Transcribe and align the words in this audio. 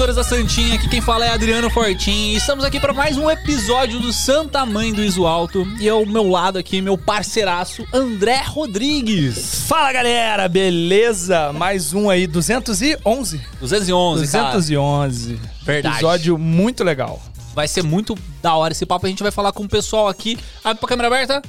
seguidores 0.00 0.16
da 0.16 0.24
Santinha, 0.24 0.76
aqui 0.76 0.88
quem 0.88 1.00
fala 1.02 1.26
é 1.26 1.28
Adriano 1.28 1.68
Fortin. 1.68 2.32
Estamos 2.32 2.64
aqui 2.64 2.80
para 2.80 2.94
mais 2.94 3.18
um 3.18 3.30
episódio 3.30 4.00
do 4.00 4.14
Santa 4.14 4.64
Mãe 4.64 4.94
do 4.94 5.04
Iso 5.04 5.26
Alto. 5.26 5.66
E 5.78 5.90
ao 5.90 6.06
meu 6.06 6.26
lado 6.26 6.58
aqui, 6.58 6.80
meu 6.80 6.96
parceiraço, 6.96 7.86
André 7.92 8.40
Rodrigues. 8.46 9.66
Fala 9.66 9.92
galera, 9.92 10.48
beleza? 10.48 11.52
Mais 11.52 11.92
um 11.92 12.08
aí, 12.08 12.26
211. 12.26 13.38
211, 13.60 14.22
211. 14.22 15.36
Cara. 15.36 15.52
Verdade. 15.64 15.94
Episódio 15.96 16.38
muito 16.38 16.82
legal. 16.82 17.20
Vai 17.54 17.68
ser 17.68 17.82
muito 17.82 18.16
da 18.40 18.54
hora 18.54 18.72
esse 18.72 18.86
papo. 18.86 19.04
A 19.04 19.08
gente 19.10 19.22
vai 19.22 19.32
falar 19.32 19.52
com 19.52 19.64
o 19.64 19.68
pessoal 19.68 20.08
aqui. 20.08 20.38
Abre 20.64 20.80
pra 20.80 20.88
câmera 20.88 21.08
aberta. 21.08 21.42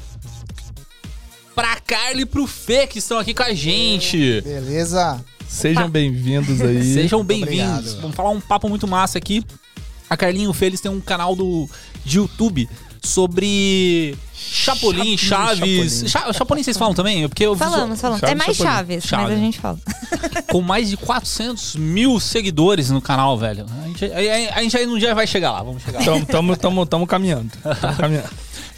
Pra 1.55 1.77
Carly 1.79 2.23
e 2.23 2.25
pro 2.25 2.45
Fê 2.45 2.85
que 2.85 2.99
estão 2.99 3.17
aqui 3.17 3.33
com 3.33 3.43
a 3.43 3.53
gente. 3.53 4.41
Beleza. 4.41 5.23
Sejam 5.51 5.89
bem-vindos 5.89 6.61
aí. 6.61 6.81
Sejam 6.95 7.23
bem-vindos. 7.23 7.95
Vamos 7.95 8.15
falar 8.15 8.29
um 8.29 8.39
papo 8.39 8.69
muito 8.69 8.87
massa 8.87 9.17
aqui. 9.17 9.43
A 10.09 10.15
Carlinha 10.15 10.45
e 10.45 10.47
o 10.47 10.53
Fê, 10.53 10.67
eles 10.67 10.79
têm 10.79 10.89
um 10.89 11.01
canal 11.01 11.35
do, 11.35 11.69
de 12.05 12.17
YouTube 12.17 12.69
sobre 13.03 14.15
Chapolin, 14.33 15.17
Chaves. 15.17 16.09
Chapolin. 16.09 16.33
Chapolin 16.33 16.63
vocês 16.63 16.77
falam 16.77 16.93
também? 16.93 17.27
Porque 17.27 17.45
eu 17.45 17.55
falamos, 17.55 17.99
falamos. 17.99 18.21
Chaves, 18.21 18.33
é 18.33 18.35
mais 18.35 18.57
Chaves, 18.57 19.03
Chaves, 19.03 19.29
mas 19.29 19.37
a 19.37 19.41
gente 19.41 19.59
fala. 19.59 19.77
Com 20.49 20.61
mais 20.61 20.89
de 20.89 20.97
400 20.97 21.75
mil 21.75 22.19
seguidores 22.19 22.89
no 22.89 23.01
canal, 23.01 23.37
velho. 23.37 23.65
A 23.83 23.87
gente, 23.87 24.05
a, 24.05 24.55
a 24.55 24.63
gente 24.63 24.77
aí 24.77 24.87
um 24.87 24.97
dia 24.97 25.13
vai 25.13 25.27
chegar 25.27 25.51
lá, 25.51 25.61
vamos 25.63 25.83
chegar 25.83 25.99
lá. 25.99 26.05
Tamo, 26.05 26.25
tamo, 26.25 26.57
tamo, 26.57 26.85
tamo 26.85 27.07
caminhando. 27.07 27.51
Tamo 27.79 27.97
caminhando. 27.97 28.29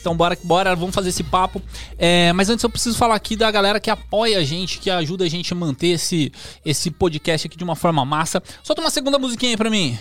Então 0.03 0.17
bora, 0.17 0.37
bora, 0.43 0.75
vamos 0.75 0.93
fazer 0.93 1.09
esse 1.09 1.23
papo. 1.23 1.61
É, 1.97 2.33
mas 2.33 2.49
antes 2.49 2.61
eu 2.61 2.69
preciso 2.69 2.97
falar 2.97 3.15
aqui 3.15 3.37
da 3.37 3.49
galera 3.49 3.79
que 3.79 3.89
apoia 3.89 4.37
a 4.37 4.43
gente, 4.43 4.79
que 4.79 4.89
ajuda 4.89 5.23
a 5.23 5.29
gente 5.29 5.53
a 5.53 5.55
manter 5.55 5.91
esse, 5.91 6.29
esse 6.65 6.91
podcast 6.91 7.47
aqui 7.47 7.55
de 7.55 7.63
uma 7.63 7.73
forma 7.75 8.03
massa. 8.03 8.43
Solta 8.61 8.81
uma 8.81 8.89
segunda 8.89 9.17
musiquinha 9.17 9.51
aí 9.51 9.57
pra 9.57 9.69
mim. 9.69 9.97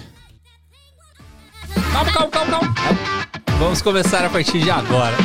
Calma, 1.93 2.13
calma, 2.13 2.31
calma, 2.31 2.49
calma. 2.51 2.69
Vamos 3.61 3.81
começar 3.81 4.25
a 4.25 4.29
partir 4.29 4.59
de 4.59 4.73
agora. 4.73 5.17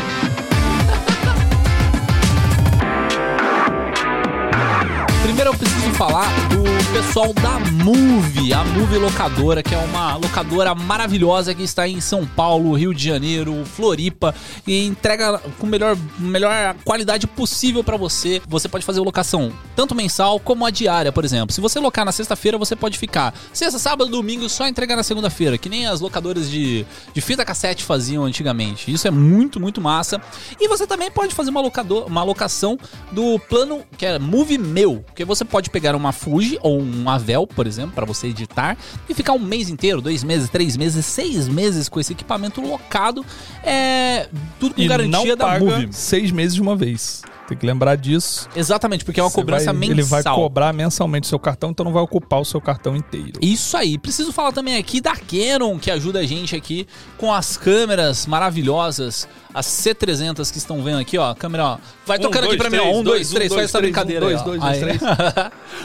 Primeiro 5.27 5.51
eu 5.51 5.57
preciso 5.57 5.93
falar 5.95 6.25
do 6.47 6.63
pessoal 6.93 7.33
da 7.33 7.59
Move, 7.83 8.53
a 8.53 8.63
Move 8.63 8.97
Locadora, 8.97 9.61
que 9.61 9.75
é 9.75 9.77
uma 9.77 10.15
locadora 10.15 10.73
maravilhosa 10.73 11.53
que 11.53 11.63
está 11.63 11.85
em 11.85 11.99
São 11.99 12.25
Paulo, 12.25 12.73
Rio 12.73 12.93
de 12.93 13.03
Janeiro, 13.03 13.65
Floripa 13.65 14.33
e 14.65 14.85
entrega 14.85 15.37
com 15.59 15.67
melhor 15.67 15.97
melhor 16.17 16.75
qualidade 16.85 17.27
possível 17.27 17.83
para 17.83 17.97
você. 17.97 18.41
Você 18.47 18.69
pode 18.69 18.85
fazer 18.85 19.01
locação 19.01 19.51
tanto 19.75 19.93
mensal 19.93 20.39
como 20.39 20.65
a 20.65 20.69
diária, 20.69 21.11
por 21.11 21.25
exemplo. 21.25 21.53
Se 21.53 21.59
você 21.59 21.77
locar 21.77 22.05
na 22.05 22.13
sexta-feira, 22.13 22.57
você 22.57 22.73
pode 22.73 22.97
ficar 22.97 23.33
sexta, 23.51 23.77
sábado, 23.77 24.09
domingo, 24.09 24.47
só 24.47 24.65
entregar 24.65 24.95
na 24.95 25.03
segunda-feira, 25.03 25.57
que 25.57 25.67
nem 25.67 25.87
as 25.87 25.99
locadoras 25.99 26.49
de, 26.49 26.85
de 27.13 27.21
fita 27.21 27.43
cassete 27.43 27.83
faziam 27.83 28.23
antigamente. 28.23 28.89
Isso 28.91 29.05
é 29.05 29.11
muito, 29.11 29.59
muito 29.59 29.81
massa. 29.81 30.21
E 30.57 30.69
você 30.69 30.87
também 30.87 31.11
pode 31.11 31.35
fazer 31.35 31.49
uma, 31.49 31.61
locador, 31.61 32.05
uma 32.07 32.23
locação 32.23 32.79
do 33.11 33.37
plano 33.37 33.83
que 33.97 34.05
é 34.05 34.17
Move 34.17 34.57
Meu, 34.57 35.03
que 35.17 35.25
você 35.25 35.43
pode 35.43 35.71
pegar 35.71 35.95
uma 35.95 36.11
Fuji 36.11 36.59
ou 36.61 36.79
um 36.79 37.09
Avel, 37.09 37.47
por 37.47 37.65
exemplo, 37.65 37.91
para 37.93 38.05
você 38.05 38.27
editar 38.27 38.77
e 39.09 39.15
ficar 39.15 39.33
um 39.33 39.39
mês 39.39 39.67
inteiro, 39.67 39.99
dois 39.99 40.23
meses, 40.23 40.47
três 40.47 40.77
meses, 40.77 41.03
seis 41.07 41.47
meses 41.47 41.89
com 41.89 41.99
esse 41.99 42.13
equipamento 42.13 42.61
locado. 42.61 43.25
É 43.63 44.29
tudo 44.59 44.75
com 44.75 44.81
e 44.81 44.87
garantia 44.87 45.29
não 45.31 45.35
da 45.35 45.45
paga 45.45 45.65
Move. 45.65 45.87
seis 45.91 46.29
meses 46.29 46.53
de 46.53 46.61
uma 46.61 46.75
vez. 46.75 47.23
Tem 47.47 47.57
que 47.57 47.65
lembrar 47.65 47.95
disso. 47.95 48.49
Exatamente, 48.55 49.05
porque 49.05 49.19
é 49.19 49.23
uma 49.23 49.29
Você 49.29 49.35
cobrança 49.37 49.65
vai- 49.65 49.73
mensal. 49.75 49.93
Ele 49.93 50.03
vai 50.03 50.21
cobrar 50.23 50.73
mensalmente 50.73 51.25
o 51.27 51.29
seu 51.29 51.39
cartão, 51.39 51.69
então 51.69 51.85
não 51.85 51.93
vai 51.93 52.03
ocupar 52.03 52.41
o 52.41 52.45
seu 52.45 52.59
cartão 52.59 52.95
inteiro. 52.95 53.39
Isso 53.41 53.77
aí. 53.77 53.97
Preciso 53.97 54.33
falar 54.33 54.51
também 54.51 54.75
aqui 54.77 54.99
da 54.99 55.15
Canon, 55.15 55.79
que 55.79 55.89
ajuda 55.89 56.19
a 56.19 56.25
gente 56.25 56.55
aqui 56.55 56.85
com 57.17 57.33
as 57.33 57.55
câmeras 57.55 58.25
maravilhosas, 58.25 59.27
as 59.53 59.65
C300 59.65 60.51
que 60.51 60.57
estão 60.57 60.83
vendo 60.83 60.99
aqui, 60.99 61.17
ó. 61.17 61.31
A 61.31 61.35
câmera, 61.35 61.63
ó. 61.65 61.77
Vai 62.05 62.17
Um, 62.17 62.21
tocando 62.21 62.45
aqui 62.47 62.57
dois, 62.57 62.69
pra 62.69 62.69
mim, 62.69 62.77
ó. 62.85 62.89
Um, 62.91 63.01
dois, 63.03 63.03
dois, 63.03 63.31
um, 63.31 63.35
três. 63.35 63.49
dois, 63.49 63.59
Faz 63.61 63.69
essa 63.69 63.77
três, 63.77 63.89
um, 63.89 63.93
brincadeira 63.93 64.25
dois, 64.25 64.41
dois, 64.41 64.59
dois, 64.59 64.73
Aí. 64.73 64.79
três. 64.99 65.01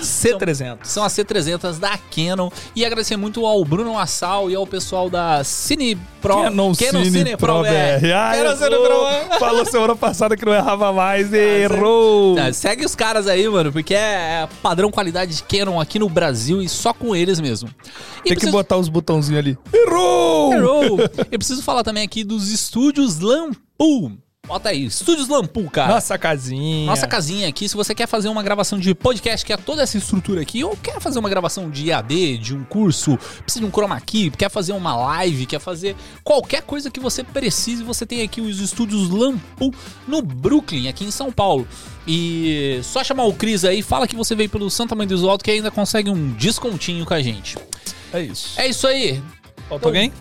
C300. 0.01 0.79
São 0.83 1.05
as 1.05 1.13
C300 1.13 1.79
da 1.79 1.97
Canon. 1.97 2.51
E 2.75 2.85
agradecer 2.85 3.17
muito 3.17 3.47
ao 3.47 3.65
Bruno 3.65 3.99
Assal 3.99 4.51
e 4.51 4.55
ao 4.55 4.67
pessoal 4.67 5.09
da 5.09 5.43
Cine 5.45 5.97
Pro. 6.21 6.43
Canon, 6.43 6.75
Cine, 6.75 7.37
Pro 7.37 7.63
BR. 7.63 8.13
Ah, 8.15 8.33
Canon 8.35 8.57
Cine. 8.57 8.71
Pro 8.71 9.39
Falou 9.39 9.65
semana 9.65 9.97
passada 9.97 10.37
que 10.37 10.45
não 10.45 10.53
errava 10.55 10.93
mais. 10.93 11.33
Errou. 11.61 12.39
É, 12.39 12.53
segue 12.53 12.85
os 12.85 12.95
caras 12.95 13.27
aí, 13.27 13.49
mano, 13.49 13.73
porque 13.73 13.95
é 13.95 14.49
padrão 14.63 14.91
qualidade 14.91 15.37
de 15.37 15.43
Canon 15.45 15.81
aqui 15.81 15.99
no 15.99 16.09
Brasil 16.09 16.63
e 16.63 16.69
só 16.69 16.93
com 16.93 17.15
eles 17.15 17.39
mesmo. 17.41 17.69
E 17.69 17.73
Tem 17.73 18.23
que 18.23 18.35
preciso- 18.35 18.53
botar 18.53 18.77
os 18.77 18.89
botãozinhos 18.89 19.39
ali. 19.39 19.59
Errou! 19.73 20.53
Errou! 20.55 20.99
Eu 21.31 21.39
preciso 21.39 21.63
falar 21.63 21.83
também 21.83 22.03
aqui 22.05 22.25
dos 22.25 22.51
estúdios 22.51 23.19
Lampu. 23.21 24.13
Bota 24.45 24.71
aí, 24.71 24.85
estúdios 24.85 25.29
Lampu, 25.29 25.71
cara. 25.71 25.95
Nossa 25.95 26.19
casinha. 26.19 26.85
Nossa 26.85 27.07
casinha 27.07 27.49
aqui, 27.49 27.69
se 27.69 27.77
você 27.77 27.95
quer 27.95 28.09
fazer 28.09 28.29
uma 28.29 28.43
gravação 28.43 28.77
de 28.77 28.93
podcast, 28.93 29.47
que 29.47 29.53
é 29.53 29.57
toda 29.57 29.83
essa 29.83 29.97
estrutura 29.97 30.43
aqui, 30.43 30.65
ou 30.65 30.77
quer 30.77 31.01
fazer 31.01 31.21
uma 31.21 31.29
gravação 31.29 31.71
de 31.71 31.87
IAD, 31.87 32.39
de 32.39 32.57
um 32.57 32.65
curso, 32.65 33.17
precisa 33.45 33.61
de 33.61 33.67
um 33.67 33.71
chroma 33.71 34.01
key, 34.01 34.31
quer 34.31 34.51
fazer 34.51 34.73
uma 34.73 34.97
live, 34.97 35.47
quer 35.47 35.61
fazer 35.61 35.95
qualquer 36.25 36.63
coisa 36.63 36.91
que 36.91 36.99
você 36.99 37.23
precise, 37.23 37.85
você 37.85 38.05
tem 38.05 38.21
aqui 38.23 38.41
os 38.41 38.59
estúdios 38.59 39.09
Lampu 39.11 39.73
no 40.09 40.21
Brooklyn, 40.21 40.89
aqui 40.89 41.05
em 41.05 41.13
São 41.13 41.31
Paulo. 41.31 41.67
E 42.07 42.81
só 42.83 43.05
chamar 43.05 43.25
o 43.25 43.33
Cris 43.33 43.65
aí, 43.65 43.81
fala 43.81 44.09
que 44.09 44.17
você 44.17 44.35
veio 44.35 44.51
pelo 44.51 44.69
Santa 44.69 44.97
Mãe 44.97 45.07
do 45.07 45.31
Alto 45.31 45.45
que 45.45 45.53
ainda 45.53 45.71
consegue 45.71 46.11
um 46.11 46.33
descontinho 46.33 47.07
com 47.07 47.15
a 47.15 47.23
gente. 47.23 47.57
É 48.13 48.21
isso. 48.21 48.61
É 48.61 48.67
isso 48.67 48.89
aí. 48.89 49.23
Falta 49.69 49.87
alguém? 49.87 50.13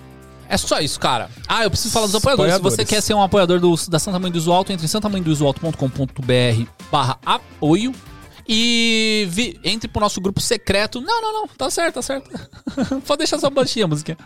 É 0.52 0.58
só 0.58 0.82
isso, 0.82 1.00
cara. 1.00 1.30
Ah, 1.48 1.64
eu 1.64 1.70
preciso 1.72 1.94
falar 1.94 2.08
dos 2.08 2.16
apoiadores. 2.16 2.52
Se 2.52 2.58
Apoiadores. 2.58 2.76
você 2.76 2.96
quer 2.96 3.02
ser 3.02 3.14
um 3.14 3.24
apoiador 3.24 3.58
do, 3.62 3.74
da 3.88 3.98
Santa 3.98 4.20
Mãe 4.20 4.30
do 4.30 4.38
Iso 4.38 4.52
Alto, 4.52 4.74
entre 4.74 4.86
em 4.86 4.90
santamanhodoisoalto.com.br 4.90 6.66
barra 6.92 7.18
apoio 7.26 7.94
e 8.54 9.26
vi- 9.30 9.58
entre 9.64 9.88
pro 9.88 10.02
nosso 10.02 10.20
grupo 10.20 10.42
secreto. 10.42 11.00
Não, 11.00 11.22
não, 11.22 11.34
não. 11.34 11.48
Tá 11.48 11.70
certo, 11.70 11.96
tá 11.96 12.02
certo. 12.02 12.30
Pode 13.08 13.20
deixar 13.20 13.40
só 13.40 13.50
baixinha 13.50 13.86
a 13.86 13.88
música. 13.88 14.18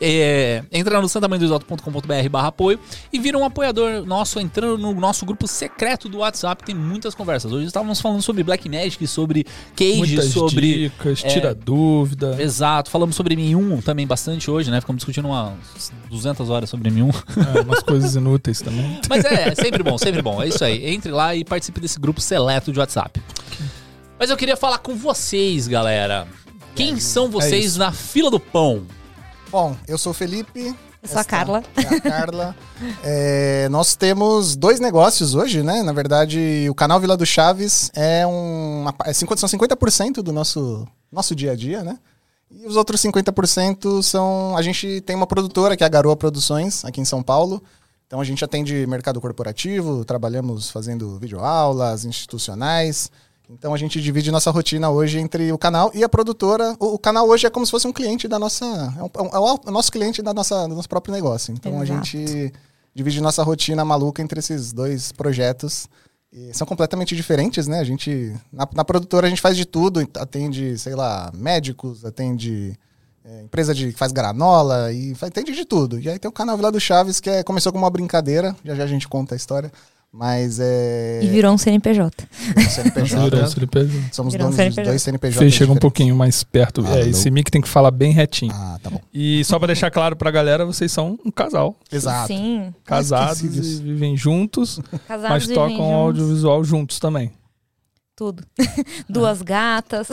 É, 0.00 0.64
entra 0.72 1.00
no 1.00 1.08
santamanhodoisoalto.com.br 1.08 2.28
barra 2.28 2.48
apoio 2.48 2.80
e 3.12 3.20
vira 3.20 3.38
um 3.38 3.44
apoiador 3.44 4.04
nosso 4.04 4.40
entrando 4.40 4.76
no 4.78 4.92
nosso 4.94 5.24
grupo 5.24 5.46
secreto 5.46 6.08
do 6.08 6.18
WhatsApp. 6.18 6.64
Tem 6.64 6.74
muitas 6.74 7.14
conversas. 7.14 7.52
Hoje 7.52 7.66
estávamos 7.68 8.00
falando 8.00 8.20
sobre 8.20 8.42
Black 8.42 8.68
Magic, 8.68 9.06
sobre 9.06 9.46
Cage, 9.76 9.96
Muitas 9.98 10.30
sobre... 10.30 10.88
dicas, 10.88 11.22
é, 11.24 11.28
tira 11.28 11.54
dúvida. 11.54 12.36
Exato, 12.42 12.90
falamos 12.90 13.14
sobre 13.14 13.36
M1 13.36 13.84
também 13.84 14.08
bastante 14.08 14.50
hoje, 14.50 14.72
né? 14.72 14.80
Ficamos 14.80 14.98
discutindo 14.98 15.28
umas 15.28 15.92
200 16.10 16.50
horas 16.50 16.68
sobre 16.68 16.90
M1. 16.90 17.14
É, 17.56 17.60
umas 17.60 17.80
coisas 17.84 18.16
inúteis 18.16 18.60
também. 18.60 19.00
Mas 19.08 19.24
é, 19.24 19.50
é 19.50 19.54
sempre 19.54 19.84
bom, 19.84 19.96
sempre 19.96 20.20
bom. 20.20 20.42
É 20.42 20.48
isso 20.48 20.64
aí. 20.64 20.84
Entre 20.92 21.12
lá 21.12 21.32
e 21.36 21.44
participe 21.44 21.78
desse 21.80 22.00
grupo 22.00 22.20
seleto 22.20 22.72
de 22.72 22.78
WhatsApp. 22.80 23.20
Mas 24.18 24.30
eu 24.30 24.36
queria 24.36 24.56
falar 24.56 24.78
com 24.78 24.96
vocês, 24.96 25.68
galera. 25.68 26.26
Quem 26.74 26.98
são 26.98 27.30
vocês 27.30 27.66
isso. 27.66 27.78
na 27.78 27.92
fila 27.92 28.30
do 28.30 28.40
pão? 28.40 28.84
Bom, 29.48 29.76
eu 29.86 29.96
sou 29.96 30.10
o 30.10 30.14
Felipe. 30.14 30.74
Eu 31.00 31.08
sou 31.08 31.20
a 31.20 31.24
Carla. 31.24 31.62
É 31.76 31.96
a 31.96 32.00
Carla. 32.00 32.56
É, 33.04 33.68
nós 33.68 33.94
temos 33.94 34.56
dois 34.56 34.80
negócios 34.80 35.36
hoje, 35.36 35.62
né? 35.62 35.82
Na 35.84 35.92
verdade, 35.92 36.66
o 36.68 36.74
canal 36.74 36.98
Vila 36.98 37.16
do 37.16 37.24
Chaves 37.24 37.92
é 37.94 38.26
um. 38.26 38.86
É 39.04 39.12
50, 39.12 39.46
são 39.46 39.48
50% 39.48 40.14
do 40.14 40.32
nosso, 40.32 40.86
nosso 41.12 41.34
dia 41.36 41.52
a 41.52 41.56
dia, 41.56 41.84
né? 41.84 41.96
E 42.50 42.66
os 42.66 42.76
outros 42.76 43.00
50% 43.00 44.02
são. 44.02 44.56
A 44.56 44.62
gente 44.62 45.00
tem 45.02 45.14
uma 45.14 45.28
produtora 45.28 45.76
que 45.76 45.84
é 45.84 45.86
a 45.86 45.90
Garoa 45.90 46.16
Produções, 46.16 46.84
aqui 46.84 47.00
em 47.00 47.04
São 47.04 47.22
Paulo. 47.22 47.62
Então 48.08 48.20
a 48.20 48.24
gente 48.24 48.44
atende 48.44 48.86
mercado 48.86 49.20
corporativo, 49.20 50.04
trabalhamos 50.04 50.70
fazendo 50.70 51.18
videoaulas 51.18 52.04
institucionais. 52.04 53.10
Então 53.50 53.72
a 53.72 53.78
gente 53.78 54.00
divide 54.00 54.30
nossa 54.30 54.50
rotina 54.50 54.90
hoje 54.90 55.18
entre 55.18 55.50
o 55.52 55.58
canal 55.58 55.90
e 55.94 56.04
a 56.04 56.08
produtora. 56.08 56.76
O, 56.78 56.94
o 56.94 56.98
canal 56.98 57.26
hoje 57.28 57.46
é 57.46 57.50
como 57.50 57.64
se 57.64 57.70
fosse 57.72 57.86
um 57.86 57.92
cliente 57.92 58.28
da 58.28 58.38
nossa. 58.38 58.64
É, 58.64 59.02
um- 59.02 59.30
é 59.32 59.38
o, 59.38 59.46
é 59.66 59.68
o 59.68 59.70
nosso 59.70 59.90
cliente 59.90 60.20
da 60.22 60.34
nossa, 60.34 60.66
do 60.68 60.74
nosso 60.74 60.88
próprio 60.88 61.12
negócio. 61.14 61.52
Então 61.54 61.80
a 61.80 61.84
Exato. 61.84 62.04
gente 62.04 62.52
divide 62.94 63.20
nossa 63.20 63.42
rotina 63.42 63.84
maluca 63.84 64.20
entre 64.22 64.38
esses 64.38 64.72
dois 64.72 65.12
projetos. 65.12 65.88
E 66.30 66.52
são 66.52 66.66
completamente 66.66 67.16
diferentes, 67.16 67.66
né? 67.66 67.78
A 67.80 67.84
gente. 67.84 68.34
Na, 68.52 68.68
na 68.74 68.84
produtora 68.84 69.26
a 69.26 69.30
gente 69.30 69.40
faz 69.40 69.56
de 69.56 69.64
tudo, 69.64 70.00
atende, 70.18 70.76
sei 70.76 70.94
lá, 70.94 71.32
médicos, 71.34 72.04
atende 72.04 72.78
é, 73.24 73.42
empresa 73.44 73.74
de, 73.74 73.92
que 73.94 73.98
faz 73.98 74.12
granola 74.12 74.92
e 74.92 75.14
faz, 75.14 75.30
atende 75.30 75.54
de 75.54 75.64
tudo. 75.64 75.98
E 75.98 76.06
aí 76.06 76.18
tem 76.18 76.28
o 76.28 76.32
canal 76.32 76.54
Vila 76.54 76.70
do 76.70 76.78
Chaves, 76.78 77.18
que 77.18 77.30
é, 77.30 77.42
começou 77.42 77.72
como 77.72 77.84
uma 77.84 77.90
brincadeira, 77.90 78.54
já 78.62 78.74
já 78.74 78.84
a 78.84 78.86
gente 78.86 79.08
conta 79.08 79.34
a 79.34 79.36
história. 79.36 79.72
Mas 80.10 80.58
é. 80.58 81.20
E 81.22 81.28
virou 81.28 81.52
um 81.52 81.58
CNPJ. 81.58 82.26
CNPJ. 82.70 83.30
Virou 83.30 83.46
CNPJ. 83.46 84.04
Somos 84.10 84.32
Virou 84.32 84.48
um 84.48 84.50
donos 84.50 84.56
dos 84.56 84.56
CNPJ. 84.56 84.84
dois 84.84 85.02
CNPJ. 85.02 85.38
Fê, 85.38 85.50
chega 85.50 85.70
um 85.70 85.76
pouquinho 85.76 86.16
mais 86.16 86.42
perto. 86.42 86.82
Ah, 86.86 86.96
é, 86.98 87.02
não. 87.04 87.10
esse 87.10 87.30
mic 87.30 87.50
tem 87.50 87.60
que 87.60 87.68
falar 87.68 87.90
bem 87.90 88.10
retinho. 88.12 88.52
Ah, 88.54 88.78
tá 88.82 88.88
bom. 88.88 89.00
E 89.12 89.44
só 89.44 89.58
pra 89.58 89.66
deixar 89.66 89.90
claro 89.90 90.16
pra 90.16 90.30
galera, 90.30 90.64
vocês 90.64 90.90
são 90.90 91.18
um 91.24 91.30
casal. 91.30 91.76
Exato. 91.92 92.28
Sim. 92.28 92.72
Casados 92.84 93.42
e 93.42 93.48
vivem 93.82 94.16
juntos, 94.16 94.80
Casados 95.06 95.46
mas 95.46 95.54
tocam 95.54 95.76
juntos. 95.76 95.92
audiovisual 95.92 96.64
juntos 96.64 96.98
também. 96.98 97.30
Tudo. 98.16 98.42
Duas 99.08 99.42
gatas. 99.42 100.08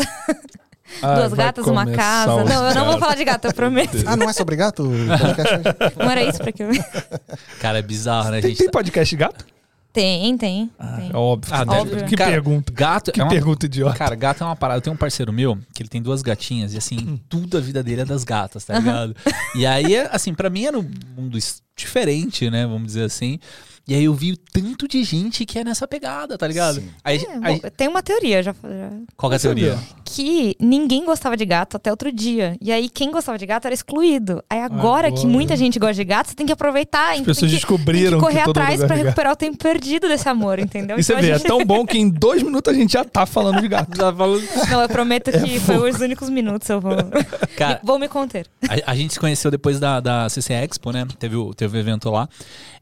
Ai, 1.02 1.16
Duas 1.16 1.34
gatas, 1.34 1.66
uma 1.66 1.88
casa. 1.88 2.44
Não, 2.44 2.68
eu 2.70 2.76
não 2.76 2.86
vou 2.86 3.00
falar 3.00 3.16
de 3.16 3.24
gato, 3.24 3.46
eu 3.46 3.54
prometo. 3.54 3.98
Ah, 4.06 4.16
não 4.16 4.30
é 4.30 4.34
sobre 4.34 4.56
gato? 4.58 4.84
podcast 5.18 5.56
hoje? 5.56 5.96
Não 5.98 6.12
era 6.12 6.24
isso 6.24 6.38
pra 6.38 6.52
que 6.52 6.62
eu. 6.62 6.70
Cara, 7.60 7.80
é 7.80 7.82
bizarro, 7.82 8.30
né, 8.30 8.42
Tem, 8.42 8.52
gente? 8.52 8.60
tem 8.60 8.70
podcast 8.70 9.16
gato? 9.16 9.55
Tem, 9.96 10.38
tem. 10.38 10.70
tem. 10.98 11.10
É 11.12 11.18
óbvio. 11.18 11.56
Ah, 11.56 11.66
tem. 11.66 12.06
Que 12.06 12.18
Cara, 12.18 12.32
pergunta. 12.32 12.74
Gato 12.74 13.12
Que 13.14 13.22
é 13.22 13.24
uma 13.24 13.30
pergunta 13.30 13.66
idiota. 13.66 13.98
Cara, 13.98 14.14
gato 14.14 14.44
é 14.44 14.46
uma 14.46 14.56
parada. 14.56 14.80
Eu 14.80 14.82
tenho 14.82 14.94
um 14.94 14.98
parceiro 14.98 15.32
meu 15.32 15.58
que 15.74 15.82
ele 15.82 15.90
tem 15.90 16.02
duas 16.02 16.22
gatinhas 16.22 16.74
e 16.74 16.78
assim, 16.78 17.20
tudo 17.30 17.58
a 17.58 17.62
vida 17.62 17.82
dele 17.82 18.02
é 18.02 18.06
das 18.06 18.26
gatas, 18.26 18.66
tá 18.66 18.78
ligado? 18.78 19.16
E 19.56 19.66
aí, 19.66 19.96
assim, 20.12 20.34
pra 20.34 20.50
mim 20.50 20.66
era 20.66 20.78
um 20.78 20.86
mundo 21.16 21.40
diferente, 21.76 22.50
né? 22.50 22.66
Vamos 22.66 22.88
dizer 22.88 23.04
assim. 23.06 23.40
E 23.88 23.94
aí 23.94 24.06
eu 24.06 24.14
vi 24.16 24.32
o 24.32 24.38
tanto 24.38 24.88
de 24.88 25.04
gente 25.04 25.46
que 25.46 25.60
é 25.60 25.64
nessa 25.64 25.88
pegada, 25.88 26.38
tá 26.40 26.48
ligado? 26.48 26.82
Aí, 27.04 27.18
É, 27.18 27.28
aí- 27.48 27.62
tem 27.78 27.88
uma 27.88 28.02
teoria, 28.02 28.42
já, 28.42 28.52
já 28.52 28.90
qual 29.16 29.30
que 29.30 29.36
é 29.36 29.38
a 29.38 29.40
teoria? 29.40 29.78
que 30.04 30.56
ninguém 30.60 31.06
gostava 31.06 31.38
de 31.38 31.46
gato 31.46 31.78
até 31.78 31.92
outro 31.92 32.12
dia. 32.12 32.58
E 32.60 32.72
aí 32.72 32.90
quem 32.90 33.12
gostava 33.12 33.38
de 33.38 33.46
gato 33.46 33.66
era 33.66 33.74
excluído. 33.76 34.44
Aí 34.50 34.60
agora, 34.60 35.10
que 35.12 35.18
Agora. 35.20 35.30
muita 35.30 35.56
gente 35.56 35.78
gosta 35.78 35.94
de 35.96 36.04
gato, 36.04 36.30
você 36.30 36.36
tem 36.36 36.46
que 36.48 36.52
aproveitar. 36.54 37.14
As 37.14 37.22
pessoas 37.22 37.52
que, 37.52 37.58
descobriram 37.58 38.12
tem 38.12 38.20
que 38.20 38.26
correr 38.26 38.40
que 38.40 38.46
todo 38.46 38.58
atrás 38.58 38.80
de 38.80 38.88
gato. 38.88 38.98
recuperar 39.04 39.34
o 39.34 39.36
tempo 39.36 39.58
perdido 39.58 40.08
desse 40.08 40.28
amor, 40.28 40.58
entendeu? 40.58 40.98
E 40.98 41.04
você 41.04 41.14
Então 41.14 41.22
vê, 41.24 41.30
é 41.32 41.38
gente- 41.38 41.48
tão 41.48 41.64
bom 41.64 41.86
que 41.86 41.98
em 42.00 42.10
dois 42.10 42.42
minutos 42.42 42.74
a 42.74 42.76
gente 42.76 42.94
já 42.94 43.04
tá 43.04 43.26
falando 43.28 43.62
de 43.62 43.68
gato. 43.68 43.96
Já 43.98 44.12
falou- 44.14 44.42
Não, 44.72 44.82
eu 44.82 44.90
prometo 44.90 45.32
que 45.32 45.60
foi 45.60 45.92
os 45.92 46.00
únicos 46.00 46.30
minutos 46.30 46.68
eu 46.70 46.82
vou, 46.82 46.96
Cara, 47.56 47.80
vou 47.84 48.00
me 48.00 48.08
conter. 48.08 48.48
A, 48.68 48.92
a 48.92 48.96
gente 48.96 49.14
se 49.14 49.20
conheceu 49.20 49.52
depois 49.52 49.80
da, 49.80 50.00
da 50.00 50.28
CC 50.30 50.54
Expo, 50.54 50.92
né? 50.92 51.06
Teve 51.20 51.36
o, 51.36 51.54
teve 51.54 51.78
o 51.78 51.80
evento 51.80 52.10
lá. 52.10 52.28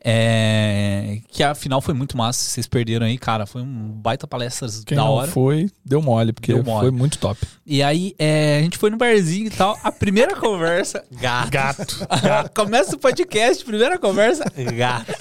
É, 0.05 0.92
que 1.29 1.43
afinal 1.43 1.81
foi 1.81 1.93
muito 1.93 2.17
massa. 2.17 2.39
Vocês 2.49 2.67
perderam 2.67 3.05
aí, 3.05 3.17
cara. 3.17 3.45
Foi 3.45 3.61
um 3.61 3.89
baita 3.89 4.27
palestras 4.27 4.83
Quem 4.83 4.95
da 4.97 5.03
não 5.03 5.11
hora. 5.11 5.31
foi, 5.31 5.69
deu 5.85 6.01
mole, 6.01 6.33
porque 6.33 6.53
Deu 6.53 6.63
mole. 6.63 6.81
foi 6.87 6.91
muito 6.91 7.17
top. 7.17 7.39
E 7.65 7.81
aí, 7.81 8.13
é, 8.19 8.57
a 8.59 8.61
gente 8.61 8.77
foi 8.77 8.89
no 8.89 8.97
barzinho 8.97 9.47
e 9.47 9.49
tal. 9.49 9.77
A 9.83 9.91
primeira 9.91 10.35
conversa, 10.39 11.03
gato. 11.19 11.49
Gato. 11.51 12.07
Começa 12.55 12.95
o 12.95 12.99
podcast, 12.99 13.63
primeira 13.63 13.97
conversa, 13.97 14.43
gato. 14.75 15.13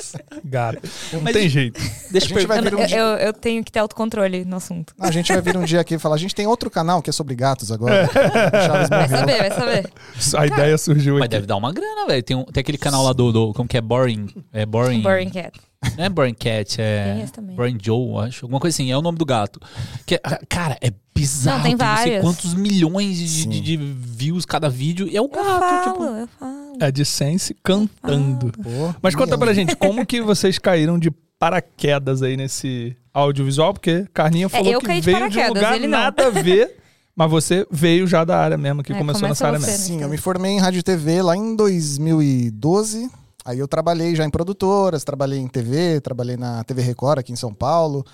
Gato. 0.44 0.88
Não 1.12 1.20
Mas- 1.20 1.32
tem 1.32 1.48
jeito. 1.48 1.80
Deixa 2.10 2.26
A 2.26 2.30
eu 2.30 2.38
gente 2.40 2.46
vai 2.48 2.60
perguntar. 2.62 2.70
vir 2.70 2.76
um 2.76 2.80
Eu, 2.82 2.86
dia. 2.86 2.98
eu- 2.98 3.26
eu 3.28 3.32
tenho 3.32 3.62
que 3.64 3.70
ter 3.72 3.78
autocontrole 3.78 4.44
no 4.44 4.56
assunto. 4.56 4.92
A 4.98 5.10
gente 5.10 5.32
vai 5.32 5.40
vir 5.40 5.56
um 5.56 5.64
dia 5.64 5.80
aqui 5.80 5.94
e 5.94 5.98
falar: 5.98 6.16
a 6.16 6.18
gente 6.18 6.34
tem 6.34 6.46
outro 6.46 6.70
canal 6.70 7.00
que 7.00 7.10
é 7.10 7.12
sobre 7.12 7.34
gatos 7.34 7.70
agora. 7.72 8.08
Chaves 8.12 8.88
Vai 8.88 9.08
saber, 9.08 9.38
vai 9.38 9.50
saber. 9.50 9.90
A 10.36 10.46
ideia 10.46 10.78
surgiu 10.78 11.14
Mas 11.14 11.22
aqui. 11.24 11.30
deve 11.30 11.46
dar 11.46 11.56
uma 11.56 11.72
grana, 11.72 12.06
velho. 12.06 12.22
Tem, 12.22 12.36
um- 12.36 12.44
tem 12.44 12.60
aquele 12.60 12.78
canal 12.78 13.02
lá 13.04 13.12
do, 13.12 13.32
do. 13.32 13.52
Como 13.54 13.68
que 13.68 13.76
é? 13.76 13.80
Boring. 13.80 14.26
É 14.52 14.66
Boring. 14.66 15.00
Boring 15.02 15.30
Cat. 15.30 15.58
Não 15.98 16.04
é 16.04 16.08
Boring 16.08 16.34
Cat, 16.34 16.80
é. 16.80 17.26
Tem. 17.32 17.54
Boring 17.56 17.78
Joe, 17.82 18.24
acho. 18.26 18.44
Alguma 18.44 18.60
coisa 18.60 18.74
assim. 18.74 18.90
É 18.90 18.96
o 18.96 19.02
nome 19.02 19.18
do 19.18 19.24
gato. 19.24 19.60
Que, 20.06 20.14
é- 20.14 20.20
cara, 20.48 20.78
é 20.80 20.92
bizarro. 21.14 21.58
Não, 21.58 21.64
tem 21.64 21.76
não 21.76 21.96
sei 21.98 22.20
quantos 22.20 22.54
milhões 22.54 23.16
de, 23.18 23.46
de- 23.46 23.60
de 23.60 23.76
views 23.76 24.44
cada 24.46 24.68
vídeo. 24.70 25.06
E 25.08 25.16
é 25.16 25.20
o 25.20 25.24
Eu 25.24 25.28
gato, 25.28 25.84
tipo. 25.88 25.98
falo, 26.04 26.16
eu 26.16 26.28
falo. 26.38 26.62
A 26.80 26.86
AdSense 26.86 27.54
cantando. 27.62 28.50
Pô, 28.52 28.94
Mas 29.02 29.14
conta 29.14 29.36
pra 29.36 29.52
gente, 29.52 29.76
como 29.76 30.06
que 30.06 30.22
vocês 30.22 30.58
caíram 30.58 30.98
de 30.98 31.10
paraquedas 31.38 32.22
aí 32.22 32.36
nesse 32.36 32.96
audiovisual? 33.12 33.74
Porque 33.74 34.06
Carninha 34.14 34.48
falou 34.48 34.68
É, 34.68 34.74
eu 34.74 34.80
que 34.80 34.86
caí 34.86 35.00
de 35.00 35.04
veio 35.12 35.28
de 35.28 35.38
um 35.38 35.48
lugar 35.48 35.78
nada 35.80 36.28
a 36.28 36.30
ver, 36.30 36.76
mas 37.14 37.30
você 37.30 37.66
veio 37.70 38.06
já 38.06 38.24
da 38.24 38.38
área 38.38 38.56
mesmo, 38.56 38.82
que 38.82 38.92
É, 38.92 38.96
começou 38.96 39.28
nessa 39.28 39.46
área 39.46 39.58
mesmo. 39.58 39.72
né? 39.72 39.78
Sim, 39.78 40.00
eu 40.02 40.08
me 40.08 40.16
formei 40.16 40.52
em 40.52 40.58
rádio 40.60 40.78
e 40.78 40.82
TV 40.82 41.20
lá 41.20 41.36
em 41.36 41.54
2012. 41.54 43.10
Aí 43.44 43.58
eu 43.58 43.66
trabalhei 43.66 44.14
já 44.14 44.24
em 44.24 44.30
produtoras, 44.30 45.04
trabalhei 45.04 45.38
em 45.38 45.48
TV, 45.48 46.00
trabalhei 46.00 46.36
na 46.36 46.62
TV 46.64 46.82
Record 46.82 47.18
aqui 47.18 47.32
em 47.32 47.36
São 47.36 47.52
Paulo. 47.52 48.04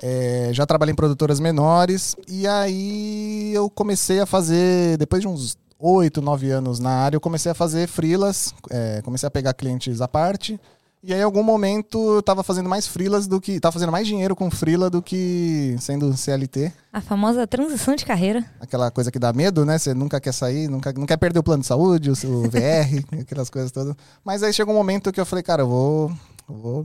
É, 0.00 0.50
já 0.52 0.66
trabalhei 0.66 0.92
em 0.92 0.96
produtoras 0.96 1.38
menores. 1.38 2.16
E 2.28 2.46
aí 2.46 3.52
eu 3.54 3.70
comecei 3.70 4.20
a 4.20 4.26
fazer, 4.26 4.96
depois 4.96 5.22
de 5.22 5.28
uns 5.28 5.56
oito, 5.78 6.22
nove 6.22 6.50
anos 6.50 6.78
na 6.78 6.90
área, 6.90 7.16
eu 7.16 7.20
comecei 7.20 7.50
a 7.50 7.54
fazer 7.54 7.88
freelas, 7.88 8.54
é, 8.70 9.02
comecei 9.02 9.26
a 9.26 9.30
pegar 9.30 9.52
clientes 9.52 10.00
à 10.00 10.08
parte. 10.08 10.60
E 11.04 11.12
aí, 11.12 11.18
em 11.18 11.24
algum 11.24 11.42
momento, 11.42 11.98
eu 12.14 12.22
tava 12.22 12.44
fazendo 12.44 12.68
mais 12.68 12.86
freelas 12.86 13.26
do 13.26 13.40
que. 13.40 13.58
Tava 13.58 13.72
fazendo 13.72 13.90
mais 13.90 14.06
dinheiro 14.06 14.36
com 14.36 14.48
freela 14.48 14.88
do 14.88 15.02
que 15.02 15.74
sendo 15.80 16.16
CLT. 16.16 16.72
A 16.92 17.00
famosa 17.00 17.44
transição 17.44 17.96
de 17.96 18.04
carreira. 18.06 18.44
Aquela 18.60 18.88
coisa 18.88 19.10
que 19.10 19.18
dá 19.18 19.32
medo, 19.32 19.64
né? 19.64 19.78
Você 19.78 19.92
nunca 19.94 20.20
quer 20.20 20.32
sair, 20.32 20.68
nunca, 20.68 20.92
não 20.92 21.04
quer 21.04 21.16
perder 21.16 21.40
o 21.40 21.42
plano 21.42 21.62
de 21.62 21.66
saúde, 21.66 22.08
o, 22.08 22.12
o 22.12 22.42
VR, 22.48 23.20
aquelas 23.20 23.50
coisas 23.50 23.72
todas. 23.72 23.96
Mas 24.24 24.44
aí 24.44 24.52
chegou 24.52 24.72
um 24.72 24.78
momento 24.78 25.10
que 25.10 25.20
eu 25.20 25.26
falei, 25.26 25.42
cara, 25.42 25.62
eu 25.62 25.68
vou. 25.68 26.12
Vou, 26.46 26.84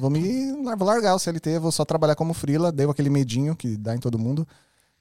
vou 0.00 0.08
me 0.08 0.52
vou 0.76 0.86
largar 0.86 1.14
o 1.14 1.18
CLT, 1.18 1.58
vou 1.58 1.70
só 1.72 1.84
trabalhar 1.84 2.14
como 2.14 2.32
freela, 2.32 2.72
deu 2.72 2.90
aquele 2.90 3.10
medinho 3.10 3.54
que 3.54 3.76
dá 3.76 3.94
em 3.94 3.98
todo 3.98 4.18
mundo. 4.18 4.46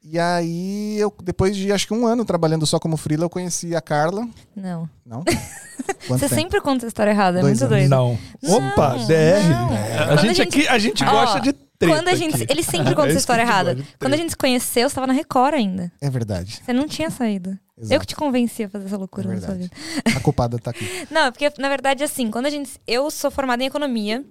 E 0.03 0.17
aí, 0.17 0.97
eu, 0.99 1.13
depois 1.23 1.55
de 1.55 1.71
acho 1.71 1.85
que 1.87 1.93
um 1.93 2.07
ano 2.07 2.25
trabalhando 2.25 2.65
só 2.65 2.79
como 2.79 2.97
freela, 2.97 3.25
eu 3.25 3.29
conheci 3.29 3.75
a 3.75 3.81
Carla. 3.81 4.27
Não. 4.55 4.89
Não? 5.05 5.23
Quanto 6.07 6.19
Você 6.19 6.27
tempo? 6.27 6.35
sempre 6.41 6.61
conta 6.61 6.85
a 6.85 6.87
história 6.87 7.11
errada, 7.11 7.37
é 7.39 7.41
Dois 7.41 7.59
muito 7.61 7.73
anos. 7.73 7.87
doido. 7.87 7.89
Não. 7.89 8.17
Opa, 8.55 8.95
Não, 8.97 9.07
DR. 9.07 9.49
não. 9.49 9.65
A, 9.73 10.07
Quando 10.07 10.19
a 10.19 10.21
gente 10.23 10.35
gente- 10.37 10.41
aqui, 10.41 10.67
a 10.67 10.79
gente 10.79 11.03
Ó, 11.03 11.11
gosta 11.11 11.39
de 11.39 11.53
treta 11.53 11.95
Quando 11.95 12.07
a 12.07 12.15
gente. 12.15 12.35
aqui. 12.43 12.47
Ele 12.51 12.63
sempre 12.63 12.95
conta 12.95 13.07
É 13.07 13.11
essa 13.11 13.19
história 13.19 13.43
gente 13.45 13.51
errada. 13.53 13.77
Quando 13.99 14.13
a 14.13 14.17
gente 14.17 14.29
se 14.31 14.37
conheceu, 14.37 14.89
você 14.89 14.95
tava 14.95 15.05
na 15.07 15.13
Record 15.13 15.53
ainda. 15.53 15.91
É 16.01 16.09
verdade. 16.09 16.61
Você 16.65 16.73
não 16.73 16.87
tinha 16.87 17.09
saído. 17.11 17.57
Exato. 17.77 17.93
Eu 17.93 17.99
que 17.99 18.07
te 18.07 18.15
convenci 18.15 18.63
a 18.63 18.69
fazer 18.69 18.85
essa 18.85 18.97
loucura 18.97 19.31
É 19.31 19.35
na 19.35 19.41
sua 19.41 19.53
vida. 19.55 19.71
A 20.15 20.19
culpada 20.19 20.57
tá 20.59 20.71
aqui. 20.71 20.85
Não, 21.11 21.21
é 21.27 21.31
porque, 21.31 21.51
na 21.59 21.69
verdade, 21.69 22.03
assim, 22.03 22.29
quando 22.31 22.45
a 22.47 22.49
gente. 22.49 22.71
Eu 22.87 23.09
sou 23.11 23.31
formada 23.31 23.63
em 23.63 23.67
economia, 23.67 24.23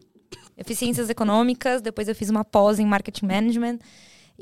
eu 0.56 0.64
fiz 0.64 0.78
ciências 0.78 1.08
econômicas, 1.10 1.80
depois 1.82 2.06
eu 2.08 2.14
fiz 2.14 2.28
uma 2.30 2.44
pós 2.44 2.78
em 2.78 2.86
marketing 2.86 3.26
management. 3.26 3.78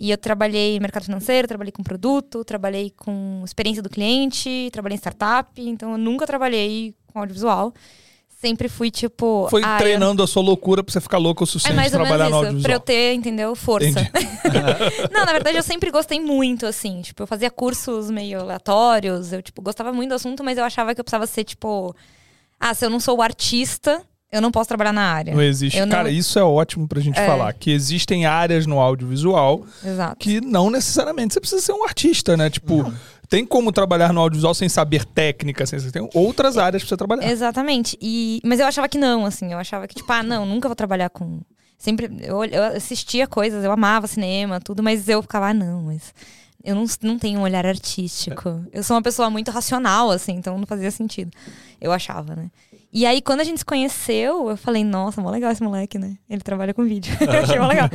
E 0.01 0.13
eu 0.13 0.17
trabalhei 0.17 0.77
no 0.77 0.83
mercado 0.83 1.07
financeiro, 1.07 1.49
trabalhei 1.49 1.73
com 1.73 1.83
produto, 1.83 2.45
trabalhei 2.45 2.93
com 2.97 3.43
experiência 3.45 3.83
do 3.83 3.91
cliente, 3.91 4.69
trabalhei 4.73 4.95
em 4.95 4.99
startup, 4.99 5.61
então 5.61 5.91
eu 5.91 5.99
nunca 5.99 6.25
trabalhei 6.25 6.95
com 7.13 7.19
audiovisual. 7.19 7.75
Sempre 8.29 8.69
fui, 8.69 8.93
tipo. 8.93 9.49
Foi 9.51 9.61
ah, 9.65 9.75
eu- 9.75 9.79
treinando 9.79 10.23
a 10.23 10.27
sua 10.29 10.41
loucura 10.41 10.85
pra 10.85 10.93
você 10.93 11.01
ficar 11.01 11.19
louco 11.19 11.43
o 11.43 11.45
É 11.45 11.47
suficiente 11.49 11.75
mais 11.75 11.91
de 11.91 11.97
ou 11.97 12.05
trabalhar 12.05 12.31
menos 12.31 12.53
no 12.53 12.59
isso, 12.59 12.63
pra 12.63 12.75
eu 12.75 12.79
ter, 12.79 13.15
entendeu, 13.15 13.57
força. 13.57 14.09
Não, 15.13 15.27
na 15.27 15.33
verdade 15.33 15.57
eu 15.57 15.63
sempre 15.65 15.91
gostei 15.91 16.21
muito, 16.21 16.65
assim. 16.65 17.03
Tipo, 17.03 17.25
eu 17.25 17.27
fazia 17.27 17.51
cursos 17.51 18.09
meio 18.09 18.39
aleatórios. 18.39 19.33
Eu, 19.33 19.43
tipo, 19.43 19.61
gostava 19.61 19.93
muito 19.93 20.11
do 20.11 20.15
assunto, 20.15 20.45
mas 20.45 20.57
eu 20.57 20.63
achava 20.63 20.95
que 20.95 21.01
eu 21.01 21.05
precisava 21.05 21.27
ser, 21.27 21.43
tipo... 21.43 21.93
Ah, 22.61 22.73
se 22.73 22.87
eu 22.87 22.91
não 22.91 23.01
sou 23.01 23.19
o 23.19 23.23
artista, 23.23 24.01
eu 24.31 24.41
não 24.43 24.51
posso 24.51 24.69
trabalhar 24.69 24.93
na 24.93 25.03
área. 25.13 25.35
Não 25.35 25.43
existe. 25.43 25.79
Eu 25.79 25.87
não- 25.87 25.93
Cara, 25.93 26.11
isso 26.11 26.39
é 26.39 26.43
ótimo 26.43 26.87
pra 26.87 27.01
gente 27.01 27.19
É. 27.19 27.27
falar. 27.27 27.53
Que 27.55 27.71
existem 27.71 28.27
áreas 28.27 28.67
no 28.67 28.79
audiovisual 28.81 29.65
Exato. 29.85 30.17
que 30.19 30.41
não 30.41 30.71
necessariamente 30.71 31.35
você 31.35 31.41
precisa 31.41 31.63
ser 31.63 31.73
um 31.73 31.85
artista, 31.85 32.37
né? 32.37 32.51
Tipo, 32.51 32.93
tem 33.29 33.45
como 33.47 33.73
trabalhar 33.73 34.13
no 34.13 34.21
audiovisual 34.21 34.55
sem 34.55 34.69
saber 34.69 35.05
técnica, 35.05 35.65
sem 35.67 35.79
tem 35.91 36.09
outras 36.15 36.57
áreas 36.59 36.83
pra 36.83 36.89
você 36.89 36.97
trabalhar. 36.97 37.31
Exatamente. 37.31 37.97
E, 38.01 38.41
mas 38.45 38.61
eu 38.61 38.67
achava 38.67 38.89
que 38.89 38.99
não, 38.99 39.25
assim. 39.25 39.53
Eu 39.53 39.59
achava 39.59 39.87
que, 39.89 39.95
tipo, 39.95 40.13
ah, 40.13 40.23
não, 40.23 40.45
nunca 40.47 40.69
vou 40.69 40.77
trabalhar 40.77 41.11
com... 41.11 41.41
Sempre... 41.79 42.11
Eu, 42.21 42.45
eu 42.45 42.65
assistia 42.77 43.27
coisas, 43.27 43.63
eu 43.65 43.71
amava 43.71 44.07
cinema, 44.09 44.61
tudo, 44.61 44.83
mas 44.83 45.09
eu 45.09 45.23
ficava, 45.23 45.49
ah, 45.49 45.55
não, 45.55 45.83
mas... 45.83 46.13
Eu 46.65 46.75
não, 46.75 46.85
não 47.03 47.19
tenho 47.19 47.39
um 47.39 47.43
olhar 47.43 47.65
artístico. 47.65 48.65
Eu 48.73 48.83
sou 48.83 48.97
uma 48.97 49.03
pessoa 49.03 49.31
muito 49.31 49.49
racional, 49.51 50.11
assim, 50.11 50.33
então 50.33 50.59
não 50.59 50.67
fazia 50.67 50.91
sentido. 50.91 51.31
Eu 51.81 51.93
achava, 51.93 52.35
né? 52.35 52.51
E 52.93 53.05
aí, 53.05 53.21
quando 53.21 53.41
a 53.41 53.45
gente 53.45 53.59
se 53.59 53.65
conheceu, 53.65 54.49
eu 54.49 54.57
falei, 54.57 54.83
nossa, 54.83 55.21
mó 55.21 55.31
legal 55.31 55.53
esse 55.53 55.63
moleque, 55.63 55.99
né? 55.99 56.17
Ele 56.29 56.41
trabalha 56.41 56.73
com 56.73 56.85
vídeo. 56.85 57.15
eu 57.21 57.43
achei 57.43 57.59
mó 57.59 57.67
legal. 57.67 57.89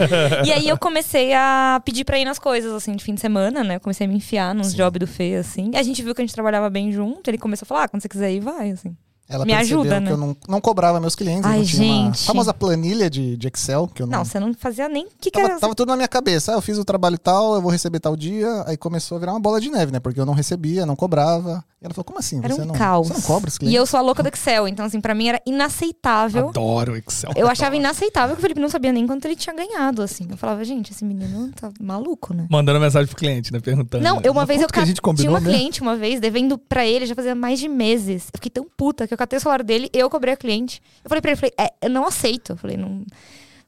E 0.46 0.52
aí 0.52 0.68
eu 0.68 0.78
comecei 0.78 1.34
a 1.34 1.82
pedir 1.84 2.06
pra 2.06 2.20
ir 2.20 2.26
nas 2.26 2.38
coisas, 2.38 2.72
assim, 2.72 2.96
de 2.96 3.04
fim 3.04 3.16
de 3.16 3.22
semana, 3.22 3.64
né? 3.64 3.78
Eu 3.78 3.80
comecei 3.80 4.06
a 4.06 4.10
me 4.10 4.16
enfiar 4.16 4.54
nos 4.54 4.74
jobs 4.74 5.00
do 5.00 5.08
Fê, 5.08 5.36
assim. 5.36 5.72
A 5.76 5.82
gente 5.82 6.02
viu 6.04 6.14
que 6.14 6.22
a 6.22 6.26
gente 6.26 6.34
trabalhava 6.34 6.70
bem 6.70 6.92
junto, 6.92 7.28
ele 7.28 7.40
começou 7.40 7.66
a 7.66 7.68
falar, 7.68 7.84
ah, 7.86 7.88
quando 7.88 8.02
você 8.02 8.10
quiser 8.10 8.32
ir, 8.32 8.40
vai, 8.40 8.72
assim. 8.72 8.96
Ela 9.28 9.46
Me 9.46 9.54
ajuda, 9.54 10.00
né? 10.00 10.12
eu 10.12 10.18
não, 10.18 10.36
não 10.48 10.60
cobrava 10.60 11.00
meus 11.00 11.16
clientes. 11.16 11.46
Ai, 11.46 11.56
eu 11.56 11.60
não 11.60 11.66
tinha 11.66 11.94
uma 11.94 12.06
gente. 12.06 12.26
famosa 12.26 12.54
planilha 12.54 13.10
de, 13.10 13.38
de 13.38 13.48
Excel 13.48 13.88
que 13.88 14.02
eu 14.02 14.06
não. 14.06 14.20
Não, 14.20 14.26
você 14.26 14.40
não 14.40 14.54
fazia 14.54 14.90
nem 14.90 15.06
o 15.06 15.10
que, 15.20 15.32
que 15.32 15.42
Tava, 15.42 15.60
tava 15.60 15.76
tudo 15.76 15.90
na 15.90 15.96
minha 15.96 16.08
cabeça. 16.08 16.52
Ah, 16.52 16.56
eu 16.56 16.62
fiz 16.62 16.78
o 16.78 16.84
trabalho 16.84 17.18
tal, 17.18 17.56
eu 17.56 17.62
vou 17.62 17.72
receber 17.72 18.00
tal 18.00 18.18
dia. 18.18 18.64
Aí 18.68 18.76
começou 18.76 19.16
a 19.16 19.20
virar 19.20 19.32
uma 19.32 19.40
bola 19.40 19.62
de 19.62 19.72
neve, 19.72 19.92
né? 19.92 20.00
Porque 20.00 20.20
eu 20.20 20.26
não 20.26 20.34
recebia, 20.34 20.86
não 20.86 20.96
cobrava. 20.96 21.64
E 21.84 21.86
ela 21.86 21.94
falou, 21.94 22.06
como 22.06 22.18
assim? 22.20 22.40
Era 22.42 22.56
Você 22.56 22.62
um 22.62 22.66
não, 22.66 22.74
caos. 22.75 23.08
Você 23.10 23.13
não 23.16 23.22
cobra 23.22 23.50
os 23.50 23.56
E 23.56 23.60
clientes? 23.60 23.78
eu 23.78 23.86
sou 23.86 23.98
a 23.98 24.02
louca 24.02 24.24
do 24.24 24.30
Excel, 24.30 24.70
então, 24.70 24.86
assim, 24.86 25.02
pra 25.02 25.13
mim 25.13 25.28
era 25.28 25.42
inaceitável. 25.46 26.48
Adoro 26.48 26.96
Excel. 26.96 27.32
Eu 27.36 27.50
achava 27.50 27.75
inaceitável 27.75 28.38
que 28.38 28.40
o 28.40 28.42
Felipe 28.42 28.62
não 28.62 28.70
sabia 28.70 28.94
nem 28.94 29.06
quanto 29.06 29.25
ele 29.25 29.36
tinha 29.36 29.54
ganhado, 29.54 30.02
assim. 30.02 30.25
Eu 30.30 30.38
falava, 30.38 30.63
gente, 30.63 30.94
esse 30.94 31.04
menino 31.04 31.52
tá 31.52 31.70
maluco, 31.82 32.34
né? 32.34 32.48
Mandando 32.50 32.80
mensagem 32.80 33.06
pro 33.08 33.18
cliente, 33.18 33.52
né? 33.52 33.60
Perguntando. 33.60 34.02
Não, 34.02 34.22
eu 34.22 34.32
uma 34.32 34.46
vez 34.46 34.62
eu 34.62 34.68
combinou 35.02 35.13
tinha 35.16 35.30
uma 35.30 35.42
mesmo? 35.42 35.54
cliente 35.58 35.82
uma 35.82 35.98
vez 35.98 36.22
devendo 36.22 36.58
pra 36.58 36.86
ele 36.86 37.06
já 37.06 37.13
fazia 37.16 37.36
mais 37.36 37.60
de 37.60 37.68
meses. 37.68 38.28
Eu 38.34 38.38
fiquei 38.38 38.50
tão 38.50 38.66
puta 38.78 39.06
que 39.06 39.13
eu 39.13 39.18
catei 39.18 39.36
o 39.36 39.42
celular 39.42 39.62
dele, 39.62 39.90
eu 39.92 40.10
cobrei 40.10 40.34
a 40.34 40.38
cliente. 40.38 40.82
Eu 41.04 41.10
falei 41.10 41.22
pra 41.22 41.32
ele, 41.32 41.40
falei, 41.40 41.54
é, 41.60 41.74
eu 41.82 41.90
não 41.90 42.08
aceito. 42.08 42.54
Eu 42.54 42.58
falei, 42.58 42.78
não. 42.78 43.04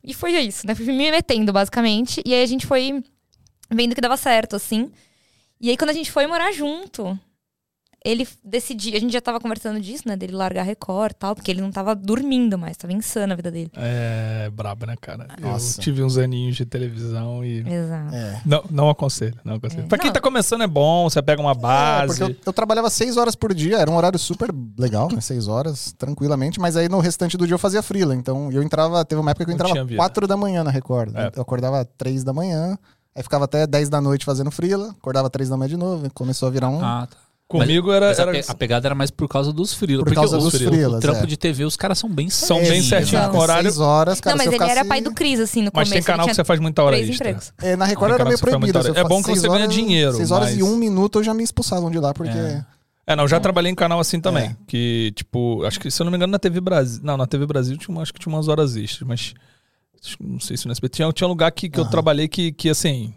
E 0.01 0.13
foi 0.13 0.31
isso, 0.39 0.65
né? 0.65 0.73
Fui 0.73 0.85
me 0.85 1.11
metendo, 1.11 1.51
basicamente. 1.51 2.21
E 2.25 2.33
aí 2.33 2.43
a 2.43 2.45
gente 2.45 2.65
foi 2.65 3.03
vendo 3.69 3.93
que 3.93 3.99
dava 3.99 4.15
certo, 4.15 4.55
assim. 4.55 4.89
E 5.59 5.69
aí 5.69 5.75
quando 5.75 5.89
a 5.89 5.93
gente 5.93 6.11
foi 6.11 6.27
morar 6.27 6.53
junto, 6.53 7.19
ele 8.05 8.27
decidiu. 8.43 8.95
A 8.95 8.99
gente 8.99 9.11
já 9.11 9.19
tava 9.19 9.39
conversando 9.39 9.79
disso, 9.81 10.03
né? 10.05 10.15
Dele 10.15 10.33
largar 10.33 10.63
Record 10.63 11.11
e 11.11 11.15
tal, 11.15 11.35
porque 11.35 11.49
ele 11.51 11.59
não 11.61 11.71
tava 11.71 11.95
dormindo 11.95 12.57
mais, 12.57 12.77
tava 12.77 12.93
insano 12.93 13.33
a 13.33 13.35
vida 13.35 13.49
dele. 13.51 13.71
É 13.75 14.49
brabo, 14.53 14.85
né, 14.85 14.95
cara? 15.01 15.27
Nossa. 15.41 15.79
Eu 15.79 15.83
tive 15.83 16.03
uns 16.03 16.17
aninhos 16.17 16.55
de 16.55 16.65
televisão 16.65 17.43
e. 17.43 17.59
Exato. 17.67 18.15
É. 18.15 18.41
Não, 18.45 18.63
não 18.69 18.89
aconselho, 18.89 19.35
não 19.43 19.55
aconselho. 19.55 19.83
É. 19.83 19.87
Pra 19.87 19.97
quem 19.97 20.07
Não. 20.07 20.13
tá 20.13 20.21
começando 20.21 20.61
é 20.63 20.67
bom, 20.67 21.09
você 21.09 21.21
pega 21.21 21.41
uma 21.41 21.51
É, 21.51 21.55
base. 21.55 22.07
porque 22.19 22.23
eu, 22.31 22.35
eu 22.45 22.53
trabalhava 22.53 22.89
seis 22.89 23.17
horas 23.17 23.35
por 23.35 23.53
dia, 23.53 23.77
era 23.77 23.89
um 23.89 23.95
horário 23.97 24.19
super 24.19 24.49
legal, 24.77 25.09
né? 25.11 25.19
Seis 25.19 25.47
horas, 25.47 25.93
tranquilamente, 25.97 26.59
mas 26.59 26.77
aí 26.77 26.87
no 26.87 26.99
restante 26.99 27.35
do 27.37 27.45
dia 27.47 27.55
eu 27.55 27.59
fazia 27.59 27.81
freela. 27.81 28.15
Então 28.15 28.51
eu 28.51 28.61
entrava, 28.61 29.03
teve 29.03 29.19
uma 29.19 29.31
época 29.31 29.45
que 29.45 29.51
eu 29.51 29.55
entrava 29.55 29.87
quatro 29.95 30.27
da 30.27 30.37
manhã 30.37 30.63
na 30.63 30.69
Record. 30.71 31.15
É. 31.15 31.31
Eu 31.35 31.41
acordava 31.41 31.83
três 31.97 32.23
da 32.23 32.31
manhã, 32.33 32.77
aí 33.15 33.23
ficava 33.23 33.45
até 33.45 33.65
10 33.65 33.89
da 33.89 33.99
noite 33.99 34.25
fazendo 34.25 34.51
freela, 34.51 34.89
acordava 34.91 35.29
três 35.29 35.49
da 35.49 35.57
manhã 35.57 35.69
de 35.69 35.77
novo, 35.77 36.07
começou 36.13 36.47
a 36.47 36.51
virar 36.51 36.69
um. 36.69 36.83
Ah, 36.83 37.07
tá. 37.09 37.17
Comigo 37.59 37.91
era. 37.91 38.07
Mas 38.07 38.19
a, 38.19 38.21
era- 38.23 38.31
pe- 38.31 38.45
a 38.47 38.53
pegada 38.55 38.87
era 38.87 38.95
mais 38.95 39.11
por 39.11 39.27
causa 39.27 39.51
dos 39.53 39.73
frilos. 39.73 40.03
Por 40.03 40.13
causa 40.13 40.37
o, 40.37 40.41
dos 40.41 40.53
o 40.53 40.57
freelas, 40.57 41.01
trampo 41.01 41.23
é. 41.23 41.25
de 41.25 41.37
TV, 41.37 41.63
os 41.65 41.75
caras 41.75 41.97
são 41.99 42.09
bem 42.09 42.29
São 42.29 42.59
bem 42.61 42.81
né? 42.81 43.27
com 43.31 43.37
horário. 43.37 43.69
Seis 43.69 43.79
horas, 43.79 44.19
cara. 44.21 44.35
não, 44.35 44.43
mas 44.45 44.53
eu 44.53 44.61
ele 44.61 44.71
era 44.71 44.85
pai 44.85 45.01
do 45.01 45.13
Cris, 45.13 45.39
assim, 45.39 45.59
no 45.61 45.65
Mas 45.73 45.87
começo. 45.89 45.91
tem 45.93 46.03
canal 46.03 46.27
que 46.27 46.33
você 46.33 46.43
faz 46.43 46.59
muita 46.59 46.83
hora 46.83 46.97
extra. 46.99 47.37
É, 47.61 47.75
na 47.75 47.85
Record 47.85 48.13
era 48.13 48.25
meio 48.25 48.37
proibido. 48.39 48.79
eu. 48.79 48.95
É 48.95 49.03
bom 49.03 49.21
que 49.21 49.29
você 49.29 49.47
ganha 49.47 49.67
dinheiro, 49.67 50.13
Seis 50.13 50.31
horas 50.31 50.49
mas- 50.49 50.59
e 50.59 50.63
um 50.63 50.75
minuto 50.77 51.21
já 51.23 51.33
me 51.33 51.43
expulsavam 51.43 51.89
de 51.91 51.99
lá, 51.99 52.13
porque. 52.13 52.37
É. 52.37 52.65
É, 53.07 53.15
não, 53.15 53.27
já 53.27 53.39
trabalhei 53.39 53.71
em 53.71 53.75
canal 53.75 53.99
assim 53.99 54.19
também. 54.19 54.45
É. 54.45 54.55
Que, 54.65 55.13
tipo, 55.15 55.63
acho 55.63 55.79
que, 55.79 55.91
se 55.91 56.01
eu 56.01 56.05
não 56.05 56.11
me 56.11 56.17
engano, 56.17 56.31
na 56.31 56.39
TV 56.39 56.59
Brasil. 56.59 57.01
Não, 57.03 57.15
na 57.15 57.27
TV 57.27 57.45
Brasil 57.45 57.77
tinha, 57.77 57.95
acho 58.01 58.11
que 58.11 58.19
tinha 58.19 58.33
umas 58.33 58.47
horas 58.47 58.75
extras, 58.75 59.07
mas. 59.07 59.33
Não 60.19 60.39
sei 60.39 60.57
se 60.57 60.65
no 60.65 60.71
SBT. 60.71 60.95
Tinha, 60.97 61.11
tinha 61.13 61.27
um 61.27 61.29
lugar 61.29 61.51
que, 61.51 61.69
que 61.69 61.79
eu 61.79 61.83
Aham. 61.83 61.91
trabalhei 61.91 62.27
que, 62.27 62.51
que, 62.51 62.67
assim. 62.69 63.13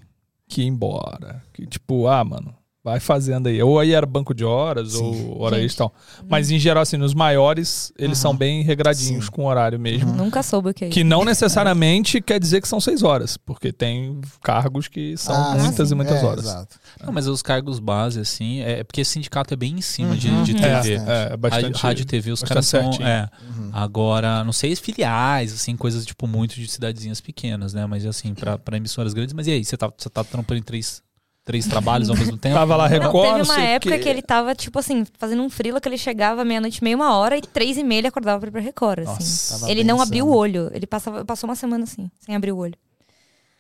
Que 0.46 0.60
ia 0.62 0.66
embora. 0.68 1.42
Que, 1.54 1.66
tipo, 1.66 2.06
ah, 2.06 2.22
mano. 2.24 2.54
Vai 2.88 3.00
fazendo 3.00 3.48
aí. 3.48 3.62
Ou 3.62 3.78
aí 3.78 3.92
era 3.92 4.06
banco 4.06 4.32
de 4.34 4.44
horas, 4.44 4.92
Sim. 4.92 5.02
ou 5.02 5.42
hora 5.42 5.60
extra 5.60 5.84
e 5.86 5.88
tal. 5.88 5.94
Mas 6.28 6.50
em 6.50 6.58
geral, 6.58 6.82
assim, 6.82 6.96
nos 6.96 7.12
maiores, 7.14 7.92
eles 7.98 8.18
Uhum. 8.18 8.22
são 8.22 8.36
bem 8.36 8.62
regradinhos 8.62 9.26
Sim. 9.26 9.30
com 9.30 9.44
horário 9.44 9.78
mesmo. 9.78 10.12
Nunca 10.12 10.42
soube 10.42 10.70
o 10.70 10.74
que 10.74 10.84
é 10.84 10.88
isso. 10.88 10.94
Que 10.94 11.04
não 11.04 11.24
necessariamente 11.24 12.20
quer 12.22 12.40
dizer 12.40 12.60
que 12.62 12.68
são 12.68 12.80
seis 12.80 13.02
horas, 13.02 13.36
porque 13.36 13.72
tem 13.72 14.20
cargos 14.42 14.88
que 14.88 15.16
são 15.16 15.34
Ah, 15.34 15.54
muitas 15.58 15.88
sim. 15.88 15.94
e 15.94 15.96
muitas 15.96 16.22
É, 16.22 16.24
horas. 16.26 16.44
Exato. 16.44 16.76
Não, 17.04 17.12
mas 17.12 17.26
os 17.26 17.42
cargos 17.42 17.78
base, 17.78 18.20
assim, 18.20 18.60
é 18.60 18.82
porque 18.84 19.04
sindicato 19.04 19.52
é 19.52 19.56
bem 19.56 19.74
em 19.74 19.80
cima 19.82 20.16
de, 20.16 20.28
Uhum. 20.28 20.42
de 20.44 20.56
É, 20.56 20.80
TV. 20.80 20.94
é, 21.06 21.36
bastante. 21.36 21.62
rádio, 21.64 21.78
rádio 21.78 22.02
e 22.02 22.06
TV, 22.06 22.30
os 22.32 22.42
caras 22.42 22.66
são. 22.66 22.90
É. 23.02 23.28
Uhum. 23.56 23.70
Agora, 23.72 24.42
não 24.44 24.52
sei 24.52 24.74
filiais, 24.78 25.52
assim, 25.52 25.76
coisas 25.76 26.06
tipo 26.06 26.26
muito 26.26 26.54
de 26.54 26.68
cidadezinhas 26.68 27.20
pequenas, 27.20 27.74
né? 27.74 27.84
Mas 27.86 28.06
assim, 28.06 28.32
pra, 28.34 28.56
pra 28.56 28.76
emissoras 28.76 29.12
grandes. 29.12 29.32
Mas 29.34 29.46
e 29.46 29.50
aí, 29.50 29.64
você 29.64 29.76
tá, 29.76 29.90
você 29.96 30.08
tá 30.08 30.22
trampando 30.22 30.58
em 30.58 30.62
três, 30.62 31.02
três 31.48 31.66
trabalhos 31.66 32.10
ao 32.10 32.16
mesmo 32.16 32.36
tempo? 32.36 32.54
Tava 32.54 32.76
lá 32.76 32.86
Record, 32.86 33.38
teve 33.38 33.50
uma 33.50 33.60
época 33.62 33.96
quê. 33.96 34.02
que 34.02 34.08
ele 34.08 34.20
tava, 34.20 34.54
tipo 34.54 34.78
assim, 34.78 35.06
fazendo 35.18 35.42
um 35.42 35.48
frila 35.48 35.80
que 35.80 35.88
ele 35.88 35.96
chegava 35.96 36.44
meia-noite, 36.44 36.84
meia, 36.84 36.94
uma 36.94 37.16
hora, 37.16 37.38
e 37.38 37.40
três 37.40 37.78
e 37.78 37.82
meia 37.82 38.00
ele 38.00 38.08
acordava 38.08 38.38
pra 38.38 38.48
ir 38.48 38.52
pra 38.52 38.60
Record, 38.60 38.98
assim. 39.00 39.12
Nossa. 39.12 39.58
Tava 39.60 39.72
ele 39.72 39.82
não 39.82 39.98
abriu 39.98 40.26
o 40.26 40.30
olho. 40.36 40.70
Ele 40.74 40.86
passava, 40.86 41.24
passou 41.24 41.48
uma 41.48 41.56
semana 41.56 41.84
assim, 41.84 42.10
sem 42.20 42.36
abrir 42.36 42.52
o 42.52 42.58
olho. 42.58 42.74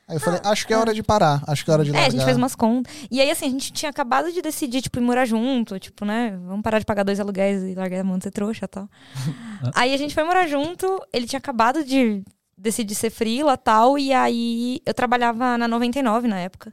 Aí 0.06 0.16
eu 0.16 0.20
falei, 0.20 0.40
acho 0.44 0.66
que 0.66 0.72
é 0.72 0.76
hora 0.76 0.92
de 0.94 1.02
parar, 1.02 1.42
acho 1.46 1.64
que 1.64 1.70
é 1.70 1.74
hora 1.74 1.84
de 1.84 1.90
É, 1.90 1.92
largar. 1.92 2.08
a 2.08 2.10
gente 2.10 2.24
fez 2.24 2.36
umas 2.36 2.54
contas. 2.54 2.92
E 3.10 3.20
aí, 3.20 3.30
assim, 3.30 3.46
a 3.46 3.50
gente 3.50 3.72
tinha 3.72 3.90
acabado 3.90 4.30
de 4.32 4.40
decidir, 4.40 4.80
tipo, 4.82 4.98
ir 4.98 5.02
morar 5.02 5.24
junto, 5.26 5.78
tipo, 5.78 6.04
né? 6.04 6.38
Vamos 6.46 6.62
parar 6.62 6.78
de 6.78 6.84
pagar 6.86 7.02
dois 7.04 7.18
aluguéis 7.20 7.62
e 7.62 7.74
largar 7.74 8.00
a 8.00 8.04
mão 8.04 8.16
de 8.18 8.24
ser 8.24 8.30
trouxa 8.30 8.64
e 8.64 8.68
tal. 8.68 8.88
aí 9.74 9.92
a 9.94 9.96
gente 9.96 10.14
foi 10.14 10.24
morar 10.24 10.46
junto, 10.46 10.86
ele 11.12 11.26
tinha 11.26 11.38
acabado 11.38 11.84
de 11.84 12.22
decidir 12.56 12.94
ser 12.94 13.10
frila 13.10 13.52
e 13.54 13.56
tal, 13.58 13.98
e 13.98 14.12
aí 14.12 14.80
eu 14.84 14.94
trabalhava 14.94 15.56
na 15.58 15.68
99 15.68 16.26
na 16.26 16.38
época. 16.38 16.72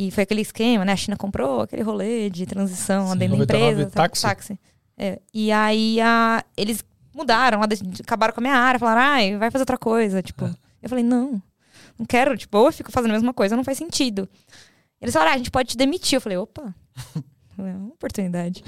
E 0.00 0.10
foi 0.12 0.22
aquele 0.22 0.42
esquema, 0.42 0.84
né? 0.84 0.92
A 0.92 0.96
China 0.96 1.16
comprou 1.16 1.62
aquele 1.62 1.82
rolê 1.82 2.30
de 2.30 2.46
transição 2.46 3.08
Sim, 3.12 3.18
dentro 3.18 3.36
da 3.38 3.40
99 3.54 3.72
empresa. 3.72 3.90
tal, 3.90 4.08
táxi? 4.08 4.58
É. 4.96 5.18
E 5.34 5.50
aí 5.50 6.00
a, 6.00 6.44
eles 6.56 6.84
mudaram, 7.12 7.60
acabaram 8.00 8.32
com 8.32 8.38
a 8.40 8.42
minha 8.42 8.54
área, 8.54 8.78
falaram, 8.78 9.00
ai, 9.00 9.36
vai 9.36 9.50
fazer 9.50 9.62
outra 9.62 9.76
coisa. 9.76 10.22
Tipo, 10.22 10.44
eu 10.80 10.88
falei, 10.88 11.02
não, 11.02 11.42
não 11.98 12.06
quero, 12.06 12.36
tipo, 12.36 12.56
ou 12.58 12.66
eu 12.66 12.72
fico 12.72 12.92
fazendo 12.92 13.10
a 13.10 13.14
mesma 13.14 13.34
coisa, 13.34 13.56
não 13.56 13.64
faz 13.64 13.76
sentido. 13.78 14.28
Eles 15.00 15.12
falaram, 15.12 15.32
ah, 15.32 15.34
a 15.34 15.38
gente 15.38 15.50
pode 15.50 15.70
te 15.70 15.76
demitir. 15.76 16.16
Eu 16.16 16.20
falei, 16.20 16.38
opa, 16.38 16.72
é 17.58 17.62
uma 17.62 17.88
oportunidade. 17.88 18.62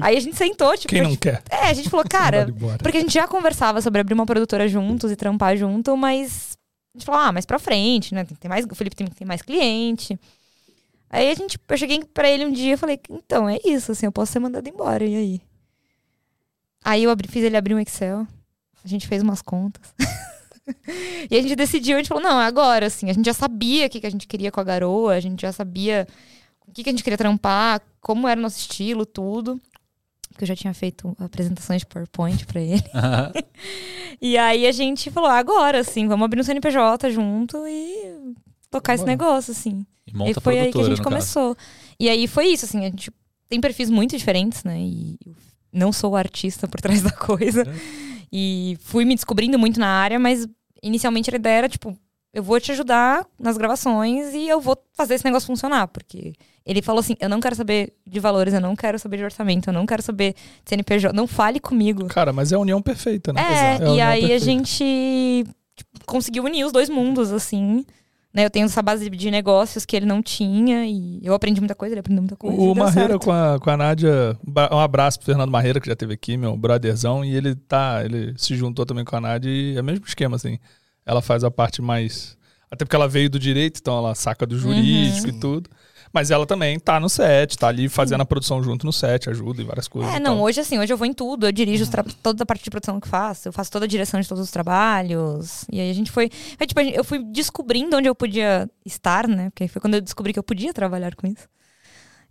aí 0.00 0.16
a 0.16 0.20
gente 0.20 0.36
sentou, 0.36 0.72
tipo, 0.78 0.88
Quem 0.88 1.02
não 1.02 1.10
gente- 1.10 1.18
quer? 1.20 1.42
é, 1.50 1.68
a 1.68 1.72
gente 1.74 1.90
falou, 1.90 2.04
cara, 2.08 2.46
porque 2.82 2.96
a 2.96 3.00
gente 3.00 3.12
já 3.12 3.28
conversava 3.28 3.82
sobre 3.82 4.00
abrir 4.00 4.14
uma 4.14 4.24
produtora 4.24 4.66
juntos 4.68 5.10
e 5.10 5.16
trampar 5.16 5.54
junto, 5.54 5.94
mas 5.98 6.56
a 6.94 6.98
gente 6.98 7.04
falou, 7.06 7.20
ah, 7.20 7.30
mais 7.32 7.44
pra 7.44 7.58
frente, 7.58 8.14
né? 8.14 8.24
Tem, 8.24 8.36
tem 8.38 8.48
mais, 8.48 8.64
o 8.64 8.74
Felipe 8.74 8.96
tem, 8.96 9.06
tem 9.06 9.26
mais 9.26 9.42
cliente. 9.42 10.18
Aí 11.12 11.30
a 11.30 11.34
gente, 11.34 11.58
eu 11.68 11.76
cheguei 11.76 12.02
pra 12.02 12.28
ele 12.28 12.46
um 12.46 12.50
dia 12.50 12.72
e 12.72 12.76
falei, 12.78 12.98
então, 13.10 13.46
é 13.46 13.58
isso, 13.62 13.92
assim, 13.92 14.06
eu 14.06 14.12
posso 14.12 14.32
ser 14.32 14.38
mandado 14.38 14.66
embora, 14.66 15.04
e 15.04 15.14
aí? 15.14 15.42
Aí 16.82 17.04
eu 17.04 17.10
abri, 17.10 17.28
fiz 17.28 17.44
ele 17.44 17.56
abrir 17.56 17.74
um 17.74 17.78
Excel, 17.78 18.26
a 18.82 18.88
gente 18.88 19.06
fez 19.06 19.22
umas 19.22 19.42
contas. 19.42 19.94
e 21.30 21.36
a 21.36 21.42
gente 21.42 21.54
decidiu, 21.54 21.96
a 21.96 21.98
gente 21.98 22.08
falou, 22.08 22.22
não, 22.24 22.40
é 22.40 22.46
agora, 22.46 22.86
assim, 22.86 23.10
a 23.10 23.12
gente 23.12 23.26
já 23.26 23.34
sabia 23.34 23.86
o 23.86 23.90
que, 23.90 24.00
que 24.00 24.06
a 24.06 24.10
gente 24.10 24.26
queria 24.26 24.50
com 24.50 24.58
a 24.58 24.64
garoa, 24.64 25.12
a 25.12 25.20
gente 25.20 25.42
já 25.42 25.52
sabia 25.52 26.08
o 26.66 26.72
que, 26.72 26.82
que 26.82 26.88
a 26.88 26.92
gente 26.92 27.04
queria 27.04 27.18
trampar, 27.18 27.82
como 28.00 28.26
era 28.26 28.40
o 28.40 28.42
nosso 28.42 28.58
estilo, 28.58 29.04
tudo. 29.04 29.60
Porque 30.30 30.44
eu 30.44 30.48
já 30.48 30.56
tinha 30.56 30.72
feito 30.72 31.14
apresentações 31.20 31.82
de 31.82 31.86
PowerPoint 31.86 32.46
pra 32.46 32.60
ele. 32.60 32.82
E 34.24 34.38
aí 34.38 34.68
a 34.68 34.72
gente 34.72 35.10
falou, 35.10 35.28
agora, 35.28 35.80
assim, 35.80 36.06
vamos 36.06 36.24
abrir 36.24 36.40
um 36.40 36.44
CNPJ 36.44 37.10
junto 37.10 37.66
e 37.66 38.34
tocar 38.72 38.94
esse 38.94 39.04
negócio, 39.04 39.52
assim. 39.52 39.86
E 40.06 40.16
monta 40.16 40.30
e 40.30 40.42
foi 40.42 40.58
aí 40.58 40.72
que 40.72 40.80
a 40.80 40.84
gente 40.84 41.02
começou. 41.02 41.56
E 42.00 42.08
aí 42.08 42.26
foi 42.26 42.46
isso, 42.46 42.64
assim, 42.64 42.80
a 42.80 42.90
gente 42.90 43.12
tem 43.48 43.60
perfis 43.60 43.90
muito 43.90 44.16
diferentes, 44.16 44.64
né? 44.64 44.80
E 44.80 45.18
eu 45.24 45.34
não 45.72 45.92
sou 45.92 46.12
o 46.12 46.16
artista 46.16 46.66
por 46.66 46.80
trás 46.82 47.02
da 47.02 47.12
coisa. 47.12 47.64
E 48.32 48.76
fui 48.80 49.04
me 49.04 49.14
descobrindo 49.14 49.58
muito 49.58 49.78
na 49.78 49.88
área, 49.88 50.18
mas 50.18 50.48
inicialmente 50.82 51.30
a 51.30 51.36
ideia 51.36 51.58
era, 51.58 51.68
tipo, 51.68 51.96
eu 52.32 52.42
vou 52.42 52.58
te 52.58 52.72
ajudar 52.72 53.26
nas 53.38 53.58
gravações 53.58 54.32
e 54.32 54.48
eu 54.48 54.58
vou 54.58 54.76
fazer 54.94 55.14
esse 55.14 55.24
negócio 55.24 55.46
funcionar. 55.46 55.86
Porque 55.88 56.32
ele 56.64 56.80
falou 56.80 57.00
assim: 57.00 57.14
eu 57.20 57.28
não 57.28 57.40
quero 57.40 57.54
saber 57.54 57.92
de 58.06 58.18
valores, 58.18 58.54
eu 58.54 58.60
não 58.60 58.74
quero 58.74 58.98
saber 58.98 59.18
de 59.18 59.24
orçamento, 59.24 59.68
eu 59.68 59.74
não 59.74 59.84
quero 59.84 60.02
saber 60.02 60.32
de 60.64 60.70
CNPJ, 60.70 61.14
não 61.14 61.26
fale 61.26 61.60
comigo. 61.60 62.06
Cara, 62.06 62.32
mas 62.32 62.50
é 62.50 62.54
a 62.56 62.58
união 62.58 62.80
perfeita, 62.80 63.34
né? 63.34 63.42
É, 63.42 63.84
a 63.84 63.88
e 63.94 64.00
aí 64.00 64.24
a 64.24 64.28
perfeita. 64.28 64.44
gente 64.44 65.44
tipo, 65.76 66.06
conseguiu 66.06 66.44
unir 66.44 66.64
os 66.64 66.72
dois 66.72 66.88
mundos, 66.88 67.32
assim. 67.32 67.84
Né, 68.34 68.46
eu 68.46 68.50
tenho 68.50 68.64
essa 68.64 68.80
base 68.80 69.10
de 69.10 69.30
negócios 69.30 69.84
que 69.84 69.94
ele 69.94 70.06
não 70.06 70.22
tinha 70.22 70.86
e 70.86 71.20
eu 71.22 71.34
aprendi 71.34 71.60
muita 71.60 71.74
coisa, 71.74 71.92
ele 71.92 72.00
aprendeu 72.00 72.22
muita 72.22 72.34
coisa. 72.34 72.56
O 72.56 72.72
e 72.72 72.78
Marreira 72.78 73.10
certo. 73.10 73.24
com 73.24 73.30
a, 73.30 73.60
com 73.60 73.68
a 73.68 73.76
Nádia. 73.76 74.38
Um 74.72 74.78
abraço 74.78 75.18
pro 75.18 75.26
Fernando 75.26 75.50
Marreira, 75.50 75.78
que 75.78 75.86
já 75.86 75.94
teve 75.94 76.14
aqui, 76.14 76.38
meu 76.38 76.56
brotherzão. 76.56 77.22
E 77.22 77.34
ele 77.34 77.54
tá. 77.54 78.02
Ele 78.02 78.32
se 78.38 78.56
juntou 78.56 78.86
também 78.86 79.04
com 79.04 79.14
a 79.14 79.20
Nádia 79.20 79.50
e 79.50 79.76
é 79.76 79.80
o 79.82 79.84
mesmo 79.84 80.06
esquema, 80.06 80.36
assim. 80.36 80.58
Ela 81.04 81.20
faz 81.20 81.44
a 81.44 81.50
parte 81.50 81.82
mais. 81.82 82.38
Até 82.70 82.86
porque 82.86 82.96
ela 82.96 83.06
veio 83.06 83.28
do 83.28 83.38
direito, 83.38 83.80
então 83.80 83.98
ela 83.98 84.14
saca 84.14 84.46
do 84.46 84.58
jurídico 84.58 85.28
e 85.28 85.32
Sim. 85.32 85.38
tudo. 85.38 85.68
Mas 86.12 86.30
ela 86.30 86.46
também 86.46 86.78
tá 86.78 87.00
no 87.00 87.08
set, 87.08 87.56
tá 87.56 87.68
ali 87.68 87.88
fazendo 87.88 88.20
a 88.20 88.24
produção 88.26 88.62
junto 88.62 88.84
no 88.84 88.92
set, 88.92 89.30
ajuda 89.30 89.62
em 89.62 89.64
várias 89.64 89.88
coisas. 89.88 90.12
É, 90.12 90.16
e 90.16 90.20
não, 90.20 90.42
hoje 90.42 90.60
assim, 90.60 90.78
hoje 90.78 90.92
eu 90.92 90.96
vou 90.98 91.06
em 91.06 91.12
tudo, 91.14 91.46
eu 91.46 91.52
dirijo 91.52 91.88
tra- 91.90 92.04
toda 92.22 92.42
a 92.42 92.46
parte 92.46 92.62
de 92.64 92.70
produção 92.70 93.00
que 93.00 93.08
faço, 93.08 93.48
eu 93.48 93.52
faço 93.52 93.70
toda 93.70 93.86
a 93.86 93.88
direção 93.88 94.20
de 94.20 94.28
todos 94.28 94.44
os 94.44 94.50
trabalhos. 94.50 95.64
E 95.72 95.80
aí 95.80 95.90
a 95.90 95.94
gente 95.94 96.10
foi. 96.10 96.28
foi, 96.58 96.66
tipo, 96.66 96.80
eu 96.80 97.02
fui 97.02 97.18
descobrindo 97.24 97.96
onde 97.96 98.08
eu 98.08 98.14
podia 98.14 98.68
estar, 98.84 99.26
né? 99.26 99.48
Porque 99.50 99.68
foi 99.68 99.80
quando 99.80 99.94
eu 99.94 100.00
descobri 100.02 100.32
que 100.34 100.38
eu 100.38 100.42
podia 100.42 100.74
trabalhar 100.74 101.14
com 101.14 101.26
isso. 101.26 101.48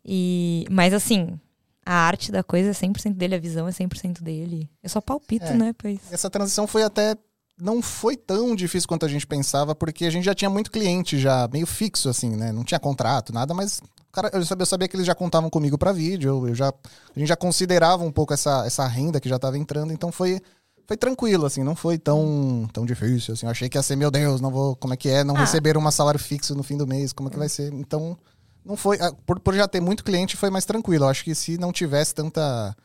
E, 0.05 0.65
mas 0.69 0.93
assim, 0.93 1.39
a 1.85 1.93
arte 1.93 2.31
da 2.31 2.43
coisa 2.43 2.69
é 2.69 2.73
100% 2.73 3.13
dele, 3.15 3.35
a 3.35 3.39
visão 3.39 3.67
é 3.67 3.71
100% 3.71 4.21
dele. 4.21 4.69
Eu 4.83 4.89
só 4.89 5.01
palpito, 5.01 5.45
É. 5.45 5.53
né? 5.53 5.73
Pois. 5.77 5.99
Essa 6.11 6.29
transição 6.29 6.67
foi 6.67 6.83
até. 6.83 7.15
Não 7.61 7.79
foi 7.79 8.17
tão 8.17 8.55
difícil 8.55 8.89
quanto 8.89 9.05
a 9.05 9.07
gente 9.07 9.27
pensava, 9.27 9.75
porque 9.75 10.05
a 10.05 10.09
gente 10.09 10.23
já 10.25 10.33
tinha 10.33 10.49
muito 10.49 10.71
cliente 10.71 11.19
já 11.19 11.47
meio 11.53 11.67
fixo, 11.67 12.09
assim, 12.09 12.35
né? 12.35 12.51
Não 12.51 12.63
tinha 12.63 12.79
contrato, 12.79 13.31
nada, 13.31 13.53
mas 13.53 13.79
cara, 14.11 14.31
eu, 14.33 14.43
sabia, 14.43 14.63
eu 14.63 14.65
sabia 14.65 14.87
que 14.87 14.95
eles 14.95 15.05
já 15.05 15.13
contavam 15.13 15.47
comigo 15.47 15.77
para 15.77 15.91
vídeo, 15.91 16.27
eu, 16.27 16.47
eu 16.47 16.55
já, 16.55 16.69
a 16.69 17.19
gente 17.19 17.27
já 17.27 17.35
considerava 17.35 18.03
um 18.03 18.11
pouco 18.11 18.33
essa, 18.33 18.65
essa 18.65 18.87
renda 18.87 19.19
que 19.19 19.29
já 19.29 19.35
estava 19.35 19.59
entrando, 19.59 19.93
então 19.93 20.11
foi, 20.11 20.41
foi 20.87 20.97
tranquilo, 20.97 21.45
assim, 21.45 21.63
não 21.63 21.75
foi 21.75 21.99
tão, 21.99 22.67
tão 22.73 22.83
difícil, 22.83 23.35
assim. 23.35 23.45
Eu 23.45 23.51
achei 23.51 23.69
que 23.69 23.77
ia 23.77 23.83
ser, 23.83 23.95
meu 23.95 24.09
Deus, 24.09 24.41
não 24.41 24.49
vou, 24.49 24.75
como 24.75 24.95
é 24.95 24.97
que 24.97 25.07
é, 25.09 25.23
não 25.23 25.35
Ah. 25.35 25.41
receber 25.41 25.77
um 25.77 25.91
salário 25.91 26.19
fixo 26.19 26.55
no 26.55 26.63
fim 26.63 26.75
do 26.77 26.87
mês, 26.87 27.13
como 27.13 27.29
é 27.29 27.31
que 27.31 27.37
vai 27.37 27.47
ser? 27.47 27.71
Então, 27.73 28.17
não 28.65 28.75
foi, 28.75 28.97
ah, 28.99 29.13
por, 29.25 29.39
por 29.39 29.53
já 29.53 29.67
ter 29.67 29.81
muito 29.81 30.03
cliente, 30.03 30.35
foi 30.35 30.49
mais 30.49 30.65
tranquilo. 30.65 31.05
Eu 31.05 31.09
acho 31.09 31.23
que 31.23 31.35
se 31.35 31.57
não 31.57 31.71
tivesse 31.71 32.13
tanta 32.15 32.75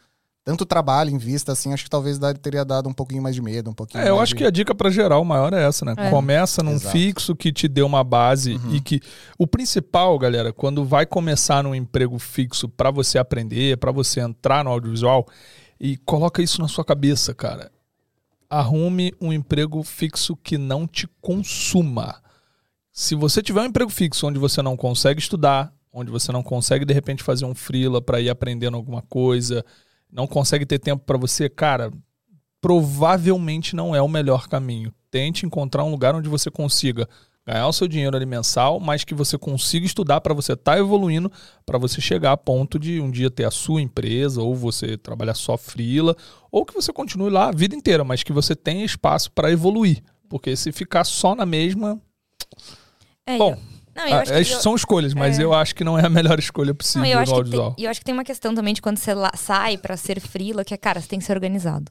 tanto 0.46 0.64
trabalho 0.64 1.10
em 1.10 1.18
vista, 1.18 1.50
assim, 1.50 1.72
acho 1.72 1.82
que 1.82 1.90
talvez 1.90 2.20
dar- 2.20 2.38
teria 2.38 2.64
dado 2.64 2.88
um 2.88 2.92
pouquinho 2.92 3.20
mais 3.20 3.34
de 3.34 3.42
medo, 3.42 3.68
um 3.68 3.74
pouquinho 3.74 4.04
É, 4.04 4.08
eu 4.10 4.20
acho 4.20 4.32
de- 4.32 4.36
que 4.38 4.44
a 4.44 4.50
dica 4.50 4.72
pra 4.76 4.90
geral 4.90 5.24
maior 5.24 5.52
é 5.52 5.66
essa, 5.66 5.84
né? 5.84 5.92
É. 5.98 6.08
Começa 6.08 6.62
num 6.62 6.74
Exato. 6.74 6.92
fixo 6.92 7.34
que 7.34 7.52
te 7.52 7.66
dê 7.66 7.82
uma 7.82 8.04
base 8.04 8.54
Uhum. 8.54 8.76
e 8.76 8.80
que 8.80 9.00
o 9.36 9.44
principal, 9.44 10.16
galera, 10.16 10.52
quando 10.52 10.84
vai 10.84 11.04
começar 11.04 11.64
num 11.64 11.74
emprego 11.74 12.16
fixo 12.16 12.68
pra 12.68 12.92
você 12.92 13.18
aprender, 13.18 13.76
pra 13.78 13.90
você 13.90 14.20
entrar 14.20 14.62
no 14.62 14.70
audiovisual, 14.70 15.26
e 15.80 15.96
coloca 15.96 16.40
isso 16.40 16.62
na 16.62 16.68
sua 16.68 16.84
cabeça, 16.84 17.34
cara. 17.34 17.72
Arrume 18.48 19.12
um 19.20 19.32
emprego 19.32 19.82
fixo 19.82 20.36
que 20.36 20.56
não 20.56 20.86
te 20.86 21.08
consuma. 21.20 22.22
Se 22.92 23.16
você 23.16 23.42
tiver 23.42 23.62
um 23.62 23.66
emprego 23.66 23.90
fixo 23.90 24.28
onde 24.28 24.38
você 24.38 24.62
não 24.62 24.76
consegue 24.76 25.20
estudar, 25.20 25.72
onde 25.92 26.10
você 26.10 26.30
não 26.30 26.42
consegue 26.42 26.84
de 26.84 26.94
repente 26.94 27.24
fazer 27.24 27.44
um 27.44 27.54
freela 27.54 28.00
para 28.00 28.20
ir 28.20 28.30
aprendendo 28.30 28.76
alguma 28.76 29.02
coisa, 29.02 29.64
não 30.12 30.26
consegue 30.26 30.66
ter 30.66 30.78
tempo 30.78 31.04
para 31.04 31.18
você, 31.18 31.48
cara, 31.48 31.92
provavelmente 32.60 33.76
não 33.76 33.94
é 33.94 34.00
o 34.00 34.08
melhor 34.08 34.48
caminho. 34.48 34.92
Tente 35.10 35.46
encontrar 35.46 35.84
um 35.84 35.90
lugar 35.90 36.14
onde 36.14 36.28
você 36.28 36.50
consiga 36.50 37.08
ganhar 37.46 37.68
o 37.68 37.72
seu 37.72 37.86
dinheiro 37.86 38.16
ali 38.16 38.26
mensal, 38.26 38.80
mas 38.80 39.04
que 39.04 39.14
você 39.14 39.38
consiga 39.38 39.86
estudar 39.86 40.20
para 40.20 40.34
você 40.34 40.54
estar 40.54 40.72
tá 40.72 40.78
evoluindo, 40.78 41.30
para 41.64 41.78
você 41.78 42.00
chegar 42.00 42.32
a 42.32 42.36
ponto 42.36 42.76
de 42.76 43.00
um 43.00 43.08
dia 43.08 43.30
ter 43.30 43.44
a 43.44 43.52
sua 43.52 43.80
empresa, 43.80 44.42
ou 44.42 44.54
você 44.54 44.96
trabalhar 44.96 45.34
só 45.34 45.56
frila, 45.56 46.16
ou 46.50 46.66
que 46.66 46.74
você 46.74 46.92
continue 46.92 47.30
lá 47.30 47.48
a 47.48 47.52
vida 47.52 47.76
inteira, 47.76 48.02
mas 48.02 48.24
que 48.24 48.32
você 48.32 48.56
tenha 48.56 48.84
espaço 48.84 49.30
para 49.30 49.52
evoluir. 49.52 50.02
Porque 50.28 50.56
se 50.56 50.72
ficar 50.72 51.04
só 51.04 51.36
na 51.36 51.46
mesma. 51.46 52.00
É, 53.24 53.38
Bom, 53.38 53.52
eu- 53.52 53.75
não, 53.96 54.06
eu 54.08 54.16
acho 54.18 54.32
que 54.32 54.38
eu- 54.54 54.60
são 54.60 54.74
escolhas, 54.74 55.14
mas 55.14 55.38
é. 55.38 55.42
eu 55.44 55.52
acho 55.54 55.74
que 55.74 55.82
não 55.82 55.98
é 55.98 56.04
a 56.06 56.10
melhor 56.10 56.38
escolha 56.38 56.74
possível 56.74 57.02
Não, 57.02 57.08
eu 57.08 57.18
acho, 57.18 57.32
que 57.32 57.36
audiovisual. 57.38 57.74
tem, 57.74 57.84
eu 57.84 57.90
acho 57.90 58.00
que 58.00 58.04
tem 58.04 58.14
uma 58.14 58.24
questão 58.24 58.54
também 58.54 58.74
de 58.74 58.82
quando 58.82 58.98
você 58.98 59.12
sai 59.36 59.76
pra 59.78 59.96
ser 59.96 60.20
frila, 60.20 60.64
que 60.64 60.72
é, 60.74 60.76
cara, 60.76 61.00
você 61.00 61.08
tem 61.08 61.18
que 61.18 61.24
ser 61.24 61.32
organizado. 61.32 61.90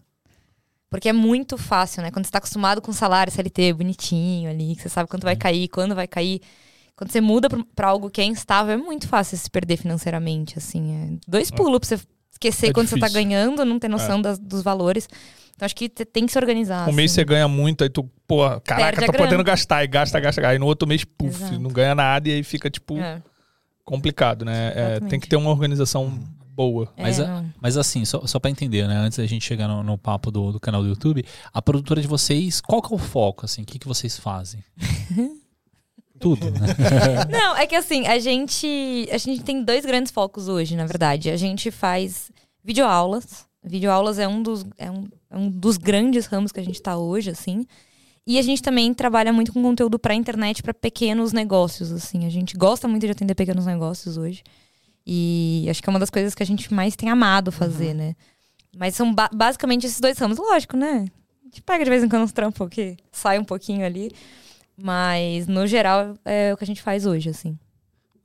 Porque 0.89 1.09
é 1.09 1.13
muito 1.13 1.57
fácil, 1.57 2.01
né? 2.03 2.11
Quando 2.11 2.25
você 2.25 2.31
tá 2.31 2.37
acostumado 2.37 2.81
com 2.81 2.93
salário 2.93 3.31
CLT 3.33 3.73
bonitinho 3.73 4.49
ali, 4.49 4.75
que 4.75 4.81
você 4.83 4.89
sabe 4.89 5.09
quanto 5.09 5.23
Uhum. 5.23 5.27
vai 5.29 5.35
cair, 5.35 5.67
quando 5.67 5.93
vai 5.95 6.07
cair. 6.07 6.41
Quando 6.95 7.11
você 7.11 7.19
muda 7.19 7.49
pra- 7.49 7.65
pra 7.75 7.87
algo 7.89 8.09
que 8.09 8.21
é 8.21 8.23
instável, 8.25 8.73
é 8.73 8.77
muito 8.77 9.07
fácil 9.07 9.37
se 9.37 9.49
perder 9.49 9.75
financeiramente, 9.77 10.57
assim. 10.57 10.93
É 10.95 11.17
dois 11.27 11.51
pulos 11.51 11.79
pra 11.79 11.87
você 11.97 11.99
esquecer 12.31 12.67
É 12.69 12.73
quando 12.73 12.87
você 12.87 12.97
tá 12.97 13.07
difícil. 13.07 13.27
ganhando, 13.29 13.65
não 13.65 13.77
ter 13.79 13.89
noção 13.89 14.21
das- 14.21 14.39
dos 14.39 14.61
valores. 14.61 15.09
Então 15.55 15.65
acho 15.65 15.75
que 15.75 15.87
tem 15.89 16.25
que 16.25 16.31
se 16.31 16.37
organizar. 16.37 16.87
Um 16.89 16.91
mês 16.91 17.11
assim. 17.11 17.21
você 17.21 17.25
ganha 17.25 17.47
muito, 17.47 17.83
aí 17.83 17.89
tu, 17.89 18.03
pô, 18.27 18.39
caraca, 18.61 19.05
tô 19.05 19.11
grana. 19.11 19.17
podendo 19.17 19.43
gastar, 19.43 19.83
e 19.83 19.87
gasta, 19.87 20.19
gasta, 20.19 20.41
gasta. 20.41 20.51
Aí 20.51 20.59
no 20.59 20.65
outro 20.65 20.87
mês, 20.87 21.03
puf, 21.05 21.41
Exato. 21.41 21.59
não 21.59 21.69
ganha 21.71 21.95
nada 21.95 22.27
e 22.27 22.33
aí 22.33 22.43
fica, 22.43 22.69
tipo, 22.69 22.97
É, 22.97 23.21
complicado, 23.83 24.43
né? 24.43 24.73
É, 24.75 24.99
tem 24.99 25.19
que 25.19 25.27
ter 25.29 25.35
uma 25.37 25.49
organização 25.49 26.19
boa. 26.49 26.91
Mas, 26.97 27.19
é, 27.19 27.23
a- 27.23 27.27
não. 27.27 27.53
mas 27.61 27.77
assim, 27.77 28.03
só, 28.03 28.25
só 28.27 28.39
para 28.39 28.49
entender, 28.51 28.87
né? 28.87 28.95
Antes 28.97 29.17
da 29.17 29.25
gente 29.25 29.45
chegar 29.45 29.67
no, 29.67 29.81
no 29.83 29.97
papo 29.97 30.29
do, 30.31 30.51
do 30.51 30.59
canal 30.59 30.81
do 30.81 30.89
YouTube, 30.89 31.23
a 31.53 31.61
produtora 31.61 32.01
de 32.01 32.07
vocês, 32.07 32.59
qual 32.61 32.81
que 32.81 32.91
é 32.93 32.95
o 32.95 32.99
foco, 32.99 33.45
assim? 33.45 33.61
O 33.61 33.65
que, 33.65 33.79
que 33.79 33.87
vocês 33.87 34.17
fazem? 34.17 34.61
Tudo, 36.19 36.49
né? 36.49 36.59
Não, 37.29 37.57
é 37.57 37.67
que 37.67 37.75
assim, 37.75 38.07
a 38.07 38.17
gente, 38.19 39.07
a 39.11 39.17
gente 39.17 39.43
tem 39.43 39.63
dois 39.63 39.85
grandes 39.85 40.11
focos 40.11 40.47
hoje, 40.47 40.75
na 40.75 40.85
verdade. 40.85 41.29
A 41.29 41.35
gente 41.37 41.69
faz 41.71 42.31
videoaulas. 42.63 43.45
Videoaulas 43.61 44.17
é 44.19 44.27
um 44.27 44.41
dos, 44.41 44.65
é 44.77 44.89
um, 44.89 45.07
é 45.24 45.24
um 45.35 45.49
dos 45.49 45.77
grandes 45.77 46.25
ramos 46.25 46.51
que 46.51 46.59
a 46.59 46.63
gente 46.63 46.81
tá 46.81 46.97
hoje, 46.97 47.29
assim. 47.29 47.65
E 48.27 48.39
a 48.39 48.41
gente 48.41 48.61
também 48.61 48.93
trabalha 48.93 49.31
muito 49.31 49.53
com 49.53 49.61
conteúdo 49.61 49.99
pra 49.99 50.15
internet, 50.15 50.63
pra 50.63 50.73
pequenos 50.73 51.31
negócios, 51.31 51.91
assim. 51.91 52.25
A 52.25 52.29
gente 52.29 52.57
gosta 52.57 52.87
muito 52.87 53.05
de 53.05 53.11
atender 53.11 53.35
pequenos 53.35 53.65
negócios 53.65 54.17
hoje. 54.17 54.41
E 55.05 55.67
acho 55.69 55.83
que 55.83 55.89
é 55.89 55.91
uma 55.91 55.99
das 55.99 56.09
coisas 56.09 56.33
que 56.33 56.41
a 56.41 56.45
gente 56.45 56.73
mais 56.73 56.95
tem 56.95 57.09
amado 57.09 57.51
fazer, 57.51 57.93
né? 57.93 58.15
Mas 58.75 58.95
são 58.95 59.13
ba- 59.13 59.29
basicamente 59.31 59.85
esses 59.85 59.99
dois 59.99 60.17
ramos. 60.17 60.37
Lógico, 60.39 60.75
né? 60.75 61.05
A 61.43 61.45
gente 61.45 61.61
pega 61.61 61.83
de 61.83 61.89
vez 61.89 62.03
em 62.03 62.09
quando 62.09 62.23
uns 62.23 62.31
trampos 62.31 62.67
que 62.69 62.97
sai 63.11 63.37
um 63.37 63.43
pouquinho 63.45 63.85
ali. 63.85 64.11
Mas, 64.77 65.47
no 65.47 65.65
geral, 65.67 66.15
é 66.25 66.53
o 66.53 66.57
que 66.57 66.63
a 66.63 66.67
gente 66.67 66.81
faz 66.81 67.05
hoje, 67.05 67.29
assim. 67.29 67.57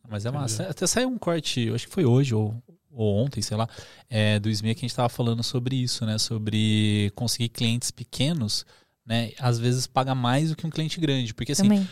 Mas 0.08 0.24
é 0.26 0.30
massa. 0.30 0.64
Até 0.68 0.86
saiu 0.86 1.08
um 1.08 1.18
corte, 1.18 1.60
eu 1.60 1.74
acho 1.74 1.86
que 1.86 1.92
foi 1.92 2.04
hoje 2.04 2.34
ou, 2.34 2.54
ou 2.92 3.16
ontem, 3.24 3.40
sei 3.42 3.56
lá, 3.56 3.68
é, 4.08 4.38
do 4.38 4.50
SME 4.50 4.74
que 4.74 4.84
a 4.84 4.88
gente 4.88 4.96
tava 4.96 5.08
falando 5.08 5.42
sobre 5.42 5.76
isso, 5.76 6.04
né? 6.04 6.18
Sobre 6.18 7.12
conseguir 7.14 7.48
clientes 7.50 7.90
pequenos, 7.90 8.64
né? 9.06 9.30
Às 9.38 9.58
vezes 9.58 9.86
paga 9.86 10.14
mais 10.14 10.50
do 10.50 10.56
que 10.56 10.66
um 10.66 10.70
cliente 10.70 10.98
grande. 11.00 11.32
Porque 11.32 11.52
assim, 11.52 11.62
Também. 11.64 11.88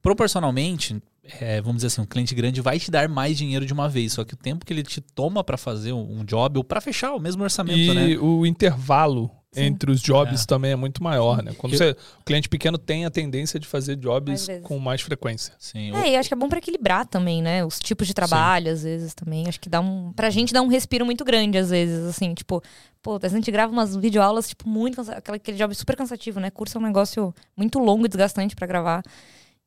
proporcionalmente, 0.00 1.02
é, 1.40 1.60
vamos 1.60 1.76
dizer 1.76 1.88
assim, 1.88 2.00
um 2.00 2.06
cliente 2.06 2.34
grande 2.34 2.60
vai 2.60 2.78
te 2.78 2.90
dar 2.90 3.08
mais 3.08 3.36
dinheiro 3.36 3.66
de 3.66 3.72
uma 3.72 3.88
vez. 3.88 4.12
Só 4.12 4.24
que 4.24 4.34
o 4.34 4.36
tempo 4.36 4.64
que 4.64 4.72
ele 4.72 4.82
te 4.82 5.00
toma 5.00 5.42
para 5.42 5.56
fazer 5.56 5.92
um 5.92 6.20
um 6.20 6.24
job 6.24 6.58
ou 6.58 6.64
para 6.64 6.80
fechar 6.80 7.12
o 7.12 7.20
mesmo 7.20 7.42
orçamento, 7.42 7.78
E 7.78 7.94
né? 7.94 8.16
o 8.18 8.46
intervalo 8.46 9.30
Sim. 9.56 9.64
entre 9.64 9.90
os 9.90 10.00
jobs 10.00 10.42
É. 10.42 10.46
também 10.46 10.72
é 10.72 10.76
muito 10.76 11.02
maior, 11.02 11.42
né? 11.42 11.52
Quando 11.58 11.72
Eu- 11.74 11.78
você, 11.78 11.90
o 12.20 12.24
cliente 12.24 12.48
pequeno 12.48 12.78
tem 12.78 13.04
a 13.04 13.10
tendência 13.10 13.58
de 13.58 13.66
fazer 13.66 13.96
jobs 13.96 14.46
com 14.62 14.78
mais 14.78 15.00
frequência. 15.00 15.52
Sim, 15.58 15.92
o- 15.92 15.96
É, 15.96 16.10
e 16.12 16.16
acho 16.16 16.28
que 16.28 16.34
é 16.34 16.36
bom 16.36 16.48
pra 16.48 16.58
equilibrar 16.58 17.06
também, 17.06 17.42
né? 17.42 17.64
Os 17.64 17.78
tipos 17.78 18.06
de 18.06 18.14
trabalho, 18.14 18.70
às 18.72 18.82
vezes, 18.82 19.14
também. 19.14 19.46
Acho 19.48 19.60
que 19.60 19.68
dá 19.68 19.80
um. 19.80 20.12
Pra 20.12 20.30
gente 20.30 20.52
dá 20.52 20.62
um 20.62 20.68
respiro 20.68 21.04
muito 21.04 21.24
grande, 21.24 21.58
às 21.58 21.70
vezes, 21.70 22.04
assim, 22.06 22.34
tipo, 22.34 22.62
pô, 23.02 23.18
a 23.22 23.28
gente 23.28 23.50
grava 23.50 23.72
umas 23.72 23.94
videoaulas, 23.96 24.48
tipo, 24.48 24.68
muito 24.68 24.96
cansa- 24.96 25.12
aquela- 25.14 25.36
aquele 25.36 25.56
job 25.56 25.74
super 25.74 25.96
cansativo, 25.96 26.40
né? 26.40 26.50
Curso 26.50 26.78
é 26.78 26.80
um 26.80 26.84
negócio 26.84 27.34
muito 27.56 27.78
longo 27.78 28.04
e 28.06 28.08
desgastante 28.08 28.54
pra 28.56 28.66
gravar. 28.66 29.02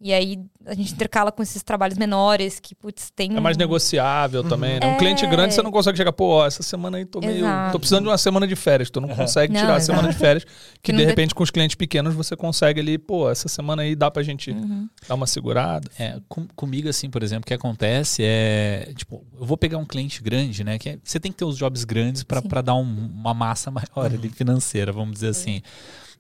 E 0.02 0.14
aí 0.14 0.40
a 0.66 0.74
gente 0.74 0.94
intercala 0.94 1.30
com 1.30 1.44
esses 1.44 1.62
trabalhos 1.62 1.98
menores 1.98 2.58
que, 2.58 2.74
putz, 2.74 3.12
tem. 3.14 3.36
É 3.36 3.40
mais 3.42 3.58
negociável 3.58 4.46
também, 4.46 4.80
né? 4.80 4.88
Um 4.88 4.92
É. 4.94 4.98
cliente 4.98 5.28
grande 5.28 5.54
você 5.54 5.62
não 5.62 5.72
consegue 5.72 5.98
chegar, 5.98 6.14
pô, 6.14 6.36
ó, 6.36 6.48
essa 6.48 6.64
semana 6.64 6.98
aí 6.98 7.06
tô 7.06 7.20
meio. 7.20 7.40
Exato. 7.40 7.72
Tô 7.74 7.80
precisando 7.80 8.04
de 8.04 8.10
uma 8.10 8.18
semana 8.18 8.48
de 8.48 8.56
férias. 8.56 8.90
Tu 8.90 9.02
não 9.02 9.10
consegue 9.10 9.52
Não, 9.54 9.60
tirar 9.60 9.74
a 9.74 9.78
exato. 9.78 9.98
semana 9.98 10.14
de 10.14 10.18
férias. 10.18 10.46
Que 10.82 10.94
de 10.94 11.04
repente 11.04 11.36
com 11.36 11.44
os 11.44 11.52
clientes 11.52 11.76
pequenos 11.76 12.14
você 12.16 12.34
consegue 12.34 12.80
ali, 12.80 12.98
pô, 12.98 13.30
essa 13.30 13.50
semana 13.50 13.82
aí 13.82 13.94
dá 13.94 14.10
pra 14.10 14.24
gente 14.24 14.52
Uhum. 14.52 14.88
dar 15.06 15.16
uma 15.16 15.28
segurada. 15.28 15.90
É, 16.00 16.18
com- 16.30 16.48
comigo, 16.56 16.88
assim, 16.88 17.10
por 17.10 17.22
exemplo, 17.22 17.44
o 17.44 17.48
que 17.48 17.54
acontece 17.54 18.24
é. 18.24 18.94
Tipo, 18.96 19.26
eu 19.38 19.46
vou 19.46 19.58
pegar 19.58 19.78
um 19.80 19.86
cliente 19.86 20.24
grande, 20.24 20.64
né? 20.64 20.80
Que 20.80 20.90
é- 20.92 21.00
você 21.04 21.20
tem 21.20 21.30
que 21.30 21.38
ter 21.38 21.44
os 21.46 21.58
jobs 21.58 21.84
grandes 21.84 22.24
para 22.24 22.62
dar 22.62 22.76
um- 22.76 23.10
uma 23.14 23.34
massa 23.34 23.70
maior 23.70 24.06
ali, 24.06 24.30
financeira, 24.30 24.94
vamos 24.94 25.16
dizer 25.16 25.28
assim. 25.28 25.62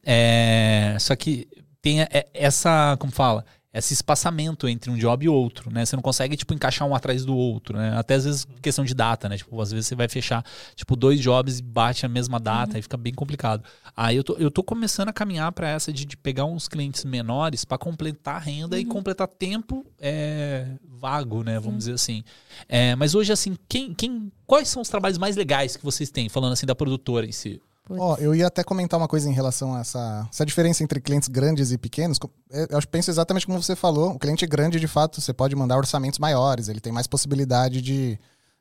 É, 0.05 0.97
só 0.99 1.15
que 1.15 1.47
tem 1.81 2.01
é- 2.01 2.27
essa. 2.33 2.97
Como 2.99 3.11
fala? 3.11 3.45
Esse 3.71 3.93
espaçamento 3.93 4.67
entre 4.67 4.89
um 4.89 4.95
job 4.95 5.23
e 5.23 5.29
outro, 5.29 5.71
né? 5.71 5.85
Você 5.85 5.95
não 5.95 6.01
consegue, 6.01 6.35
tipo, 6.35 6.53
encaixar 6.55 6.87
um 6.87 6.95
atrás 6.95 7.23
do 7.23 7.35
outro, 7.37 7.77
né? 7.77 7.95
Até 7.95 8.15
às 8.15 8.25
vezes 8.25 8.47
questão 8.61 8.83
de 8.83 8.95
data, 8.95 9.29
né? 9.29 9.37
Tipo, 9.37 9.61
às 9.61 9.71
vezes 9.71 9.85
você 9.85 9.95
vai 9.95 10.07
fechar, 10.07 10.43
tipo, 10.75 10.95
dois 10.95 11.19
jobs 11.19 11.59
e 11.59 11.61
bate 11.61 12.03
a 12.03 12.09
mesma 12.09 12.39
data, 12.39 12.77
aí 12.77 12.81
fica 12.81 12.97
bem 12.97 13.13
complicado. 13.13 13.63
Aí 13.95 14.15
eu 14.15 14.23
tô, 14.23 14.33
eu 14.37 14.49
tô 14.49 14.63
começando 14.63 15.09
a 15.09 15.13
caminhar 15.13 15.51
para 15.51 15.69
essa 15.69 15.93
de, 15.93 16.03
de 16.03 16.17
pegar 16.17 16.45
uns 16.45 16.67
clientes 16.67 17.05
menores 17.05 17.63
para 17.63 17.77
completar 17.77 18.37
a 18.37 18.39
renda 18.39 18.79
e 18.79 18.85
completar 18.85 19.27
tempo 19.27 19.85
é, 19.99 20.65
vago, 20.83 21.43
né? 21.43 21.59
Vamos 21.59 21.79
dizer 21.79 21.93
assim. 21.93 22.23
É, 22.67 22.95
mas 22.95 23.13
hoje, 23.13 23.31
assim, 23.31 23.55
quem, 23.67 23.93
quem, 23.93 24.31
quais 24.47 24.67
são 24.67 24.81
os 24.81 24.89
trabalhos 24.89 25.19
mais 25.19 25.35
legais 25.35 25.77
que 25.77 25.85
vocês 25.85 26.09
têm, 26.09 26.27
falando 26.27 26.53
assim 26.53 26.65
da 26.65 26.73
produtora 26.73 27.25
em 27.25 27.31
si? 27.31 27.61
Ó, 27.89 28.15
eu 28.17 28.35
ia 28.35 28.47
até 28.47 28.63
comentar 28.63 28.99
uma 28.99 29.07
coisa 29.07 29.27
em 29.29 29.33
relação 29.33 29.73
a 29.75 29.79
essa, 29.79 30.27
essa 30.31 30.45
diferença 30.45 30.83
entre 30.83 31.01
clientes 31.01 31.27
grandes 31.27 31.71
e 31.71 31.77
pequenos. 31.77 32.19
É, 32.51 32.67
Eu 32.69 32.79
penso 32.89 33.09
exatamente 33.09 33.45
como 33.45 33.61
você 33.61 33.75
falou. 33.75 34.11
O 34.11 34.19
cliente 34.19 34.45
grande, 34.45 34.79
de 34.79 34.87
fato, 34.87 35.19
você 35.19 35.33
pode 35.33 35.55
mandar 35.55 35.77
orçamentos 35.77 36.19
maiores, 36.19 36.67
ele 36.67 36.79
tem 36.79 36.93
mais 36.93 37.07
possibilidade 37.07 37.81
de, 37.81 38.19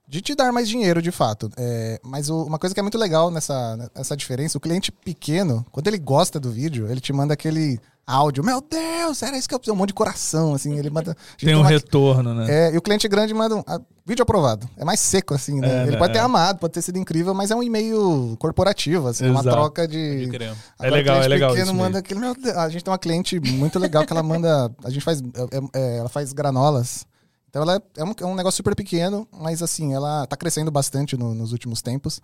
de 0.09 0.21
te 0.23 0.35
dar 0.35 0.51
mais 0.53 0.69
dinheiro, 0.69 1.03
de 1.03 1.11
fato. 1.11 1.51
É, 1.57 2.01
mas 2.03 2.31
o- 2.31 2.45
uma 2.45 2.59
coisa 2.59 2.75
que 2.75 2.81
é 2.81 2.83
muito 2.83 2.97
legal 2.99 3.31
nessa, 3.31 3.91
nessa 3.95 4.17
diferença, 4.17 4.57
o 4.57 4.61
cliente 4.61 4.91
pequeno, 4.91 5.65
quando 5.71 5.87
ele 5.89 5.99
gosta 5.99 6.41
do 6.41 6.51
vídeo, 6.51 6.91
ele 6.91 7.01
te 7.01 7.13
manda 7.13 7.35
aquele 7.35 7.79
áudio. 8.09 8.43
Meu 8.43 8.61
Deus, 8.61 9.23
era 9.23 9.37
isso 9.37 9.49
que 9.49 9.55
eu 9.55 9.59
precisava. 9.59 9.77
Um 9.77 9.79
monte 9.79 9.89
de 9.89 9.95
coração, 9.95 10.55
assim. 10.55 10.79
Ele 10.79 10.89
manda. 10.91 11.17
Tem 11.39 11.55
um 11.55 11.61
uma- 11.61 11.69
retorno, 11.69 12.35
né? 12.35 12.47
é, 12.49 12.75
e 12.75 12.77
o 12.79 12.83
cliente 12.83 13.07
grande 13.07 13.35
manda 13.35 13.57
um 13.57 13.63
vídeo 14.07 14.23
aprovado. 14.23 14.69
É 14.77 14.85
mais 14.85 14.99
seco, 15.01 15.35
assim, 15.35 15.61
né? 15.61 15.69
É, 15.69 15.83
Ele 15.83 15.91
né? 15.93 15.97
pode 15.99 16.13
ter 16.15 16.19
É. 16.19 16.23
amado, 16.23 16.59
pode 16.59 16.73
ter 16.73 16.83
sido 16.83 16.99
incrível, 16.99 17.35
mas 17.35 17.51
é 17.51 17.55
um 17.55 17.63
e-mail 17.63 18.37
corporativo, 18.39 19.09
assim, 19.09 19.27
uma 19.29 19.41
Exato. 19.41 19.55
troca 19.57 19.87
de. 19.87 20.29
Creme. 20.31 20.57
Agora, 20.79 20.95
legal, 20.97 21.23
é 21.23 21.29
legal 21.29 21.51
pequeno 21.51 21.67
isso 21.73 21.75
manda 21.75 21.99
aquele, 21.99 22.19
meu 22.21 22.35
Deus, 22.35 22.57
a 22.57 22.69
gente 22.69 22.83
tem 22.83 22.91
uma 22.91 22.99
cliente 22.99 23.39
muito 23.39 23.79
legal 23.79 24.07
que 24.07 24.13
ela 24.13 24.23
manda. 24.23 24.71
A 24.83 24.91
gente 24.91 25.03
faz. 25.05 25.21
é- 25.21 25.79
é- 25.79 25.99
ela 25.99 26.09
faz 26.09 26.33
granolas. 26.33 27.07
Então 27.51 27.63
ela 27.63 27.77
é, 27.77 27.81
é 28.01 28.05
um, 28.05 28.13
é 28.21 28.25
um 28.27 28.35
negócio 28.35 28.57
super 28.59 28.75
pequeno, 28.75 29.27
mas 29.33 29.63
assim, 29.63 29.95
ela 29.95 30.27
tá 30.27 30.37
crescendo 30.37 30.71
bastante 30.71 31.17
no- 31.17 31.35
nos 31.35 31.53
últimos 31.53 31.81
tempos. 31.81 32.21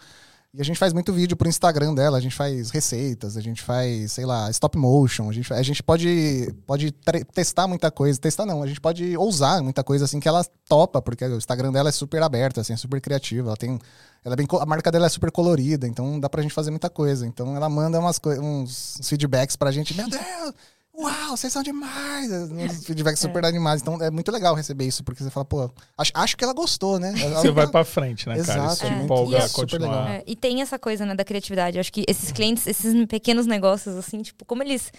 E 0.57 0.61
a 0.61 0.65
gente 0.65 0.79
faz 0.79 0.93
muito 0.93 1.13
vídeo 1.13 1.37
pro 1.37 1.49
Instagram 1.49 1.93
dela, 1.93 2.17
a 2.17 2.21
gente 2.21 2.37
faz 2.37 2.71
receitas, 2.71 3.37
a 3.37 3.41
gente 3.41 3.61
faz, 3.61 4.13
sei 4.13 4.25
lá, 4.25 4.49
stop 4.51 4.79
motion, 4.79 5.29
a 5.29 5.33
gente, 5.33 5.53
a 5.53 5.63
gente 5.63 5.83
pode, 5.83 6.55
pode 6.65 6.93
testar 7.35 7.67
muita 7.67 7.91
coisa. 7.91 8.21
Testar 8.21 8.47
não, 8.47 8.63
a 8.63 8.67
gente 8.69 8.81
pode 8.81 9.17
ousar 9.17 9.61
muita 9.65 9.83
coisa 9.83 10.05
assim 10.05 10.21
que 10.21 10.29
ela 10.29 10.45
topa, 10.69 11.03
porque 11.03 11.25
o 11.25 11.39
Instagram 11.39 11.73
dela 11.73 11.89
é 11.89 11.93
super 11.93 12.23
aberto, 12.23 12.61
assim, 12.61 12.73
é 12.73 12.77
super 12.77 13.01
criativa. 13.01 13.49
Ela 13.49 13.57
tem. 13.57 13.81
Ela 14.25 14.35
é 14.35 14.37
bem, 14.37 14.47
a 14.61 14.65
marca 14.65 14.93
dela 14.93 15.07
é 15.07 15.09
super 15.09 15.33
colorida, 15.33 15.89
então 15.89 16.21
dá 16.21 16.31
pra 16.31 16.41
gente 16.41 16.55
fazer 16.55 16.71
muita 16.71 16.89
coisa. 16.89 17.27
Então 17.27 17.57
ela 17.57 17.69
manda 17.69 17.99
umas 17.99 18.21
uns 18.41 19.01
feedbacks 19.03 19.57
pra 19.57 19.73
gente, 19.73 19.93
meu 19.97 20.09
Deus! 20.09 20.55
Uau, 20.97 21.37
vocês 21.37 21.53
são 21.53 21.63
demais! 21.63 22.31
Uns 22.53 22.87
feedbacks 22.87 23.19
super 23.21 23.45
animados. 23.45 23.83
Então 23.83 24.01
é 24.01 24.11
muito 24.11 24.31
legal 24.31 24.55
receber 24.55 24.87
isso, 24.87 25.03
porque 25.03 25.23
você 25.23 25.31
fala, 25.31 25.45
pô, 25.45 25.71
acho, 25.99 26.13
acho 26.15 26.37
que 26.37 26.45
ela 26.45 26.53
gostou, 26.55 27.01
né? 27.01 27.13
Ela- 27.21 27.41
Você 27.41 27.51
vai 27.51 27.67
pra 27.67 27.85
frente, 27.85 28.29
né, 28.29 28.37
cara? 28.43 28.61
Exato, 28.61 28.75
Isso 28.75 28.87
é. 28.87 28.89
te 28.91 28.95
E 28.95 29.03
empolga 29.05 29.39
é 29.39 29.49
continuar. 29.49 29.89
legal. 30.05 30.09
É, 30.09 30.25
e 30.27 30.37
tem 30.37 30.63
essa 30.63 30.79
coisa, 30.79 31.05
né, 31.05 31.15
da 31.15 31.25
criatividade. 31.25 31.77
Eu 31.77 31.81
acho 31.81 31.93
que 31.93 32.05
esses 32.07 32.31
clientes, 32.31 32.67
esses 32.67 32.95
pequenos 33.07 33.45
negócios, 33.47 33.97
assim, 33.97 34.23
tipo, 34.23 34.45
como 34.45 34.63
eles 34.63 34.93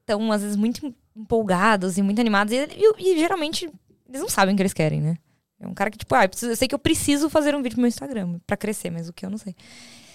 estão, 0.00 0.32
às 0.32 0.42
vezes, 0.42 0.56
muito 0.56 0.92
empolgados 1.16 1.98
e 1.98 2.02
muito 2.02 2.20
animados, 2.20 2.52
e, 2.52 2.56
e- 2.56 3.12
e 3.14 3.18
geralmente 3.18 3.70
eles 4.08 4.20
não 4.20 4.28
sabem 4.28 4.54
o 4.54 4.56
que 4.56 4.62
eles 4.62 4.72
querem, 4.72 5.00
né? 5.00 5.16
É 5.60 5.66
um 5.68 5.74
cara 5.74 5.90
que, 5.90 5.98
tipo, 5.98 6.14
ah, 6.14 6.24
eu, 6.24 6.28
preciso- 6.28 6.52
eu 6.52 6.56
sei 6.56 6.66
que 6.68 6.74
eu 6.74 6.78
preciso 6.78 7.28
fazer 7.30 7.54
um 7.54 7.62
vídeo 7.62 7.74
pro 7.74 7.82
meu 7.82 7.88
Instagram 7.88 8.38
pra 8.46 8.56
crescer, 8.56 8.90
mas 8.90 9.08
o 9.08 9.12
que 9.12 9.24
eu 9.26 9.30
não 9.30 9.38
sei. 9.38 9.54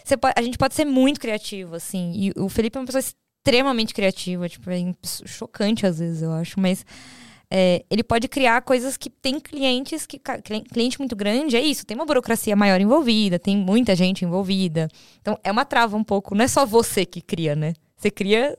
Você 0.04 0.18
pode- 0.18 0.34
a 0.38 0.42
gente 0.42 0.58
pode 0.58 0.74
ser 0.74 0.84
muito 0.86 1.20
criativo, 1.20 1.76
assim. 1.76 2.12
E 2.14 2.34
o 2.40 2.50
Felipe 2.50 2.78
é 2.78 2.82
uma 2.82 2.86
pessoa 2.86 3.04
extremamente 3.46 3.94
criativa, 3.94 4.48
tipo, 4.48 4.70
é 4.70 4.78
chocante 5.26 5.86
às 5.86 6.00
vezes, 6.00 6.22
eu 6.22 6.32
acho, 6.32 6.58
mas. 6.60 6.86
é, 7.52 7.84
ele 7.92 8.02
pode 8.04 8.28
criar 8.30 8.62
coisas 8.62 8.96
que 8.98 9.10
tem 9.10 9.40
clientes 9.40 10.06
que 10.08 10.20
cliente 10.72 10.98
muito 10.98 11.16
grande 11.16 11.56
é 11.56 11.62
isso 11.62 11.86
tem 11.86 11.94
uma 11.96 12.06
burocracia 12.06 12.56
maior 12.56 12.82
envolvida 12.82 13.38
tem 13.38 13.56
muita 13.56 13.96
gente 13.96 14.26
envolvida 14.26 14.88
então 15.22 15.38
é 15.44 15.52
uma 15.52 15.64
trava 15.66 15.96
um 15.96 16.04
pouco 16.04 16.34
não 16.34 16.46
é 16.46 16.48
só 16.48 16.66
você 16.66 17.06
que 17.06 17.22
cria 17.22 17.56
né 17.56 17.74
você 17.96 18.10
cria 18.10 18.58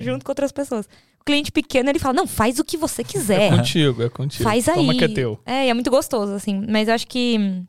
junto 0.00 0.24
com 0.24 0.32
outras 0.32 0.50
pessoas 0.50 0.86
o 1.20 1.24
cliente 1.24 1.52
pequeno 1.52 1.88
ele 1.90 2.00
fala 2.00 2.14
não 2.14 2.26
faz 2.26 2.58
o 2.58 2.64
que 2.64 2.76
você 2.76 3.04
quiser 3.04 3.42
É 3.52 3.56
contigo, 3.56 4.02
é 4.02 4.08
contigo. 4.08 4.42
faz 4.42 4.66
aí 4.66 4.74
Toma 4.74 4.94
que 4.96 5.04
é 5.04 5.08
teu. 5.08 5.38
é 5.46 5.66
e 5.66 5.68
é 5.70 5.74
muito 5.74 5.90
gostoso 5.90 6.32
assim 6.32 6.64
mas 6.68 6.88
eu 6.88 6.94
acho 6.94 7.06
que 7.06 7.36
hum, 7.38 7.64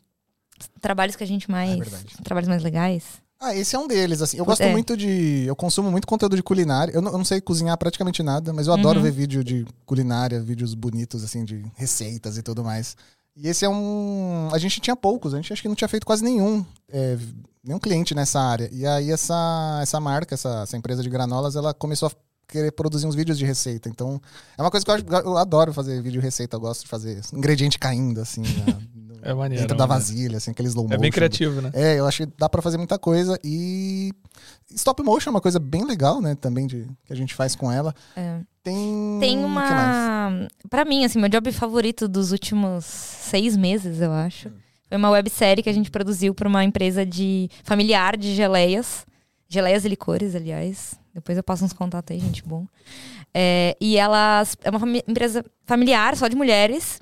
os 0.60 0.70
trabalhos 0.82 1.16
que 1.16 1.24
a 1.24 1.28
gente 1.28 1.52
mais 1.52 1.78
É 2.18 2.24
trabalhos 2.24 2.48
mais 2.50 2.64
legais 2.64 3.22
Ah, 3.44 3.56
esse 3.56 3.76
é 3.76 3.80
um 3.80 3.88
deles, 3.88 4.22
assim. 4.22 4.38
Eu 4.38 4.46
gosto 4.46 4.62
É. 4.62 4.72
muito 4.72 4.96
de. 4.96 5.44
Eu 5.46 5.56
consumo 5.56 5.92
muito 5.92 6.08
conteúdo 6.08 6.36
de 6.36 6.44
culinária. 6.44 6.92
Eu 6.94 7.02
não, 7.02 7.12
eu 7.12 7.18
não 7.18 7.26
sei 7.26 7.42
cozinhar 7.42 7.78
praticamente 7.78 8.24
nada, 8.24 8.54
mas 8.54 8.68
eu 8.68 8.74
adoro 8.74 8.98
Uhum. 9.00 9.04
ver 9.04 9.12
vídeo 9.12 9.44
de 9.44 9.66
culinária, 9.86 10.40
vídeos 10.42 10.74
bonitos, 10.74 11.24
assim, 11.24 11.44
de 11.44 11.66
receitas 11.76 12.38
e 12.38 12.42
tudo 12.42 12.64
mais. 12.64 12.96
E 13.36 13.48
esse 13.48 13.66
é 13.66 13.70
um. 13.70 14.50
A 14.54 14.58
gente 14.58 14.80
tinha 14.80 14.96
poucos, 14.96 15.34
a 15.34 15.38
gente 15.38 15.52
acho 15.52 15.62
que 15.62 15.68
não 15.68 15.76
tinha 15.76 15.88
feito 15.88 16.06
quase 16.06 16.24
nenhum. 16.24 16.64
é, 16.92 17.18
nenhum 17.64 17.80
cliente 17.80 18.14
nessa 18.14 18.40
área. 18.40 18.70
E 18.72 18.86
aí 18.86 19.10
essa, 19.12 19.80
essa 19.82 20.00
marca, 20.00 20.36
essa, 20.36 20.62
essa 20.64 20.78
empresa 20.78 21.02
de 21.02 21.10
granolas, 21.10 21.56
ela 21.56 21.74
começou 21.74 22.10
a 22.10 22.12
querer 22.48 22.72
produzir 22.72 23.08
uns 23.08 23.16
vídeos 23.16 23.38
de 23.38 23.46
receita. 23.46 23.90
Então, 23.90 24.22
é 24.58 24.62
uma 24.62 24.70
coisa 24.70 24.86
que 24.86 24.92
eu, 24.92 24.98
eu 25.22 25.38
adoro 25.38 25.74
fazer 25.74 25.96
vídeo 26.02 26.20
de 26.20 26.26
receita. 26.26 26.56
Eu 26.56 26.60
gosto 26.60 26.82
de 26.84 26.88
fazer 26.88 27.20
ingrediente 27.34 27.80
caindo, 27.80 28.20
assim, 28.22 28.42
na- 28.42 28.80
É 29.24 29.34
maneiro. 29.34 29.62
dentro 29.64 29.76
é 29.76 29.78
da 29.78 29.86
vasilha, 29.86 30.38
assim, 30.38 30.52
aqueles 30.52 30.72
slow 30.72 30.86
É 30.86 30.88
motion. 30.90 31.02
bem 31.02 31.12
criativo, 31.12 31.62
né? 31.62 31.72
É, 31.74 32.00
eu 32.00 32.06
acho 32.06 32.26
que 32.26 32.34
dá 32.38 32.48
pra 32.50 32.62
fazer 32.62 32.78
muita 32.78 32.98
coisa 33.00 33.40
e 33.44 34.12
stop 34.72 35.02
motion 35.04 35.30
é 35.30 35.32
uma 35.32 35.42
coisa 35.42 35.60
bem 35.60 35.86
legal, 35.86 36.22
né, 36.22 36.36
também 36.36 36.68
de 36.68 36.88
que 37.06 37.14
a 37.14 37.16
gente 37.16 37.34
faz 37.34 37.56
com 37.56 37.72
ela. 37.72 37.94
É. 38.16 38.40
Tem 38.64 39.18
Tem 39.20 39.38
uma. 39.44 40.48
Pra 40.70 40.86
mim, 40.86 41.04
assim, 41.06 41.20
meu 41.20 41.30
job 41.30 41.52
favorito 41.52 42.08
dos 42.08 42.32
últimos 42.32 42.86
seis 42.86 43.58
meses, 43.58 44.00
eu 44.00 44.12
acho. 44.12 44.50
Foi 44.88 44.98
uma 44.98 45.10
websérie 45.10 45.64
que 45.64 45.70
a 45.70 45.74
gente 45.74 45.92
produziu 45.92 46.34
pra 46.34 46.48
uma 46.48 46.64
empresa 46.64 47.06
de 47.06 47.50
familiar 47.64 48.16
de 48.16 48.34
geleias. 48.36 49.06
Geleias 49.50 49.84
e 49.86 49.90
licores, 49.90 50.34
aliás. 50.36 50.96
Depois 51.14 51.38
eu 51.38 51.44
passo 51.44 51.64
uns 51.66 51.74
contatos 51.74 52.14
aí, 52.16 52.20
gente, 52.20 52.42
bom. 52.44 52.66
É, 53.34 53.76
e 53.82 53.98
elas. 53.98 54.56
É 54.64 54.70
uma 54.70 54.80
fami- 54.80 55.04
empresa 55.08 55.44
familiar, 55.66 56.16
só 56.16 56.28
de 56.28 56.36
mulheres. 56.36 57.00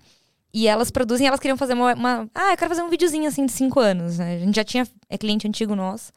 E 0.53 0.67
elas 0.67 0.91
produzem, 0.91 1.27
elas 1.27 1.39
queriam 1.39 1.57
fazer 1.57 1.73
uma, 1.73 1.93
uma- 1.93 2.29
Ah, 2.35 2.51
eu 2.51 2.57
quero 2.57 2.69
fazer 2.69 2.81
um 2.83 2.89
videozinho 2.89 3.27
assim 3.27 3.45
de 3.45 3.51
cinco 3.53 3.79
anos. 3.79 4.17
né? 4.17 4.35
A 4.35 4.39
gente 4.39 4.55
já 4.55 4.63
tinha. 4.63 4.87
É 5.09 5.17
cliente 5.17 5.47
antigo 5.47 5.75
nosso. 5.75 6.11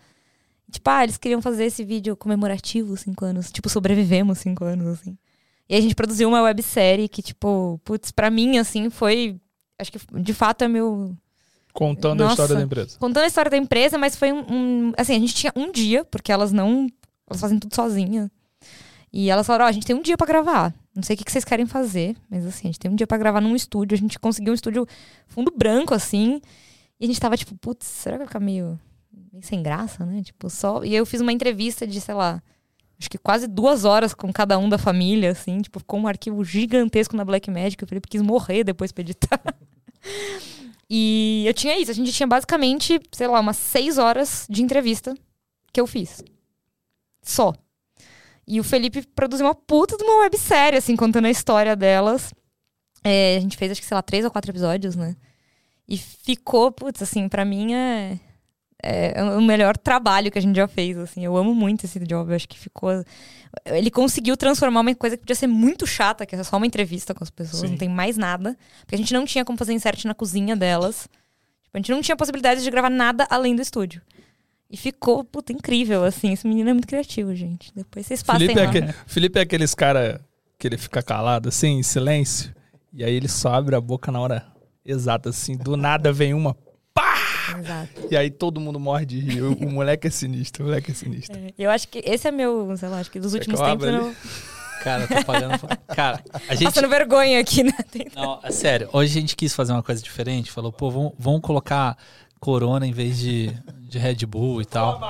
Tipo, 0.70 0.90
ah, 0.90 1.04
eles 1.04 1.16
queriam 1.16 1.40
fazer 1.40 1.64
esse 1.66 1.84
vídeo 1.84 2.16
comemorativo, 2.16 2.96
cinco 2.96 3.24
anos. 3.24 3.52
Tipo, 3.52 3.68
sobrevivemos 3.68 4.38
cinco 4.38 4.64
anos, 4.64 4.86
assim. 4.88 5.16
E 5.68 5.76
a 5.76 5.80
gente 5.80 5.94
produziu 5.94 6.28
uma 6.28 6.42
websérie 6.42 7.08
que, 7.08 7.22
tipo, 7.22 7.80
putz, 7.84 8.10
pra 8.10 8.28
mim, 8.30 8.58
assim, 8.58 8.90
foi. 8.90 9.36
Acho 9.78 9.92
que 9.92 9.98
de 10.20 10.34
fato 10.34 10.62
é 10.62 10.68
meu. 10.68 11.16
Contando 11.72 12.20
a 12.22 12.24
Nossa. 12.26 12.34
história 12.42 12.54
da 12.56 12.62
empresa. 12.62 12.98
Contando 12.98 13.24
a 13.24 13.26
história 13.26 13.50
da 13.50 13.56
empresa, 13.56 13.98
mas 13.98 14.16
foi 14.16 14.32
um. 14.32 14.44
um- 14.50 14.92
assim, 14.96 15.14
a 15.14 15.18
gente 15.18 15.34
tinha 15.34 15.52
um 15.54 15.70
dia, 15.70 16.04
porque 16.04 16.32
elas 16.32 16.50
não. 16.52 16.88
Elas 17.28 17.40
fazem 17.40 17.58
tudo 17.58 17.74
sozinha. 17.74 18.30
E 19.12 19.30
elas 19.30 19.46
falaram: 19.46 19.66
Ó, 19.66 19.68
a 19.68 19.72
gente 19.72 19.86
tem 19.86 19.94
um 19.94 20.02
dia 20.02 20.16
pra 20.16 20.26
gravar. 20.26 20.74
Não 20.94 21.02
sei 21.02 21.14
o 21.14 21.18
que 21.18 21.30
vocês 21.30 21.44
querem 21.44 21.66
fazer, 21.66 22.16
mas 22.30 22.46
assim, 22.46 22.68
a 22.68 22.70
gente 22.70 22.78
tem 22.78 22.90
um 22.90 22.94
dia 22.94 23.07
pra 23.07 23.18
gravar 23.18 23.40
num 23.40 23.57
estúdio. 23.57 23.96
A 23.96 23.98
gente 23.98 24.18
conseguiu 24.18 24.52
um 24.52 24.54
estúdio 24.54 24.87
fundo 25.26 25.52
branco, 25.54 25.92
assim. 25.92 26.40
E 27.00 27.04
a 27.04 27.07
gente 27.09 27.20
tava 27.20 27.37
tipo, 27.37 27.57
putz, 27.57 27.87
será 27.87 28.14
que 28.14 28.18
vai 28.18 28.26
ficar 28.28 28.40
meio, 28.40 28.78
meio 29.33 29.42
sem 29.42 29.61
graça, 29.61 30.07
né? 30.07 30.22
Tipo, 30.22 30.48
só. 30.48 30.85
E 30.85 30.94
eu 30.94 31.04
fiz 31.04 31.20
uma 31.20 31.33
entrevista 31.33 31.85
de, 31.85 32.00
sei 32.00 32.14
lá, 32.14 32.40
acho 32.98 33.11
que 33.11 33.18
quase 33.18 33.48
duas 33.48 33.85
horas 33.85 34.14
com 34.14 34.33
cada 34.33 34.57
um 34.57 34.68
da 34.68 34.78
família, 34.78 35.33
assim. 35.33 35.61
Tipo, 35.61 35.80
ficou 35.80 35.98
um 35.98 36.07
arquivo 36.07 36.44
gigantesco 36.44 37.16
na 37.16 37.24
Blackmagic. 37.24 37.83
O 37.83 37.87
Felipe 37.88 38.09
quis 38.09 38.22
morrer 38.22 38.62
depois 38.62 38.92
pra 38.92 39.02
editar. 39.02 39.42
e 40.88 41.42
eu 41.44 41.54
tinha 41.54 41.76
isso. 41.76 41.90
A 41.90 41.94
gente 41.94 42.12
tinha 42.12 42.26
basicamente, 42.28 43.00
sei 43.11 43.26
lá, 43.26 43.40
umas 43.40 43.57
seis 43.57 43.98
horas 43.98 44.46
de 44.48 44.62
entrevista 44.62 45.12
que 45.72 45.80
eu 45.80 45.88
fiz. 45.88 46.22
Só. 47.20 47.52
E 48.46 48.61
o 48.61 48.64
Felipe 48.64 49.02
produziu 49.14 49.46
uma 49.46 49.54
puta 49.54 49.96
de 49.96 50.04
uma 50.04 50.20
websérie, 50.20 50.78
assim, 50.78 50.96
contando 50.96 51.26
a 51.26 51.30
história 51.30 51.74
delas. 51.74 52.33
É, 53.02 53.37
a 53.37 53.40
gente 53.40 53.57
fez, 53.57 53.72
acho 53.72 53.80
que, 53.80 53.87
sei 53.87 53.94
lá, 53.94 54.02
três 54.02 54.24
ou 54.24 54.30
quatro 54.30 54.50
episódios, 54.50 54.96
né? 54.96 55.16
E 55.88 55.96
ficou, 55.96 56.72
putz, 56.72 57.02
assim, 57.02 57.28
pra 57.28 57.44
mim 57.44 57.74
é, 57.74 58.18
é 58.83 59.22
o 59.22 59.40
melhor 59.40 59.76
trabalho 59.76 60.30
que 60.30 60.38
a 60.38 60.42
gente 60.42 60.57
já 60.57 60.68
fez, 60.68 60.96
assim. 60.96 61.24
Eu 61.24 61.37
amo 61.37 61.54
muito 61.54 61.85
esse 61.85 61.98
job, 62.00 62.30
eu 62.30 62.37
acho 62.37 62.48
que 62.48 62.59
ficou... 62.59 62.90
Ele 63.66 63.90
conseguiu 63.90 64.37
transformar 64.37 64.80
uma 64.80 64.94
coisa 64.94 65.16
que 65.16 65.22
podia 65.22 65.37
ser 65.37 65.46
muito 65.46 65.87
chata, 65.87 66.26
que 66.26 66.35
é 66.35 66.42
só 66.42 66.57
uma 66.57 66.66
entrevista 66.66 67.14
com 67.14 67.22
as 67.22 67.30
pessoas, 67.30 67.62
Sim. 67.62 67.68
não 67.68 67.78
tem 67.78 67.88
mais 67.88 68.16
nada. 68.16 68.57
Porque 68.80 68.94
a 68.94 68.98
gente 68.98 69.14
não 69.14 69.24
tinha 69.24 69.44
como 69.44 69.57
fazer 69.57 69.72
insert 69.72 70.04
na 70.04 70.14
cozinha 70.14 70.57
delas. 70.57 71.09
Tipo, 71.62 71.74
a 71.74 71.78
gente 71.78 71.92
não 71.92 72.02
tinha 72.02 72.16
possibilidade 72.16 72.62
de 72.62 72.70
gravar 72.70 72.90
nada 72.90 73.26
além 73.30 73.54
do 73.54 73.62
estúdio. 73.62 74.02
E 74.70 74.77
ficou, 74.77 75.22
puta, 75.22 75.53
incrível, 75.53 76.05
assim. 76.05 76.33
Esse 76.33 76.46
menino 76.46 76.70
é 76.70 76.72
muito 76.72 76.88
criativo, 76.88 77.35
gente. 77.35 77.72
Depois 77.74 78.07
vocês 78.07 78.22
passem 78.22 78.48
Felipe 78.48 78.61
é, 78.61 78.66
aquele, 78.66 78.92
Felipe 79.07 79.38
é 79.38 79.42
aqueles 79.42 79.74
cara 79.74 80.20
que 80.59 80.66
ele 80.66 80.79
fica 80.79 81.03
calado, 81.03 81.48
assim, 81.48 81.79
em 81.79 81.83
silêncio. 81.83 82.55
E 82.92 83.05
aí 83.05 83.14
ele 83.14 83.29
só 83.29 83.55
abre 83.55 83.74
a 83.77 83.81
boca 83.81 84.11
na 84.11 84.20
hora 84.20 84.46
exata, 84.85 85.31
assim. 85.31 85.57
Do 85.57 85.77
nada 85.77 86.12
vem 86.12 86.35
uma. 86.35 86.57
Exato. 87.59 88.09
E 88.11 88.16
aí 88.16 88.31
todo 88.31 88.61
mundo 88.61 88.81
morre 88.81 89.05
de 89.05 89.20
rir. 89.20 89.42
O, 89.42 89.53
o 89.53 89.70
moleque 89.70 90.07
é 90.07 90.11
sinistro, 90.11 90.64
o 90.64 90.66
moleque 90.66 90.90
é 90.90 90.94
sinistro. 90.94 91.37
É, 91.37 91.53
Eu 91.59 91.70
acho 91.70 91.88
que 91.88 91.98
esse 92.05 92.27
é 92.27 92.31
meu, 92.31 92.74
sei 92.77 92.88
lá, 92.88 92.98
acho 92.98 93.11
que 93.11 93.20
dos 93.20 93.35
últimos 93.35 93.61
que 93.61 93.66
eu 93.66 93.79
tempos? 93.79 94.16
Cara, 94.83 95.07
tô 95.07 95.24
pagando. 95.24 95.59
Cara, 95.88 96.22
a 96.46 96.55
gente. 96.55 96.64
passando 96.64 96.88
vergonha 96.90 97.40
aqui, 97.40 97.62
né? 97.62 97.72
Não, 98.14 98.38
é 98.42 98.50
sério, 98.50 98.88
hoje 98.92 99.16
a 99.16 99.20
gente 99.20 99.35
quis 99.35 99.55
fazer 99.55 99.72
uma 99.72 99.83
coisa 99.83 100.03
diferente. 100.03 100.50
Falou, 100.50 100.70
pô, 100.70 100.90
vamos, 100.90 101.12
vamos 101.18 101.40
colocar 101.40 101.96
Corona 102.44 102.87
em 102.87 102.92
vez 102.92 103.16
de, 103.18 103.50
de 103.88 103.98
Red 103.98 104.26
Bull 104.26 104.61
e 104.61 104.66
tal. 104.66 105.00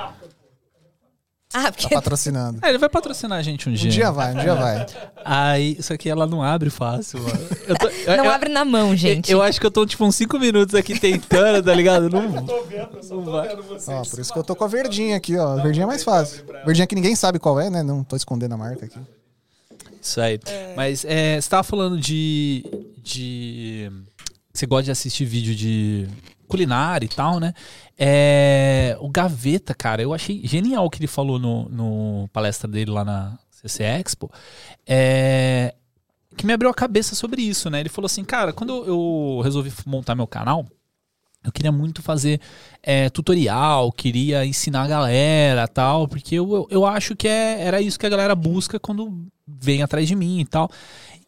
Ah, 1.53 1.63
Tá 1.63 1.71
porque 1.71 1.87
patrocinando. 1.93 2.59
É, 2.61 2.69
ele 2.69 2.77
vai 2.77 2.89
patrocinar 2.89 3.37
a 3.39 3.41
gente 3.41 3.69
um 3.69 3.71
Um 3.71 3.75
dia. 3.75 3.89
dia 3.91 4.11
vai, 4.11 4.33
um 4.33 4.39
dia 4.39 4.55
vai. 4.55 4.85
Aí, 5.23 5.75
isso 5.79 5.93
aqui 5.93 6.09
ela 6.09 6.25
não 6.27 6.43
abre 6.43 6.69
fácil, 6.69 7.21
mano. 7.21 7.39
Eu 7.67 7.77
tô- 7.77 7.87
eu- 7.87 8.17
não 8.17 8.25
eu- 8.25 8.31
abre 8.31 8.49
na 8.49 8.65
mão, 8.65 8.93
gente. 8.95 9.31
Eu 9.31 9.41
acho 9.41 9.59
que 9.59 9.65
eu 9.65 9.71
tô 9.71 9.85
tipo 9.85 10.03
uns 10.05 10.15
5 10.15 10.37
minutos 10.37 10.75
aqui 10.75 10.99
tentando, 10.99 11.63
tá 11.63 11.73
ligado? 11.73 12.09
Não, 12.09 12.23
não 12.23 13.23
vai. 13.25 13.49
Ó, 13.87 14.01
por 14.03 14.19
isso 14.19 14.33
que 14.33 14.39
eu 14.39 14.43
tô 14.43 14.53
com 14.55 14.63
a 14.65 14.67
verdinha 14.67 15.15
aqui, 15.15 15.37
ó. 15.37 15.57
A 15.57 15.61
verdinha 15.63 15.83
é 15.83 15.87
mais 15.87 16.03
fácil. 16.03 16.43
Verdinha 16.65 16.85
que 16.87 16.95
ninguém 16.95 17.15
sabe 17.15 17.39
qual 17.39 17.57
é, 17.59 17.69
né? 17.69 17.83
Não 17.83 18.03
tô 18.03 18.15
escondendo 18.17 18.53
a 18.53 18.57
marca 18.57 18.85
aqui. 18.85 18.99
Isso 20.01 20.19
aí. 20.19 20.37
Mas 20.75 21.05
é, 21.05 21.39
você 21.39 21.49
tava 21.49 21.63
falando 21.63 21.97
de, 21.97 22.65
de. 23.01 23.89
Você 24.53 24.65
gosta 24.65 24.83
de 24.83 24.91
assistir 24.91 25.23
vídeo 25.25 25.55
de 25.55 26.07
culinária 26.47 27.05
e 27.05 27.09
tal, 27.09 27.39
né? 27.39 27.53
É, 27.97 28.97
o 28.99 29.09
Gaveta, 29.09 29.73
cara, 29.73 30.01
eu 30.01 30.13
achei 30.13 30.41
genial 30.45 30.85
o 30.85 30.89
que 30.89 30.99
ele 30.99 31.07
falou 31.07 31.39
no, 31.39 31.69
no 31.69 32.29
palestra 32.33 32.69
dele 32.69 32.91
lá 32.91 33.03
na 33.05 33.37
CC 33.49 33.83
Expo. 33.83 34.31
É, 34.85 35.73
que 36.35 36.45
me 36.45 36.53
abriu 36.53 36.69
a 36.69 36.73
cabeça 36.73 37.15
sobre 37.15 37.41
isso, 37.41 37.69
né? 37.69 37.79
Ele 37.79 37.89
falou 37.89 38.07
assim, 38.07 38.23
cara, 38.23 38.51
quando 38.51 38.85
eu 38.85 39.41
resolvi 39.43 39.71
montar 39.85 40.15
meu 40.15 40.27
canal, 40.27 40.65
eu 41.43 41.51
queria 41.51 41.71
muito 41.71 42.01
fazer 42.01 42.41
é, 42.81 43.09
tutorial, 43.09 43.91
queria 43.91 44.45
ensinar 44.45 44.83
a 44.83 44.87
galera 44.87 45.67
tal, 45.67 46.07
porque 46.07 46.35
eu, 46.35 46.53
eu, 46.53 46.67
eu 46.71 46.85
acho 46.85 47.15
que 47.15 47.27
é, 47.27 47.61
era 47.61 47.81
isso 47.81 47.99
que 47.99 48.05
a 48.05 48.09
galera 48.09 48.35
busca 48.35 48.79
quando 48.79 49.27
vem 49.47 49.83
atrás 49.83 50.07
de 50.07 50.15
mim 50.15 50.39
e 50.39 50.45
tal. 50.45 50.69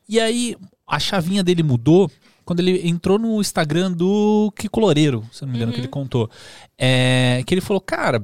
E 0.10 0.20
aí 0.20 0.56
a 0.88 1.00
chavinha 1.00 1.44
dele 1.44 1.62
mudou 1.62 2.10
quando 2.48 2.62
ele 2.62 2.88
entrou 2.88 3.20
no 3.20 3.42
Instagram 3.42 3.92
do 3.92 4.54
Kiko 4.56 4.80
Loureiro, 4.80 5.28
se 5.34 5.44
eu 5.44 5.46
não 5.46 5.52
me 5.52 5.58
engano, 5.58 5.74
que 5.74 5.82
ele 5.82 5.88
contou. 5.90 6.32
É, 6.78 7.44
que 7.46 7.54
ele 7.54 7.60
falou, 7.60 7.82
cara, 7.82 8.22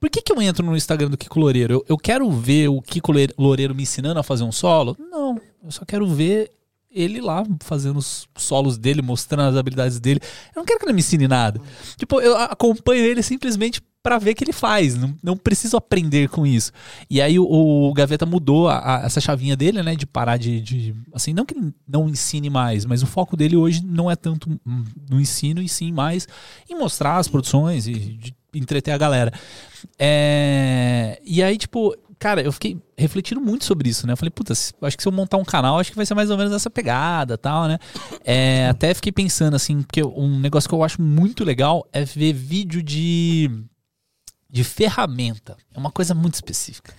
por 0.00 0.08
que, 0.08 0.22
que 0.22 0.32
eu 0.32 0.40
entro 0.40 0.64
no 0.64 0.74
Instagram 0.74 1.10
do 1.10 1.18
Kiko 1.18 1.38
Loureiro? 1.38 1.74
Eu, 1.74 1.84
eu 1.86 1.98
quero 1.98 2.30
ver 2.30 2.68
o 2.68 2.80
Kiko 2.80 3.12
Loureiro 3.36 3.74
me 3.74 3.82
ensinando 3.82 4.18
a 4.18 4.22
fazer 4.22 4.42
um 4.42 4.50
solo? 4.50 4.96
Não, 4.98 5.38
eu 5.62 5.70
só 5.70 5.84
quero 5.84 6.06
ver 6.06 6.50
ele 6.90 7.20
lá 7.20 7.44
fazendo 7.60 7.98
os 7.98 8.26
solos 8.38 8.78
dele, 8.78 9.02
mostrando 9.02 9.50
as 9.50 9.56
habilidades 9.56 10.00
dele. 10.00 10.20
Eu 10.56 10.60
não 10.60 10.64
quero 10.64 10.78
que 10.78 10.86
ele 10.86 10.94
me 10.94 11.00
ensine 11.00 11.28
nada. 11.28 11.60
Tipo, 11.98 12.22
eu 12.22 12.34
acompanho 12.38 13.04
ele 13.04 13.22
simplesmente 13.22 13.82
pra 14.02 14.18
ver 14.18 14.34
que 14.34 14.42
ele 14.44 14.52
faz. 14.52 14.96
Não, 14.96 15.14
não 15.22 15.36
preciso 15.36 15.76
aprender 15.76 16.28
com 16.28 16.46
isso. 16.46 16.72
E 17.08 17.20
aí 17.20 17.38
o, 17.38 17.44
o 17.44 17.92
Gaveta 17.92 18.24
mudou 18.24 18.68
a- 18.68 18.96
a- 18.98 19.04
essa 19.04 19.20
chavinha 19.20 19.56
dele, 19.56 19.82
né? 19.82 19.94
De 19.94 20.06
parar 20.06 20.36
de, 20.36 20.60
de- 20.60 20.94
Assim, 21.12 21.32
não 21.34 21.44
que 21.44 21.54
não 21.86 22.08
ensine 22.08 22.48
mais, 22.48 22.84
mas 22.86 23.02
o 23.02 23.06
foco 23.06 23.36
dele 23.36 23.56
hoje 23.56 23.84
não 23.84 24.10
é 24.10 24.16
tanto 24.16 24.48
no 25.10 25.20
ensino, 25.20 25.60
e 25.62 25.68
sim 25.68 25.92
mais 25.92 26.26
em 26.68 26.78
mostrar 26.78 27.18
as 27.18 27.28
produções 27.28 27.86
e 27.86 27.92
de 27.94 28.34
entreter 28.54 28.92
a 28.92 28.98
galera. 28.98 29.32
É, 29.98 31.20
E 31.24 31.42
aí, 31.42 31.56
tipo, 31.56 31.94
cara, 32.18 32.42
eu 32.42 32.50
fiquei 32.52 32.78
refletindo 32.96 33.40
muito 33.40 33.64
sobre 33.64 33.88
isso, 33.88 34.06
né? 34.06 34.12
Eu 34.12 34.16
falei, 34.16 34.30
puta, 34.30 34.52
acho 34.52 34.96
que 34.96 35.02
se 35.02 35.08
eu 35.08 35.12
montar 35.12 35.36
um 35.36 35.44
canal, 35.44 35.78
acho 35.78 35.90
que 35.90 35.96
vai 35.96 36.04
ser 36.06 36.14
mais 36.14 36.30
ou 36.30 36.36
menos 36.36 36.52
essa 36.52 36.68
pegada 36.70 37.38
tal, 37.38 37.68
né? 37.68 37.78
É, 38.24 38.66
até 38.68 38.92
fiquei 38.94 39.12
pensando, 39.12 39.54
assim, 39.54 39.82
porque 39.82 40.02
um 40.02 40.38
negócio 40.40 40.68
que 40.68 40.74
eu 40.74 40.82
acho 40.82 41.00
muito 41.00 41.44
legal 41.44 41.86
é 41.92 42.04
ver 42.04 42.32
vídeo 42.32 42.82
de 42.82 43.50
de 44.52 44.64
ferramenta 44.64 45.56
é 45.74 45.78
uma 45.78 45.90
coisa 45.90 46.14
muito 46.14 46.34
específica. 46.34 46.92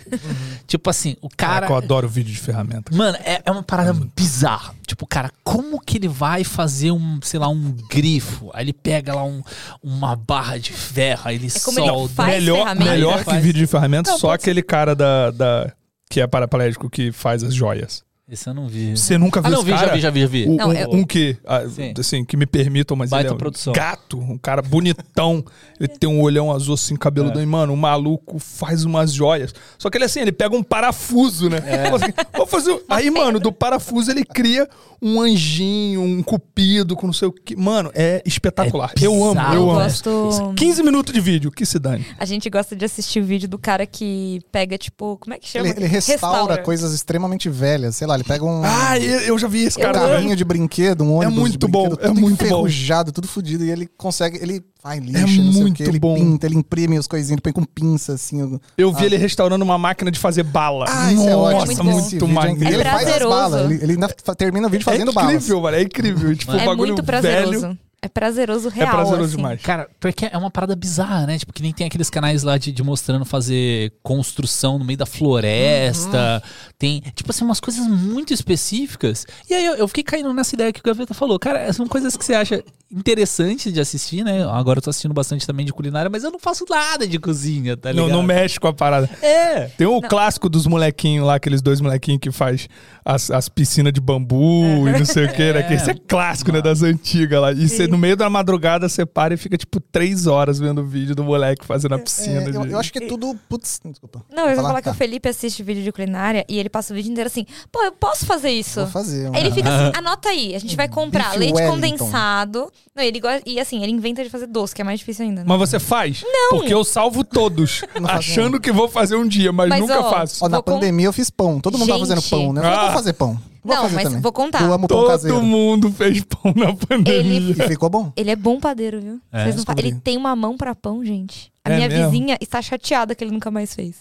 Tipo 0.66 0.90
assim, 0.90 1.16
o 1.22 1.28
cara. 1.30 1.54
Caraca, 1.68 1.74
eu 1.74 1.78
adoro 1.78 2.08
vídeo 2.08 2.32
de 2.32 2.40
ferramenta. 2.40 2.96
Mano, 2.96 3.18
é, 3.24 3.42
é 3.46 3.52
uma 3.52 3.62
parada 3.64 3.94
bizarra. 4.16 4.74
Tipo, 4.88 5.06
cara, 5.06 5.32
como 5.44 5.80
que 5.82 5.98
ele 5.98 6.08
vai 6.08 6.44
fazer 6.44 6.92
um, 6.92 7.20
sei 7.22 7.40
lá, 7.40 7.48
um 7.50 7.72
grifo? 7.90 8.50
Aí 8.54 8.64
ele 8.66 8.74
pega 8.74 9.14
lá 9.14 9.24
um, 9.24 9.42
uma 9.84 10.16
barra 10.16 10.58
de 10.58 10.72
ferro, 10.72 11.22
aí 11.26 11.36
ele 11.36 11.48
É 11.54 11.60
como 11.60 11.80
ele 11.80 11.88
solda. 11.88 12.14
faz 12.14 12.30
melhor 12.36 12.58
ferramenta. 12.60 12.92
melhor 12.92 13.18
que 13.20 13.24
Faz. 13.26 13.44
vídeo 13.44 13.60
de 13.60 13.68
ferramenta, 13.68 14.12
Não, 14.12 14.18
só 14.20 14.30
pode 14.30 14.44
ser. 14.44 14.50
aquele 14.50 14.64
cara 14.64 14.96
da, 14.96 15.32
da 15.32 15.74
que 16.10 16.22
é 16.22 16.28
paraplégico 16.28 16.90
que 16.90 17.12
faz 17.12 17.44
as 17.44 17.54
joias. 17.54 18.04
Esse 18.32 18.48
eu 18.50 18.54
não 18.54 18.65
vi. 18.65 18.96
Você 18.96 19.17
nunca 19.17 19.41
Ah, 19.41 19.44
viu 19.44 19.52
não, 19.52 19.58
esse 19.60 19.65
vi, 19.65 19.72
cara? 19.74 19.88
já 19.88 19.94
vi, 19.94 20.00
já 20.02 20.10
vi, 20.10 20.22
já 20.22 20.28
vi. 20.28 20.46
O- 20.48 20.56
Não, 20.56 20.70
um, 20.70 20.74
eu- 20.74 20.89
um 20.91 21.04
que, 21.04 21.36
ah, 21.46 21.67
Sim. 21.67 21.94
assim, 22.00 22.24
que 22.24 22.38
me 22.38 22.46
permitam, 22.46 22.96
mas 22.96 23.10
Baita 23.10 23.28
ele 23.28 23.34
é 23.34 23.36
um 23.36 23.38
produção. 23.38 23.74
gato, 23.74 24.17
um 24.17 24.38
cara 24.38 24.62
bonitão. 24.62 25.44
ele 25.80 25.88
tem 25.89 26.08
um 26.08 26.22
olhão 26.22 26.52
azul 26.52 26.76
assim, 26.76 26.96
cabeludão. 26.96 27.41
É. 27.41 27.44
E, 27.44 27.48
mano, 27.48 27.74
o 27.74 27.78
maluco 27.78 28.38
faz 28.39 28.86
umas 28.86 29.12
joias. 29.12 29.52
Só 29.80 29.89
que 29.89 29.98
ele, 29.98 30.06
assim, 30.06 30.20
ele 30.22 30.32
pega 30.32 30.56
um 30.56 30.62
parafuso, 30.62 31.50
né? 31.50 31.58
É. 31.65 31.86
Fala 31.86 31.96
assim, 31.98 32.13
vou 32.38 32.46
fazer... 32.48 32.72
um- 32.72 32.80
Aí, 32.88 33.10
mano, 33.10 33.39
do 33.39 33.52
parafuso 33.52 34.12
ele 34.12 34.24
cria 34.24 34.70
um 35.02 35.20
anjinho, 35.20 36.02
um 36.04 36.22
cupido 36.22 36.96
com 36.96 37.08
não 37.08 37.13
sei 37.13 37.28
o 37.28 37.32
que. 37.32 37.56
Mano, 37.56 37.91
é 37.96 38.22
espetacular. 38.26 38.91
É 39.02 39.06
eu 39.08 39.12
amo, 39.24 39.41
eu 39.41 39.54
Eu 39.54 39.70
amo. 39.72 39.80
gosto. 39.82 40.54
15 40.56 40.84
minutos 40.84 41.12
de 41.12 41.20
vídeo, 41.20 41.52
que 41.52 41.65
se 41.65 41.80
dane. 41.80 42.06
A 42.20 42.26
gente 42.26 42.48
gosta 42.52 42.76
de 42.76 42.86
assistir 42.86 43.20
o 43.20 43.26
vídeo 43.26 43.50
do 43.50 43.58
cara 43.58 43.88
que 43.88 44.39
pega, 44.52 44.78
tipo, 44.78 45.17
como 45.17 45.34
é 45.34 45.39
que 45.39 45.48
chama? 45.50 45.67
Ele, 45.67 45.80
ele 45.80 45.88
restaura, 45.88 46.60
coisas 46.60 46.94
extremamente 46.94 47.50
velhas. 47.50 47.96
Sei 47.96 48.06
lá, 48.06 48.20
ele 48.21 48.27
pega 48.27 48.45
um, 48.45 48.62
Ah, 48.63 48.97
eu 48.99 49.38
já 49.38 49.47
vi 49.47 49.63
esse 49.63 49.77
um 49.79 49.81
cara. 49.81 49.99
carrinho 49.99 50.36
de 50.36 50.43
brinquedo, 50.43 51.03
um 51.03 51.13
ônibus 51.15 51.38
muito 51.39 51.57
de 51.57 51.67
brinquedo, 51.67 51.89
bom, 51.97 52.01
é 52.01 52.07
tudo 52.07 52.21
muito 52.21 52.38
bom. 52.38 52.45
enferrujado, 52.45 53.12
tudo 53.12 53.27
fodido. 53.27 53.65
E 53.65 53.71
ele 53.71 53.88
consegue, 53.97 54.38
ele 54.41 54.62
vai 54.84 54.99
lixa, 54.99 55.17
É 55.19 55.21
não 55.21 55.27
sei 55.27 55.39
o 55.39 55.53
muito 55.53 55.75
que, 55.75 55.84
ele 55.84 55.99
bom. 55.99 56.15
pinta, 56.15 56.45
ele 56.47 56.55
imprime 56.57 56.97
as 56.97 57.07
coisinhas, 57.07 57.31
ele 57.34 57.41
põe 57.41 57.51
com 57.53 57.63
pinça, 57.63 58.13
assim. 58.13 58.60
Eu 58.77 58.91
vi 58.93 59.05
ele 59.05 59.17
restaurando 59.17 59.63
uma 59.63 59.77
máquina 59.77 60.10
de 60.12 60.19
fazer 60.19 60.43
bala. 60.43 60.86
Ah, 60.88 61.12
isso 61.12 61.27
é 61.27 61.36
ótimo. 61.36 61.60
Nossa, 61.60 61.65
muito 61.65 61.84
bom. 61.84 61.99
Esse 61.99 62.15
muito 62.19 62.25
é 62.25 62.27
maneiro. 62.34 62.55
incrível. 62.57 62.79
Ele 62.79 62.88
É 62.88 62.91
faz 62.91 63.03
as 63.03 63.10
prazeroso. 63.10 63.36
balas, 63.36 63.71
ele, 63.71 63.84
ele 63.84 63.91
ainda 63.93 64.07
termina 64.36 64.67
o 64.67 64.69
vídeo 64.69 64.84
fazendo 64.86 65.12
é 65.12 65.13
balas. 65.13 65.34
incrível, 65.36 65.62
mano. 65.62 65.77
É 65.77 65.81
incrível. 65.81 66.36
Tipo, 66.36 66.51
um 66.51 66.60
É 66.60 66.65
bagulho 66.65 66.93
muito 66.93 67.03
prazeroso. 67.03 67.60
velho. 67.62 67.79
É 68.04 68.08
prazeroso 68.10 68.70
É 68.70 68.72
real. 68.72 68.90
prazeroso 68.96 69.24
assim. 69.26 69.36
demais. 69.38 69.62
Cara, 69.62 69.88
porque 70.00 70.26
é 70.32 70.36
uma 70.36 70.50
parada 70.50 70.76
bizarra, 70.76 71.28
né? 71.28 71.38
Tipo, 71.38 71.54
que 71.54 71.62
nem 71.62 71.72
tem 71.72 71.86
aqueles 71.86 72.10
canais 72.10 72.42
lá 72.42 72.58
de, 72.58 72.72
de 72.72 72.82
mostrando 72.82 73.24
fazer 73.26 73.94
construção 74.02 74.80
no 74.80 74.86
meio 74.86 74.98
da 74.98 75.06
floresta. 75.06 76.42
Tem, 76.80 77.02
tipo 77.16 77.30
assim, 77.32 77.44
umas 77.46 77.60
coisas 77.60 77.86
muito 77.86 78.34
específicas. 78.34 79.26
E 79.50 79.54
aí 79.54 79.66
eu, 79.66 79.76
eu 79.76 79.88
fiquei 79.88 80.04
caindo 80.04 80.34
nessa 80.34 80.56
ideia 80.56 80.74
que 80.74 80.80
o 80.80 80.84
Gaveta 80.84 81.14
falou. 81.14 81.38
Cara, 81.38 81.72
são 81.74 81.88
coisas 81.88 82.18
que 82.18 82.26
você 82.26 82.34
acha 82.34 82.64
interessantes 82.92 83.72
de 83.72 83.80
assistir, 83.80 84.24
né? 84.24 84.44
Agora 84.52 84.80
eu 84.80 84.84
tô 84.84 84.90
assistindo 84.90 85.14
bastante 85.14 85.48
também 85.48 85.66
de 85.66 85.72
culinária, 85.72 86.10
mas 86.10 86.24
eu 86.24 86.32
não 86.32 86.40
faço 86.40 86.66
nada 86.70 87.08
de 87.08 87.18
cozinha, 87.20 87.78
tá 87.78 87.94
Não, 87.94 88.06
ligado? 88.06 88.18
não 88.18 88.24
mexe 88.24 88.60
com 88.60 88.68
a 88.68 88.74
parada. 88.74 89.10
É. 89.22 89.66
Tem 89.78 89.88
o 89.88 90.02
clássico 90.02 90.50
dos 90.50 90.68
molequinhos 90.68 91.26
lá, 91.26 91.36
aqueles 91.36 91.62
dois 91.62 91.80
molequinhos 91.80 92.20
que 92.20 92.32
faz 92.32 92.68
as, 93.06 93.32
as 93.32 93.48
piscinas 93.48 93.94
de 93.94 94.02
bambu 94.02 94.88
e 94.90 94.98
não 94.98 95.06
sei 95.06 95.26
o 95.26 95.32
que, 95.34 95.54
né? 95.54 95.64
Que 95.64 95.76
esse 95.76 95.90
é 95.92 95.94
clássico, 95.96 96.52
né? 96.52 96.62
Das 96.62 96.82
antigas 96.84 97.40
lá. 97.42 97.52
E 97.54 97.70
você, 97.70 97.88
no 97.91 97.97
meio 97.97 98.15
da 98.17 98.30
madrugada, 98.30 98.88
você 98.89 99.06
para 99.06 99.34
e 99.34 99.38
fica, 99.38 99.58
tipo, 99.58 99.80
três 99.80 100.25
horas 100.25 100.58
vendo 100.60 100.82
o 100.82 100.86
vídeo 100.86 101.13
do 101.13 101.23
moleque 101.23 101.65
fazendo 101.65 101.95
a 101.95 101.99
piscina. 101.99 102.41
É, 102.43 102.49
eu, 102.49 102.65
eu 102.65 102.80
acho 102.80 102.91
que 102.91 103.04
é 103.04 103.08
tudo. 103.08 103.38
Putz, 103.49 103.80
desculpa. 103.86 104.23
Não, 104.30 104.43
eu 104.43 104.47
vou 104.47 104.56
Falar? 104.58 104.67
falar 104.69 104.82
que 104.82 104.86
Tá. 104.86 104.91
o 104.91 104.95
Felipe 104.95 105.30
assiste 105.30 105.62
vídeo 105.62 105.84
de 105.84 105.91
culinária 105.91 106.45
e 106.49 106.58
ele 106.58 106.69
passa 106.69 106.93
o 106.93 106.95
vídeo 106.95 107.12
inteiro 107.12 107.27
assim, 107.27 107.45
pô, 107.71 107.84
eu 107.84 107.91
posso 107.91 108.25
fazer 108.25 108.49
isso? 108.49 108.80
Vou 108.82 108.89
fazer. 108.89 109.30
Aí 109.34 109.41
ele 109.41 109.51
fica 109.51 109.69
assim, 109.69 109.91
anota 109.99 110.30
aí, 110.30 110.56
a 110.56 110.60
gente 110.60 110.75
vai 110.75 110.88
comprar 110.88 111.30
Beef 111.32 111.39
leite 111.39 111.54
Wellington. 111.56 111.73
condensado. 111.75 112.71
Não, 112.95 113.04
ele 113.04 113.19
gosta, 113.19 113.41
e 113.45 113.60
assim, 113.60 113.84
ele 113.84 113.91
inventa 113.91 114.23
de 114.23 114.30
fazer 114.30 114.47
doce, 114.47 114.73
que 114.75 114.82
é 114.82 114.86
mais 114.86 114.99
difícil 114.99 115.25
ainda. 115.25 115.41
né? 115.41 115.45
Mas 115.47 115.58
você 115.60 115.80
faz? 115.80 116.23
Não. 116.23 116.49
Porque 116.58 116.73
eu 116.73 116.84
salvo 116.84 117.23
todos, 117.23 117.82
achando 118.10 118.60
que 118.60 118.71
vou 118.71 118.88
fazer 118.89 119.15
um 119.15 119.27
dia, 119.27 119.51
mas, 119.51 119.69
Mas, 119.69 119.80
nunca 119.82 119.99
ó, 119.99 120.10
faço. 120.10 120.43
Ó, 120.43 120.49
na 120.49 120.62
pandemia 120.62 121.06
eu 121.08 121.13
fiz 121.13 121.30
pão. 121.30 121.60
Todo 121.60 121.77
mundo 121.77 121.88
tava 121.88 121.99
fazendo 121.99 122.21
Gente. 122.21 122.30
pão, 122.30 122.54
né? 122.54 122.62
Eu 122.62 122.65
Ah. 122.67 122.84
vou 122.86 122.93
fazer 122.93 123.13
pão. 123.13 123.39
Vou 123.63 123.76
Não, 123.76 123.84
fazer 123.84 123.95
mas 123.95 124.04
também. 124.06 124.21
vou 124.21 124.32
contar. 124.32 124.62
Eu 124.63 124.74
amo 124.74 124.88
pão 124.88 124.97
Todo 124.97 125.08
caseiro. 125.10 125.41
mundo 125.43 125.91
fez 125.91 126.24
pão 126.24 126.54
na 126.56 126.74
pandemia. 126.76 127.13
Ele, 127.13 127.52
E 127.52 127.67
ficou 127.67 127.89
bom. 127.89 128.12
ele 128.15 128.32
é 128.32 128.36
bom 128.36 128.60
padeiro, 128.60 129.00
viu? 129.00 129.19
É, 129.32 129.43
Vocês 129.43 129.63
não 129.65 129.76
ele 129.78 129.95
tem 129.95 130.17
uma 130.17 130.36
mão 130.36 130.58
pra 130.58 130.74
pão, 130.74 131.04
gente. 131.06 131.52
A 131.63 131.69
É 131.71 131.76
minha 131.76 131.88
mesmo? 131.88 132.10
vizinha 132.12 132.38
está 132.41 132.62
chateada 132.62 133.13
que 133.13 133.24
ele 133.24 133.32
nunca 133.32 133.52
mais 133.52 133.74
fez. 133.76 133.97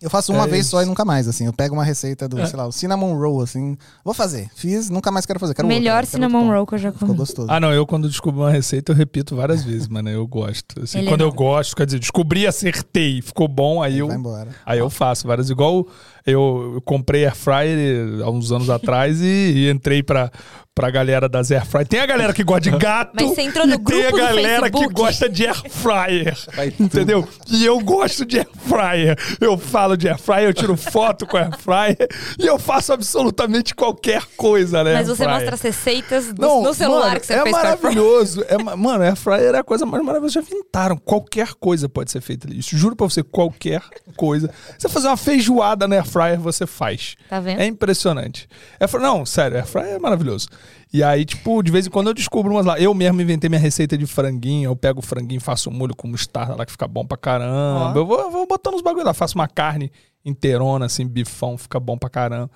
Eu 0.00 0.10
faço 0.10 0.32
uma 0.32 0.44
É 0.44 0.48
vez 0.48 0.62
isso. 0.62 0.70
só 0.72 0.82
e 0.82 0.84
nunca 0.84 1.04
mais, 1.04 1.28
assim. 1.28 1.46
Eu 1.46 1.52
pego 1.52 1.74
uma 1.74 1.84
receita 1.84 2.28
do, 2.28 2.44
sei 2.44 2.56
lá, 2.56 2.66
o 2.66 2.72
cinnamon 2.72 3.16
roll, 3.16 3.40
assim. 3.40 3.76
Vou 4.04 4.12
fazer. 4.12 4.48
Fiz, 4.52 4.90
nunca 4.90 5.12
mais 5.12 5.24
quero 5.24 5.38
fazer. 5.38 5.54
Quero 5.54 5.68
Melhor 5.68 5.98
outro, 5.98 6.10
quero 6.10 6.24
outro 6.24 6.28
cinnamon 6.32 6.46
pão. 6.48 6.56
roll 6.56 6.66
que 6.66 6.74
eu 6.74 6.78
já 6.78 6.90
Ficou 6.90 7.06
comi. 7.06 7.18
gostoso. 7.20 7.46
Ah, 7.48 7.60
não, 7.60 7.72
eu 7.72 7.86
quando 7.86 8.08
descubro 8.08 8.40
uma 8.40 8.50
receita, 8.50 8.90
eu 8.90 8.96
repito 8.96 9.36
várias 9.36 9.62
vezes, 9.62 9.86
mano. 9.86 10.08
Eu 10.08 10.26
gosto. 10.26 10.82
Assim, 10.82 10.98
Ele 10.98 11.06
quando 11.06 11.20
não. 11.20 11.28
eu 11.28 11.32
gosto, 11.32 11.76
quer 11.76 11.86
dizer, 11.86 12.00
descobri, 12.00 12.48
acertei, 12.48 13.22
ficou 13.22 13.46
bom, 13.46 13.80
aí 13.80 14.00
eu, 14.00 14.08
Vai 14.08 14.16
embora. 14.16 14.48
aí 14.66 14.80
eu 14.80 14.90
faço 14.90 15.28
várias. 15.28 15.50
Igual 15.50 15.86
eu, 16.26 16.72
eu 16.74 16.80
comprei 16.82 17.24
air 17.24 17.34
fryer 17.34 18.22
há 18.24 18.30
uns 18.30 18.52
anos 18.52 18.68
atrás 18.70 19.20
e, 19.20 19.24
e 19.26 19.70
entrei 19.70 20.02
pra, 20.02 20.30
pra 20.74 20.90
galera 20.90 21.28
das 21.28 21.50
air 21.50 21.66
fryer. 21.66 21.86
Tem 21.86 22.00
a 22.00 22.06
galera 22.06 22.32
que 22.32 22.42
gosta 22.44 22.62
de 22.70 22.76
gato 22.76 23.12
Mas 23.14 23.30
você 23.30 23.42
entrou 23.42 23.66
no 23.66 23.74
e 23.74 23.78
tem 23.78 24.00
a 24.06 24.10
grupo 24.10 24.16
galera 24.16 24.70
que 24.70 24.88
gosta 24.88 25.28
de 25.28 25.46
air 25.46 25.62
fryer. 25.70 26.36
Entendeu? 26.78 27.26
E 27.48 27.64
eu 27.64 27.78
gosto 27.80 28.24
de 28.24 28.38
air 28.38 28.48
fryer. 28.66 29.16
Eu 29.40 29.56
falo 29.58 29.96
de 29.96 30.08
air 30.08 30.18
fryer, 30.18 30.48
eu 30.48 30.54
tiro 30.54 30.76
foto 30.76 31.26
com 31.26 31.36
air 31.36 31.56
fryer 31.58 31.96
e 32.38 32.46
eu 32.46 32.58
faço 32.58 32.92
absolutamente 32.92 33.74
qualquer 33.74 34.22
coisa, 34.36 34.82
né? 34.84 34.94
Mas 34.94 35.08
você 35.08 35.26
mostra 35.26 35.54
as 35.54 35.60
receitas 35.62 36.32
do- 36.32 36.40
Não, 36.42 36.62
no 36.62 36.74
celular 36.74 37.08
mano, 37.08 37.20
que 37.20 37.26
você 37.26 37.34
é 37.34 37.42
fez 37.42 37.52
maravilhoso. 37.54 38.44
É, 38.48 38.56
ma- 38.62 38.76
mano, 38.76 39.04
air 39.04 39.16
fryer 39.16 39.54
é 39.54 39.58
a 39.58 39.64
coisa 39.64 39.84
mais 39.84 40.02
maravilhosa. 40.04 40.34
Já 40.34 40.40
inventaram. 40.40 40.96
Qualquer 40.96 41.54
coisa 41.54 41.88
pode 41.88 42.10
ser 42.10 42.20
feita 42.20 42.46
ali. 42.46 42.58
Isso, 42.58 42.76
juro 42.76 42.96
pra 42.96 43.06
você, 43.06 43.22
qualquer 43.22 43.82
coisa. 44.16 44.50
Você 44.78 44.88
fazer 44.88 45.08
uma 45.08 45.16
feijoada 45.16 45.86
na 45.88 45.96
air 45.96 46.06
fryer, 46.12 46.38
você 46.40 46.66
faz. 46.66 47.16
Tá 47.28 47.40
vendo? 47.40 47.60
É 47.60 47.66
impressionante. 47.66 48.48
Fryer- 48.88 49.02
não, 49.06 49.24
sério, 49.26 49.56
air 49.56 49.66
fryer 49.66 49.94
é 49.94 49.98
maravilhoso. 49.98 50.48
E 50.92 51.02
aí, 51.02 51.24
tipo, 51.24 51.62
de 51.62 51.72
vez 51.72 51.86
em 51.86 51.90
quando 51.90 52.08
eu 52.08 52.14
descubro 52.14 52.52
umas 52.52 52.66
lá. 52.66 52.78
Eu 52.78 52.92
mesmo 52.92 53.20
inventei 53.22 53.48
minha 53.48 53.60
receita 53.60 53.96
de 53.96 54.06
franguinho. 54.06 54.70
Eu 54.70 54.76
pego 54.76 54.98
o 55.00 55.02
franguinho, 55.02 55.40
faço 55.40 55.70
um 55.70 55.72
molho 55.72 55.96
com 55.96 56.06
mostarda 56.06 56.54
lá 56.54 56.66
que 56.66 56.72
fica 56.72 56.86
bom 56.86 57.06
pra 57.06 57.16
caramba. 57.16 57.98
Eu 57.98 58.04
vou, 58.06 58.30
vou 58.30 58.46
botando 58.46 58.74
os 58.74 58.82
bagulho 58.82 59.04
lá. 59.06 59.14
Faço 59.14 59.34
uma 59.36 59.48
carne 59.48 59.90
inteirona, 60.24 60.86
assim, 60.86 61.06
bifão, 61.06 61.56
fica 61.56 61.80
bom 61.80 61.96
pra 61.96 62.10
caramba. 62.10 62.50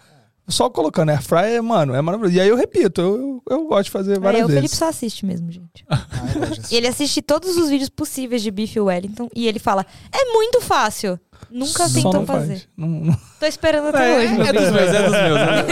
Só 0.49 0.71
colocando 0.71 1.09
air 1.11 1.21
fryer, 1.23 1.61
mano, 1.61 1.93
é 1.95 2.01
maravilhoso. 2.01 2.37
E 2.37 2.41
aí 2.41 2.49
eu 2.49 2.57
repito, 2.57 3.01
eu, 3.01 3.17
eu, 3.17 3.43
eu 3.59 3.67
gosto 3.67 3.87
de 3.87 3.91
fazer 3.91 4.21
várias 4.21 4.43
É, 4.43 4.45
o 4.45 4.49
Felipe 4.49 4.63
vezes. 4.63 4.79
só 4.79 4.89
assiste 4.89 5.27
mesmo, 5.27 5.51
gente. 5.51 5.85
Ah. 5.91 6.07
E 6.71 6.77
ele 6.77 6.87
assiste 6.87 7.21
todos 7.23 7.57
os 7.57 7.69
vídeos 7.71 7.89
possíveis 7.89 8.43
de 8.43 8.51
Beef 8.51 8.77
Wellington 8.77 9.29
e 9.35 9.49
ele 9.49 9.59
fala: 9.59 9.85
é 10.13 10.33
muito 10.33 10.61
fácil. 10.61 11.19
Nunca 11.51 11.89
Só 11.89 11.95
tentou 11.95 12.27
fazer. 12.27 12.47
faz. 12.55 12.69
Não- 12.77 12.89
não- 12.89 13.19
Tô 13.39 13.47
esperando 13.47 13.89
até 13.89 14.17
hoje. 14.19 14.33
meu 14.35 14.47
É 14.47 14.53
dos 14.53 14.71
meus, 14.71 14.95
é 14.95 15.03
dos 15.03 15.13
meus. 15.13 15.35
né? 15.35 15.67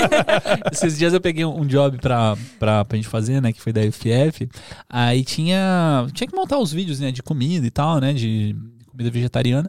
Esses 0.72 0.98
dias 0.98 1.12
eu 1.12 1.20
peguei 1.20 1.44
um 1.44 1.66
job 1.66 1.98
pra, 1.98 2.36
pra, 2.58 2.84
pra 2.84 2.96
gente 2.96 3.08
fazer, 3.08 3.40
né? 3.40 3.52
Que 3.52 3.60
foi 3.60 3.72
da 3.72 3.80
FF. 3.82 4.48
Aí 4.88 5.24
tinha. 5.24 6.06
Tinha 6.12 6.26
que 6.28 6.34
montar 6.36 6.58
os 6.58 6.72
vídeos, 6.72 7.00
né? 7.00 7.10
De 7.10 7.22
comida 7.22 7.66
e 7.66 7.70
tal, 7.70 7.98
né? 8.00 8.12
De 8.12 8.54
comida 8.94 9.10
vegetariana. 9.10 9.68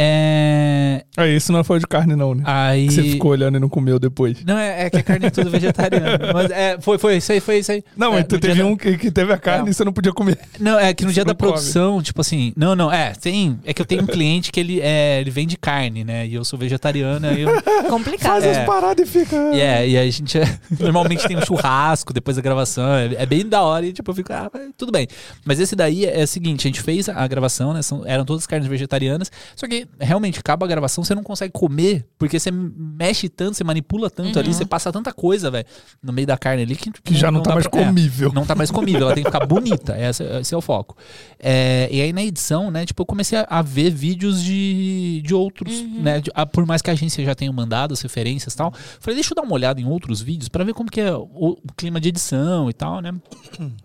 É. 0.00 1.02
É, 1.16 1.28
isso 1.34 1.50
não 1.52 1.64
foi 1.64 1.78
de 1.80 1.86
carne, 1.86 2.14
não, 2.14 2.34
né? 2.34 2.42
Aí. 2.46 2.86
Que 2.86 2.94
Você 2.94 3.02
ficou 3.02 3.30
olhando 3.32 3.56
e 3.56 3.60
não 3.60 3.68
comeu 3.68 3.98
depois. 3.98 4.44
Não, 4.44 4.56
é, 4.56 4.84
é 4.84 4.90
que 4.90 4.98
a 4.98 5.02
carne 5.02 5.26
é 5.26 5.30
tudo 5.30 5.50
vegetariana. 5.50 6.18
Mas 6.32 6.50
é, 6.50 6.78
foi, 6.80 6.98
foi 6.98 7.16
isso 7.16 7.32
aí, 7.32 7.40
foi 7.40 7.58
isso 7.58 7.72
aí. 7.72 7.82
Não, 7.96 8.08
é, 8.08 8.10
mas 8.16 8.22
no 8.22 8.28
tu 8.28 8.38
dia 8.38 8.50
teve 8.50 8.62
da- 8.62 8.66
um 8.68 8.76
que, 8.76 8.96
que 8.98 9.10
teve 9.10 9.32
a 9.32 9.38
carne 9.38 9.68
É. 9.68 9.70
e 9.70 9.74
você 9.74 9.84
não 9.84 9.92
podia 9.92 10.12
comer. 10.12 10.38
Não, 10.60 10.78
é 10.78 10.92
que 10.94 11.04
no 11.04 11.10
Você 11.10 11.14
dia 11.14 11.24
da 11.24 11.34
come. 11.34 11.50
produção, 11.52 12.02
tipo 12.02 12.20
assim. 12.20 12.52
Não, 12.56 12.76
não, 12.76 12.92
é, 12.92 13.12
tem. 13.12 13.58
É 13.64 13.72
que 13.72 13.80
eu 13.82 13.86
tenho 13.86 14.02
um 14.02 14.06
cliente 14.06 14.52
que 14.52 14.60
ele, 14.60 14.80
é, 14.80 15.20
ele 15.20 15.30
vende 15.30 15.56
carne, 15.56 16.04
né? 16.04 16.26
E 16.26 16.34
eu 16.34 16.44
sou 16.44 16.58
vegetariana. 16.58 17.32
Eu, 17.32 17.48
Complicado. 17.88 18.42
Faz 18.42 18.44
É. 18.44 18.60
as 18.60 18.66
paradas 18.66 19.08
e 19.08 19.10
fica. 19.10 19.36
E 19.54 19.60
é, 19.60 19.88
e 19.88 19.96
aí 19.96 20.08
a 20.08 20.12
gente 20.12 20.38
é- 20.38 20.58
normalmente 20.78 21.26
tem 21.26 21.36
um 21.36 21.42
churrasco 21.44 22.12
depois 22.12 22.36
da 22.36 22.42
gravação, 22.42 22.94
é, 22.94 23.14
é 23.14 23.26
bem 23.26 23.46
da 23.46 23.62
hora 23.62 23.86
e 23.86 23.92
tipo, 23.92 24.10
eu 24.10 24.14
fico, 24.14 24.32
ah, 24.32 24.50
mas 24.52 24.70
tudo 24.76 24.92
bem. 24.92 25.08
Mas 25.44 25.58
esse 25.58 25.74
daí 25.74 26.04
é, 26.04 26.22
o 26.22 26.26
seguinte, 26.26 26.66
a 26.66 26.68
gente 26.68 26.82
fez 26.82 27.08
a 27.08 27.26
gravação, 27.26 27.72
né? 27.72 27.82
São, 27.82 28.02
eram 28.06 28.24
todas 28.24 28.46
carnes 28.46 28.57
vegetarianas, 28.66 29.30
só 29.54 29.68
que 29.68 29.86
realmente 30.00 30.40
acaba 30.40 30.66
a 30.66 30.68
gravação, 30.68 31.04
você 31.04 31.14
não 31.14 31.22
consegue 31.22 31.52
comer, 31.52 32.06
porque 32.18 32.40
você 32.40 32.50
mexe 32.50 33.28
tanto, 33.28 33.56
você 33.56 33.62
manipula 33.64 34.08
tanto 34.10 34.38
ali, 34.38 34.52
você 34.52 34.64
passa 34.66 34.90
tanta 34.90 35.12
coisa, 35.12 35.50
velho, 35.50 35.66
no 36.02 36.12
meio 36.12 36.26
da 36.26 36.36
carne 36.36 36.62
ali 36.62 36.74
que, 36.74 36.90
Que 36.90 37.14
já 37.14 37.30
não 37.30 37.42
tá 37.42 37.50
dá 37.50 37.54
mais 37.56 37.66
pra- 37.66 37.80
é, 37.80 37.84
comível. 37.86 38.32
não 38.32 38.44
tá 38.46 38.54
mais 38.54 38.70
comível, 38.70 39.02
ela 39.02 39.14
tem 39.14 39.22
que 39.24 39.30
ficar 39.30 39.44
bonita. 39.46 39.96
Esse, 39.98 40.22
esse 40.24 40.54
é 40.54 40.56
o 40.56 40.60
foco. 40.60 40.96
É, 41.38 41.88
e 41.92 42.00
aí 42.00 42.12
na 42.12 42.22
edição, 42.22 42.70
né, 42.70 42.84
tipo, 42.86 43.02
eu 43.02 43.06
comecei 43.06 43.38
a, 43.38 43.46
a 43.48 43.62
ver 43.62 43.90
vídeos 43.90 44.42
de, 44.42 45.22
de 45.24 45.34
outros, 45.34 45.82
né? 45.82 46.20
de- 46.20 46.30
ah, 46.34 46.46
por 46.46 46.66
mais 46.66 46.82
que 46.82 46.90
a 46.90 46.92
agência 46.92 47.24
já 47.24 47.34
tenha 47.34 47.52
mandado 47.52 47.92
as 47.94 48.00
referências 48.00 48.54
e 48.54 48.56
tal. 48.56 48.72
Falei, 49.00 49.14
deixa 49.16 49.32
eu 49.32 49.36
dar 49.36 49.42
uma 49.42 49.52
olhada 49.54 49.80
em 49.80 49.84
outros 49.86 50.20
vídeos 50.20 50.48
pra 50.48 50.64
ver 50.64 50.74
como 50.74 50.90
que 50.90 51.00
é 51.00 51.12
o, 51.14 51.26
o 51.32 51.72
clima 51.76 52.00
de 52.00 52.08
edição 52.08 52.70
e 52.70 52.72
tal, 52.72 53.00
né? 53.00 53.12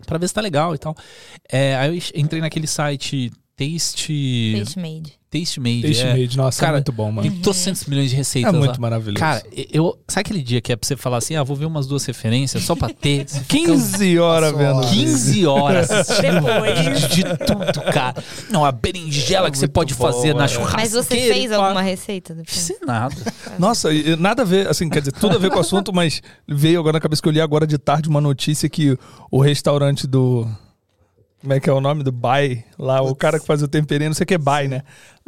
Pra 0.06 0.18
ver 0.18 0.28
se 0.28 0.34
tá 0.34 0.40
legal 0.40 0.74
e 0.74 0.78
tal. 0.78 0.94
É, 1.50 1.76
aí 1.76 1.96
eu 1.96 2.20
entrei 2.20 2.40
naquele 2.40 2.66
site 2.66 3.30
Taste. 3.56 4.54
Taste 4.58 4.78
made. 4.78 5.12
Taste 5.34 5.58
Made. 5.58 5.82
Taste 5.82 6.02
é. 6.02 6.12
Made, 6.16 6.36
nossa, 6.36 6.60
Cara, 6.60 6.74
é 6.74 6.78
muito 6.78 6.92
bom, 6.92 7.10
mano. 7.10 7.28
Tem 7.28 7.40
trocentos 7.40 7.84
milhões 7.86 8.08
de 8.10 8.14
É 8.14 8.18
receitas 8.18 8.52
lá. 8.52 8.58
muito 8.58 8.80
maravilhoso. 8.80 9.18
Cara, 9.18 9.42
eu. 9.72 9.98
Sabe 10.06 10.20
aquele 10.20 10.42
dia 10.44 10.60
que 10.60 10.72
é 10.72 10.76
pra 10.76 10.86
você 10.86 10.96
falar 10.96 11.16
assim, 11.16 11.34
ah, 11.34 11.42
vou 11.42 11.56
ver 11.56 11.64
umas 11.64 11.88
duas 11.88 12.04
referências 12.04 12.62
só 12.62 12.76
pra 12.76 12.88
ter? 12.88 13.28
Você 13.28 13.40
fica 13.40 13.66
15 13.66 14.18
horas 14.20 14.52
Só. 14.52 14.56
vendo. 14.56 14.88
15 14.88 15.46
horas 15.46 15.90
assistindo 15.90 16.40
Depois. 16.40 16.78
vídeo 16.78 17.08
de 17.08 17.24
tudo, 17.46 17.92
cara. 17.92 18.22
Não, 18.48 18.64
a 18.64 18.70
berinjela 18.70 19.50
que 19.50 19.58
você 19.58 19.66
pode 19.66 19.92
bom, 19.94 20.06
fazer 20.06 20.34
na 20.34 20.44
é. 20.44 20.48
churrasqueira. 20.48 20.82
Mas 20.82 20.92
você 20.92 21.16
fez 21.16 21.50
pá. 21.50 21.56
alguma 21.56 21.82
receita? 21.82 22.32
depois? 22.32 22.56
Fiz 22.68 22.76
nada. 22.86 23.16
Nossa, 23.58 23.92
e- 23.92 24.14
nada 24.14 24.42
a 24.42 24.44
ver, 24.44 24.68
assim, 24.68 24.88
quer 24.88 25.00
dizer, 25.00 25.12
tudo 25.12 25.34
a 25.34 25.38
ver 25.40 25.50
com 25.50 25.56
o 25.56 25.60
assunto, 25.60 25.92
mas 25.92 26.22
veio 26.46 26.78
agora 26.78 26.92
na 26.92 27.00
cabeça 27.00 27.20
que 27.20 27.26
eu 27.28 27.32
li 27.32 27.40
agora 27.40 27.66
de 27.66 27.76
tarde 27.76 28.08
uma 28.08 28.20
notícia 28.20 28.68
que 28.68 28.96
o 29.32 29.40
restaurante 29.40 30.06
do. 30.06 30.48
Como 31.44 31.52
é 31.52 31.60
que 31.60 31.68
é 31.68 31.72
o 31.74 31.80
nome 31.80 32.02
do 32.02 32.10
Bai? 32.10 32.64
Lá, 32.78 33.02
o 33.02 33.14
cara 33.14 33.38
que 33.38 33.44
faz 33.44 33.62
o 33.62 33.68
temperinho, 33.68 34.08
não 34.08 34.14
sei 34.14 34.24
o 34.24 34.26
que 34.26 34.32
é 34.32 34.38
Bai, 34.38 34.66
né? 34.66 34.80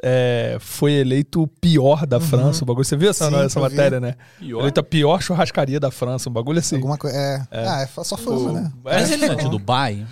É, 0.02 0.56
foi 0.58 0.94
eleito 0.94 1.42
o 1.42 1.46
pior 1.46 2.06
da 2.06 2.18
França, 2.18 2.64
o 2.64 2.66
bagulho. 2.66 2.86
Você 2.86 2.96
viu 2.96 3.10
essa, 3.10 3.28
Sim, 3.28 3.36
essa 3.36 3.58
eu 3.58 3.68
vi. 3.68 3.76
matéria, 3.76 4.00
né? 4.00 4.14
Pior? 4.38 4.60
Eleito 4.60 4.80
a 4.80 4.82
pior 4.82 5.20
churrascaria 5.20 5.78
da 5.78 5.90
França, 5.90 6.30
um 6.30 6.32
bagulho 6.32 6.58
assim. 6.58 6.76
Alguma 6.76 6.96
coisa. 6.96 7.14
É. 7.14 7.68
Ah, 7.68 7.82
é 7.82 7.86
só 8.02 8.16
fama, 8.16 8.50
né? 8.50 8.72
Mas 8.82 9.10
ele 9.10 9.26
é 9.26 9.34
de 9.34 9.46
Dubai? 9.50 10.06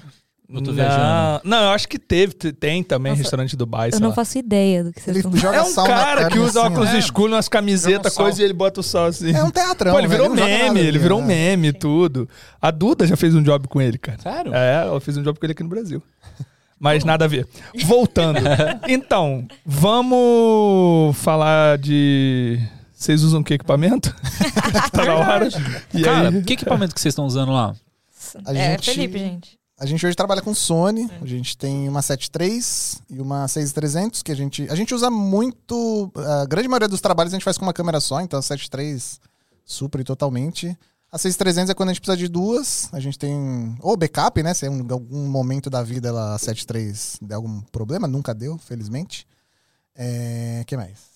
Eu 0.47 0.61
tô 0.63 0.73
viajando. 0.73 1.03
Não, 1.03 1.41
não, 1.59 1.63
eu 1.65 1.71
acho 1.71 1.89
que 1.89 1.99
teve, 1.99 2.35
te- 2.35 2.53
tem 2.53 2.83
também 2.83 3.13
Nossa, 3.13 3.23
restaurante 3.23 3.57
do 3.57 3.65
Dubai, 3.65 3.89
Eu 3.89 3.93
sei 3.93 4.01
não 4.01 4.09
lá. 4.11 4.15
faço 4.15 4.37
ideia 4.39 4.85
do 4.85 4.93
que 4.93 5.01
vocês 5.01 5.17
estão 5.17 5.35
joga 5.37 5.57
É 5.57 5.63
um 5.63 5.67
sal 5.67 5.87
cara 5.87 6.29
que 6.29 6.39
usa 6.39 6.61
assim, 6.61 6.73
óculos 6.73 6.91
ó. 6.91 6.97
escuros, 6.99 7.33
umas 7.35 7.49
camisetas, 7.49 8.13
um 8.13 8.17
coisa, 8.17 8.43
e 8.43 8.45
ele 8.45 8.53
bota 8.53 8.81
o 8.81 8.83
sal 8.83 9.07
assim. 9.07 9.35
É 9.35 9.43
um 9.43 9.51
teatrão. 9.51 9.93
Pô, 9.93 9.99
ele 9.99 10.07
velho, 10.07 10.23
virou 10.25 10.37
não 10.37 10.45
meme, 10.45 10.81
ele 10.81 10.89
ali, 10.91 10.99
virou 10.99 11.21
né? 11.23 11.27
meme 11.27 11.69
e 11.69 11.73
tudo. 11.73 12.29
A 12.61 12.71
Duda 12.71 13.07
já 13.07 13.17
fez 13.17 13.35
um 13.35 13.43
job 13.43 13.67
com 13.69 13.81
ele, 13.81 13.97
cara. 13.97 14.19
Sério? 14.21 14.55
É, 14.55 14.83
ela 14.87 15.01
fez 15.01 15.17
um 15.17 15.23
job 15.23 15.39
com 15.39 15.47
ele 15.47 15.53
aqui 15.53 15.63
no 15.63 15.69
Brasil. 15.71 16.03
Mas 16.79 17.05
nada 17.05 17.25
a 17.25 17.29
ver. 17.29 17.49
Voltando. 17.87 18.41
Então, 18.87 19.47
vamos 19.65 21.17
falar 21.17 21.79
de. 21.79 22.59
Vocês 22.95 23.23
usam 23.23 23.43
que 23.43 23.55
equipamento? 23.55 24.15
tá 24.93 25.05
na 25.05 25.15
hora. 25.15 25.49
E 25.93 26.03
Cara, 26.03 26.29
aí? 26.29 26.43
que 26.43 26.53
equipamento 26.55 26.95
que 26.95 27.01
vocês 27.01 27.13
estão 27.13 27.27
usando 27.27 27.53
lá? 27.53 27.75
A 28.47 28.55
É, 28.55 28.71
gente- 28.73 28.91
Felipe, 28.91 29.19
gente. 29.19 29.59
A 29.85 29.87
gente 29.87 30.07
hoje 30.07 30.17
trabalha 30.17 30.41
com 30.41 30.55
Sony. 30.55 31.11
A 31.21 31.27
gente 31.27 31.59
tem 31.59 31.87
uma 31.91 32.01
73 32.01 33.03
e 33.11 33.21
uma 33.21 33.47
6300 33.47 34.23
que 34.23 34.33
a 34.33 34.35
gente 34.35 34.67
a 34.71 34.75
gente 34.75 34.95
usa 34.95 35.11
muito. 35.11 36.11
A 36.17 36.47
grande 36.47 36.69
maioria 36.69 36.89
dos 36.89 37.03
trabalhos 37.03 37.35
a 37.35 37.37
gente 37.37 37.45
faz 37.45 37.59
com 37.59 37.67
uma 37.67 37.73
câmera 37.75 38.01
só, 38.01 38.23
então 38.23 38.39
a 38.39 38.43
73 38.43 39.21
supre 39.63 40.03
totalmente. 40.03 40.75
A 41.13 41.19
6300 41.19 41.69
é 41.69 41.75
quando 41.75 41.91
a 41.91 41.93
gente 41.93 42.01
precisa 42.01 42.17
de 42.17 42.29
duas. 42.29 42.89
A 42.95 42.99
gente 42.99 43.19
tem 43.19 43.77
ou 43.83 43.95
backup, 43.95 44.43
né? 44.43 44.55
Se 44.55 44.67
em 44.67 44.91
algum 44.91 45.29
momento 45.29 45.69
da 45.69 45.83
vida 45.83 46.09
ela 46.09 46.35
a 46.35 46.39
73 46.39 47.19
der 47.21 47.35
algum 47.35 47.61
problema, 47.71 48.09
nunca 48.09 48.33
deu, 48.33 48.57
felizmente. 48.57 49.27
É, 49.95 50.65
que 50.67 50.79
mais? 50.79 51.14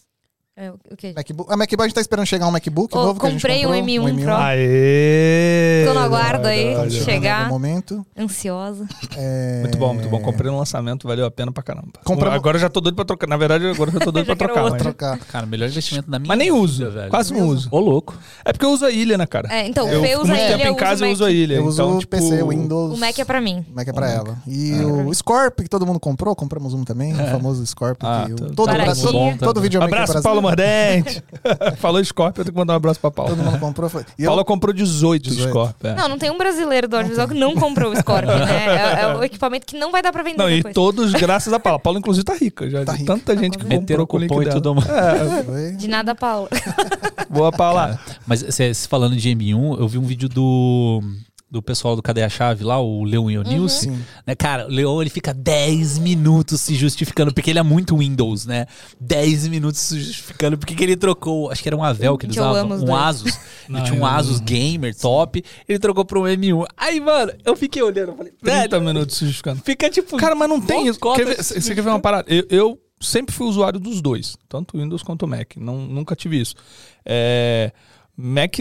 É, 0.60 0.72
o 0.72 0.96
quê? 0.96 1.12
MacBook. 1.14 1.52
A 1.52 1.56
MacBook 1.56 1.82
a 1.82 1.86
gente 1.86 1.94
tá 1.94 2.00
esperando 2.00 2.26
chegar 2.26 2.48
um 2.48 2.50
MacBook 2.50 2.92
Ô, 2.96 3.00
novo 3.00 3.20
que 3.20 3.26
a 3.26 3.30
gente 3.30 3.40
comprei 3.40 3.64
um 3.64 3.68
comprou, 3.70 4.08
M1 4.08 4.22
Pro. 4.24 4.34
Aê! 4.34 5.84
Tô 5.86 5.94
no 5.94 6.00
aguardo 6.00 6.48
aí. 6.48 6.74
Tá 6.74 6.90
chegar. 6.90 7.48
momento. 7.48 8.04
Ansiosa. 8.18 8.84
É, 9.16 9.60
Muito 9.60 9.78
bom, 9.78 9.94
muito 9.94 10.08
bom. 10.08 10.20
Comprei 10.20 10.50
no 10.50 10.58
lançamento, 10.58 11.06
valeu 11.06 11.26
a 11.26 11.30
pena 11.30 11.52
pra 11.52 11.62
caramba. 11.62 11.92
Compramos- 12.04 12.34
Agora 12.34 12.56
eu 12.56 12.60
já 12.60 12.68
tô 12.68 12.80
doido 12.80 12.96
pra 12.96 13.04
trocar. 13.04 13.28
Na 13.28 13.36
verdade, 13.36 13.66
agora 13.68 13.90
eu 13.90 13.94
já 13.94 14.00
tô 14.00 14.10
doido 14.10 14.26
Já 14.28 14.34
pra 14.34 14.48
trocar. 14.48 14.62
Mas... 14.70 14.82
trocar. 14.82 15.18
Cara, 15.18 15.46
melhor 15.46 15.68
investimento 15.68 16.10
da 16.10 16.18
minha 16.18 16.26
mas 16.28 16.38
nem 16.38 16.48
vida, 16.50 16.60
uso. 16.60 16.90
velho. 16.90 17.08
Quase 17.10 17.32
não 17.32 17.46
uso. 17.46 17.68
Ô, 17.70 17.78
louco. 17.78 18.18
É 18.44 18.52
porque 18.52 18.66
eu 18.66 18.70
uso 18.70 18.84
a 18.84 18.90
ilha, 18.90 19.16
né, 19.16 19.26
cara? 19.26 19.48
É, 19.54 19.64
então, 19.68 19.88
eu 19.88 20.00
o 20.00 20.02
Fê 20.02 20.08
fico 20.08 20.22
usa 20.22 20.32
muito 20.32 20.42
ilha, 20.44 20.56
tempo 20.56 20.68
eu 20.68 20.72
em 20.72 20.76
casa 20.76 20.94
uso 20.94 21.04
eu 21.04 21.12
uso 21.12 21.24
a 21.24 21.30
ilha. 21.30 21.54
Eu 21.54 21.64
uso 21.66 21.80
então, 21.82 21.96
o 21.96 22.00
tipo, 22.00 22.10
PC, 22.16 22.42
o 22.42 22.48
Windows. 22.48 22.94
O 22.96 23.00
Mac 23.00 23.16
é 23.16 23.24
pra 23.24 23.40
mim. 23.40 23.64
O 23.70 23.76
Mac 23.76 23.86
é 23.86 23.92
pra 23.92 24.10
ela. 24.10 24.36
E 24.44 24.72
É. 24.72 24.84
o 24.84 25.14
Scorpio, 25.14 25.62
que 25.62 25.70
todo 25.70 25.86
mundo 25.86 26.00
comprou, 26.00 26.34
compramos 26.34 26.74
um 26.74 26.82
também, 26.84 27.14
o 27.14 27.26
famoso 27.28 27.64
Scorpio. 27.64 28.08
Ah, 28.08 28.24
que 28.26 28.32
o- 28.32 28.36
tá- 28.36 28.44
todo, 28.56 28.66
tá 28.66 29.52
tá 29.54 29.60
videomaker 29.60 29.94
Abraço, 30.02 30.22
Paulo 30.22 30.47
Mordente. 30.48 31.22
Falou 31.78 32.04
Scorpio, 32.04 32.40
eu 32.40 32.44
tenho 32.44 32.52
que 32.54 32.58
mandar 32.58 32.72
um 32.74 32.76
abraço 32.76 32.98
pra 33.00 33.10
Paulo. 33.10 33.34
Todo 33.36 33.44
mundo 33.44 33.58
comprou. 33.58 33.88
Foi. 33.88 34.04
E 34.18 34.24
eu- 34.24 34.28
Paula 34.30 34.44
comprou 34.44 34.72
18, 34.74 35.22
18. 35.30 35.48
Scorpio. 35.50 35.88
é. 35.90 35.94
Não, 35.94 36.08
não 36.08 36.18
tem 36.18 36.30
um 36.30 36.38
brasileiro 36.38 36.88
do 36.88 36.96
audiovisual 36.96 37.28
que 37.28 37.34
não 37.34 37.54
comprou 37.54 37.92
o 37.92 37.96
Scorpio, 37.96 38.28
né? 38.28 38.48
É, 38.98 39.02
é 39.02 39.16
o 39.16 39.22
equipamento 39.24 39.66
que 39.66 39.76
não 39.78 39.90
vai 39.92 40.02
dar 40.02 40.12
pra 40.12 40.22
vender 40.22 40.38
Não, 40.38 40.50
e 40.50 40.56
depois. 40.56 40.74
todos 40.74 41.12
graças 41.12 41.52
a 41.52 41.60
Paula. 41.60 41.78
Paula, 41.78 41.98
inclusive, 41.98 42.24
tá 42.24 42.34
rica. 42.34 42.68
Já 42.68 42.84
Tá 42.84 42.92
rica. 42.92 43.12
tanta 43.14 43.34
Tá 43.34 43.40
gente 43.40 43.56
que 43.58 43.64
comprou 43.64 44.02
o 44.02 44.06
com 44.06 44.16
o 44.16 44.20
link 44.20 44.28
cupom 44.28 44.42
e 44.42 44.44
dela. 44.46 44.56
tudo 44.56 44.74
mais. 44.74 44.88
É. 44.88 45.70
De 45.72 45.88
nada, 45.88 46.14
Paulo. 46.14 46.48
boa, 47.28 47.50
Paula. 47.52 47.98
Mas 48.26 48.40
cê, 48.50 48.72
cê 48.74 48.88
falando 48.88 49.16
de 49.16 49.28
M1, 49.30 49.78
eu 49.80 49.88
vi 49.88 49.98
um 49.98 50.02
vídeo 50.04 50.28
do, 50.28 51.02
do 51.50 51.62
pessoal 51.62 51.96
do 51.96 52.02
Cadê 52.02 52.22
a 52.22 52.28
Chave 52.28 52.62
lá, 52.62 52.78
o 52.78 53.04
Leon 53.04 53.30
Ionils. 53.30 53.72
Sim. 53.72 53.98
Né, 54.26 54.34
cara, 54.34 54.66
o 54.66 54.70
Leon 54.70 55.00
ele 55.00 55.08
fica 55.08 55.32
10 55.32 55.98
minutos 55.98 56.60
se 56.60 56.74
justificando, 56.74 57.32
porque 57.32 57.48
ele 57.48 57.58
é 57.58 57.62
muito 57.62 57.96
Windows, 57.96 58.44
né? 58.44 58.66
10 59.00 59.48
minutos 59.48 59.80
se 59.80 59.98
justificando 59.98 60.58
porque 60.58 60.74
que 60.74 60.82
ele 60.84 60.96
trocou, 60.96 61.50
acho 61.50 61.62
que 61.62 61.68
era 61.68 61.76
um 61.76 61.82
Avel 61.82 62.18
que 62.18 62.26
ele 62.26 62.32
usava, 62.32 62.64
um 62.64 62.78
dois. 62.84 62.90
Asus. 62.90 63.38
Não, 63.68 63.78
ele 63.80 63.86
tinha 63.90 64.00
um 64.00 64.04
Asus 64.04 64.40
Gamer 64.40 64.94
top, 64.94 65.42
ele 65.66 65.78
trocou 65.78 66.04
pra 66.04 66.18
um 66.18 66.24
M1. 66.24 66.66
Aí, 66.76 67.00
mano, 67.00 67.32
eu 67.44 67.56
fiquei 67.56 67.82
olhando, 67.82 68.10
eu 68.10 68.16
falei, 68.16 68.32
30 68.42 68.68
velho, 68.68 68.82
minutos 68.82 69.16
se 69.16 69.24
justificando. 69.24 69.62
fica 69.64 69.88
tipo. 69.88 70.16
Cara, 70.18 70.34
mas 70.34 70.48
não 70.48 70.60
tem 70.60 70.86
isso. 70.86 70.98
Quer 71.00 71.24
ver- 71.24 71.42
Você 71.42 71.74
quer 71.74 71.82
ver 71.82 71.90
uma 71.90 72.00
parada? 72.00 72.26
Eu, 72.32 72.44
eu 72.50 72.80
sempre 73.00 73.34
fui 73.34 73.46
usuário 73.46 73.80
dos 73.80 74.02
dois, 74.02 74.36
tanto 74.48 74.76
o 74.76 74.80
Windows 74.80 75.02
quanto 75.02 75.22
o 75.24 75.28
Mac. 75.28 75.56
Não, 75.56 75.78
nunca 75.78 76.14
tive 76.14 76.40
isso. 76.40 76.54
É, 77.06 77.72
Mac 78.16 78.58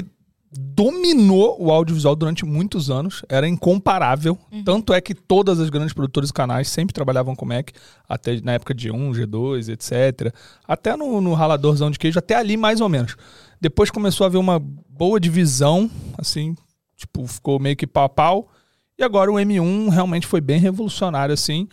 dominou 0.51 1.57
o 1.59 1.71
audiovisual 1.71 2.15
durante 2.15 2.45
muitos 2.45 2.89
anos, 2.89 3.23
era 3.27 3.47
incomparável. 3.47 4.37
Tanto 4.63 4.93
é 4.93 5.01
que 5.01 5.13
todas 5.13 5.59
as 5.59 5.69
grandes 5.69 5.93
produtoras 5.93 6.29
e 6.29 6.33
canais 6.33 6.69
sempre 6.69 6.93
trabalhavam 6.93 7.35
com 7.35 7.45
Mac, 7.45 7.69
até 8.07 8.39
na 8.41 8.53
época 8.53 8.73
de 8.73 8.89
1, 8.89 9.11
G2, 9.11 9.69
etc. 9.69 10.33
Até 10.67 10.95
no, 10.95 11.19
no 11.19 11.33
raladorzão 11.33 11.91
de 11.91 11.99
queijo, 11.99 12.19
até 12.19 12.35
ali 12.35 12.55
mais 12.55 12.79
ou 12.79 12.87
menos. 12.87 13.17
Depois 13.59 13.91
começou 13.91 14.23
a 14.23 14.27
haver 14.27 14.37
uma 14.37 14.59
boa 14.59 15.19
divisão, 15.19 15.89
assim, 16.17 16.55
tipo, 16.95 17.27
ficou 17.27 17.59
meio 17.59 17.75
que 17.75 17.87
pau 17.87 18.05
a 18.05 18.09
pau. 18.09 18.49
E 18.97 19.03
agora 19.03 19.31
o 19.31 19.35
M1 19.35 19.89
realmente 19.89 20.25
foi 20.25 20.41
bem 20.41 20.59
revolucionário, 20.59 21.33
assim. 21.33 21.67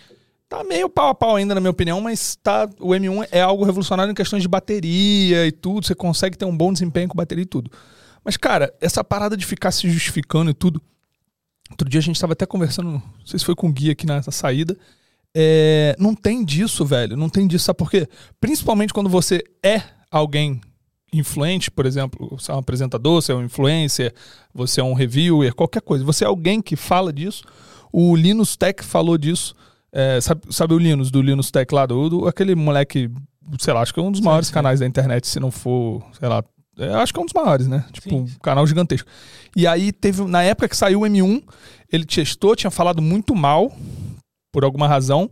Tá 0.49 0.63
meio 0.63 0.91
pau 0.91 1.09
a 1.09 1.15
pau 1.15 1.37
ainda, 1.37 1.55
na 1.55 1.61
minha 1.61 1.71
opinião, 1.71 2.01
mas 2.01 2.37
tá, 2.37 2.69
o 2.79 2.91
M1 2.91 3.29
é 3.31 3.41
algo 3.41 3.65
revolucionário 3.65 4.11
em 4.11 4.15
questões 4.15 4.43
de 4.43 4.49
bateria 4.49 5.47
e 5.47 5.53
tudo. 5.53 5.87
Você 5.87 5.95
consegue 5.95 6.37
ter 6.37 6.45
um 6.45 6.57
bom 6.57 6.73
desempenho 6.73 7.09
com 7.09 7.17
bateria 7.17 7.43
e 7.43 7.47
tudo. 7.47 7.71
Mas, 8.25 8.37
cara, 8.37 8.73
essa 8.81 9.05
parada 9.05 9.37
de 9.37 9.45
ficar 9.45 9.71
se 9.71 9.89
justificando 9.91 10.51
e 10.51 10.55
tudo. 10.55 10.81
Outro 11.71 11.89
dia 11.89 11.99
a 11.99 12.03
gente 12.03 12.21
tava 12.21 12.33
até 12.35 12.47
conversando, 12.47 12.91
não 12.91 13.03
sei 13.25 13.39
se 13.39 13.45
foi 13.45 13.55
com 13.55 13.69
o 13.69 13.73
Gui 13.73 13.91
aqui 13.91 14.07
nessa 14.07 14.31
saída. 14.31 14.77
É, 15.37 15.97
não 15.99 16.15
tem 16.15 16.45
disso, 16.45 16.85
velho. 16.85 17.17
Não 17.17 17.29
tem 17.29 17.47
disso. 17.47 17.65
Sabe 17.65 17.79
por 17.79 17.91
quê? 17.91 18.07
Principalmente 18.41 18.93
quando 18.95 19.09
você 19.11 19.43
é 19.63 19.83
alguém 20.11 20.61
influente, 21.13 21.71
por 21.71 21.87
exemplo, 21.87 22.29
você 22.39 22.51
é 22.51 22.55
um 22.55 22.59
apresentador, 22.59 23.21
você 23.23 23.33
é 23.33 23.35
um 23.35 23.45
influencer, 23.45 24.13
você 24.53 24.81
é 24.81 24.85
um 24.85 24.95
reviewer, 24.95 25.55
qualquer 25.55 25.81
coisa. 25.83 26.05
Você 26.05 26.25
é 26.25 26.27
alguém 26.27 26.61
que 26.61 26.77
fala 26.77 27.13
disso. 27.13 27.43
O 27.93 28.15
Linus 28.17 28.57
Tech 28.57 28.83
falou 28.85 29.17
disso. 29.19 29.55
É, 29.93 30.21
sabe, 30.21 30.43
sabe 30.51 30.75
o 30.75 30.79
Linus, 30.79 31.11
do 31.11 31.23
Linus 31.23 31.51
Tech 31.53 31.73
lá, 31.73 31.87
do, 31.87 32.09
do- 32.09 32.29
aquele 32.29 32.55
moleque, 32.57 33.09
sei 33.61 33.73
lá, 33.73 33.81
acho 33.81 33.95
que 33.95 34.01
é 34.01 34.03
um 34.03 34.11
dos 34.11 34.21
maiores 34.21 34.51
canais 34.51 34.81
da 34.81 34.87
internet, 34.87 35.25
se 35.29 35.39
não 35.39 35.53
for, 35.53 36.05
sei 36.19 36.29
lá, 36.29 36.43
é, 36.79 36.95
acho 36.95 37.13
que 37.13 37.19
é 37.19 37.23
um 37.23 37.27
dos 37.27 37.35
maiores, 37.35 37.67
né? 37.67 37.85
Tipo, 37.93 38.09
Sim. 38.11 38.17
um 38.17 38.39
canal 38.43 38.67
gigantesco. 38.67 39.09
E 39.57 39.67
aí 39.67 39.93
teve, 39.93 40.25
na 40.25 40.43
época 40.43 40.69
que 40.69 40.77
saiu 40.77 41.01
o 41.01 41.05
M1, 41.05 41.43
ele 41.93 42.05
testou, 42.05 42.57
tinha 42.57 42.71
falado 42.71 43.01
muito 43.01 43.35
mal, 43.35 43.73
por 44.53 44.65
alguma 44.65 44.89
razão. 44.89 45.31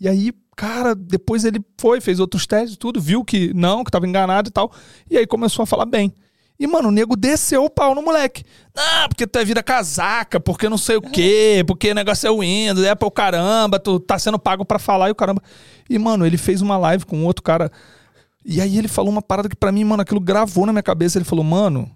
E 0.00 0.08
aí, 0.08 0.32
cara, 0.56 0.94
depois 0.94 1.44
ele 1.44 1.60
foi, 1.78 2.00
fez 2.00 2.20
outros 2.20 2.46
testes, 2.46 2.76
tudo, 2.76 3.00
viu 3.00 3.24
que 3.24 3.52
não, 3.54 3.84
que 3.84 3.90
tava 3.90 4.06
enganado 4.06 4.48
e 4.48 4.52
tal. 4.52 4.72
E 5.10 5.16
aí 5.16 5.26
começou 5.26 5.62
a 5.62 5.66
falar 5.66 5.86
bem. 5.86 6.12
E, 6.58 6.66
mano, 6.66 6.88
o 6.88 6.92
nego 6.92 7.16
desceu 7.16 7.64
o 7.64 7.70
pau 7.70 7.94
no 7.94 8.02
moleque. 8.02 8.44
Ah, 8.76 9.06
porque 9.08 9.26
tu 9.26 9.38
é 9.38 9.44
vira 9.44 9.62
casaca, 9.62 10.38
porque 10.38 10.68
não 10.68 10.78
sei 10.78 10.96
o 10.96 11.02
quê, 11.02 11.64
porque 11.66 11.90
o 11.90 11.94
negócio 11.94 12.26
é 12.26 12.30
o 12.30 12.40
Windows, 12.40 12.86
é 12.86 12.94
pro 12.94 13.10
caramba, 13.10 13.80
tu 13.80 13.98
tá 13.98 14.18
sendo 14.18 14.38
pago 14.38 14.64
pra 14.64 14.78
falar 14.78 15.08
e 15.08 15.12
o 15.12 15.14
caramba. 15.14 15.42
E, 15.90 15.98
mano, 15.98 16.24
ele 16.24 16.36
fez 16.36 16.60
uma 16.60 16.76
live 16.76 17.04
com 17.04 17.24
outro 17.24 17.42
cara. 17.42 17.70
E 18.44 18.60
aí 18.60 18.78
ele 18.78 18.88
falou 18.88 19.10
uma 19.10 19.22
parada 19.22 19.48
que 19.48 19.56
pra 19.56 19.72
mim, 19.72 19.84
mano, 19.84 20.02
aquilo 20.02 20.20
gravou 20.20 20.66
na 20.66 20.72
minha 20.72 20.82
cabeça. 20.82 21.18
Ele 21.18 21.24
falou, 21.24 21.44
mano, 21.44 21.90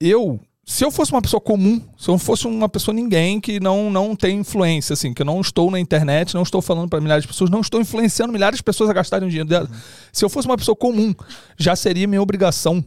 eu, 0.00 0.40
se 0.64 0.84
eu 0.84 0.90
fosse 0.90 1.10
uma 1.10 1.22
pessoa 1.22 1.40
comum, 1.40 1.82
se 1.96 2.08
eu 2.08 2.18
fosse 2.18 2.46
uma 2.46 2.68
pessoa 2.68 2.94
ninguém 2.94 3.40
que 3.40 3.58
não, 3.58 3.90
não 3.90 4.14
tem 4.14 4.38
influência, 4.38 4.92
assim, 4.92 5.14
que 5.14 5.22
eu 5.22 5.26
não 5.26 5.40
estou 5.40 5.70
na 5.70 5.80
internet, 5.80 6.34
não 6.34 6.42
estou 6.42 6.60
falando 6.60 6.88
para 6.88 7.00
milhares 7.00 7.22
de 7.22 7.28
pessoas, 7.28 7.50
não 7.50 7.60
estou 7.60 7.80
influenciando 7.80 8.32
milhares 8.32 8.58
de 8.58 8.62
pessoas 8.62 8.90
a 8.90 8.92
gastarem 8.92 9.26
o 9.26 9.30
dinheiro 9.30 9.48
dela. 9.48 9.68
Se 10.12 10.24
eu 10.24 10.28
fosse 10.28 10.46
uma 10.46 10.56
pessoa 10.58 10.76
comum, 10.76 11.14
já 11.56 11.74
seria 11.74 12.06
minha 12.06 12.22
obrigação. 12.22 12.84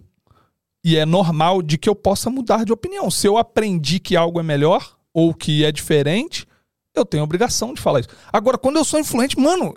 E 0.83 0.97
é 0.97 1.05
normal 1.05 1.61
de 1.61 1.77
que 1.77 1.89
eu 1.89 1.95
possa 1.95 2.29
mudar 2.29 2.65
de 2.65 2.71
opinião. 2.71 3.09
Se 3.09 3.27
eu 3.27 3.37
aprendi 3.37 3.99
que 3.99 4.15
algo 4.15 4.39
é 4.39 4.43
melhor 4.43 4.95
ou 5.13 5.33
que 5.33 5.63
é 5.63 5.71
diferente, 5.71 6.47
eu 6.95 7.05
tenho 7.05 7.21
a 7.21 7.23
obrigação 7.23 7.73
de 7.73 7.81
falar 7.81 8.01
isso. 8.01 8.09
Agora, 8.31 8.57
quando 8.57 8.77
eu 8.77 8.85
sou 8.85 8.99
influente, 8.99 9.39
mano, 9.39 9.75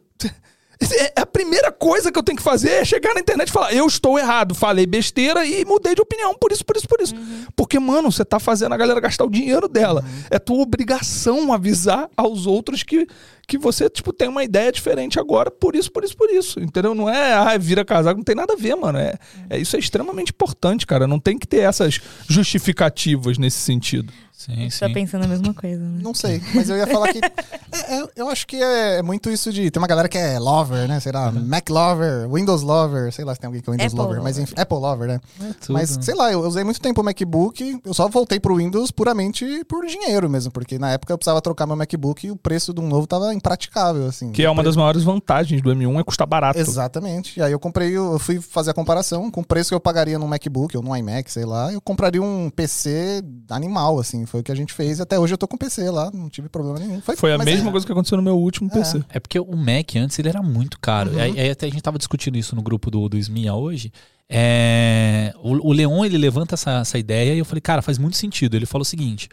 é 0.81 1.21
a 1.21 1.27
primeira 1.27 1.71
coisa 1.71 2.11
que 2.11 2.19
eu 2.19 2.23
tenho 2.23 2.37
que 2.37 2.43
fazer 2.43 2.71
é 2.71 2.85
chegar 2.85 3.15
na 3.15 3.21
internet 3.21 3.49
e 3.49 3.53
falar: 3.53 3.73
eu 3.73 3.87
estou 3.87 4.19
errado, 4.19 4.55
falei 4.55 4.87
besteira 4.87 5.45
e 5.45 5.65
mudei 5.65 5.95
de 5.95 6.03
opinião 6.03 6.35
por 6.35 6.53
isso, 6.53 6.65
por 6.65 6.77
isso, 6.77 6.89
por 6.89 7.01
isso. 7.01 7.15
Porque, 7.57 7.79
mano, 7.79 8.11
você 8.11 8.25
tá 8.25 8.39
fazendo 8.39 8.73
a 8.73 8.77
galera 8.77 9.01
gastar 9.01 9.25
o 9.25 9.31
dinheiro 9.31 9.69
dela. 9.69 10.05
É 10.31 10.39
tua 10.39 10.63
obrigação 10.63 11.53
avisar 11.53 12.09
aos 12.17 12.47
outros 12.47 12.83
que, 12.83 13.07
que 13.47 13.59
você, 13.59 13.89
tipo, 13.89 14.13
tem 14.13 14.29
uma 14.29 14.45
ideia 14.45 14.73
diferente 14.73 15.19
agora, 15.19 15.51
por 15.51 15.75
isso, 15.77 15.91
por 15.91 16.05
isso, 16.05 16.17
por 16.17 16.31
isso. 16.31 16.61
Entendeu? 16.61 16.95
Não 16.95 17.09
é, 17.09 17.33
ah, 17.35 17.57
vira 17.59 17.85
casaco, 17.85 18.17
não 18.17 18.25
tem 18.25 18.35
nada 18.35 18.55
a 18.55 18.57
ver, 18.57 18.75
mano. 18.75 18.99
É, 18.99 19.19
é, 19.51 19.59
isso 19.59 19.77
é 19.77 19.79
extremamente 19.79 20.31
importante, 20.31 20.87
cara. 20.87 21.07
Não 21.07 21.19
tem 21.19 21.39
que 21.39 21.47
ter 21.47 21.61
essas 21.61 22.01
justificativas 22.29 23.39
nesse 23.39 23.59
sentido. 23.59 24.13
Sim, 24.37 24.69
Você 24.69 24.81
tá 24.81 24.93
pensando 24.93 25.25
a 25.25 25.29
mesma 25.29 25.55
coisa, 25.55 25.81
né? 25.83 26.01
Não 26.03 26.13
sei, 26.13 26.43
mas 26.55 26.69
eu 26.69 26.77
ia 26.77 26.87
falar 26.89 27.13
que. 27.13 27.21
é, 27.73 28.01
é, 28.01 28.09
eu 28.17 28.29
acho 28.29 28.47
que 28.47 28.57
é, 28.57 29.01
muito 29.01 29.31
isso 29.31 29.53
de. 29.53 29.71
Tem 29.71 29.81
uma 29.81 29.87
galera 29.87 30.09
que 30.09 30.19
é 30.19 30.39
lover, 30.41 30.89
né? 30.89 30.99
Sei 30.99 31.13
lá, 31.13 31.31
Uhum. 31.31 31.47
Mac 31.47 31.71
lover, 31.71 32.29
Windows 32.29 32.63
lover, 32.63 33.13
sei 33.13 33.25
lá 33.25 33.35
se 33.35 33.41
tem 33.41 33.47
alguém 33.47 33.63
que 33.63 33.71
é 33.71 33.73
Windows 33.73 33.93
Apple 33.93 34.05
lover, 34.05 34.23
mas 34.23 34.37
enfim, 34.37 34.55
Apple 34.57 34.77
lover, 34.79 35.09
né? 35.09 35.21
É 35.41 35.53
tudo. 35.61 35.73
Mas 35.73 35.99
sei 36.03 36.15
lá, 36.15 36.33
eu 36.33 36.41
usei 36.41 36.65
muito 36.65 36.81
tempo 36.81 37.01
o 37.01 37.05
MacBook, 37.05 37.81
eu 37.85 37.95
só 37.95 38.09
voltei 38.09 38.41
pro 38.41 38.57
Windows 38.57 38.91
puramente 38.91 39.65
por 39.67 39.87
dinheiro 39.87 40.29
mesmo, 40.29 40.51
porque 40.51 40.79
na 40.81 40.91
época 40.91 41.13
eu 41.13 41.17
precisava 41.17 41.41
trocar 41.41 41.67
meu 41.67 41.77
MacBook 41.77 42.27
e 42.27 42.31
o 42.31 42.37
preço 42.37 42.75
de 42.75 42.81
um 42.81 42.89
novo 42.89 43.07
tava 43.07 43.33
impraticável, 43.35 44.07
assim. 44.07 44.33
Que 44.33 44.45
é 44.45 44.51
uma 44.51 44.63
das 44.63 44.77
maiores 44.77 45.03
vantagens 45.03 45.61
do 45.61 45.71
M1, 45.71 46.01
é 46.01 46.05
custar 46.05 46.27
barato. 46.27 46.59
Exatamente. 46.59 47.39
E 47.39 47.43
aí 47.43 47.53
eu 47.53 47.59
comprei, 47.59 47.91
eu 47.91 48.19
fui 48.19 48.41
fazer 48.41 48.71
a 48.71 48.75
comparação 48.75 49.31
com 49.31 49.41
o 49.41 49.45
preço 49.45 49.71
que 49.71 49.75
eu 49.75 49.81
pagaria 49.81 50.19
num 50.19 50.27
MacBook 50.27 50.77
ou 50.77 50.83
num 50.83 50.97
iMac, 50.97 51.31
sei 51.31 51.45
lá, 51.45 51.73
eu 51.73 51.81
compraria 51.81 52.23
um 52.23 52.51
PC 52.51 53.23
animal, 53.51 53.99
assim. 53.99 54.25
Foi 54.27 54.41
o 54.41 54.43
que 54.43 54.53
a 54.53 54.55
gente 54.55 54.73
fez 54.73 54.99
e 54.99 55.03
até 55.03 55.19
hoje 55.19 55.35
eu 55.35 55.39
tô 55.39 55.47
com 55.49 55.57
PC 55.57 55.91
lá, 55.91 56.11
não 56.13 56.29
tive 56.29 56.49
problema 56.49 56.79
nenhum. 56.79 57.01
Foi 57.01 57.33
a 57.33 57.39
mas 57.39 57.45
mesma 57.45 57.69
é- 57.69 57.73
coisa 57.73 57.85
que 57.87 57.93
aconteceu 57.93 58.17
no 58.17 58.23
meu 58.23 58.37
último 58.39 58.69
É. 58.73 58.75
PC. 58.75 59.05
É 59.09 59.21
porque 59.21 59.39
o 59.39 59.57
Mac 59.57 59.97
antes 59.97 60.19
ele 60.19 60.29
era 60.29 60.43
muito 60.43 60.79
caro. 60.81 61.11
Uhum. 61.11 61.21
Aí, 61.21 61.39
aí 61.41 61.51
até 61.51 61.67
a 61.67 61.71
gente 61.71 61.83
tava 61.83 61.99
discutindo 61.99 62.37
isso 62.37 62.55
no 62.55 62.63
grupo 62.63 62.91
do, 62.91 63.09
do 63.09 63.17
SMIA 63.19 63.55
hoje. 63.55 63.93
É, 64.27 65.35
o, 65.43 65.69
o 65.69 65.73
Leon 65.73 66.05
ele 66.05 66.17
levanta 66.17 66.55
essa, 66.55 66.81
essa 66.81 66.99
ideia 66.99 67.35
e 67.35 67.39
eu 67.39 67.45
falei, 67.45 67.61
cara, 67.61 67.83
faz 67.83 67.99
muito 67.99 68.17
sentido. 68.17 68.55
Ele 68.57 68.67
falou 68.67 68.83
o 68.83 68.85
seguinte: 68.85 69.29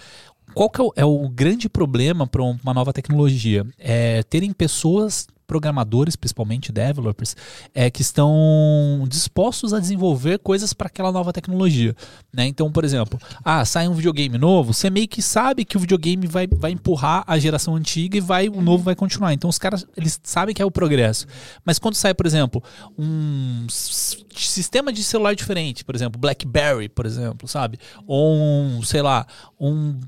qual 0.54 0.70
que 0.70 0.82
é 0.82 0.84
o, 0.84 0.94
é 0.98 1.06
o 1.06 1.30
grande 1.30 1.70
problema 1.70 2.28
para 2.28 2.42
uma 2.42 2.74
nova 2.74 2.94
tecnologia? 2.94 3.66
É 3.78 4.24
terem 4.24 4.52
pessoas 4.54 5.28
programadores, 5.52 6.16
principalmente 6.16 6.72
developers, 6.72 7.36
é, 7.76 7.92
que 7.92 8.02
estão 8.02 9.04
dispostos 9.10 9.74
a 9.74 9.80
desenvolver 9.80 10.40
coisas 10.40 10.72
para 10.72 10.88
aquela 10.88 11.12
nova 11.12 11.34
tecnologia. 11.34 11.94
Né? 12.32 12.46
Então, 12.46 12.72
por 12.72 12.86
exemplo, 12.86 13.20
ah, 13.44 13.66
sai 13.66 13.86
um 13.90 13.94
videogame 13.94 14.38
novo, 14.38 14.74
você 14.74 14.90
meio 14.90 15.10
que 15.10 15.22
sabe 15.22 15.66
que 15.66 15.76
o 15.76 15.80
videogame 15.82 16.26
vai, 16.26 16.48
vai 16.48 16.72
empurrar 16.72 17.26
a 17.28 17.38
geração 17.38 17.76
antiga 17.76 18.16
e 18.16 18.22
vai 18.22 18.48
o 18.48 18.62
novo 18.62 18.86
vai 18.86 18.96
continuar. 18.96 19.34
Então, 19.34 19.50
os 19.50 19.58
caras 19.58 19.86
eles 19.98 20.18
sabem 20.24 20.56
que 20.56 20.62
é 20.62 20.66
o 20.66 20.72
progresso. 20.72 21.28
Mas 21.66 21.78
quando 21.78 21.96
sai, 21.96 22.14
por 22.14 22.26
exemplo, 22.26 22.64
um 22.98 23.68
sistema 23.70 24.94
de 24.94 25.04
celular 25.04 25.36
diferente, 25.36 25.84
por 25.84 25.96
exemplo, 25.96 26.18
BlackBerry, 26.18 26.88
por 26.88 27.06
exemplo, 27.06 27.46
sabe? 27.46 27.78
Ou 28.08 28.38
um, 28.38 28.84
sei 28.84 29.02
lá, 29.02 29.28
um 29.60 30.00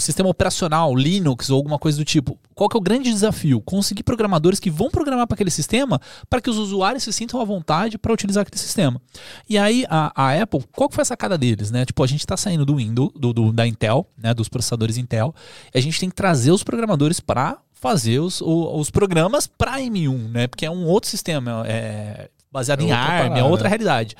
sistema 0.00 0.28
operacional, 0.28 0.94
Linux 0.96 1.50
ou 1.50 1.56
alguma 1.56 1.78
coisa 1.78 1.98
do 1.98 2.04
tipo. 2.04 2.38
Qual 2.54 2.68
que 2.68 2.76
é 2.76 2.78
o 2.78 2.82
grande 2.82 3.10
desafio? 3.12 3.60
Conseguir 3.60 4.02
programadores 4.02 4.58
que 4.58 4.70
vão 4.70 4.90
programar 4.90 5.26
para 5.26 5.34
aquele 5.34 5.50
sistema 5.50 6.00
para 6.30 6.40
que 6.40 6.48
os 6.50 6.56
usuários 6.56 7.02
se 7.02 7.12
sintam 7.12 7.40
à 7.40 7.44
vontade 7.44 7.98
para 7.98 8.12
utilizar 8.12 8.42
aquele 8.42 8.58
sistema. 8.60 9.00
E 9.48 9.58
aí 9.58 9.84
a, 9.88 10.12
a 10.14 10.42
Apple, 10.42 10.64
qual 10.74 10.88
que 10.88 10.94
foi 10.94 11.02
a 11.02 11.04
sacada 11.04 11.36
deles, 11.36 11.70
né? 11.70 11.84
Tipo, 11.84 12.02
a 12.02 12.06
gente 12.06 12.20
está 12.20 12.36
saindo 12.36 12.64
do 12.64 12.76
Windows, 12.76 13.10
do, 13.14 13.32
do- 13.32 13.52
da 13.52 13.66
Intel, 13.66 14.06
né, 14.16 14.32
dos 14.32 14.48
processadores 14.48 14.96
Intel, 14.96 15.34
e 15.74 15.78
a 15.78 15.82
gente 15.82 15.98
tem 16.00 16.08
que 16.08 16.14
trazer 16.14 16.50
os 16.52 16.62
programadores 16.62 17.20
para 17.20 17.58
fazer 17.72 18.20
os, 18.20 18.40
os 18.40 18.90
programas 18.90 19.46
para 19.46 19.78
M1, 19.80 20.30
né? 20.30 20.46
Porque 20.46 20.64
é 20.64 20.70
um 20.70 20.84
outro 20.86 21.10
sistema, 21.10 21.64
é 21.66 22.30
baseado 22.50 22.80
É 22.82 22.84
em 22.84 22.92
ARM, 22.92 23.36
é 23.36 23.42
outra 23.44 23.68
realidade. 23.68 24.14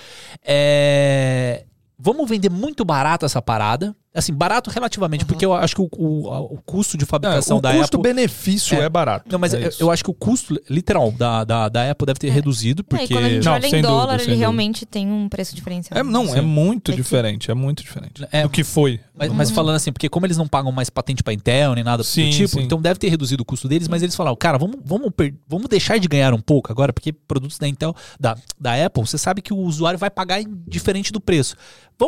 É, 0.44 1.64
Vamos 1.98 2.28
vender 2.28 2.50
muito 2.50 2.84
barato 2.84 3.24
essa 3.24 3.40
parada. 3.40 3.94
Assim, 4.14 4.32
barato 4.34 4.68
relativamente, 4.68 5.24
porque 5.24 5.42
eu 5.44 5.54
acho 5.54 5.74
que 5.74 5.80
o, 5.80 5.88
o- 5.96 6.54
o 6.54 6.58
custo 6.66 6.98
de 6.98 7.04
É, 7.04 7.06
fabricação 7.06 7.56
o 7.56 7.60
da 7.62 7.70
Apple. 7.70 7.80
custo-benefício 7.80 8.76
É. 8.76 8.82
é, 8.84 8.88
barato. 8.88 9.24
Não, 9.30 9.38
mas 9.38 9.54
é 9.54 9.70
eu, 9.80 9.90
acho 9.90 10.04
que 10.04 10.10
o 10.10 10.14
custo 10.14 10.60
literal 10.68 11.10
da, 11.12 11.44
da, 11.44 11.68
da 11.70 11.90
Apple 11.90 12.04
deve 12.06 12.18
ter 12.18 12.28
reduzido, 12.30 12.82
É, 12.82 12.84
porque. 12.84 13.04
e 13.04 13.08
quando 13.08 13.24
a 13.24 13.28
gente 13.30 13.44
Não, 13.44 13.52
olha 13.52 13.62
sem 13.62 13.78
em 13.78 13.82
dúvida, 13.82 13.88
dólar, 13.88 14.06
sem 14.06 14.14
ele 14.14 14.24
dúvida. 14.26 14.38
realmente 14.38 14.84
tem 14.84 15.10
um 15.10 15.28
preço 15.30 15.54
diferenciado. 15.56 15.98
É, 15.98 16.02
não, 16.02 16.26
Sim. 16.28 16.38
é 16.38 16.40
muito 16.42 16.92
diferente, 16.92 17.50
é 17.50 17.54
muito 17.54 17.82
diferente. 17.82 18.26
É. 18.30 18.42
do 18.42 18.50
que 18.50 18.62
foi. 18.62 19.00
Mas, 19.14 19.32
mas 19.32 19.50
falando 19.50 19.76
assim, 19.76 19.92
porque 19.92 20.08
como 20.08 20.26
eles 20.26 20.36
não 20.36 20.46
pagam 20.46 20.72
mais 20.72 20.90
patente 20.90 21.22
pra 21.22 21.32
Intel 21.32 21.74
nem 21.74 21.84
nada 21.84 22.02
Sim, 22.02 22.26
do 22.28 22.32
tipo, 22.32 22.48
sim. 22.48 22.62
então 22.62 22.80
deve 22.80 22.98
ter 22.98 23.08
reduzido 23.08 23.42
o 23.42 23.46
custo 23.46 23.66
deles, 23.68 23.88
mas 23.88 24.02
eles 24.02 24.14
falaram, 24.14 24.36
cara, 24.36 24.58
vamos, 24.58 24.76
vamos, 24.84 25.10
per- 25.16 25.34
vamos 25.48 25.68
deixar 25.68 25.98
de 25.98 26.06
ganhar 26.08 26.34
um 26.34 26.40
pouco 26.40 26.70
agora, 26.70 26.92
porque 26.92 27.12
produtos 27.12 27.58
da 27.58 27.66
Intel, 27.68 27.94
da, 28.20 28.36
da 28.60 28.84
Apple, 28.86 29.06
você 29.06 29.16
sabe 29.16 29.40
que 29.40 29.52
o 29.54 29.58
usuário 29.58 29.98
vai 29.98 30.10
pagar 30.10 30.42
diferente 30.66 31.12
do 31.12 31.20
preço. 31.20 31.56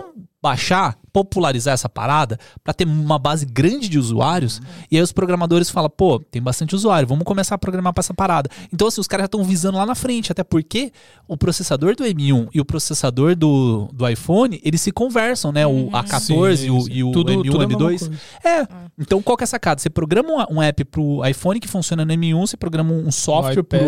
Vamos 0.01 0.24
baixar, 0.42 0.99
popularizar 1.11 1.72
essa 1.72 1.88
parada 1.88 2.38
pra 2.62 2.74
ter 2.74 2.86
uma 2.86 3.18
base 3.18 3.47
grande 3.47 3.88
de 3.88 3.99
usuários, 3.99 4.61
e 4.90 4.97
aí 4.99 5.03
os 5.03 5.11
programadores 5.11 5.70
falam, 5.70 5.88
pô, 5.88 6.18
tem 6.18 6.42
bastante 6.42 6.74
usuário, 6.74 7.09
vamos 7.09 7.24
começar 7.24 7.55
a 7.55 7.59
programar 7.59 7.95
pra 7.95 8.03
essa 8.03 8.12
parada. 8.12 8.51
Então, 8.70 8.86
assim, 8.86 9.01
os 9.01 9.07
caras 9.09 9.22
já 9.22 9.26
estão 9.26 9.42
visando 9.42 9.78
lá 9.78 9.86
na 9.86 9.95
frente, 9.95 10.30
até 10.30 10.45
porque 10.45 10.92
o 11.26 11.34
processador 11.34 11.97
do 11.97 12.05
M1 12.05 12.49
e 12.53 12.61
o 12.61 12.64
processador 12.64 13.34
do, 13.34 13.88
do 13.95 14.07
iPhone, 14.07 14.61
eles 14.62 14.82
se 14.82 14.92
conversam, 14.92 15.51
né? 15.51 15.66
O 15.66 15.88
A14 15.92 16.57
Sim, 16.57 16.66
e 16.66 16.70
o, 16.70 16.80
sim. 16.82 16.92
e 16.92 17.05
o 17.05 17.12
Tudo- 17.12 17.32
M1 17.32 17.51
tudo 17.51 17.62
é 17.62 17.64
a 17.64 17.68
mesma 17.68 17.82
M2. 17.84 17.86
coisa. 18.01 18.12
É. 18.45 18.68
Então, 18.99 19.22
qual 19.22 19.38
que 19.38 19.45
é 19.45 19.47
a 19.47 19.49
sacada? 19.49 19.80
Você 19.80 19.88
programa 19.88 20.28
um, 20.51 20.57
um 20.59 20.62
app 20.62 20.84
pro 20.84 21.24
iPhone 21.26 21.59
que 21.59 21.68
funciona 21.68 22.05
no 22.05 22.12
M1, 22.12 22.40
você 22.47 22.57
programa 22.59 22.92
um 22.92 23.11
software 23.11 23.62
pro, 23.62 23.78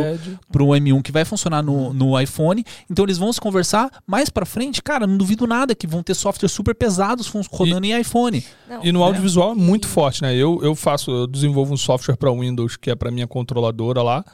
pro 0.51 0.67
M1 0.69 1.03
que 1.03 1.13
vai 1.13 1.27
funcionar 1.27 1.63
no, 1.63 1.93
no 1.93 2.19
iPhone. 2.19 2.65
Então, 2.91 3.05
eles 3.05 3.19
vão 3.19 3.31
se 3.31 3.41
conversar 3.43 3.91
mais 4.07 4.31
pra 4.31 4.47
frente. 4.47 4.83
Cara, 4.83 5.07
não 5.07 5.19
duvido 5.19 5.47
nada 5.47 5.75
que 5.75 5.87
vão 5.87 5.96
ter 6.03 6.15
softwares 6.15 6.53
super 6.53 6.75
pesados 6.75 7.29
rodando 7.51 7.87
em 7.87 7.99
iPhone. 7.99 8.45
Não, 8.69 8.85
E 8.85 8.93
no 8.93 9.03
audiovisual 9.03 9.53
é 9.53 9.55
muito 9.55 9.87
forte, 9.87 10.23
né? 10.23 10.35
Eu, 10.35 10.61
eu 10.63 10.75
faço, 10.75 11.11
eu 11.11 11.27
desenvolvo 11.27 11.75
um 11.75 11.77
software 11.77 12.17
para 12.17 12.31
Windows 12.31 12.77
que 12.77 12.91
é 12.91 12.95
para 12.95 13.11
minha 13.11 13.27
controladora 13.27 14.03
lá. 14.03 14.25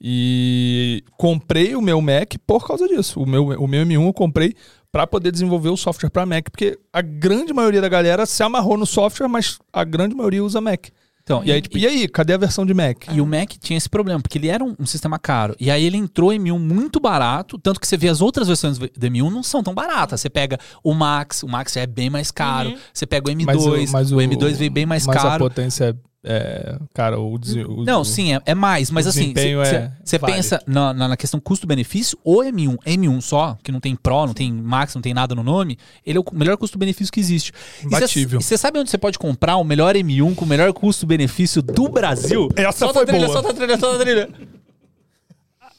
E 0.00 1.02
comprei 1.16 1.74
o 1.74 1.82
meu 1.82 2.00
Mac 2.00 2.34
por 2.46 2.66
causa 2.66 2.86
disso. 2.86 3.20
O 3.20 3.26
meu, 3.26 3.48
o 3.48 3.66
meu 3.66 3.84
M1 3.84 4.06
eu 4.06 4.12
comprei 4.12 4.54
para 4.92 5.06
poder 5.06 5.32
desenvolver 5.32 5.68
o 5.68 5.76
software 5.76 6.10
para 6.10 6.24
Mac, 6.24 6.50
porque 6.50 6.78
a 6.92 7.02
grande 7.02 7.52
maioria 7.52 7.80
da 7.80 7.88
galera 7.88 8.24
se 8.24 8.42
amarrou 8.42 8.76
no 8.76 8.86
software, 8.86 9.28
mas 9.28 9.58
a 9.72 9.84
grande 9.84 10.14
maioria 10.14 10.42
usa 10.42 10.60
Mac. 10.60 10.86
Então, 11.28 11.44
E 11.44 11.52
aí, 11.52 11.60
tipo, 11.60 11.76
e 11.76 11.86
aí, 11.86 12.08
cadê 12.08 12.32
a 12.32 12.38
versão 12.38 12.64
de 12.64 12.72
Mac? 12.72 13.04
E 13.12 13.20
o 13.20 13.26
Mac 13.26 13.50
tinha 13.60 13.76
esse 13.76 13.88
problema, 13.88 14.18
porque 14.18 14.38
ele 14.38 14.48
era 14.48 14.64
um, 14.64 14.74
um 14.78 14.86
sistema 14.86 15.18
caro. 15.18 15.54
E 15.60 15.70
aí 15.70 15.84
ele 15.84 15.98
entrou 15.98 16.32
em 16.32 16.40
M1 16.40 16.58
muito 16.58 16.98
barato, 16.98 17.58
tanto 17.58 17.78
que 17.78 17.86
você 17.86 17.98
vê 17.98 18.08
as 18.08 18.22
outras 18.22 18.48
versões 18.48 18.78
do 18.78 18.88
M1 18.88 19.30
não 19.30 19.42
são 19.42 19.62
tão 19.62 19.74
baratas. 19.74 20.22
Você 20.22 20.30
pega 20.30 20.58
o 20.82 20.94
Max, 20.94 21.42
o 21.42 21.48
Max 21.48 21.74
já 21.74 21.82
é 21.82 21.86
bem 21.86 22.08
mais 22.08 22.30
caro. 22.30 22.74
Você 22.94 23.06
pega 23.06 23.30
o 23.30 23.34
M2, 23.34 23.44
Mas 23.92 24.10
o, 24.10 24.16
M2 24.16 24.52
veio 24.54 24.70
bem 24.70 24.86
mais 24.86 25.06
mas 25.06 25.16
a 25.16 25.20
caro. 25.20 25.44
potência 25.44 25.84
é, 25.84 25.94
é, 26.30 26.76
cara, 26.92 27.18
o, 27.18 27.38
dese- 27.38 27.64
o- 27.64 27.84
Não, 27.84 28.02
o- 28.02 28.04
sim, 28.04 28.34
é, 28.34 28.40
é 28.44 28.54
mais, 28.54 28.90
mas 28.90 29.06
assim, 29.06 29.32
é 29.34 29.90
você 30.04 30.18
válido. 30.18 30.36
pensa 30.36 30.62
na, 30.66 30.92
na, 30.92 31.08
na 31.08 31.16
questão 31.16 31.40
custo-benefício, 31.40 32.18
o 32.22 32.42
M1, 32.42 32.76
M1 32.86 33.20
só, 33.22 33.56
que 33.62 33.72
não 33.72 33.80
tem 33.80 33.96
Pro, 33.96 34.26
não 34.26 34.34
tem 34.34 34.52
Max, 34.52 34.94
não 34.94 35.00
tem 35.00 35.14
nada 35.14 35.34
no 35.34 35.42
nome, 35.42 35.78
ele 36.04 36.18
é 36.18 36.20
o 36.20 36.24
melhor 36.34 36.56
custo-benefício 36.58 37.10
que 37.10 37.18
existe. 37.20 37.52
Imbatível. 37.82 38.40
E 38.40 38.42
você 38.42 38.58
sabe 38.58 38.78
onde 38.78 38.90
você 38.90 38.98
pode 38.98 39.18
comprar 39.18 39.56
o 39.56 39.64
melhor 39.64 39.94
M1 39.96 40.34
com 40.34 40.44
o 40.44 40.48
melhor 40.48 40.70
custo-benefício 40.74 41.62
do 41.62 41.88
Brasil? 41.88 42.48
Essa 42.54 42.78
solta 42.80 42.94
foi 42.94 43.02
a 43.04 43.06
trilha, 43.06 43.26
boa. 43.26 43.32
Solta 43.32 43.50
a 43.50 43.54
trilha, 43.54 43.78
solta 43.78 43.96
a 43.96 44.00
trilha. 44.00 44.28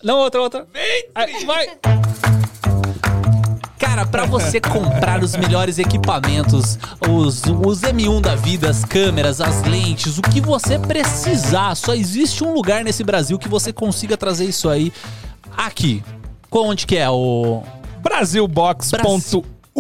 Não, 0.04 0.18
outra, 0.20 0.42
outra. 0.42 0.68
Vem, 0.74 1.46
vai. 1.46 1.68
Cara, 3.90 4.06
pra 4.06 4.24
você 4.24 4.62
comprar 4.62 5.24
os 5.24 5.36
melhores 5.36 5.80
equipamentos, 5.80 6.78
os, 7.10 7.42
os 7.44 7.82
M1 7.82 8.22
da 8.22 8.36
vida, 8.36 8.70
as 8.70 8.86
câmeras, 8.86 9.42
as 9.42 9.64
lentes, 9.64 10.20
o 10.20 10.22
que 10.22 10.40
você 10.40 10.78
precisar, 10.78 11.74
só 11.74 11.96
existe 11.96 12.44
um 12.44 12.54
lugar 12.54 12.84
nesse 12.84 13.04
Brasil 13.04 13.40
que 13.40 13.50
você 13.50 13.74
consiga 13.74 14.16
trazer 14.16 14.46
isso 14.46 14.70
aí. 14.70 14.94
Aqui. 15.58 16.04
Qual 16.52 16.66
onde 16.66 16.86
que 16.86 16.98
é? 16.98 17.10
O 17.10 17.64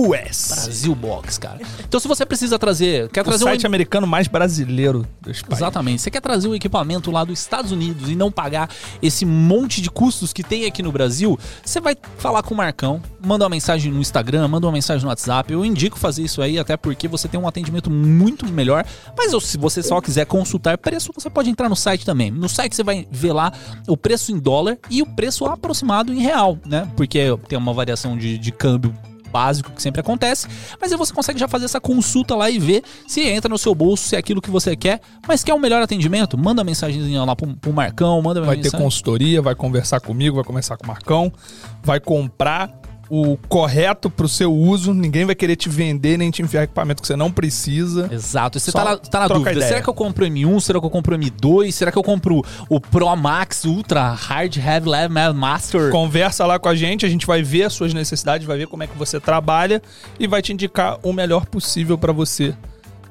Brasilbox.us. 0.07 0.47
Brasil 0.49 0.95
Box, 0.95 1.37
cara? 1.37 1.59
Então 1.87 1.99
se 1.99 2.07
você 2.07 2.25
precisa 2.25 2.57
trazer, 2.57 3.09
quer 3.09 3.21
O 3.21 3.23
trazer 3.23 3.43
site 3.43 3.63
um 3.65 3.67
americano 3.67 4.07
mais 4.07 4.27
brasileiro 4.27 5.05
dos 5.21 5.41
países. 5.41 5.59
Exatamente. 5.59 6.01
Você 6.01 6.11
quer 6.11 6.21
trazer 6.21 6.47
um 6.47 6.55
equipamento 6.55 7.11
lá 7.11 7.23
dos 7.23 7.39
Estados 7.39 7.71
Unidos 7.71 8.09
e 8.09 8.15
não 8.15 8.31
pagar 8.31 8.69
esse 9.01 9.25
monte 9.25 9.81
de 9.81 9.89
custos 9.89 10.31
que 10.31 10.43
tem 10.43 10.65
aqui 10.65 10.81
no 10.81 10.91
Brasil, 10.91 11.37
você 11.63 11.79
vai 11.79 11.95
falar 12.17 12.43
com 12.43 12.53
o 12.53 12.57
Marcão, 12.57 13.01
manda 13.23 13.43
uma 13.43 13.49
mensagem 13.49 13.91
no 13.91 13.99
Instagram, 13.99 14.47
manda 14.47 14.65
uma 14.67 14.73
mensagem 14.73 15.03
no 15.03 15.09
WhatsApp. 15.09 15.51
Eu 15.51 15.65
indico 15.65 15.97
fazer 15.97 16.23
isso 16.23 16.41
aí, 16.41 16.57
até 16.57 16.77
porque 16.77 17.07
você 17.07 17.27
tem 17.27 17.39
um 17.39 17.47
atendimento 17.47 17.89
muito 17.89 18.45
melhor. 18.47 18.85
Mas 19.17 19.31
se 19.43 19.57
você 19.57 19.83
só 19.83 19.99
quiser 20.01 20.25
consultar 20.25 20.77
preço, 20.77 21.11
você 21.13 21.29
pode 21.29 21.49
entrar 21.49 21.69
no 21.69 21.75
site 21.75 22.05
também. 22.05 22.31
No 22.31 22.47
site 22.47 22.75
você 22.75 22.83
vai 22.83 23.07
ver 23.11 23.33
lá 23.33 23.51
o 23.87 23.97
preço 23.97 24.31
em 24.31 24.39
dólar 24.39 24.77
e 24.89 25.01
o 25.01 25.05
preço 25.05 25.45
aproximado 25.45 26.13
em 26.13 26.19
real, 26.19 26.57
né? 26.65 26.89
Porque 26.95 27.19
tem 27.47 27.57
uma 27.57 27.73
variação 27.73 28.17
de, 28.17 28.37
de 28.37 28.51
câmbio 28.51 28.93
básico 29.29 29.71
que 29.71 29.81
sempre 29.81 30.01
acontece, 30.01 30.47
mas 30.81 30.91
aí 30.91 30.97
você 30.97 31.13
consegue 31.13 31.39
já 31.39 31.47
fazer 31.47 31.65
essa 31.65 31.79
consulta 31.79 32.35
lá 32.35 32.49
e 32.49 32.59
ver 32.59 32.83
se 33.07 33.21
entra 33.21 33.49
no 33.49 33.57
seu 33.57 33.73
bolso, 33.73 34.07
se 34.07 34.15
é 34.15 34.19
aquilo 34.19 34.41
que 34.41 34.49
você 34.49 34.75
quer, 34.75 34.99
mas 35.27 35.43
quer 35.43 35.53
um 35.53 35.59
melhor 35.59 35.81
atendimento, 35.81 36.37
manda 36.37 36.63
mensagenzinha 36.63 37.23
lá 37.23 37.35
pro, 37.35 37.55
pro 37.55 37.71
Marcão, 37.71 38.21
manda 38.21 38.41
Vai 38.41 38.57
ter 38.57 38.63
mensagem. 38.63 38.85
consultoria, 38.85 39.41
vai 39.41 39.55
conversar 39.55 39.99
comigo, 39.99 40.35
vai 40.35 40.43
conversar 40.43 40.77
com 40.77 40.83
o 40.85 40.87
Marcão, 40.87 41.31
vai 41.83 41.99
comprar 41.99 42.71
o 43.09 43.37
correto 43.47 44.09
pro 44.09 44.27
seu 44.27 44.53
uso. 44.53 44.93
Ninguém 44.93 45.25
vai 45.25 45.33
querer 45.35 45.55
te 45.55 45.67
vender 45.67 46.17
nem 46.17 46.29
te 46.29 46.41
enfiar 46.41 46.63
equipamento 46.63 47.01
que 47.01 47.07
você 47.07 47.15
não 47.15 47.31
precisa. 47.31 48.07
Exato. 48.11 48.57
E 48.57 48.61
você 48.61 48.71
Só 48.71 48.77
tá, 48.79 48.85
na- 48.91 48.97
tá 48.97 49.19
na 49.21 49.27
dúvida. 49.27 49.51
ideia. 49.51 49.67
Será 49.67 49.81
que 49.81 49.89
eu 49.89 49.93
compro 49.93 50.25
o 50.25 50.27
M1? 50.27 50.59
Será 50.59 50.79
que 50.79 50.85
eu 50.85 50.89
compro 50.89 51.15
o 51.15 51.19
M2? 51.19 51.71
Será 51.71 51.91
que 51.91 51.97
eu 51.97 52.03
compro 52.03 52.43
o 52.69 52.79
Pro 52.79 53.15
Max 53.15 53.65
Ultra 53.65 54.11
Hard 54.13 54.55
Heavy 54.57 54.87
Level 54.89 55.33
Master? 55.33 55.89
Conversa 55.91 56.45
lá 56.45 56.59
com 56.59 56.69
a 56.69 56.75
gente, 56.75 57.05
a 57.05 57.09
gente 57.09 57.25
vai 57.25 57.41
ver 57.41 57.63
as 57.63 57.73
suas 57.73 57.93
necessidades, 57.93 58.45
vai 58.45 58.57
ver 58.57 58.67
como 58.67 58.83
é 58.83 58.87
que 58.87 58.97
você 58.97 59.19
trabalha 59.19 59.81
e 60.19 60.27
vai 60.27 60.41
te 60.41 60.53
indicar 60.53 60.99
o 61.01 61.11
melhor 61.11 61.45
possível 61.45 61.97
para 61.97 62.13
você 62.13 62.53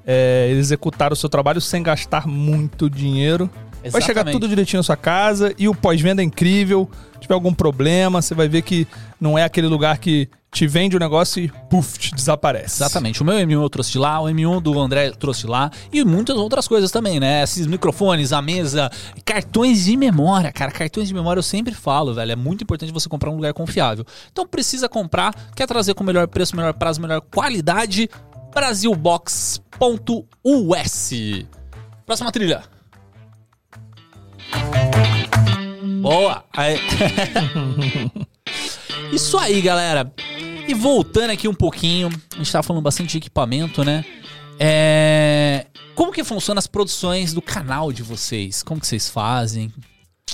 é, 0.06 0.48
executar 0.52 1.12
o 1.12 1.16
seu 1.16 1.28
trabalho 1.28 1.60
sem 1.60 1.82
gastar 1.82 2.26
muito 2.26 2.88
dinheiro. 2.88 3.50
Vai 3.90 4.00
chegar 4.02 4.20
Exatamente. 4.20 4.32
tudo 4.34 4.48
direitinho 4.48 4.78
na 4.78 4.82
sua 4.82 4.96
casa 4.96 5.54
e 5.58 5.68
o 5.68 5.74
pós-venda 5.74 6.22
é 6.22 6.24
incrível. 6.24 6.88
Se 7.14 7.20
tiver 7.20 7.34
algum 7.34 7.52
problema, 7.52 8.22
você 8.22 8.34
vai 8.34 8.48
ver 8.48 8.62
que 8.62 8.86
não 9.20 9.36
é 9.36 9.44
aquele 9.44 9.66
lugar 9.66 9.98
que 9.98 10.28
te 10.50 10.66
vende 10.66 10.96
o 10.96 10.98
negócio 10.98 11.42
e 11.42 11.48
puf, 11.68 11.98
te 11.98 12.14
desaparece. 12.14 12.82
Exatamente. 12.82 13.20
O 13.22 13.24
meu 13.24 13.34
M1 13.34 13.62
eu 13.62 13.68
trouxe 13.68 13.92
de 13.92 13.98
lá, 13.98 14.20
o 14.20 14.24
M1 14.24 14.62
do 14.62 14.78
André 14.80 15.08
eu 15.08 15.16
trouxe 15.16 15.42
de 15.42 15.46
lá 15.46 15.70
e 15.92 16.02
muitas 16.04 16.36
outras 16.36 16.66
coisas 16.66 16.90
também, 16.90 17.20
né? 17.20 17.42
Esses 17.42 17.66
microfones, 17.66 18.32
a 18.32 18.40
mesa, 18.40 18.90
cartões 19.24 19.84
de 19.84 19.96
memória. 19.96 20.50
Cara, 20.52 20.70
cartões 20.70 21.08
de 21.08 21.14
memória 21.14 21.38
eu 21.38 21.44
sempre 21.44 21.74
falo, 21.74 22.14
velho. 22.14 22.32
É 22.32 22.36
muito 22.36 22.62
importante 22.62 22.92
você 22.92 23.08
comprar 23.08 23.30
um 23.30 23.36
lugar 23.36 23.52
confiável. 23.52 24.06
Então 24.32 24.46
precisa 24.46 24.88
comprar, 24.88 25.34
quer 25.54 25.66
trazer 25.66 25.94
com 25.94 26.02
melhor 26.02 26.26
preço, 26.28 26.56
melhor 26.56 26.72
prazo, 26.72 27.00
melhor 27.00 27.20
qualidade? 27.20 28.08
Brasilbox.us. 28.54 29.60
Próxima 32.06 32.32
trilha. 32.32 32.77
Boa! 36.00 36.44
Aí- 36.52 36.78
Isso 39.12 39.38
aí, 39.38 39.60
galera. 39.60 40.12
E 40.66 40.74
voltando 40.74 41.30
aqui 41.30 41.48
um 41.48 41.54
pouquinho, 41.54 42.08
a 42.34 42.38
gente 42.38 42.52
tava 42.52 42.62
falando 42.62 42.82
bastante 42.82 43.10
de 43.12 43.18
equipamento, 43.18 43.82
né? 43.84 44.04
É... 44.58 45.66
Como 45.94 46.12
que 46.12 46.22
funciona 46.22 46.58
as 46.58 46.66
produções 46.66 47.32
do 47.32 47.42
canal 47.42 47.92
de 47.92 48.02
vocês? 48.02 48.62
Como 48.62 48.80
que 48.80 48.86
vocês 48.86 49.08
fazem? 49.08 49.72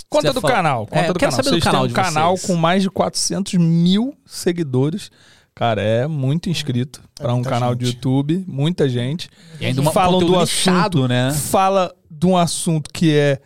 Conta 0.09 0.29
Você 0.29 0.33
do 0.35 0.41
fala- 0.41 0.55
canal. 0.55 0.87
Conta 0.87 1.01
É, 1.03 1.09
eu 1.09 1.13
do 1.13 1.19
quero 1.19 1.31
canal. 1.31 1.45
saber 1.45 1.57
do 1.57 1.63
Vocês 1.63 1.65
canal 1.65 1.81
têm 1.83 1.85
um 1.85 1.89
de 1.89 1.95
canal 1.95 2.39
com 2.39 2.57
mais 2.57 2.83
de 2.83 2.91
400 2.91 3.55
mil 3.55 4.15
seguidores. 4.27 5.11
Cara, 5.55 5.81
é 5.81 6.07
muito 6.09 6.51
inscrito 6.51 7.01
para 7.15 7.33
um 7.33 7.43
canal 7.43 7.75
de 7.77 7.87
gente. 7.87 7.95
YouTube, 7.95 8.45
muita 8.47 8.89
gente. 8.89 9.29
E 9.61 9.67
ainda 9.67 9.81
uma- 9.81 9.91
um 9.91 9.95
falam 9.95 10.19
do 10.19 10.37
assunto, 10.39 10.75
nichado, 10.75 11.09
né? 11.09 11.33
Fala 11.33 11.95
de 12.11 12.27
um 12.27 12.37
assunto 12.37 12.91
que 12.93 13.17
é 13.17 13.41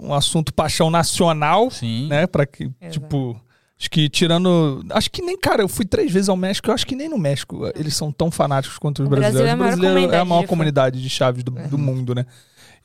um 0.00 0.12
assunto 0.14 0.52
paixão 0.52 0.90
nacional, 0.90 1.70
Sim. 1.70 2.08
né? 2.08 2.26
Para 2.26 2.46
que, 2.46 2.64
Exato. 2.80 2.92
tipo, 3.00 3.40
acho 3.78 3.90
que 3.90 4.08
tirando, 4.08 4.84
acho 4.90 5.10
que 5.10 5.22
nem, 5.22 5.38
cara, 5.38 5.62
eu 5.62 5.68
fui 5.68 5.84
três 5.84 6.10
vezes 6.12 6.28
ao 6.28 6.36
México, 6.36 6.68
eu 6.70 6.74
acho 6.74 6.86
que 6.86 6.96
nem 6.96 7.08
no 7.08 7.18
México 7.18 7.70
eles 7.76 7.94
são 7.94 8.10
tão 8.12 8.30
fanáticos 8.30 8.78
quanto 8.78 9.00
os 9.02 9.06
O 9.06 9.10
Brasil 9.10 9.40
brasileiros. 9.40 9.50
é 9.50 9.52
a 9.52 9.56
maior 9.56 9.74
o 9.74 9.76
brasileiro 9.80 9.98
é 9.98 10.00
a 10.00 10.04
comunidade 10.08 10.28
maior 10.28 10.40
de 10.42 10.46
comunidade 10.48 11.02
de 11.02 11.08
chaves 11.10 11.44
do, 11.44 11.52
do 11.52 11.78
mundo, 11.78 12.14
né? 12.14 12.24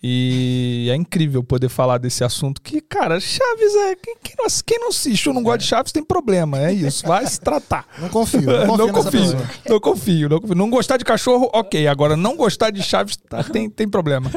E 0.06 0.90
é 0.92 0.96
incrível 0.98 1.42
poder 1.42 1.70
falar 1.70 1.98
desse 1.98 2.26
assunto 2.26 2.62
que, 2.62 2.82
cara, 2.82 3.22
Chaves 3.22 3.74
é. 3.74 3.96
Quem, 3.96 4.18
quem 4.22 4.36
não, 4.38 4.46
quem 4.66 4.78
não 4.78 4.90
assiste 4.90 5.30
ou 5.30 5.34
não 5.34 5.42
gosta 5.42 5.60
de 5.60 5.64
Chaves 5.64 5.94
tem 5.94 6.04
problema. 6.04 6.60
É 6.60 6.74
isso. 6.74 7.08
Vai 7.08 7.26
se 7.26 7.40
tratar. 7.40 7.86
Não 7.98 8.10
confio. 8.10 8.42
Não 8.42 8.68
confio, 8.68 8.78
Não 8.78 8.88
nessa 8.88 8.94
confio, 9.04 9.22
não 9.70 9.80
confio, 9.80 10.30
não 10.30 10.40
confio. 10.42 10.56
Não 10.58 10.70
gostar 10.70 10.98
de 10.98 11.06
cachorro, 11.06 11.50
ok. 11.54 11.88
Agora, 11.88 12.18
não 12.18 12.36
gostar 12.36 12.70
de 12.70 12.84
Chaves 12.84 13.16
tá- 13.16 13.46
tem, 13.46 13.70
tem 13.70 13.88
problema. 13.88 14.30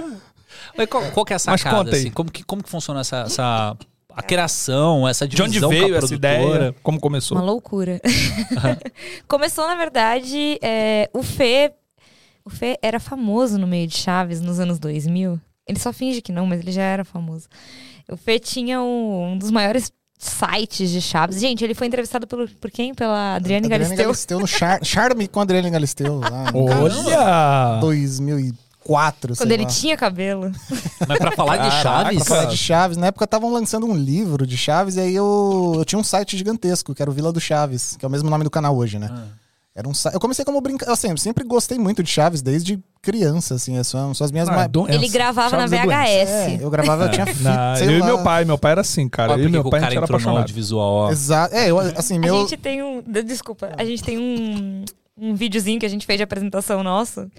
Mas 0.76 0.88
qual, 0.88 1.10
qual 1.12 1.26
que 1.26 1.32
é 1.32 1.36
a 1.36 1.38
sacada? 1.38 1.64
Mas 1.64 1.78
conta 1.78 1.96
aí. 1.96 2.02
Assim? 2.02 2.10
Como, 2.10 2.30
que, 2.30 2.42
como 2.44 2.62
que 2.62 2.68
funciona 2.68 3.00
essa, 3.00 3.18
essa 3.22 3.76
a 4.16 4.22
criação, 4.22 5.06
essa 5.06 5.28
divisão 5.28 5.48
De 5.48 5.66
onde 5.66 5.76
veio 5.78 5.96
essa 5.96 6.14
ideia? 6.14 6.74
Como 6.82 6.98
começou? 6.98 7.36
Uma 7.36 7.44
loucura. 7.44 8.00
começou, 9.28 9.66
na 9.66 9.74
verdade, 9.74 10.58
é, 10.62 11.10
o 11.12 11.22
Fê... 11.22 11.72
O 12.42 12.48
Fê 12.50 12.78
era 12.80 13.00
famoso 13.00 13.58
no 13.58 13.66
meio 13.66 13.88
de 13.88 13.96
Chaves 13.96 14.40
nos 14.40 14.60
anos 14.60 14.78
2000. 14.78 15.40
Ele 15.66 15.78
só 15.80 15.92
finge 15.92 16.22
que 16.22 16.30
não, 16.30 16.46
mas 16.46 16.60
ele 16.60 16.70
já 16.70 16.82
era 16.82 17.04
famoso. 17.04 17.48
O 18.08 18.16
Fê 18.16 18.38
tinha 18.38 18.80
um, 18.80 19.32
um 19.32 19.38
dos 19.38 19.50
maiores 19.50 19.92
sites 20.18 20.90
de 20.90 21.02
Chaves. 21.02 21.40
Gente, 21.40 21.64
ele 21.64 21.74
foi 21.74 21.86
entrevistado 21.86 22.26
por, 22.26 22.48
por 22.48 22.70
quem? 22.70 22.94
Pela 22.94 23.34
Adriane 23.34 23.68
Galisteu. 23.68 23.94
Adriane 23.94 24.04
Galisteu, 24.04 24.40
no 24.40 24.46
Char 24.46 24.78
Charme 24.84 25.28
com 25.28 25.40
a 25.40 25.42
Adriane 25.42 25.70
Galisteu. 25.70 26.20
Lá 26.20 26.46
Olha! 26.54 27.80
2000 27.80 28.40
e 28.40 28.54
94, 28.86 29.36
Quando 29.36 29.52
ele 29.52 29.64
lá. 29.64 29.68
tinha 29.68 29.96
cabelo. 29.96 30.52
Mas 31.06 31.18
pra 31.18 31.32
falar 31.32 31.56
de 31.56 31.70
Chaves? 31.82 32.24
Pra 32.24 32.24
falar 32.24 32.44
de 32.46 32.56
Chaves. 32.56 32.96
Na 32.96 33.08
época 33.08 33.24
estavam 33.24 33.52
lançando 33.52 33.86
um 33.86 33.94
livro 33.94 34.46
de 34.46 34.56
Chaves 34.56 34.96
e 34.96 35.00
aí 35.00 35.14
eu, 35.14 35.74
eu 35.76 35.84
tinha 35.84 35.98
um 35.98 36.04
site 36.04 36.36
gigantesco, 36.36 36.94
que 36.94 37.02
era 37.02 37.10
o 37.10 37.14
Vila 37.14 37.32
do 37.32 37.40
Chaves, 37.40 37.96
que 37.96 38.04
é 38.04 38.08
o 38.08 38.10
mesmo 38.10 38.30
nome 38.30 38.44
do 38.44 38.50
canal 38.50 38.76
hoje, 38.76 38.98
né? 38.98 39.08
Ah. 39.10 39.24
Era 39.74 39.86
um 39.86 39.92
Eu 40.10 40.18
comecei 40.18 40.42
como 40.42 40.58
brincar, 40.62 40.90
assim, 40.90 41.10
eu 41.10 41.18
sempre 41.18 41.44
gostei 41.44 41.78
muito 41.78 42.02
de 42.02 42.10
Chaves 42.10 42.40
desde 42.40 42.82
criança, 43.02 43.56
assim, 43.56 43.80
são, 43.84 44.14
são 44.14 44.24
as 44.24 44.32
minhas 44.32 44.48
ah, 44.48 44.52
mais... 44.52 44.70
Ele 44.88 45.04
é, 45.04 45.08
gravava 45.10 45.50
Chaves 45.50 45.72
é 45.72 45.76
na 45.76 45.84
VHS. 45.84 46.30
É, 46.30 46.58
eu 46.62 46.70
gravava, 46.70 47.04
eu 47.04 47.10
tinha 47.10 47.26
fita, 47.28 47.42
não, 47.44 47.76
Eu 47.76 47.98
lá. 47.98 47.98
e 47.98 48.02
meu 48.02 48.22
pai, 48.22 48.44
meu 48.46 48.56
pai 48.58 48.72
era 48.72 48.80
assim, 48.80 49.06
cara. 49.06 49.32
Olha, 49.32 49.42
eu 49.42 49.48
e 49.48 49.52
meu 49.52 49.68
pai, 49.68 49.80
a 49.80 49.82
gente 49.84 49.96
era 49.98 50.06
apaixonado. 50.06 50.50
de 50.50 50.74
ó. 50.74 51.10
Exato. 51.10 51.54
É, 51.54 51.70
eu, 51.70 51.78
assim, 51.78 52.18
meu... 52.18 52.36
A 52.36 52.40
gente 52.40 52.56
tem 52.56 52.82
um... 52.82 53.02
Desculpa. 53.02 53.70
A 53.76 53.84
gente 53.84 54.02
tem 54.02 54.16
um, 54.18 54.82
um 55.18 55.34
videozinho 55.34 55.78
que 55.78 55.84
a 55.84 55.90
gente 55.90 56.06
fez 56.06 56.16
de 56.16 56.22
apresentação 56.22 56.82
nosso 56.82 57.30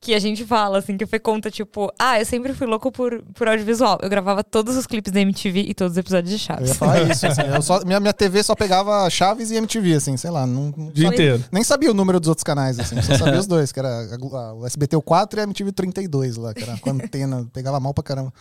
que 0.00 0.14
a 0.14 0.18
gente 0.18 0.44
fala, 0.44 0.78
assim, 0.78 0.96
que 0.96 1.06
foi 1.06 1.18
conta, 1.18 1.50
tipo, 1.50 1.90
ah, 1.98 2.20
eu 2.20 2.24
sempre 2.26 2.52
fui 2.52 2.66
louco 2.66 2.92
por, 2.92 3.22
por 3.34 3.48
audiovisual. 3.48 3.98
Eu 4.02 4.08
gravava 4.10 4.44
todos 4.44 4.76
os 4.76 4.86
clipes 4.86 5.10
da 5.12 5.20
MTV 5.20 5.60
e 5.60 5.74
todos 5.74 5.92
os 5.92 5.98
episódios 5.98 6.28
de 6.30 6.34
Eu 6.36 6.38
Chaves. 6.38 6.68
ia 6.68 6.74
falar 6.74 7.02
isso, 7.10 7.26
assim, 7.26 7.40
eu 7.42 7.62
só- 7.62 7.80
minha, 7.86 7.98
minha 7.98 8.12
TV 8.12 8.42
só 8.42 8.54
pegava 8.54 9.08
Chaves 9.10 9.50
e 9.50 9.56
MTV, 9.56 9.94
assim, 9.94 10.16
sei 10.16 10.30
lá, 10.30 10.46
não, 10.46 10.72
não 10.76 10.88
O 10.88 10.92
dia 10.92 11.08
inteiro. 11.08 11.42
nem 11.50 11.64
sabia 11.64 11.90
o 11.90 11.94
número 11.94 12.20
dos 12.20 12.28
outros 12.28 12.44
canais, 12.44 12.78
assim, 12.78 13.00
só 13.02 13.16
sabia 13.16 13.40
os 13.40 13.46
dois, 13.46 13.72
que 13.72 13.78
era 13.80 13.88
a 13.88 14.14
a- 14.14 14.54
o 14.54 14.66
SBT 14.66 15.00
4 15.00 15.38
e 15.38 15.40
a 15.40 15.44
MTV 15.44 15.72
32 15.72 16.36
lá, 16.36 16.52
que 16.52 16.62
era 16.62 16.76
com 16.78 16.90
a 16.90 16.92
antena, 16.92 17.48
pegava 17.52 17.80
mal 17.80 17.94
pra 17.94 18.04
caramba. 18.04 18.32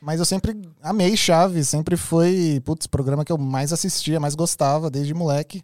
Mas 0.00 0.18
eu 0.20 0.24
sempre 0.24 0.56
amei 0.82 1.16
Chaves, 1.16 1.68
sempre 1.68 1.96
foi, 1.96 2.60
putz, 2.64 2.86
programa 2.86 3.24
que 3.24 3.32
eu 3.32 3.38
mais 3.38 3.72
assistia, 3.72 4.20
mais 4.20 4.34
gostava, 4.34 4.88
desde 4.90 5.12
moleque. 5.14 5.62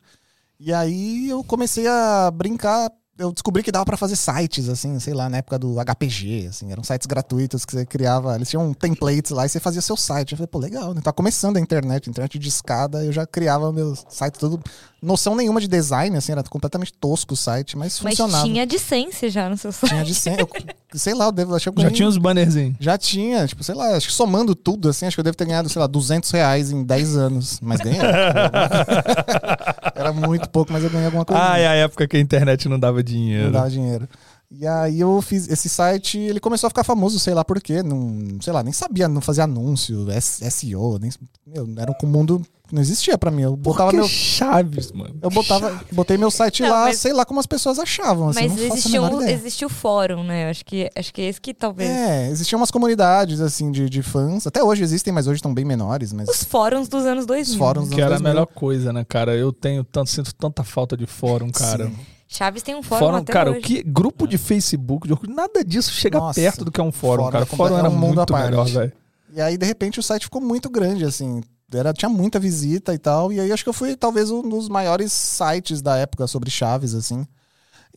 E 0.59 0.73
aí 0.75 1.29
eu 1.29 1.45
comecei 1.45 1.87
a 1.87 2.31
brincar, 2.35 2.91
eu 3.19 3.33
descobri 3.33 3.65
que 3.65 3.73
dava 3.73 3.85
pra 3.85 3.97
fazer 3.97 4.15
sites, 4.15 4.69
assim, 4.69 4.99
sei 5.01 5.13
lá, 5.13 5.29
na 5.29 5.39
época 5.39 5.59
do 5.59 5.75
HPG, 5.85 6.47
assim, 6.49 6.71
eram 6.71 6.85
sites 6.85 7.05
gratuitos 7.05 7.65
que 7.65 7.73
você 7.73 7.85
criava, 7.85 8.37
eles 8.37 8.49
tinham 8.49 8.73
templates 8.73 9.33
lá 9.33 9.45
e 9.45 9.49
você 9.49 9.59
fazia 9.59 9.83
seu 9.83 9.97
site. 9.97 10.33
Eu 10.33 10.39
falei, 10.39 10.47
pô, 10.47 10.59
legal, 10.59 10.95
né? 10.95 11.01
Tá 11.03 11.13
começando 11.13 11.57
a 11.57 11.61
internet, 11.61 12.09
internet 12.09 12.39
de 12.39 12.49
escada, 12.49 13.05
eu 13.05 13.13
já 13.13 13.27
criava 13.27 13.73
meu 13.73 13.97
site 14.09 14.39
todo, 14.39 14.61
noção 15.01 15.35
nenhuma 15.37 15.61
de 15.61 15.69
design, 15.69 16.17
assim, 16.17 16.33
era 16.33 16.43
completamente 16.43 16.93
tosco 16.93 17.35
o 17.35 17.37
site, 17.37 17.77
mas 17.77 18.01
Mas 18.03 18.17
funcionava. 18.17 18.45
tinha 18.47 18.63
AdSense 18.65 19.29
já 19.31 19.49
no 19.49 19.57
seu 19.57 19.71
site. 19.73 19.91
Tinha 19.91 20.05
de 20.05 20.15
sen- 20.15 20.37
eu, 20.39 20.49
sei 20.99 21.15
lá, 21.15 21.27
eu 21.27 21.33
devo, 21.33 21.55
acho 21.55 21.71
que 21.73 21.83
Já 21.83 21.91
tinha 21.91 22.09
os 22.09 22.19
bannerzinhos. 22.19 22.77
já 22.81 22.99
tinha, 22.99 23.47
tipo, 23.47 23.63
sei 23.63 23.75
lá, 23.75 23.97
acho 23.97 24.09
que 24.09 24.13
somando 24.13 24.55
tudo, 24.55 24.89
assim, 24.89 25.07
acho 25.07 25.17
que 25.17 25.21
eu 25.21 25.25
devo 25.25 25.37
ter 25.37 25.45
ganhado, 25.47 25.69
sei 25.69 25.81
lá, 25.81 25.87
200 25.87 26.31
reais 26.31 26.71
em 26.71 26.83
10 26.83 27.17
anos. 27.17 27.59
Mas 27.63 27.81
ganhei. 27.81 28.01
Era 29.95 30.13
muito 30.13 30.49
pouco, 30.51 30.73
mas 30.73 30.83
eu 30.85 30.91
ganhei 30.91 31.07
alguma 31.07 31.25
coisa. 31.25 31.43
Ah, 31.53 31.59
é 31.59 31.67
a 31.67 31.75
época 31.75 32.07
que 32.07 32.17
a 32.17 32.21
internet 32.21 32.69
não 32.69 32.79
dava 32.79 33.03
dinheiro. 33.03 33.45
Não 33.47 33.53
dava 33.53 33.71
dinheiro. 33.71 34.09
E 34.51 34.67
aí 34.67 34.99
eu 35.01 35.21
fiz 35.21 35.47
esse 35.49 35.69
site, 35.69 36.17
ele 36.19 36.41
começou 36.41 36.69
a 36.69 36.71
ficar 36.71 36.83
famoso, 36.83 37.19
sei 37.19 37.35
lá 37.35 37.45
por 37.45 37.61
quê, 37.61 37.83
não, 37.83 38.39
sei 38.41 38.51
lá, 38.51 38.63
nem 38.63 38.73
sabia, 38.73 39.07
não 39.07 39.21
fazia 39.21 39.45
anúncio, 39.45 40.07
SEO, 40.51 40.99
nem, 40.99 41.11
meu, 41.47 41.69
era 41.77 41.93
um 42.03 42.07
mundo 42.07 42.41
não 42.73 42.81
existia 42.83 43.17
pra 43.17 43.31
mim. 43.31 43.43
Eu 43.43 43.57
botava 43.57 43.93
meu 43.93 44.07
Chaves, 44.07 44.93
mano. 44.93 45.17
eu 45.23 45.31
botava, 45.31 45.81
botei 45.93 46.17
meu 46.17 46.31
site 46.31 46.63
Não, 46.63 46.71
lá, 46.71 46.85
mas- 46.85 46.99
sei 46.99 47.13
lá 47.13 47.25
como 47.25 47.41
as 47.41 47.47
pessoas 47.47 47.79
achavam, 47.79 48.29
assim, 48.29 48.41
Mas 48.41 48.51
não 48.51 48.59
faço 48.59 48.73
a 48.73 48.77
existia, 48.77 49.01
menor 49.01 49.23
ideia. 49.23 49.35
existia 49.35 49.67
o 49.67 49.71
fórum, 49.71 50.23
né? 50.25 50.51
Acho 50.51 50.65
que, 50.65 50.91
acho 50.95 51.13
que 51.15 51.23
esse 51.23 51.41
que 51.41 51.55
talvez. 51.55 51.89
É, 51.91 52.29
existiam 52.29 52.59
umas 52.61 52.71
comunidades, 52.71 53.41
assim, 53.41 53.71
de, 53.71 53.89
de 53.89 54.03
fãs. 54.03 54.47
Até 54.47 54.63
hoje 54.63 54.83
existem, 54.83 55.13
mas 55.13 55.27
hoje 55.27 55.37
estão 55.39 55.53
bem 55.55 55.65
menores. 55.65 56.13
Mas 56.13 56.29
Os 56.29 56.45
fóruns 56.45 56.89
dos 56.89 57.05
anos 57.05 57.25
2000. 57.27 57.53
os 57.55 57.59
fóruns 57.59 57.89
Que 57.89 57.95
dos 57.97 57.99
era 58.05 58.15
a 58.15 58.19
2000. 58.19 58.33
melhor 58.33 58.47
coisa, 58.47 58.93
né, 58.93 59.05
cara? 59.09 59.35
Eu 59.37 59.53
tenho 59.53 59.83
tanto, 59.85 60.11
sinto 60.11 60.35
tanta 60.35 60.63
falta 60.65 60.97
de 60.97 61.07
fórum, 61.07 61.51
cara. 61.51 61.87
Sim. 61.87 61.97
Chaves 62.31 62.63
tem 62.63 62.75
um 62.75 62.83
fórum, 62.83 63.07
Fórum, 63.07 63.17
até 63.17 63.33
cara, 63.33 63.51
hoje. 63.53 63.61
o 63.61 63.63
que 63.63 63.83
grupo 63.83 64.27
de 64.29 64.37
Facebook, 64.37 65.09
de 65.09 65.17
nada 65.35 65.65
disso 65.65 65.91
chega 65.91 66.19
Nossa, 66.19 66.39
perto 66.39 66.63
do 66.63 66.71
que 66.71 66.79
é 66.79 66.85
um 66.85 66.93
fórum, 66.93 67.23
fórum 67.23 67.33
cara. 67.33 67.45
é 67.45 67.47
Fórum 67.47 67.79
era 67.79 67.87
é 67.89 67.91
um 67.91 67.97
muito 67.97 68.35
melhor, 68.35 68.67
velho. 68.67 68.93
E 69.35 69.41
aí, 69.41 69.57
de 69.57 69.65
repente, 69.65 69.99
o 69.99 70.03
site 70.03 70.25
ficou 70.25 70.41
muito 70.41 70.69
grande, 70.69 71.05
assim. 71.07 71.41
Era, 71.73 71.93
tinha 71.93 72.09
muita 72.09 72.39
visita 72.41 72.95
e 72.95 72.99
tal. 72.99 73.33
E 73.33 73.39
aí, 73.41 73.53
acho 73.53 73.63
que 73.63 73.69
eu 73.69 73.75
fui, 73.75 73.95
talvez, 73.97 74.31
um 74.31 74.49
dos 74.49 74.69
maiores 74.69 75.13
sites 75.13 75.83
da 75.83 75.97
época 75.97 76.27
sobre 76.27 76.51
chaves, 76.51 76.95
assim. 76.95 77.27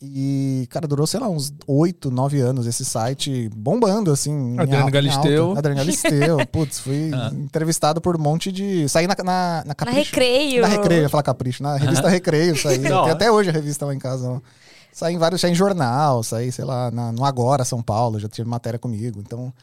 E, 0.04 0.66
cara, 0.72 0.88
durou, 0.88 1.06
sei 1.06 1.20
lá, 1.20 1.30
uns 1.30 1.54
oito, 1.68 2.10
nove 2.10 2.42
anos 2.42 2.66
esse 2.66 2.84
site 2.84 3.48
bombando, 3.56 4.12
assim. 4.12 4.32
em 4.32 4.60
Adriano 4.60 4.86
alta- 4.86 4.90
em 4.90 4.92
Galisteu. 4.92 5.52
Adriano 5.56 5.78
Galisteu. 5.78 6.38
Putz, 6.52 6.80
fui 6.80 7.12
Ah. 7.14 7.30
entrevistado 7.34 8.02
por 8.02 8.16
um 8.16 8.20
monte 8.20 8.52
de... 8.52 8.90
Saí 8.90 9.06
na, 9.06 9.16
na, 9.20 9.24
na 9.24 9.64
Na 9.68 9.76
Capricho. 9.76 10.00
Recreio. 10.00 10.62
Na 10.64 10.68
Recreio, 10.68 11.00
eu 11.00 11.04
ia 11.04 11.10
falar 11.10 11.22
Capricho. 11.24 11.62
Na 11.62 11.76
revista 11.78 12.10
Recreio, 12.10 12.60
saí. 12.60 12.80
Não, 12.90 13.04
Tem 13.04 13.12
até 13.14 13.32
hoje 13.32 13.50
a 13.52 13.54
revista 13.54 13.86
lá 13.86 13.94
em 13.94 14.00
casa. 14.00 14.28
ó. 14.28 14.40
Saí 14.92 15.14
em 15.14 15.18
vários, 15.20 15.40
saí 15.40 15.52
em 15.52 15.56
jornal, 15.56 16.24
saí, 16.24 16.52
sei 16.52 16.66
lá, 16.66 16.90
na- 16.90 17.12
no 17.12 17.24
Agora, 17.24 17.64
São 17.64 17.82
Paulo, 17.82 18.20
já 18.20 18.28
tive 18.28 18.50
matéria 18.50 18.80
comigo. 18.80 19.20
Então, 19.20 19.54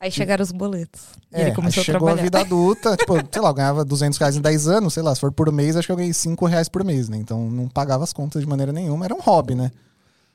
Aí 0.00 0.10
chegaram 0.10 0.42
os 0.42 0.52
boletos. 0.52 1.02
E 1.32 1.36
É, 1.36 1.40
ele 1.40 1.50
aí 1.50 1.54
começou 1.56 1.80
a 1.80 1.84
chegou 1.84 2.00
trabalhar. 2.00 2.20
a 2.20 2.24
vida 2.24 2.40
adulta, 2.40 2.96
tipo, 2.98 3.14
sei 3.32 3.42
lá, 3.42 3.48
eu 3.50 3.54
ganhava 3.54 3.84
200 3.84 4.18
reais 4.18 4.36
em 4.36 4.40
10 4.40 4.68
anos, 4.68 4.94
sei 4.94 5.02
lá, 5.02 5.14
se 5.14 5.20
for 5.20 5.32
por 5.32 5.50
mês, 5.52 5.76
acho 5.76 5.86
que 5.86 5.92
eu 5.92 5.96
ganhei 5.96 6.12
5 6.12 6.44
reais 6.46 6.68
por 6.68 6.84
mês, 6.84 7.08
né? 7.08 7.16
Então 7.16 7.50
não 7.50 7.68
pagava 7.68 8.04
as 8.04 8.12
contas 8.12 8.42
de 8.42 8.48
maneira 8.48 8.72
nenhuma, 8.72 9.04
era 9.04 9.14
um 9.14 9.20
hobby, 9.20 9.54
né? 9.54 9.70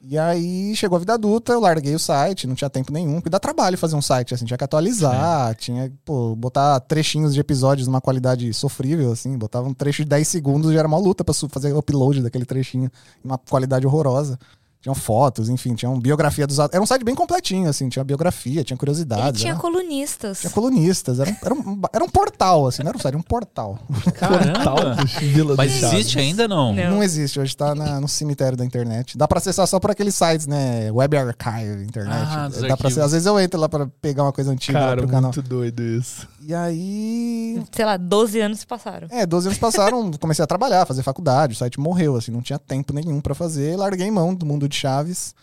E 0.03 0.17
aí 0.17 0.75
chegou 0.75 0.95
a 0.95 0.99
vida 0.99 1.13
adulta, 1.13 1.53
eu 1.53 1.59
larguei 1.59 1.93
o 1.93 1.99
site, 1.99 2.47
não 2.47 2.55
tinha 2.55 2.71
tempo 2.71 2.91
nenhum, 2.91 3.15
porque 3.17 3.29
dá 3.29 3.39
trabalho 3.39 3.77
fazer 3.77 3.95
um 3.95 4.01
site, 4.01 4.33
assim, 4.33 4.45
tinha 4.45 4.57
que 4.57 4.63
atualizar, 4.63 5.53
tinha, 5.53 5.93
pô, 6.03 6.35
botar 6.35 6.79
trechinhos 6.79 7.35
de 7.35 7.39
episódios 7.39 7.85
numa 7.87 8.01
qualidade 8.01 8.51
sofrível, 8.51 9.11
assim, 9.11 9.37
botava 9.37 9.67
um 9.69 9.75
trecho 9.75 10.01
de 10.01 10.09
10 10.09 10.27
segundos, 10.27 10.73
já 10.73 10.79
era 10.79 10.87
uma 10.87 10.97
luta 10.97 11.23
pra 11.23 11.35
fazer 11.35 11.71
upload 11.75 12.23
daquele 12.23 12.45
trechinho, 12.45 12.89
uma 13.23 13.37
qualidade 13.37 13.85
horrorosa. 13.85 14.39
Tinham 14.81 14.95
fotos, 14.95 15.47
enfim, 15.47 15.75
tinha 15.75 15.89
uma 15.91 16.01
biografia 16.01 16.47
dos... 16.47 16.57
Era 16.57 16.81
um 16.81 16.85
site 16.87 17.03
bem 17.05 17.13
completinho, 17.13 17.69
assim, 17.69 17.87
tinha 17.87 18.03
biografia, 18.03 18.63
tinha 18.63 18.73
Ele 18.73 18.79
curiosidades. 18.79 19.39
tinha 19.39 19.53
era- 19.53 19.59
colunistas. 19.61 20.39
tinha 20.41 20.49
colunistas, 20.51 21.19
era, 21.19 21.29
um- 21.29 21.35
era, 21.43 21.53
um, 21.53 21.81
era 21.93 22.03
um 22.03 22.09
portal, 22.09 22.65
assim, 22.65 22.81
não 22.81 22.89
era 22.89 22.97
um 22.97 22.99
site, 22.99 23.11
era 23.13 23.17
um 23.19 23.21
portal. 23.21 23.77
Caramba. 24.15 24.95
Vila 25.19 25.55
Mas 25.55 25.83
existe 25.83 26.17
ainda 26.17 26.47
não? 26.47 26.73
Não. 26.73 26.91
Não, 26.95 27.03
existe, 27.03 27.39
hoje 27.39 27.55
tá 27.55 27.75
na- 27.75 27.99
no 28.01 28.07
cemitério 28.07 28.57
da 28.57 28.65
internet. 28.65 29.17
Dá 29.17 29.27
pra 29.27 29.37
acessar 29.37 29.67
só 29.67 29.79
por 29.79 29.91
aqueles 29.91 30.15
sites, 30.15 30.47
né? 30.47 30.91
Web 30.91 31.15
Archive, 31.15 31.83
internet. 31.83 32.27
Ah, 32.27 32.47
dos 32.47 32.61
Dá 32.61 32.75
pra 32.75 32.87
acessar- 32.87 33.05
às 33.05 33.11
vezes 33.11 33.27
eu 33.27 33.39
entro 33.39 33.59
lá 33.59 33.69
pra 33.69 33.87
pegar 34.01 34.23
uma 34.23 34.31
coisa 34.33 34.51
antiga 34.51 34.79
lá 34.79 34.85
Cara, 34.87 34.97
pro 35.01 35.07
canal. 35.07 35.31
muito 35.33 35.41
doido 35.47 35.81
isso. 35.83 36.27
E 36.41 36.53
aí. 36.55 37.61
Sei 37.71 37.85
lá, 37.85 37.97
12 37.97 38.39
anos 38.39 38.59
se 38.61 38.65
passaram. 38.67 39.07
É, 39.11 39.25
12 39.25 39.47
anos 39.47 39.59
passaram, 39.59 40.09
comecei 40.19 40.43
a 40.43 40.47
trabalhar, 40.47 40.85
fazer 40.87 41.03
faculdade, 41.03 41.53
o 41.53 41.55
site 41.57 41.79
morreu, 41.79 42.15
assim, 42.15 42.31
não 42.31 42.41
tinha 42.41 42.57
tempo 42.57 42.93
nenhum 42.93 43.21
pra 43.21 43.35
fazer, 43.35 43.77
larguei 43.77 44.09
mão 44.09 44.33
do 44.33 44.45
mundo 44.45 44.67
de 44.71 44.77
Chaves. 44.77 45.35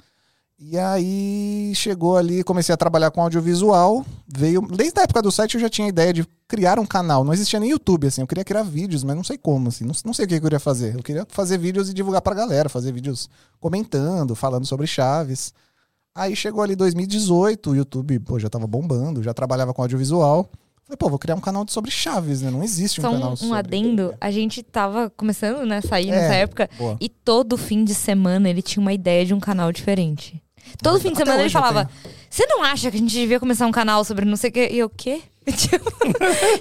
E 0.60 0.76
aí 0.76 1.72
chegou 1.76 2.16
ali, 2.16 2.42
comecei 2.42 2.74
a 2.74 2.76
trabalhar 2.76 3.12
com 3.12 3.22
audiovisual, 3.22 4.04
veio, 4.26 4.60
desde 4.62 4.98
a 4.98 5.04
época 5.04 5.22
do 5.22 5.30
site 5.30 5.54
eu 5.54 5.60
já 5.60 5.68
tinha 5.68 5.86
a 5.86 5.88
ideia 5.88 6.12
de 6.12 6.26
criar 6.48 6.80
um 6.80 6.84
canal, 6.84 7.22
não 7.22 7.32
existia 7.32 7.60
nem 7.60 7.70
YouTube, 7.70 8.08
assim, 8.08 8.22
eu 8.22 8.26
queria 8.26 8.42
criar 8.44 8.64
vídeos, 8.64 9.04
mas 9.04 9.14
não 9.14 9.22
sei 9.22 9.38
como, 9.38 9.68
assim, 9.68 9.84
não, 9.84 9.94
não 10.04 10.12
sei 10.12 10.24
o 10.24 10.28
que 10.28 10.34
eu 10.34 10.40
queria 10.40 10.58
fazer. 10.58 10.96
Eu 10.96 11.02
queria 11.02 11.24
fazer 11.28 11.58
vídeos 11.58 11.88
e 11.88 11.94
divulgar 11.94 12.20
pra 12.22 12.34
galera, 12.34 12.68
fazer 12.68 12.90
vídeos 12.90 13.30
comentando, 13.60 14.34
falando 14.34 14.66
sobre 14.66 14.84
Chaves. 14.88 15.54
Aí 16.12 16.34
chegou 16.34 16.60
ali 16.60 16.74
2018, 16.74 17.70
o 17.70 17.76
YouTube, 17.76 18.18
pô, 18.18 18.36
já 18.40 18.50
tava 18.50 18.66
bombando, 18.66 19.22
já 19.22 19.32
trabalhava 19.32 19.72
com 19.72 19.82
audiovisual. 19.82 20.50
Falei, 20.88 20.96
pô, 20.96 21.10
vou 21.10 21.18
criar 21.18 21.34
um 21.34 21.40
canal 21.40 21.66
sobre 21.68 21.90
Chaves, 21.90 22.40
né? 22.40 22.50
Não 22.50 22.62
existe 22.64 22.98
um 22.98 23.02
Só 23.02 23.10
canal 23.12 23.28
um, 23.30 23.32
um 23.34 23.36
sobre... 23.36 23.58
adendo, 23.58 24.14
a 24.18 24.30
gente 24.30 24.62
tava 24.62 25.10
começando, 25.10 25.66
né, 25.66 25.82
sair 25.82 26.08
É. 26.08 26.12
nessa 26.12 26.34
época, 26.34 26.70
Boa. 26.78 26.96
e 26.98 27.10
todo 27.10 27.58
fim 27.58 27.84
de 27.84 27.94
semana 27.94 28.48
ele 28.48 28.62
tinha 28.62 28.80
uma 28.80 28.92
ideia 28.94 29.26
de 29.26 29.34
um 29.34 29.40
canal 29.40 29.70
diferente. 29.70 30.42
Todo 30.82 30.98
fim 30.98 31.12
de 31.12 31.18
semana 31.18 31.40
ele 31.42 31.50
falava: 31.50 31.90
Você 32.30 32.46
não 32.46 32.62
acha 32.62 32.90
que 32.90 32.96
a 32.96 33.00
gente 33.00 33.12
devia 33.12 33.38
começar 33.38 33.66
um 33.66 33.72
canal 33.72 34.02
sobre 34.02 34.24
não 34.24 34.36
sei 34.36 34.48
o 34.48 34.52
quê? 34.52 34.68
E 34.72 34.78
eu, 34.78 34.86
o 34.86 34.90
quê? 34.90 35.20
Tipo, 35.58 35.90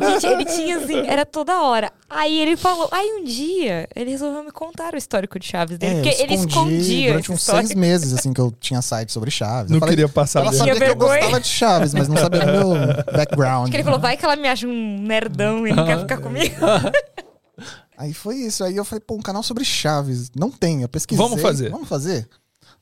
gente, 0.02 0.26
ele 0.26 0.46
tinha 0.46 0.78
assim, 0.78 1.08
era 1.08 1.26
toda 1.26 1.62
hora. 1.62 1.92
Aí 2.10 2.40
ele 2.40 2.56
falou, 2.56 2.88
aí 2.92 3.20
um 3.20 3.24
dia 3.24 3.88
ele 3.96 4.12
resolveu 4.12 4.44
me 4.44 4.52
contar 4.52 4.94
o 4.94 4.98
histórico 4.98 5.38
de 5.40 5.46
Chaves 5.46 5.78
dele. 5.78 6.00
É, 6.00 6.04
porque 6.04 6.24
ele 6.24 6.34
escondi 6.36 6.76
escondia 6.76 7.08
durante 7.12 7.32
uns 7.32 7.40
histórico. 7.40 7.68
seis 7.68 7.80
meses, 7.80 8.14
assim, 8.14 8.34
que 8.34 8.42
eu 8.42 8.52
tinha 8.60 8.82
site 8.82 9.12
sobre 9.12 9.30
Chaves. 9.30 9.70
Não 9.70 9.78
eu 9.78 9.80
falei, 9.80 9.96
queria 9.96 10.10
passar 10.10 10.42
ela 10.42 10.54
sabia 10.54 10.76
que 10.76 10.84
eu 10.84 10.96
gostava 10.96 11.40
de 11.40 11.48
Chaves, 11.48 11.94
mas 11.94 12.08
não 12.08 12.18
sabia 12.18 12.46
do 12.46 12.52
meu 12.52 12.70
background. 13.14 13.66
Porque 13.68 13.78
ele 13.78 13.84
falou, 13.84 14.00
vai 14.00 14.16
que 14.16 14.26
ela 14.26 14.36
me 14.36 14.48
acha 14.48 14.68
um 14.68 15.00
nerdão 15.02 15.68
e 15.68 15.74
não 15.74 15.86
quer 15.86 16.00
ficar 16.00 16.18
comigo. 16.18 16.56
Aí 17.98 18.14
foi 18.14 18.36
isso. 18.36 18.64
Aí 18.64 18.76
eu 18.76 18.86
falei, 18.86 19.02
pô, 19.06 19.16
um 19.16 19.22
canal 19.22 19.42
sobre 19.42 19.66
Chaves. 19.66 20.30
Não 20.36 20.52
tem. 20.52 20.84
Eu 20.84 20.90
pesquisei. 20.90 21.24
Vamos 21.24 21.42
fazer. 21.42 21.72
Vamos 21.72 21.90
fazer. 21.90 22.30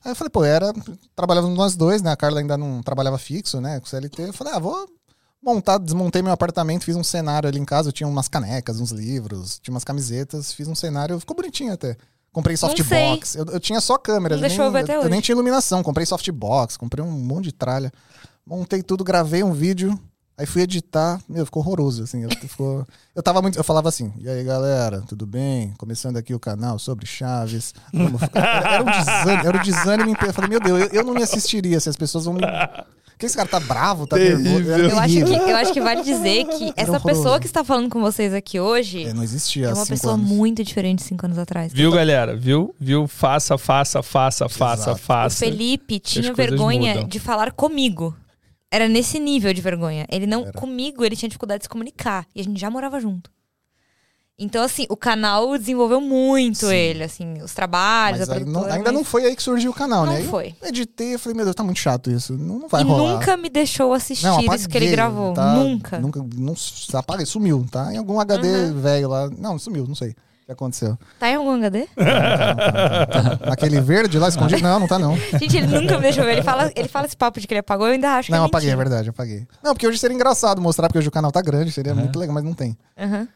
Aí 0.04 0.12
eu 0.12 0.16
falei, 0.16 0.30
pô, 0.30 0.44
era. 0.44 0.74
Trabalhávamos 1.16 1.58
nós 1.58 1.76
dois, 1.76 2.02
né? 2.02 2.12
A 2.12 2.18
Carla 2.18 2.42
ainda 2.42 2.58
não 2.58 2.84
trabalhava 2.84 3.18
fixo, 3.18 3.62
né? 3.62 3.80
Com 3.80 3.86
CLT. 3.86 4.24
Eu 4.24 4.34
falei, 4.34 4.54
ah, 4.54 4.60
vou 4.60 4.86
montar, 5.46 5.78
desmontei 5.78 6.22
meu 6.22 6.32
apartamento, 6.32 6.84
fiz 6.84 6.96
um 6.96 7.04
cenário 7.04 7.48
ali 7.48 7.60
em 7.60 7.66
casa. 7.66 7.90
Eu 7.90 7.94
tinha 7.94 8.08
umas 8.08 8.28
canecas, 8.28 8.80
uns 8.80 8.92
livros, 8.92 9.60
tinha 9.60 9.74
umas 9.74 9.84
camisetas, 9.84 10.52
fiz 10.52 10.68
um 10.68 10.76
cenário, 10.76 11.20
ficou 11.20 11.36
bonitinho 11.36 11.74
até. 11.74 11.96
Comprei 12.34 12.58
softbox. 12.58 13.36
Eu, 13.36 13.46
eu 13.46 13.60
tinha 13.62 13.80
só 13.80 13.98
câmeras. 13.98 14.42
Não 14.42 14.48
eu 14.48 14.78
eu 14.78 15.04
eu, 15.04 15.10
nem 15.10 15.22
tinha 15.22 15.34
iluminação. 15.34 15.82
Comprei 15.82 16.06
softbox, 16.06 16.76
comprei 16.76 17.06
um 17.06 17.12
monte 17.12 17.46
de 17.46 17.52
tralha. 17.54 17.94
Montei 18.46 18.84
tudo, 18.84 19.04
gravei 19.04 19.42
um 19.42 19.54
vídeo. 19.54 19.98
Aí 20.38 20.46
fui 20.46 20.62
editar, 20.64 21.20
meu, 21.30 21.46
ficou 21.46 21.64
horroroso, 21.64 22.04
assim. 22.04 22.24
Eu, 22.24 22.30
ficou, 22.48 22.86
eu 23.16 23.24
tava 23.24 23.42
muito. 23.42 23.58
Eu 23.58 23.64
falava 23.64 23.88
assim, 23.90 24.12
e 24.20 24.28
aí, 24.30 24.44
galera, 24.44 25.02
tudo 25.08 25.26
bem? 25.26 25.74
Começando 25.78 26.18
aqui 26.18 26.34
o 26.34 26.40
canal 26.40 26.78
sobre 26.78 27.06
Chaves. 27.06 27.74
Vamos 27.94 28.22
Era 28.34 28.84
um 28.84 28.86
desânimo, 28.86 29.48
era 29.48 29.58
um 29.58 29.62
desânimo. 29.62 30.18
Eu 30.26 30.34
falei, 30.34 30.50
meu 30.50 30.60
Deus, 30.60 30.82
eu, 30.82 30.88
eu 31.00 31.04
não 31.06 31.14
me 31.14 31.24
assistiria 31.24 31.80
se 31.80 31.88
as 31.90 31.96
pessoas 31.96 32.26
vão 32.26 32.34
me. 32.34 32.42
Por 32.42 33.20
que 33.20 33.28
esse 33.28 33.38
cara 33.38 33.48
tá 33.48 33.62
bravo? 33.62 34.06
Tá 34.06 34.18
Terrível. 34.18 34.60
nervoso? 34.60 34.94
Eu 34.94 35.00
acho, 35.00 35.14
que, 35.24 35.34
eu 35.52 35.56
acho 35.56 35.72
que 35.74 35.80
vale 35.80 36.04
dizer 36.04 36.44
que 36.48 36.74
essa 36.76 36.92
horroroso. 36.92 37.06
pessoa 37.22 37.40
que 37.40 37.46
está 37.46 37.64
falando 37.64 37.90
com 37.90 38.02
vocês 38.02 38.34
aqui 38.34 38.60
hoje 38.60 39.06
É, 39.06 39.14
não 39.14 39.24
existia 39.24 39.68
é 39.68 39.70
há 39.70 39.74
uma 39.74 39.86
cinco 39.86 39.88
pessoa 39.88 40.14
anos. 40.16 40.28
muito 40.30 40.62
diferente 40.66 41.00
de 41.00 41.06
cinco 41.06 41.26
anos 41.26 41.38
atrás. 41.38 41.72
Viu, 41.72 41.94
galera? 41.94 42.36
Viu? 42.36 42.76
Viu? 42.78 43.08
Faça, 43.08 43.58
faça, 43.58 44.04
faça, 44.04 44.50
faça, 44.50 44.82
Exato. 44.82 44.98
O 44.98 45.02
faça. 45.02 45.38
Felipe 45.46 45.98
tinha 45.98 46.34
vergonha 46.34 46.94
mudam. 46.96 47.08
de 47.08 47.18
falar 47.22 47.54
comigo. 47.54 48.14
Era 48.72 48.88
nesse 48.90 49.20
nível 49.20 49.54
de 49.54 49.62
vergonha. 49.62 50.06
Ele 50.10 50.26
não. 50.28 50.44
Era. 50.44 50.54
Comigo, 50.54 51.04
ele 51.06 51.16
tinha 51.16 51.30
dificuldade 51.30 51.60
de 51.60 51.66
se 51.66 51.70
comunicar. 51.70 52.26
E 52.36 52.42
a 52.42 52.44
gente 52.44 52.60
já 52.60 52.70
morava 52.70 53.00
junto. 53.00 53.30
Então, 54.38 54.62
assim, 54.62 54.86
o 54.90 54.98
canal 54.98 55.58
desenvolveu 55.58 56.02
muito 56.02 56.66
Sim. 56.68 56.76
ele, 56.76 57.04
assim, 57.06 57.42
os 57.42 57.54
trabalhos, 57.54 58.20
Mas 58.20 58.30
a 58.30 58.34
aí 58.34 58.40
não- 58.40 58.46
produtora. 58.52 58.74
ainda 58.74 58.90
mas 58.92 58.94
não 58.94 59.04
foi 59.06 59.24
aí 59.24 59.34
que 59.34 59.42
surgiu 59.42 59.72
o 59.72 59.74
canal, 59.74 60.06
Não 60.06 60.12
né? 60.12 60.20
Eu 60.20 60.26
foi. 60.26 60.54
editei, 60.62 61.14
eu 61.14 61.20
falei, 61.20 61.38
meu 61.38 61.46
Deus, 61.46 61.56
tá 61.56 61.64
muito 61.64 61.80
chato 61.80 62.12
isso. 62.12 62.34
Não, 62.34 62.60
não 62.60 62.68
vai 62.68 62.82
E 62.82 62.84
rolar. 62.84 63.14
nunca 63.14 63.38
me 63.38 63.48
deixou 63.50 63.94
assistir 63.94 64.26
Não, 64.26 64.42
isso 64.42 64.68
que 64.68 64.78
ele 64.78 64.88
apaguei, 64.88 64.92
gravou. 64.92 65.34
tá? 65.34 65.54
Nunca. 65.54 66.00
Nunca. 66.00 66.20
Não, 66.36 66.54
apaguei, 66.96 67.26
sumiu, 67.26 67.66
tá? 67.72 67.94
Em 67.94 67.98
algum 67.98 68.20
HD 68.20 68.46
Uhum. 68.50 68.82
velho 68.82 69.08
lá. 69.08 69.30
Não, 69.30 69.58
sumiu, 69.58 69.88
não 69.88 69.96
sei. 69.96 70.14
O 70.46 70.48
que 70.48 70.52
aconteceu? 70.52 70.96
Tá 71.20 71.28
em 71.28 71.36
algum 71.36 71.54
HD? 71.54 71.88
Naquele 73.48 73.82
verde 73.82 74.20
lá 74.20 74.30
escondido? 74.30 74.62
Não, 74.62 74.80
não 74.80 74.88
tá 74.88 75.00
não. 75.00 75.18
Gente, 75.42 75.58
ele 75.58 75.66
nunca 75.66 75.96
me 75.96 76.04
deixou 76.04 76.24
ver. 76.24 76.34
Ele 76.34 76.44
fala, 76.44 76.72
ele 76.76 76.88
fala 76.88 77.08
esse 77.08 77.18
papo 77.18 77.40
de 77.40 77.48
que 77.48 77.54
ele 77.56 77.62
apagou, 77.62 77.88
eu 77.88 77.94
ainda 77.94 78.12
acho 78.12 78.28
que 78.28 78.32
Não, 78.32 78.44
é 78.44 78.46
apaguei, 78.46 78.70
é 78.70 78.76
verdade, 78.76 79.10
apaguei. 79.10 79.48
Não, 79.64 79.74
porque 79.74 79.88
hoje 79.88 79.98
seria 79.98 80.14
engraçado 80.14 80.62
mostrar, 80.62 80.88
porque 80.88 81.00
hoje 81.00 81.08
o 81.08 81.12
canal 81.12 81.32
tá 81.32 81.42
grande, 81.42 81.72
seria 81.72 81.96
muito 81.96 82.20
legal, 82.20 82.36
mas 82.36 82.44
não 82.44 82.54
tem. 82.54 82.78
Aham. 82.96 83.28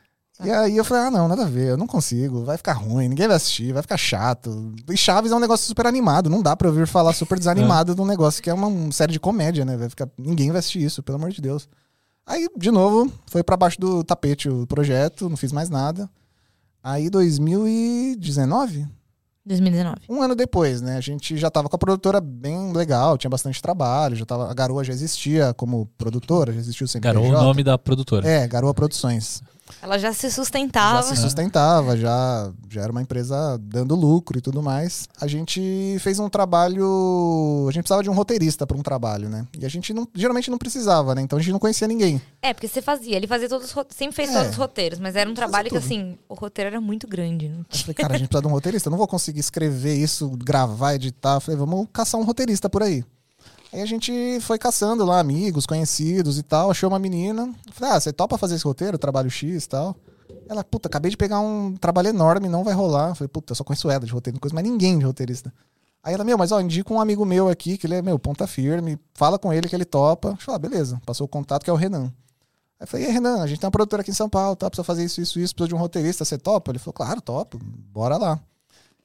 E 0.44 0.52
aí 0.52 0.78
eu 0.78 0.86
falei, 0.86 1.08
ah, 1.08 1.12
não, 1.12 1.28
nada 1.28 1.44
a 1.44 1.48
ver, 1.48 1.70
eu 1.70 1.78
não 1.78 1.88
consigo, 1.88 2.46
vai 2.46 2.58
ficar 2.58 2.74
ruim, 2.74 3.10
ninguém 3.10 3.28
vai 3.28 3.36
assistir, 3.36 3.74
vai 3.74 3.82
ficar 3.82 3.98
chato. 3.98 4.74
E 4.88 4.96
Chaves 4.96 5.32
é 5.32 5.36
um 5.36 5.40
negócio 5.40 5.66
super 5.66 5.88
animado, 5.88 6.30
não 6.30 6.44
dá 6.44 6.56
pra 6.56 6.68
ouvir 6.68 6.88
falar 6.88 7.12
super 7.12 7.38
desanimado 7.40 7.96
de 7.96 8.02
um 8.02 8.06
negócio 8.06 8.42
que 8.42 8.52
é 8.52 8.54
uma, 8.54 8.92
série 8.92 9.12
de 9.12 9.20
comédia, 9.20 9.66
né? 9.66 9.76
Vai 9.76 9.90
ficar, 9.90 10.08
ninguém 10.16 10.52
vai 10.52 10.60
assistir 10.60 10.82
isso, 10.82 11.02
pelo 11.02 11.18
amor 11.18 11.32
de 11.32 11.42
Deus. 11.42 11.68
Aí, 12.26 12.48
de 12.56 12.70
novo, 12.70 13.12
foi 13.26 13.44
pra 13.44 13.58
baixo 13.58 13.82
do 13.82 14.04
tapete 14.04 14.48
o 14.48 14.68
projeto, 14.68 15.28
não 15.28 15.36
fiz 15.36 15.52
mais 15.52 15.70
nada. 15.70 16.08
Aí, 16.84 17.10
2019, 17.10 18.88
2019. 19.46 20.02
um 20.10 20.22
ano 20.22 20.36
depois, 20.36 20.82
né? 20.82 20.98
A 20.98 21.02
gente 21.02 21.36
já 21.38 21.50
tava 21.50 21.68
com 21.68 21.76
a 21.76 21.80
produtora 21.80 22.22
bem 22.22 22.72
legal, 22.72 23.18
tinha 23.18 23.30
bastante 23.30 23.62
trabalho, 23.62 24.16
já 24.16 24.26
tava, 24.26 24.50
a 24.50 24.54
Garoa 24.54 24.84
já 24.84 24.94
existia 24.94 25.54
como 25.56 25.88
produtora, 25.98 26.54
já 26.54 26.60
existia 26.60 26.86
o 26.86 26.88
CNPJ. 26.88 27.14
Garou 27.14 27.30
o 27.30 27.44
nome 27.44 27.64
da 27.64 27.78
produtora. 27.78 28.28
É, 28.28 28.48
Garoa 28.48 28.74
Produções. 28.74 29.42
Ela 29.82 29.98
já 29.98 30.14
se 30.14 30.28
Já 30.30 30.34
sustentava. 30.36 31.04
se 31.04 31.16
sustentava, 31.16 31.98
já, 31.98 32.52
já 32.70 32.82
era 32.82 32.92
uma 32.92 33.02
empresa 33.02 33.58
dando 33.62 33.96
lucro 33.96 34.38
e 34.38 34.42
tudo 34.42 34.62
mais. 34.62 35.08
A 35.20 35.28
gente 35.28 35.98
fez 36.00 36.20
um 36.20 36.30
trabalho. 36.30 37.66
A 37.68 37.72
gente 37.72 37.84
precisava 37.84 38.04
de 38.04 38.10
um 38.10 38.14
roteirista 38.14 38.66
para 38.66 38.78
um 38.78 38.82
trabalho, 38.82 39.30
né? 39.30 39.46
E 39.58 39.66
a 39.66 39.70
gente 39.70 39.94
não, 39.94 40.08
geralmente 40.14 40.50
não 40.50 40.58
precisava, 40.58 41.16
né? 41.16 41.22
Então 41.22 41.38
a 41.38 41.42
gente 41.42 41.52
não 41.52 41.60
conhecia 41.60 41.88
ninguém. 41.88 42.22
É, 42.42 42.54
porque 42.54 42.68
você 42.68 42.82
fazia. 42.82 43.16
Ele 43.16 43.28
fazia 43.28 43.50
todos 43.50 43.68
os 43.68 43.86
sempre 43.96 44.16
fez 44.16 44.30
É. 44.30 44.34
todos 44.34 44.50
os 44.52 44.56
roteiros, 44.56 45.00
mas 45.00 45.16
era 45.16 45.30
um 45.30 45.34
trabalho 45.34 45.70
que, 45.70 45.78
assim, 45.78 46.18
o 46.28 46.34
roteiro 46.34 46.70
era 46.70 46.82
muito 46.82 47.08
grande. 47.08 47.50
Não 47.50 47.60
Eu 47.72 47.80
falei, 47.80 47.94
cara, 47.94 48.16
a 48.16 48.18
gente 48.18 48.28
precisa 48.28 48.42
de 48.42 48.48
um 48.48 48.52
roteirista. 48.52 48.88
Eu 48.90 48.92
não 48.92 48.98
vou 48.98 49.08
conseguir 49.08 49.40
escrever 49.40 49.96
isso, 49.96 50.30
gravar, 50.30 50.96
editar. 50.96 51.36
Eu 51.36 51.42
falei, 51.42 51.58
vamos 51.58 51.88
caçar 51.92 52.20
um 52.20 52.24
roteirista 52.24 52.70
por 52.70 52.84
aí. 52.84 53.04
Aí 53.72 53.82
a 53.82 53.86
gente 53.86 54.40
foi 54.42 54.58
caçando 54.58 55.06
lá 55.06 55.20
amigos, 55.20 55.66
conhecidos 55.66 56.38
e 56.38 56.44
tal. 56.44 56.72
Achou 56.72 56.90
uma 56.90 57.00
menina. 57.00 57.54
Falei, 57.72 57.96
ah, 57.96 58.00
você 58.00 58.12
topa 58.12 58.38
fazer 58.38 58.56
esse 58.56 58.64
roteiro? 58.66 58.98
Trabalho 58.98 59.30
X 59.30 59.66
e 59.66 59.70
tal. 59.70 59.96
Ela, 60.48 60.64
puta, 60.64 60.88
acabei 60.88 61.12
de 61.12 61.18
pegar 61.18 61.40
um 61.40 61.76
trabalho 61.76 62.10
enorme, 62.10 62.50
não 62.50 62.64
vai 62.64 62.74
rolar. 62.74 63.14
Falei, 63.14 63.28
puta, 63.28 63.52
eu 63.52 63.56
só 63.56 63.64
conheço 63.64 63.90
ela 63.90 64.06
de 64.06 64.12
roteiro, 64.12 64.40
conheço 64.40 64.56
mais 64.56 64.68
ninguém 64.68 64.98
de 64.98 65.06
roteirista. 65.06 65.54
Aí 66.04 66.14
ela, 66.14 66.24
meu, 66.24 66.38
mas 66.38 66.52
ó, 66.52 66.60
indica 66.60 66.94
um 66.94 67.00
amigo 67.00 67.26
meu 67.26 67.50
aqui, 67.50 67.78
que 67.78 67.86
ele 67.86 67.96
é, 67.96 68.02
meu, 68.02 68.18
ponta 68.18 68.48
firme, 68.48 68.98
fala 69.14 69.38
com 69.38 69.54
ele 69.54 69.68
que 69.68 69.76
ele 69.76 69.86
topa. 69.86 70.30
Eu 70.30 70.38
falei, 70.38 70.56
ah, 70.56 70.60
beleza. 70.60 71.02
Passou 71.06 71.26
o 71.26 71.28
contato, 71.28 71.64
que 71.64 71.70
é 71.70 71.74
o 71.74 71.76
Renan. 71.76 72.06
Aí 72.80 72.86
eu 72.86 72.88
falei, 72.88 73.08
e 73.08 73.12
Renan, 73.12 73.44
a 73.44 73.48
gente 73.48 73.60
tem 73.60 73.68
uma 73.68 73.72
produtora 73.72 74.02
aqui 74.02 74.10
em 74.10 74.16
São 74.16 74.30
Paulo, 74.30 74.56
tá? 74.56 74.70
Precisa 74.70 74.84
fazer 74.84 75.04
isso, 75.04 75.22
isso, 75.22 75.40
isso, 75.40 75.54
precisa 75.54 75.68
de 75.68 75.76
um 75.76 75.78
roteirista, 75.78 76.26
você 76.26 76.38
topa? 76.38 76.72
Ele 76.72 76.80
falou, 76.80 76.94
claro, 76.94 77.22
topo, 77.22 77.60
bora 77.92 78.18
lá. 78.18 78.40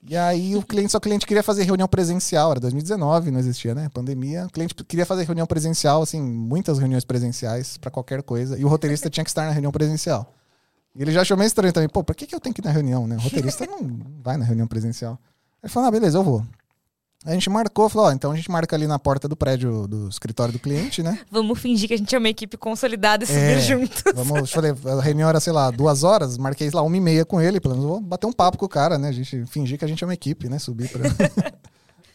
E 0.07 0.17
aí 0.17 0.55
o 0.55 0.63
cliente, 0.63 0.93
só 0.93 1.01
cliente 1.01 1.27
queria 1.27 1.43
fazer 1.43 1.63
reunião 1.63 1.89
presencial, 1.89 2.51
era 2.51 2.61
2019, 2.61 3.31
não 3.31 3.41
existia, 3.41 3.75
né? 3.75 3.89
Pandemia. 3.89 4.45
O 4.47 4.51
cliente 4.51 4.75
queria 4.85 5.07
fazer 5.07 5.25
reunião 5.25 5.47
presencial, 5.47 6.03
assim, 6.03 6.21
muitas 6.21 6.79
reuniões 6.79 7.05
presenciais 7.05 7.79
pra 7.79 7.91
qualquer 7.91 8.23
coisa. 8.23 8.59
E 8.59 8.65
o 8.65 8.69
roteirista 8.69 9.09
tinha 9.09 9.25
que 9.25 9.31
estar 9.31 9.47
na 9.47 9.53
reunião 9.53 9.73
presencial. 9.73 10.35
E 10.95 11.01
ele 11.01 11.11
já 11.11 11.23
achou 11.23 11.37
meio 11.37 11.47
estranho 11.47 11.73
também. 11.73 11.89
Pô, 11.89 12.05
por 12.05 12.15
que, 12.15 12.27
que 12.27 12.35
eu 12.35 12.41
tenho 12.41 12.55
que 12.55 12.61
ir 12.61 12.65
na 12.65 12.71
reunião, 12.71 13.07
né? 13.07 13.17
O 13.17 13.21
roteirista 13.21 13.67
não 13.67 13.99
vai 14.23 14.37
na 14.37 14.45
reunião 14.45 14.67
presencial. 14.67 15.19
Ele 15.63 15.73
falou, 15.73 15.89
ah, 15.89 15.91
beleza, 15.91 16.19
eu 16.19 16.23
vou. 16.23 16.45
A 17.25 17.33
gente 17.33 17.49
marcou, 17.49 17.89
falou, 17.89 18.09
ó, 18.09 18.12
então 18.12 18.33
a 18.33 18.37
gente 18.37 18.51
marca 18.51 18.77
ali 18.77 18.87
na 18.87 18.99
porta 18.99 19.27
do 19.27 19.35
prédio 19.35 19.87
do 19.89 20.09
escritório 20.09 20.53
do 20.53 20.59
cliente, 20.59 21.03
né? 21.03 21.18
Vamos 21.31 21.59
fingir 21.59 21.89
que 21.89 21.95
a 21.95 21.97
gente 21.97 22.14
é 22.14 22.18
uma 22.18 22.29
equipe 22.29 22.57
consolidada 22.59 23.25
e 23.25 23.27
subir 23.27 23.39
É. 23.39 23.61
juntos. 23.61 24.03
Vamos, 24.14 24.41
eu 24.41 24.47
falei, 24.47 24.75
a 24.99 25.01
reunião 25.01 25.29
era, 25.29 25.41
sei 25.41 25.53
lá, 25.53 25.70
duas 25.70 26.03
horas, 26.05 26.37
marquei 26.37 26.68
lá 26.70 26.83
uma 26.83 26.97
e 26.97 27.01
meia 27.01 27.25
com 27.25 27.41
ele, 27.41 27.61
pelo 27.61 27.75
menos 27.77 27.89
vou 27.89 28.01
bater 28.01 28.27
um 28.27 28.33
papo 28.33 28.59
com 28.59 28.66
o 28.66 28.68
cara, 28.68 28.99
né? 28.99 29.09
A 29.09 29.12
gente 29.12 29.47
fingir 29.47 29.79
que 29.79 29.85
a 29.85 29.89
gente 29.89 30.05
é 30.05 30.07
uma 30.07 30.12
equipe, 30.12 30.49
né? 30.51 30.59
Subir 30.59 30.89
pra. 30.91 31.01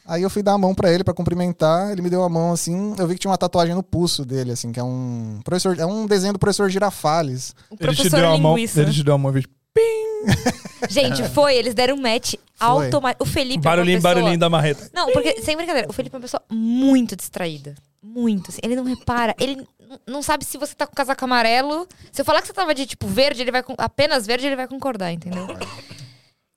Aí 0.05 0.23
eu 0.23 0.29
fui 0.29 0.41
dar 0.41 0.53
a 0.53 0.57
mão 0.57 0.73
pra 0.73 0.91
ele 0.91 1.03
pra 1.03 1.13
cumprimentar, 1.13 1.91
ele 1.91 2.01
me 2.01 2.09
deu 2.09 2.23
a 2.23 2.29
mão 2.29 2.51
assim, 2.51 2.95
eu 2.97 3.07
vi 3.07 3.13
que 3.13 3.19
tinha 3.19 3.29
uma 3.29 3.37
tatuagem 3.37 3.75
no 3.75 3.83
pulso 3.83 4.25
dele, 4.25 4.51
assim, 4.51 4.71
que 4.71 4.79
é 4.79 4.83
um 4.83 5.39
professor, 5.43 5.77
é 5.77 5.85
um 5.85 6.07
desenho 6.07 6.33
do 6.33 6.39
professor 6.39 6.67
Girafales. 6.67 7.53
O 7.69 7.75
Ele 7.79 7.91
te 7.91 7.95
professor 7.97 8.19
deu 8.19 8.29
a 8.33 8.37
mão, 8.37 8.55
linguiça. 8.55 8.81
ele 8.81 8.91
te 8.91 9.03
deu 9.03 9.13
a 9.13 9.17
mão, 9.19 9.31
fez 9.79 10.89
Gente, 10.89 11.23
foi, 11.29 11.55
eles 11.55 11.73
deram 11.73 11.95
um 11.95 12.01
match 12.01 12.35
automático. 12.59 13.23
O 13.23 13.27
Felipe 13.27 13.63
barulhinho, 13.63 13.95
é 13.95 13.97
pessoa... 13.97 14.13
barulhinho 14.13 14.39
da 14.39 14.49
marreta. 14.49 14.89
Não, 14.93 15.11
porque, 15.11 15.41
sem 15.41 15.55
brincadeira, 15.55 15.89
o 15.89 15.93
Felipe 15.93 16.15
é 16.15 16.17
uma 16.17 16.21
pessoa 16.21 16.41
muito 16.49 17.15
distraída. 17.15 17.75
Muito. 18.01 18.49
assim. 18.49 18.61
Ele 18.63 18.75
não 18.75 18.83
repara, 18.83 19.35
ele 19.39 19.67
não 20.07 20.21
sabe 20.21 20.45
se 20.45 20.57
você 20.57 20.73
tá 20.73 20.87
com 20.87 20.95
casaco 20.95 21.23
amarelo. 21.23 21.87
Se 22.11 22.21
eu 22.21 22.25
falar 22.25 22.41
que 22.41 22.47
você 22.47 22.53
tava 22.53 22.73
de, 22.73 22.85
tipo, 22.85 23.07
verde, 23.07 23.41
ele 23.41 23.51
vai 23.51 23.63
apenas 23.77 24.25
verde, 24.25 24.47
ele 24.47 24.55
vai 24.55 24.67
concordar, 24.67 25.11
entendeu? 25.11 25.47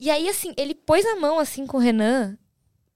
E 0.03 0.11
aí, 0.11 0.29
assim, 0.29 0.53
ele 0.57 0.75
pôs 0.75 1.07
a 1.07 1.15
mão, 1.15 1.39
assim, 1.39 1.65
com 1.65 1.77
o 1.77 1.81
Renan. 1.81 2.37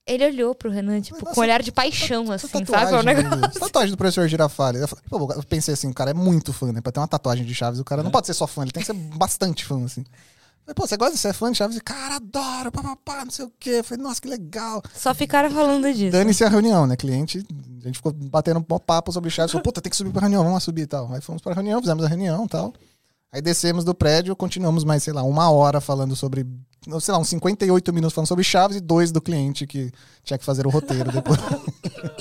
Ele 0.06 0.24
olhou 0.24 0.54
pro 0.54 0.70
Renan, 0.70 1.00
tipo, 1.00 1.18
Nossa, 1.18 1.34
com 1.34 1.40
um 1.40 1.42
olhar 1.42 1.60
de 1.62 1.72
paixão, 1.72 2.30
assim, 2.30 2.46
tatuagem, 2.46 2.90
sabe? 2.90 2.96
É 2.96 3.00
um 3.00 3.30
negócio... 3.30 3.60
tatuagem 3.60 3.90
do 3.90 3.96
professor 3.96 4.28
Girafales. 4.28 4.80
Eu, 4.80 4.86
falei, 4.86 5.04
pô, 5.08 5.32
eu 5.32 5.42
pensei 5.42 5.74
assim, 5.74 5.90
o 5.90 5.94
cara 5.94 6.12
é 6.12 6.14
muito 6.14 6.52
fã, 6.52 6.72
né? 6.72 6.80
Pra 6.80 6.92
ter 6.92 7.00
uma 7.00 7.08
tatuagem 7.08 7.44
de 7.44 7.52
Chaves, 7.52 7.80
o 7.80 7.84
cara 7.84 8.04
não 8.04 8.10
pode 8.12 8.28
ser 8.28 8.34
só 8.34 8.46
fã, 8.46 8.62
ele 8.62 8.70
tem 8.70 8.82
que 8.82 8.86
ser 8.86 8.92
bastante 8.92 9.64
fã, 9.64 9.84
assim. 9.84 10.02
Eu 10.02 10.06
Falei, 10.66 10.74
pô, 10.76 10.86
você 10.86 10.96
gosta 10.96 11.14
de 11.14 11.18
ser 11.18 11.32
fã 11.32 11.50
de 11.50 11.58
Chaves? 11.58 11.80
Cara, 11.80 12.16
adoro, 12.16 12.70
papapá, 12.70 13.24
não 13.24 13.32
sei 13.32 13.46
o 13.46 13.52
quê. 13.58 13.70
Eu 13.78 13.84
Falei, 13.84 14.02
nossa, 14.02 14.20
que 14.20 14.28
legal. 14.28 14.80
Só 14.94 15.12
ficaram 15.12 15.50
falando 15.50 15.92
disso. 15.92 16.12
Dane-se 16.12 16.44
a 16.44 16.48
reunião, 16.48 16.86
né? 16.86 16.96
Cliente, 16.96 17.44
a 17.82 17.86
gente 17.86 17.96
ficou 17.96 18.12
batendo 18.12 18.60
um 18.60 18.78
papo 18.78 19.10
sobre 19.10 19.28
Chaves. 19.28 19.50
Falou, 19.50 19.62
puta, 19.64 19.80
tem 19.80 19.90
que 19.90 19.96
subir 19.96 20.12
pra 20.12 20.20
reunião, 20.20 20.42
vamos 20.42 20.54
lá 20.54 20.60
subir 20.60 20.82
e 20.82 20.86
tal. 20.86 21.12
Aí 21.12 21.20
fomos 21.20 21.42
pra 21.42 21.52
reunião, 21.52 21.80
fizemos 21.80 22.04
a 22.04 22.08
reunião 22.08 22.44
e 22.44 22.48
tal. 22.48 22.72
Aí 23.36 23.42
descemos 23.42 23.84
do 23.84 23.94
prédio, 23.94 24.34
continuamos 24.34 24.82
mais, 24.82 25.02
sei 25.02 25.12
lá, 25.12 25.22
uma 25.22 25.50
hora 25.50 25.78
falando 25.78 26.16
sobre, 26.16 26.46
sei 27.00 27.12
lá, 27.12 27.18
uns 27.20 27.28
58 27.28 27.92
minutos 27.92 28.14
falando 28.14 28.28
sobre 28.28 28.42
Chaves 28.42 28.78
e 28.78 28.80
dois 28.80 29.12
do 29.12 29.20
cliente 29.20 29.66
que 29.66 29.92
tinha 30.24 30.38
que 30.38 30.44
fazer 30.44 30.66
o 30.66 30.70
roteiro 30.70 31.12
depois. 31.12 31.38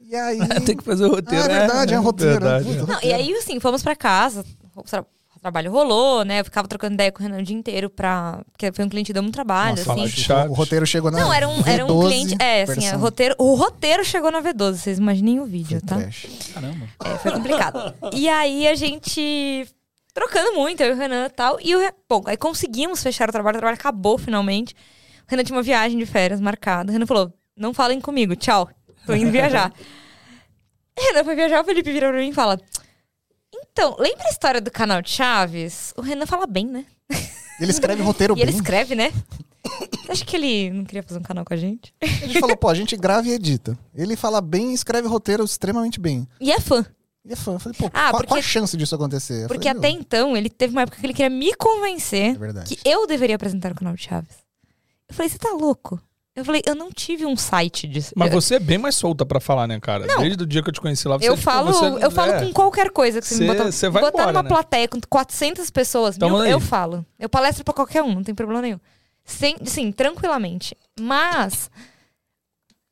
e 0.00 0.14
aí... 0.16 0.38
Tem 0.66 0.76
que 0.76 0.82
fazer 0.82 1.04
o 1.04 1.12
Ah, 1.12 1.16
roteiro, 1.16 1.44
é 1.44 1.48
né? 1.48 1.58
verdade, 1.60 1.94
é 1.94 2.00
um 2.00 2.02
roteiro. 2.02 2.32
Verdade, 2.32 2.78
é. 2.78 2.82
Não, 2.82 2.98
e 3.02 3.12
aí, 3.12 3.32
assim, 3.34 3.60
fomos 3.60 3.80
pra 3.80 3.94
casa. 3.94 4.44
O 4.74 4.82
tra- 4.82 5.02
o 5.36 5.38
trabalho 5.38 5.70
rolou, 5.70 6.24
né? 6.24 6.40
Eu 6.40 6.44
ficava 6.44 6.66
trocando 6.66 6.94
ideia 6.94 7.12
com 7.12 7.20
o 7.20 7.22
Renan 7.22 7.38
o 7.38 7.42
dia 7.44 7.56
inteiro 7.56 7.88
pra... 7.88 8.42
Porque 8.50 8.72
foi 8.72 8.84
um 8.84 8.88
cliente 8.88 9.06
que 9.08 9.12
deu 9.12 9.22
muito 9.22 9.34
trabalho, 9.34 9.76
Nossa, 9.76 9.92
assim. 9.92 10.00
fala 10.00 10.08
de 10.10 10.20
Chaves. 10.20 10.50
o 10.50 10.54
roteiro 10.54 10.84
chegou 10.86 11.10
na 11.12 11.20
Não, 11.20 11.32
era 11.32 11.48
um, 11.48 11.62
era 11.64 11.84
um 11.84 11.88
V12 11.88 12.06
cliente. 12.08 12.36
É, 12.42 12.62
assim, 12.62 12.92
o 12.92 12.98
roteiro, 12.98 13.34
o 13.38 13.54
roteiro 13.54 14.04
chegou 14.04 14.32
na 14.32 14.42
V12, 14.42 14.74
vocês 14.78 14.98
imaginem 14.98 15.38
o 15.38 15.44
vídeo, 15.44 15.80
tá? 15.80 15.96
trash. 15.98 16.26
Caramba. 16.52 16.88
É, 17.04 17.18
foi 17.18 17.30
complicado. 17.30 17.94
e 18.12 18.28
aí 18.28 18.66
a 18.66 18.74
gente. 18.74 19.68
Trocando 20.14 20.52
muito, 20.54 20.80
eu 20.80 20.90
e 20.90 20.92
o 20.92 20.96
Renan 20.96 21.26
e 21.26 21.30
tal. 21.30 21.58
E 21.60 21.74
o 21.74 21.80
Bom, 22.08 22.22
aí 22.26 22.36
conseguimos 22.36 23.02
fechar 23.02 23.28
o 23.28 23.32
trabalho, 23.32 23.56
o 23.56 23.58
trabalho 23.58 23.76
acabou 23.78 24.16
finalmente. 24.16 24.72
O 25.26 25.30
Renan 25.30 25.42
tinha 25.42 25.56
uma 25.56 25.62
viagem 25.62 25.98
de 25.98 26.06
férias 26.06 26.40
marcada. 26.40 26.90
O 26.90 26.92
Renan 26.92 27.04
falou: 27.06 27.32
não 27.56 27.74
falem 27.74 28.00
comigo, 28.00 28.36
tchau. 28.36 28.70
Tô 29.04 29.12
indo 29.14 29.30
viajar. 29.32 29.72
O 30.96 31.02
Renan 31.02 31.24
foi 31.24 31.34
viajar, 31.34 31.60
o 31.60 31.64
Felipe 31.64 31.92
vira 31.92 32.08
pra 32.08 32.18
mim 32.18 32.28
e 32.28 32.32
fala: 32.32 32.58
Então, 33.52 33.96
lembra 33.98 34.26
a 34.26 34.30
história 34.30 34.60
do 34.60 34.70
canal 34.70 35.00
Chaves? 35.04 35.92
O 35.96 36.00
Renan 36.00 36.26
fala 36.26 36.46
bem, 36.46 36.66
né? 36.66 36.86
Ele 37.60 37.70
escreve 37.72 38.00
roteiro 38.04 38.36
E 38.36 38.40
ele 38.42 38.52
bem. 38.52 38.60
escreve, 38.60 38.94
né? 38.94 39.12
Você 40.04 40.12
acha 40.12 40.24
que 40.24 40.36
ele 40.36 40.70
não 40.70 40.84
queria 40.84 41.02
fazer 41.02 41.18
um 41.18 41.22
canal 41.22 41.44
com 41.44 41.54
a 41.54 41.56
gente? 41.56 41.92
A 42.00 42.06
gente 42.06 42.38
falou, 42.38 42.56
pô, 42.56 42.68
a 42.68 42.74
gente 42.74 42.96
grava 42.96 43.26
e 43.26 43.32
edita. 43.32 43.76
Ele 43.94 44.14
fala 44.14 44.40
bem 44.40 44.70
e 44.70 44.74
escreve 44.74 45.08
roteiro 45.08 45.42
extremamente 45.44 45.98
bem. 45.98 46.28
E 46.40 46.52
é 46.52 46.60
fã. 46.60 46.84
E 47.24 47.32
é 47.32 47.36
fã. 47.36 47.52
Eu 47.54 47.58
falei, 47.58 47.78
pô, 47.78 47.86
Ah, 47.86 48.10
qual, 48.10 48.12
porque- 48.12 48.26
qual 48.28 48.38
a 48.38 48.42
chance 48.42 48.76
disso 48.76 48.94
acontecer? 48.94 49.44
Eu 49.44 49.48
Porque 49.48 49.68
falei, 49.68 49.78
até 49.78 49.88
"Meu, 49.92 50.00
então, 50.00 50.36
ele 50.36 50.50
teve 50.50 50.72
uma 50.72 50.82
época 50.82 50.98
que 51.00 51.06
ele 51.06 51.14
queria 51.14 51.30
me 51.30 51.54
convencer 51.54 52.36
É 52.40 52.64
que 52.64 52.78
eu 52.84 53.06
deveria 53.06 53.36
apresentar 53.36 53.72
o 53.72 53.74
canal 53.74 53.94
de 53.94 54.02
Chaves. 54.02 54.36
Eu 55.08 55.14
falei, 55.14 55.28
você 55.30 55.38
tá 55.38 55.50
louco? 55.50 56.00
Eu 56.36 56.44
falei, 56.44 56.62
eu 56.66 56.74
não 56.74 56.90
tive 56.90 57.24
um 57.24 57.36
site 57.36 57.86
disso. 57.86 58.12
Mas 58.16 58.32
você 58.32 58.56
é 58.56 58.58
bem 58.58 58.76
mais 58.76 58.96
solta 58.96 59.24
pra 59.24 59.38
falar, 59.38 59.68
né, 59.68 59.78
cara? 59.78 60.04
Não. 60.04 60.18
Desde 60.18 60.42
o 60.42 60.46
dia 60.46 60.62
que 60.62 60.68
eu 60.68 60.72
te 60.72 60.80
conheci 60.80 61.06
lá, 61.06 61.16
você 61.16 61.28
eu 61.28 61.34
tipo, 61.34 61.44
falo, 61.44 61.72
você- 61.72 62.04
eu 62.04 62.10
falo 62.10 62.32
é. 62.32 62.44
com 62.44 62.52
qualquer 62.52 62.90
coisa 62.90 63.20
que 63.20 63.26
você, 63.28 63.36
me 63.36 63.46
Você- 63.46 63.52
botar. 63.56 63.70
você 63.72 63.88
vai 63.88 64.02
botar 64.02 64.18
embora, 64.18 64.32
numa 64.32 64.42
né? 64.42 64.48
plateia 64.48 64.88
com 64.88 64.98
400 65.08 65.70
pessoas, 65.70 66.18
mil, 66.18 66.44
eu 66.44 66.58
falo. 66.58 67.06
Eu 67.20 67.28
palestro 67.28 67.64
pra 67.64 67.72
qualquer 67.72 68.02
um, 68.02 68.16
não 68.16 68.22
tem 68.24 68.34
problema 68.34 68.60
nenhum. 68.62 68.80
Sem, 69.24 69.56
sim, 69.64 69.92
tranquilamente. 69.92 70.76
Mas 71.00 71.70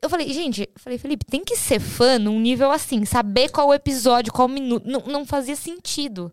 eu 0.02 0.10
falei, 0.10 0.32
gente, 0.32 0.62
eu 0.62 0.80
falei, 0.80 0.98
Felipe, 0.98 1.24
tem 1.24 1.44
que 1.44 1.56
ser 1.56 1.78
fã 1.80 2.18
num 2.18 2.40
nível 2.40 2.70
assim, 2.70 3.04
saber 3.04 3.48
qual 3.50 3.68
o 3.68 3.74
episódio, 3.74 4.32
qual 4.32 4.48
minuto. 4.48 4.86
Não, 4.86 5.00
não 5.06 5.24
fazia 5.26 5.56
sentido. 5.56 6.30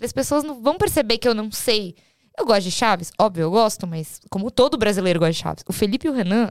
As 0.00 0.12
pessoas 0.12 0.42
não 0.42 0.60
vão 0.62 0.78
perceber 0.78 1.18
que 1.18 1.28
eu 1.28 1.34
não 1.34 1.52
sei. 1.52 1.94
Eu 2.38 2.46
gosto 2.46 2.62
de 2.62 2.70
Chaves, 2.70 3.12
óbvio, 3.18 3.42
eu 3.42 3.50
gosto, 3.50 3.86
mas 3.86 4.18
como 4.30 4.50
todo 4.50 4.78
brasileiro 4.78 5.18
gosta 5.20 5.32
de 5.32 5.38
Chaves. 5.38 5.64
O 5.68 5.72
Felipe 5.74 6.06
e 6.06 6.10
o 6.10 6.14
Renan, 6.14 6.48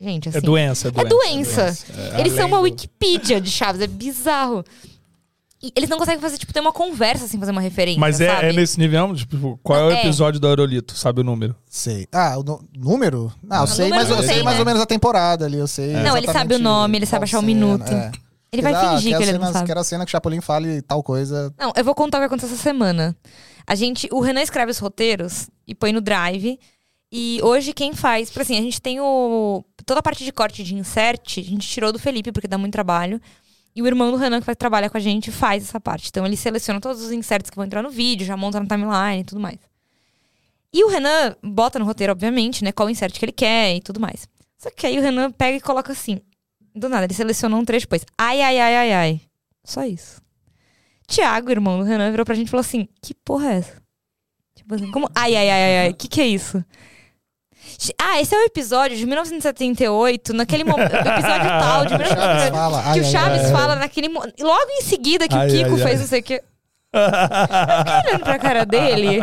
gente, 0.00 0.28
assim. 0.30 0.38
É 0.38 0.40
doença, 0.40 0.88
é 0.88 1.00
É 1.00 1.04
doença. 1.04 1.64
doença. 1.66 1.86
É, 2.16 2.20
Eles 2.20 2.32
são 2.32 2.46
uma 2.48 2.56
do- 2.56 2.62
Wikipedia 2.62 3.38
de 3.40 3.50
Chaves, 3.50 3.82
é 3.82 3.86
bizarro. 3.86 4.64
E 5.62 5.72
eles 5.74 5.88
não 5.88 5.96
conseguem 5.98 6.20
fazer, 6.20 6.36
tipo, 6.36 6.52
ter 6.52 6.60
uma 6.60 6.72
conversa 6.72 7.26
sem 7.26 7.40
fazer 7.40 7.50
uma 7.50 7.62
referência. 7.62 7.98
Mas 7.98 8.20
é, 8.20 8.28
sabe? 8.28 8.48
é 8.48 8.52
nesse 8.52 8.78
nível, 8.78 9.14
tipo, 9.14 9.58
qual 9.62 9.78
é 9.80 9.84
o 9.84 9.90
É. 9.90 10.00
episódio 10.00 10.38
do 10.38 10.46
Aerolito? 10.46 10.94
Sabe 10.96 11.22
o 11.22 11.24
número? 11.24 11.56
Sei. 11.68 12.06
Ah, 12.12 12.36
o 12.38 12.44
número? 12.76 13.32
Não, 13.42 13.62
eu 13.62 13.66
sei, 13.66 13.84
número 13.86 14.02
mas 14.02 14.10
eu 14.10 14.16
não 14.16 14.22
sei 14.22 14.34
tem, 14.36 14.44
mais 14.44 14.56
né? 14.56 14.60
ou 14.60 14.66
menos 14.66 14.82
a 14.82 14.86
temporada 14.86 15.46
ali, 15.46 15.56
eu 15.56 15.66
sei. 15.66 15.94
Não, 15.94 16.16
ele 16.16 16.26
sabe 16.30 16.54
o 16.54 16.58
nome, 16.58 16.98
ele 16.98 17.06
sabe 17.06 17.24
achar 17.24 17.38
o 17.38 17.40
cena, 17.40 17.52
minuto. 17.54 17.90
é. 17.90 18.12
Ele 18.52 18.62
vai 18.62 18.74
Ah, 18.74 18.90
fingir 18.96 19.16
que 19.16 19.22
ele 19.22 19.32
não 19.32 19.40
cenas- 19.40 19.52
sabe. 19.54 19.66
Quero 19.66 19.80
a 19.80 19.84
cena 19.84 20.04
que 20.04 20.10
o 20.10 20.12
Chapolin 20.12 20.40
fale 20.40 20.80
tal 20.82 21.02
coisa. 21.02 21.52
Não, 21.58 21.72
eu 21.74 21.84
vou 21.84 21.94
contar 21.94 22.18
o 22.18 22.20
que 22.20 22.26
aconteceu 22.26 22.54
essa 22.54 22.62
semana. 22.62 23.16
A 23.66 23.74
gente, 23.74 24.08
o 24.12 24.20
Renan 24.20 24.40
escreve 24.42 24.70
os 24.70 24.78
roteiros 24.78 25.48
e 25.66 25.74
põe 25.74 25.90
no 25.92 26.00
Drive. 26.00 26.58
E 27.10 27.40
hoje 27.42 27.72
quem 27.72 27.92
faz, 27.94 28.28
porque 28.30 28.42
assim, 28.42 28.58
a 28.58 28.62
gente 28.62 28.80
tem 28.80 29.00
o 29.00 29.64
toda 29.84 30.00
a 30.00 30.02
parte 30.02 30.24
de 30.24 30.32
corte 30.32 30.62
de 30.62 30.74
insert, 30.74 31.38
a 31.38 31.42
gente 31.42 31.66
tirou 31.68 31.92
do 31.92 31.98
Felipe 31.98 32.30
porque 32.32 32.48
dá 32.48 32.58
muito 32.58 32.72
trabalho. 32.72 33.20
E 33.76 33.82
o 33.82 33.86
irmão 33.86 34.10
do 34.10 34.16
Renan 34.16 34.40
que 34.40 34.46
vai 34.46 34.56
trabalhar 34.56 34.88
com 34.88 34.96
a 34.96 35.00
gente 35.00 35.30
faz 35.30 35.62
essa 35.62 35.78
parte. 35.78 36.08
Então 36.08 36.24
ele 36.24 36.36
seleciona 36.36 36.80
todos 36.80 37.02
os 37.02 37.12
inserts 37.12 37.50
que 37.50 37.56
vão 37.56 37.66
entrar 37.66 37.82
no 37.82 37.90
vídeo, 37.90 38.26
já 38.26 38.34
monta 38.34 38.58
na 38.58 38.66
timeline 38.66 39.20
e 39.20 39.24
tudo 39.24 39.38
mais. 39.38 39.58
E 40.72 40.82
o 40.82 40.88
Renan 40.88 41.36
bota 41.42 41.78
no 41.78 41.84
roteiro, 41.84 42.12
obviamente, 42.12 42.64
né, 42.64 42.72
qual 42.72 42.88
insert 42.88 43.18
que 43.18 43.24
ele 43.24 43.32
quer 43.32 43.76
e 43.76 43.80
tudo 43.82 44.00
mais. 44.00 44.26
Só 44.56 44.70
que 44.70 44.86
aí 44.86 44.98
o 44.98 45.02
Renan 45.02 45.30
pega 45.30 45.58
e 45.58 45.60
coloca 45.60 45.92
assim, 45.92 46.20
do 46.74 46.88
nada, 46.88 47.04
ele 47.04 47.12
selecionou 47.12 47.60
um 47.60 47.64
trecho 47.64 47.84
depois. 47.86 48.04
Ai, 48.16 48.40
ai, 48.40 48.58
ai, 48.58 48.76
ai, 48.76 48.92
ai. 48.92 49.20
Só 49.62 49.84
isso. 49.84 50.22
Tiago, 51.06 51.50
irmão 51.50 51.78
do 51.78 51.84
Renan, 51.84 52.10
virou 52.10 52.24
pra 52.24 52.34
gente 52.34 52.48
e 52.48 52.50
falou 52.50 52.62
assim: 52.62 52.88
Que 53.02 53.14
porra 53.14 53.52
é 53.52 53.58
essa? 53.58 53.82
Tipo 54.54 54.74
assim, 54.74 54.90
como? 54.90 55.08
Ai, 55.14 55.36
ai, 55.36 55.50
ai, 55.50 55.62
ai, 55.62 55.78
ai, 55.86 55.92
que 55.92 56.08
que 56.08 56.20
é 56.20 56.26
isso? 56.26 56.64
Ah, 57.98 58.20
esse 58.20 58.34
é 58.34 58.38
o 58.38 58.44
episódio 58.44 58.96
de 58.96 59.04
1978, 59.06 60.32
naquele 60.32 60.64
momento. 60.64 60.94
episódio 60.94 61.48
tal, 61.48 61.84
de 61.84 61.90
Chaves 61.96 62.50
1978. 62.50 62.52
fala. 62.54 62.92
Que 62.92 63.00
o 63.00 63.04
Chaves 63.04 63.50
fala 63.50 63.76
naquele. 63.76 64.08
Logo 64.08 64.70
em 64.70 64.82
seguida 64.82 65.28
que 65.28 65.34
o 65.34 65.46
Kiko 65.46 65.76
fez 65.78 66.00
não 66.00 66.06
sei 66.06 66.20
o 66.20 66.22
que. 66.22 66.42
Olhando 66.96 68.22
pra 68.24 68.38
cara 68.38 68.64
dele. 68.64 69.20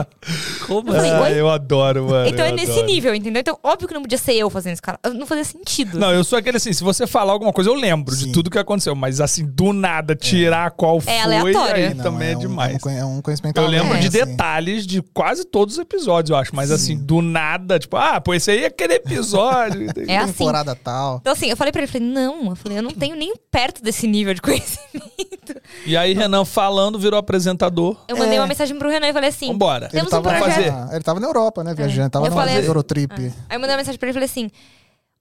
Como 0.68 0.90
Eu 0.90 0.96
falei, 0.96 1.12
Ah, 1.12 1.22
oi? 1.22 1.40
eu 1.40 1.50
adoro, 1.50 2.06
mano. 2.10 2.28
então 2.30 2.46
eu 2.46 2.52
é 2.52 2.56
nesse 2.56 2.72
adoro. 2.72 2.86
nível, 2.88 3.16
entendeu? 3.16 3.40
Então, 3.42 3.58
óbvio 3.64 3.88
que 3.88 3.94
não 3.94 4.02
podia 4.02 4.18
ser 4.18 4.34
eu 4.34 4.50
fazendo 4.50 4.74
esse 4.74 4.82
cara. 4.82 5.00
Não 5.14 5.26
fazia 5.26 5.44
sentido. 5.44 6.00
Não, 6.00 6.12
eu 6.12 6.24
sou 6.24 6.38
aquele 6.40 6.58
assim, 6.58 6.72
se 6.74 6.84
você 6.84 7.06
falar 7.08 7.34
alguma 7.34 7.52
coisa, 7.52 7.70
eu 7.70 7.74
lembro 7.76 8.16
de 8.16 8.26
Sim. 8.26 8.32
tudo 8.32 8.50
que 8.50 8.58
aconteceu. 8.58 8.96
Mas 8.96 9.20
assim, 9.20 9.46
do 9.46 9.74
nada, 9.74 10.16
tirar 10.16 10.72
qual 10.72 11.00
foi, 11.02 11.20
aleatório. 11.20 11.76
aí 11.88 11.94
Não, 11.94 12.04
também 12.04 12.32
é, 12.34 12.36
um- 12.38 12.40
demais. 12.40 12.84
um 12.86 12.90
É 12.90 13.06
um 13.06 13.22
conhecimento 13.22 13.58
Eu 13.60 13.68
lembro 13.68 13.96
É. 13.96 14.00
de 14.00 14.08
assim. 14.08 14.26
detalhes 14.32 14.88
de 14.88 15.02
quase 15.14 15.46
todos 15.46 15.76
os 15.76 15.80
episódios, 15.82 16.30
eu 16.30 16.36
acho. 16.38 16.56
Mas 16.56 16.72
assim, 16.72 16.98
do 16.98 17.22
nada, 17.22 17.80
tipo, 17.80 17.98
ah, 17.98 18.20
pô, 18.22 18.34
esse 18.34 18.52
aí 18.52 18.64
é 18.64 18.68
aquele 18.68 18.94
episódio. 18.96 19.88
É 20.08 20.18
assim. 20.18 20.34
Temporada 20.34 20.76
tal. 20.76 21.18
Então, 21.22 21.34
assim, 21.34 21.50
eu 21.50 21.56
falei 21.58 21.72
pra 21.72 21.82
ele, 21.82 21.92
falei, 21.92 22.08
não, 22.08 22.50
eu 22.50 22.56
falei, 22.56 22.78
eu 22.78 22.82
não 22.84 22.92
tenho 22.92 23.16
nem 23.16 23.34
perto 23.52 23.82
desse 23.82 24.08
nível 24.08 24.34
de 24.34 24.42
conhecimento. 24.42 25.56
E 25.86 25.96
aí, 25.98 26.14
Renan 26.14 26.46
falando, 26.46 26.98
virou 27.00 27.18
apresentador. 27.20 27.63
Eu 28.08 28.18
mandei 28.18 28.38
É. 28.38 28.42
uma 28.42 28.48
mensagem 28.48 28.78
pro 28.78 28.90
Renan 28.90 29.08
e 29.08 29.14
falei 29.14 29.30
assim. 29.30 29.48
Vambora. 29.48 29.90
Temos 29.90 30.12
ele 30.12 30.20
um 30.20 30.22
tava, 30.24 30.38
projeto. 30.38 30.72
fazer. 30.74 30.96
ele 30.96 31.04
tava 31.04 31.20
na 31.20 31.28
Europa, 31.28 31.64
né, 31.64 31.74
viajando. 31.74 32.10
Tava 32.10 32.26
Eu 32.28 32.32
numa 32.32 32.42
falei- 32.46 32.66
Eurotrip. 32.68 33.14
Aí 33.14 33.32
eu 33.52 33.60
mandei 33.60 33.72
uma 33.72 33.78
mensagem 33.78 33.98
pra 34.00 34.08
ele 34.08 34.12
e 34.12 34.14
falei 34.14 34.26
assim: 34.26 34.50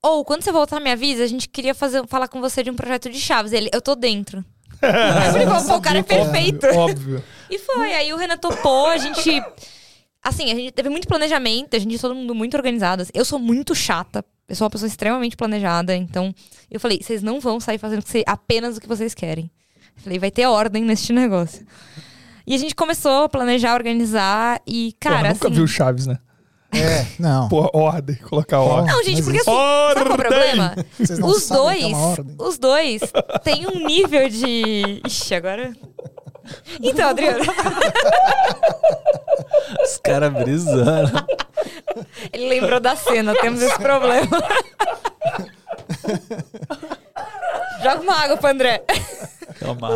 Ou 0.03 0.24
quando 0.24 0.43
você 0.43 0.51
voltar, 0.51 0.80
me 0.80 0.90
avisa, 0.90 1.22
a 1.22 1.26
gente 1.26 1.49
queria 1.49 1.74
fazer, 1.74 2.05
falar 2.09 2.26
com 2.28 2.40
você 2.40 2.62
de 2.62 2.70
um 2.70 2.74
projeto 2.74 3.09
de 3.09 3.20
Chaves. 3.20 3.53
Ele, 3.53 3.70
eu 3.72 3.80
tô 3.80 3.95
dentro. 3.95 4.45
Eu 4.82 5.32
falei, 5.32 5.47
pô, 5.47 5.76
o 5.76 5.80
cara 5.80 5.99
é 5.99 6.03
perfeito. 6.03 6.66
Óbvio. 6.66 7.22
E 7.49 7.57
foi. 7.59 7.95
Aí 7.95 8.12
o 8.12 8.16
Renan 8.16 8.36
topou, 8.36 8.86
a 8.88 8.97
gente. 8.99 9.40
Assim, 10.24 10.51
a 10.51 10.55
gente 10.55 10.72
teve 10.72 10.88
muito 10.88 11.07
planejamento, 11.09 11.74
a 11.76 11.78
gente 11.78 11.99
todo 12.01 12.14
mundo 12.14 12.34
muito 12.34 12.57
organizado. 12.57 13.07
Eu 13.14 13.24
sou 13.24 13.38
muito 13.38 13.74
chata. 13.74 14.24
Eu 14.49 14.57
sou 14.57 14.64
uma 14.64 14.70
pessoa 14.70 14.86
extremamente 14.88 15.36
planejada. 15.36 15.95
Então, 15.97 16.34
eu 16.70 16.78
falei, 16.80 17.01
vocês 17.01 17.22
não 17.22 17.38
vão 17.40 17.59
sair 17.61 17.78
fazendo 17.78 18.03
apenas 18.26 18.76
o 18.76 18.80
que 18.80 18.88
vocês 18.88 19.14
querem. 19.14 19.51
Eu 19.97 20.03
falei, 20.03 20.18
vai 20.18 20.30
ter 20.32 20.47
ordem 20.47 20.82
neste 20.84 21.12
negócio. 21.12 21.64
E 22.47 22.55
a 22.55 22.59
gente 22.59 22.74
começou 22.74 23.24
a 23.24 23.28
planejar, 23.28 23.74
organizar 23.74 24.61
e, 24.66 24.95
Porra, 25.01 25.14
cara, 25.16 25.28
nunca 25.32 25.47
assim, 25.49 25.55
viu 25.57 25.66
Chaves, 25.66 26.07
né? 26.07 26.18
É, 26.74 27.05
não. 27.18 27.49
Pô, 27.51 27.68
ordem, 27.74 28.16
colocar 28.16 28.59
ordem. 28.61 28.90
Não, 28.93 29.05
gente, 29.05 29.22
porque 29.22 29.38
assim, 29.40 29.45
sabe 29.45 29.55
qual 29.55 29.61
é 29.61 29.95
o 29.95 29.99
Ordem! 29.99 30.16
problema? 30.16 30.74
Vocês 30.99 31.18
não 31.18 31.28
Os 31.28 31.43
sabem 31.43 31.62
que 31.62 31.84
é 31.84 31.88
dois, 31.90 31.93
uma 31.93 32.07
ordem. 32.09 32.36
os 32.38 32.59
dois 32.59 33.03
têm 33.45 33.66
um 33.66 33.86
nível 33.86 34.28
de... 34.28 35.03
Ixi, 35.07 35.34
agora... 35.34 35.72
Então, 36.82 37.11
Adriano, 37.11 37.45
Os 39.84 39.99
caras 39.99 40.32
brisando. 40.32 41.24
ele 42.32 42.49
lembrou 42.49 42.80
da 42.80 42.97
cena, 42.97 43.32
temos 43.40 43.62
esse 43.62 43.78
problema. 43.78 44.26
Joga 47.82 48.01
uma 48.01 48.14
água 48.16 48.36
pro 48.36 48.49
André. 48.51 48.82
Calma. 49.61 49.88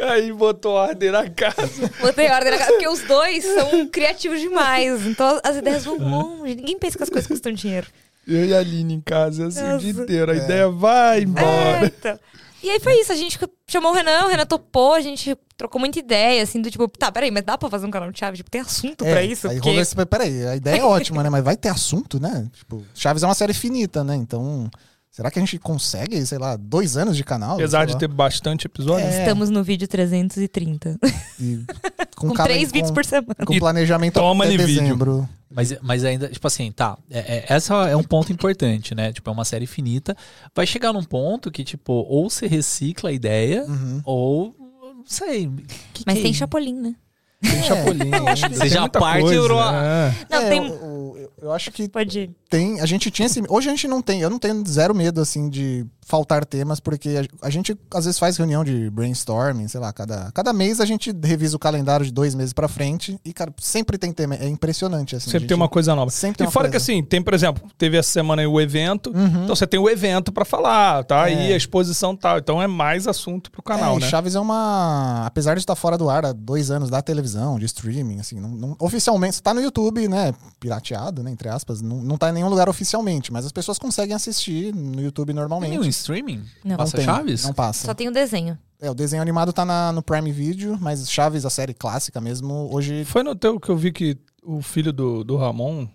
Aí 0.00 0.32
botou 0.32 0.72
ordem 0.74 1.10
na 1.10 1.28
casa. 1.30 1.90
Botei 2.00 2.28
ordem 2.30 2.50
na 2.50 2.58
casa, 2.58 2.70
porque 2.72 2.88
os 2.88 3.00
dois 3.02 3.44
são 3.44 3.86
criativos 3.88 4.40
demais. 4.40 5.06
Então 5.06 5.40
as 5.42 5.56
ideias 5.56 5.84
vão 5.84 5.96
longe. 5.98 6.54
Ninguém 6.54 6.78
pensa 6.78 6.96
que 6.96 7.02
as 7.04 7.10
coisas 7.10 7.26
custam 7.28 7.52
dinheiro. 7.52 7.86
Eu 8.26 8.44
e 8.46 8.54
a 8.54 8.58
Aline 8.60 8.94
em 8.94 9.00
casa, 9.00 9.48
assim, 9.48 9.60
o 9.74 9.78
dia 9.78 9.92
Nossa. 9.92 10.02
inteiro. 10.04 10.32
A 10.32 10.34
É. 10.34 10.38
ideia 10.38 10.68
vai 10.70 11.18
É, 11.18 11.22
embora. 11.22 11.86
então. 11.86 12.18
E 12.62 12.70
aí 12.70 12.80
foi 12.80 12.98
isso, 12.98 13.12
a 13.12 13.14
gente 13.14 13.38
chamou 13.68 13.92
o 13.92 13.94
Renan, 13.94 14.24
o 14.24 14.28
Renan 14.28 14.46
topou, 14.46 14.94
a 14.94 15.00
gente 15.02 15.36
trocou 15.54 15.78
muita 15.78 15.98
ideia, 15.98 16.42
assim, 16.42 16.62
do 16.62 16.70
tipo, 16.70 16.88
tá, 16.88 17.12
peraí, 17.12 17.30
mas 17.30 17.42
dá 17.44 17.58
pra 17.58 17.68
fazer 17.68 17.84
um 17.84 17.90
canal 17.90 18.10
de 18.10 18.18
Chaves? 18.18 18.38
Tipo, 18.38 18.50
tem 18.50 18.62
assunto 18.62 19.04
É, 19.04 19.10
pra 19.12 19.22
isso? 19.22 19.46
Aí 19.46 19.56
Porque... 19.56 19.68
rolou 19.68 19.82
esse, 19.82 19.94
peraí, 20.06 20.46
a 20.46 20.56
ideia 20.56 20.80
é 20.80 20.84
ótima, 20.84 21.22
né? 21.22 21.28
Mas 21.28 21.44
vai 21.44 21.58
ter 21.58 21.68
assunto, 21.68 22.18
né? 22.18 22.48
Tipo, 22.54 22.82
Chaves 22.94 23.22
é 23.22 23.26
uma 23.26 23.34
série 23.34 23.52
finita, 23.52 24.02
né? 24.02 24.14
Então, 24.16 24.70
será 25.14 25.30
que 25.30 25.38
a 25.38 25.42
gente 25.42 25.58
consegue, 25.60 26.24
sei 26.26 26.38
lá, 26.38 26.56
dois 26.56 26.96
anos 26.96 27.16
de 27.16 27.22
canal? 27.22 27.54
Apesar 27.54 27.86
de 27.86 27.96
ter 27.96 28.08
bastante 28.08 28.66
episódio. 28.66 29.06
É. 29.06 29.20
Estamos 29.20 29.48
no 29.48 29.62
vídeo 29.62 29.86
330. 29.86 30.98
e 31.40 31.60
Com, 32.16 32.32
cada- 32.32 32.48
três 32.48 32.70
vídeos 32.72 32.88
com- 32.90 32.94
por 32.94 33.04
semana. 33.04 33.34
Com 33.46 33.52
E 33.54 33.58
planejamento 33.60 34.14
toma-lhe 34.14 34.54
até 34.54 34.64
vídeo. 34.66 34.82
dezembro. 34.82 35.28
Mas, 35.50 35.72
mas 35.82 36.04
ainda, 36.04 36.28
tipo 36.28 36.46
assim, 36.46 36.72
tá. 36.72 36.98
É, 37.10 37.18
é- 37.18 37.44
essa 37.48 37.74
é 37.88 37.94
um 37.96 38.02
ponto 38.02 38.32
importante, 38.32 38.92
né? 38.94 39.12
Tipo, 39.12 39.30
é 39.30 39.32
uma 39.32 39.44
série 39.44 39.66
finita. 39.66 40.16
Vai 40.54 40.66
chegar 40.66 40.92
num 40.92 41.04
ponto 41.04 41.50
que, 41.50 41.62
tipo, 41.62 41.92
ou 41.92 42.28
você 42.28 42.46
recicla 42.48 43.10
a 43.10 43.12
ideia, 43.12 43.64
Uhum. 43.64 44.00
ou. 44.04 44.56
Não 44.96 45.04
sei. 45.06 45.50
que 45.92 46.02
Mas 46.06 46.16
que 46.16 46.22
tem 46.22 46.30
é? 46.30 46.34
Chapolin, 46.34 46.74
né? 46.80 46.94
Tem 47.42 47.62
Chapolin. 47.62 48.10
acho 48.26 48.48
que 48.48 48.58
tem 48.58 48.68
já 48.70 48.88
parte 48.88 49.20
coisa, 49.20 49.34
Euro- 49.36 49.70
né? 49.70 50.14
Não, 50.30 50.38
É, 50.40 50.48
tem... 50.48 50.66
eu, 50.66 50.74
eu- 51.18 51.32
eu 51.42 51.52
acho 51.52 51.70
que 51.72 51.88
Pode 51.88 52.18
ir. 52.20 52.30
Tem. 52.56 52.80
A 52.80 52.86
gente 52.86 53.10
tinha 53.10 53.26
esse. 53.26 53.42
Hoje 53.48 53.68
a 53.68 53.70
gente 53.72 53.88
não 53.88 54.00
tem. 54.02 54.20
Eu 54.20 54.30
não 54.30 54.38
tenho 54.38 54.62
zero 54.66 54.94
medo, 54.94 55.20
assim, 55.20 55.48
de 55.48 55.84
faltar 56.06 56.44
temas, 56.44 56.80
porque 56.80 57.08
a, 57.42 57.46
a 57.46 57.50
gente 57.50 57.74
às 57.92 58.04
vezes 58.04 58.18
faz 58.18 58.36
reunião 58.36 58.62
de 58.62 58.90
brainstorming, 58.90 59.66
sei 59.68 59.80
lá, 59.80 59.90
cada, 59.90 60.30
cada 60.32 60.52
mês 60.52 60.78
a 60.78 60.84
gente 60.84 61.10
revisa 61.24 61.56
o 61.56 61.58
calendário 61.58 62.04
de 62.04 62.12
dois 62.12 62.34
meses 62.34 62.52
pra 62.52 62.68
frente 62.68 63.18
e, 63.24 63.32
cara, 63.32 63.50
sempre 63.58 63.96
tem 63.96 64.12
tema. 64.12 64.34
É 64.34 64.46
impressionante, 64.46 65.16
assim. 65.16 65.26
Sempre 65.30 65.40
gente- 65.40 65.48
tem 65.48 65.56
uma 65.56 65.68
coisa 65.68 65.94
nova. 65.94 66.10
Sempre 66.10 66.38
tem 66.38 66.46
E 66.46 66.50
fora 66.50 66.68
que 66.68 66.72
coisa. 66.72 66.84
assim, 66.92 67.02
tem, 67.02 67.22
por 67.22 67.32
exemplo, 67.32 67.66
teve 67.78 67.96
essa 67.96 68.10
semana 68.10 68.42
aí 68.42 68.46
o 68.46 68.60
evento. 68.60 69.10
Uhum. 69.14 69.44
Então 69.44 69.56
você 69.56 69.66
tem 69.66 69.80
o 69.80 69.88
evento 69.88 70.30
pra 70.30 70.44
falar, 70.44 71.04
tá? 71.04 71.28
É. 71.30 71.34
aí 71.34 71.52
a 71.54 71.56
exposição 71.56 72.12
e 72.12 72.18
tal. 72.18 72.38
Então 72.38 72.60
é 72.60 72.66
mais 72.66 73.08
assunto 73.08 73.50
pro 73.50 73.62
canal, 73.62 73.94
é, 73.94 73.96
e 73.96 74.00
né? 74.02 74.08
Chaves 74.08 74.34
é 74.34 74.40
uma. 74.40 75.22
Apesar 75.24 75.54
de 75.54 75.60
estar 75.60 75.74
fora 75.74 75.96
do 75.96 76.10
ar 76.10 76.26
há 76.26 76.32
dois 76.32 76.70
anos 76.70 76.90
da 76.90 77.00
televisão, 77.00 77.58
de 77.58 77.64
streaming, 77.64 78.20
assim, 78.20 78.38
não, 78.38 78.50
não- 78.50 78.76
oficialmente. 78.78 79.42
Tá 79.42 79.54
no 79.54 79.60
YouTube, 79.62 80.06
né? 80.06 80.34
Pirateado, 80.60 81.22
né? 81.22 81.30
Entre 81.30 81.48
aspas. 81.48 81.80
Não, 81.80 81.96
não 82.02 82.18
tá 82.18 82.28
em 82.28 82.32
nenhum 82.34 82.43
lugar 82.48 82.68
oficialmente, 82.68 83.32
mas 83.32 83.44
as 83.46 83.52
pessoas 83.52 83.78
conseguem 83.78 84.14
assistir 84.14 84.74
no 84.74 85.00
YouTube 85.00 85.28
Tem 85.28 85.36
normalmente. 85.36 85.70
nenhum 85.70 85.84
streaming? 85.84 86.42
Não. 86.64 86.76
Passa 86.76 86.96
tem, 86.96 87.04
Chaves? 87.06 87.44
Não 87.44 87.52
passa. 87.54 87.86
Só 87.86 87.94
tem 87.94 88.08
o 88.08 88.12
desenho. 88.12 88.58
É, 88.80 88.90
o 88.90 88.94
desenho 88.94 89.22
animado 89.22 89.52
tá 89.52 89.64
na- 89.64 89.92
no 89.92 90.02
Prime 90.02 90.30
Video, 90.32 90.76
mas 90.80 91.08
Chaves, 91.10 91.44
a 91.46 91.50
série 91.50 91.72
clássica 91.74 92.20
mesmo, 92.20 92.68
hoje. 92.72 93.04
Foi 93.04 93.22
no 93.22 93.34
teu 93.34 93.58
que 93.58 93.68
eu 93.70 93.76
vi 93.76 93.92
que 93.92 94.16
o 94.42 94.60
filho 94.60 94.92
do, 94.92 95.24
do 95.24 95.36
Ramon 95.36 95.86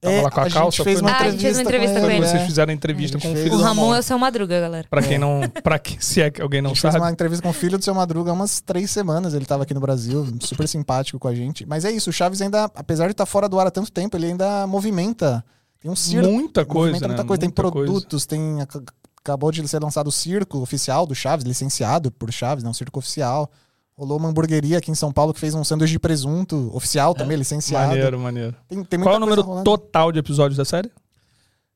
tava 0.00 0.14
É, 0.14 0.22
lá 0.22 0.30
com 0.30 0.40
a, 0.40 0.44
gente 0.44 0.54
calça. 0.54 0.82
fez 0.84 0.98
foi 1.00 1.06
uma 1.06 1.10
no- 1.10 1.16
Ah, 1.24 1.26
a 1.28 1.30
gente 1.30 1.40
fez 1.42 1.56
uma 1.58 1.62
entrevista 1.64 2.00
com 2.00 2.06
com 2.06 2.10
ele. 2.12 2.26
Vocês 2.26 2.40
é. 2.42 2.46
fizeram 2.46 2.70
a 2.70 2.74
entrevista 2.74 3.18
A 3.18 3.20
com 3.20 3.26
o 3.26 3.30
gente 3.30 3.36
filho 3.36 3.50
fez 3.50 3.54
O 3.54 3.58
do 3.58 3.62
Ramon. 3.68 3.82
Ramon 3.82 3.94
é 3.94 3.98
o 3.98 4.02
seu 4.02 4.18
Madruga, 4.18 4.58
galera. 4.58 4.86
Pra 4.88 5.02
quem 5.02 5.18
não. 5.18 5.42
Pra 5.62 5.78
quem, 5.78 6.00
se 6.00 6.22
é 6.22 6.30
que 6.30 6.40
alguém 6.40 6.60
A 6.60 6.62
não 6.62 6.70
gente 6.70 6.80
fez 6.80 6.92
sabe. 6.94 7.04
uma 7.04 7.10
entrevista 7.12 7.42
com 7.42 7.50
o 7.50 7.52
filho 7.52 7.76
do 7.76 7.84
seu 7.84 7.94
Madruga 7.94 8.30
há 8.30 8.32
umas 8.32 8.62
três 8.62 8.90
semanas. 8.90 9.34
Ele 9.34 9.44
tava 9.44 9.64
aqui 9.64 9.74
no 9.74 9.80
Brasil, 9.80 10.26
super 10.40 10.66
simpático 10.66 11.18
com 11.18 11.28
a 11.28 11.34
gente. 11.34 11.66
Mas 11.66 11.84
é 11.84 11.90
isso, 11.90 12.08
o 12.08 12.12
Chaves 12.12 12.40
ainda, 12.40 12.64
apesar 12.74 13.04
de 13.06 13.10
estar 13.12 13.26
fora 13.26 13.46
do 13.50 13.60
ar 13.60 13.66
há 13.66 13.70
tanto 13.70 13.92
tempo, 13.92 14.16
ele 14.16 14.28
ainda 14.28 14.66
movimenta. 14.66 15.44
Tem 15.80 15.90
um 15.90 15.96
circo. 15.96 16.28
Muita 16.30 16.64
coisa. 16.64 17.00
Né? 17.00 17.06
muita 17.08 17.24
coisa. 17.24 17.40
Tem 17.40 17.48
Muita 17.48 17.62
coisa. 17.70 17.86
produtos, 17.92 18.26
tem. 18.26 18.60
ac- 18.60 18.82
Acabou 19.22 19.52
de 19.52 19.66
ser 19.68 19.82
lançado 19.82 20.06
o 20.06 20.12
circo 20.12 20.58
oficial 20.60 21.06
do 21.06 21.14
Chaves, 21.14 21.44
licenciado 21.44 22.10
por 22.10 22.32
Chaves, 22.32 22.64
não, 22.64 22.70
um 22.70 22.74
circo 22.74 22.98
oficial. 22.98 23.50
Rolou 23.94 24.16
uma 24.16 24.30
hamburgueria 24.30 24.78
aqui 24.78 24.90
em 24.90 24.94
São 24.94 25.12
Paulo 25.12 25.34
que 25.34 25.38
fez 25.40 25.54
um 25.54 25.62
sanduíche 25.62 25.92
de 25.92 25.98
presunto 25.98 26.70
oficial 26.74 27.14
também, 27.14 27.36
licenciado. 27.36 27.88
Maneiro, 27.88 28.18
maneiro. 28.18 28.56
Tem, 28.66 28.82
tem 28.82 28.98
Qual 29.00 29.12
é 29.14 29.16
o 29.18 29.20
número 29.20 29.42
coisa 29.42 29.48
rolando. 29.48 29.64
total 29.64 30.10
de 30.10 30.18
episódios 30.18 30.56
da 30.56 30.64
série? 30.64 30.90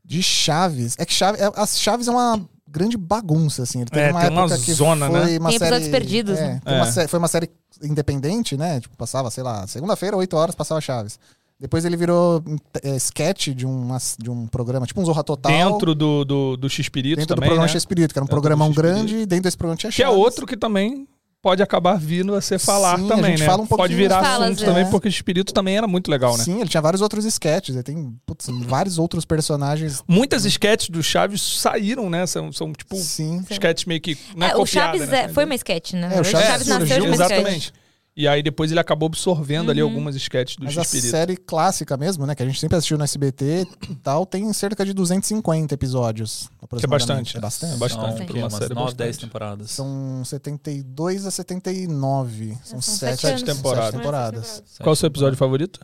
De 0.03 0.23
Chaves. 0.23 0.97
É 0.99 1.05
que 1.05 1.13
Chaves, 1.13 1.39
é, 1.39 1.51
as 1.55 1.79
Chaves 1.79 2.09
é 2.09 2.11
uma 2.11 2.49
grande 2.67 2.97
bagunça, 2.97 3.63
assim. 3.63 3.83
Ele 3.83 3.91
teve 3.91 4.07
É, 4.07 4.11
uma 4.11 4.21
tem 4.23 4.31
uma 4.31 4.41
época 4.47 4.59
que 4.59 4.73
zona, 4.73 5.07
foi 5.11 5.15
né? 5.33 5.39
uma 5.39 5.51
Tem 5.51 5.59
série, 5.59 5.71
episódios 5.75 5.89
perdidos, 5.91 6.39
é, 6.39 6.47
né? 6.49 6.61
foi 6.65 6.73
uma 6.75 6.89
É. 6.89 7.09
foi 7.09 7.19
uma 7.19 7.29
série 7.29 7.51
independente, 7.83 8.57
né? 8.57 8.81
Tipo, 8.81 8.97
passava, 8.97 9.31
sei 9.31 9.43
lá, 9.43 9.67
segunda-feira, 9.67 10.17
8 10.17 10.35
horas, 10.35 10.55
passava 10.55 10.81
Chaves. 10.81 11.19
Depois 11.65 11.83
ele 11.87 11.97
virou 11.97 12.45
é, 12.83 12.95
sketch 12.97 13.49
de, 13.49 13.65
uma, 13.65 13.97
de 14.19 14.29
um 14.31 14.47
programa, 14.47 14.85
tipo 14.85 15.01
um 15.01 15.05
Zorra 15.07 15.25
Total. 15.25 15.51
Dentro 15.51 15.95
do, 15.95 16.23
do, 16.23 16.57
do 16.59 16.69
X-Pirito 16.69 17.17
dentro 17.17 17.37
do 17.37 17.41
programa 17.41 17.63
né? 17.63 17.69
X-Espírito, 17.69 18.13
que 18.13 18.19
era 18.19 18.23
um 18.23 18.27
Dentro 18.27 18.35
programão 18.35 18.67
X-Espírito. 18.69 18.95
grande, 18.97 19.17
e 19.23 19.25
dentro 19.25 19.45
desse 19.45 19.57
programa 19.57 19.79
tinha 19.79 19.91
Que 19.91 20.03
é 20.03 20.05
Chaves. 20.05 20.21
outro 20.21 20.47
que 20.47 20.59
também 20.59 21.09
pode 21.41 21.63
acabar 21.63 21.99
vindo 21.99 22.35
a 22.35 22.43
ser 22.43 22.59
falar 22.59 22.99
Sim, 22.99 23.07
a 23.07 23.09
também, 23.17 23.31
gente 23.31 23.41
né? 23.41 23.47
fala 23.47 23.63
um 23.63 23.67
pode 23.67 23.95
virar 23.95 24.19
disso. 24.21 24.31
Fala, 24.31 24.45
assunto 24.45 24.59
às 24.61 24.65
também, 24.67 24.91
porque 24.91 25.09
o 25.09 25.11
Espírito 25.11 25.55
também 25.55 25.77
era 25.79 25.87
muito 25.89 26.11
legal, 26.11 26.37
né? 26.37 26.45
Sim, 26.45 26.61
ele 26.61 26.69
tinha 26.69 26.83
vários 26.83 27.01
outros 27.01 27.25
sketches. 27.25 27.75
Ele 27.77 27.83
tem 27.83 28.15
putz, 28.27 28.47
vários 28.67 28.99
outros 28.99 29.25
personagens. 29.25 30.03
Muitas 30.07 30.45
sketches 30.45 30.91
do 30.91 31.03
Chaves 31.03 31.41
saíram, 31.41 32.11
né? 32.11 32.27
São, 32.27 32.53
são 32.53 32.75
tipo, 32.75 32.95
Sim. 32.97 33.43
sketches 33.51 33.87
meio 33.87 34.03
que. 34.03 34.19
Não 34.37 34.47
é, 34.47 34.51
É, 34.51 34.55
o 34.55 34.59
copiada, 34.61 34.99
Chaves 34.99 35.09
né? 35.09 35.23
é- 35.25 35.29
foi 35.29 35.47
uma 35.47 35.55
sketch, 35.55 35.95
né? 35.95 36.11
É, 36.15 36.19
o 36.19 36.21
o 36.21 36.25
Chaves 36.25 36.47
Chaves 36.47 36.67
nasceu 36.67 37.01
de 37.01 37.07
uma 37.09 37.25
sketch. 37.25 37.71
E 38.17 38.29
aí 38.29 38.45
depois 38.45 38.71
ele 38.71 38.79
acabou 38.79 39.07
absorvendo 39.09 39.73
ali 39.73 39.83
Uhum. 39.83 39.89
algumas 39.89 40.15
sketches 40.15 40.57
do 40.57 40.65
Mas 40.65 40.79
a 40.79 40.85
série 40.85 41.37
clássica 41.37 41.97
mesmo, 41.97 42.25
né? 42.25 42.35
Que 42.37 42.45
a 42.45 42.47
gente 42.47 42.61
sempre 42.61 42.77
assistiu 42.77 42.97
no 42.97 43.03
SBT 43.03 43.67
e 43.91 43.95
tal, 43.97 44.25
tem 44.25 44.53
cerca 44.53 44.85
de 44.85 44.93
250 44.93 45.75
episódios. 45.75 46.49
Que 46.79 46.85
é 46.85 46.89
bastante. 46.89 47.37
É 47.37 47.41
bastante. 47.41 47.75
É 47.75 47.77
bastante. 47.77 48.17
São 48.19 48.27
quê? 48.27 48.33
uma 48.35 48.43
umas 48.45 48.53
série 48.53 48.69
9, 48.75 48.75
bastante. 48.85 48.97
10 48.99 49.17
temporadas. 49.17 49.71
São 49.73 50.23
72 50.25 51.27
a 51.27 51.31
79. 51.33 52.57
São, 52.63 52.81
São 52.81 52.83
sete, 52.83 53.21
sete 53.23 53.27
anos. 53.31 53.43
temporadas. 53.43 53.85
sete 53.91 53.97
temporadas. 53.99 54.63
Qual 54.79 54.89
é 54.89 54.93
o 54.93 54.97
seu 54.97 55.07
episódio 55.09 55.37
favorito? 55.37 55.81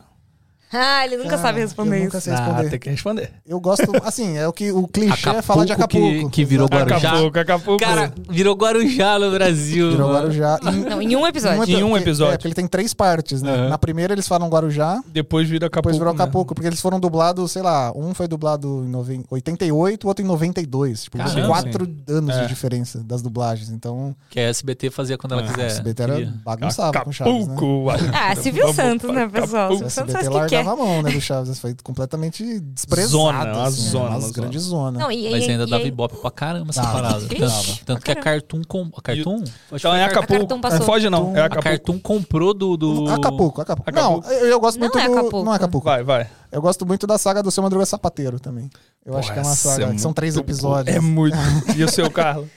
Ah, 0.73 1.05
ele 1.05 1.17
nunca 1.17 1.29
Cara, 1.31 1.41
sabe 1.41 1.59
responder 1.59 1.91
eu 1.91 1.97
isso. 1.97 2.05
nunca 2.05 2.21
sei 2.21 2.33
responder. 2.33 2.67
Ah, 2.67 2.69
tem 2.69 2.79
que 2.79 2.89
responder. 2.89 3.31
Eu 3.45 3.59
gosto, 3.59 3.83
assim, 4.05 4.37
é 4.37 4.47
o 4.47 4.53
que 4.53 4.71
o 4.71 4.87
clichê 4.87 5.29
é 5.29 5.41
falar 5.41 5.65
de 5.65 5.73
Acapulco 5.73 6.05
Acapulco. 6.07 6.29
que- 6.29 6.35
que 6.41 6.45
virou. 6.45 6.67
Guarujá. 6.67 7.09
Acapulco, 7.09 7.39
Acapulco. 7.39 7.83
Cara, 7.83 8.13
virou 8.29 8.55
Guarujá 8.55 9.19
no 9.19 9.31
Brasil. 9.31 9.91
Virou 9.91 10.07
mano. 10.07 10.19
Guarujá. 10.19 10.59
Em, 10.63 10.75
Não, 10.89 11.01
em 11.01 11.15
um 11.15 11.27
episódio. 11.27 11.77
Em 11.77 11.83
um 11.83 11.89
porque- 11.89 12.03
episódio. 12.03 12.33
É, 12.33 12.37
porque 12.37 12.47
ele 12.47 12.55
tem 12.55 12.67
três 12.67 12.93
partes, 12.93 13.41
né? 13.41 13.53
Aham. 13.53 13.69
Na 13.69 13.77
primeira 13.77 14.13
eles 14.13 14.27
falam 14.27 14.47
Guarujá, 14.49 15.01
Depois 15.07 15.47
vira 15.49 15.67
Acapulco. 15.67 15.81
depois 15.89 15.97
virou 15.97 16.13
né? 16.13 16.23
Acapulco, 16.23 16.55
porque 16.55 16.67
eles 16.67 16.79
foram 16.81 16.99
dublados, 16.99 17.51
sei 17.51 17.61
lá, 17.61 17.91
um 17.95 18.13
foi 18.13 18.27
dublado 18.27 18.83
em 18.85 18.89
noven- 18.89 19.25
88, 19.29 20.05
o 20.05 20.07
outro 20.07 20.23
em 20.23 20.27
92. 20.27 21.03
Tipo, 21.03 21.17
Caramba. 21.17 21.47
quatro 21.47 21.87
anos 22.07 22.35
É. 22.35 22.41
de 22.43 22.47
diferença 22.47 23.03
das 23.03 23.21
dublagens. 23.21 23.69
Então, 23.69 24.15
Que 24.29 24.39
a 24.39 24.43
SBT 24.43 24.89
fazia 24.89 25.17
quando 25.17 25.33
ela 25.33 25.41
É, 25.43 25.47
quiser. 25.47 25.63
o 25.63 25.67
SBT 25.67 26.03
era 26.03 26.33
bagunçava 26.45 27.03
com 27.03 27.11
Chaves, 27.11 27.47
né? 27.47 27.53
Acapulco. 27.53 27.89
Ah, 28.13 28.35
Silvio 28.35 28.73
Santos, 28.73 29.09
né, 29.13 29.27
pessoal? 29.27 29.69
Silvio 29.71 29.89
Santos 29.89 30.13
faz 30.13 30.27
o 30.27 30.31
que 30.31 30.45
quer. 30.47 30.60
Largava 30.63 30.83
a 30.83 30.85
mão, 30.85 31.01
né, 31.01 31.11
do 31.11 31.21
Chaves. 31.21 31.59
Foi 31.59 31.75
completamente 31.83 32.59
desprezado. 32.59 33.11
Zona, 33.11 33.43
uma 33.53 33.63
assim, 33.67 33.89
zona, 33.89 34.09
Uma 34.09 34.17
uma 34.17 34.31
grande 34.31 34.59
zona. 34.59 34.99
Não, 34.99 35.11
e, 35.11 35.29
Mas 35.31 35.43
e- 35.45 35.51
ainda 35.51 35.63
e- 35.63 35.69
dava 35.69 35.83
ibope 35.83 36.17
pra 36.17 36.31
caramba 36.31 36.69
essa 36.69 36.81
parada. 36.83 37.19
Tanto, 37.27 37.85
tanto 37.85 38.01
que 38.01 38.11
a 38.11 38.15
Cartoon... 38.15 38.61
Com... 38.67 38.89
A 38.95 39.01
Cartoon? 39.01 39.43
Então 39.71 39.93
é. 39.95 40.03
Acapulco. 40.03 40.57
Não 40.57 40.81
foge 40.81 41.09
não, 41.09 41.35
é 41.35 41.41
A. 41.41 41.49
Cartoon 41.49 41.99
comprou 41.99 42.53
do... 42.53 42.77
do... 42.77 43.09
Acapulco, 43.09 43.61
Acapulco. 43.61 43.89
Acapulco. 43.89 44.27
Não, 44.27 44.33
eu, 44.33 44.47
eu 44.47 44.59
gosto 44.59 44.79
Não 44.79 44.87
muito 44.87 44.97
é 44.99 45.07
do. 45.07 45.13
Acapulco. 45.13 45.45
Não 45.45 45.53
é 45.53 45.55
Acapulco. 45.55 45.85
Vai, 45.85 46.03
vai. 46.03 46.27
Eu 46.51 46.61
gosto 46.61 46.85
muito 46.85 47.07
da 47.07 47.17
saga 47.17 47.41
do 47.41 47.49
Seu 47.49 47.63
Madruga 47.63 47.85
Sapateiro 47.85 48.39
também. 48.39 48.69
Eu 49.05 49.17
acho 49.17 49.31
que 49.31 49.39
é 49.39 49.41
uma 49.41 49.51
Essa 49.51 49.69
saga. 49.75 49.93
que 49.93 50.01
são 50.01 50.13
três 50.13 50.35
episódios. 50.35 50.95
É 50.95 50.99
muito. 50.99 51.35
E 51.75 51.83
o 51.83 51.89
seu, 51.89 52.09
Carlos? 52.11 52.47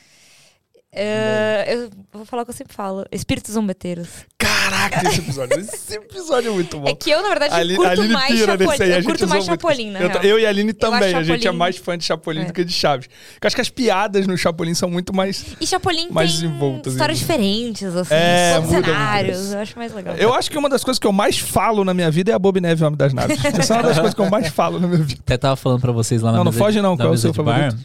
É, 0.94 1.64
eu 1.74 1.90
vou 2.12 2.24
falar 2.24 2.42
o 2.42 2.44
que 2.44 2.50
eu 2.50 2.54
sempre 2.56 2.74
falo. 2.74 3.04
Espíritos 3.10 3.52
zombeteiros. 3.54 4.08
Caraca, 4.38 5.08
esse 5.08 5.20
episódio. 5.20 5.58
Esse 5.60 5.94
episódio 5.96 6.50
é 6.50 6.54
muito 6.54 6.78
bom. 6.78 6.88
É 6.88 6.94
que 6.94 7.10
eu, 7.10 7.22
na 7.22 7.28
verdade, 7.30 7.54
A 7.54 7.56
Aline- 7.58 7.76
curto 7.76 7.88
a 7.88 7.92
Aline 7.92 8.08
mais 8.14 8.32
pira 8.34 8.52
Chapolin. 8.52 8.70
aí, 8.72 8.82
a 8.82 8.86
Eu 8.86 8.94
gente 8.94 9.04
curto 9.06 9.28
mais. 9.28 9.44
Chapolin, 9.44 9.90
na 9.90 10.00
Eu, 10.00 10.10
eu 10.22 10.38
e 10.38 10.46
a 10.46 10.48
Aline 10.48 10.72
também, 10.72 11.14
a 11.14 11.22
gente 11.22 11.46
é 11.46 11.52
mais 11.52 11.76
fã 11.76 11.98
de 11.98 12.04
Chapolin 12.04 12.42
É. 12.42 12.44
do 12.46 12.52
que 12.52 12.64
de 12.64 12.72
Chaves. 12.72 13.08
Eu 13.40 13.46
acho 13.46 13.54
que 13.56 13.60
as 13.62 13.68
piadas 13.68 14.26
no 14.26 14.36
Chapolin 14.38 14.74
são 14.74 14.88
muito 14.88 15.14
mais. 15.14 15.44
E 15.60 15.66
Chapolin 15.66 16.08
mais 16.10 16.38
tem 16.40 16.50
histórias 16.86 16.96
né? 16.96 17.14
diferentes, 17.14 17.94
assim. 17.96 18.14
É, 18.14 18.58
muda 18.60 18.82
cenários. 18.82 19.52
Eu 19.52 19.58
acho 19.58 19.78
mais 19.78 19.92
legal. 19.94 20.14
Eu 20.16 20.32
acho 20.34 20.50
que 20.50 20.56
uma 20.58 20.68
das 20.68 20.84
coisas 20.84 20.98
que 20.98 21.06
eu 21.06 21.12
mais 21.12 21.38
falo 21.38 21.84
na 21.84 21.92
minha 21.92 22.10
vida 22.10 22.30
é 22.30 22.34
a 22.34 22.38
Bob 22.38 22.60
Neve, 22.60 22.82
o 22.82 22.86
Homem 22.86 22.96
das 22.96 23.12
Naves. 23.12 23.44
Essa 23.44 23.74
é 23.74 23.76
uma 23.78 23.82
das 23.82 23.96
coisas 23.98 24.14
que 24.14 24.20
eu 24.20 24.30
mais 24.30 24.48
falo 24.48 24.78
na 24.80 24.86
minha 24.86 25.02
vida. 25.02 25.20
Até 25.24 25.36
tava 25.36 25.56
falando 25.56 25.80
pra 25.80 25.92
vocês 25.92 26.22
lá 26.22 26.30
na 26.32 26.38
Não, 26.38 26.44
não 26.44 26.52
foge 26.52 26.80
não, 26.80 26.96
qual 26.96 27.08
é 27.08 27.12
o 27.12 27.18
seu 27.18 27.34
favorito? 27.34 27.76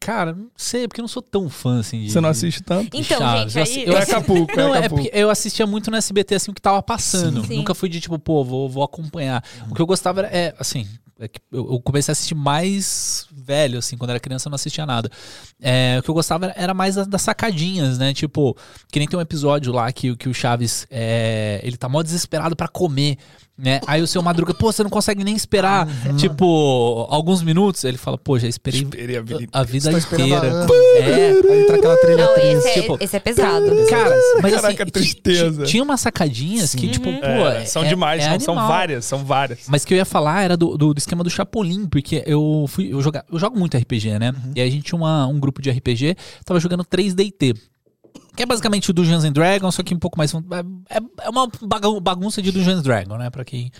Cara, 0.00 0.32
não 0.34 0.48
sei, 0.56 0.86
porque 0.88 1.00
eu 1.00 1.04
não 1.04 1.08
sou 1.08 1.22
tão 1.22 1.48
fã 1.48 1.80
assim. 1.80 2.02
de- 2.04 2.10
Você 2.12 2.20
não 2.20 2.28
assiste 2.28 2.62
tanto? 2.62 2.96
Então, 2.96 3.18
Chaves, 3.18 3.52
gente, 3.52 3.56
eu 3.56 3.62
aí. 3.62 3.62
assi- 3.62 3.84
Eu 3.90 3.96
é 3.96 4.02
Acapulco, 4.02 4.56
Não, 4.56 4.74
é 4.74 4.78
é 4.78 4.80
Acapulco. 4.80 5.08
eu 5.12 5.30
assistia 5.30 5.66
muito 5.66 5.90
no 5.90 5.96
SBT 5.96 6.34
assim 6.36 6.50
o 6.50 6.54
que 6.54 6.60
tava 6.62 6.82
passando. 6.82 7.44
Sim. 7.46 7.56
Nunca 7.56 7.74
fui 7.74 7.88
de 7.88 8.00
tipo, 8.00 8.18
pô, 8.18 8.44
vou, 8.44 8.68
vou 8.68 8.82
acompanhar. 8.82 9.42
O 9.70 9.74
que 9.74 9.80
eu 9.82 9.86
gostava 9.86 10.20
era, 10.20 10.28
é, 10.28 10.54
assim, 10.58 10.86
é 11.18 11.28
que 11.28 11.40
eu 11.52 11.72
eu 11.72 11.80
comecei 11.80 12.10
a 12.10 12.14
assistir 12.14 12.34
mais 12.34 13.26
velho, 13.32 13.78
assim, 13.78 13.96
quando 13.96 14.10
era 14.10 14.20
criança 14.20 14.48
eu 14.48 14.50
não 14.50 14.56
assistia 14.56 14.84
nada. 14.84 15.10
É, 15.60 15.96
o 15.98 16.02
que 16.02 16.08
eu 16.10 16.14
gostava 16.14 16.46
era, 16.46 16.54
era 16.56 16.74
mais 16.74 16.94
das, 16.96 17.06
das 17.06 17.22
sacadinhas, 17.22 17.98
né? 17.98 18.12
Tipo, 18.12 18.56
que 18.92 18.98
nem 18.98 19.06
tem 19.08 19.18
um 19.18 19.22
episódio 19.22 19.72
lá 19.72 19.90
que, 19.92 20.10
o- 20.10 20.16
que 20.16 20.28
o 20.28 20.34
Chaves, 20.34 20.86
é, 20.90 21.60
ele 21.62 21.76
tá 21.76 21.88
mó 21.88 22.02
desesperado 22.02 22.54
pra 22.56 22.68
comer. 22.68 23.16
Né? 23.58 23.80
Aí 23.86 24.02
o 24.02 24.06
seu 24.06 24.20
Madruga, 24.22 24.52
pô, 24.52 24.70
você 24.70 24.82
não 24.82 24.90
consegue 24.90 25.24
nem 25.24 25.34
esperar, 25.34 25.88
tipo, 26.18 27.06
alguns 27.08 27.42
minutos. 27.42 27.84
Ele 27.84 27.96
fala, 27.96 28.18
pô, 28.18 28.38
já 28.38 28.46
esperei 28.46 28.82
Esperei 28.82 29.16
a 29.16 29.22
vida 29.22 29.48
a 29.50 29.62
vida 29.62 29.90
inteira. 29.92 30.66
É, 30.98 31.30
Aí 31.30 31.62
entra 31.62 31.76
aquela 31.76 31.96
trilha 31.96 32.26
Não, 32.26 32.34
triste. 32.34 32.54
esse 32.56 32.68
é, 32.68 32.82
tipo- 32.82 32.98
esse 33.00 33.16
é 33.16 33.18
pesado. 33.20 33.66
Cara, 33.88 34.14
mas 34.42 34.54
Caraca, 34.54 34.82
assim, 34.82 34.92
tristeza. 34.92 35.64
ti- 35.64 35.70
Tinha 35.70 35.82
umas 35.82 36.00
sacadinhas 36.02 36.74
que, 36.74 36.82
Sim. 36.82 36.88
tipo, 36.92 37.08
Uhum. 37.08 37.18
pô. 37.18 37.26
É, 37.26 37.62
é- 37.62 37.64
são 37.64 37.82
é- 37.82 37.88
demais, 37.88 38.22
é 38.22 38.28
são, 38.30 38.40
são 38.40 38.54
várias, 38.68 39.04
são 39.06 39.24
várias. 39.24 39.60
Mas 39.68 39.86
que 39.86 39.94
eu 39.94 39.98
ia 39.98 40.04
falar 40.04 40.42
era 40.42 40.56
do, 40.56 40.76
do, 40.76 40.92
do 40.92 40.98
esquema 40.98 41.24
do 41.24 41.30
Chapolin, 41.30 41.86
porque 41.86 42.22
eu 42.26 42.66
fui. 42.68 42.92
Eu, 42.92 43.00
joga, 43.00 43.24
eu 43.32 43.38
jogo 43.38 43.58
muito 43.58 43.74
RPG, 43.76 44.18
né? 44.18 44.32
Uhum. 44.32 44.52
E 44.54 44.60
aí 44.60 44.68
a 44.68 44.70
gente 44.70 44.84
tinha 44.84 44.98
uma, 44.98 45.26
um 45.26 45.40
grupo 45.40 45.62
de 45.62 45.70
RPG, 45.70 46.14
tava 46.44 46.60
jogando 46.60 46.84
3DT. 46.84 47.54
Que 48.34 48.42
é 48.42 48.46
basicamente 48.46 48.90
o 48.90 48.92
Dungeons 48.92 49.24
and 49.24 49.32
Dragons, 49.32 49.74
só 49.74 49.82
que 49.82 49.94
um 49.94 49.98
pouco 49.98 50.18
mais. 50.18 50.32
É, 50.34 50.98
é 51.24 51.30
uma 51.30 51.48
bagun- 51.62 52.00
bagunça 52.00 52.42
de 52.42 52.50
Dungeons 52.52 52.78
and 52.78 52.82
Dragons, 52.82 53.18
né? 53.18 53.30
Pra 53.30 53.44
quem. 53.44 53.70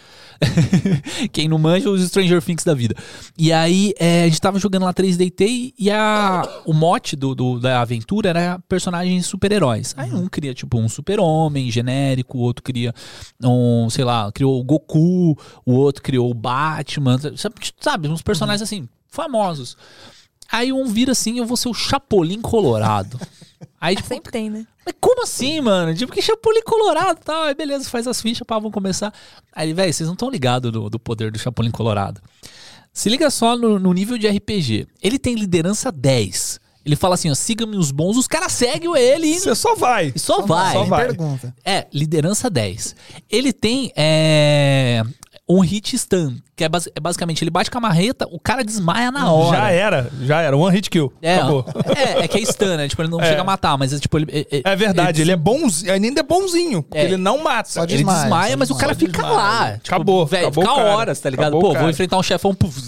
quem 1.32 1.49
não 1.49 1.59
manja, 1.59 1.91
os 1.91 2.03
Stranger 2.09 2.43
Things 2.43 2.64
da 2.64 2.74
vida. 2.74 2.95
E 3.37 3.53
aí 3.53 3.93
é, 3.99 4.24
a 4.24 4.28
gente 4.28 4.41
tava 4.41 4.59
jogando 4.59 4.84
lá 4.84 4.93
3DT 4.95 5.74
e 5.78 5.91
a, 5.91 6.43
o 6.64 6.72
mote 6.72 7.16
do, 7.16 7.34
do- 7.34 7.61
da 7.61 7.80
aventura 7.80 8.30
era 8.30 8.59
personagens 8.68 9.26
super-heróis. 9.26 9.95
Aí 9.97 10.12
um 10.12 10.26
cria, 10.28 10.55
tipo, 10.55 10.78
um 10.78 10.89
super-homem 10.89 11.70
genérico, 11.70 12.39
o 12.39 12.41
outro 12.41 12.62
cria 12.62 12.95
um, 13.43 13.89
sei 13.91 14.05
lá, 14.05 14.30
criou 14.32 14.59
o 14.61 14.64
Goku, 14.64 15.37
o 15.64 15.72
outro 15.72 16.03
criou 16.03 16.30
o 16.30 16.34
Batman, 16.34 17.18
sabe, 17.37 17.55
sabe 17.80 18.09
uns 18.09 18.22
personagens 18.22 18.62
assim, 18.62 18.89
famosos. 19.09 19.76
Aí 20.51 20.72
um 20.72 20.87
vira 20.87 21.12
assim, 21.12 21.39
eu 21.39 21.45
vou 21.47 21.57
ser 21.57 21.68
o 21.68 21.74
Chapolin 21.74 22.41
Colorado. 22.41 23.18
Aí, 23.81 23.97
tipo, 23.97 24.09
Sempre 24.09 24.33
tem, 24.33 24.51
né? 24.51 24.67
mas 24.85 24.95
como 25.01 25.23
assim, 25.23 25.61
mano? 25.61 25.95
Tipo, 25.95 26.13
que 26.13 26.23
Chapolin 26.23 26.63
Colorado 26.63 27.19
e 27.21 27.25
tal. 27.25 27.45
Aí 27.45 27.55
beleza, 27.55 27.89
faz 27.89 28.07
as 28.07 28.21
fichas, 28.21 28.47
pá, 28.47 28.57
vamos 28.57 28.73
começar. 28.73 29.13
Aí, 29.53 29.73
velho, 29.73 29.93
vocês 29.93 30.07
não 30.07 30.15
estão 30.15 30.31
ligados 30.31 30.71
do, 30.73 30.91
do 30.91 30.99
poder 30.99 31.31
do 31.31 31.39
Chapolin 31.39 31.71
Colorado. 31.71 32.21
Se 32.93 33.09
liga 33.09 33.29
só 33.31 33.57
no, 33.57 33.79
no 33.79 33.93
nível 33.93 34.17
de 34.17 34.27
RPG. 34.27 34.87
Ele 35.03 35.19
tem 35.19 35.35
liderança 35.35 35.93
10. 35.93 36.61
Ele 36.87 36.97
fala 36.97 37.15
assim, 37.15 37.31
ó, 37.31 37.35
siga-me 37.35 37.77
os 37.77 37.91
bons, 37.91 38.17
os 38.17 38.29
caras 38.29 38.53
seguem 38.53 38.97
ele 38.97 39.39
Você 39.39 39.55
só 39.57 39.75
vai. 39.75 40.13
e 40.15 40.19
só 40.21 40.43
vai. 40.43 40.73
só 40.73 40.85
vai. 40.85 41.07
Pergunta. 41.09 41.55
É, 41.65 41.87
liderança 41.93 42.49
10. 42.49 42.95
Ele 43.29 43.53
tem 43.53 43.93
é, 43.97 45.03
um 45.49 45.61
hit 45.61 45.99
stun, 45.99 46.39
que 46.57 46.65
é, 46.65 46.69
basi- 46.71 46.91
é 46.95 46.99
basicamente, 47.01 47.43
ele 47.45 47.51
bate 47.51 47.71
com 47.71 47.77
a 47.77 47.81
marreta, 47.83 48.27
o 48.33 48.41
cara 48.41 48.65
desmaia 48.65 49.11
na 49.13 49.31
hora. 49.31 49.57
Já 49.59 49.71
era, 49.71 50.11
já 50.23 50.41
era. 50.41 50.57
One 50.57 50.75
hit 50.75 50.89
kill. 50.89 51.13
É, 51.21 51.35
Acabou. 51.37 51.65
é, 51.95 52.25
é 52.25 52.29
que 52.29 52.39
é 52.39 52.43
stun, 52.45 52.77
né? 52.77 52.89
Tipo, 52.89 53.03
ele 53.03 53.11
não 53.11 53.21
É. 53.21 53.29
chega 53.29 53.43
a 53.43 53.45
matar, 53.45 53.77
mas 53.77 53.93
é, 53.93 53.99
tipo, 53.99 54.17
ele... 54.19 54.27
é- 54.51 54.63
É 54.65 54.75
verdade, 54.75 55.21
ele 55.21 55.33
é 55.33 55.37
bonzinho, 55.37 55.93
ele 55.93 56.07
ainda 56.07 56.21
é 56.21 56.23
bonzinho, 56.23 56.83
porque 56.83 56.97
É. 56.99 57.05
ele 57.05 57.19
não 57.19 57.43
mata. 57.45 57.69
Só 57.69 57.83
Ele 57.85 57.97
Desmaia, 57.97 58.21
desmaia, 58.23 58.51
só 58.53 58.57
mas 58.59 58.71
o 58.71 58.75
cara 58.75 58.95
desmaia. 58.95 59.13
fica 59.15 59.27
lá. 59.29 59.51
desmaia. 59.53 59.81
Tipo, 59.83 59.95
Acabou, 59.95 60.27
velho, 60.27 60.47
acabou 60.49 60.65
fica 60.65 60.75
horas, 60.75 61.21
tá 61.21 61.29
ligado? 61.31 61.47
Acabou 61.49 61.75
Pô, 61.75 61.79
vou 61.79 61.91
enfrentar 61.91 62.17
um 62.17 62.23
chefão, 62.23 62.55
puf, 62.55 62.81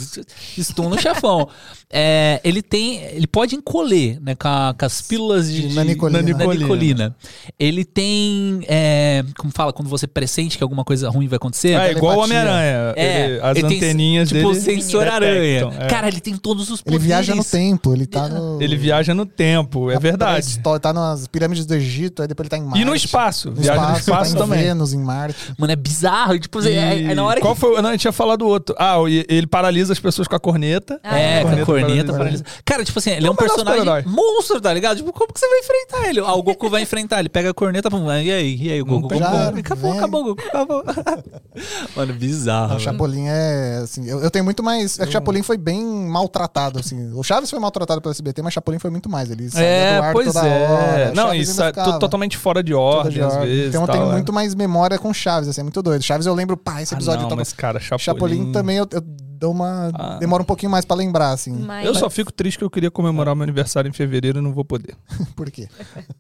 stun 0.63 0.89
no 0.89 0.99
chefão. 0.99 1.47
É, 1.91 2.39
ele 2.45 2.61
tem, 2.61 3.03
ele 3.15 3.27
pode 3.27 3.55
encolher, 3.57 4.21
né, 4.21 4.35
com, 4.35 4.47
a- 4.47 4.75
com 4.79 4.85
as 4.85 5.01
pílulas 5.01 5.51
de, 5.51 5.63
De 5.63 5.69
de- 5.69 5.75
nanicolina. 5.75 6.21
nanicolina. 6.23 7.17
Ele 7.59 7.83
tem, 7.83 8.61
é, 8.69 9.25
como 9.39 9.51
fala, 9.55 9.73
quando 9.73 9.89
você 9.89 10.07
pressente 10.07 10.59
que 10.59 10.63
alguma 10.63 10.85
coisa 10.85 11.09
ruim 11.09 11.27
vai 11.29 11.37
acontecer. 11.39 11.81
É 11.81 11.93
igual 11.93 12.19
o. 12.19 12.25
Homem-Aranha. 12.25 12.93
É, 12.95 13.25
Ele- 13.25 13.41
as 13.43 13.58
ele 13.59 13.69
tem, 13.69 13.77
anteninhas 13.79 14.29
tipo, 14.29 14.49
dele. 14.53 14.61
sensor 14.61 15.09
aranha. 15.09 15.61
detectam, 15.67 15.85
é. 15.87 15.89
Cara, 15.89 16.09
ele 16.09 16.21
tem 16.21 16.37
todos 16.37 16.71
os 16.71 16.81
Ele 16.81 16.85
poderes. 16.85 17.07
viaja 17.07 17.35
no 17.35 17.45
tempo, 17.45 17.93
ele 17.95 18.07
tá 18.07 18.29
no. 18.29 18.61
Ele 18.63 18.77
viaja 18.77 19.15
no 19.15 19.27
tempo, 19.27 19.91
é 19.91 19.95
na 19.95 20.01
verdade. 20.01 20.33
pré-histó- 20.43 20.79
Tá 20.79 20.93
nas 20.93 21.27
pirâmides 21.27 21.67
do 21.67 21.75
Egito, 21.75 22.23
aí 22.23 22.29
depois 22.29 22.45
ele 22.47 22.51
tá 22.51 22.59
em 22.59 22.63
Marte. 22.63 22.81
E 22.81 22.85
no 22.85 22.95
espaço. 22.95 23.49
No 23.51 23.57
viaja 23.57 23.73
espaço, 23.75 23.93
no 23.93 23.99
espaço 23.99 24.31
tá 24.33 24.37
em 24.39 24.43
também. 24.43 24.63
Vênus, 24.65 24.93
em 24.93 24.99
Marte. 24.99 25.37
Mano, 25.59 25.73
é 25.73 25.77
bizarro. 25.77 26.39
Tipo, 26.39 26.61
é, 26.61 26.99
E 27.01 27.05
é 27.11 27.15
na 27.15 27.25
hora 27.25 27.41
Qual 27.41 27.55
que... 27.55 27.61
foi? 27.61 27.81
Não, 27.83 27.89
a 27.89 27.93
gente 27.93 28.03
tinha 28.03 28.13
falado 28.13 28.39
do 28.41 28.47
outro. 28.49 28.75
Ah, 28.79 28.97
ele 29.29 29.47
paralisa 29.47 29.93
as 29.93 29.99
pessoas 29.99 30.29
com 30.29 30.37
a 30.37 30.41
corneta. 30.41 31.01
Ah, 31.03 31.19
É, 31.19 31.41
com 31.43 31.49
a 31.49 31.51
Corneta 31.51 31.67
corneta 31.67 32.13
paralisa. 32.13 32.19
paralisa. 32.19 32.45
Cara, 32.65 32.85
tipo 32.85 32.99
assim, 32.99 33.11
ele 33.11 33.27
é 33.27 33.31
um 33.31 33.35
É 33.35 33.37
melhor 33.43 33.57
personagem 33.57 34.05
monstro, 34.13 34.61
tá 34.61 34.73
ligado? 34.73 34.99
Tipo, 34.99 35.13
como 35.13 35.33
que 35.33 35.41
você 35.41 35.49
vai 35.49 35.59
enfrentar 35.59 36.09
ele? 36.09 36.21
Ah, 36.21 36.35
o 36.35 36.43
Goku 36.43 36.69
vai 36.71 36.83
enfrentar, 36.83 37.19
ele 37.21 37.29
pega 37.29 37.51
a 37.51 37.55
corneta, 37.55 37.91
pum, 37.91 38.07
e 38.13 38.31
aí? 38.33 38.57
E 38.61 38.73
aí, 38.73 38.81
o 38.83 38.85
Goku? 38.85 39.09
tem 39.09 39.19
Goku- 39.19 39.33
como. 39.33 39.59
acabou, 39.59 39.93
acabou, 39.93 40.25
Goku, 40.25 40.43
acabou. 40.49 40.85
Mano, 41.97 42.15
bizarro. 42.15 42.77
O. 42.77 42.81
Chapolin 42.81 43.27
é, 43.29 43.48
assim, 43.83 44.07
eu, 44.07 44.21
eu 44.21 44.31
tenho 44.31 44.45
muito 44.45 44.63
mais. 44.63 44.99
É 44.99 45.03
que 45.05 45.09
o 45.09 45.13
Chapolin 45.13 45.43
foi 45.43 45.57
bem 45.57 45.85
maltratado, 45.85 46.79
assim. 46.79 47.13
O 47.13 47.23
Chaves 47.23 47.51
foi 47.51 47.59
maltratado 47.59 48.01
pelo 48.01 48.13
SBT, 48.13 48.43
mas 48.43 48.53
Chapolin 48.55 48.79
foi 48.79 48.91
muito 48.91 49.09
mais. 49.09 49.31
Ele 49.31 49.49
saía 49.51 49.67
do 49.67 49.73
É, 49.73 49.99
ar 50.09 50.13
pois 50.13 50.33
toda 50.33 50.47
é. 50.47 50.69
hora. 50.71 51.13
Não, 51.15 51.27
Chaves 51.29 51.49
isso 51.49 51.63
é 51.63 51.73
totalmente 51.73 52.37
fora 52.37 52.63
de 52.63 52.75
ordem, 52.75 53.13
de 53.13 53.23
às 53.23 53.33
ordem. 53.35 53.49
vezes. 53.49 53.69
Então 53.69 53.83
eu 53.83 53.87
tal, 53.87 53.97
tenho 53.97 54.09
é. 54.09 54.13
muito 54.13 54.33
mais 54.33 54.55
memória 54.55 54.99
com 54.99 55.13
Chaves, 55.13 55.49
assim, 55.49 55.61
é 55.61 55.65
muito 55.65 55.83
doido. 55.83 56.03
Chaves 56.03 56.27
eu 56.27 56.35
lembro, 56.35 56.57
pá, 56.57 56.83
esse 56.83 56.95
Ah, 56.95 56.97
episódio 56.97 57.23
não, 57.23 57.29
tava- 57.29 57.41
mas 57.41 57.53
cara, 57.53 57.81
Chapolin... 57.81 58.05
Chapolin 58.05 58.53
também 58.53 58.77
eu, 58.77 58.87
eu 58.93 59.01
dou 59.03 59.53
uma. 59.53 59.91
Ah. 59.95 60.17
Demora 60.19 60.43
um 60.43 60.47
pouquinho 60.47 60.71
mais 60.71 60.85
pra 60.85 60.97
lembrar, 60.97 61.31
assim. 61.31 61.53
Mas... 61.53 61.87
Eu 61.87 61.95
só 61.95 62.11
fico 62.11 62.33
triste 62.33 62.59
que 62.59 62.65
eu 62.65 62.71
queria 62.71 62.91
comemorar 62.91 63.37
meu 63.37 63.45
aniversário 63.45 63.89
em 63.89 63.93
fevereiro 63.93 64.39
e 64.41 64.43
não 64.43 64.53
vou 64.53 64.65
poder. 64.65 64.97
Por 65.37 65.49
quê? 65.51 65.69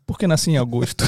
Porque 0.07 0.26
nasci 0.26 0.51
em 0.53 0.59
agosto. 0.59 1.05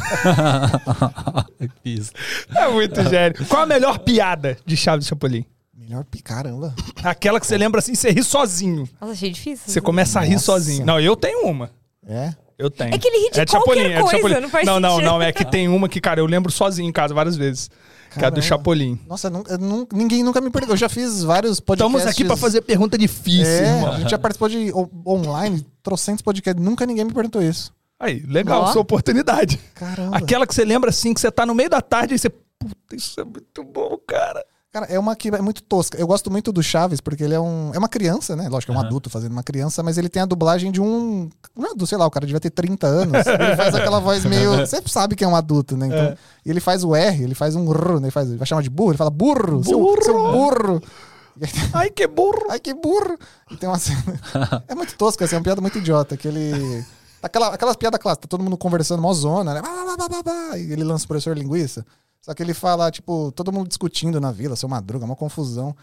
Isso. 1.84 2.10
é 2.56 2.68
muito 2.68 3.02
gênio. 3.08 3.44
Qual 3.46 3.62
a 3.62 3.66
melhor 3.66 3.98
piada 4.00 4.56
de 4.66 4.76
Chaves 4.76 5.06
e 5.06 5.08
Chapolin? 5.08 5.44
Melhor 5.90 6.04
pi- 6.04 6.22
caramba. 6.22 6.72
Aquela 7.02 7.40
que 7.40 7.46
você 7.46 7.58
lembra 7.58 7.80
assim, 7.80 7.96
você 7.96 8.10
ri 8.12 8.22
sozinho. 8.22 8.88
Nossa, 9.00 9.12
achei 9.12 9.28
difícil. 9.30 9.64
Você 9.66 9.80
começa 9.80 10.20
a 10.20 10.22
rir 10.22 10.34
Nossa. 10.34 10.44
sozinho. 10.44 10.86
Não, 10.86 11.00
eu 11.00 11.16
tenho 11.16 11.44
uma. 11.48 11.68
É? 12.06 12.32
Eu 12.56 12.70
tenho. 12.70 12.94
É 12.94 12.98
que 12.98 13.08
ele 13.08 13.26
ri 13.26 13.32
de 13.32 13.40
é 13.40 13.44
qualquer 13.44 13.58
Chapolin, 13.58 13.80
é 13.80 13.88
de 13.96 14.00
coisa, 14.02 14.16
Chapolin. 14.18 14.40
não 14.40 14.48
faz 14.48 14.66
não, 14.66 14.78
não, 14.78 14.90
sentido. 14.92 15.06
não, 15.06 15.20
é 15.22 15.32
que 15.32 15.44
tem 15.44 15.66
uma 15.66 15.88
que, 15.88 16.00
cara, 16.00 16.20
eu 16.20 16.26
lembro 16.26 16.52
sozinho 16.52 16.88
em 16.88 16.92
casa 16.92 17.12
várias 17.12 17.34
vezes. 17.36 17.68
Que 18.12 18.20
é 18.20 18.26
a 18.26 18.30
do 18.30 18.34
Caramba. 18.34 18.42
Chapolin. 18.42 19.00
Nossa, 19.08 19.26
eu 19.26 19.30
nunca- 19.32 19.52
eu 19.52 19.58
nun- 19.58 19.86
ninguém 19.92 20.22
nunca 20.22 20.40
me 20.40 20.48
perguntou. 20.50 20.74
Eu 20.74 20.78
já 20.78 20.88
fiz 20.88 21.24
vários 21.24 21.58
podcasts. 21.58 21.92
Estamos 21.96 22.12
aqui 22.14 22.24
pra 22.24 22.36
fazer 22.36 22.60
pergunta 22.62 22.96
difícil, 22.96 23.46
É, 23.46 23.76
irmão. 23.76 23.92
a 23.92 23.98
gente 23.98 24.10
já 24.10 24.18
participou 24.18 24.48
de 24.48 24.70
o- 24.72 24.88
online, 25.04 25.66
trocentos 25.82 26.22
podcasts. 26.22 26.64
Nunca 26.64 26.86
ninguém 26.86 27.04
me 27.04 27.12
perguntou 27.12 27.42
isso. 27.42 27.72
Aí, 27.98 28.20
legal, 28.28 28.62
Ó. 28.62 28.66
sua 28.72 28.82
oportunidade. 28.82 29.58
Caramba. 29.74 30.16
Aquela 30.16 30.46
que 30.46 30.54
você 30.54 30.64
lembra 30.64 30.90
assim, 30.90 31.12
que 31.14 31.20
você 31.20 31.30
tá 31.32 31.44
no 31.44 31.54
meio 31.54 31.68
da 31.70 31.80
tarde 31.80 32.14
e 32.14 32.18
você. 32.18 32.30
Puta, 32.30 32.94
isso 32.94 33.20
é 33.20 33.24
muito 33.24 33.64
bom, 33.64 33.96
cara. 34.06 34.44
Cara, 34.72 34.86
é 34.86 34.96
uma 34.98 35.16
que 35.16 35.28
é 35.28 35.40
muito 35.42 35.62
tosca. 35.64 35.98
Eu 35.98 36.06
gosto 36.06 36.30
muito 36.30 36.52
do 36.52 36.62
Chaves, 36.62 37.00
porque 37.00 37.24
ele 37.24 37.34
é 37.34 37.40
um. 37.40 37.72
É 37.74 37.78
uma 37.78 37.88
criança, 37.88 38.36
né? 38.36 38.48
Lógico, 38.48 38.70
é 38.72 38.74
um 38.76 38.78
adulto 38.86 39.10
fazendo 39.10 39.32
uma 39.32 39.42
criança, 39.42 39.82
mas 39.82 39.98
ele 39.98 40.08
tem 40.08 40.22
a 40.22 40.26
dublagem 40.26 40.70
de 40.70 40.80
um. 40.80 41.28
um 41.56 41.64
adulto, 41.64 41.88
sei 41.88 41.98
lá, 41.98 42.06
o 42.06 42.10
cara 42.10 42.24
devia 42.24 42.38
ter 42.38 42.50
30 42.50 42.86
anos. 42.86 43.26
Ele 43.26 43.56
faz 43.56 43.74
aquela 43.74 43.98
voz 43.98 44.24
meio. 44.26 44.58
Você 44.58 44.80
sabe 44.86 45.16
que 45.16 45.24
é 45.24 45.28
um 45.28 45.34
adulto, 45.34 45.76
né? 45.76 45.86
Então. 45.88 45.98
É. 45.98 46.16
E 46.46 46.50
ele 46.50 46.60
faz 46.60 46.84
o 46.84 46.94
R, 46.94 47.24
ele 47.24 47.34
faz 47.34 47.56
um 47.56 47.68
R, 47.68 47.94
né? 47.94 48.02
Ele, 48.04 48.10
faz, 48.12 48.32
vai 48.32 48.46
chamar 48.46 48.62
de 48.62 48.70
burro, 48.70 48.92
ele 48.92 48.98
fala 48.98 49.10
burro, 49.10 49.64
seu- 49.64 49.78
Burro. 49.80 50.04
Seu, 50.04 50.14
burro. 50.14 50.82
Ai, 51.72 51.90
que 51.90 52.06
burro. 52.06 52.46
Ai, 52.50 52.60
que 52.60 52.72
burro! 52.74 53.18
E 53.50 53.56
tem 53.56 53.68
uma 53.68 53.78
cena. 53.78 54.00
É 54.68 54.74
muito 54.76 54.94
tosca, 54.96 55.24
assim, 55.24 55.34
é 55.34 55.38
uma 55.38 55.42
piada 55.44 55.60
muito 55.60 55.78
idiota. 55.78 56.16
Que 56.16 56.28
ele. 56.28 56.84
Aquela, 57.22 57.48
aquelas 57.48 57.76
piadas 57.76 58.00
clássicas, 58.00 58.22
tá 58.22 58.28
todo 58.28 58.42
mundo 58.44 58.56
conversando 58.56 59.02
mó 59.02 59.12
zona, 59.12 59.52
né? 59.54 59.60
E 60.56 60.72
ele 60.72 60.84
lança 60.84 61.04
o 61.04 61.08
professor 61.08 61.36
linguiça. 61.36 61.84
Só 62.22 62.34
que 62.34 62.42
ele 62.42 62.52
fala, 62.54 62.90
tipo, 62.90 63.32
todo 63.32 63.52
mundo 63.52 63.68
discutindo 63.68 64.20
na 64.20 64.30
vila, 64.30 64.54
seu 64.56 64.68
madruga, 64.68 65.04
uma 65.04 65.16
confusão. 65.16 65.74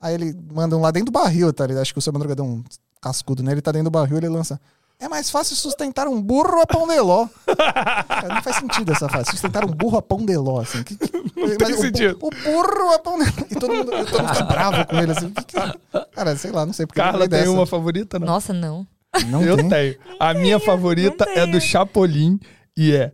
Aí 0.00 0.14
ele 0.14 0.36
manda 0.52 0.76
um 0.76 0.80
lá 0.80 0.90
dentro 0.90 1.06
do 1.06 1.12
barril, 1.12 1.52
tá? 1.52 1.64
Ele 1.64 1.78
acha 1.78 1.92
que 1.92 1.98
o 1.98 2.02
seu 2.02 2.12
madruga 2.12 2.34
deu 2.36 2.44
um 2.44 2.62
cascudo 3.00 3.42
nele, 3.42 3.54
ele 3.54 3.62
tá 3.62 3.72
dentro 3.72 3.84
do 3.90 3.90
barril, 3.92 4.18
ele 4.18 4.28
lança. 4.28 4.60
É 5.00 5.08
mais 5.08 5.30
fácil 5.30 5.54
sustentar 5.54 6.08
um 6.08 6.20
burro 6.20 6.60
a 6.60 6.66
pão 6.66 6.86
de 6.88 6.98
ló. 7.00 7.28
Cara, 7.46 8.34
não 8.34 8.42
faz 8.42 8.56
sentido 8.56 8.90
essa 8.92 9.08
frase. 9.08 9.30
Sustentar 9.30 9.64
um 9.64 9.68
burro 9.68 9.96
a 9.98 10.02
pão 10.02 10.24
de 10.26 10.36
ló, 10.36 10.60
assim. 10.60 10.82
Que, 10.82 10.96
que- 10.96 11.08
tem 11.56 11.72
o 11.72 11.76
bu- 11.76 11.82
sentido. 11.82 12.18
O, 12.20 12.30
burro 12.30 12.92
a 12.92 12.98
pão 12.98 13.16
de 13.18 13.24
ló. 13.24 13.46
E 13.48 13.54
todo 13.54 13.74
mundo, 13.74 13.90
todo 13.90 14.22
mundo 14.22 14.34
fica 14.34 14.44
bravo 14.44 14.86
com 14.86 14.96
ele, 14.98 15.12
assim. 15.12 15.30
Que 15.30 15.44
que- 15.44 16.08
Cara, 16.12 16.36
sei 16.36 16.50
lá, 16.50 16.66
não 16.66 16.72
sei 16.72 16.84
porque. 16.84 17.00
Carla 17.00 17.20
tem 17.28 17.38
dessa. 17.40 17.50
uma 17.52 17.64
favorita, 17.64 18.18
não? 18.18 18.26
Nossa, 18.26 18.52
não. 18.52 18.84
Não 19.28 19.40
eu 19.42 19.56
tem? 19.56 19.68
tenho. 19.68 19.96
A 20.18 20.34
minha 20.34 20.58
favorita 20.58 21.24
não 21.26 21.32
é 21.32 21.46
do. 21.46 21.60
Chapolin 21.60 22.38
e 22.76 22.92
é. 22.92 23.12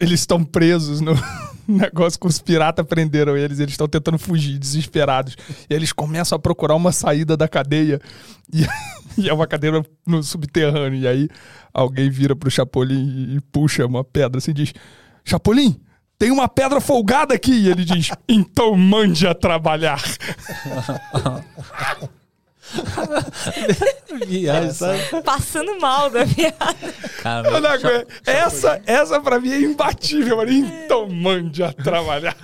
Eles 0.00 0.20
estão 0.20 0.44
presos 0.44 1.00
no 1.00 1.14
negócio 1.76 2.18
que 2.18 2.26
os 2.26 2.38
piratas 2.38 2.86
prenderam 2.86 3.36
eles. 3.36 3.58
Eles 3.58 3.72
estão 3.72 3.88
tentando 3.88 4.18
fugir, 4.18 4.58
desesperados. 4.58 5.36
E 5.68 5.74
eles 5.74 5.92
começam 5.92 6.36
a 6.36 6.38
procurar 6.38 6.74
uma 6.74 6.92
saída 6.92 7.36
da 7.36 7.48
cadeia. 7.48 8.00
E, 8.52 8.66
e 9.18 9.28
é 9.28 9.32
uma 9.32 9.46
cadeira 9.46 9.82
no 10.06 10.22
subterrâneo. 10.22 11.00
E 11.00 11.08
aí 11.08 11.28
alguém 11.72 12.10
vira 12.10 12.36
pro 12.36 12.50
Chapolin 12.50 13.06
e, 13.06 13.36
e 13.36 13.40
puxa 13.40 13.86
uma 13.86 14.04
pedra 14.04 14.38
assim 14.38 14.52
e 14.52 14.54
diz: 14.54 14.72
Chapolin, 15.24 15.80
tem 16.18 16.30
uma 16.30 16.48
pedra 16.48 16.80
folgada 16.80 17.34
aqui. 17.34 17.52
E 17.52 17.68
ele 17.68 17.84
diz: 17.84 18.10
Então 18.28 18.76
mande 18.76 19.26
a 19.26 19.34
trabalhar. 19.34 20.02
Viagem, 24.26 24.72
sabe? 24.72 25.22
Passando 25.22 25.78
mal 25.80 26.10
da 26.10 26.20
Eu 26.22 27.60
não. 27.60 27.70
Essa, 28.24 28.80
essa 28.86 29.20
pra 29.20 29.40
mim 29.40 29.52
é 29.52 29.60
imbatível, 29.60 30.36
mano. 30.38 30.50
Então 30.52 31.08
mande 31.08 31.62
a 31.62 31.72
trabalhar. 31.72 32.36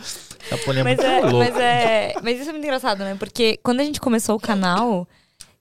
Chapolin 0.48 0.80
é 0.80 0.84
Mas 0.84 0.98
é, 0.98 1.20
louco. 1.20 1.38
mas 1.38 1.56
é. 1.56 2.14
Mas 2.22 2.40
isso 2.40 2.48
é 2.48 2.52
muito 2.52 2.64
engraçado, 2.64 2.98
né? 3.00 3.16
Porque 3.18 3.58
quando 3.62 3.80
a 3.80 3.84
gente 3.84 4.00
começou 4.00 4.36
o 4.36 4.40
canal, 4.40 5.06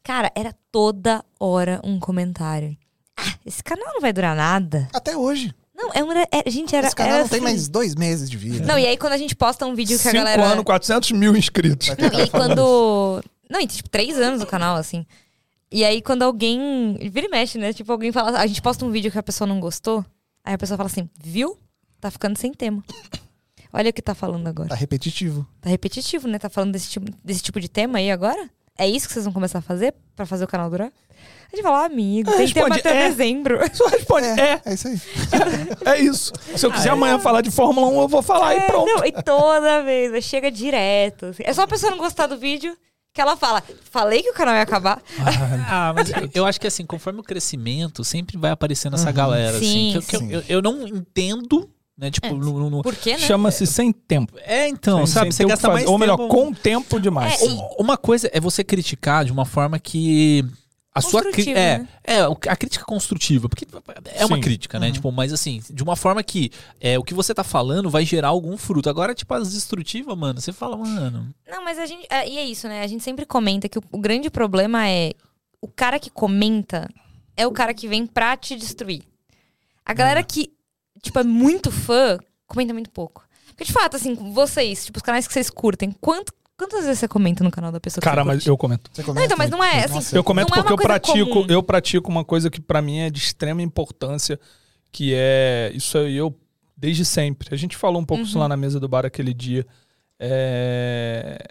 cara, 0.03 0.31
era 0.35 0.53
toda 0.71 1.23
hora 1.39 1.79
um 1.83 1.99
comentário. 1.99 2.75
Ah, 3.17 3.33
esse 3.45 3.63
canal 3.63 3.93
não 3.93 4.01
vai 4.01 4.11
durar 4.13 4.35
nada. 4.35 4.87
Até 4.93 5.15
hoje. 5.15 5.53
Não, 5.75 5.89
é, 5.93 6.03
um, 6.03 6.11
é 6.11 6.27
gente, 6.49 6.75
era. 6.75 6.87
Esse 6.87 6.95
canal 6.95 7.13
era 7.13 7.23
não 7.23 7.29
tem 7.29 7.37
assim. 7.37 7.43
mais 7.43 7.67
dois 7.67 7.95
meses 7.95 8.29
de 8.29 8.37
vida. 8.37 8.65
Não, 8.65 8.77
e 8.77 8.85
aí 8.85 8.97
quando 8.97 9.13
a 9.13 9.17
gente 9.17 9.35
posta 9.35 9.65
um 9.65 9.73
vídeo 9.73 9.97
que 9.97 10.07
a 10.07 10.11
Cinco 10.11 10.23
galera. 10.23 10.43
anos, 10.43 10.63
400 10.63 11.11
mil 11.11 11.35
inscritos. 11.35 11.89
Não, 11.97 12.19
e 12.19 12.21
aí 12.21 12.29
quando. 12.29 13.23
Não, 13.51 13.59
e 13.59 13.67
tipo, 13.67 13.89
três 13.89 14.17
anos 14.17 14.41
o 14.41 14.45
canal, 14.47 14.77
assim. 14.77 15.05
E 15.69 15.83
aí 15.83 16.01
quando 16.01 16.23
alguém. 16.23 16.97
Vira 17.11 17.27
e 17.27 17.29
mexe, 17.29 17.57
né? 17.57 17.73
Tipo, 17.73 17.91
alguém 17.91 18.11
fala. 18.11 18.39
A 18.39 18.47
gente 18.47 18.61
posta 18.61 18.85
um 18.85 18.91
vídeo 18.91 19.11
que 19.11 19.17
a 19.19 19.23
pessoa 19.23 19.47
não 19.47 19.59
gostou. 19.59 20.05
Aí 20.43 20.53
a 20.53 20.57
pessoa 20.57 20.77
fala 20.77 20.87
assim, 20.87 21.09
viu? 21.21 21.57
Tá 21.99 22.09
ficando 22.09 22.37
sem 22.37 22.53
tema. 22.53 22.83
Olha 23.73 23.89
o 23.89 23.93
que 23.93 24.01
tá 24.01 24.15
falando 24.15 24.47
agora. 24.47 24.69
Tá 24.69 24.75
repetitivo. 24.75 25.45
Tá 25.61 25.69
repetitivo, 25.69 26.27
né? 26.27 26.39
Tá 26.39 26.49
falando 26.49 26.71
desse 26.71 26.89
tipo, 26.89 27.05
desse 27.23 27.41
tipo 27.41 27.59
de 27.59 27.69
tema 27.69 27.99
aí 27.99 28.09
agora? 28.09 28.49
É 28.77 28.87
isso 28.87 29.07
que 29.07 29.13
vocês 29.13 29.25
vão 29.25 29.33
começar 29.33 29.59
a 29.59 29.61
fazer 29.61 29.93
pra 30.15 30.25
fazer 30.25 30.45
o 30.45 30.47
canal 30.47 30.69
durar? 30.69 30.91
A 31.51 31.55
gente 31.55 31.63
fala, 31.63 31.81
ah, 31.81 31.85
amigo, 31.85 32.31
tem 32.31 32.47
tema 32.51 32.75
até 32.75 33.05
é. 33.05 33.09
dezembro. 33.09 33.59
Só 33.75 33.85
responde, 33.87 34.25
É, 34.27 34.53
é, 34.53 34.61
é 34.65 34.73
isso 34.73 34.87
aí. 34.87 35.01
é 35.85 35.99
isso. 36.01 36.33
Se 36.55 36.65
eu 36.65 36.71
quiser 36.71 36.89
amanhã 36.89 37.19
falar 37.19 37.41
de 37.41 37.51
Fórmula 37.51 37.87
1, 37.87 38.01
eu 38.01 38.07
vou 38.07 38.21
falar 38.21 38.55
e 38.55 38.59
É, 38.59 38.67
pronto. 38.67 38.87
não, 38.87 39.05
e 39.05 39.11
toda 39.11 39.83
vez, 39.83 40.11
mas 40.11 40.23
chega 40.23 40.49
direto. 40.49 41.27
assim. 41.27 41.43
É 41.45 41.53
só 41.53 41.63
a 41.63 41.67
pessoa 41.67 41.91
não 41.91 41.97
gostar 41.97 42.27
do 42.27 42.37
vídeo 42.37 42.75
que 43.13 43.19
ela 43.21 43.35
fala, 43.35 43.61
falei 43.89 44.23
que 44.23 44.29
o 44.29 44.33
canal 44.33 44.55
ia 44.55 44.61
acabar. 44.61 45.01
Ah, 45.69 45.93
mas 45.95 46.09
eu- 46.33 46.45
acho 46.45 46.59
que 46.59 46.67
assim, 46.67 46.85
conforme 46.85 47.19
o 47.19 47.23
crescimento, 47.23 48.03
sempre 48.03 48.37
vai 48.37 48.51
aparecendo 48.51 48.95
essa 48.95 49.11
galera, 49.11 49.57
Sim, 49.59 49.89
assim. 49.89 49.91
que 49.91 49.97
eu- 49.97 50.01
que 50.01 50.15
eu, 50.15 50.19
sim. 50.19 50.31
eu, 50.33 50.43
eu 50.57 50.61
não 50.61 50.87
entendo, 50.87 51.69
né? 51.97 52.09
Tipo, 52.11 52.27
É. 52.27 52.31
no- 52.31 52.59
no- 52.59 52.69
no- 52.69 52.81
Por 52.81 52.95
quê, 52.95 53.11
né? 53.13 53.19
Chama-se 53.19 53.65
sem 53.67 53.91
tempo. 53.91 54.33
É, 54.43 54.67
então, 54.67 54.99
Sem- 54.99 55.07
sabe? 55.07 55.31
sem 55.33 55.45
Você 55.45 55.49
gasta 55.51 55.69
mais 55.69 55.85
Ou 55.87 55.97
melhor, 55.97 56.17
tempo- 56.17 56.29
com 56.29 56.53
tempo 56.53 56.99
demais. 56.99 57.41
É, 57.41 57.45
Um- 57.45 57.67
Uma 57.79 57.97
coisa 57.97 58.29
é 58.33 58.39
você 58.39 58.63
criticar 58.63 59.25
de 59.25 59.31
uma 59.31 59.45
forma 59.45 59.77
que. 59.79 60.45
A 60.93 60.99
sua 60.99 61.21
cri- 61.31 61.51
é, 61.51 61.79
né? 61.79 61.87
é, 62.03 62.19
a 62.19 62.55
crítica 62.55 62.83
construtiva, 62.83 63.47
porque 63.47 63.65
é 64.13 64.25
uma 64.25 64.35
Sim. 64.35 64.41
crítica, 64.41 64.77
né? 64.77 64.91
Tipo, 64.91 65.09
mas 65.11 65.31
assim, 65.31 65.61
de 65.69 65.81
uma 65.81 65.95
forma 65.95 66.21
que 66.21 66.51
é, 66.81 66.99
o 66.99 67.03
que 67.03 67.13
você 67.13 67.33
tá 67.33 67.45
falando 67.45 67.89
vai 67.89 68.05
gerar 68.05 68.27
algum 68.27 68.57
fruto. 68.57 68.89
Agora, 68.89 69.15
tipo, 69.15 69.33
as 69.33 69.53
destrutivas, 69.53 70.17
mano, 70.17 70.41
você 70.41 70.51
fala, 70.51 70.75
mano. 70.75 71.33
Não, 71.49 71.63
mas 71.63 71.79
a 71.79 71.85
gente. 71.85 72.05
é, 72.09 72.27
e 72.27 72.37
é 72.37 72.43
isso, 72.45 72.67
né? 72.67 72.83
A 72.83 72.87
gente 72.87 73.03
sempre 73.05 73.25
comenta 73.25 73.69
que 73.69 73.79
o, 73.79 73.83
o 73.89 73.97
grande 73.99 74.29
problema 74.29 74.85
é 74.89 75.13
o 75.61 75.67
cara 75.67 75.97
que 75.97 76.09
comenta 76.09 76.89
é 77.37 77.47
o 77.47 77.51
cara 77.51 77.73
que 77.73 77.87
vem 77.87 78.05
pra 78.05 78.35
te 78.35 78.55
destruir. 78.57 79.03
A 79.85 79.93
galera 79.93 80.21
que, 80.23 80.51
tipo, 81.01 81.17
é 81.19 81.23
muito 81.23 81.71
fã, 81.71 82.17
comenta 82.45 82.73
muito 82.73 82.89
pouco. 82.89 83.25
Porque, 83.47 83.63
de 83.63 83.71
fato, 83.71 83.95
assim, 83.95 84.13
vocês, 84.33 84.85
tipo, 84.85 84.97
os 84.97 85.03
canais 85.03 85.25
que 85.25 85.33
vocês 85.33 85.49
curtem, 85.49 85.91
quanto, 86.01 86.33
quantas 86.61 86.85
vezes 86.85 86.99
você 86.99 87.07
comenta 87.07 87.43
no 87.43 87.51
canal 87.51 87.71
da 87.71 87.79
pessoa 87.79 88.01
que 88.01 88.07
Cara, 88.07 88.23
mas 88.23 88.35
curte? 88.37 88.49
eu 88.49 88.57
comento. 88.57 88.89
Você 88.93 89.03
Não, 89.11 89.21
então, 89.21 89.37
mas 89.37 89.49
não 89.49 89.63
é, 89.63 89.83
assim, 89.85 89.93
Nossa, 89.95 90.15
Eu 90.17 90.23
comento 90.23 90.53
é 90.53 90.55
porque 90.57 90.73
uma 90.73 90.73
eu 90.73 90.77
pratico, 90.85 91.29
comum. 91.29 91.45
eu 91.49 91.63
pratico 91.63 92.09
uma 92.09 92.23
coisa 92.23 92.49
que 92.49 92.61
pra 92.61 92.81
mim 92.81 92.99
é 92.99 93.09
de 93.09 93.19
extrema 93.19 93.61
importância, 93.61 94.39
que 94.91 95.13
é 95.15 95.71
isso 95.73 95.97
aí 95.97 96.15
eu 96.15 96.37
desde 96.77 97.03
sempre. 97.05 97.49
A 97.53 97.57
gente 97.57 97.75
falou 97.77 98.01
um 98.01 98.05
pouco 98.05 98.23
isso 98.23 98.35
Uhum. 98.35 98.41
lá 98.41 98.47
na 98.49 98.57
mesa 98.57 98.79
do 98.79 98.87
bar 98.87 99.05
aquele 99.05 99.33
dia. 99.33 99.65
É, 100.19 101.47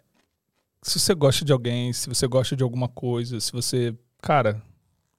Se 0.83 0.99
você 0.99 1.15
gosta 1.15 1.45
de 1.45 1.53
alguém, 1.53 1.93
se 1.93 2.09
você 2.09 2.27
gosta 2.27 2.57
de 2.57 2.63
alguma 2.63 2.89
coisa, 2.89 3.39
se 3.39 3.53
você, 3.53 3.95
cara, 4.23 4.63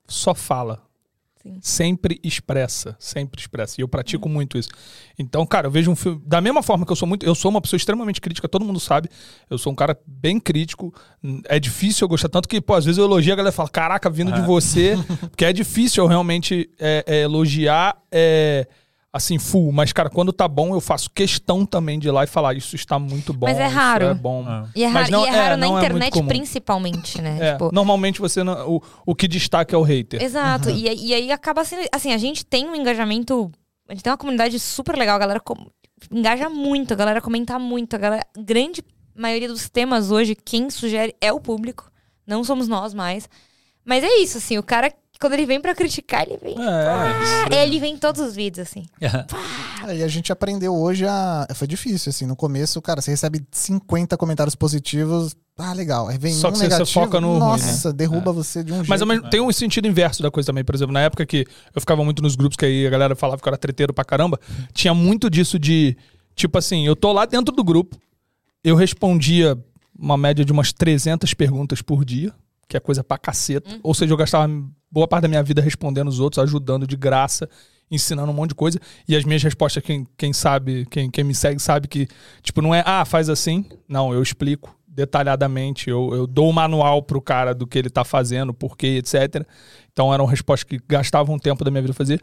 só 0.08 0.34
fala. 0.34 0.82
Sim. 1.42 1.58
Sempre 1.62 2.20
expressa, 2.24 2.96
sempre 3.00 3.42
expressa. 3.42 3.80
E 3.80 3.82
eu 3.82 3.88
pratico 3.88 4.30
muito 4.30 4.58
isso. 4.58 4.70
Então, 5.18 5.46
cara, 5.46 5.68
eu 5.68 5.72
vejo 5.72 5.90
um 5.90 5.96
filme. 5.96 6.22
Da 6.26 6.40
mesma 6.40 6.62
forma 6.62 6.86
que 6.86 6.92
eu 6.92 6.96
sou 6.96 7.08
muito. 7.08 7.26
Eu 7.26 7.34
sou 7.34 7.50
uma 7.50 7.62
pessoa 7.62 7.78
extremamente 7.78 8.22
crítica, 8.22 8.48
todo 8.48 8.64
mundo 8.64 8.80
sabe. 8.80 9.10
Eu 9.50 9.58
sou 9.58 9.74
um 9.74 9.76
cara 9.76 9.98
bem 10.06 10.40
crítico. 10.40 10.94
É 11.46 11.60
difícil 11.60 12.06
eu 12.06 12.10
gostar. 12.10 12.30
Tanto 12.30 12.48
que, 12.48 12.62
pô, 12.62 12.76
às 12.76 12.86
vezes 12.86 12.98
eu 12.98 13.06
elogio, 13.06 13.34
a 13.34 13.36
galera 13.36 13.52
fala, 13.52 13.70
caraca, 13.70 14.10
vindo 14.10 14.32
de 14.32 14.42
você. 14.42 14.96
Porque 15.30 15.46
é 15.46 15.54
difícil 15.54 16.04
eu 16.04 16.08
realmente 16.08 16.70
é, 16.80 17.04
é, 17.08 17.22
elogiar. 17.22 17.98
é, 18.12 18.68
assim, 19.14 19.38
full. 19.38 19.72
Mas, 19.72 19.92
cara, 19.92 20.10
quando 20.10 20.32
tá 20.32 20.48
bom, 20.48 20.74
eu 20.74 20.82
faço 20.82 21.10
questão 21.10 21.66
também 21.66 22.00
de 22.00 22.08
ir 22.08 22.12
lá 22.12 22.24
e 22.24 22.28
falar, 22.28 22.56
isso 22.56 22.76
está 22.76 22.98
muito 22.98 23.34
bom. 23.34 23.46
Mas 23.48 23.58
é 23.60 23.68
isso 23.68 23.76
raro. 23.76 24.06
é 24.06 24.14
bom. 24.14 24.44
Ah. 24.48 24.68
E 24.76 24.84
é 24.84 24.90
Mas 24.90 25.10
raro, 25.10 25.12
não- 25.12 25.26
e 25.26 25.30
é 25.30 25.34
é, 25.34 25.42
raro 25.42 25.58
na 25.58 25.68
não 25.68 25.78
é 25.78 25.90
muito 25.90 26.06
internet, 26.18 26.28
principalmente, 26.28 27.22
né? 27.22 27.38
É, 27.42 27.52
Tipo, 27.54 27.70
Normalmente 27.74 28.20
você 28.20 28.44
não, 28.44 28.76
o, 28.78 28.82
o 29.06 29.16
que 29.16 29.28
destaca 29.28 29.76
é 29.76 29.78
o 29.78 29.82
hater. 29.84 30.22
Exato. 30.22 30.70
E, 30.70 30.88
aí- 30.88 31.06
e 31.08 31.14
aí 31.14 31.32
acaba 31.32 31.64
sendo. 31.66 31.88
Assim, 31.92 32.14
a 32.14 32.18
gente 32.18 32.46
tem 32.46 32.68
um 32.68 32.76
engajamento. 32.76 33.52
A 33.88 33.94
gente 33.94 34.04
tem 34.04 34.12
uma 34.12 34.18
comunidade 34.18 34.58
super 34.60 34.96
legal. 34.98 35.16
A 35.18 35.20
galera 35.20 35.40
com- 35.40 35.68
engaja 36.12 36.50
muito, 36.50 36.94
a 36.94 36.96
galera 36.98 37.22
comenta 37.22 37.60
muito. 37.60 37.96
A 37.96 38.00
galera, 38.00 38.26
grande 38.38 38.84
maioria 39.14 39.48
dos 39.50 39.70
temas 39.70 40.10
hoje, 40.10 40.36
quem 40.36 40.70
sugere 40.70 41.14
é 41.20 41.34
o 41.34 41.40
público. 41.40 41.92
Não 42.26 42.44
somos 42.44 42.68
nós 42.68 42.94
mais. 42.94 43.28
Mas 43.84 44.04
é 44.04 44.18
isso, 44.20 44.38
assim, 44.38 44.58
o 44.58 44.64
cara, 44.64 44.94
quando 45.22 45.34
ele 45.34 45.46
vem 45.46 45.62
pra 45.62 45.74
criticar, 45.76 46.24
ele 46.28 46.38
vem. 46.42 46.56
É, 46.60 47.64
Ele 47.64 47.80
vem 47.80 47.94
em 47.94 47.98
todos 47.98 48.20
os 48.20 48.36
vídeos, 48.36 48.68
assim. 48.68 48.86
É, 49.88 49.96
e 49.98 50.04
a 50.04 50.08
gente 50.08 50.32
aprendeu 50.32 50.76
hoje 50.76 51.06
a. 51.06 51.48
Foi 51.56 51.68
difícil, 51.68 52.10
assim. 52.10 52.26
No 52.26 52.36
começo, 52.36 52.82
cara, 52.82 53.00
você 53.02 53.12
recebe 53.12 53.42
50 53.52 54.18
comentários 54.18 54.56
positivos. 54.56 55.36
Ah, 55.58 55.74
legal. 55.74 56.08
Aí 56.08 56.18
vem 56.18 56.34
Só 56.34 56.48
um 56.50 56.52
que 56.52 56.58
você- 56.58 56.66
você 56.66 56.74
negativo. 56.74 57.00
foca 57.06 57.22
no 57.22 57.30
ruim, 57.32 57.40
Nossa, 57.40 57.94
derruba 57.94 58.32
você 58.34 58.64
de 58.64 58.74
um 58.74 58.78
Mas 58.78 58.88
jeito. 58.88 59.02
ao 59.02 59.08
mesmo- 59.08 59.30
tem 59.30 59.40
um 59.42 59.52
sentido 59.52 59.88
inverso 59.88 60.24
da 60.24 60.32
coisa 60.32 60.48
também. 60.48 60.64
Por 60.64 60.74
exemplo, 60.74 60.94
na 60.94 61.02
época 61.02 61.26
que 61.26 61.46
eu 61.76 61.80
ficava 61.82 62.04
muito 62.04 62.22
nos 62.24 62.36
grupos 62.36 62.58
que 62.58 62.66
aí 62.66 62.88
a 62.88 62.90
galera 62.90 63.16
falava 63.16 63.40
que 63.42 63.48
eu 63.48 63.52
era 63.52 63.58
treteiro 63.58 63.94
pra 63.94 64.04
caramba, 64.04 64.40
tinha 64.74 64.94
muito 64.94 65.30
disso 65.30 65.60
de, 65.60 65.96
tipo 66.36 66.58
assim, 66.58 66.86
eu 66.88 66.96
tô 66.96 67.12
lá 67.14 67.26
dentro 67.26 67.54
do 67.56 67.64
grupo, 67.64 67.96
eu 68.64 68.76
respondia 68.76 69.58
uma 69.98 70.18
média 70.18 70.44
de 70.44 70.52
umas 70.52 70.74
300 70.74 71.34
perguntas 71.36 71.82
por 71.82 72.04
dia, 72.04 72.34
que 72.72 72.78
é 72.78 72.80
coisa 72.80 73.04
pra 73.04 73.18
caceta. 73.18 73.70
Ou 73.84 73.94
seja, 73.94 74.14
eu 74.14 74.18
gastava 74.18 74.50
boa 74.90 75.06
parte 75.06 75.24
da 75.24 75.28
minha 75.28 75.44
vida 75.44 75.62
respondendo 75.62 76.08
os 76.08 76.22
outros, 76.22 76.42
ajudando 76.42 76.88
de 76.88 76.96
graça, 76.96 77.50
ensinando 77.92 78.32
um 78.32 78.34
monte 78.34 78.50
de 78.50 78.56
coisa. 78.56 78.80
E 79.06 79.14
as 79.14 79.26
minhas 79.26 79.44
respostas, 79.44 79.84
quem, 79.84 80.08
quem 80.18 80.32
sabe, 80.32 80.86
quem, 80.90 81.12
quem 81.12 81.26
me 81.26 81.36
segue 81.36 81.62
sabe 81.62 81.90
que, 81.90 82.08
tipo, 82.42 82.62
não 82.62 82.74
é, 82.74 82.82
ah, 82.86 83.04
faz 83.04 83.28
assim. 83.28 83.66
Não, 83.90 84.14
eu 84.14 84.24
explico 84.24 84.74
detalhadamente, 84.88 85.90
eu, 85.90 86.14
eu 86.14 86.28
dou 86.28 86.50
o 86.50 86.54
manual 86.54 87.02
pro 87.02 87.22
cara 87.22 87.54
do 87.54 87.68
que 87.68 87.78
ele 87.78 87.90
tá 87.90 88.06
fazendo, 88.06 88.54
por 88.54 88.78
quê, 88.78 89.00
etc. 89.00 89.46
Então 89.92 90.14
eram 90.14 90.26
respostas 90.26 90.64
que 90.64 90.80
gastavam 90.88 91.38
tempo 91.38 91.66
da 91.66 91.72
minha 91.72 91.82
vida 91.82 91.94
fazer. 91.94 92.22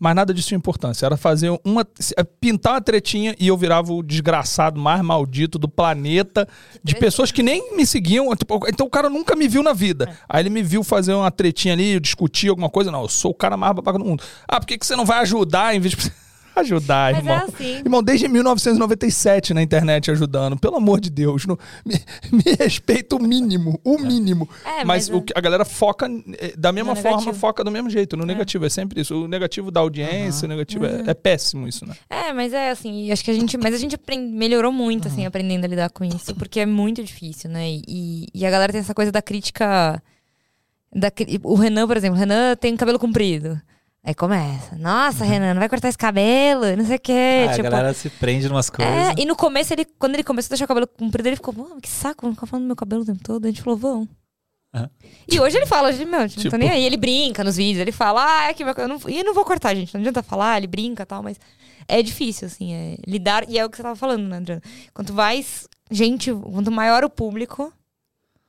Mas 0.00 0.14
nada 0.14 0.32
disso 0.32 0.48
tinha 0.48 0.56
importância. 0.56 1.04
Era 1.04 1.16
fazer 1.18 1.50
uma. 1.62 1.86
é 2.16 2.24
pintar 2.24 2.72
uma 2.72 2.80
tretinha 2.80 3.36
e 3.38 3.48
eu 3.48 3.56
virava 3.56 3.92
o 3.92 4.02
desgraçado 4.02 4.80
mais 4.80 5.02
maldito 5.02 5.58
do 5.58 5.68
planeta. 5.68 6.48
De 6.82 6.94
pessoas 6.94 7.30
que 7.30 7.42
nem 7.42 7.76
me 7.76 7.86
seguiam. 7.86 8.34
tipo, 8.34 8.66
então 8.66 8.86
o 8.86 8.90
cara 8.90 9.10
nunca 9.10 9.36
me 9.36 9.46
viu 9.46 9.62
na 9.62 9.74
vida. 9.74 10.16
Aí 10.26 10.40
ele 10.42 10.48
me 10.48 10.62
viu 10.62 10.82
fazer 10.82 11.12
uma 11.12 11.30
tretinha 11.30 11.74
ali, 11.74 11.92
eu 11.92 12.00
discutir 12.00 12.48
alguma 12.48 12.70
coisa. 12.70 12.90
Não, 12.90 13.02
eu 13.02 13.08
sou 13.10 13.32
o 13.32 13.34
cara 13.34 13.58
mais 13.58 13.74
babaca 13.74 13.98
do 13.98 14.04
mundo. 14.06 14.24
Ah, 14.48 14.58
por 14.58 14.66
que, 14.66 14.78
que 14.78 14.86
você 14.86 14.96
não 14.96 15.04
vai 15.04 15.18
ajudar 15.18 15.76
em 15.76 15.80
vez 15.80 15.94
de. 15.94 16.10
Ajudar, 16.60 17.12
Mas 17.14 17.26
é 17.26 17.30
irmão. 17.30 17.46
assim. 17.48 17.76
Irmão, 17.78 18.02
desde 18.02 18.28
1997 18.28 19.52
na 19.54 19.62
internet 19.62 20.10
ajudando. 20.10 20.58
Pelo 20.58 20.76
amor 20.76 21.00
de 21.00 21.10
Deus. 21.10 21.46
não- 21.46 21.58
me, 21.84 21.94
me 22.32 22.42
respeita 22.58 23.16
o 23.16 23.22
mínimo. 23.22 23.80
O 23.84 23.98
mínimo. 23.98 24.48
É, 24.64 24.84
mas 24.84 25.00
mas 25.00 25.08
o 25.08 25.16
é- 25.18 25.20
que- 25.22 25.32
a 25.36 25.40
galera 25.40 25.64
foca 25.64 26.06
eh, 26.38 26.54
da 26.56 26.72
mesma 26.72 26.94
No 26.94 26.96
forma, 27.00 27.18
negativo. 27.18 27.38
foca 27.38 27.64
do 27.64 27.70
mesmo 27.70 27.88
jeito. 27.88 28.16
No 28.16 28.24
negativo. 28.26 28.64
É 28.66 28.68
sempre 28.68 29.00
isso. 29.00 29.24
O 29.24 29.28
negativo 29.28 29.70
da 29.70 29.80
audiência, 29.80 30.46
o 30.46 30.48
negativo 30.48 30.84
é, 30.84 31.04
é 31.06 31.14
péssimo 31.14 31.66
isso, 31.66 31.86
né? 31.86 31.94
É, 32.08 32.32
mas 32.32 32.52
é 32.52 32.70
assim, 32.70 33.10
acho 33.10 33.24
que 33.24 33.30
a 33.30 33.34
gente. 33.34 33.56
Mas 33.56 33.74
a 33.74 33.78
gente 33.78 33.94
aprende- 33.94 34.32
melhorou 34.32 34.70
muito, 34.72 35.08
assim, 35.08 35.24
aprendendo 35.26 35.64
a 35.64 35.68
lidar 35.68 35.90
com 35.90 36.04
isso, 36.04 36.34
porque 36.34 36.60
é 36.60 36.66
muito 36.66 37.02
difícil, 37.02 37.48
né? 37.50 37.68
E, 37.88 38.26
e 38.34 38.44
a 38.46 38.50
galera 38.50 38.72
tem 38.72 38.80
essa 38.80 38.94
coisa 38.94 39.10
da 39.12 39.22
crítica. 39.22 40.02
Da, 40.94 41.10
o 41.44 41.54
Renan, 41.54 41.86
por 41.86 41.96
exemplo, 41.96 42.16
o 42.16 42.18
Renan 42.18 42.56
tem 42.56 42.76
cabelo 42.76 42.98
comprido. 42.98 43.60
Aí 44.02 44.14
começa. 44.14 44.76
Nossa, 44.76 45.24
Renan, 45.24 45.52
não 45.52 45.60
vai 45.60 45.68
cortar 45.68 45.88
esse 45.88 45.98
cabelo, 45.98 46.74
não 46.76 46.86
sei 46.86 46.96
o 46.96 47.00
quê. 47.00 47.46
Ah, 47.48 47.54
tipo, 47.54 47.66
a 47.66 47.70
galera 47.70 47.92
se 47.94 48.08
prende 48.08 48.46
em 48.46 48.50
umas 48.50 48.70
coisas. 48.70 48.92
é, 48.94 49.14
e 49.18 49.26
no 49.26 49.36
começo, 49.36 49.74
ele, 49.74 49.84
quando 49.98 50.14
ele 50.14 50.24
começou 50.24 50.48
a 50.48 50.50
deixar 50.54 50.64
o 50.64 50.68
cabelo 50.68 50.86
comprido, 50.86 51.26
ele 51.26 51.36
ficou, 51.36 51.52
mano, 51.52 51.80
que 51.80 51.88
saco, 51.88 52.22
vamos 52.22 52.36
ficar 52.36 52.46
falando 52.46 52.64
do 52.64 52.68
meu 52.68 52.76
cabelo 52.76 53.02
o 53.02 53.04
tempo 53.04 53.20
todo. 53.22 53.44
A 53.44 53.48
gente 53.48 53.60
falou, 53.62 53.78
vão. 53.78 54.08
Aham. 54.74 54.88
E 55.30 55.38
hoje 55.38 55.56
ele 55.58 55.66
fala, 55.66 55.92
gente, 55.92 56.08
meu, 56.08 56.20
não 56.20 56.28
Tipo- 56.28 56.48
tô 56.50 56.56
nem 56.56 56.70
aí. 56.70 56.82
Ele 56.84 56.96
brinca 56.96 57.44
nos 57.44 57.56
vídeos, 57.56 57.80
ele 57.80 57.92
fala, 57.92 58.24
ah, 58.24 58.44
é 58.48 58.54
que 58.54 58.64
meu 58.64 58.74
cabelo. 58.74 58.98
não- 58.98 59.10
E 59.10 59.18
eu 59.18 59.24
não 59.24 59.34
vou 59.34 59.44
cortar, 59.44 59.74
gente. 59.74 59.92
Não 59.92 60.00
adianta 60.00 60.22
falar, 60.22 60.56
ele 60.56 60.66
brinca 60.66 61.02
e 61.02 61.06
tal, 61.06 61.22
mas 61.22 61.38
é 61.86 62.02
difícil, 62.02 62.46
assim, 62.46 62.72
é 62.72 62.96
lidar. 63.06 63.44
E 63.50 63.58
é 63.58 63.66
o 63.66 63.68
que 63.68 63.76
você 63.76 63.82
tava 63.82 63.96
falando, 63.96 64.26
né, 64.26 64.38
Adriano? 64.38 64.62
Quanto 64.94 65.12
mais 65.12 65.68
gente, 65.90 66.32
quanto 66.32 66.70
maior 66.70 67.04
o 67.04 67.10
público, 67.10 67.70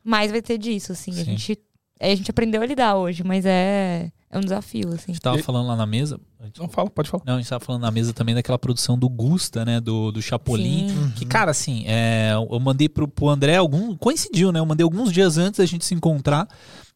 mais 0.03 0.32
vai 0.32 0.41
ter 0.41 0.57
disso, 0.57 0.94
assim. 0.94 1.11
A 1.19 1.23
gente. 1.26 1.60
A 1.99 2.07
gente 2.15 2.32
aprendeu 2.32 2.61
a 2.61 2.65
lidar 2.65 2.95
hoje, 2.95 3.23
mas 3.23 3.45
é, 3.45 4.10
é 4.32 4.38
um 4.38 4.41
desafio, 4.41 4.90
A 4.91 4.95
assim. 4.95 5.14
gente 5.14 5.22
tava 5.22 5.40
E- 5.40 5.44
falando 5.44 5.68
lá 5.68 5.76
na 5.76 5.86
mesa. 5.86 6.20
Não 6.58 6.68
fala, 6.68 6.90
pode 6.90 7.10
falar. 7.10 7.24
Não, 7.26 7.36
a 7.36 7.38
gente 7.38 7.49
tava 7.49 7.64
falando 7.64 7.82
na 7.84 7.91
mesa 7.91 8.14
também 8.14 8.34
daquela 8.34 8.58
produção 8.58 8.98
do 8.98 9.08
Gusta, 9.08 9.64
né? 9.64 9.80
Do, 9.80 10.12
do 10.12 10.22
Chapolin. 10.22 10.90
Sim. 10.90 11.12
Que, 11.16 11.26
cara, 11.26 11.52
assim, 11.52 11.84
é, 11.86 12.32
eu 12.34 12.60
mandei 12.60 12.90
pro, 12.90 13.08
pro 13.08 13.30
André 13.30 13.58
algum. 13.58 13.95
Coincidiu, 13.95 14.52
né? 14.52 14.60
Eu 14.60 14.66
mandei 14.66 14.84
alguns 14.84 15.12
dias 15.12 15.38
antes 15.38 15.60
da 15.60 15.66
gente 15.66 15.86
se 15.86 15.94
encontrar. 15.94 16.48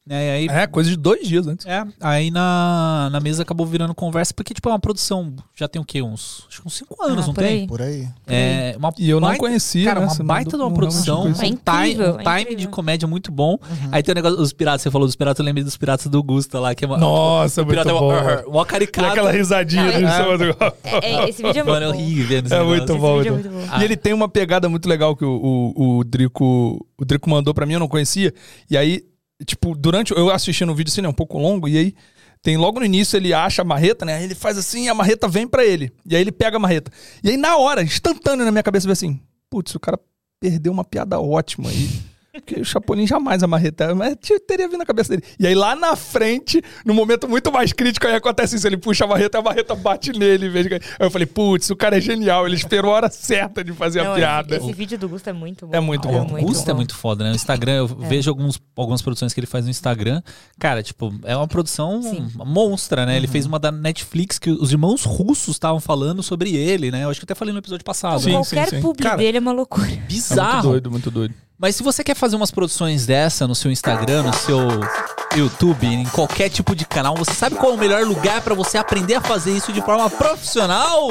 Né, 0.07 0.23
e 0.43 0.49
aí 0.51 0.55
É, 0.61 0.67
coisa 0.67 0.87
de 0.87 0.95
dois 0.95 1.27
dias 1.27 1.47
antes. 1.47 1.65
É, 1.65 1.83
aí 1.99 2.29
na, 2.29 3.09
na 3.11 3.19
mesa 3.19 3.41
acabou 3.41 3.65
virando 3.65 3.95
conversa, 3.95 4.35
porque, 4.35 4.53
tipo, 4.53 4.69
é 4.69 4.71
uma 4.71 4.79
produção, 4.79 5.33
já 5.55 5.67
tem 5.67 5.81
o 5.81 5.85
quê? 5.85 5.99
Uns, 6.03 6.45
acho 6.47 6.61
que 6.61 6.67
uns 6.67 6.75
cinco 6.75 6.95
anos, 7.03 7.23
Ah, 7.23 7.27
não 7.27 7.33
por 7.33 7.43
tem? 7.43 7.61
aí. 7.61 7.67
Por 7.67 7.81
aí. 7.81 8.07
É, 8.27 8.75
uma 8.77 8.93
E 8.99 9.09
eu 9.09 9.19
não 9.19 9.29
baita- 9.29 9.39
conhecia, 9.43 9.85
Cara, 9.85 10.01
né? 10.01 10.05
uma 10.05 10.13
Você 10.13 10.21
baita 10.21 10.51
de 10.51 10.55
uma 10.57 10.65
não 10.65 10.73
produção, 10.75 11.23
não 11.23 11.31
um. 11.31 11.31
É 11.31 11.33
time, 11.33 11.49
incrível, 11.49 12.13
um 12.17 12.19
é 12.29 12.39
time 12.43 12.55
de 12.55 12.67
comédia 12.67 13.07
muito 13.07 13.31
bom. 13.31 13.57
Aí 13.91 14.03
tem 14.03 14.11
o 14.11 14.15
negócio 14.15 14.37
dos 14.37 14.53
piratas, 14.53 14.83
você 14.83 14.91
falou 14.91 15.07
dos 15.07 15.15
piratas, 15.15 15.39
eu 15.39 15.45
lembrei 15.45 15.63
dos 15.63 15.75
piratas 15.75 16.05
do 16.05 16.21
Gusta 16.21 16.59
lá, 16.59 16.75
que 16.75 16.85
é 16.85 16.87
uma. 16.87 16.97
Nossa, 16.99 17.63
o 17.63 17.65
pirata 17.65 17.91
muito 17.91 18.11
é 18.13 18.21
bom. 18.21 18.21
uma, 18.45 18.57
uma 18.57 18.61
E 18.61 18.65
caricato. 18.65 19.07
aquela 19.07 19.31
risadinha 19.31 19.85
Não, 19.85 20.33
é-. 20.33 20.55
É, 21.01 21.15
é, 21.15 21.29
esse 21.29 21.41
vídeo 21.41 21.61
é 21.61 21.63
muito 21.63 21.79
Mano, 21.79 21.93
bom. 21.93 21.99
É 21.99 22.03
bom. 22.03 22.03
vídeo 22.03 22.53
é 22.53 22.61
muito 22.63 22.93
muito 23.31 23.49
bom. 23.49 23.79
E 23.79 23.83
ele 23.83 23.97
tem 23.97 24.13
uma 24.13 24.29
pegada 24.29 24.69
muito 24.69 24.87
legal 24.87 25.15
que 25.15 25.25
o, 25.25 25.73
o, 25.75 25.97
o 25.97 26.03
Drico 26.03 26.85
o 26.95 27.03
Drico 27.03 27.27
mandou 27.27 27.55
pra 27.55 27.65
mim, 27.65 27.73
eu 27.73 27.79
não 27.79 27.87
conhecia. 27.87 28.31
E 28.69 28.77
aí, 28.77 29.03
tipo, 29.43 29.75
durante 29.75 30.13
eu 30.13 30.29
assistindo 30.29 30.71
o 30.71 30.75
vídeo 30.75 30.91
assim, 30.91 31.01
né, 31.01 31.07
um 31.07 31.13
pouco 31.13 31.37
longo, 31.37 31.67
e 31.67 31.77
aí 31.77 31.95
tem 32.41 32.57
logo 32.57 32.79
no 32.79 32.85
início 32.85 33.17
ele 33.17 33.33
acha 33.33 33.63
a 33.63 33.65
marreta, 33.65 34.05
né? 34.05 34.23
Ele 34.23 34.35
faz 34.35 34.57
assim, 34.57 34.85
e 34.85 34.89
a 34.89 34.93
marreta 34.93 35.27
vem 35.27 35.47
pra 35.47 35.65
ele. 35.65 35.91
E 36.05 36.15
aí 36.15 36.21
ele 36.21 36.31
pega 36.31 36.57
a 36.57 36.59
marreta. 36.59 36.91
E 37.23 37.29
aí 37.31 37.37
na 37.37 37.57
hora, 37.57 37.81
instantâneo 37.81 38.45
na 38.45 38.51
minha 38.51 38.63
cabeça, 38.63 38.85
vem 38.85 38.93
assim: 38.93 39.19
"Putz, 39.49 39.73
o 39.73 39.79
cara 39.79 39.99
perdeu 40.39 40.71
uma 40.71 40.83
piada 40.83 41.19
ótima 41.19 41.69
aí". 41.69 41.89
Porque 42.41 42.61
o 42.61 42.65
Chapolin 42.65 43.07
jamais 43.07 43.41
a 43.43 43.47
marreta, 43.47 43.95
mas 43.95 44.15
teria 44.47 44.67
vindo 44.67 44.79
na 44.79 44.85
cabeça 44.85 45.09
dele. 45.09 45.23
E 45.39 45.47
aí 45.47 45.55
lá 45.55 45.75
na 45.75 45.95
frente, 45.95 46.61
no 46.85 46.93
momento 46.93 47.27
muito 47.27 47.51
mais 47.51 47.71
crítico, 47.71 48.05
aí 48.07 48.15
acontece 48.15 48.55
isso. 48.55 48.67
Ele 48.67 48.77
puxa 48.77 49.05
a 49.05 49.07
marreta 49.07 49.37
e 49.37 49.39
a 49.39 49.43
marreta 49.43 49.75
bate 49.75 50.11
nele. 50.11 50.51
Aí 50.57 50.79
eu 50.99 51.11
falei, 51.11 51.25
putz, 51.25 51.69
o 51.69 51.75
cara 51.75 51.97
é 51.97 52.01
genial. 52.01 52.45
Ele 52.45 52.55
esperou 52.55 52.91
a 52.91 52.95
hora 52.95 53.09
certa 53.09 53.63
de 53.63 53.71
fazer 53.73 54.03
Não, 54.03 54.11
a 54.11 54.15
piada. 54.15 54.57
Esse, 54.57 54.73
vídeo 54.73 54.97
do 54.97 55.07
Gusto 55.07 55.29
é 55.29 55.33
muito 55.33 55.65
bom. 55.65 55.75
É 55.75 55.79
muito 55.79 56.07
O 56.07 56.11
bom. 56.11 56.25
Gusta 56.41 56.71
é 56.71 56.73
bom. 56.73 56.77
muito 56.77 56.95
foda, 56.95 57.23
né? 57.23 57.31
O 57.31 57.35
Instagram, 57.35 57.73
eu 57.73 57.87
vejo 57.87 58.29
alguns, 58.29 58.59
algumas 58.75 59.01
produções 59.01 59.33
que 59.33 59.39
ele 59.39 59.47
faz 59.47 59.65
no 59.65 59.71
Instagram. 59.71 60.21
Cara, 60.59 60.83
tipo, 60.83 61.13
é 61.23 61.35
uma 61.35 61.47
produção 61.47 62.01
Sim. 62.01 62.29
monstra, 62.35 63.05
né? 63.05 63.15
Ele 63.15 63.27
fez 63.27 63.45
uma 63.45 63.59
da 63.59 63.71
Netflix 63.71 64.37
que 64.37 64.49
os 64.49 64.71
irmãos 64.71 65.03
russos 65.03 65.55
estavam 65.55 65.79
falando 65.79 66.21
sobre 66.21 66.55
ele, 66.55 66.91
né? 66.91 67.03
Eu 67.03 67.09
acho 67.09 67.19
que 67.19 67.25
até 67.25 67.35
falei 67.35 67.53
no 67.53 67.59
episódio 67.59 67.85
passado. 67.85 68.19
Sim, 68.21 68.31
né? 68.31 68.33
Qualquer 68.33 68.69
sim. 68.69 68.81
publi 68.81 69.03
Cara, 69.03 69.17
dele 69.17 69.37
é 69.37 69.41
uma 69.41 69.53
loucura. 69.53 69.87
É 69.87 69.89
muito 69.95 70.07
Bizarro. 70.07 70.61
doido, 70.69 70.91
muito 70.91 71.09
doido. 71.09 71.33
Mas 71.57 71.77
se 71.77 71.83
você 71.83 72.03
quer 72.03 72.15
fazer 72.15 72.35
umas 72.35 72.51
produções 72.51 73.05
dessa 73.05 73.47
no 73.47 73.55
seu 73.55 73.71
Instagram, 73.71 74.23
no 74.23 74.33
seu 74.33 74.59
YouTube, 75.35 75.87
em 75.87 76.03
qualquer 76.05 76.49
tipo 76.49 76.75
de 76.75 76.85
canal, 76.85 77.15
você 77.15 77.33
sabe 77.33 77.55
qual 77.55 77.71
é 77.71 77.75
o 77.75 77.77
melhor 77.77 78.03
lugar 78.03 78.41
pra 78.41 78.53
você 78.53 78.77
aprender 78.77 79.15
a 79.15 79.21
fazer 79.21 79.55
isso 79.55 79.71
de 79.71 79.81
forma 79.81 80.09
profissional, 80.09 81.09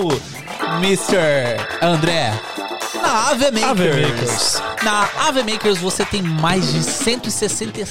Mr. 0.83 1.57
André? 1.81 2.31
Na 3.05 3.29
Ave 3.31 3.51
Makers. 3.51 3.71
Ave 3.71 3.89
Makers. 4.03 4.63
Na 4.83 5.09
Ave 5.29 5.43
Makers 5.43 5.79
você 5.79 6.05
tem 6.07 6.23
mais 6.23 6.73
de 6.73 6.83
160, 6.83 7.85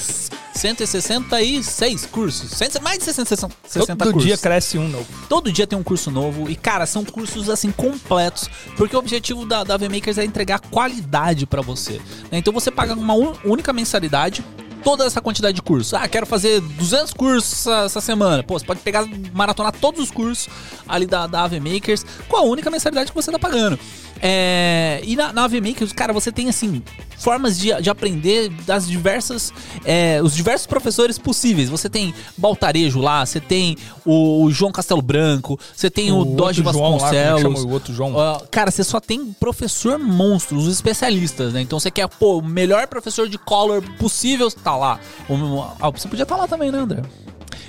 166 0.56 2.06
cursos. 2.08 2.60
Mais 2.82 2.98
de 2.98 3.06
60, 3.06 3.36
60 3.64 3.96
Todo 3.96 4.12
cursos. 4.14 4.24
dia 4.24 4.38
cresce 4.38 4.78
um 4.80 4.88
novo. 4.90 5.06
Todo 5.30 5.52
dia 5.52 5.68
tem 5.68 5.78
um 5.78 5.84
curso 5.84 6.10
novo 6.10 6.50
e, 6.50 6.56
cara, 6.56 6.86
são 6.86 7.06
cursos 7.06 7.50
assim 7.50 7.72
completos, 7.72 8.50
porque 8.76 8.96
o 8.96 9.00
objetivo 9.00 9.46
da, 9.46 9.64
da 9.64 9.78
VMakers 9.78 10.18
é 10.18 10.26
entregar 10.26 10.60
qualidade 10.60 11.46
pra 11.46 11.62
você. 11.62 11.94
né? 12.32 12.38
Então 12.40 12.52
você 12.52 12.72
paga 12.72 12.94
uma 12.94 13.14
un- 13.14 13.36
única 13.46 13.72
mensalidade. 13.72 14.44
Toda 14.84 15.06
essa 15.06 15.22
quantidade 15.22 15.56
de 15.56 15.62
cursos. 15.62 15.94
Ah, 15.94 16.06
quero 16.10 16.26
fazer 16.26 16.60
200 16.60 17.14
cursos 17.14 17.54
essa, 17.60 17.86
essa 17.86 18.02
semana. 18.02 18.44
Pô, 18.44 18.60
você 18.60 18.66
pode 18.66 18.82
pegar, 18.82 19.08
maratonar 19.34 19.72
todos 19.72 20.02
os 20.04 20.12
cursos 20.12 20.50
ali 20.86 21.06
da, 21.06 21.26
da 21.26 21.44
AV 21.44 21.54
Makers 21.62 22.06
com 22.28 22.36
a 22.36 22.42
única 22.42 22.70
mensalidade 22.70 23.10
que 23.10 23.16
você 23.16 23.32
tá 23.32 23.40
pagando. 23.40 23.80
É, 24.26 25.02
e 25.04 25.18
na, 25.18 25.34
na 25.34 25.44
AV 25.44 25.56
Makers, 25.56 25.92
cara, 25.92 26.14
você 26.14 26.32
tem 26.32 26.48
assim 26.48 26.82
formas 27.18 27.60
de, 27.60 27.74
de 27.82 27.90
aprender 27.90 28.50
das 28.66 28.88
diversas 28.88 29.52
é, 29.84 30.22
os 30.24 30.34
diversos 30.34 30.66
professores 30.66 31.18
possíveis. 31.18 31.68
Você 31.68 31.90
tem 31.90 32.14
Baltarejo 32.38 33.02
lá, 33.02 33.26
você 33.26 33.42
tem 33.42 33.78
o, 34.06 34.46
o 34.46 34.52
João 34.52 34.72
Castelo 34.72 35.02
Branco, 35.02 35.60
você 35.76 35.90
tem 35.90 36.14
o, 36.14 36.24
Dodge 36.24 36.64
lá, 36.64 36.72
como 36.72 36.96
é 36.96 37.00
Vasconcelos. 37.00 37.42
chama 37.42 37.60
o 37.60 37.70
outro 37.70 37.94
João? 37.94 38.14
Ó, 38.16 38.40
cara, 38.50 38.72
você 38.72 38.86
só 38.86 39.02
tem 39.02 39.34
professor 39.34 40.00
monstro, 40.00 40.58
os 40.58 40.70
especialistas, 40.70 41.52
né? 41.52 41.62
Então 41.62 41.78
você 41.78 41.92
quer, 41.92 42.08
pô, 42.08 42.38
o 42.38 42.42
melhor 42.42 42.88
professor 42.88 43.28
de 43.28 43.38
color 43.38 43.84
possível, 44.00 44.50
tá 44.50 44.78
lá. 44.78 45.02
O, 45.28 45.62
ah, 45.82 45.90
você 45.90 46.08
podia 46.08 46.24
estar 46.24 46.38
lá 46.38 46.48
também, 46.48 46.72
né, 46.72 46.80
André? 46.80 47.02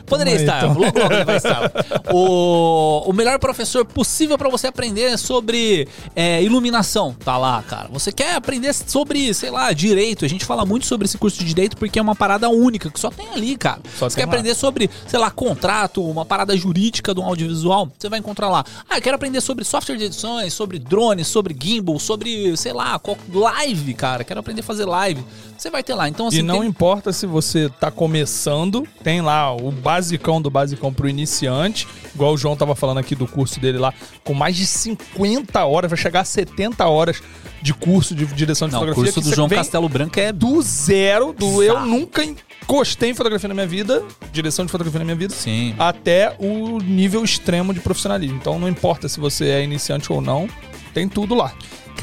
Poderia 0.07 0.35
estar, 0.35 0.65
logo, 0.65 0.99
logo 0.99 1.13
ele 1.13 1.25
vai 1.25 1.37
estar. 1.37 1.71
O, 2.13 3.11
o 3.11 3.13
melhor 3.13 3.39
professor 3.39 3.85
possível 3.85 4.37
pra 4.37 4.49
você 4.49 4.67
aprender 4.67 5.19
sobre 5.19 5.89
é, 6.15 6.43
iluminação, 6.43 7.15
tá 7.25 7.37
lá, 7.37 7.63
cara. 7.63 7.89
Você 7.93 8.13
quer 8.13 8.35
aprender 8.35 8.73
sobre, 8.73 9.33
sei 9.35 9.51
lá, 9.51 9.73
direito. 9.73 10.25
A 10.25 10.29
gente 10.29 10.45
fala 10.45 10.65
muito 10.65 10.87
sobre 10.87 11.07
esse 11.07 11.19
curso 11.19 11.39
de 11.39 11.45
direito 11.45 11.77
porque 11.77 11.99
é 11.99 12.03
uma 12.03 12.15
parada 12.15 12.49
única, 12.49 12.91
que 12.91 13.01
só 13.01 13.11
tem 13.11 13.29
ali, 13.29 13.57
cara. 13.57 13.81
Só 13.99 14.09
você 14.09 14.17
quer 14.17 14.27
lá. 14.27 14.33
aprender 14.33 14.55
sobre, 14.55 14.91
sei 15.07 15.19
lá, 15.19 15.31
contrato, 15.31 16.05
uma 16.05 16.25
parada 16.25 16.57
jurídica 16.57 17.15
do 17.15 17.23
audiovisual, 17.23 17.91
você 17.99 18.09
vai 18.09 18.19
encontrar 18.19 18.49
lá. 18.49 18.65
Ah, 18.89 18.99
eu 18.99 19.03
quero 19.03 19.17
aprender 19.17 19.41
sobre 19.41 19.65
software 19.65 19.97
de 19.97 20.05
edições, 20.05 20.53
sobre 20.53 20.79
drones, 20.79 21.27
sobre 21.27 21.57
gimbal, 21.59 21.99
sobre, 21.99 22.57
sei 22.57 22.73
lá, 22.73 23.01
live, 23.33 23.95
cara. 23.95 24.25
Quero 24.25 24.41
aprender 24.41 24.61
a 24.61 24.65
fazer 24.65 24.85
live. 24.85 25.25
Você 25.65 25.71
vai 25.71 25.83
ter 25.83 25.95
lá. 25.95 26.07
Então, 26.11 26.27
assim, 26.27 26.41
e 26.41 26.43
não 26.43 26.59
tem- 26.61 26.69
importa 26.69 27.11
se 27.11 27.25
você 27.27 27.71
tá 27.81 27.91
começando, 27.91 28.87
tem 29.03 29.23
lá 29.23 29.51
o 29.57 29.73
basicão 29.73 30.39
do 30.43 30.51
basicão 30.51 30.93
pro 30.93 31.09
iniciante, 31.09 31.89
igual 32.15 32.35
o 32.35 32.37
João 32.37 32.55
tava 32.55 32.75
falando 32.75 32.99
aqui 32.99 33.15
do 33.15 33.27
curso 33.27 33.59
dele 33.59 33.79
lá, 33.79 33.95
com 34.23 34.35
mais 34.35 34.57
de 34.57 34.67
50 34.67 35.65
horas, 35.65 35.91
vai 35.91 35.97
chegar 35.97 36.21
a 36.21 36.25
70 36.25 36.87
horas 36.87 37.23
de 37.63 37.73
curso 37.73 38.15
de 38.15 38.27
direção 38.27 38.69
de 38.69 38.73
Não, 38.75 38.81
o 38.81 38.83
fotografia. 38.85 39.13
curso 39.15 39.23
que 39.27 39.31
do 39.31 39.35
João 39.35 39.49
Castelo 39.49 39.89
Branco 39.89 40.21
é 40.21 40.31
do 40.33 40.61
zero, 40.61 41.33
do 41.33 41.63
eu 41.63 41.73
Bizarro. 41.77 41.87
nunca 41.87 42.23
encostei 42.23 43.09
em 43.09 43.15
fotografia 43.15 43.49
na 43.49 43.55
minha 43.55 43.67
vida, 43.67 44.03
direção 44.31 44.67
de 44.67 44.71
fotografia 44.71 44.99
na 44.99 45.05
minha 45.07 45.17
vida, 45.17 45.33
Sim. 45.35 45.75
até 45.79 46.37
o 46.39 46.79
nível 46.79 47.25
extremo 47.25 47.73
de 47.73 47.81
profissionalismo. 47.81 48.37
Então 48.37 48.59
não 48.59 48.69
importa 48.69 49.09
se 49.09 49.19
você 49.19 49.47
é 49.47 49.65
iniciante 49.65 50.13
ou 50.13 50.21
não, 50.21 50.47
tem 50.93 51.09
tudo 51.09 51.35
lá. 51.35 51.55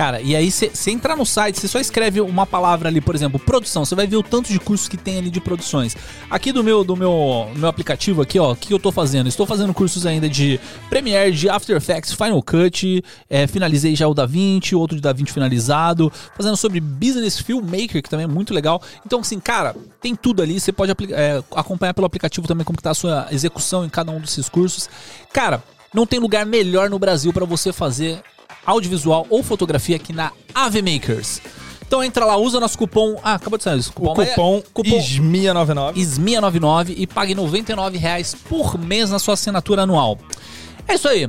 Cara, 0.02 0.20
e 0.20 0.36
aí 0.36 0.50
você 0.50 0.90
entrar 0.90 1.16
no 1.16 1.24
site, 1.24 1.60
você 1.60 1.68
só 1.68 1.80
escreve 1.80 2.20
uma 2.22 2.44
palavra 2.44 2.90
ali, 2.90 3.00
por 3.00 3.14
exemplo, 3.14 3.40
produção, 3.40 3.86
você 3.86 3.94
vai 3.94 4.08
ver 4.08 4.16
o 4.16 4.24
tanto 4.24 4.52
de 4.52 4.60
cursos 4.60 4.88
que 4.88 4.98
tem 4.98 5.20
ali 5.20 5.30
de 5.30 5.40
produções. 5.40 5.96
Aqui 6.28 6.52
do 6.52 6.64
meu 6.64 6.84
do 6.84 6.96
meu, 6.96 7.52
meu 7.56 7.70
aplicativo 7.70 8.20
aqui, 8.20 8.40
ó, 8.40 8.54
o 8.54 8.56
que 8.56 8.74
eu 8.74 8.80
tô 8.80 8.92
fazendo? 8.92 9.30
Estou 9.30 9.46
fazendo 9.46 9.72
cursos 9.76 10.08
ainda 10.08 10.28
de 10.28 10.60
Premiere, 10.90 11.32
de 11.32 11.48
After 11.48 11.78
Effects, 11.78 12.14
Final 12.14 12.42
Cut, 12.42 13.04
é, 13.30 13.46
finalizei 13.46 13.96
já 13.96 14.08
o 14.08 14.14
DaVinci, 14.16 14.74
outro 14.74 14.96
de 14.96 15.04
DaVinci 15.04 15.34
finalizado, 15.34 16.12
fazendo 16.36 16.58
sobre 16.58 16.80
Business 16.80 17.38
Filmmaker, 17.38 18.02
que 18.02 18.10
também 18.10 18.24
é 18.24 18.28
muito 18.28 18.56
legal. 18.56 18.82
Então, 19.06 19.20
assim, 19.20 19.40
cara, 19.40 19.76
tem 20.02 20.16
tudo 20.16 20.42
ali, 20.42 20.60
você 20.60 20.72
pode 20.72 20.94
é, 21.12 21.44
acompanhar 21.56 21.94
pelo 21.94 22.08
aplicativo 22.08 22.48
também 22.48 22.66
como 22.66 22.76
que 22.76 22.82
tá 22.82 22.90
a 22.90 22.96
sua 22.96 23.28
execução 23.30 23.86
em 23.86 23.90
cada 23.90 24.12
um 24.12 24.20
desses 24.20 24.50
cursos. 24.50 24.90
Cara, 25.32 25.64
não 25.94 26.08
tem 26.08 26.20
lugar 26.20 26.44
melhor 26.44 26.90
no 26.90 26.98
Brasil 26.98 27.32
para 27.32 27.46
você 27.46 27.72
fazer 27.72 28.24
audiovisual 28.66 29.26
ou 29.30 29.44
fotografia 29.44 29.96
aqui 29.96 30.14
na 30.14 30.32
AV 30.54 30.82
Makers. 30.82 31.42
Então 31.86 32.04
entra 32.04 32.26
lá, 32.26 32.38
usa 32.38 32.60
nosso 32.60 32.78
cupom. 32.78 33.20
Ah, 33.24 33.34
acabou 33.36 33.58
de 33.58 33.64
sair 33.66 33.80
esse 33.80 33.90
O 33.90 33.94
cupom. 33.94 34.22
é- 34.22 34.26
cupom, 34.28 34.64
cupom 34.74 34.98
ISMIA99. 34.98 35.94
ISMIA99 35.96 36.94
e 36.98 37.06
pague 37.06 37.36
99 37.36 37.98
reais 37.98 38.34
por 38.48 38.78
mês 38.78 39.10
na 39.10 39.20
sua 39.20 39.34
assinatura 39.34 39.82
anual. 39.84 40.18
É 40.88 40.96
isso 40.96 41.08
aí. 41.10 41.28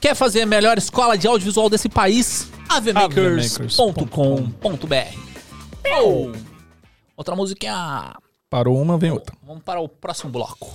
Quer 0.00 0.14
fazer 0.14 0.42
a 0.42 0.46
melhor 0.46 0.78
escola 0.78 1.18
de 1.18 1.26
audiovisual 1.26 1.68
desse 1.68 1.88
país? 1.88 2.48
avmakers.com.br 2.68 5.18
Oh, 6.02 6.32
Outra 7.16 7.34
musiquinha. 7.34 8.14
Parou 8.48 8.80
uma, 8.80 8.96
vem 8.96 9.10
outra. 9.10 9.34
Vamos 9.46 9.62
para 9.62 9.80
o 9.80 9.88
próximo 9.88 10.30
bloco. 10.30 10.70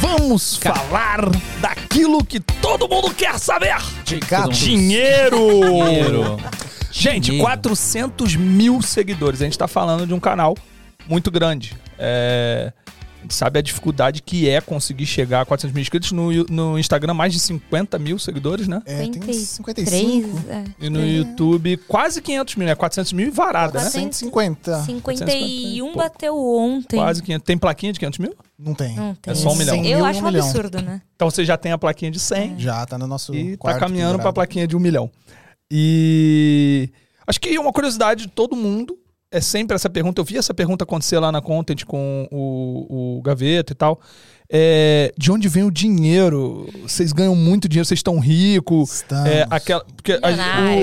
Vamos 0.00 0.56
falar 0.56 1.20
daquilo 1.60 2.24
que 2.24 2.40
todo 2.40 2.88
mundo 2.88 3.12
quer 3.14 3.38
saber. 3.38 3.76
De. 4.04 4.20
Dinheiro! 4.52 5.38
Dinheiro. 5.38 6.36
Gente, 6.90 7.24
Dinheiro. 7.26 7.44
400 7.44 8.36
mil 8.36 8.80
seguidores. 8.82 9.40
A 9.40 9.44
gente 9.44 9.58
tá 9.58 9.68
falando 9.68 10.06
de 10.06 10.14
um 10.14 10.20
canal 10.20 10.56
muito 11.08 11.30
grande. 11.30 11.76
É, 11.98 12.72
a 13.18 13.22
gente 13.22 13.34
sabe 13.34 13.58
a 13.58 13.62
dificuldade 13.62 14.22
que 14.22 14.48
é 14.48 14.60
conseguir 14.60 15.06
chegar 15.06 15.40
a 15.40 15.44
400 15.44 15.74
mil 15.74 15.82
inscritos. 15.82 16.12
No, 16.12 16.30
no 16.44 16.78
Instagram, 16.78 17.14
mais 17.14 17.32
de 17.32 17.40
50 17.40 17.98
mil 17.98 18.18
seguidores, 18.18 18.68
né? 18.68 18.82
É, 18.86 18.98
tem 19.08 19.22
uns 19.22 19.36
53, 19.36 19.90
55. 19.90 20.50
é. 20.50 20.64
E 20.78 20.90
no 20.90 21.06
YouTube, 21.06 21.76
quase 21.88 22.20
500 22.20 22.56
mil, 22.56 22.66
né? 22.66 22.74
400 22.74 23.12
mil 23.12 23.28
e 23.28 23.30
varada, 23.30 23.82
né? 23.82 23.90
150. 23.90 24.82
51 24.82 25.92
Pô, 25.92 25.98
bateu 25.98 26.36
ontem. 26.36 26.96
Quase 26.96 27.22
500. 27.22 27.44
Tem 27.44 27.58
plaquinha 27.58 27.92
de 27.92 27.98
500 27.98 28.18
mil? 28.18 28.34
Não 28.58 28.74
tem. 28.74 28.94
Não 28.96 29.14
tem. 29.14 29.32
É 29.32 29.34
só 29.34 29.50
um 29.52 29.56
milhão. 29.56 29.74
100 29.74 29.82
mil 29.82 29.98
Eu 29.98 30.04
acho 30.04 30.20
um 30.20 30.24
milhão. 30.24 30.46
absurdo, 30.46 30.80
né? 30.80 31.02
Então 31.16 31.30
você 31.30 31.44
já 31.44 31.56
tem 31.56 31.72
a 31.72 31.78
plaquinha 31.78 32.10
de 32.10 32.18
100. 32.18 32.58
Já 32.58 32.84
tá 32.86 32.98
no 32.98 33.06
nosso 33.06 33.34
E 33.34 33.56
tá 33.56 33.78
caminhando 33.78 34.12
pra 34.14 34.18
pendurado. 34.18 34.34
plaquinha 34.34 34.66
de 34.66 34.76
um 34.76 34.80
milhão. 34.80 35.10
E 35.70 36.90
Acho 37.26 37.40
que 37.40 37.58
uma 37.58 37.72
curiosidade 37.72 38.22
de 38.26 38.28
todo 38.28 38.54
mundo 38.54 38.96
é 39.30 39.40
sempre 39.40 39.74
essa 39.74 39.90
pergunta. 39.90 40.20
Eu 40.20 40.24
vi 40.24 40.36
essa 40.38 40.54
pergunta 40.54 40.84
acontecer 40.84 41.18
lá 41.18 41.32
na 41.32 41.40
Content 41.42 41.84
com 41.84 42.28
o, 42.30 43.18
o 43.18 43.22
Gaveta 43.22 43.72
e 43.72 43.76
tal. 43.76 44.00
É, 44.48 45.12
de 45.18 45.30
onde 45.32 45.48
vem 45.48 45.64
o 45.64 45.70
dinheiro? 45.70 46.68
Vocês 46.82 47.12
ganham 47.12 47.34
muito 47.34 47.68
dinheiro, 47.68 47.86
vocês 47.86 47.98
estão 47.98 48.18
ricos. 48.18 48.94
Estamos. 48.96 49.26
É, 49.30 49.46
aquela, 49.50 49.84
porque 49.96 50.12
a- 50.12 50.20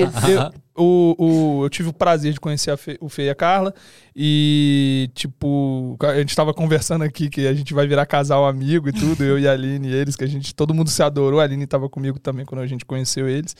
o- 0.04 0.30
eu, 0.76 0.84
o, 0.84 1.14
o- 1.60 1.64
eu 1.64 1.70
tive 1.70 1.88
o 1.88 1.92
prazer 1.92 2.32
de 2.32 2.40
conhecer 2.40 2.70
a 2.70 2.76
Fe, 2.76 2.98
o 3.00 3.08
Fê 3.08 3.24
e 3.26 3.30
a 3.30 3.34
Carla. 3.34 3.72
E, 4.14 5.10
tipo, 5.14 5.96
a 6.02 6.16
gente 6.18 6.34
tava 6.36 6.52
conversando 6.52 7.02
aqui 7.04 7.28
que 7.30 7.46
a 7.46 7.54
gente 7.54 7.72
vai 7.74 7.86
virar 7.86 8.06
casal 8.06 8.46
amigo 8.46 8.88
e 8.88 8.92
tudo, 8.92 9.24
eu 9.24 9.38
e 9.38 9.48
a 9.48 9.52
Aline 9.52 9.88
e 9.88 9.94
eles, 9.94 10.14
que 10.16 10.24
a 10.24 10.26
gente, 10.28 10.54
todo 10.54 10.74
mundo 10.74 10.90
se 10.90 11.02
adorou. 11.02 11.40
A 11.40 11.44
Aline 11.44 11.66
tava 11.66 11.88
comigo 11.88 12.18
também 12.18 12.44
quando 12.44 12.60
a 12.60 12.66
gente 12.66 12.84
conheceu 12.84 13.28
eles. 13.28 13.56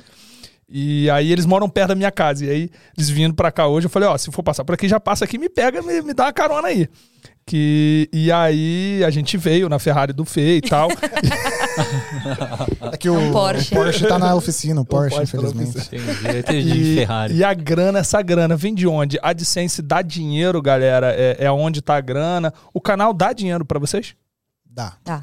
E 0.69 1.11
aí 1.11 1.31
eles 1.31 1.45
moram 1.45 1.69
perto 1.69 1.89
da 1.89 1.95
minha 1.95 2.11
casa. 2.11 2.45
E 2.45 2.51
aí, 2.51 2.71
eles 2.97 3.11
vindo 3.11 3.35
pra 3.35 3.53
cá 3.53 3.67
hoje, 3.67 3.87
eu 3.87 3.91
falei, 3.91 4.09
ó, 4.09 4.17
se 4.17 4.31
for 4.33 4.43
passar 4.43 4.65
por 4.65 4.75
aqui, 4.75 4.89
já 4.89 4.99
passa 4.99 5.25
aqui, 5.25 5.39
me 5.39 5.49
pega, 5.49 5.83
me, 5.83 6.01
me 6.03 6.15
dá 6.15 6.25
uma 6.25 6.33
carona 6.33 6.69
aí. 6.69 6.89
Que, 7.47 8.09
e 8.11 8.33
aí 8.33 9.05
a 9.05 9.11
gente 9.11 9.37
veio 9.37 9.69
na 9.69 9.79
Ferrari 9.79 10.13
do 10.15 10.25
Fê 10.25 10.57
e 10.57 10.61
tal. 10.63 10.89
É 12.93 12.97
que 12.97 13.09
o, 13.09 13.19
um 13.19 13.33
Porsche. 13.33 13.75
o 13.75 13.77
Porsche 13.77 14.07
tá 14.07 14.19
na 14.19 14.35
oficina, 14.35 14.81
o 14.81 14.85
Porsche, 14.85 15.17
Porsche 15.17 15.33
tá 15.33 15.39
infelizmente. 15.39 15.95
Entendi. 15.95 16.39
Entendi. 16.39 16.93
E, 16.93 16.95
Ferrari. 16.97 17.35
e 17.35 17.45
a 17.45 17.53
grana, 17.53 17.99
essa 17.99 18.23
grana, 18.23 18.57
vem 18.57 18.75
de 18.75 18.87
onde? 18.87 19.19
A 19.23 19.31
AdSense 19.31 19.83
dá 19.83 20.01
dinheiro, 20.01 20.63
galera? 20.63 21.13
É, 21.15 21.45
é 21.45 21.51
onde 21.51 21.83
tá 21.83 21.97
a 21.97 22.01
grana? 22.01 22.53
O 22.73 22.81
canal 22.81 23.13
dá 23.13 23.33
dinheiro 23.33 23.65
pra 23.65 23.79
vocês? 23.79 24.15
Dá. 24.65 24.95
Dá. 25.05 25.23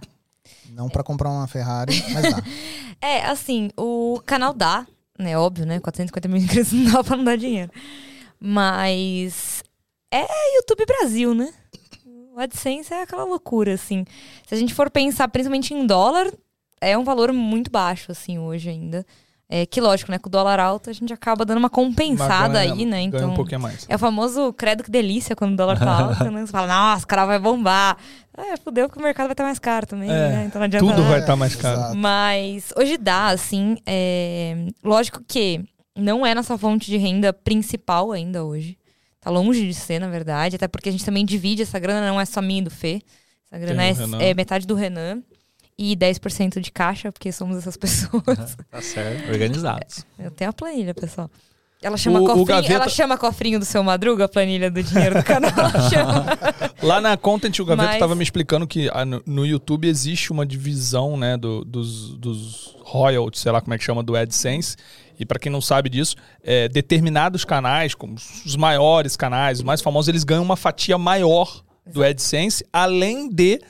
Não 0.69 0.89
pra 0.89 1.03
comprar 1.03 1.29
uma 1.29 1.47
Ferrari, 1.47 2.03
mas 2.13 2.31
dá. 2.31 2.41
É, 3.03 3.25
assim, 3.25 3.71
o 3.75 4.21
canal 4.27 4.53
dá, 4.53 4.85
né? 5.17 5.35
Óbvio, 5.35 5.65
né? 5.65 5.79
450 5.79 6.27
mil 6.27 6.37
inscritos 6.37 6.71
não 6.71 6.91
dá 6.91 7.03
pra 7.03 7.17
não 7.17 7.23
dar 7.23 7.35
dinheiro. 7.35 7.71
Mas 8.39 9.63
é 10.13 10.23
YouTube 10.57 10.85
Brasil, 10.85 11.33
né? 11.33 11.51
O 12.33 12.39
AdSense 12.39 12.93
é 12.93 13.01
aquela 13.03 13.23
loucura, 13.23 13.73
assim. 13.73 14.05
Se 14.47 14.53
a 14.55 14.57
gente 14.57 14.73
for 14.73 14.89
pensar 14.89 15.27
principalmente 15.27 15.73
em 15.73 15.85
dólar, 15.85 16.31
é 16.79 16.97
um 16.97 17.03
valor 17.03 17.31
muito 17.33 17.69
baixo, 17.69 18.11
assim, 18.11 18.39
hoje 18.39 18.69
ainda. 18.69 19.05
É 19.53 19.65
que, 19.65 19.81
lógico, 19.81 20.09
né? 20.09 20.17
Com 20.17 20.29
o 20.29 20.31
dólar 20.31 20.61
alto, 20.61 20.89
a 20.89 20.93
gente 20.93 21.11
acaba 21.11 21.43
dando 21.43 21.57
uma 21.57 21.69
compensada 21.69 22.53
ganha- 22.53 22.73
aí, 22.73 22.85
né? 22.85 22.91
ganha 22.99 23.07
Então. 23.07 23.31
um 23.31 23.33
pouquinho 23.35 23.59
mais. 23.59 23.85
É 23.89 23.95
o 23.95 23.99
famoso 23.99 24.53
credo 24.53 24.81
que 24.81 24.89
delícia 24.89 25.35
quando 25.35 25.51
o 25.53 25.57
dólar 25.57 25.77
tá 25.77 25.91
alto, 25.91 26.23
né? 26.31 26.45
Você 26.45 26.51
fala, 26.53 26.67
nossa, 26.67 27.03
o 27.03 27.07
cara 27.07 27.25
vai 27.25 27.37
bombar. 27.37 27.97
É, 28.37 28.55
fudeu 28.55 28.87
que 28.89 28.97
o 28.97 29.01
mercado 29.01 29.27
vai 29.27 29.33
estar 29.33 29.43
mais 29.43 29.59
caro 29.59 29.85
também, 29.85 30.09
É, 30.09 30.13
né? 30.29 30.43
Então 30.47 30.59
não 30.59 30.65
adianta 30.67 30.85
Tudo 30.85 31.03
vai 31.03 31.19
estar 31.19 31.35
mais 31.35 31.53
caro. 31.53 31.79
Exato. 31.81 31.97
Mas 31.97 32.71
hoje 32.77 32.97
dá, 32.97 33.27
assim. 33.27 33.77
é, 33.85 34.67
Lógico 34.81 35.21
que 35.27 35.65
não 35.97 36.25
é 36.25 36.33
nossa 36.33 36.57
fonte 36.57 36.89
de 36.89 36.95
renda 36.95 37.33
principal 37.33 38.13
ainda 38.13 38.45
hoje. 38.45 38.77
Tá 39.21 39.29
longe 39.29 39.65
de 39.67 39.73
ser, 39.73 39.99
na 39.99 40.09
verdade. 40.09 40.55
Até 40.55 40.67
porque 40.67 40.89
a 40.89 40.91
gente 40.91 41.05
também 41.05 41.23
divide 41.23 41.61
essa 41.61 41.77
grana, 41.79 42.07
não 42.07 42.19
é 42.19 42.25
só 42.25 42.41
minha 42.41 42.59
e 42.59 42.63
do 42.63 42.71
Fê. 42.71 43.01
Essa 43.51 43.59
grana 43.59 43.83
é, 43.85 43.91
o 43.93 44.21
é 44.21 44.33
metade 44.33 44.65
do 44.67 44.73
Renan. 44.75 45.21
E 45.77 45.95
10% 45.95 46.59
de 46.59 46.71
caixa, 46.71 47.11
porque 47.11 47.31
somos 47.31 47.57
essas 47.57 47.75
pessoas. 47.77 48.55
Tá 48.69 48.81
certo. 48.81 49.29
Organizados. 49.31 50.05
Eu 50.19 50.29
tenho 50.31 50.49
a 50.49 50.53
planilha, 50.53 50.93
pessoal. 50.93 51.29
Ela 51.81 51.97
chama, 51.97 52.19
O- 52.19 52.23
o 52.23 52.27
cofrinho, 52.27 52.45
Gaveta- 52.47 52.73
ela 52.73 52.89
chama 52.89 53.17
cofrinho 53.17 53.57
do 53.57 53.65
seu 53.65 53.81
Madruga, 53.83 54.25
a 54.25 54.29
planilha 54.29 54.69
do 54.69 54.83
dinheiro 54.83 55.15
do 55.15 55.23
canal. 55.23 55.51
Lá 56.83 57.01
na 57.01 57.17
Content, 57.17 57.57
o 57.59 57.65
Gaveta 57.65 57.89
Mas- 57.89 57.99
tava 57.99 58.13
me 58.15 58.23
explicando 58.23 58.67
que 58.67 58.89
ah, 58.93 59.03
no, 59.05 59.21
no 59.25 59.45
YouTube 59.45 59.87
existe 59.87 60.31
uma 60.31 60.45
divisão, 60.45 61.17
né, 61.17 61.37
do- 61.37 61.65
dos, 61.65 62.15
dos 62.17 62.75
royalties, 62.83 63.41
sei 63.41 63.51
lá 63.51 63.61
como 63.61 63.73
é 63.73 63.77
que 63.79 63.83
chama, 63.83 64.03
do 64.03 64.15
AdSense. 64.15 64.75
E 65.21 65.25
pra 65.25 65.37
quem 65.37 65.51
não 65.51 65.61
sabe 65.61 65.87
disso, 65.87 66.15
é, 66.43 66.67
determinados 66.67 67.45
canais, 67.45 67.93
como 67.93 68.15
os 68.15 68.55
maiores 68.55 69.15
canais, 69.15 69.59
os 69.59 69.63
mais 69.63 69.79
famosos, 69.79 70.09
eles 70.09 70.23
ganham 70.23 70.43
uma 70.43 70.55
fatia 70.57 70.97
maior 70.97 71.63
do 71.85 72.03
AdSense, 72.03 72.65
além 72.73 73.29
de 73.29 73.61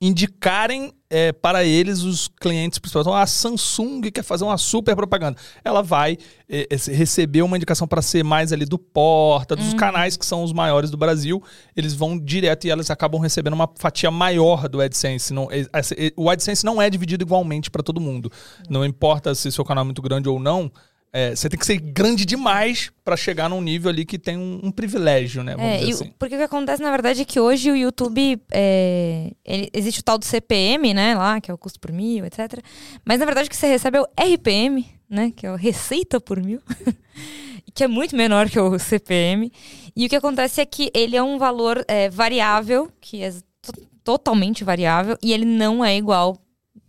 indicarem 0.00 0.92
é, 1.08 1.32
para 1.32 1.64
eles 1.64 2.02
os 2.02 2.28
clientes 2.28 2.78
principais. 2.78 3.06
Então, 3.06 3.16
a 3.16 3.26
Samsung 3.26 4.02
quer 4.10 4.22
fazer 4.22 4.44
uma 4.44 4.58
super 4.58 4.94
propaganda. 4.94 5.38
Ela 5.64 5.82
vai 5.82 6.18
é, 6.48 6.66
é, 6.70 6.92
receber 6.92 7.42
uma 7.42 7.56
indicação 7.56 7.86
para 7.86 8.02
ser 8.02 8.22
mais 8.22 8.52
ali 8.52 8.66
do 8.66 8.78
Porta, 8.78 9.56
dos 9.56 9.72
canais 9.74 10.16
que 10.16 10.26
são 10.26 10.42
os 10.42 10.52
maiores 10.52 10.90
do 10.90 10.96
Brasil. 10.96 11.42
Eles 11.74 11.94
vão 11.94 12.18
direto 12.18 12.66
e 12.66 12.70
elas 12.70 12.90
acabam 12.90 13.20
recebendo 13.20 13.54
uma 13.54 13.70
fatia 13.76 14.10
maior 14.10 14.68
do 14.68 14.80
AdSense. 14.80 15.32
Não, 15.32 15.48
é- 15.50 15.60
é- 15.60 16.12
o 16.16 16.28
AdSense 16.28 16.64
não 16.64 16.82
é 16.82 16.90
dividido 16.90 17.24
igualmente 17.24 17.70
para 17.70 17.82
todo 17.82 18.00
mundo. 18.00 18.30
Não 18.68 18.84
importa 18.84 19.34
se 19.34 19.50
seu 19.50 19.64
canal 19.64 19.82
é 19.82 19.86
muito 19.86 20.02
grande 20.02 20.28
ou 20.28 20.38
não. 20.38 20.70
É, 21.12 21.34
você 21.34 21.48
tem 21.48 21.58
que 21.58 21.64
ser 21.64 21.78
grande 21.78 22.24
demais 22.26 22.90
para 23.04 23.16
chegar 23.16 23.48
num 23.48 23.60
nível 23.60 23.90
ali 23.90 24.04
que 24.04 24.18
tem 24.18 24.36
um, 24.36 24.60
um 24.64 24.70
privilégio, 24.70 25.42
né? 25.42 25.54
Vamos 25.56 25.70
É, 25.72 25.78
dizer 25.78 25.92
assim. 26.04 26.12
porque 26.18 26.34
o 26.34 26.38
que 26.38 26.44
acontece, 26.44 26.82
na 26.82 26.90
verdade, 26.90 27.22
é 27.22 27.24
que 27.24 27.40
hoje 27.40 27.70
o 27.70 27.76
YouTube. 27.76 28.40
é, 28.52 29.32
ele- 29.44 29.70
existe 29.72 30.00
o 30.00 30.02
tal 30.02 30.18
do 30.18 30.24
CPM, 30.24 30.92
né? 30.92 31.14
Lá, 31.14 31.40
que 31.40 31.50
é 31.50 31.54
o 31.54 31.58
custo 31.58 31.80
por 31.80 31.90
mil, 31.92 32.24
etc. 32.26 32.60
Mas 33.04 33.18
na 33.18 33.24
verdade 33.24 33.46
o 33.46 33.50
que 33.50 33.56
você 33.56 33.66
recebe 33.66 33.98
é 33.98 34.02
o 34.02 34.08
RPM, 34.34 34.86
né? 35.08 35.32
Que 35.34 35.46
é 35.46 35.52
o 35.52 35.56
Receita 35.56 36.20
por 36.20 36.42
mil. 36.42 36.60
que 37.74 37.84
é 37.84 37.88
muito 37.88 38.14
menor 38.16 38.48
que 38.50 38.58
o 38.58 38.78
CPM. 38.78 39.50
E 39.94 40.06
o 40.06 40.08
que 40.08 40.16
acontece 40.16 40.60
é 40.60 40.66
que 40.66 40.90
ele 40.94 41.16
é 41.16 41.22
um 41.22 41.38
valor 41.38 41.84
é, 41.88 42.08
variável, 42.10 42.90
que 43.00 43.22
é 43.22 43.30
to- 43.62 43.86
totalmente 44.04 44.64
variável, 44.64 45.16
e 45.22 45.32
ele 45.32 45.44
não 45.44 45.84
é 45.84 45.96
igual. 45.96 46.38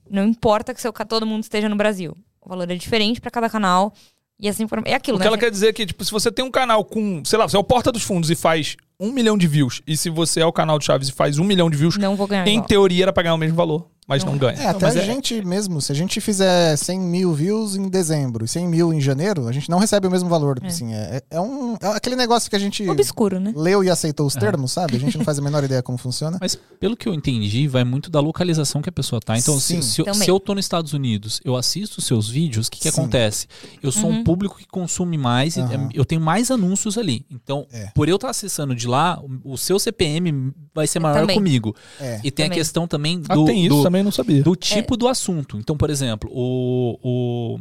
Não 0.09 0.25
importa 0.25 0.73
que 0.73 0.81
seu, 0.81 0.91
todo 0.93 1.25
mundo 1.25 1.43
esteja 1.43 1.67
no 1.69 1.75
Brasil. 1.75 2.15
O 2.47 2.49
valor 2.49 2.71
é 2.71 2.75
diferente 2.75 3.19
para 3.19 3.29
cada 3.29 3.49
canal. 3.49 3.93
E 4.39 4.47
informação. 4.47 4.83
É 4.85 4.95
aquilo, 4.95 5.17
O 5.17 5.19
que 5.19 5.25
né? 5.25 5.27
ela 5.27 5.37
quer 5.37 5.51
dizer 5.51 5.67
é 5.67 5.73
que, 5.73 5.85
tipo, 5.85 6.05
se 6.05 6.11
você 6.11 6.31
tem 6.31 6.45
um 6.45 6.51
canal 6.51 6.85
com, 6.85 7.21
sei 7.25 7.37
lá, 7.37 7.45
você 7.47 7.57
é 7.57 7.59
o 7.59 7.63
Porta 7.63 7.91
dos 7.91 8.03
Fundos 8.03 8.29
e 8.29 8.35
faz 8.35 8.77
um 8.99 9.11
milhão 9.11 9.37
de 9.37 9.47
views, 9.47 9.81
e 9.85 9.95
se 9.95 10.09
você 10.09 10.39
é 10.39 10.45
o 10.45 10.51
canal 10.51 10.79
do 10.79 10.83
Chaves 10.85 11.09
e 11.09 11.11
faz 11.11 11.37
um 11.37 11.43
milhão 11.43 11.69
de 11.69 11.77
views, 11.77 11.97
Não 11.97 12.15
vou 12.15 12.27
ganhar. 12.27 12.47
em 12.47 12.53
igual. 12.55 12.67
teoria 12.67 13.03
era 13.05 13.13
pra 13.13 13.21
ganhar 13.23 13.35
o 13.35 13.37
mesmo 13.37 13.55
valor, 13.55 13.87
mas 14.07 14.23
não, 14.23 14.31
Não. 14.31 14.39
ganha. 14.39 14.57
É, 14.57 14.67
até 14.67 14.85
mas 14.85 14.95
a 14.97 15.01
gente 15.01 15.43
mesmo, 15.45 15.79
se 15.81 15.91
a 15.91 15.95
gente 15.95 16.19
fizer 16.19 16.75
100 16.75 16.99
mil 16.99 17.33
views 17.33 17.75
em 17.75 17.89
dezembro 17.89 18.43
e 18.45 18.47
100 18.47 18.67
mil 18.67 18.91
em 18.93 18.99
janeiro, 19.01 19.47
a 19.47 19.51
gente 19.51 19.69
não 19.69 19.77
recebe 19.79 20.07
o 20.07 20.11
mesmo 20.11 20.27
valor. 20.29 20.57
É. 20.63 20.67
Assim, 20.67 20.93
é, 20.93 21.21
é 21.29 21.39
um, 21.39 21.75
é 21.79 21.87
aquele 21.89 22.15
negócio 22.15 22.49
que 22.49 22.55
a 22.55 22.59
gente 22.59 22.89
Obscuro, 22.89 23.39
né? 23.39 23.53
leu 23.55 23.83
e 23.83 23.89
aceitou 23.89 24.25
os 24.25 24.33
termos, 24.33 24.71
sabe? 24.71 24.95
A 24.95 24.99
gente 24.99 25.15
não 25.17 25.25
faz 25.25 25.37
a 25.37 25.41
menor 25.43 25.61
ideia 25.65 25.83
como 25.83 25.97
funciona. 25.97 26.37
Mas 26.41 26.55
pelo 26.79 26.95
que 26.97 27.07
eu 27.07 27.13
entendi, 27.13 27.67
vai 27.67 27.83
muito 27.83 28.09
da 28.09 28.19
localização 28.19 28.81
que 28.81 28.89
a 28.89 28.93
pessoa 28.93 29.19
tá. 29.19 29.37
Então, 29.37 29.59
se, 29.59 29.83
se, 29.83 30.01
eu- 30.01 30.11
se 30.13 30.27
eu 30.31 30.39
tô 30.39 30.55
nos 30.55 30.65
Estados 30.65 30.93
Unidos, 30.93 31.39
eu 31.45 31.55
assisto 31.55 31.99
os 31.99 32.05
seus 32.07 32.27
vídeos, 32.29 32.67
o 32.67 32.71
que, 32.71 32.79
que 32.79 32.89
Sim. 32.91 33.01
acontece? 33.01 33.45
Eu 33.83 33.91
sou 33.91 34.09
um 34.09 34.15
Uhum. 34.17 34.23
público 34.23 34.57
que 34.57 34.65
consome 34.65 35.17
mais, 35.17 35.57
e, 35.57 35.59
Aham. 35.59 35.89
eu 35.93 36.03
tenho 36.05 36.21
mais 36.21 36.49
anúncios 36.49 36.97
ali. 36.97 37.25
Então, 37.29 37.67
É. 37.71 37.91
por 37.93 38.07
eu 38.09 38.15
estar 38.15 38.29
acessando 38.29 38.73
de 38.73 38.86
lá, 38.87 39.21
o 39.43 39.57
seu 39.57 39.77
CPM 39.77 40.51
vai 40.73 40.87
ser 40.87 40.99
maior 40.99 41.19
também. 41.21 41.35
comigo. 41.37 41.75
É. 41.99 42.19
E 42.23 42.31
tem 42.31 42.45
a 42.45 42.47
Também. 42.47 42.59
questão 42.59 42.87
também 42.87 43.21
Ah, 43.29 43.35
do, 43.35 43.45
tem 43.45 43.65
isso 43.65 43.75
do, 43.75 43.83
também, 43.83 44.03
não 44.03 44.11
sabia. 44.11 44.41
do 44.43 44.55
tipo 44.55 44.95
do 44.97 45.07
assunto. 45.07 45.57
Então, 45.57 45.77
por 45.77 45.89
exemplo, 45.89 46.29
o, 46.33 46.97
o, 47.03 47.59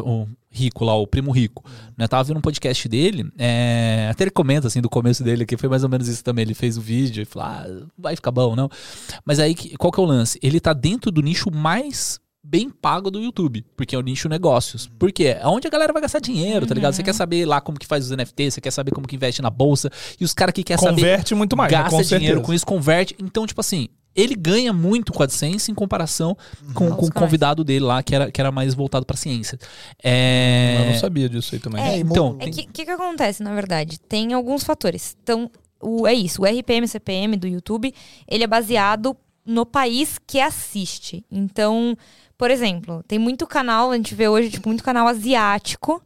o 0.00 0.28
Rico 0.50 0.84
lá, 0.84 0.94
o 0.94 1.06
Primo 1.06 1.30
Rico, 1.30 1.64
né? 1.96 2.06
Tava 2.06 2.24
vendo 2.24 2.36
um 2.36 2.42
podcast 2.42 2.86
dele, 2.88 3.30
é, 3.38 4.08
até 4.10 4.24
ele 4.24 4.30
comenta 4.30 4.66
assim 4.66 4.80
do 4.82 4.88
começo 4.90 5.22
dele, 5.24 5.46
que 5.46 5.56
foi 5.56 5.68
mais 5.68 5.82
ou 5.82 5.88
menos 5.88 6.08
isso 6.08 6.22
também. 6.22 6.42
Ele 6.42 6.54
fez 6.54 6.76
o 6.76 6.80
vídeo 6.80 7.22
e 7.22 7.24
falou: 7.24 7.48
ah, 7.48 7.66
vai 7.98 8.14
ficar 8.16 8.30
bom, 8.30 8.54
não. 8.54 8.68
Mas 9.24 9.38
aí, 9.38 9.54
qual 9.78 9.90
que 9.90 9.98
é 9.98 10.02
o 10.02 10.06
lance? 10.06 10.38
Ele 10.42 10.60
tá 10.60 10.72
dentro 10.72 11.10
do 11.10 11.22
nicho 11.22 11.50
mais 11.50 12.20
bem 12.44 12.68
pago 12.68 13.10
do 13.10 13.20
YouTube, 13.20 13.64
porque 13.76 13.94
é 13.94 13.98
o 13.98 14.02
nicho 14.02 14.28
negócios. 14.28 14.90
Por 14.98 15.12
quê? 15.12 15.36
É 15.40 15.46
onde 15.46 15.66
a 15.66 15.70
galera 15.70 15.92
vai 15.92 16.02
gastar 16.02 16.18
dinheiro, 16.18 16.66
tá 16.66 16.74
ligado? 16.74 16.92
Você 16.94 17.02
quer 17.02 17.14
saber 17.14 17.46
lá 17.46 17.60
como 17.60 17.78
que 17.78 17.86
faz 17.86 18.04
os 18.06 18.10
NFT, 18.16 18.50
você 18.50 18.60
quer 18.60 18.70
saber 18.72 18.90
como 18.90 19.06
que 19.06 19.14
investe 19.14 19.40
na 19.40 19.50
bolsa, 19.50 19.90
e 20.20 20.24
os 20.24 20.34
caras 20.34 20.52
que 20.52 20.64
quer 20.64 20.78
saber 20.78 20.96
Converte 21.02 21.34
muito 21.34 21.56
mais, 21.56 21.70
né? 21.70 21.78
gasta 21.78 21.90
com 21.90 22.02
dinheiro 22.02 22.24
certeza. 22.26 22.40
com 22.46 22.52
isso, 22.54 22.66
converte. 22.66 23.16
Então, 23.22 23.46
tipo 23.46 23.60
assim, 23.60 23.88
ele 24.14 24.34
ganha 24.34 24.72
muito 24.72 25.12
com 25.12 25.22
a 25.22 25.24
AdSense 25.24 25.70
em 25.70 25.74
comparação 25.74 26.36
com, 26.74 26.86
Aos 26.88 26.96
com 26.96 27.06
o 27.06 27.12
convidado 27.12 27.62
dele 27.64 27.84
lá, 27.84 28.02
que 28.02 28.14
era, 28.14 28.30
que 28.30 28.40
era 28.40 28.50
mais 28.50 28.74
voltado 28.74 29.06
pra 29.06 29.16
ciência. 29.16 29.58
É... 30.02 30.76
Eu 30.80 30.92
não 30.92 30.98
sabia 30.98 31.28
disso 31.28 31.54
aí 31.54 31.60
também. 31.60 31.82
É, 31.82 31.98
e 31.98 32.00
então, 32.00 32.32
mo- 32.34 32.38
É 32.40 32.50
que 32.50 32.66
que, 32.66 32.84
que 32.84 32.90
acontece, 32.90 33.42
na 33.42 33.54
verdade? 33.54 33.98
Tem 34.00 34.32
alguns 34.34 34.64
fatores. 34.64 35.16
Então, 35.22 35.50
o, 35.80 36.06
é 36.06 36.12
isso, 36.14 36.42
o 36.42 36.44
RPM, 36.44 36.86
CPM 36.86 37.36
do 37.36 37.46
YouTube, 37.46 37.94
ele 38.28 38.44
é 38.44 38.46
baseado 38.46 39.16
no 39.44 39.64
país 39.66 40.18
que 40.26 40.40
assiste. 40.40 41.24
Então, 41.30 41.96
por 42.42 42.50
exemplo, 42.50 43.04
tem 43.06 43.20
muito 43.20 43.46
canal, 43.46 43.92
a 43.92 43.96
gente 43.96 44.16
vê 44.16 44.26
hoje, 44.26 44.50
tipo, 44.50 44.68
muito 44.68 44.82
canal 44.82 45.06
asiático 45.06 46.02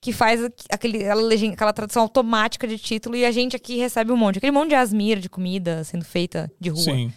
que 0.00 0.12
faz 0.12 0.44
aqu- 0.44 0.64
aquele, 0.70 0.98
aquela, 1.04 1.34
aquela 1.52 1.72
tradução 1.72 2.02
automática 2.02 2.64
de 2.68 2.78
título 2.78 3.16
e 3.16 3.24
a 3.24 3.32
gente 3.32 3.56
aqui 3.56 3.76
recebe 3.76 4.12
um 4.12 4.16
monte. 4.16 4.38
Aquele 4.38 4.52
monte 4.52 4.68
de 4.68 4.76
asmir 4.76 5.18
de 5.18 5.28
comida 5.28 5.82
sendo 5.82 6.04
feita 6.04 6.48
de 6.60 6.68
rua. 6.70 6.80
Sim. 6.84 7.12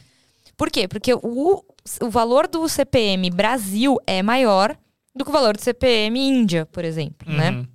Por 0.57 0.71
quê? 0.71 0.87
Porque 0.87 1.13
o, 1.13 1.63
o 2.01 2.09
valor 2.09 2.47
do 2.47 2.67
CPM 2.67 3.29
Brasil 3.29 3.97
é 4.07 4.23
maior 4.23 4.75
do 5.13 5.23
que 5.23 5.29
o 5.29 5.33
valor 5.33 5.55
do 5.55 5.61
CPM 5.61 6.19
Índia, 6.19 6.65
por 6.65 6.83
exemplo, 6.83 7.31
né? 7.31 7.51
Uhum. 7.51 7.67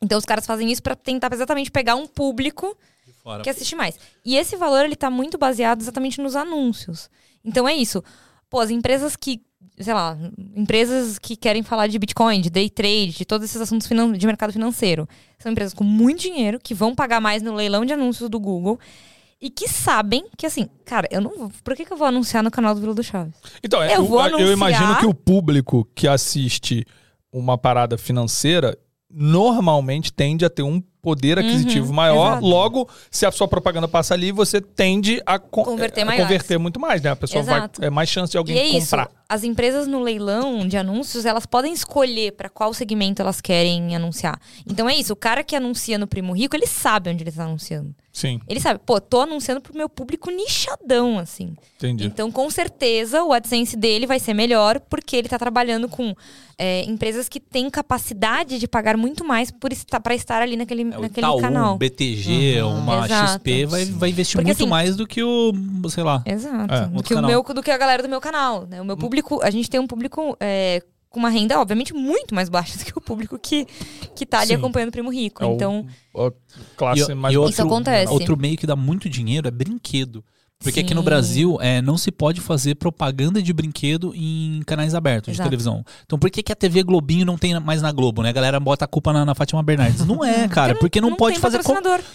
Então 0.00 0.16
os 0.16 0.24
caras 0.24 0.46
fazem 0.46 0.70
isso 0.70 0.80
pra 0.80 0.94
tentar 0.94 1.32
exatamente 1.32 1.72
pegar 1.72 1.96
um 1.96 2.06
público 2.06 2.76
que 3.42 3.50
assiste 3.50 3.74
mais. 3.74 3.98
E 4.24 4.36
esse 4.36 4.54
valor 4.54 4.84
ele 4.84 4.94
tá 4.94 5.10
muito 5.10 5.36
baseado 5.36 5.80
exatamente 5.80 6.20
nos 6.20 6.36
anúncios. 6.36 7.10
Então 7.44 7.68
é 7.68 7.74
isso. 7.74 8.00
Pô, 8.48 8.60
as 8.60 8.70
empresas 8.70 9.16
que 9.16 9.42
sei 9.78 9.92
lá, 9.94 10.16
empresas 10.56 11.18
que 11.18 11.36
querem 11.36 11.62
falar 11.62 11.86
de 11.88 11.98
Bitcoin, 11.98 12.40
de 12.40 12.50
day 12.50 12.68
trade, 12.70 13.12
de 13.12 13.24
todos 13.24 13.44
esses 13.48 13.60
assuntos 13.60 13.88
de 14.18 14.26
mercado 14.26 14.52
financeiro. 14.52 15.08
São 15.38 15.50
empresas 15.52 15.74
com 15.74 15.84
muito 15.84 16.20
dinheiro, 16.22 16.58
que 16.62 16.74
vão 16.74 16.94
pagar 16.94 17.20
mais 17.20 17.42
no 17.42 17.54
leilão 17.54 17.84
de 17.84 17.92
anúncios 17.92 18.28
do 18.30 18.38
Google 18.40 18.78
e 19.40 19.50
que 19.50 19.68
sabem 19.68 20.24
que, 20.38 20.46
assim, 20.46 20.68
cara, 20.84 21.06
eu 21.10 21.20
não 21.20 21.36
vou. 21.36 21.52
Por 21.62 21.76
que, 21.76 21.84
que 21.84 21.92
eu 21.92 21.96
vou 21.96 22.06
anunciar 22.06 22.42
no 22.42 22.50
canal 22.50 22.74
do 22.74 22.80
Vila 22.80 22.94
do 22.94 23.02
Chaves? 23.02 23.34
Então, 23.62 23.82
é, 23.82 23.92
Eu 23.92 23.96
eu, 23.96 24.04
vou 24.06 24.18
eu 24.20 24.24
anunciar- 24.26 24.52
imagino 24.52 24.98
que 24.98 25.06
o 25.06 25.12
público 25.14 25.86
que 25.94 26.08
assiste 26.08 26.86
uma 27.32 27.58
parada 27.58 27.98
financeira 27.98 28.78
normalmente 29.10 30.12
tende 30.12 30.44
a 30.44 30.50
ter 30.50 30.62
um 30.62 30.82
poder 31.04 31.38
aquisitivo 31.38 31.92
maior. 31.92 32.16
Uhum, 32.16 32.28
exato. 32.38 32.46
Logo, 32.46 32.88
se 33.10 33.26
a 33.26 33.30
sua 33.30 33.46
propaganda 33.46 33.86
passa 33.86 34.14
ali, 34.14 34.32
você 34.32 34.60
tende 34.60 35.22
a, 35.26 35.38
con- 35.38 35.62
Converter 35.62 36.08
a 36.08 36.16
converter 36.16 36.58
muito 36.58 36.80
mais, 36.80 37.02
né? 37.02 37.10
A 37.10 37.16
pessoa 37.16 37.44
vai 37.44 37.58
Exato. 37.58 37.84
é 37.84 37.90
mais 37.90 38.08
chance 38.08 38.32
de 38.32 38.38
alguém 38.38 38.56
e 38.56 38.58
é 38.58 38.66
isso. 38.78 38.90
comprar. 38.90 39.10
As 39.28 39.44
empresas 39.44 39.86
no 39.86 40.00
leilão 40.00 40.66
de 40.66 40.76
anúncios, 40.76 41.24
elas 41.26 41.44
podem 41.46 41.72
escolher 41.72 42.32
para 42.32 42.48
qual 42.48 42.72
segmento 42.72 43.20
elas 43.20 43.40
querem 43.40 43.94
anunciar. 43.94 44.38
Então 44.66 44.88
é 44.88 44.94
isso. 44.96 45.12
O 45.12 45.16
cara 45.16 45.42
que 45.44 45.54
anuncia 45.56 45.98
no 45.98 46.06
Primo 46.06 46.32
Rico, 46.34 46.56
ele 46.56 46.66
sabe 46.66 47.10
onde 47.10 47.22
ele 47.22 47.30
está 47.30 47.44
anunciando. 47.44 47.94
Sim, 48.12 48.40
Ele 48.48 48.60
sabe, 48.60 48.78
pô, 48.86 49.00
tô 49.00 49.22
anunciando 49.22 49.60
pro 49.60 49.76
meu 49.76 49.88
público 49.88 50.30
nichadão, 50.30 51.18
assim. 51.18 51.56
entendi. 51.76 52.06
Então, 52.06 52.30
com 52.30 52.48
certeza, 52.48 53.24
o 53.24 53.32
AdSense 53.32 53.76
dele 53.76 54.06
vai 54.06 54.20
ser 54.20 54.32
melhor, 54.34 54.78
porque 54.78 55.16
ele 55.16 55.28
tá 55.28 55.36
trabalhando 55.36 55.88
com 55.88 56.14
é, 56.56 56.84
empresas 56.84 57.28
que 57.28 57.40
têm 57.40 57.68
capacidade 57.68 58.60
de 58.60 58.68
pagar 58.68 58.96
muito 58.96 59.24
mais 59.24 59.50
por 59.50 59.70
para 60.00 60.14
estar 60.14 60.40
ali 60.42 60.56
naquele, 60.56 60.84
É, 60.94 60.98
o 60.98 61.02
naquele 61.02 61.26
Itaú, 61.26 61.40
canal. 61.40 61.74
um 61.74 61.78
BTG, 61.78 62.62
uma 62.62 63.04
Exato. 63.04 63.32
XP 63.32 63.66
vai, 63.66 63.84
vai 63.86 64.10
investir 64.10 64.36
Porque, 64.36 64.46
muito 64.48 64.60
assim, 64.62 64.70
mais 64.70 64.96
do 64.96 65.06
que 65.06 65.22
o, 65.22 65.52
sei 65.88 66.02
lá. 66.04 66.22
Exato. 66.24 66.72
É, 66.74 66.86
do, 66.86 66.96
outro 66.96 67.08
que 67.08 67.14
o 67.14 67.26
meu, 67.26 67.42
do 67.42 67.62
que 67.62 67.70
a 67.70 67.78
galera 67.78 68.02
do 68.02 68.08
meu 68.08 68.20
canal. 68.20 68.66
Né? 68.66 68.80
O 68.80 68.84
meu 68.84 68.96
público, 68.96 69.40
a 69.42 69.50
gente 69.50 69.68
tem 69.68 69.80
um 69.80 69.86
público 69.86 70.36
é, 70.40 70.82
com 71.10 71.18
uma 71.20 71.28
renda, 71.28 71.60
obviamente, 71.60 71.92
muito 71.92 72.34
mais 72.34 72.48
baixa 72.48 72.76
do 72.78 72.84
que 72.84 72.92
o 72.96 73.00
público 73.00 73.38
que, 73.38 73.66
que 74.16 74.24
tá 74.26 74.38
ali 74.40 74.48
Sim. 74.48 74.54
acompanhando 74.54 74.88
o 74.88 74.92
Primo 74.92 75.12
Rico. 75.12 75.42
É 75.44 75.46
o- 75.46 75.54
então, 75.54 75.86
A 76.16 76.30
classe 76.76 77.10
E- 77.10 77.14
mais 77.14 77.34
e 77.34 77.38
baixa. 77.38 77.50
Isso 77.52 77.62
acontece. 77.62 78.12
Outro 78.12 78.36
meio 78.36 78.56
que 78.56 78.66
dá 78.66 78.76
muito 78.76 79.08
dinheiro 79.08 79.46
é 79.48 79.50
brinquedo. 79.50 80.24
Porque 80.62 80.80
aqui 80.80 80.94
no 80.94 81.00
Sim. 81.02 81.04
Brasil 81.04 81.58
é, 81.60 81.82
não 81.82 81.98
se 81.98 82.10
pode 82.10 82.40
fazer 82.40 82.74
propaganda 82.76 83.42
de 83.42 83.52
brinquedo 83.52 84.14
em 84.14 84.62
canais 84.66 84.94
abertos 84.94 85.26
de 85.26 85.36
Exato. 85.36 85.48
televisão. 85.50 85.84
Então 86.06 86.18
por 86.18 86.30
que, 86.30 86.42
que 86.42 86.52
a 86.52 86.56
TV 86.56 86.82
Globinho 86.82 87.26
não 87.26 87.36
tem 87.36 87.58
mais 87.60 87.82
na 87.82 87.92
Globo, 87.92 88.22
né? 88.22 88.30
A 88.30 88.32
galera 88.32 88.58
bota 88.58 88.86
a 88.86 88.88
culpa 88.88 89.12
na, 89.12 89.26
na 89.26 89.34
Fátima 89.34 89.62
Bernardes. 89.62 90.06
Não 90.06 90.24
é, 90.24 90.48
cara, 90.48 90.74
porque 90.76 91.02
não, 91.02 91.14
pode 91.16 91.34
tem 91.34 91.42
fazer 91.42 91.62
com- 91.62 91.74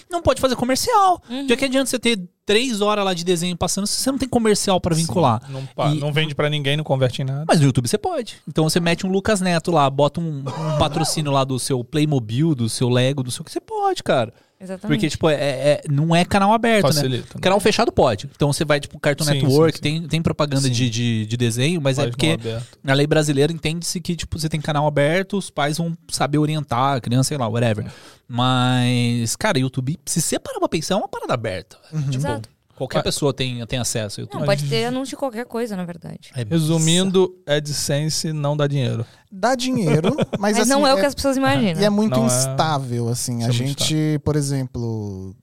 não 0.10 0.22
pode 0.24 0.42
fazer 0.42 0.56
comercial. 0.56 1.22
Uhum. 1.30 1.48
Já 1.48 1.56
que 1.56 1.66
adianta 1.66 1.86
você 1.92 2.00
ter 2.00 2.20
três 2.44 2.82
horas 2.82 3.06
lá 3.06 3.14
de 3.14 3.24
desenho 3.24 3.56
passando 3.56 3.86
se 3.86 4.02
você 4.02 4.12
não 4.12 4.18
tem 4.18 4.28
comercial 4.28 4.82
pra 4.82 4.96
vincular. 4.96 5.44
Não, 5.48 5.64
pa- 5.68 5.92
E- 5.94 6.00
não 6.00 6.12
vende 6.12 6.34
pra 6.34 6.50
ninguém, 6.50 6.76
não 6.76 6.84
converte 6.84 7.22
em 7.22 7.26
nada. 7.26 7.46
Mas 7.48 7.60
no 7.60 7.68
YouTube 7.68 7.88
você 7.88 8.00
pode. 8.00 8.38
Então 8.48 8.64
você 8.68 8.80
mete 8.80 9.06
um 9.06 9.12
Lucas 9.12 9.42
Neto 9.42 9.70
lá, 9.70 9.88
bota 9.88 10.20
um, 10.20 10.40
um 10.40 10.78
patrocínio 10.80 11.32
lá 11.32 11.44
do 11.44 11.60
seu 11.60 11.84
Playmobil, 11.84 12.56
do 12.56 12.68
seu 12.68 12.90
Lego, 12.90 13.22
do 13.22 13.30
seu 13.30 13.46
que 13.46 13.52
você 13.52 13.62
pode, 13.62 14.02
cara. 14.02 14.34
Exatamente. 14.62 14.98
Porque, 14.98 15.10
tipo, 15.10 15.30
é, 15.30 15.36
é- 15.36 15.82
não 15.90 16.14
é 16.14 16.26
canal 16.26 16.52
aberto, 16.52 16.88
né? 16.88 16.94
Facilita. 16.94 17.36
né? 17.36 17.42
Canal 17.42 17.60
fechado 17.62 17.92
pode. 17.94 18.30
Então 18.36 18.52
você 18.52 18.66
vai, 18.66 18.80
tipo, 18.80 19.00
Cartoon 19.00 19.24
Sim, 19.24 19.34
Network, 19.36 19.78
sim, 19.78 19.84
sim. 19.84 20.00
Tem, 20.02 20.08
tem 20.08 20.22
propaganda 20.22 20.70
de, 20.70 20.90
de, 20.90 21.26
de 21.26 21.38
desenho, 21.38 21.82
mas 21.82 21.98
é 21.98 22.08
porque 22.08 22.38
na 22.84 22.94
lei 22.94 23.08
brasileira 23.08 23.54
entende-se 23.54 24.02
que, 24.02 24.16
tipo, 24.16 24.38
você 24.38 24.50
tem 24.50 24.60
canal 24.60 24.86
aberto, 24.86 25.38
os 25.38 25.50
pais 25.50 25.78
vão 25.78 25.98
saber 26.10 26.40
orientar 26.40 26.98
a 26.98 27.02
criança, 27.02 27.30
sei 27.30 27.38
lá, 27.38 27.48
whatever. 27.48 27.90
Mas, 28.28 29.36
cara, 29.36 29.58
YouTube, 29.58 29.98
se 30.06 30.22
você 30.22 30.38
parar 30.38 30.60
pra 30.60 30.70
pensar, 30.70 30.96
é 30.96 30.98
uma 30.98 31.08
parada 31.08 31.34
aberta. 31.34 31.78
Tipo, 31.92 32.16
Exato. 32.16 32.50
Qualquer 32.80 33.00
Ah. 33.00 33.04
pessoa 33.04 33.32
tem, 33.32 33.64
tem 33.68 33.78
acesso 33.78 34.20
ao 34.20 34.24
YouTube. 34.24 34.40
Não, 34.40 34.46
pode 34.48 34.68
ter 34.68 34.86
anúncio 34.86 35.12
de 35.12 35.16
qualquer 35.18 35.46
coisa, 35.46 35.76
na 35.76 35.86
verdade. 35.86 36.32
É 36.36 36.44
Resumindo, 36.44 37.32
AdSense 37.46 38.34
não 38.34 38.58
dá 38.58 38.66
dinheiro. 38.66 39.06
Dá 39.32 39.54
dinheiro, 39.54 40.16
mas, 40.40 40.58
Mas, 40.58 40.60
assim, 40.62 40.70
não 40.72 40.88
é, 40.88 40.94
o 40.96 40.98
que 40.98 41.06
as 41.06 41.14
pessoas 41.14 41.38
imaginam. 41.38 41.80
E 41.80 41.86
é 41.86 41.90
muito 41.92 42.16
Não 42.18 42.24
é- 42.24 42.28
instável, 42.28 43.08
assim. 43.10 43.38
Isso 43.40 43.46
a 43.48 43.50
é 43.50 43.52
gente, 43.54 44.20
por 44.26 44.36
exemplo, 44.36 45.36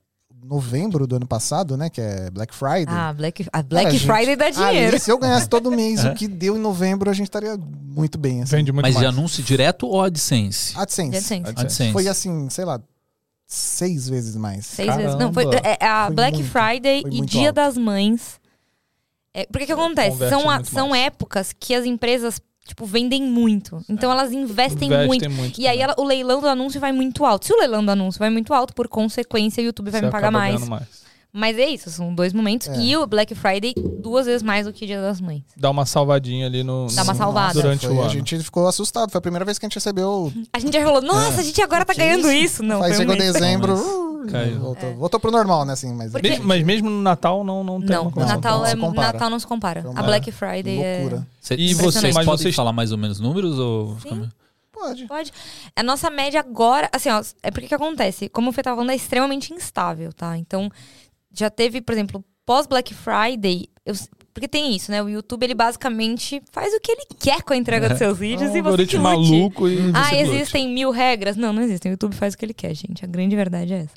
novembro 0.43 1.05
do 1.05 1.15
ano 1.17 1.27
passado, 1.27 1.75
né? 1.77 1.89
Que 1.89 1.99
é 2.01 2.29
Black 2.31 2.53
Friday. 2.55 2.85
Ah, 2.87 3.13
Black, 3.13 3.45
a 3.51 3.61
Black 3.61 3.85
Cara, 3.85 3.97
gente, 3.97 4.07
Friday 4.11 4.35
dá 4.35 4.49
dinheiro. 4.49 4.87
Ali, 4.89 4.99
se 4.99 5.11
eu 5.11 5.17
ganhasse 5.17 5.47
todo 5.49 5.69
mês 5.71 6.03
o 6.05 6.13
que 6.15 6.27
deu 6.27 6.55
em 6.55 6.59
novembro, 6.59 7.09
a 7.09 7.13
gente 7.13 7.27
estaria 7.27 7.57
muito 7.57 8.17
bem, 8.17 8.41
assim. 8.43 8.55
Vende 8.55 8.71
muito 8.71 8.83
Mas 8.85 8.95
de 8.95 9.03
mais. 9.03 9.13
anúncio 9.17 9.43
direto 9.43 9.85
ou 9.87 10.01
AdSense? 10.01 10.73
AdSense. 10.77 11.11
De 11.11 11.17
AdSense. 11.17 11.49
AdSense. 11.49 11.91
Foi 11.93 12.07
assim, 12.07 12.49
sei 12.49 12.63
lá, 12.65 12.79
seis 13.47 14.09
vezes 14.09 14.35
mais. 14.35 14.65
Seis 14.65 14.93
vezes. 14.95 15.15
Não, 15.15 15.33
foi 15.33 15.45
Caramba. 15.45 15.67
é, 15.67 15.85
a 15.85 16.05
Foi 16.07 16.15
Black 16.15 16.37
muito, 16.37 16.49
Friday 16.51 17.03
e 17.09 17.21
Dia 17.25 17.47
alto. 17.49 17.55
das 17.55 17.77
Mães. 17.77 18.39
É, 19.33 19.45
porque 19.45 19.65
que 19.65 19.71
acontece? 19.71 20.11
Converte 20.11 20.29
São, 20.41 20.49
a- 20.49 20.63
são 20.63 20.89
mais. 20.89 21.05
épocas 21.05 21.53
que 21.57 21.73
as 21.73 21.85
empresas, 21.85 22.41
tipo, 22.65 22.85
vendem 22.85 23.23
muito. 23.23 23.83
Então 23.87 24.11
elas 24.11 24.31
investem 24.31 24.87
Investem 24.89 25.07
muito. 25.07 25.29
muito 25.29 25.61
E 25.61 25.67
aí 25.67 25.79
ela- 25.79 25.95
o 25.97 26.03
leilão 26.03 26.41
do 26.41 26.47
anúncio 26.47 26.79
vai 26.81 26.91
muito 26.91 27.23
alto. 27.25 27.45
Se 27.45 27.53
o 27.53 27.57
leilão 27.59 27.85
do 27.85 27.91
anúncio 27.91 28.19
vai 28.19 28.29
muito 28.29 28.53
alto, 28.53 28.73
por 28.73 28.87
consequência, 28.87 29.61
o 29.61 29.65
YouTube 29.65 29.91
vai 29.91 30.01
Você 30.01 30.05
me 30.07 30.11
pagar 30.11 30.27
acaba 30.29 30.39
mais. 30.39 30.97
Mas 31.37 31.57
é 31.59 31.69
isso, 31.69 31.89
são 31.91 32.13
dois 32.15 32.33
momentos. 32.33 32.67
É. 32.67 32.79
E 32.79 32.97
o 32.97 33.05
Black 33.05 33.35
Friday, 33.35 33.73
duas 34.01 34.25
vezes 34.25 34.41
mais 34.41 34.65
do 34.65 34.73
que 34.73 34.87
Dia 34.87 34.99
das 34.99 35.21
Mães. 35.21 35.43
Dá 35.55 35.69
uma 35.69 35.85
salvadinha 35.85 36.47
ali 36.47 36.63
no. 36.63 36.87
Dá 36.95 37.03
uma 37.03 37.13
salvada. 37.13 37.53
Durante 37.53 37.85
Foi, 37.85 37.95
o 37.95 37.99
A 37.99 38.03
ano. 38.05 38.09
gente 38.09 38.39
ficou 38.39 38.67
assustado. 38.67 39.11
Foi 39.11 39.19
a 39.19 39.21
primeira 39.21 39.45
vez 39.45 39.59
que 39.59 39.65
a 39.65 39.69
gente 39.69 39.75
recebeu. 39.75 40.33
A 40.51 40.57
gente 40.59 40.73
já 40.73 40.83
falou, 40.83 41.01
nossa, 41.01 41.39
a 41.41 41.43
gente 41.43 41.61
agora 41.61 41.85
tá 41.85 41.93
Que 41.93 41.99
ganhando 41.99 42.31
isso? 42.31 42.45
isso. 42.55 42.63
Não, 42.63 42.81
Aí 42.81 42.91
um 42.91 42.95
chegou 42.95 43.15
mês. 43.15 43.33
dezembro. 43.33 43.73
Mas 43.77 43.85
uh, 43.85 44.31
caiu. 44.31 44.59
Voltou, 44.59 44.95
voltou 44.95 45.19
pro 45.19 45.31
normal, 45.31 45.63
né? 45.63 45.73
Assim, 45.73 45.93
mas 45.93 46.11
Porque- 46.11 46.29
Mesmo- 46.29 46.45
mas 46.45 46.63
mesmo 46.63 46.89
no 46.89 47.01
Natal 47.03 47.43
não, 47.43 47.63
não 47.63 47.79
tem 47.79 47.95
Não, 47.95 48.01
uma 48.03 48.11
coisa 48.11 48.29
Natal, 48.33 48.57
não 48.59 48.65
é, 48.65 48.69
se 48.71 48.77
compara. 48.77 49.13
Natal 49.13 49.29
não 49.29 49.39
se 49.39 49.47
compara. 49.47 49.85
A 49.95 50.01
Black 50.03 50.31
Friday 50.31 50.81
é... 50.83 50.99
loucura. 51.01 51.27
Cê- 51.39 51.55
E 51.55 51.73
vocês 51.75 52.13
podem 52.15 52.25
vocês- 52.25 52.55
falar 52.55 52.73
mais 52.73 52.91
ou 52.91 52.97
menos 52.97 53.19
números? 53.19 53.59
Ou... 53.59 53.95
Sim. 53.99 54.27
Pode. 54.73 55.05
Pode. 55.07 55.31
A 55.75 55.81
nossa 55.81 56.07
média 56.09 56.39
agora, 56.39 56.87
assim, 56.93 57.09
ó, 57.09 57.21
é 57.41 57.49
porque 57.49 57.67
que 57.67 57.73
acontece? 57.73 58.29
Como 58.29 58.49
o 58.49 58.53
Fê 58.53 58.61
tava 58.61 58.75
falando, 58.75 58.91
é 58.91 58.95
extremamente 58.95 59.51
instável, 59.51 60.13
tá? 60.13 60.37
Então, 60.37 60.69
já 61.31 61.49
teve, 61.49 61.81
por 61.81 61.93
exemplo, 61.93 62.23
pós-Black 62.45 62.93
Friday, 62.93 63.67
eu- 63.85 63.95
porque 64.33 64.47
tem 64.47 64.75
isso, 64.75 64.91
né? 64.91 65.01
O 65.01 65.09
YouTube, 65.09 65.43
ele 65.43 65.55
basicamente 65.55 66.41
faz 66.51 66.73
o 66.73 66.79
que 66.79 66.91
ele 66.91 67.05
quer 67.19 67.41
com 67.41 67.53
a 67.53 67.57
entrega 67.57 67.89
dos 67.89 67.97
seus 67.97 68.17
É 68.17 68.19
vídeos 68.19 68.51
um 68.51 68.55
e 68.57 68.61
você 68.61 68.85
que 68.85 68.97
maluco 68.99 69.67
e 69.67 69.91
Ah, 69.93 70.09
que 70.09 70.23
lute. 70.23 70.35
existem 70.35 70.69
mil 70.69 70.91
regras? 70.91 71.35
Não, 71.35 71.51
não 71.51 71.61
existem. 71.63 71.91
O 71.91 71.93
YouTube 71.93 72.13
faz 72.15 72.33
o 72.33 72.37
que 72.37 72.45
ele 72.45 72.53
quer, 72.53 72.73
gente. 72.75 73.03
A 73.03 73.07
grande 73.07 73.35
verdade 73.35 73.73
é 73.73 73.77
essa. 73.79 73.95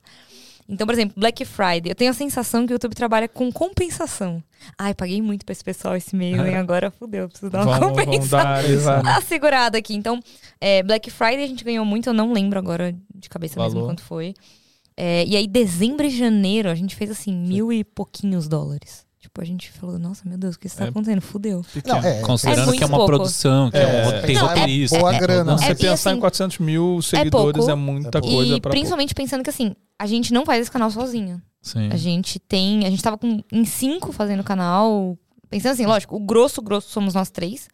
Então, 0.67 0.87
por 0.87 0.95
exemplo, 0.95 1.15
Black 1.19 1.45
Friday. 1.45 1.91
Eu 1.91 1.95
tenho 1.97 2.11
a 2.13 2.15
sensação 2.15 2.65
que 2.65 2.73
o 2.73 2.75
YouTube 2.77 2.95
trabalha 2.95 3.29
com 3.29 3.51
compensação. 3.53 4.43
Ai, 4.79 4.95
paguei 4.95 5.21
muito 5.21 5.45
pra 5.45 5.53
esse 5.53 5.65
pessoal 5.65 5.97
esse 5.97 6.15
mês, 6.15 6.39
hein? 6.39 6.55
Agora 6.57 6.91
fudeu, 6.93 7.29
preciso 7.29 7.51
dar 7.51 7.63
uma 7.67 7.79
Vamos, 7.79 7.97
vamos 7.97 8.05
compensação. 8.05 9.03
dar 9.03 9.11
uma 9.15 9.21
segurada 9.21 9.77
aqui. 9.77 9.95
Então, 9.95 10.21
é, 10.61 10.83
Black 10.83 11.11
Friday 11.11 11.43
a 11.43 11.47
gente 11.49 11.65
ganhou 11.65 11.85
muito, 11.85 12.09
eu 12.09 12.13
não 12.15 12.33
lembro 12.33 12.59
agora 12.59 12.95
de 13.15 13.29
cabeça 13.29 13.59
mesmo 13.61 13.75
Valor. 13.81 13.89
quanto 13.91 14.03
foi. 14.05 14.33
É, 15.03 15.25
e 15.27 15.35
aí, 15.37 15.47
dezembro 15.47 16.07
e 16.07 16.11
janeiro, 16.11 16.69
a 16.69 16.75
gente 16.75 16.95
fez 16.95 17.11
assim, 17.11 17.35
mil 17.35 17.73
e 17.73 17.83
pouquinhos 17.83 18.47
dólares. 18.49 19.07
Tipo, 19.19 19.41
a 19.41 19.45
gente 19.45 19.71
falou, 19.71 19.99
nossa, 19.99 20.29
meu 20.29 20.37
Deus, 20.37 20.57
o 20.57 20.59
que 20.59 20.67
está 20.67 20.85
É. 20.85 20.89
acontecendo? 20.89 21.21
Fudeu. 21.21 21.65
Não, 21.87 21.99
é. 21.99 22.21
Considerando 22.21 22.75
É 22.75 22.77
que 22.77 22.83
é 22.83 22.87
uma 22.87 22.97
pouco. 22.99 23.13
produção, 23.13 23.71
que 23.71 23.77
é, 23.77 23.81
É. 23.83 24.07
um, 24.09 24.23
tem 24.27 24.35
Não, 24.35 24.45
é 24.47 24.49
roteirista. 24.49 24.99
boa 24.99 25.11
tem 25.11 25.21
grana. 25.21 25.57
Você 25.59 25.65
É, 25.67 25.75
pensar 25.75 26.11
em 26.11 26.13
assim, 26.15 26.21
400 26.21 26.59
mil 26.59 27.01
seguidores 27.03 27.57
pouco. 27.65 27.71
é, 27.71 27.75
muita 27.75 28.19
É 28.19 28.21
pouco. 28.21 28.37
coisa 28.37 28.55
e 28.57 28.61
pra 28.61 28.71
principalmente 28.71 29.15
pensando 29.15 29.43
que 29.45 29.51
assim, 29.51 29.75
a 29.99 30.07
gente 30.07 30.33
não 30.35 30.45
faz 30.45 30.63
esse 30.63 30.71
canal 30.71 30.91
sozinho. 30.91 31.41
Sim. 31.63 31.89
A 31.93 31.97
gente 31.97 32.39
tem. 32.39 32.87
A 32.87 32.91
gente 32.91 33.03
tava 33.03 33.17
com, 33.19 33.43
em 33.53 33.65
cinco 33.65 34.13
fazendo 34.13 34.41
o 34.41 34.45
canal. 34.45 35.17
Pensando 35.51 35.73
assim, 35.73 35.87
lógico, 35.87 36.17
o 36.17 36.21
grosso, 36.21 36.61
grosso 36.63 36.91
somos 36.91 37.13
nós 37.15 37.31
três. 37.31 37.69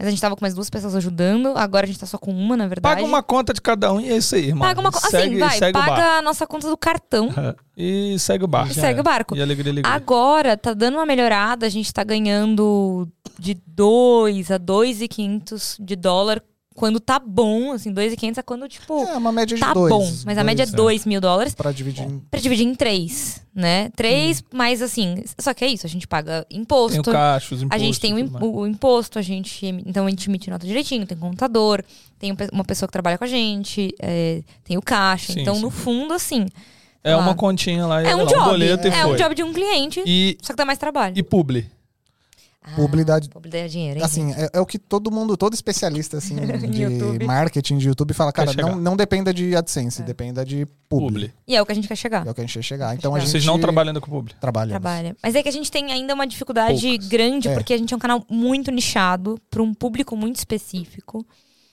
Mas 0.00 0.06
a 0.06 0.10
gente 0.10 0.20
tava 0.22 0.34
com 0.34 0.42
mais 0.42 0.54
duas 0.54 0.70
pessoas 0.70 0.96
ajudando. 0.96 1.52
Agora 1.58 1.84
a 1.84 1.86
gente 1.86 2.00
tá 2.00 2.06
só 2.06 2.16
com 2.16 2.32
uma, 2.32 2.56
na 2.56 2.66
verdade. 2.66 2.94
Paga 2.96 3.06
uma 3.06 3.22
conta 3.22 3.52
de 3.52 3.60
cada 3.60 3.92
um 3.92 4.00
e 4.00 4.10
é 4.10 4.16
isso 4.16 4.34
aí, 4.34 4.46
irmão. 4.46 4.66
Paga 4.66 4.80
uma 4.80 4.90
co- 4.90 4.96
Assim, 4.96 5.38
vai, 5.38 5.58
segue 5.58 5.78
paga 5.78 6.18
a 6.18 6.22
nossa 6.22 6.46
conta 6.46 6.70
do 6.70 6.76
cartão. 6.76 7.28
E 7.82 8.18
segue 8.18 8.44
o 8.44 8.46
barco. 8.46 8.72
E 8.72 8.74
segue 8.74 9.00
o 9.00 9.02
barco. 9.02 9.34
E 9.34 9.40
alegria, 9.40 9.72
alegria. 9.72 9.94
Agora 9.94 10.54
tá 10.54 10.74
dando 10.74 10.96
uma 10.96 11.06
melhorada, 11.06 11.64
a 11.64 11.68
gente 11.70 11.90
tá 11.94 12.04
ganhando 12.04 13.08
de 13.38 13.54
2 13.66 14.50
a 14.50 14.58
2,500 14.58 15.76
de 15.80 15.96
dólar 15.96 16.42
quando 16.80 16.98
tá 16.98 17.18
bom, 17.18 17.72
assim, 17.72 17.92
2,500 17.92 18.38
é 18.38 18.42
quando, 18.42 18.66
tipo, 18.66 19.02
É 19.06 19.14
uma 19.18 19.30
média 19.30 19.54
de 19.54 19.60
tá 19.60 19.74
dois. 19.74 19.92
bom. 19.92 20.10
Mas 20.24 20.38
a 20.38 20.42
média 20.42 20.62
é 20.62 20.66
dois, 20.66 21.02
2 21.02 21.04
mil 21.06 21.20
dólares 21.20 21.54
Pra 21.54 21.70
dividir 21.72 22.06
em. 22.06 22.20
pra 22.30 22.40
dividir 22.40 22.66
em 22.66 22.74
três, 22.74 23.42
né? 23.54 23.90
Três, 23.94 24.42
mas 24.50 24.80
assim, 24.80 25.22
só 25.38 25.52
que 25.52 25.62
é 25.62 25.68
isso, 25.68 25.84
a 25.86 25.90
gente 25.90 26.08
paga 26.08 26.46
Tem 26.48 26.58
o 26.58 26.62
imposto, 26.62 27.02
caixa, 27.12 27.54
os 27.54 27.60
a 27.60 27.64
impostos. 27.66 27.84
gente 27.86 28.00
tem 28.00 28.14
o, 28.14 28.18
e 28.18 28.22
o 28.40 28.66
imposto, 28.66 29.18
a 29.18 29.22
gente, 29.22 29.66
então 29.86 30.06
a 30.06 30.10
gente 30.10 30.26
emite 30.30 30.48
nota 30.48 30.66
direitinho, 30.66 31.04
tem 31.06 31.18
contador, 31.18 31.82
tem 32.18 32.32
um 32.32 32.36
uma 32.50 32.64
pessoa 32.64 32.86
que 32.88 32.92
trabalha 32.92 33.18
com 33.18 33.24
a 33.24 33.26
gente, 33.28 33.94
é, 34.00 34.42
tem 34.64 34.78
o 34.78 34.82
caixa. 34.82 35.34
Sim, 35.34 35.42
então, 35.42 35.56
sim. 35.56 35.60
no 35.60 35.68
fundo, 35.70 36.14
assim, 36.14 36.46
É 37.04 37.14
uma 37.14 37.26
lá. 37.26 37.34
continha 37.34 37.86
lá, 37.86 38.00
é 38.02 38.14
um 38.16 38.24
lá, 38.24 38.24
job. 38.24 38.44
boleto 38.44 38.86
e 38.86 38.90
é 38.90 39.02
foi. 39.02 39.12
um 39.12 39.16
job 39.16 39.34
de 39.34 39.42
um 39.42 39.52
cliente, 39.52 40.02
E, 40.06 40.38
só 40.40 40.54
que 40.54 40.56
dá 40.56 40.64
mais 40.64 40.78
trabalho. 40.78 41.14
e 41.14 41.22
publi. 41.22 41.66
Ah, 42.62 42.76
Publi 42.76 43.04
dá- 43.04 43.18
publi 43.30 43.48
dá 43.50 43.66
dinheiro, 43.66 43.98
hein? 44.00 44.04
Assim, 44.04 44.32
é, 44.34 44.50
é 44.52 44.60
o 44.60 44.66
que 44.66 44.78
todo 44.78 45.10
mundo, 45.10 45.34
todo 45.34 45.54
especialista 45.54 46.18
assim, 46.18 46.36
de 46.68 46.82
YouTube. 46.82 47.24
marketing 47.24 47.78
de 47.78 47.88
YouTube 47.88 48.12
fala, 48.12 48.30
cara, 48.32 48.52
não, 48.52 48.76
não 48.76 48.96
dependa 48.96 49.32
de 49.32 49.56
AdSense, 49.56 50.02
dependa 50.02 50.44
de 50.44 50.66
publi. 50.86 51.06
Publi. 51.28 51.34
E 51.48 51.56
é 51.56 51.62
o 51.62 51.64
que 51.64 51.72
a 51.72 51.74
gente 51.74 51.88
quer 51.88 51.96
chegar. 51.96 52.26
É 52.26 52.30
o 52.30 52.34
que 52.34 52.40
a 52.42 52.44
gente 52.44 52.52
quer 52.52 52.62
chegar. 52.62 52.94
Então 52.94 53.12
a 53.12 53.14
chegar. 53.14 53.20
gente 53.24 53.30
Vocês 53.32 53.46
não 53.46 53.58
trabalham 53.58 53.88
ainda 53.90 54.00
com 54.02 54.10
publi. 54.10 54.34
trabalha. 54.38 54.68
Trabalha. 54.70 55.16
Mas 55.22 55.34
é 55.34 55.42
que 55.42 55.48
a 55.48 55.52
gente 55.52 55.70
tem 55.70 55.90
ainda 55.90 56.12
uma 56.12 56.26
dificuldade 56.26 56.86
Poucas. 56.86 57.08
grande, 57.08 57.48
É. 57.48 57.54
porque 57.54 57.72
a 57.72 57.78
gente 57.78 57.94
é 57.94 57.96
um 57.96 58.00
canal 58.00 58.22
muito 58.28 58.70
nichado, 58.70 59.40
para 59.50 59.62
um 59.62 59.72
público 59.72 60.14
muito 60.14 60.36
específico. 60.36 61.26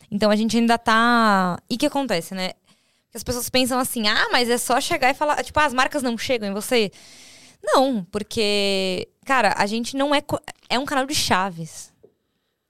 Então 0.09 0.31
a 0.31 0.35
gente 0.37 0.55
ainda 0.55 0.77
tá. 0.77 1.59
E 1.69 1.75
o 1.75 1.77
que 1.77 1.85
acontece, 1.85 2.33
né? 2.33 2.51
Que 3.11 3.17
as 3.17 3.23
pessoas 3.23 3.49
pensam 3.49 3.77
assim, 3.77 4.07
ah, 4.07 4.29
mas 4.31 4.49
é 4.49 4.57
só 4.57 4.79
chegar 4.79 5.09
e 5.11 5.13
falar. 5.13 5.43
Tipo, 5.43 5.59
ah, 5.59 5.65
as 5.65 5.73
marcas 5.73 6.01
não 6.01 6.17
chegam 6.17 6.49
em 6.49 6.53
você. 6.53 6.89
Não, 7.63 8.05
porque, 8.11 9.07
cara, 9.25 9.53
a 9.57 9.65
gente 9.65 9.95
não 9.97 10.13
é. 10.13 10.21
co- 10.21 10.39
É 10.69 10.77
um 10.79 10.85
canal 10.85 11.05
de 11.05 11.13
chaves. 11.15 11.91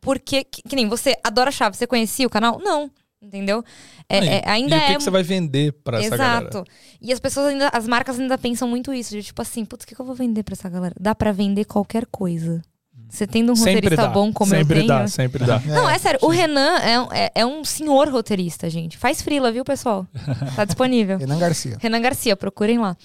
Porque, 0.01 0.43
que, 0.43 0.61
que 0.61 0.75
nem 0.75 0.87
você 0.87 1.15
adora 1.23 1.51
chaves, 1.51 1.77
você 1.77 1.87
conhecia 1.87 2.25
o 2.25 2.29
canal? 2.29 2.59
Não. 2.59 2.89
Entendeu? 3.21 3.63
É, 4.07 4.19
E- 4.23 4.27
é- 4.29 4.43
ainda 4.49 4.75
e 4.75 4.79
o 4.79 4.81
que, 4.85 4.91
é 4.91 4.95
que 4.95 5.03
você 5.03 5.09
vai 5.09 5.23
vender 5.23 5.73
pra 5.83 5.99
essa 5.99 6.15
galera? 6.15 6.47
Exato. 6.49 6.63
E 7.01 7.11
as 7.11 7.19
pessoas 7.19 7.47
ainda, 7.47 7.69
as 7.73 7.87
marcas 7.87 8.19
ainda 8.19 8.37
pensam 8.37 8.67
muito 8.67 8.93
isso, 8.93 9.11
de 9.11 9.23
tipo 9.23 9.41
assim, 9.41 9.65
putz, 9.65 9.83
o 9.83 9.87
que, 9.87 9.95
que 9.95 9.99
eu 10.01 10.05
vou 10.05 10.15
vender 10.15 10.43
pra 10.43 10.53
essa 10.53 10.69
galera? 10.69 10.93
Dá 10.99 11.13
pra 11.15 11.31
vender 11.31 11.65
qualquer 11.65 12.05
coisa. 12.05 12.61
Você 13.09 13.25
tendo 13.25 13.51
um 13.53 13.55
Sempre 13.55 13.75
roteirista 13.75 14.03
dá. 14.07 14.07
bom 14.09 14.31
como 14.33 14.51
sempre 14.51 14.79
eu 14.79 14.85
tenho. 14.85 14.87
dá, 14.87 15.07
sempre 15.07 15.45
dá. 15.45 15.59
Não, 15.61 15.89
é 15.89 15.97
sério, 15.97 16.19
o 16.21 16.27
Renan 16.27 16.77
é, 16.79 16.99
um- 16.99 17.11
é, 17.13 17.31
é 17.35 17.45
um 17.45 17.63
senhor 17.63 18.07
roteirista, 18.09 18.69
gente. 18.69 18.97
Faz 18.97 19.21
frila, 19.21 19.51
viu, 19.51 19.63
pessoal? 19.65 20.05
Tá 20.55 20.63
disponível. 20.65 21.17
Renan 21.17 21.39
Garcia. 21.39 21.77
Renan 21.81 22.01
Garcia, 22.01 22.35
procurem 22.35 22.77
lá. 22.79 22.95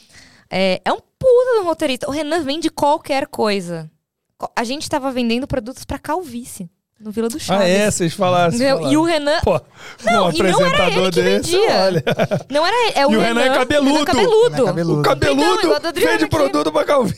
É, 0.55 0.81
é 0.85 0.93
um 0.93 0.99
puta 1.19 1.61
um 1.61 1.65
roteirista. 1.65 2.07
O 2.09 2.13
Renan 2.13 2.43
vende 2.43 2.69
qualquer 2.69 3.27
coisa. 3.27 3.91
Co- 4.37 4.51
A 4.55 4.65
gente 4.65 4.89
tava 4.89 5.11
vendendo 5.11 5.47
produtos 5.47 5.85
pra 5.85 5.99
calvície 5.99 6.69
no 7.01 7.11
Vila 7.11 7.29
do 7.29 7.41
Chaves. 7.41 7.65
Ah, 7.65 7.69
é? 7.69 7.91
Vocês 7.91 8.13
falaram. 8.13 8.55
E 8.91 8.97
o 8.97 9.03
Renan 9.03 9.41
Pô, 9.43 9.57
um 9.57 9.61
Não, 10.05 10.31
e 10.31 10.39
não 10.39 10.65
era 10.67 10.85
apresentador 10.85 11.03
ele 11.07 11.11
que 11.13 11.23
desse, 11.23 11.57
olha. 11.57 12.05
não 12.51 12.67
era 12.67 12.77
ele, 12.87 12.93
é 12.99 13.07
o 13.07 13.13
E 13.13 13.17
o 13.17 13.21
Renan. 13.21 13.41
Renan 13.41 13.55
é 13.55 13.59
cabeludo. 13.59 13.93
Renan 13.95 14.05
cabeludo. 14.05 14.51
Renan 14.51 14.65
cabeludo. 14.67 14.97
O 14.97 15.01
Então, 15.01 15.03
cabeludo 15.03 15.61
igual 15.63 15.81
do 15.81 15.89
Adriano 15.89 16.13
vende 16.19 16.29
produto 16.31 16.71
pra 16.73 16.85
Calvin. 16.85 17.15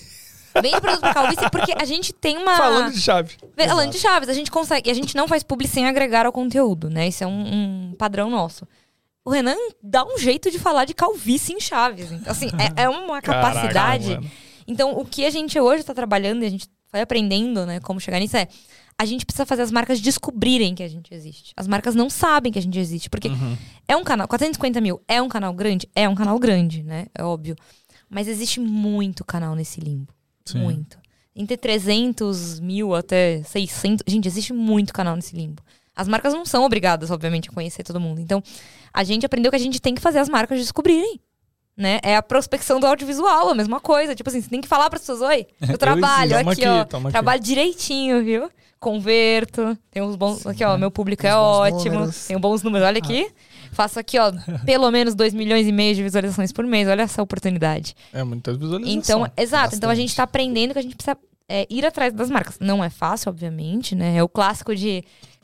Vende 0.63 0.81
produto 0.81 1.01
pra 1.01 1.15
calvície 1.15 1.51
porque 1.51 1.73
a 1.77 1.85
gente 1.85 2.13
tem 2.13 2.37
uma. 2.39 2.57
Falando 2.57 2.93
de 2.93 3.01
chave. 3.01 3.35
Vê, 3.57 3.67
Falando 3.67 3.91
de 3.91 3.99
chaves, 3.99 4.29
a 4.29 4.33
gente 4.33 4.51
consegue. 4.53 4.89
E 4.89 4.93
a 4.93 4.95
gente 4.95 5.17
não 5.17 5.27
faz 5.27 5.43
publi 5.43 5.67
sem 5.67 5.87
agregar 5.89 6.25
ao 6.27 6.33
conteúdo, 6.33 6.89
né? 6.89 7.09
Isso 7.09 7.25
é 7.25 7.27
um, 7.27 7.91
um 7.91 7.95
padrão 7.99 8.31
nosso. 8.31 8.65
O 9.25 9.31
Renan 9.31 9.57
dá 9.83 10.05
um 10.05 10.19
jeito 10.19 10.51
de 10.51 10.59
falar 10.59 10.85
de 10.85 10.93
calvície 10.95 11.55
em 11.55 11.61
chaves. 11.61 12.13
Então, 12.13 12.31
assim, 12.31 12.49
é, 12.77 12.83
é 12.83 12.89
uma 12.89 13.23
capacidade. 13.23 14.09
Caraca, 14.11 14.27
então, 14.67 14.93
o 14.99 15.05
que 15.05 15.25
a 15.25 15.31
gente 15.31 15.59
hoje 15.59 15.83
tá 15.83 15.95
trabalhando 15.95 16.43
e 16.43 16.47
a 16.47 16.51
gente 16.51 16.67
vai 16.93 17.01
aprendendo, 17.03 17.65
né, 17.67 17.81
como 17.81 17.99
chegar 18.01 18.19
nisso 18.21 18.37
é. 18.37 18.49
A 18.97 19.05
gente 19.05 19.27
precisa 19.27 19.45
fazer 19.45 19.63
as 19.63 19.73
marcas 19.73 20.01
descobrirem 20.01 20.73
que 20.73 20.83
a 20.83 20.87
gente 20.89 21.13
existe. 21.13 21.53
As 21.57 21.67
marcas 21.67 21.97
não 21.97 22.09
sabem 22.09 22.53
que 22.53 22.59
a 22.61 22.63
gente 22.63 22.79
existe. 22.79 23.11
Porque 23.11 23.27
Uhum. 23.29 23.57
é 23.89 23.97
um 23.97 24.05
canal. 24.05 24.29
450 24.29 24.81
mil 24.81 25.03
é 25.09 25.21
um 25.21 25.29
canal 25.29 25.53
grande? 25.53 25.89
É 25.97 26.09
um 26.09 26.15
canal 26.15 26.39
grande, 26.39 26.85
né? 26.85 27.07
É 27.13 27.25
óbvio. 27.25 27.57
Mas 28.09 28.29
existe 28.29 28.61
muito 28.61 29.25
canal 29.25 29.57
nesse 29.57 29.81
limbo. 29.81 30.13
Sim. 30.45 30.59
Muito. 30.61 30.97
Entre 31.35 31.57
300 31.57 32.61
mil 32.61 32.95
até 32.95 33.43
600. 33.43 34.05
Gente, 34.07 34.29
existe 34.29 34.53
muito 34.53 34.93
canal 34.93 35.17
nesse 35.17 35.35
limbo. 35.35 35.61
As 35.97 36.09
marcas 36.09 36.33
não 36.33 36.45
são 36.45 36.65
obrigadas, 36.65 37.11
obviamente, 37.11 37.49
a 37.49 37.53
conhecer 37.53 37.83
todo 37.85 38.01
mundo. 38.01 38.21
Então, 38.21 38.43
a 38.93 39.05
gente 39.05 39.25
aprendeu 39.25 39.51
que 39.51 39.57
a 39.57 39.61
gente 39.61 39.81
tem 39.81 39.95
que 39.95 40.01
fazer 40.01 40.19
as 40.19 40.29
marcas 40.29 40.59
descobrirem. 40.59 41.21
Né? 41.77 41.99
É 42.05 42.17
a 42.17 42.23
prospecção 42.23 42.79
do 42.79 42.87
audiovisual, 42.87 43.49
a 43.51 43.55
mesma 43.55 43.81
coisa. 43.81 44.15
Tipo 44.15 44.31
assim, 44.31 44.41
você 44.41 44.49
tem 44.49 44.61
que 44.61 44.69
falar 44.69 44.89
para 44.89 44.97
as 44.97 45.03
pessoas: 45.03 45.21
oi, 45.23 45.47
eu 45.69 45.77
trabalho 45.77 46.31
Tamo 46.37 46.51
aqui, 46.51 46.65
aqui, 46.65 46.71
ó. 46.71 46.85
tamo 46.85 47.09
aqui." 47.09 47.13
Trabalho 47.13 47.41
direitinho, 47.43 48.23
viu? 48.23 48.49
Converto. 48.79 49.77
Tem 49.91 50.03
uns 50.03 50.15
bons. 50.15 50.47
Aqui, 50.47 50.65
ó, 50.65 50.77
meu 50.79 50.91
público 50.91 51.27
é 51.27 51.35
ótimo. 51.35 51.95
números. 51.95 52.27
Tenho 52.27 52.39
bons 52.39 52.63
números. 52.63 52.87
Olha 52.87 52.99
aqui. 52.99 53.29
Faço 53.73 53.99
aqui, 53.99 54.19
ó, 54.19 54.31
pelo 54.65 54.89
menos 54.91 55.17
2 55.17 55.35
milhões 55.35 55.67
e 55.67 55.73
meio 55.73 55.95
de 55.97 56.03
visualizações 56.03 56.53
por 56.53 56.65
mês. 56.65 56.87
Olha 56.87 57.03
essa 57.03 57.21
oportunidade. 57.23 57.97
É 58.13 58.23
muitas 58.23 58.57
visualizações. 58.57 58.97
Então, 59.09 59.27
exato. 59.37 59.75
Então 59.75 59.89
a 59.89 59.93
bastante. 59.93 60.07
gente 60.09 60.17
tá 60.17 60.23
aprendendo 60.23 60.73
que 60.75 60.79
a 60.79 60.83
gente 60.83 60.95
precisa 60.95 61.19
é, 61.49 61.67
ir 61.71 61.85
atrás 61.85 62.13
das 62.13 62.31
marcas. 62.31 62.59
Não 62.61 62.83
é 62.83 62.89
fácil, 62.91 63.31
obviamente, 63.31 63.95
né? 63.95 64.17
É 64.17 64.23
o 64.23 64.29
clássico 64.29 64.75
de. 64.75 65.03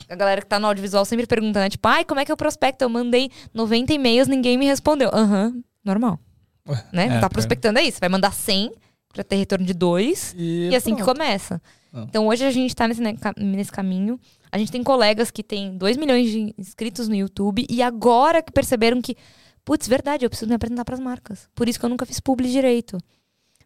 A 0.09 0.15
galera 0.15 0.41
que 0.41 0.47
tá 0.47 0.59
no 0.59 0.67
audiovisual 0.67 1.05
sempre 1.05 1.25
pergunta, 1.27 1.59
né? 1.59 1.69
Tipo, 1.69 1.87
ai, 1.87 2.03
como 2.03 2.19
é 2.19 2.25
que 2.25 2.31
eu 2.31 2.37
prospecto? 2.37 2.83
Eu 2.83 2.89
mandei 2.89 3.29
90 3.53 3.93
e-mails, 3.93 4.27
ninguém 4.27 4.57
me 4.57 4.65
respondeu. 4.65 5.09
Aham, 5.13 5.61
normal. 5.83 6.19
Ué, 6.67 6.85
Né? 6.91 7.17
é, 7.17 7.19
tá 7.19 7.29
prospectando 7.29 7.79
é 7.79 7.83
isso. 7.83 7.99
Vai 7.99 8.09
mandar 8.09 8.33
100 8.33 8.71
pra 9.13 9.23
ter 9.23 9.35
retorno 9.35 9.65
de 9.65 9.73
2. 9.73 10.35
E, 10.37 10.69
E 10.71 10.75
assim 10.75 10.95
que 10.95 11.03
começa. 11.03 11.61
Ah. 11.93 12.05
Então 12.07 12.27
hoje 12.27 12.45
a 12.45 12.51
gente 12.51 12.75
tá 12.75 12.87
nesse, 12.87 13.01
né, 13.01 13.15
nesse 13.37 13.71
caminho. 13.71 14.19
A 14.51 14.57
gente 14.57 14.71
tem 14.71 14.83
colegas 14.83 15.31
que 15.31 15.43
têm 15.43 15.77
2 15.77 15.97
milhões 15.97 16.29
de 16.29 16.53
inscritos 16.57 17.07
no 17.07 17.15
YouTube 17.15 17.65
e 17.69 17.81
agora 17.81 18.41
que 18.41 18.51
perceberam 18.51 19.01
que, 19.01 19.15
putz, 19.63 19.87
verdade, 19.87 20.25
eu 20.25 20.29
preciso 20.29 20.49
me 20.49 20.55
apresentar 20.55 20.83
pras 20.85 20.99
marcas. 20.99 21.47
Por 21.55 21.67
isso 21.69 21.79
que 21.79 21.85
eu 21.85 21.89
nunca 21.89 22.05
fiz 22.05 22.19
publi 22.19 22.49
direito. 22.49 22.97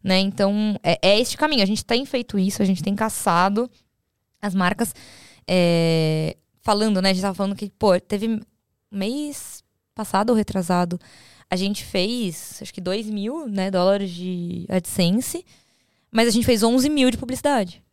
Né? 0.05 0.19
Então, 0.19 0.79
é, 0.83 0.99
é 1.01 1.19
este 1.19 1.35
caminho. 1.35 1.63
A 1.63 1.65
gente 1.65 1.83
tem 1.83 2.05
feito 2.05 2.37
isso, 2.37 2.61
a 2.61 2.65
gente 2.65 2.83
tem 2.83 2.93
caçado 2.95 3.67
as 4.39 4.53
marcas. 4.53 4.93
é, 5.47 6.37
falando, 6.61 7.01
né? 7.01 7.09
A 7.09 7.13
gente 7.13 7.23
tava 7.23 7.33
falando 7.33 7.55
que, 7.55 7.71
pô, 7.71 7.99
teve 7.99 8.39
mês 8.91 9.63
passado 9.95 10.29
ou 10.29 10.35
retrasado. 10.35 10.99
A 11.49 11.55
gente 11.55 11.83
fez, 11.83 12.59
acho 12.61 12.71
que 12.71 12.79
2 12.79 13.09
mil 13.09 13.47
né, 13.47 13.71
dólares 13.71 14.11
de 14.11 14.67
AdSense. 14.69 15.43
Mas 16.11 16.27
a 16.27 16.31
gente 16.31 16.45
fez 16.45 16.61
11 16.61 16.87
mil 16.87 17.09
de 17.09 17.17
publicidade. 17.17 17.83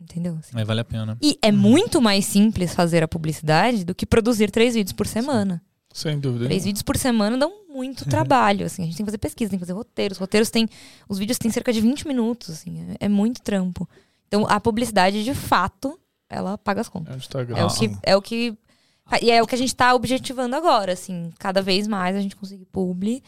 Entendeu? 0.00 0.36
Assim. 0.38 0.56
Aí 0.56 0.64
vale 0.64 0.80
a 0.80 0.84
pena. 0.84 1.18
E 1.20 1.36
é 1.42 1.50
muito 1.50 2.00
mais 2.00 2.24
simples 2.24 2.72
fazer 2.72 3.02
a 3.02 3.08
publicidade 3.08 3.84
do 3.84 3.96
que 3.96 4.06
produzir 4.06 4.48
três 4.52 4.74
vídeos 4.74 4.92
por 4.92 5.08
semana. 5.08 5.60
Sem 5.98 6.18
dúvida. 6.20 6.44
Três 6.44 6.64
vídeos 6.64 6.82
por 6.82 6.96
semana 6.96 7.36
dão 7.36 7.52
muito 7.68 8.04
trabalho, 8.08 8.64
assim. 8.66 8.82
A 8.82 8.86
gente 8.86 8.96
tem 8.96 9.04
que 9.04 9.10
fazer 9.10 9.18
pesquisa, 9.18 9.50
tem 9.50 9.58
que 9.58 9.64
fazer 9.64 9.72
roteiros. 9.72 10.16
Os 10.16 10.20
roteiros 10.20 10.48
têm... 10.48 10.68
Os 11.08 11.18
vídeos 11.18 11.38
têm 11.38 11.50
cerca 11.50 11.72
de 11.72 11.80
20 11.80 12.06
minutos, 12.06 12.50
assim. 12.50 12.80
É, 13.00 13.06
é 13.06 13.08
muito 13.08 13.42
trampo. 13.42 13.88
Então, 14.28 14.46
a 14.48 14.60
publicidade, 14.60 15.24
de 15.24 15.34
fato, 15.34 15.98
ela 16.30 16.56
paga 16.56 16.80
as 16.82 16.88
contas. 16.88 17.12
É 17.12 17.16
o 17.16 17.18
Instagram. 17.18 17.56
É 17.56 17.64
o 17.64 17.68
que... 17.70 17.96
É 18.04 18.16
o 18.16 18.22
que 18.22 18.56
e 19.22 19.30
é 19.30 19.42
o 19.42 19.46
que 19.46 19.54
a 19.54 19.58
gente 19.58 19.74
tá 19.74 19.94
objetivando 19.94 20.54
agora, 20.54 20.92
assim. 20.92 21.32
Cada 21.38 21.60
vez 21.62 21.88
mais 21.88 22.14
a 22.14 22.20
gente 22.20 22.36
conseguir 22.36 22.66
publi 22.66 23.22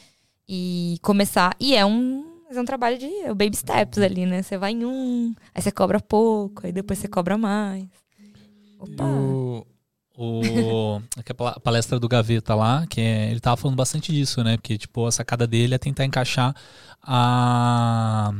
e 0.49 0.97
começar... 1.03 1.57
E 1.59 1.75
é 1.75 1.85
um... 1.85 2.25
mas 2.47 2.57
É 2.57 2.61
um 2.61 2.65
trabalho 2.65 2.99
de 2.99 3.07
é 3.07 3.29
baby 3.35 3.57
steps 3.57 3.99
ali, 3.99 4.27
né? 4.27 4.43
Você 4.43 4.57
vai 4.59 4.73
em 4.73 4.85
um, 4.85 5.35
aí 5.55 5.61
você 5.63 5.73
cobra 5.73 5.99
pouco, 6.01 6.67
aí 6.67 6.73
depois 6.73 6.99
você 6.99 7.09
cobra 7.09 7.37
mais. 7.39 7.85
Opa! 8.79 9.05
o- 9.05 9.67
O, 10.23 11.01
aquela 11.17 11.59
palestra 11.61 11.99
do 11.99 12.07
Gaveta 12.09 12.55
lá, 12.55 12.87
que 12.87 13.01
é- 13.01 13.31
ele 13.31 13.41
tava 13.41 13.57
falando 13.57 13.77
bastante 13.77 14.13
disso, 14.13 14.43
né? 14.45 14.57
Porque, 14.57 14.77
tipo, 14.77 15.07
a 15.07 15.13
sacada 15.13 15.47
dele 15.47 15.75
é 15.75 15.79
tentar 15.79 16.05
encaixar 16.05 16.55
a, 17.03 18.33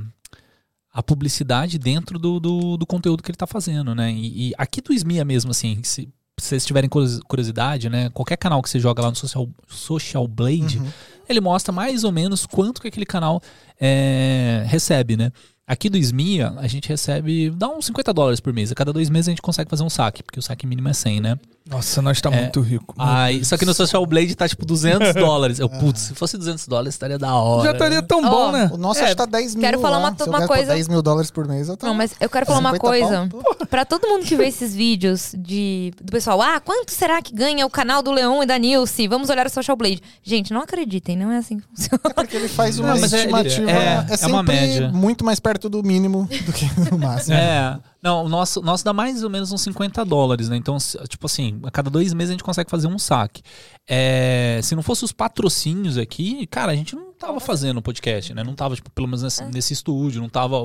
a 0.93 1.03
publicidade 1.03 1.79
dentro 1.79 2.19
do, 2.19 2.39
do, 2.41 2.77
do 2.77 2.87
conteúdo 2.87 3.23
que 3.23 3.31
ele 3.31 3.37
tá 3.37 3.47
fazendo, 3.47 3.95
né? 3.95 4.13
E, 4.13 4.49
e 4.51 4.53
aqui 4.59 4.81
do 4.81 4.93
Smia 4.93 5.25
mesmo, 5.25 5.51
assim, 5.51 5.81
se 5.83 6.09
se 6.39 6.47
vocês 6.47 6.65
tiverem 6.65 6.89
curiosi- 6.89 7.21
curiosidade, 7.29 7.91
né? 7.91 8.09
Qualquer 8.15 8.39
canal 8.39 8.63
que 8.63 8.71
você 8.71 8.81
joga 8.81 9.03
lá 9.03 9.11
no 9.11 9.15
Social, 9.17 9.47
Social 9.69 10.27
Blade, 10.27 10.79
Uhum. 10.79 10.89
ele 11.29 11.39
mostra 11.39 11.71
mais 11.71 12.03
ou 12.03 12.11
menos 12.11 12.47
quanto 12.47 12.81
que 12.81 12.89
aquele 12.89 13.05
canal 13.05 13.43
é, 13.79 14.65
recebe, 14.67 15.19
né? 15.19 15.31
Aqui 15.73 15.89
do 15.89 15.97
SMIA, 15.97 16.53
a 16.57 16.67
gente 16.67 16.89
recebe, 16.89 17.49
dá 17.51 17.69
uns 17.69 17.87
50 17.87 18.13
dólares 18.13 18.41
por 18.41 18.53
mês. 18.53 18.73
A 18.73 18.75
cada 18.75 18.93
dois 18.93 19.09
meses 19.09 19.29
a 19.29 19.31
gente 19.31 19.41
consegue 19.43 19.71
fazer 19.71 19.85
um 19.85 19.91
saque, 19.91 20.21
porque 20.23 20.39
o 20.39 20.43
saque 20.43 20.67
mínimo 20.67 20.89
é 20.89 20.93
100, 20.93 21.21
né? 21.21 21.39
Nossa, 21.69 22.03
nós 22.03 22.21
tá 22.21 22.29
É. 22.33 22.41
muito 22.41 22.61
rico. 22.61 22.95
Aí, 22.99 23.37
Deus 23.37 23.49
só 23.49 23.57
que 23.57 23.65
no. 23.65 23.73
Social 23.73 24.05
Blade 24.05 24.35
tá 24.35 24.49
tipo 24.49 24.67
200 24.67 25.15
dólares. 25.15 25.61
Eu, 25.61 25.69
putz, 25.69 26.01
se 26.01 26.15
fosse 26.15 26.37
200 26.37 26.67
dólares 26.67 26.95
estaria 26.95 27.17
da 27.17 27.33
hora. 27.35 27.65
Já 27.67 27.73
estaria 27.73 28.03
tão 28.03 28.21
bom, 28.23 28.49
Ó, 28.49 28.53
né? 28.53 28.69
O 28.73 28.77
nosso 28.77 28.99
É, 28.99 29.05
acho 29.05 29.11
que 29.13 29.17
tá 29.19 29.27
10 29.27 29.55
mil. 29.55 29.63
quero 29.63 29.79
falar 29.79 29.99
lá. 29.99 30.09
uma- 30.11 30.27
uma 30.39 30.47
coisa- 30.49 30.73
10 30.75 30.89
mil 30.89 31.01
dólares 31.01 31.31
por 31.31 31.47
mês, 31.47 31.69
eu 31.69 31.77
tô. 31.77 31.87
Não, 31.87 31.95
mas 31.95 32.13
eu 32.19 32.29
quero 32.29 32.45
falar 32.47 32.59
uma 32.59 32.73
50 32.73 32.81
coisa. 32.81 33.29
pau, 33.31 33.67
Pra 33.69 33.85
todo 33.85 34.09
mundo 34.09 34.25
que 34.25 34.35
vê 34.35 34.49
esses 34.49 34.75
vídeos 34.75 35.33
de, 35.39 35.93
do 36.03 36.11
pessoal, 36.11 36.43
ah, 36.43 36.59
quanto 36.59 36.91
será 36.91 37.23
que 37.23 37.33
ganha 37.33 37.65
o 37.65 37.71
canal 37.71 38.03
do 38.03 38.11
Leon 38.11 38.43
e 38.43 38.47
da 38.47 38.59
Nilce? 38.59 39.07
Vamos 39.07 39.31
olhar 39.31 39.47
o 39.47 39.51
Social 39.51 39.77
Blade. 39.77 40.03
Gente, 40.25 40.53
não 40.53 40.63
acreditem, 40.63 41.17
não 41.17 41.31
é 41.31 41.37
assim 41.37 41.59
que 41.61 41.65
funciona. 41.69 42.01
É 42.05 42.13
porque 42.13 42.37
ele 42.37 42.49
faz 42.49 42.79
uma 42.81 42.95
Não, 42.97 42.97
é- 42.97 43.07
estimativa. 43.07 43.71
é- 43.71 43.75
É, 43.75 44.07
é 44.23 44.27
uma 44.27 44.39
sempre 44.41 44.57
média. 44.57 44.89
muito 44.93 45.25
mais 45.25 45.39
perto 45.39 45.60
do 45.69 45.83
mínimo 45.83 46.29
do 46.47 46.53
que 46.53 46.67
do 46.89 46.99
máximo. 46.99 47.37
É. 47.37 47.79
Não, 48.03 48.25
o 48.25 48.29
nosso, 48.29 48.63
nosso 48.63 48.85
dá 48.85 48.93
mais 48.93 49.23
ou 49.23 49.29
menos 49.31 49.53
uns 49.53 49.61
50 49.63 50.05
dólares, 50.05 50.49
né? 50.49 50.57
Então, 50.57 50.81
se- 50.81 50.97
tipo 51.09 51.27
assim, 51.27 51.61
a 51.65 51.71
cada 51.71 51.91
dois 51.91 52.15
meses 52.15 52.31
a 52.31 52.33
gente 52.35 52.45
consegue 52.45 52.71
fazer 52.71 52.87
um 52.87 52.99
saque. 52.99 53.43
É, 53.89 54.61
se 54.63 54.75
não 54.75 54.83
fosse 54.83 55.05
os 55.05 55.13
patrocínios 55.13 55.99
aqui, 55.99 56.47
cara, 56.47 56.73
a 56.73 56.77
gente 56.77 56.95
não 56.95 57.13
tava 57.13 57.41
fazendo 57.41 57.83
podcast, 57.83 58.33
né? 58.33 58.43
Não 58.45 58.55
tava, 58.55 58.75
tipo, 58.77 58.91
pelo 58.91 59.07
menos 59.09 59.23
nesse, 59.23 59.45
nesse 59.47 59.73
estúdio, 59.75 60.23
não 60.23 60.29
tava. 60.29 60.57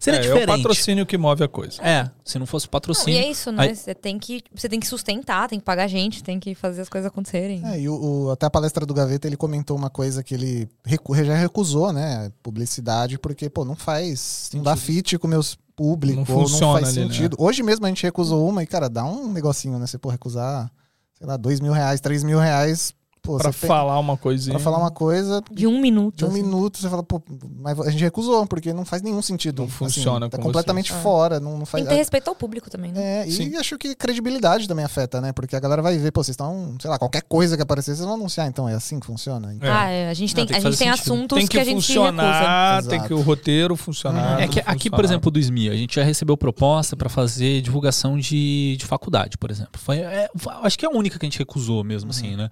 Seria 0.00 0.18
é, 0.18 0.24
é 0.26 0.30
o 0.30 0.32
diferente. 0.34 0.46
patrocínio 0.62 1.06
que 1.06 1.16
move 1.16 1.44
a 1.44 1.48
coisa. 1.48 1.80
É, 1.82 2.10
se 2.24 2.38
não 2.38 2.44
fosse 2.46 2.66
o 2.66 2.68
Não, 2.68 2.70
e 2.70 2.72
patrocínio. 2.72 3.20
é 3.20 3.30
isso, 3.30 3.52
né? 3.52 3.62
Aí- 3.62 3.76
Você 3.76 3.94
tem, 3.94 4.18
que, 4.18 4.42
você 4.54 4.68
tem 4.68 4.80
que 4.80 4.86
sustentar, 4.86 5.48
tem 5.48 5.58
que 5.58 5.64
pagar 5.64 5.86
gente, 5.86 6.22
tem 6.22 6.38
que 6.40 6.54
fazer 6.54 6.82
as 6.82 6.88
coisas 6.88 7.06
acontecerem. 7.08 7.62
É, 7.64 7.80
e 7.80 7.88
o, 7.88 8.26
o- 8.26 8.30
até 8.30 8.46
a 8.46 8.50
palestra 8.50 8.84
do 8.84 8.92
Gaveta 8.92 9.26
ele 9.26 9.36
comentou 9.36 9.76
uma 9.76 9.88
coisa 9.90 10.22
que 10.22 10.34
ele 10.34 10.68
recu- 10.84 11.14
já 11.14 11.34
recusou, 11.36 11.92
né? 11.92 12.30
Publicidade, 12.42 13.18
porque, 13.18 13.48
pô, 13.48 13.64
não 13.64 13.76
faz. 13.76 14.50
Não 14.52 14.62
dá 14.62 14.76
fit 14.76 15.16
com 15.18 15.28
meus 15.28 15.56
público, 15.76 16.20
Não 16.28 16.36
ou 16.36 16.42
não 16.42 16.48
funciona 16.48 16.80
faz 16.80 16.88
ali, 16.96 17.06
né? 17.06 17.12
sentido. 17.12 17.36
Hoje 17.38 17.62
mesmo 17.62 17.84
a 17.84 17.88
gente 17.88 18.02
recusou 18.02 18.48
uma 18.48 18.62
e, 18.62 18.66
cara, 18.66 18.88
dá 18.88 19.04
um 19.04 19.30
negocinho, 19.32 19.78
né? 19.78 19.86
Você, 19.86 19.98
pô, 19.98 20.08
recusar, 20.08 20.70
sei 21.14 21.26
lá, 21.26 21.36
dois 21.36 21.60
mil 21.60 21.72
reais, 21.72 22.00
três 22.00 22.22
mil 22.22 22.38
reais, 22.38 22.94
pô, 23.22 23.36
Pra 23.38 23.52
você 23.52 23.60
tem- 23.60 23.68
falar 23.68 23.98
uma 23.98 24.16
coisinha. 24.16 24.54
pra 24.56 24.62
falar 24.64 24.78
uma 24.78 24.90
coisa 24.90 25.42
De 25.50 25.66
um 25.66 25.80
minuto. 25.80 26.16
de 26.16 26.24
um 26.24 26.28
assim. 26.28 26.42
minuto, 26.42 26.78
você 26.78 26.88
fala, 26.88 27.02
pô, 27.02 27.22
mas 27.60 27.78
a 27.80 27.90
gente 27.90 28.02
recusou, 28.02 28.44
porque 28.46 28.72
não 28.72 28.84
faz 28.84 29.00
nenhum 29.02 29.22
sentido. 29.22 29.60
Não 29.60 29.66
assim, 29.66 29.74
funciona 29.76 30.28
Tá 30.28 30.36
com 30.38 30.44
completamente 30.44 30.90
vocês. 30.90 31.02
fora, 31.02 31.38
não, 31.38 31.52
não 31.52 31.58
Tem 31.58 31.66
faz... 31.66 31.84
que 31.84 31.90
ter 31.90 31.96
respeito 31.96 32.28
ao 32.28 32.34
público 32.34 32.68
também, 32.68 32.90
né? 32.92 33.22
É, 33.22 33.26
e 33.28 33.30
Sim. 33.32 33.56
acho 33.56 33.78
que 33.78 33.94
credibilidade 33.94 34.66
também 34.66 34.84
afeta, 34.84 35.20
né? 35.20 35.32
Porque 35.32 35.54
a 35.54 35.60
galera 35.60 35.80
vai 35.80 35.96
ver, 35.98 36.10
pô, 36.10 36.22
vocês 36.22 36.32
estão, 36.34 36.74
sei 36.80 36.90
lá, 36.90 36.98
qualquer 36.98 37.22
coisa 37.22 37.56
que 37.56 37.62
aparecer, 37.62 37.94
vocês 37.94 38.04
vão 38.04 38.14
anunciar, 38.14 38.48
então 38.48 38.68
é 38.68 38.74
assim 38.74 38.98
que 38.98 39.06
funciona. 39.06 39.54
Então, 39.54 39.68
É. 39.68 39.72
Ah, 39.72 39.88
é, 39.88 40.08
a 40.10 40.14
gente 40.14 40.34
tem, 40.34 40.44
tem 40.44 40.54
que 40.60 40.66
a 40.66 40.70
gente 40.70 40.78
tem 40.78 40.88
sentido. 40.88 41.12
assuntos 41.12 41.38
Tem 41.38 41.46
que, 41.46 41.52
que, 41.52 41.60
a 41.60 41.64
gente 41.64 41.86
funcionar, 41.86 42.82
tem 42.84 43.00
que 43.02 43.14
o 43.14 43.20
roteiro 43.20 43.76
funcionar. 43.76 44.40
É 44.42 44.48
que 44.48 44.60
aqui, 44.66 44.90
por 44.90 45.04
exemplo, 45.04 45.30
do 45.30 45.38
SMI, 45.38 45.68
a 45.70 45.74
gente 45.76 45.94
já 45.96 46.02
recebeu 46.02 46.36
proposta 46.36 46.96
pra 46.96 47.08
fazer 47.08 47.60
divulgação 47.62 48.18
de, 48.18 48.76
de 48.78 48.84
faculdade, 48.84 49.38
por 49.38 49.50
exemplo. 49.50 49.72
Foi, 49.80 49.98
é, 49.98 50.28
acho 50.62 50.78
que 50.78 50.84
é 50.84 50.88
a 50.88 50.92
única 50.92 51.18
que 51.18 51.24
a 51.24 51.28
gente 51.28 51.38
recusou 51.38 51.84
mesmo, 51.84 52.10
assim, 52.10 52.36
né? 52.36 52.48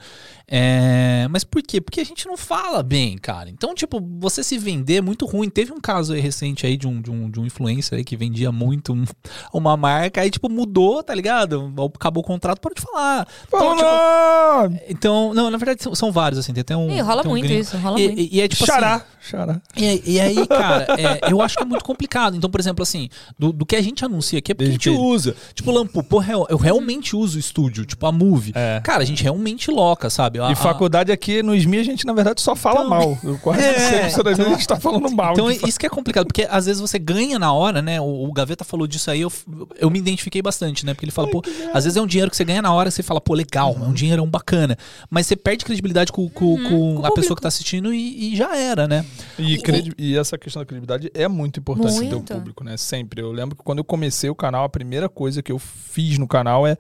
É, 0.53 1.29
mas 1.31 1.45
por 1.45 1.63
quê? 1.63 1.81
Porque 1.81 2.01
a 2.01 2.05
gente 2.05 2.27
não 2.27 2.37
fala 2.37 2.83
bem, 2.83 3.17
cara. 3.17 3.49
Então, 3.49 3.73
tipo, 3.75 4.01
você 4.19 4.43
se 4.43 4.59
vender 4.59 4.97
é 4.97 5.01
muito 5.01 5.25
ruim. 5.25 5.49
Teve 5.49 5.73
um 5.73 5.81
caso 5.81 6.13
aí 6.13 6.21
recente 6.21 6.67
aí 6.67 6.77
de 6.77 6.89
um, 6.89 7.01
de 7.01 7.09
um, 7.11 7.31
de 7.31 7.39
um 7.39 7.47
influencer 7.47 7.99
aí 7.99 8.05
que 8.05 8.17
vendia 8.17 8.51
muito 8.51 8.93
um- 8.93 9.05
uma 9.55 9.77
marca, 9.77 10.21
aí, 10.21 10.31
tipo, 10.31 10.49
mudou, 10.49 11.03
tá 11.05 11.15
ligado? 11.15 11.73
Acabou 11.95 12.23
o 12.23 12.27
contrato, 12.27 12.61
parou 12.61 12.75
de 12.75 12.83
falar. 12.83 13.29
Então, 13.47 13.61
Fala 13.61 14.69
tipo, 14.69 14.85
então 14.89 15.33
não, 15.35 15.51
na 15.51 15.57
verdade 15.57 15.83
são, 15.85 15.95
são 15.95 16.11
vários, 16.11 16.39
assim. 16.41 16.53
Tem 16.53 16.63
até 16.63 16.77
um. 16.77 16.91
Ih, 16.91 17.01
rola 17.01 17.23
um 17.25 17.31
muito 17.31 17.45
gringo. 17.45 17.61
isso, 17.61 17.77
rola 17.79 18.01
E, 18.01 18.07
muito. 18.09 18.21
e- 18.21 18.29
e 18.33 18.41
é 18.41 18.49
tipo 18.49 18.65
assim, 18.65 18.73
Xará, 18.73 19.07
xará. 19.21 19.61
e, 19.77 20.15
e 20.15 20.21
aí, 20.21 20.47
cara, 20.49 20.87
é, 20.99 21.33
eu 21.33 21.41
acho 21.41 21.57
que 21.57 21.63
é 21.63 21.67
muito 21.67 21.85
complicado. 21.85 22.37
Então, 22.37 22.51
por 22.51 22.59
exemplo, 22.61 22.83
assim, 22.83 23.09
do, 23.39 23.53
do 23.53 23.65
que 23.65 23.77
a 23.77 23.83
gente 23.83 24.05
anuncia 24.05 24.41
aqui 24.41 24.51
é 24.51 24.55
porque 24.55 24.69
Beijo, 24.71 24.91
a 24.91 24.93
gente 24.95 25.01
usa. 25.01 25.37
Tipo, 25.55 25.71
Lampu, 25.71 26.03
pô, 26.03 26.19
real- 26.19 26.47
eu 26.51 26.57
realmente 26.59 27.15
uso 27.15 27.37
o 27.37 27.41
estúdio, 27.41 27.85
tipo 27.87 28.05
a 28.05 28.11
Movie. 28.11 28.53
É. 28.57 28.81
Cara, 28.83 29.03
a 29.03 29.07
gente 29.07 29.23
realmente 29.23 29.71
loca, 29.71 30.11
sabe? 30.11 30.40
A- 30.47 30.51
E 30.51 30.53
a- 30.53 30.57
faculdade 30.57 31.13
aqui 31.13 31.43
no 31.43 31.55
SMI 31.55 31.79
a 31.79 31.83
gente, 31.85 32.07
na 32.07 32.13
verdade, 32.13 32.41
só 32.41 32.55
fala 32.57 32.81
Então- 32.81 32.91
mal. 32.91 33.19
Eu 33.23 33.39
quase 33.39 33.63
É, 33.63 34.09
sempre 34.09 34.23
das 34.25 34.37
vezes 34.39 34.53
a 34.53 34.57
gente 34.57 34.67
tá 34.69 34.79
falando 34.81 35.11
mal. 35.11 35.33
Então, 35.33 35.53
fato. 35.53 35.69
isso 35.69 35.79
que 35.79 35.87
é 35.87 35.89
complicado, 35.91 36.27
porque 36.27 36.47
às 36.51 36.67
vezes 36.67 36.81
você 36.81 36.99
ganha 36.99 37.39
na 37.39 37.53
hora, 37.53 37.81
né? 37.83 38.01
O, 38.01 38.29
o 38.29 38.33
Gaveta 38.33 38.65
falou 38.65 38.87
disso 38.87 39.11
aí, 39.11 39.21
eu, 39.21 39.33
eu 39.79 39.91
me 39.91 39.99
identifiquei 39.99 40.43
bastante, 40.43 40.85
né? 40.87 40.95
Porque 40.95 41.05
ele 41.05 41.13
fala, 41.13 41.29
pô, 41.31 41.43
às 41.75 41.85
vezes 41.85 41.97
é 41.97 42.01
um 42.01 42.07
dinheiro 42.07 42.31
que 42.31 42.37
você 42.37 42.45
ganha 42.45 42.63
na 42.63 42.73
hora, 42.73 42.91
você 42.91 43.03
fala, 43.03 43.21
pô, 43.21 43.35
legal, 43.35 43.77
é 43.81 43.85
um 43.85 43.93
dinheirão 43.93 44.29
bacana. 44.29 44.77
Mas 45.09 45.27
você 45.27 45.37
perde 45.37 45.65
credibilidade 45.65 46.13
com, 46.13 46.29
com- 46.29 46.57
com 46.57 46.69
com 46.71 46.97
o 47.01 47.07
a 47.07 47.13
pessoa 47.13 47.35
que 47.37 47.43
tá 47.43 47.49
assistindo 47.49 47.93
e, 47.93 48.33
e 48.33 48.37
já 48.37 48.57
era, 48.57 48.87
né? 48.87 49.05
E, 49.39 49.59
credi- 49.59 49.93
e 49.99 50.17
essa 50.17 50.39
questão 50.39 50.63
da 50.63 50.67
credibilidade 50.67 51.11
é 51.15 51.27
muito 51.29 51.59
importante 51.61 51.99
ter 51.99 52.07
o 52.07 52.11
Muito. 52.19 52.33
público, 52.33 52.63
né? 52.65 52.77
Sempre. 52.77 53.21
Eu 53.23 53.33
lembro 53.33 53.57
que 53.57 53.63
quando 53.65 53.79
eu 53.79 53.85
comecei 53.85 54.29
o 54.31 54.35
canal, 54.35 54.65
a 54.65 54.69
primeira 54.69 55.09
coisa 55.09 55.43
que 55.43 55.51
eu 55.53 55.59
fiz 55.59 56.19
no 56.19 56.29
canal 56.29 56.67
é, 56.67 56.77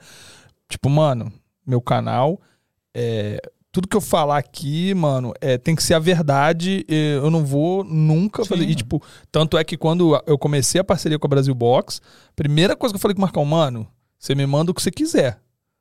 tipo, 0.68 0.88
mano, 0.88 1.32
meu 1.66 1.80
canal 1.80 2.40
é. 2.94 3.40
Tudo 3.72 3.86
que 3.86 3.96
eu 3.96 4.00
falar 4.00 4.36
aqui, 4.36 4.92
mano, 4.94 5.32
é, 5.40 5.56
tem 5.56 5.76
que 5.76 5.82
ser 5.84 5.94
a 5.94 6.00
verdade. 6.00 6.84
Eu 6.88 7.30
não 7.30 7.44
vou 7.44 7.84
nunca 7.84 8.44
fazer. 8.44 8.64
E, 8.68 8.74
tipo, 8.74 9.00
tanto 9.30 9.56
é 9.56 9.62
que 9.62 9.76
quando 9.76 10.20
eu 10.26 10.36
comecei 10.36 10.80
a 10.80 10.84
parceria 10.84 11.20
com 11.20 11.26
a 11.28 11.30
Brasil 11.30 11.54
Box, 11.54 12.00
primeira 12.34 12.74
coisa 12.74 12.92
que 12.92 12.96
eu 12.96 13.00
falei 13.00 13.14
com 13.14 13.20
o 13.20 13.22
Marcão, 13.22 13.44
mano, 13.44 13.86
você 14.18 14.34
me 14.34 14.44
manda 14.44 14.72
o 14.72 14.74
que 14.74 14.82
você 14.82 14.90
quiser. 14.90 15.38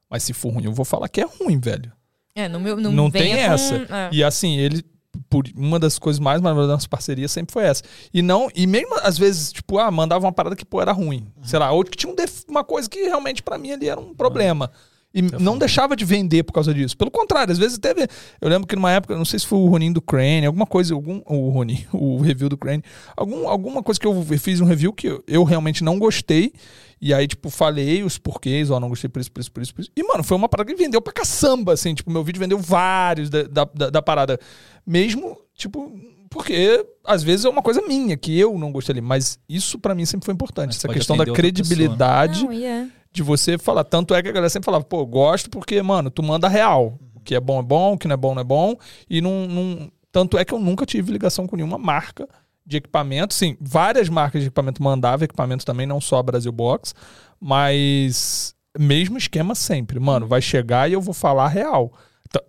Mas 0.08 0.22
se 0.22 0.34
for 0.34 0.54
ruim, 0.54 0.66
eu 0.66 0.72
vou 0.72 0.86
falar 0.86 1.10
que 1.10 1.20
é 1.20 1.26
ruim, 1.26 1.60
velho. 1.60 1.92
É, 2.36 2.48
no 2.48 2.60
meu, 2.60 2.78
não, 2.78 2.92
Não 2.92 3.10
tem 3.10 3.32
com- 3.34 3.40
essa. 3.42 3.76
é. 3.76 4.10
E 4.12 4.24
assim, 4.24 4.56
ele. 4.58 4.86
Por 5.28 5.46
uma 5.58 5.80
das 5.80 5.98
coisas 5.98 6.20
mais 6.20 6.40
maravilhosas 6.40 6.70
da 6.70 6.76
nossa 6.76 6.88
parceria 6.88 7.28
sempre 7.28 7.52
foi 7.52 7.64
essa. 7.64 7.82
E 8.14 8.22
não. 8.22 8.50
E 8.56 8.68
mesmo 8.68 9.00
às 9.02 9.18
vezes, 9.18 9.52
tipo, 9.52 9.80
ah, 9.80 9.90
mandava 9.90 10.24
uma 10.28 10.32
parada 10.32 10.56
que, 10.56 10.64
pô, 10.64 10.80
era 10.80 10.92
ruim. 10.92 11.28
Sei 11.42 11.58
lá, 11.58 11.72
ou 11.72 11.84
que 11.84 11.98
tinha 11.98 12.12
um 12.12 12.16
def- 12.16 12.44
uma 12.48 12.64
coisa 12.64 12.88
que 12.88 13.00
realmente 13.06 13.42
pra 13.42 13.58
mim 13.58 13.72
ali 13.72 13.90
era 13.90 14.00
um 14.00 14.14
problema. 14.14 14.70
E 15.12 15.24
não 15.24 15.58
deixava 15.58 15.96
de 15.96 16.06
vender 16.06 16.44
por 16.44 16.54
causa 16.54 16.72
disso. 16.72 16.96
Pelo 16.96 17.10
contrário, 17.10 17.52
às 17.52 17.58
vezes 17.58 17.80
teve. 17.80 18.08
Eu 18.40 18.48
lembro 18.48 18.68
que 18.68 18.76
numa 18.76 18.92
época, 18.92 19.18
não 19.18 19.26
sei 19.26 19.40
se 19.40 19.48
foi 19.48 19.58
o 19.58 19.66
Ronin 19.68 19.92
do 19.92 20.02
Crane, 20.02 20.46
alguma 20.46 20.68
coisa, 20.68 20.94
algum. 20.94 21.22
O 21.26 21.50
Ronin, 21.50 21.84
o 21.92 22.22
review 22.22 22.48
do 22.48 22.56
Crane. 22.58 22.84
Algum, 23.18 23.48
alguma 23.48 23.82
coisa 23.82 24.00
que 24.00 24.06
eu 24.06 24.24
fiz 24.38 24.62
um 24.62 24.66
review 24.66 24.94
que 24.94 25.08
eu, 25.08 25.24
eu 25.28 25.44
realmente 25.44 25.84
não 25.84 25.98
gostei. 25.98 26.54
E 27.02 27.14
aí, 27.14 27.28
tipo, 27.28 27.50
falei 27.50 28.04
os 28.04 28.18
porquês, 28.18 28.70
ó, 28.70 28.80
não 28.80 28.90
gostei 28.90 29.10
por 29.10 29.20
isso, 29.20 29.32
por 29.32 29.40
isso, 29.40 29.52
por 29.52 29.64
isso, 29.64 29.74
por 29.74 29.82
isso. 29.82 29.92
E, 29.96 30.04
mano, 30.04 30.24
foi 30.24 30.38
uma 30.38 30.50
parada 30.50 30.70
que 30.72 30.78
vendeu 30.78 31.02
pra 31.02 31.14
caçamba, 31.14 31.74
assim. 31.74 31.96
Tipo, 31.96 32.12
meu 32.12 32.24
vídeo 32.24 32.40
vendeu 32.40 32.60
vários 32.60 33.30
da, 33.32 33.44
da, 33.44 33.64
da- 33.74 33.90
da 33.90 34.02
parada. 34.02 34.38
Mesmo, 34.86 35.38
tipo, 35.56 35.92
porque 36.30 36.86
às 37.04 37.24
vezes 37.24 37.46
é 37.46 37.50
uma 37.50 37.62
coisa 37.64 37.82
minha, 37.82 38.16
que 38.16 38.38
eu 38.38 38.58
não 38.60 38.72
gostei 38.72 38.94
ali. 38.94 39.02
Mas 39.02 39.40
isso 39.50 39.80
pra 39.80 39.96
mim 39.96 40.06
sempre 40.06 40.26
foi 40.26 40.34
importante. 40.36 40.68
Mas 40.68 40.76
Essa 40.78 40.90
questão 40.90 41.18
da 41.18 41.26
né? 41.26 41.34
credibilidade 41.34 42.44
Não, 42.46 42.54
e 42.54 42.64
é. 42.66 42.88
De 43.12 43.24
você 43.24 43.58
falar. 43.58 43.84
Tanto 43.84 44.14
é 44.14 44.22
que 44.22 44.30
a 44.30 44.32
galera 44.32 44.50
sempre 44.50 44.66
falava, 44.66 44.84
pô, 44.84 45.06
gosto 45.06 45.50
porque, 45.50 45.82
mano, 45.82 46.10
tu 46.10 46.22
manda 46.24 46.48
real. 46.48 47.00
O 47.16 47.20
que 47.20 47.36
é 47.36 47.40
bom 47.40 47.60
é 47.60 47.64
bom, 47.64 47.94
o 47.94 47.98
que 47.98 48.08
não 48.08 48.14
é 48.14 48.18
bom 48.18 48.34
não 48.34 48.42
é 48.42 48.46
bom. 48.46 48.76
E 49.10 49.22
não, 49.22 49.48
não- 49.48 49.92
Tanto 50.12 50.38
é 50.38 50.44
que 50.46 50.54
eu 50.54 50.60
nunca 50.60 50.86
tive 50.88 51.12
ligação 51.12 51.46
com 51.46 51.56
nenhuma 51.56 51.78
marca 51.78 52.28
de 52.66 52.78
equipamento. 52.78 53.34
Sim, 53.34 53.56
várias 53.62 54.10
marcas 54.10 54.42
de 54.42 54.48
equipamento 54.48 54.82
mandavam 54.82 55.24
equipamento 55.24 55.66
também, 55.66 55.86
não 55.86 56.02
só 56.02 56.18
a 56.18 56.24
Brasil 56.24 56.52
Box. 56.52 56.94
Mas 57.40 58.56
mesmo 58.78 59.18
esquema 59.18 59.54
sempre. 59.56 60.00
Mano, 60.00 60.28
vai 60.28 60.42
chegar 60.42 60.90
e 60.90 60.94
eu 60.94 61.02
vou 61.02 61.14
falar 61.14 61.48
real. 61.48 61.92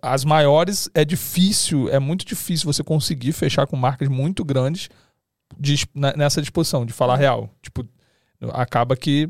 As 0.01 0.23
maiores 0.23 0.89
é 0.93 1.03
difícil, 1.03 1.89
é 1.89 1.97
muito 1.99 2.23
difícil 2.25 2.71
você 2.71 2.83
conseguir 2.83 3.31
fechar 3.31 3.65
com 3.65 3.75
marcas 3.75 4.07
muito 4.07 4.45
grandes 4.45 4.89
na- 5.93 6.13
nessa 6.13 6.39
disposição 6.41 6.85
de 6.85 6.93
falar 6.93 7.15
real. 7.15 7.49
Tipo, 7.61 7.83
acaba 8.53 8.95
que 8.95 9.27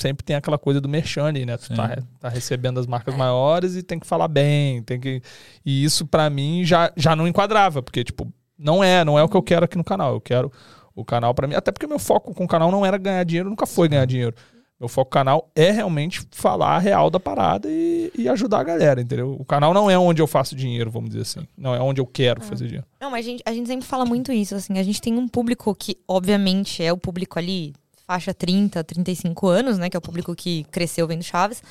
sempre 0.00 0.24
tem 0.24 0.36
aquela 0.36 0.58
coisa 0.58 0.80
do 0.80 0.88
merchan 0.88 1.26
ali, 1.26 1.44
né? 1.44 1.56
Tu 1.56 1.74
tá, 1.74 1.98
tá 2.20 2.28
recebendo 2.28 2.78
as 2.78 2.86
marcas 2.86 3.14
maiores 3.14 3.76
e 3.76 3.82
tem 3.82 3.98
que 3.98 4.06
falar 4.06 4.28
bem, 4.28 4.82
tem 4.82 4.98
que... 4.98 5.22
E 5.64 5.84
isso 5.84 6.06
pra 6.06 6.30
mim 6.30 6.64
já, 6.64 6.92
já 6.96 7.14
não 7.16 7.26
enquadrava, 7.26 7.82
porque, 7.82 8.04
tipo, 8.04 8.32
não 8.58 8.82
é, 8.82 9.04
não 9.04 9.18
é 9.18 9.22
o 9.22 9.28
que 9.28 9.36
eu 9.36 9.42
quero 9.42 9.64
aqui 9.64 9.78
no 9.78 9.84
canal. 9.84 10.14
Eu 10.14 10.20
quero 10.20 10.52
o 10.94 11.04
canal 11.04 11.32
pra 11.32 11.46
mim, 11.46 11.54
até 11.54 11.70
porque 11.70 11.86
meu 11.86 11.98
foco 11.98 12.34
com 12.34 12.44
o 12.44 12.48
canal 12.48 12.70
não 12.70 12.84
era 12.84 12.98
ganhar 12.98 13.22
dinheiro, 13.24 13.48
nunca 13.48 13.66
foi 13.66 13.88
ganhar 13.88 14.04
dinheiro. 14.04 14.34
Meu 14.80 14.88
foco 14.88 15.10
com 15.10 15.18
o 15.18 15.20
canal 15.20 15.50
é 15.56 15.70
realmente 15.72 16.22
falar 16.30 16.76
a 16.76 16.78
real 16.78 17.10
da 17.10 17.18
parada 17.18 17.68
e, 17.68 18.12
e 18.16 18.28
ajudar 18.28 18.60
a 18.60 18.64
galera, 18.64 19.00
entendeu? 19.00 19.36
O 19.38 19.44
canal 19.44 19.74
não 19.74 19.90
é 19.90 19.98
onde 19.98 20.22
eu 20.22 20.26
faço 20.26 20.54
dinheiro, 20.54 20.90
vamos 20.90 21.10
dizer 21.10 21.22
assim. 21.22 21.48
Não 21.56 21.74
é 21.74 21.80
onde 21.80 22.00
eu 22.00 22.06
quero 22.06 22.40
fazer 22.40 22.66
dinheiro. 22.66 22.86
Não, 23.00 23.10
mas 23.10 23.26
a 23.26 23.28
gente, 23.28 23.42
a 23.44 23.52
gente 23.52 23.66
sempre 23.66 23.86
fala 23.86 24.04
muito 24.04 24.30
isso, 24.30 24.54
assim. 24.54 24.78
A 24.78 24.82
gente 24.82 25.00
tem 25.00 25.16
um 25.16 25.26
público 25.26 25.74
que, 25.74 25.98
obviamente, 26.06 26.82
é 26.82 26.92
o 26.92 26.96
público 26.96 27.38
ali, 27.38 27.74
faixa 28.08 28.32
30, 28.32 28.82
35 28.82 29.46
anos, 29.48 29.76
né? 29.78 29.90
Que 29.90 29.96
é 29.96 29.98
o 29.98 30.00
público 30.00 30.34
que 30.34 30.64
cresceu 30.70 31.06
vendo 31.06 31.22
Chaves. 31.22 31.62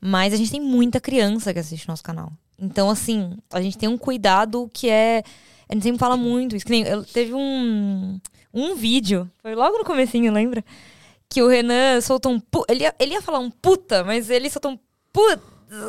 Mas 0.00 0.32
a 0.32 0.36
gente 0.36 0.50
tem 0.52 0.60
muita 0.60 1.00
criança 1.00 1.52
que 1.52 1.58
assiste 1.58 1.88
nosso 1.88 2.02
canal. 2.04 2.32
Então, 2.56 2.88
assim, 2.88 3.36
a 3.52 3.60
gente 3.60 3.76
tem 3.76 3.88
um 3.88 3.98
cuidado 3.98 4.70
que 4.72 4.88
é. 4.88 5.24
A 5.68 5.74
gente 5.74 5.82
sempre 5.82 5.98
fala 5.98 6.16
muito 6.16 6.54
isso. 6.54 6.66
Nem, 6.68 6.82
eu, 6.84 7.04
teve 7.04 7.34
um, 7.34 8.20
um 8.54 8.76
vídeo, 8.76 9.28
foi 9.42 9.54
logo 9.56 9.76
no 9.78 9.84
comecinho, 9.84 10.32
lembra? 10.32 10.64
Que 11.28 11.42
o 11.42 11.48
Renan 11.48 12.00
soltou 12.00 12.30
um. 12.32 12.38
pu- 12.38 12.64
Ele 12.68 12.84
ia, 12.84 12.94
ele 13.00 13.14
ia 13.14 13.22
falar 13.22 13.40
um 13.40 13.50
puta, 13.50 14.04
mas 14.04 14.30
ele 14.30 14.48
soltou 14.50 14.70
um 14.72 14.78
puta. 15.12 15.42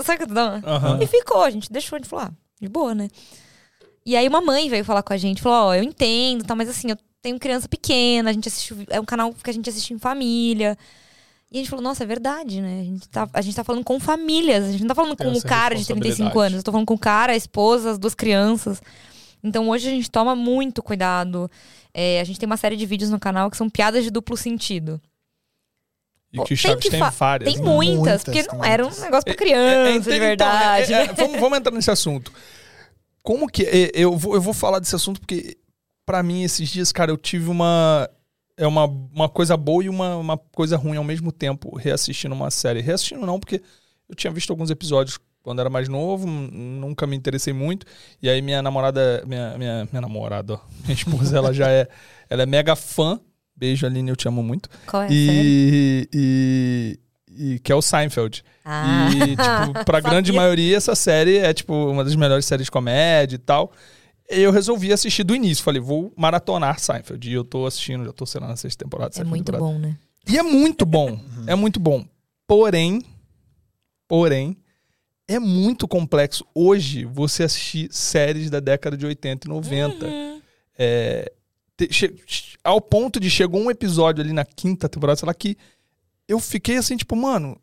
Sabe 0.03 0.23
o 0.23 0.27
que 0.27 0.33
dá? 0.33 0.59
Aham. 0.65 0.99
E 1.01 1.05
ficou, 1.05 1.43
a 1.43 1.49
gente 1.51 1.71
deixou 1.71 1.99
de 1.99 2.07
falar. 2.09 2.33
De 2.59 2.67
boa, 2.69 2.95
né? 2.95 3.09
E 4.05 4.15
aí 4.15 4.27
uma 4.27 4.41
mãe 4.41 4.69
veio 4.69 4.83
falar 4.85 5.03
com 5.03 5.13
a 5.13 5.17
gente, 5.17 5.41
falou, 5.41 5.67
ó, 5.69 5.75
eu 5.75 5.83
entendo, 5.83 6.43
tá, 6.45 6.55
mas 6.55 6.67
assim, 6.69 6.89
eu 6.89 6.97
tenho 7.23 7.39
criança 7.39 7.67
pequena, 7.67 8.29
a 8.29 8.33
gente 8.33 8.47
assiste, 8.49 8.75
é 8.89 8.99
um 8.99 9.05
canal 9.05 9.33
que 9.33 9.49
a 9.49 9.53
gente 9.53 9.67
assiste 9.69 9.93
em 9.93 9.97
família. 9.97 10.77
E 11.49 11.57
a 11.57 11.59
gente 11.59 11.69
falou, 11.69 11.83
nossa, 11.83 12.03
é 12.03 12.07
verdade, 12.07 12.61
né? 12.61 12.81
A 12.81 12.83
gente 12.83 13.07
tá, 13.09 13.29
a 13.31 13.41
gente 13.41 13.55
tá 13.55 13.63
falando 13.63 13.83
com 13.83 13.99
famílias, 13.99 14.65
a 14.65 14.71
gente 14.71 14.81
não 14.81 14.87
tá 14.89 14.95
falando 14.95 15.15
com 15.15 15.23
Essa 15.31 15.39
o 15.39 15.49
cara 15.49 15.75
de 15.75 15.85
35 15.85 16.03
responsabilidade. 16.03 16.47
anos, 16.47 16.57
eu 16.57 16.63
tô 16.63 16.71
falando 16.71 16.85
com 16.87 16.93
o 16.95 16.99
cara, 16.99 17.31
a 17.33 17.35
esposa, 17.35 17.91
as 17.91 17.97
duas 17.97 18.13
crianças. 18.13 18.81
Então 19.43 19.69
hoje 19.69 19.87
a 19.87 19.91
gente 19.91 20.09
toma 20.11 20.35
muito 20.35 20.83
cuidado. 20.83 21.49
É, 21.93 22.19
a 22.19 22.23
gente 22.23 22.39
tem 22.39 22.47
uma 22.47 22.57
série 22.57 22.75
de 22.75 22.85
vídeos 22.85 23.09
no 23.11 23.19
canal 23.19 23.49
que 23.51 23.57
são 23.57 23.69
piadas 23.69 24.03
de 24.03 24.09
duplo 24.09 24.35
sentido. 24.35 24.99
E 26.31 26.37
Pô, 26.37 26.43
que 26.43 26.55
o 26.55 26.57
tem 26.57 26.57
Chaves 26.57 26.83
que 26.83 26.89
tem 26.89 26.99
várias. 26.99 27.53
Tem 27.53 27.61
né? 27.61 27.69
muitas, 27.69 27.95
Muitas, 27.97 28.23
porque 28.23 28.43
não 28.51 28.65
era 28.65 28.83
um 28.83 28.87
muitas. 28.87 29.03
negócio 29.03 29.23
pra 29.25 29.33
É, 29.33 29.37
criança, 29.37 29.89
é, 29.89 29.91
de 29.91 29.99
então, 29.99 30.19
verdade. 30.19 30.93
é, 30.93 31.03
é, 31.03 31.07
né? 31.07 31.13
vamos, 31.15 31.39
vamos 31.39 31.57
entrar 31.59 31.71
nesse 31.71 31.91
assunto. 31.91 32.33
Como 33.21 33.47
que. 33.47 33.63
é, 33.63 33.91
eu, 33.93 34.17
vou, 34.17 34.33
eu 34.33 34.41
vou 34.41 34.53
falar 34.53 34.79
desse 34.79 34.95
assunto 34.95 35.19
porque, 35.19 35.55
pra 36.05 36.23
mim, 36.23 36.43
esses 36.43 36.69
dias, 36.69 36.91
cara, 36.91 37.11
eu 37.11 37.17
tive 37.17 37.49
uma. 37.49 38.09
É 38.55 38.67
uma, 38.67 38.85
uma 38.85 39.27
coisa 39.27 39.57
boa 39.57 39.83
e 39.83 39.89
uma, 39.89 40.15
uma 40.15 40.37
coisa 40.37 40.77
ruim 40.77 40.97
ao 40.97 41.03
mesmo 41.03 41.31
tempo, 41.31 41.75
reassistindo 41.75 42.35
uma 42.35 42.51
série. 42.51 42.81
Reassistindo 42.81 43.25
não, 43.25 43.39
porque 43.39 43.61
eu 44.07 44.15
tinha 44.15 44.31
visto 44.31 44.51
alguns 44.51 44.69
episódios 44.69 45.17
quando 45.43 45.59
era 45.59 45.69
mais 45.69 45.89
novo, 45.89 46.25
nunca 46.25 47.05
me 47.05 47.15
interessei 47.15 47.53
muito. 47.53 47.85
E 48.21 48.29
aí 48.29 48.41
minha 48.41 48.61
namorada, 48.61 49.23
minha, 49.27 49.57
minha, 49.57 49.87
minha 49.91 50.01
namorada, 50.01 50.53
ó, 50.53 50.59
minha 50.83 50.93
esposa, 50.93 51.37
ela 51.37 51.53
já 51.53 51.69
é. 51.69 51.87
Ela 52.29 52.43
é 52.43 52.45
mega 52.45 52.75
fã. 52.75 53.19
Beijo, 53.55 53.85
Aline, 53.85 54.09
eu 54.09 54.15
te 54.15 54.27
amo 54.27 54.41
muito. 54.41 54.69
Qual 54.87 55.03
é? 55.03 55.07
E, 55.11 56.07
e, 56.11 56.99
e 57.29 57.59
que 57.59 57.71
é 57.71 57.75
o 57.75 57.81
Seinfeld. 57.81 58.43
Ah. 58.63 59.09
E, 59.11 59.35
tipo, 59.35 59.85
pra 59.85 59.99
grande 60.01 60.31
maioria, 60.31 60.77
essa 60.77 60.95
série 60.95 61.37
é, 61.37 61.53
tipo, 61.53 61.73
uma 61.73 62.03
das 62.03 62.15
melhores 62.15 62.45
séries 62.45 62.65
de 62.65 62.71
comédia 62.71 63.35
e 63.35 63.39
tal. 63.39 63.71
Eu 64.29 64.51
resolvi 64.51 64.91
assistir 64.93 65.23
do 65.23 65.35
início. 65.35 65.63
Falei, 65.63 65.81
vou 65.81 66.11
maratonar 66.15 66.79
Seinfeld. 66.79 67.29
E 67.29 67.33
eu 67.33 67.43
tô 67.43 67.65
assistindo, 67.65 68.05
já 68.05 68.13
tô, 68.13 68.25
sei 68.25 68.39
lá, 68.41 68.47
na 68.47 68.55
sexta 68.55 68.83
temporada. 68.83 69.19
É 69.19 69.23
muito 69.23 69.51
temporada. 69.51 69.73
bom, 69.73 69.79
né? 69.79 69.97
E 70.27 70.37
é 70.37 70.43
muito 70.43 70.85
bom. 70.85 71.19
é 71.47 71.55
muito 71.55 71.79
bom. 71.79 72.05
Porém, 72.47 73.01
porém, 74.07 74.57
é 75.27 75.39
muito 75.39 75.87
complexo 75.87 76.45
hoje 76.53 77.05
você 77.05 77.43
assistir 77.43 77.89
séries 77.91 78.49
da 78.49 78.59
década 78.59 78.95
de 78.97 79.05
80 79.05 79.47
e 79.47 79.49
90. 79.49 80.05
Uhum. 80.05 80.41
É, 80.77 81.31
te- 81.77 81.89
che- 81.91 82.13
ao 82.63 82.79
ponto 82.81 83.19
de 83.19 83.29
chegou 83.29 83.61
um 83.61 83.71
episódio 83.71 84.23
ali 84.23 84.33
na 84.33 84.45
quinta 84.45 84.87
temporada, 84.89 85.17
sei 85.19 85.27
lá, 85.27 85.33
que 85.33 85.57
eu 86.27 86.39
fiquei 86.39 86.77
assim, 86.77 86.95
tipo, 86.97 87.15
mano, 87.15 87.57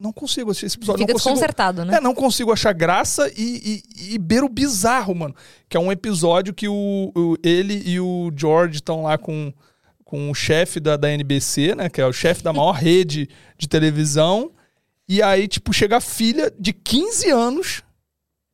não 0.00 0.12
consigo 0.12 0.50
assistir 0.50 0.66
esse 0.66 0.76
episódio. 0.76 1.00
Fica 1.00 1.12
não 1.12 1.14
consigo, 1.18 1.34
desconcertado, 1.34 1.84
né? 1.84 1.96
é, 1.96 2.00
não 2.00 2.14
consigo 2.14 2.52
achar 2.52 2.72
graça 2.72 3.30
e, 3.36 3.82
e, 3.96 4.14
e 4.14 4.18
beira 4.18 4.46
o 4.46 4.48
bizarro, 4.48 5.14
mano. 5.14 5.34
Que 5.68 5.76
é 5.76 5.80
um 5.80 5.90
episódio 5.90 6.54
que 6.54 6.68
o, 6.68 7.10
o- 7.14 7.36
ele 7.42 7.82
e 7.84 7.98
o 7.98 8.30
George 8.36 8.76
estão 8.76 9.02
lá 9.02 9.18
com, 9.18 9.52
com 10.04 10.30
o 10.30 10.34
chefe 10.34 10.78
da, 10.78 10.96
da 10.96 11.10
NBC, 11.10 11.74
né? 11.74 11.88
Que 11.88 12.00
é 12.00 12.06
o 12.06 12.12
chefe 12.12 12.42
da 12.44 12.52
maior 12.52 12.72
rede 12.78 13.28
de 13.58 13.68
televisão. 13.68 14.52
E 15.08 15.20
aí, 15.22 15.48
tipo, 15.48 15.72
chega 15.72 15.96
a 15.96 16.00
filha 16.00 16.52
de 16.58 16.72
15 16.72 17.30
anos. 17.30 17.82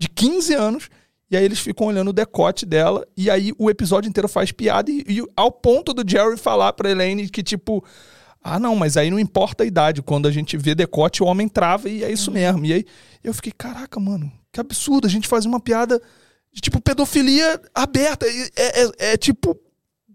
De 0.00 0.08
15 0.08 0.54
anos. 0.54 0.88
E 1.30 1.36
aí 1.36 1.44
eles 1.44 1.58
ficam 1.58 1.88
olhando 1.88 2.08
o 2.08 2.12
decote 2.12 2.64
dela. 2.64 3.06
E 3.16 3.28
aí 3.28 3.52
o 3.58 3.68
episódio 3.68 4.08
inteiro 4.08 4.28
faz 4.28 4.50
piada. 4.50 4.90
E, 4.90 5.04
e 5.08 5.22
ao 5.36 5.50
ponto 5.52 5.92
do 5.92 6.08
Jerry 6.08 6.38
falar 6.38 6.72
pra 6.72 6.90
Elaine 6.90 7.28
que, 7.28 7.42
tipo. 7.42 7.84
Ah, 8.46 8.58
não, 8.60 8.76
mas 8.76 8.98
aí 8.98 9.10
não 9.10 9.18
importa 9.18 9.64
a 9.64 9.66
idade. 9.66 10.02
Quando 10.02 10.28
a 10.28 10.30
gente 10.30 10.54
vê 10.58 10.74
decote, 10.74 11.22
o 11.22 11.26
homem 11.26 11.48
trava 11.48 11.88
e 11.88 12.04
é 12.04 12.12
isso 12.12 12.30
mesmo. 12.30 12.62
E 12.66 12.74
aí 12.74 12.84
eu 13.22 13.32
fiquei, 13.32 13.50
caraca, 13.56 13.98
mano, 13.98 14.30
que 14.52 14.60
absurdo. 14.60 15.06
A 15.06 15.10
gente 15.10 15.26
faz 15.26 15.46
uma 15.46 15.58
piada 15.58 15.98
de 16.52 16.60
tipo 16.60 16.78
pedofilia 16.78 17.58
aberta. 17.74 18.26
É, 18.26 18.82
é- 18.82 19.12
é, 19.12 19.16
tipo 19.16 19.58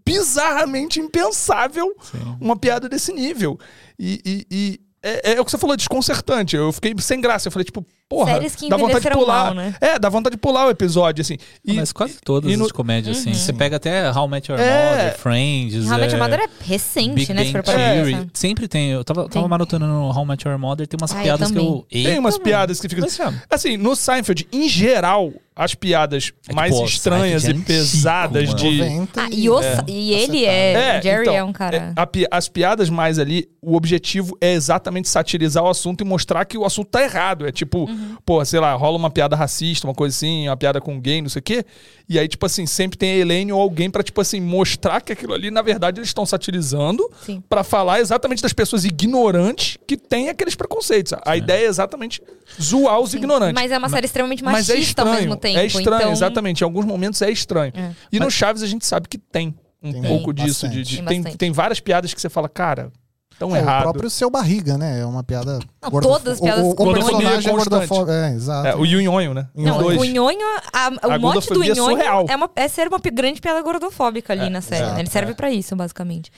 bizarramente 0.06 0.98
impensável 1.00 1.94
uma 2.40 2.56
piada 2.56 2.88
desse 2.88 3.12
nível. 3.12 3.58
E, 3.98 4.20
e- 4.24 4.46
e 4.50 4.80
é, 5.02 5.32
é 5.34 5.40
o 5.40 5.44
que 5.44 5.50
você 5.50 5.58
falou, 5.58 5.76
desconcertante. 5.76 6.56
Eu 6.56 6.72
fiquei 6.72 6.94
sem 7.00 7.20
graça. 7.20 7.48
Eu 7.48 7.52
falei, 7.52 7.64
tipo, 7.64 7.84
porra, 8.10 8.32
Séries 8.34 8.56
que 8.56 8.68
dá 8.68 8.76
vontade 8.76 9.00
de 9.04 9.10
pular. 9.10 9.44
mal, 9.44 9.54
né? 9.54 9.74
É, 9.80 9.98
dá 9.98 10.08
vontade 10.08 10.34
de 10.34 10.40
pular 10.40 10.66
o 10.66 10.70
episódio, 10.70 11.22
assim. 11.22 11.36
E, 11.64 11.74
Mas 11.74 11.92
quase 11.92 12.18
todas 12.24 12.52
e 12.52 12.56
no- 12.56 12.66
as 12.66 12.72
comédias, 12.72 13.18
assim. 13.18 13.28
Uhum. 13.30 13.34
Você 13.36 13.52
pega 13.52 13.76
até 13.76 14.10
How 14.10 14.26
I 14.26 14.30
Met 14.30 14.50
Your 14.50 14.60
É. 14.60 14.90
Mother, 14.90 15.18
Friends. 15.18 15.84
Realmente 15.86 16.14
é, 16.14 16.18
a 16.18 16.22
Mother 16.22 16.40
é 16.40 16.48
recente, 16.64 17.14
Big 17.14 17.32
né? 17.32 17.44
Se 17.44 17.52
Bang 17.52 17.64
Theory. 17.64 18.12
pensar. 18.14 18.26
Sempre 18.34 18.66
tem. 18.68 18.90
Eu 18.90 19.04
tava, 19.04 19.22
tava 19.28 19.40
Tem. 19.40 19.48
maratonando 19.48 19.92
no 19.92 20.10
How 20.10 20.24
I 20.24 20.26
Met 20.26 20.46
Your 20.48 20.58
Mother, 20.58 20.86
tem 20.88 20.98
umas 21.00 21.12
Ah, 21.12 21.18
eu 21.18 21.22
piadas 21.22 21.50
que 21.52 21.58
eu. 21.58 21.86
Tem 21.88 22.06
Eita, 22.06 22.20
umas 22.20 22.34
mano. 22.34 22.44
piadas 22.44 22.80
que 22.80 22.88
ficam. 22.88 23.06
É, 23.06 23.34
Assim, 23.54 23.76
no 23.76 23.94
Seinfeld, 23.94 24.48
em 24.52 24.68
geral, 24.68 25.32
as 25.54 25.74
piadas 25.74 26.32
É 26.46 26.50
que, 26.50 26.56
mais 26.56 26.74
pô, 26.74 26.84
estranhas 26.84 27.44
e 27.44 27.50
é 27.50 27.54
pesadas 27.54 28.54
de. 28.54 28.78
90 28.78 29.22
Ah, 29.22 29.28
e, 29.30 29.48
o- 29.48 29.60
é. 29.62 29.84
e 29.86 30.12
ele 30.14 30.44
é. 30.44 31.00
Jerry 31.02 31.22
então, 31.22 31.34
é 31.34 31.44
um 31.44 31.52
cara. 31.52 31.94
é, 31.96 32.00
a 32.00 32.36
as 32.38 32.48
piadas 32.48 32.88
mais 32.90 33.18
ali, 33.18 33.48
o 33.62 33.76
objetivo 33.76 34.36
é 34.40 34.52
exatamente 34.52 35.08
satirizar 35.08 35.62
o 35.62 35.68
assunto 35.68 36.00
e 36.00 36.04
mostrar 36.04 36.44
que 36.44 36.56
o 36.56 36.64
assunto 36.64 36.88
tá 36.88 37.02
errado. 37.02 37.46
É 37.46 37.52
tipo, 37.52 37.80
Uhum. 37.80 37.99
Pô, 38.24 38.44
sei 38.44 38.60
lá, 38.60 38.72
rola 38.74 38.96
uma 38.96 39.10
piada 39.10 39.34
racista, 39.36 39.86
uma 39.86 39.94
coisa 39.94 40.14
assim, 40.16 40.48
uma 40.48 40.56
piada 40.56 40.80
com 40.80 40.98
gay, 41.00 41.20
não 41.22 41.28
sei 41.28 41.40
o 41.40 41.42
quê. 41.42 41.64
E 42.08 42.18
aí, 42.18 42.26
tipo 42.26 42.44
assim, 42.46 42.66
sempre 42.66 42.98
tem 42.98 43.12
a 43.12 43.16
Elaine 43.16 43.52
ou 43.52 43.60
alguém 43.60 43.88
pra, 43.90 44.02
tipo 44.02 44.20
assim, 44.20 44.40
mostrar 44.40 45.00
que 45.00 45.12
aquilo 45.12 45.32
ali, 45.32 45.50
na 45.50 45.62
verdade, 45.62 46.00
eles 46.00 46.08
estão 46.08 46.26
satirizando 46.26 47.08
Sim. 47.24 47.42
pra 47.48 47.62
falar 47.62 48.00
exatamente 48.00 48.42
das 48.42 48.52
pessoas 48.52 48.84
ignorantes 48.84 49.78
que 49.86 49.96
têm 49.96 50.28
aqueles 50.28 50.54
preconceitos. 50.54 51.12
A 51.24 51.36
ideia 51.36 51.66
é 51.66 51.68
exatamente 51.68 52.20
zoar 52.60 52.98
os 53.00 53.14
ignorantes. 53.14 53.54
Mas 53.54 53.70
é 53.70 53.78
uma 53.78 53.88
série 53.88 54.06
extremamente 54.06 54.42
Mas 54.42 54.68
machista 54.68 54.74
é 54.74 54.80
estranho. 54.80 55.08
ao 55.10 55.14
mesmo 55.16 55.36
tempo. 55.36 55.58
é 55.58 55.66
estranho, 55.66 55.96
então... 56.00 56.12
exatamente. 56.12 56.60
Em 56.62 56.64
alguns 56.64 56.84
momentos 56.84 57.20
é 57.22 57.30
estranho. 57.30 57.72
É. 57.76 57.92
E 58.12 58.18
no 58.18 58.30
Chaves 58.30 58.62
a 58.62 58.66
gente 58.66 58.84
sabe 58.86 59.08
que 59.08 59.18
tem 59.18 59.54
um 59.82 59.92
Tem 59.92 60.02
pouco 60.02 60.32
bastante. 60.32 60.46
disso. 60.48 60.68
de- 60.68 60.82
de- 60.82 61.02
Tem 61.02 61.22
tem, 61.22 61.36
tem 61.36 61.52
várias 61.52 61.80
piadas 61.80 62.12
que 62.12 62.20
você 62.20 62.28
fala, 62.28 62.48
cara, 62.48 62.92
tão 63.40 63.56
É, 63.56 63.58
errado. 63.60 63.80
o 63.80 63.82
próprio 63.84 64.10
seu 64.10 64.28
barriga, 64.28 64.76
né? 64.76 65.00
É 65.00 65.06
uma 65.06 65.24
piada. 65.24 65.58
Não, 65.82 65.90
gordofo- 65.90 66.14
todas 66.14 66.34
as 66.34 66.40
piadas 66.40 66.62
O, 66.62 66.70
o, 66.70 66.92
personagem 66.92 67.50
é 67.50 67.56
gordofóbico. 67.56 68.10
É, 68.10 68.34
exato. 68.34 68.68
É, 68.68 68.76
o 68.76 68.84
Yunhonho, 68.84 69.32
né? 69.32 69.48
Não, 69.54 69.78
dois. 69.78 69.98
o 69.98 70.04
Nhonho, 70.04 70.46
a, 70.70 70.88
o 71.16 71.18
mote 71.18 71.48
do 71.48 71.58
gordofobia 71.58 71.72
é 71.72 72.32
é, 72.32 72.36
uma, 72.36 72.50
é 72.54 72.68
ser 72.68 72.86
uma 72.86 72.98
grande 72.98 73.40
piada 73.40 73.62
gordofóbica 73.62 74.34
ali 74.34 74.50
na 74.50 74.60
série. 74.60 74.82
exato, 74.82 74.94
né? 74.94 75.00
Ele 75.00 75.08
serve 75.10 75.32
pra 75.34 75.50
isso, 75.50 75.74
basicamente. 75.74 76.30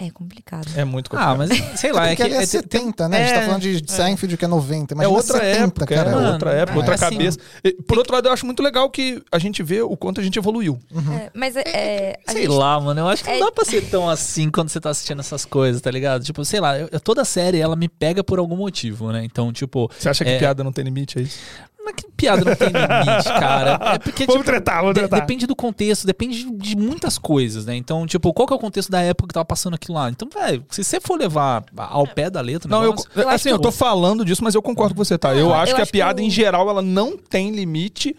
É 0.00 0.10
complicado. 0.10 0.68
É 0.76 0.84
muito 0.84 1.08
Ah, 1.16 1.34
complicado. 1.34 1.60
mas 1.72 1.80
sei 1.80 1.90
lá, 1.92 2.06
é 2.06 2.10
Porque 2.10 2.16
que. 2.16 2.22
ali 2.22 2.32
é, 2.34 2.36
é, 2.36 2.46
tem- 2.46 2.46
70, 2.46 3.08
né? 3.08 3.16
a 3.16 3.20
gente 3.20 3.32
é, 3.32 3.40
tá 3.40 3.46
falando 3.46 3.60
de 3.62 3.90
Seinfeld 3.92 4.36
que 4.36 4.44
é 4.44 4.48
90. 4.48 4.94
É 4.94 4.94
Imagina 4.94 5.16
outra 5.16 5.38
70, 5.40 5.64
época, 5.64 5.86
cara. 5.86 6.10
é 6.10 6.32
outra 6.32 6.50
época, 6.52 6.72
é 6.72 6.76
outra 6.76 6.94
assim, 6.94 7.04
cabeça. 7.16 7.38
E, 7.64 7.72
por 7.82 7.98
outro 7.98 8.14
lado, 8.14 8.28
eu 8.28 8.32
acho 8.32 8.46
muito 8.46 8.62
legal 8.62 8.88
que 8.90 9.20
a 9.32 9.40
gente 9.40 9.60
vê 9.60 9.82
o 9.82 9.96
quanto 9.96 10.20
a 10.20 10.22
gente 10.24 10.38
evoluiu. 10.38 10.78
É, 11.20 11.30
mas 11.34 11.56
é, 11.56 11.62
é, 11.66 12.20
a 12.24 12.30
Sei 12.30 12.42
gente- 12.42 12.52
lá, 12.54 12.78
mano, 12.80 13.00
eu 13.00 13.08
acho 13.08 13.24
que 13.24 13.30
É- 13.30 13.38
não 13.40 13.46
dá 13.46 13.50
pra 13.50 13.64
ser 13.64 13.82
tão 13.90 14.08
assim 14.08 14.48
quando 14.52 14.68
você 14.68 14.80
tá 14.80 14.90
assistindo 14.90 15.18
essas 15.18 15.44
coisas, 15.44 15.82
tá 15.82 15.90
ligado? 15.90 16.22
Tipo, 16.22 16.44
sei 16.44 16.60
lá, 16.60 16.78
eu- 16.78 16.88
eu- 16.92 17.00
toda 17.00 17.24
série 17.24 17.58
ela 17.58 17.74
me 17.74 17.88
pega 17.88 18.22
por 18.22 18.38
algum 18.38 18.56
motivo, 18.56 19.10
né? 19.10 19.24
Então, 19.24 19.52
tipo, 19.52 19.90
Você 19.98 20.08
acha 20.08 20.24
que 20.24 20.30
É. 20.30 20.38
piada 20.38 20.62
não 20.62 20.70
tem 20.72 20.84
limite, 20.84 21.18
é 21.18 21.22
isso? 21.22 21.38
É 21.88 21.92
que 21.92 22.04
piada 22.16 22.44
não 22.44 22.54
tem 22.54 22.68
limite, 22.68 23.24
cara. 23.24 23.94
É 23.94 23.98
porque, 24.00 24.26
Vamos 24.26 24.42
tipo, 24.42 24.44
tretar, 24.52 24.80
vamos 24.80 24.94
de- 24.94 25.00
tretar. 25.00 25.20
depende 25.20 25.46
do 25.46 25.56
contexto, 25.56 26.06
depende 26.06 26.44
de, 26.52 26.76
muitas 26.76 27.18
coisas, 27.18 27.66
né? 27.66 27.74
Então, 27.76 28.06
tipo, 28.06 28.32
qual 28.32 28.46
que 28.46 28.52
é 28.52 28.56
o 28.56 28.58
contexto 28.58 28.90
da 28.90 29.00
época 29.00 29.28
que 29.28 29.34
tava 29.34 29.44
passando 29.44 29.74
aquilo 29.74 29.94
lá? 29.96 30.08
Então, 30.10 30.28
velho, 30.32 30.64
se 30.70 30.82
você 30.84 31.00
for 31.00 31.18
levar 31.18 31.64
ao 31.76 32.06
pé 32.06 32.30
da 32.30 32.40
letra, 32.40 32.68
Não, 32.70 32.82
eu, 32.84 32.90
negócio- 32.90 33.10
Eu 33.14 33.22
acho 33.28 33.34
assim, 33.34 33.48
que 33.50 33.54
eu 33.54 33.58
tô 33.58 33.72
falando 33.72 34.24
disso, 34.24 34.42
mas 34.44 34.54
eu 34.54 34.62
concordo 34.62 34.94
com 34.94 35.04
você, 35.04 35.16
tá? 35.18 35.34
Eu 35.34 35.46
Não, 35.48 35.54
acho 35.54 35.72
eu 35.72 35.76
que 35.76 35.82
a 35.82 35.86
que 35.86 35.92
piada, 35.92 36.20
em 36.22 36.30
geral, 36.30 36.68
ela 36.68 36.82
não 36.82 37.16
tem 37.16 37.50
limite 37.50 38.14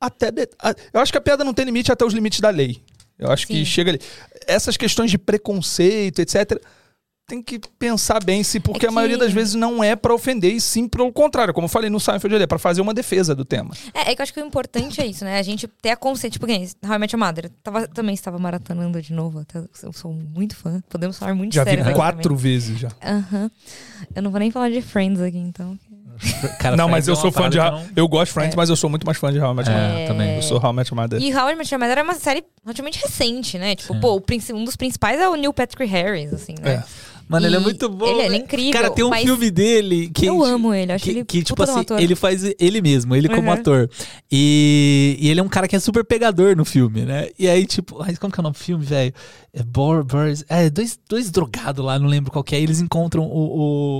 até. 0.00 0.30
de- 0.30 0.48
a- 0.60 0.74
Eu 0.92 1.00
acho 1.00 1.10
que 1.12 1.18
a 1.18 1.20
piada 1.20 1.44
não 1.44 1.54
tem 1.54 1.64
limite 1.64 1.90
até 1.90 2.04
os 2.04 2.12
limites 2.12 2.40
da 2.40 2.50
lei. 2.50 2.82
Eu 3.18 3.30
acho 3.30 3.46
que 3.46 3.54
Sim. 3.54 3.64
chega 3.64 3.92
ali. 3.92 4.00
Essas 4.46 4.76
questões 4.76 5.10
de 5.10 5.16
preconceito, 5.18 6.18
etc. 6.18 6.60
Tem 7.26 7.42
que 7.42 7.58
pensar 7.78 8.22
bem 8.22 8.44
se, 8.44 8.60
porque 8.60 8.84
É 8.84 8.88
a 8.90 8.92
maioria 8.92 9.16
que- 9.16 9.24
das 9.24 9.32
vezes 9.32 9.54
não 9.54 9.82
é 9.82 9.96
pra 9.96 10.12
ofender, 10.14 10.52
e 10.52 10.60
sim 10.60 10.86
pelo 10.86 11.10
contrário, 11.10 11.54
como 11.54 11.64
eu 11.64 11.68
falei 11.70 11.88
no 11.88 11.98
Seinfeld 11.98 12.34
ali, 12.34 12.44
é 12.44 12.46
pra 12.46 12.58
fazer 12.58 12.82
uma 12.82 12.92
defesa 12.92 13.34
do 13.34 13.46
tema. 13.46 13.70
É, 13.94 14.10
é 14.10 14.14
que 14.14 14.20
eu 14.20 14.24
acho 14.24 14.34
que 14.34 14.40
o 14.42 14.46
importante 14.46 15.00
é 15.00 15.06
isso, 15.06 15.24
né? 15.24 15.38
A 15.38 15.42
gente 15.42 15.66
ter 15.66 15.88
a 15.90 15.96
consciência. 15.96 16.28
Tipo, 16.32 16.46
quem? 16.46 16.68
How 16.84 16.94
I 16.94 16.98
Met 16.98 17.16
Your 17.16 17.24
Mother. 17.24 17.50
Tava, 17.62 17.88
também 17.88 18.14
estava 18.14 18.38
maratonando 18.38 19.00
de 19.00 19.12
novo. 19.14 19.38
até- 19.38 19.64
eu 19.82 19.92
sou 19.94 20.12
muito 20.12 20.54
fã. 20.54 20.82
Podemos 20.90 21.16
falar 21.18 21.34
muito 21.34 21.54
Já 21.54 21.64
vi 21.64 21.70
sério. 21.70 21.84
aqui 21.86 21.94
quatro 21.94 22.36
vezes 22.36 22.78
já. 22.78 22.90
também. 22.90 23.24
Aham. 23.32 23.50
Eu 24.14 24.22
não 24.22 24.30
vou 24.30 24.38
nem 24.38 24.50
falar 24.50 24.68
de 24.70 24.82
Friends 24.82 25.20
aqui, 25.22 25.38
então. 25.38 25.78
Cara, 26.60 26.76
não, 26.76 26.88
mas 26.88 27.08
eu 27.08 27.14
é 27.14 27.16
sou 27.16 27.32
fã 27.32 27.48
de. 27.50 27.58
que 27.58 27.98
Eu 27.98 28.06
gosto 28.06 28.26
de 28.26 28.32
Friends, 28.34 28.52
É. 28.54 28.56
mas 28.56 28.68
eu 28.70 28.76
sou 28.76 28.88
muito 28.88 29.04
mais 29.04 29.18
fã 29.18 29.32
de 29.32 29.40
How 29.40 29.52
I 29.52 29.56
Met 29.56 29.68
Your 29.70 29.78
Mother. 29.80 29.98
É, 29.98 30.06
também. 30.06 30.36
Eu 30.36 30.42
sou 30.42 30.58
How 30.62 30.70
I 30.70 30.74
Met 30.76 30.90
Your 30.92 31.00
Mother. 31.02 31.20
E 31.22 31.34
How 31.34 31.50
I 31.50 31.54
Met 31.56 31.74
Your 31.74 31.80
Mother 31.80 31.98
é 31.98 32.02
uma 32.02 32.14
série 32.14 32.44
relativamente 32.62 33.00
recente, 33.02 33.58
né? 33.58 33.74
Tipo, 33.74 33.98
pô, 33.98 34.14
o 34.14 34.20
princi- 34.20 34.52
um 34.52 34.62
dos 34.64 34.76
principais 34.76 35.18
é 35.20 35.28
o 35.28 35.34
Neil 35.34 35.52
Patrick 35.52 35.84
Harris, 35.84 36.32
assim, 36.32 36.54
né? 36.60 36.74
É. 36.74 36.84
Mano, 37.28 37.46
ele 37.46 37.56
é 37.56 37.58
E 37.58 37.62
muito 37.62 37.88
bom. 37.88 38.06
ele- 38.06 38.22
ele 38.22 38.34
é 38.36 38.38
incrível, 38.38 38.72
Cara, 38.72 38.90
tem 38.90 39.04
um 39.04 39.12
filme 39.12 39.50
dele 39.50 40.10
que. 40.10 40.26
Eu 40.26 40.44
amo 40.44 40.74
ele, 40.74 40.92
acho 40.92 41.04
que, 41.04 41.10
ele 41.10 41.24
que, 41.24 41.42
tipo 41.42 41.60
um 41.60 41.64
assim, 41.64 41.80
ator. 41.80 42.00
ele 42.00 42.14
faz 42.14 42.42
ele 42.58 42.80
mesmo, 42.82 43.14
ele 43.16 43.28
como 43.28 43.48
Uhum. 43.48 43.52
ator. 43.54 43.88
E, 44.30 45.16
e 45.20 45.28
ele 45.30 45.40
é 45.40 45.42
um 45.42 45.48
cara 45.48 45.66
que 45.68 45.76
é 45.76 45.80
super 45.80 46.04
pegador 46.04 46.56
no 46.56 46.64
filme, 46.64 47.02
né? 47.02 47.28
E 47.38 47.48
aí, 47.48 47.66
tipo, 47.66 48.02
ai, 48.02 48.16
como 48.16 48.32
que 48.32 48.38
é 48.38 48.42
o 48.42 48.44
nome 48.44 48.54
do 48.54 48.58
filme, 48.58 48.84
velho? 48.84 49.12
É 49.52 49.62
é, 50.48 50.68
dois, 50.70 50.98
dois 51.08 51.30
drogados 51.30 51.84
lá, 51.84 51.98
não 51.98 52.08
lembro 52.08 52.32
qual 52.32 52.42
que 52.42 52.54
é. 52.56 52.60
E 52.60 52.62
eles 52.64 52.80
encontram 52.80 53.22
o, 53.24 53.26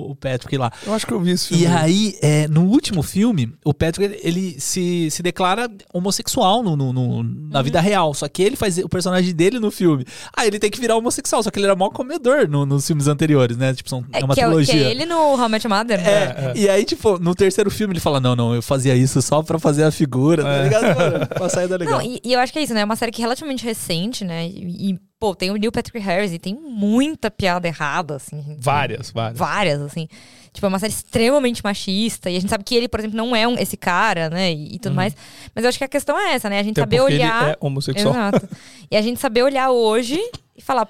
o, 0.08 0.10
o 0.10 0.16
Patrick 0.16 0.56
lá. 0.56 0.72
Eu 0.84 0.92
acho 0.92 1.06
que 1.06 1.12
eu 1.12 1.20
vi 1.20 1.30
esse 1.32 1.48
filme. 1.48 1.62
E 1.62 1.66
aí, 1.66 2.16
é, 2.20 2.48
no 2.48 2.62
último 2.64 3.02
filme, 3.02 3.52
o 3.64 3.72
Patrick 3.72 4.04
ele, 4.12 4.20
ele 4.24 4.60
se, 4.60 5.08
se 5.10 5.22
declara 5.22 5.70
homossexual 5.92 6.62
no, 6.62 6.74
no- 6.76 6.92
no- 6.92 7.22
na 7.22 7.62
vida 7.62 7.80
real. 7.80 8.12
Só 8.14 8.28
que 8.28 8.42
ele 8.42 8.56
faz 8.56 8.78
o 8.78 8.88
personagem 8.88 9.32
dele 9.34 9.60
no 9.60 9.70
filme. 9.70 10.04
Ah, 10.36 10.46
ele 10.46 10.58
tem 10.58 10.70
que 10.70 10.80
virar 10.80 10.96
homossexual, 10.96 11.42
só 11.42 11.50
que 11.50 11.58
ele 11.58 11.66
era 11.66 11.76
mó 11.76 11.88
comedor 11.88 12.48
no- 12.48 12.66
nos 12.66 12.86
filmes 12.86 13.06
anteriores, 13.14 13.56
né? 13.56 13.72
Tipo, 13.72 13.88
são, 13.88 14.04
é, 14.12 14.20
É, 14.20 14.24
uma 14.24 14.34
que, 14.34 14.40
é, 14.40 14.44
trilogia. 14.44 14.74
que 14.74 14.84
é 14.84 14.90
ele 14.90 15.06
no 15.06 15.16
How 15.34 15.46
I 15.46 15.48
Met 15.48 15.66
Your 15.66 15.76
Mother, 15.76 15.98
né? 16.02 16.10
É, 16.10 16.52
e 16.54 16.68
aí, 16.68 16.84
tipo, 16.84 17.18
no 17.18 17.34
terceiro 17.34 17.70
filme 17.70 17.92
ele 17.94 18.00
fala: 18.00 18.20
Não, 18.20 18.36
não, 18.36 18.54
eu 18.54 18.60
fazia 18.62 18.94
isso 18.94 19.22
só 19.22 19.42
pra 19.42 19.58
fazer 19.58 19.84
a 19.84 19.90
figura, 19.90 20.42
tá 20.42 20.62
ligado? 20.62 20.96
Mano, 20.96 21.26
pra 21.26 21.48
sair 21.48 21.68
da 21.68 21.76
legal. 21.76 21.98
Não, 21.98 22.04
e, 22.06 22.20
e 22.22 22.32
eu 22.32 22.40
acho 22.40 22.52
que 22.52 22.58
é 22.58 22.62
isso, 22.62 22.74
né? 22.74 22.80
É 22.82 22.84
uma 22.84 22.96
série 22.96 23.10
que 23.12 23.22
é 23.22 23.24
relativamente 23.24 23.64
recente, 23.64 24.24
né? 24.24 24.46
E, 24.46 24.90
e, 24.90 24.98
pô, 25.18 25.34
tem 25.34 25.50
o 25.50 25.56
Neil 25.56 25.72
Patrick 25.72 25.98
Harris 25.98 26.32
e 26.32 26.38
tem 26.38 26.54
muita 26.54 27.30
piada 27.30 27.66
errada, 27.66 28.16
assim. 28.16 28.56
Várias, 28.60 29.10
várias. 29.10 29.38
Várias, 29.38 29.80
assim. 29.80 30.06
Tipo, 30.52 30.66
é 30.66 30.68
uma 30.68 30.78
série 30.78 30.92
extremamente 30.92 31.62
machista. 31.64 32.30
E 32.30 32.36
a 32.36 32.40
gente 32.40 32.48
sabe 32.50 32.62
que 32.62 32.76
ele, 32.76 32.86
por 32.88 33.00
exemplo, 33.00 33.16
não 33.16 33.34
é 33.34 33.46
um- 33.48 33.58
esse 33.58 33.76
cara, 33.76 34.30
né? 34.30 34.52
E, 34.52 34.74
e 34.76 34.78
tudo 34.78 34.94
mais. 34.94 35.16
Mas 35.52 35.64
eu 35.64 35.68
acho 35.68 35.78
que 35.78 35.82
a 35.84 35.88
questão 35.88 36.16
é 36.18 36.34
essa, 36.34 36.48
né? 36.48 36.60
A 36.60 36.62
gente 36.62 36.78
Até 36.80 36.96
saber 36.96 37.00
olhar. 37.00 37.42
Ele 37.42 37.50
é 37.52 37.56
homossexual. 37.60 38.14
Exato. 38.14 38.48
E 38.88 38.96
a 38.96 39.02
gente 39.02 39.18
saber 39.18 39.42
olhar 39.42 39.70
hoje 39.72 40.16
e 40.56 40.62
falar, 40.62 40.86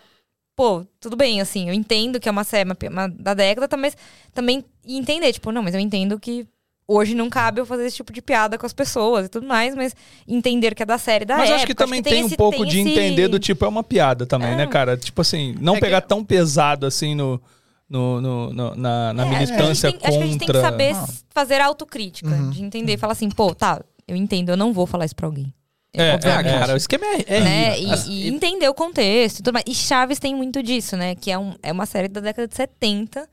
pô, 0.56 0.84
tudo 1.00 1.16
bem, 1.16 1.40
assim, 1.40 1.68
eu 1.68 1.74
entendo 1.74 2.20
que 2.20 2.28
é 2.28 2.32
uma 2.32 2.44
série 2.44 2.68
uma, 2.88 3.08
da 3.08 3.34
década, 3.34 3.66
tá, 3.68 3.76
mas 3.76 3.96
também 4.32 4.64
entender, 4.86 5.32
tipo, 5.32 5.50
não, 5.52 5.62
mas 5.62 5.74
eu 5.74 5.80
entendo 5.80 6.18
que 6.18 6.46
hoje 6.86 7.14
não 7.14 7.30
cabe 7.30 7.60
eu 7.60 7.66
fazer 7.66 7.86
esse 7.86 7.96
tipo 7.96 8.12
de 8.12 8.20
piada 8.20 8.58
com 8.58 8.66
as 8.66 8.72
pessoas 8.72 9.26
e 9.26 9.28
tudo 9.28 9.46
mais, 9.46 9.74
mas 9.74 9.96
entender 10.28 10.74
que 10.74 10.82
é 10.82 10.86
da 10.86 10.98
série 10.98 11.24
da 11.24 11.34
Mas 11.36 11.44
época. 11.44 11.56
acho 11.56 11.66
que 11.66 11.74
também 11.74 12.02
tem, 12.02 12.22
um 12.22 12.26
esse- 12.26 12.36
pouco 12.36 12.58
tem 12.58 12.66
de 12.68 12.80
esse- 12.80 12.90
entender 12.90 13.26
do 13.28 13.38
tipo, 13.38 13.64
é 13.64 13.68
uma 13.68 13.82
piada 13.82 14.26
também, 14.26 14.52
É. 14.52 14.56
né, 14.56 14.66
cara? 14.66 14.96
Tipo 14.96 15.22
assim, 15.22 15.54
não 15.60 15.76
É 15.76 15.80
pegar 15.80 16.02
que- 16.02 16.08
tão 16.08 16.22
pesado 16.24 16.84
assim 16.86 17.14
no, 17.14 17.40
no, 17.88 18.20
no- 18.20 18.52
no- 18.52 18.74
na, 18.74 19.12
na 19.14 19.22
É, 19.24 19.26
acho 19.26 19.30
que 19.30 19.34
a 19.36 19.38
gente 19.38 19.50
militância 19.50 19.90
tem- 19.92 20.00
Acho 20.02 20.18
que 20.18 20.22
a 20.22 20.26
gente 20.26 20.38
tem 20.38 20.46
que 20.46 20.52
contra. 20.52 20.60
saber 20.70 20.94
Ah. 20.94 21.06
fazer 21.30 21.60
autocrítica, 21.62 22.28
Uhum. 22.30 22.50
de 22.50 22.62
entender, 22.62 22.98
falar 22.98 23.12
assim, 23.14 23.30
pô, 23.30 23.54
tá, 23.54 23.82
eu 24.06 24.14
entendo, 24.14 24.50
eu 24.50 24.56
não 24.56 24.72
vou 24.72 24.86
falar 24.86 25.06
isso 25.06 25.16
pra 25.16 25.26
alguém. 25.26 25.52
É, 25.94 26.10
Ah, 26.10 26.14
obviamente. 26.16 26.44
cara, 26.58 26.74
o 26.74 26.76
esquema 26.76 27.04
é, 27.06 27.24
é 27.26 27.40
né? 27.40 27.80
E, 27.80 28.08
e 28.08 28.28
entender 28.28 28.68
o 28.68 28.74
contexto 28.74 29.38
e 29.38 29.42
tudo 29.42 29.52
mais. 29.54 29.64
E 29.68 29.74
Chaves 29.74 30.18
tem 30.18 30.34
muito 30.34 30.62
disso, 30.62 30.96
né? 30.96 31.14
Que 31.14 31.30
é, 31.30 31.38
um, 31.38 31.54
é 31.62 31.72
uma 31.72 31.86
série 31.86 32.08
da 32.08 32.20
década 32.20 32.48
de 32.48 32.54
70, 32.56 33.28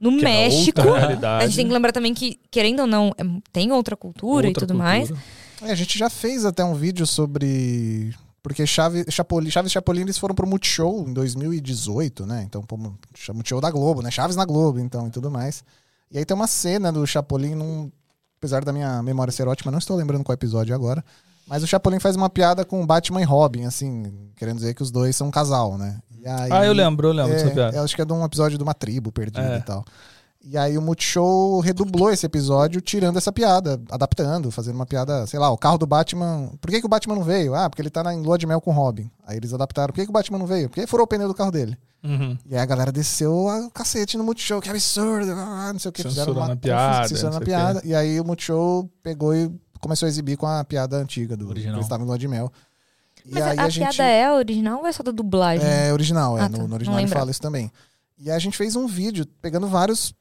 no 0.00 0.10
Que 0.18 0.24
é 0.26 0.28
México. 0.28 0.80
outra 0.80 0.98
realidade. 0.98 1.44
A 1.44 1.46
gente 1.46 1.56
tem 1.56 1.66
que 1.66 1.72
lembrar 1.72 1.92
também 1.92 2.12
que, 2.12 2.38
querendo 2.50 2.80
ou 2.80 2.86
não, 2.86 3.08
é- 3.16 3.24
tem 3.52 3.72
outra 3.72 3.96
cultura 3.96 4.46
e 4.46 4.50
Outra 4.50 4.66
tudo 4.66 4.74
cultura. 4.78 4.88
mais. 4.98 5.10
É, 5.62 5.70
a 5.72 5.74
gente 5.74 5.98
já 5.98 6.10
fez 6.10 6.44
até 6.44 6.62
um 6.64 6.74
vídeo 6.74 7.06
sobre. 7.06 8.14
Porque 8.42 8.66
Chaves, 8.66 9.06
Chapolin, 9.08 9.50
Chaves 9.50 9.70
e 9.70 9.72
Chapolin 9.72 10.02
eles 10.02 10.18
foram 10.18 10.34
pro 10.34 10.46
Multishow 10.46 11.06
em 11.08 11.14
2018, 11.14 12.26
né? 12.26 12.42
Então, 12.46 12.62
pô, 12.62 12.76
Multishow 12.76 13.60
da 13.60 13.70
Globo, 13.70 14.02
né? 14.02 14.10
Chaves 14.10 14.36
na 14.36 14.44
Globo, 14.44 14.78
então, 14.78 15.06
e 15.06 15.10
tudo 15.10 15.30
mais. 15.30 15.64
E 16.10 16.18
aí 16.18 16.24
tem 16.26 16.34
uma 16.36 16.46
cena 16.46 16.92
do 16.92 17.06
Chapolin, 17.06 17.54
num, 17.54 17.90
apesar 18.38 18.62
da 18.62 18.72
minha 18.74 19.02
memória 19.02 19.32
ser 19.32 19.48
ótima, 19.48 19.72
não 19.72 19.78
estou 19.78 19.96
lembrando 19.96 20.22
qual 20.22 20.34
episódio 20.34 20.74
agora. 20.74 21.02
Mas 21.46 21.62
o 21.62 21.66
Chapolin 21.66 21.98
faz 21.98 22.16
uma 22.16 22.30
piada 22.30 22.64
com 22.64 22.84
Batman 22.86 23.20
e 23.20 23.24
Robin, 23.24 23.64
assim, 23.66 24.12
querendo 24.36 24.56
dizer 24.56 24.74
que 24.74 24.82
os 24.82 24.90
dois 24.90 25.14
são 25.14 25.26
um 25.28 25.30
casal, 25.30 25.76
né? 25.76 25.98
E 26.20 26.26
aí- 26.26 26.50
Ah, 26.52 26.64
eu 26.64 26.72
lembro, 26.72 27.08
eu 27.08 27.12
lembro 27.12 27.32
é, 27.32 27.36
dessa 27.36 27.50
piada. 27.50 27.82
acho 27.82 27.94
que 27.94 28.00
é 28.00 28.04
de 28.04 28.12
um 28.12 28.24
episódio 28.24 28.56
de 28.56 28.64
uma 28.64 28.72
tribo 28.74 29.12
perdida 29.12 29.54
É. 29.54 29.58
e 29.58 29.62
tal. 29.62 29.84
E 30.46 30.58
aí 30.58 30.76
o 30.76 30.82
Multishow 30.82 31.58
redublou 31.60 32.10
esse 32.10 32.26
episódio, 32.26 32.78
tirando 32.82 33.16
essa 33.16 33.32
piada, 33.32 33.80
adaptando, 33.90 34.50
fazendo 34.50 34.74
uma 34.74 34.84
piada, 34.84 35.26
sei 35.26 35.38
lá, 35.38 35.50
o 35.50 35.56
carro 35.56 35.78
do 35.78 35.86
Batman. 35.86 36.50
Por 36.60 36.70
que, 36.70 36.80
que 36.80 36.86
o 36.86 36.88
Batman 36.88 37.14
não 37.14 37.22
veio? 37.24 37.54
Ah, 37.54 37.68
porque 37.70 37.80
ele 37.80 37.88
tá 37.88 38.02
na, 38.02 38.12
em 38.12 38.20
lua 38.22 38.36
de 38.36 38.46
mel 38.46 38.60
com 38.60 38.70
o 38.70 38.74
Robin. 38.74 39.10
Aí 39.26 39.38
eles 39.38 39.54
adaptaram. 39.54 39.88
Por 39.88 39.94
que, 39.94 40.04
que 40.04 40.10
o 40.10 40.12
Batman 40.12 40.38
não 40.38 40.46
veio? 40.46 40.68
Porque 40.68 40.86
furou 40.86 41.04
o 41.04 41.06
pneu 41.06 41.28
do 41.28 41.34
carro 41.34 41.50
dele. 41.50 41.78
Uhum. 42.02 42.36
E 42.46 42.54
aí 42.54 42.60
a 42.60 42.66
galera 42.66 42.92
desceu 42.92 43.32
o 43.34 43.70
cacete 43.70 44.18
no 44.18 44.24
Multishow, 44.24 44.60
que 44.60 44.68
absurdo, 44.68 45.32
ah, 45.32 45.70
não 45.72 45.80
sei 45.80 45.88
o 45.88 45.92
que. 45.92 46.02
Fizeram 46.02 46.26
Censurando 46.34 46.40
uma 46.46 46.52
a 46.52 46.56
piada, 46.56 47.08
censurando 47.08 47.36
não 47.36 47.42
a 47.42 47.44
sei 47.46 47.54
o 47.54 47.58
piada. 47.58 47.80
E 47.82 47.94
aí 47.94 48.20
o 48.20 48.24
Multishow 48.24 48.90
pegou 49.02 49.34
e 49.34 49.50
começou 49.84 50.06
a 50.06 50.08
exibir 50.08 50.36
com 50.36 50.46
a 50.46 50.64
piada 50.64 50.96
antiga 50.96 51.36
do 51.36 51.48
Original. 51.48 51.74
que 51.74 51.76
eles 51.76 51.86
estavam 51.86 52.04
em 52.04 52.08
lua 52.08 52.18
de 52.18 52.26
mel. 52.26 52.50
E 53.24 53.34
Mas 53.34 53.42
aí 53.42 53.58
a, 53.58 53.64
a, 53.64 53.68
gente... 53.68 53.94
piada 53.96 54.10
é 54.10 54.32
original 54.32 54.80
ou 54.80 54.86
é 54.86 54.92
só 54.92 55.02
da 55.02 55.12
dublagem? 55.12 55.66
É 55.66 55.92
original, 55.92 56.38
é. 56.38 56.42
Ah, 56.42 56.48
no, 56.48 56.56
tá. 56.56 56.62
no 56.62 56.68
Não 56.68 56.74
original 56.74 56.98
ele 56.98 57.08
fala 57.08 57.30
isso 57.30 57.40
também. 57.40 57.70
E 58.18 58.30
a 58.30 58.38
gente 58.38 58.56
fez 58.56 58.76
um 58.76 58.86
vídeo 58.86 59.26
pegando 59.40 59.66
vários, 59.68 60.14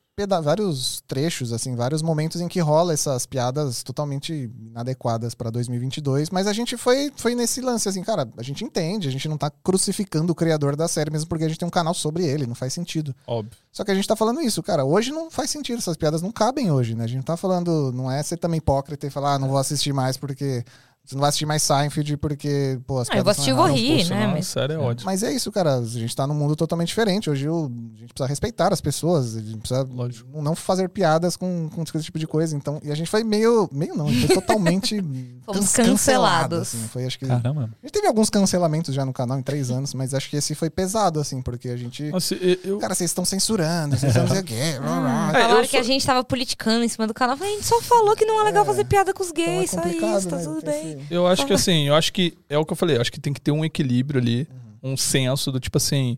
vários 0.43 1.01
trechos, 1.07 1.51
assim, 1.51 1.75
vários 1.75 2.03
momentos 2.03 2.39
em 2.39 2.47
que 2.47 2.59
rola 2.59 2.93
essas 2.93 3.25
piadas 3.25 3.81
totalmente 3.81 4.51
inadequadas 4.61 5.33
pra 5.33 5.49
2022. 5.49 6.29
Mas 6.29 6.45
a 6.45 6.53
gente 6.53 6.77
foi, 6.77 7.11
foi 7.15 7.33
nesse 7.33 7.61
lance, 7.61 7.89
assim, 7.89 8.03
cara, 8.03 8.29
a 8.37 8.43
gente 8.43 8.63
entende, 8.63 9.07
a 9.07 9.11
gente 9.11 9.27
não 9.27 9.37
tá 9.37 9.49
crucificando 9.49 10.31
o 10.31 10.35
criador 10.35 10.75
da 10.75 10.87
série, 10.87 11.09
mesmo 11.09 11.27
porque 11.27 11.45
a 11.45 11.47
gente 11.47 11.57
tem 11.57 11.67
um 11.67 11.71
canal 11.71 11.95
sobre 11.95 12.23
ele, 12.23 12.45
não 12.45 12.53
faz 12.53 12.73
sentido. 12.73 13.15
Óbvio. 13.25 13.57
Só 13.71 13.83
que 13.83 13.89
a 13.89 13.95
gente 13.95 14.07
tá 14.07 14.15
falando 14.15 14.39
isso, 14.39 14.61
cara. 14.61 14.85
Hoje 14.85 15.11
não 15.11 15.31
faz 15.31 15.49
sentido, 15.49 15.79
essas 15.79 15.97
piadas 15.97 16.21
não 16.21 16.31
cabem 16.31 16.71
hoje, 16.71 16.93
né? 16.93 17.05
A 17.05 17.07
gente 17.07 17.17
não 17.17 17.23
tá 17.23 17.35
falando, 17.35 17.91
não 17.91 18.11
é 18.11 18.21
ser 18.21 18.37
também 18.37 18.59
hipócrita 18.59 19.07
e 19.07 19.09
falar, 19.09 19.33
ah, 19.33 19.39
não 19.39 19.49
vou 19.49 19.57
assistir 19.57 19.93
mais 19.93 20.15
porque. 20.15 20.63
Você 21.05 21.15
não 21.15 21.19
vai 21.19 21.27
assistir 21.29 21.45
mais 21.45 21.61
Seinfeld 21.63 22.15
porque, 22.15 22.79
pô, 22.87 22.97
as 22.99 23.09
Ah, 23.09 23.17
eu 23.17 23.23
vou 23.25 23.31
assistir 23.31 23.49
e 23.49 23.53
vou 23.53 23.65
rir, 23.65 24.03
Pô, 24.07 24.09
né? 24.15 24.23
a 24.23 24.27
Mas- 24.29 24.47
série 24.47 24.71
é 24.73 24.77
ótima. 24.77 25.11
Mas 25.11 25.21
é 25.21 25.33
isso, 25.33 25.51
cara. 25.51 25.75
A 25.75 25.83
gente 25.83 26.15
tá 26.15 26.25
num 26.25 26.33
mundo 26.33 26.55
totalmente 26.55 26.87
diferente. 26.87 27.29
Hoje 27.29 27.49
o- 27.49 27.65
a 27.65 27.99
gente 27.99 28.13
precisa 28.13 28.25
respeitar 28.25 28.71
as 28.71 28.79
pessoas. 28.79 29.35
A 29.35 29.41
gente 29.41 29.57
precisa 29.57 29.83
Lógico. 29.83 30.41
não 30.41 30.55
fazer 30.55 30.87
piadas 30.87 31.35
com, 31.35 31.69
com 31.75 31.81
esse 31.83 32.03
tipo 32.05 32.17
de 32.17 32.25
coisa. 32.25 32.55
Então, 32.55 32.79
e 32.81 32.89
a 32.89 32.95
gente 32.95 33.09
foi 33.09 33.21
meio. 33.21 33.69
Meio 33.73 33.97
não, 33.97 34.07
a 34.07 34.11
gente 34.13 34.27
foi 34.27 34.35
totalmente. 34.37 34.95
Fomos 35.43 35.73
can- 35.73 35.83
cancelado, 35.83 35.91
cancelados. 35.91 36.59
assim. 36.61 36.87
Foi, 36.87 37.05
acho 37.05 37.19
que, 37.19 37.25
a 37.25 37.27
Caramba. 37.27 37.69
gente 37.83 37.91
teve 37.91 38.07
alguns 38.07 38.29
cancelamentos 38.29 38.95
já 38.95 39.03
no 39.05 39.11
canal 39.11 39.37
em 39.37 39.43
três 39.43 39.69
anos, 39.69 39.93
mas 39.93 40.13
acho 40.13 40.29
que 40.29 40.37
esse 40.37 40.55
foi 40.55 40.69
pesado, 40.69 41.19
assim, 41.19 41.41
porque 41.41 41.67
a 41.67 41.75
gente. 41.75 42.03
Nossa, 42.11 42.33
eu- 42.35 42.77
Cara, 42.79 42.95
vocês 42.95 43.09
estão 43.09 43.25
censurando, 43.25 43.97
vocês 43.97 44.15
não 44.15 44.25
sei 44.29 44.39
o 44.39 44.43
quê. 44.45 44.53
É, 44.53 45.67
que 45.67 45.75
a 45.75 45.83
gente 45.83 46.05
tava 46.05 46.23
politicando 46.23 46.85
em 46.85 46.87
cima 46.87 47.05
do 47.07 47.13
canal. 47.13 47.33
Eu 47.33 47.37
falei, 47.39 47.53
a 47.53 47.55
gente 47.57 47.67
só 47.67 47.81
falou 47.81 48.15
que 48.15 48.25
não 48.25 48.39
é 48.39 48.43
legal 48.45 48.63
É. 48.63 48.65
fazer 48.67 48.85
piada 48.85 49.13
com 49.13 49.21
os 49.21 49.31
Então 49.31 49.43
é 49.43 49.47
gays, 49.57 49.71
só 49.71 49.81
isso, 49.85 50.29
tá 50.29 50.35
né? 50.37 50.43
tudo 50.43 50.61
Porque, 50.61 50.69
bem. 50.71 50.92
Eu 51.09 51.27
acho 51.27 51.45
que 51.45 51.53
assim, 51.53 51.87
eu 51.87 51.95
acho 51.95 52.11
que 52.13 52.37
é 52.49 52.57
o 52.57 52.65
que 52.65 52.73
eu 52.73 52.77
falei, 52.77 52.97
eu 52.97 53.01
acho 53.01 53.11
que 53.11 53.19
tem 53.19 53.33
que 53.33 53.41
ter 53.41 53.51
um 53.51 53.63
equilíbrio 53.65 54.19
ali, 54.21 54.47
Uhum. 54.83 54.93
um 54.93 54.97
senso 54.97 55.51
do 55.51 55.59
tipo 55.59 55.77
assim, 55.77 56.17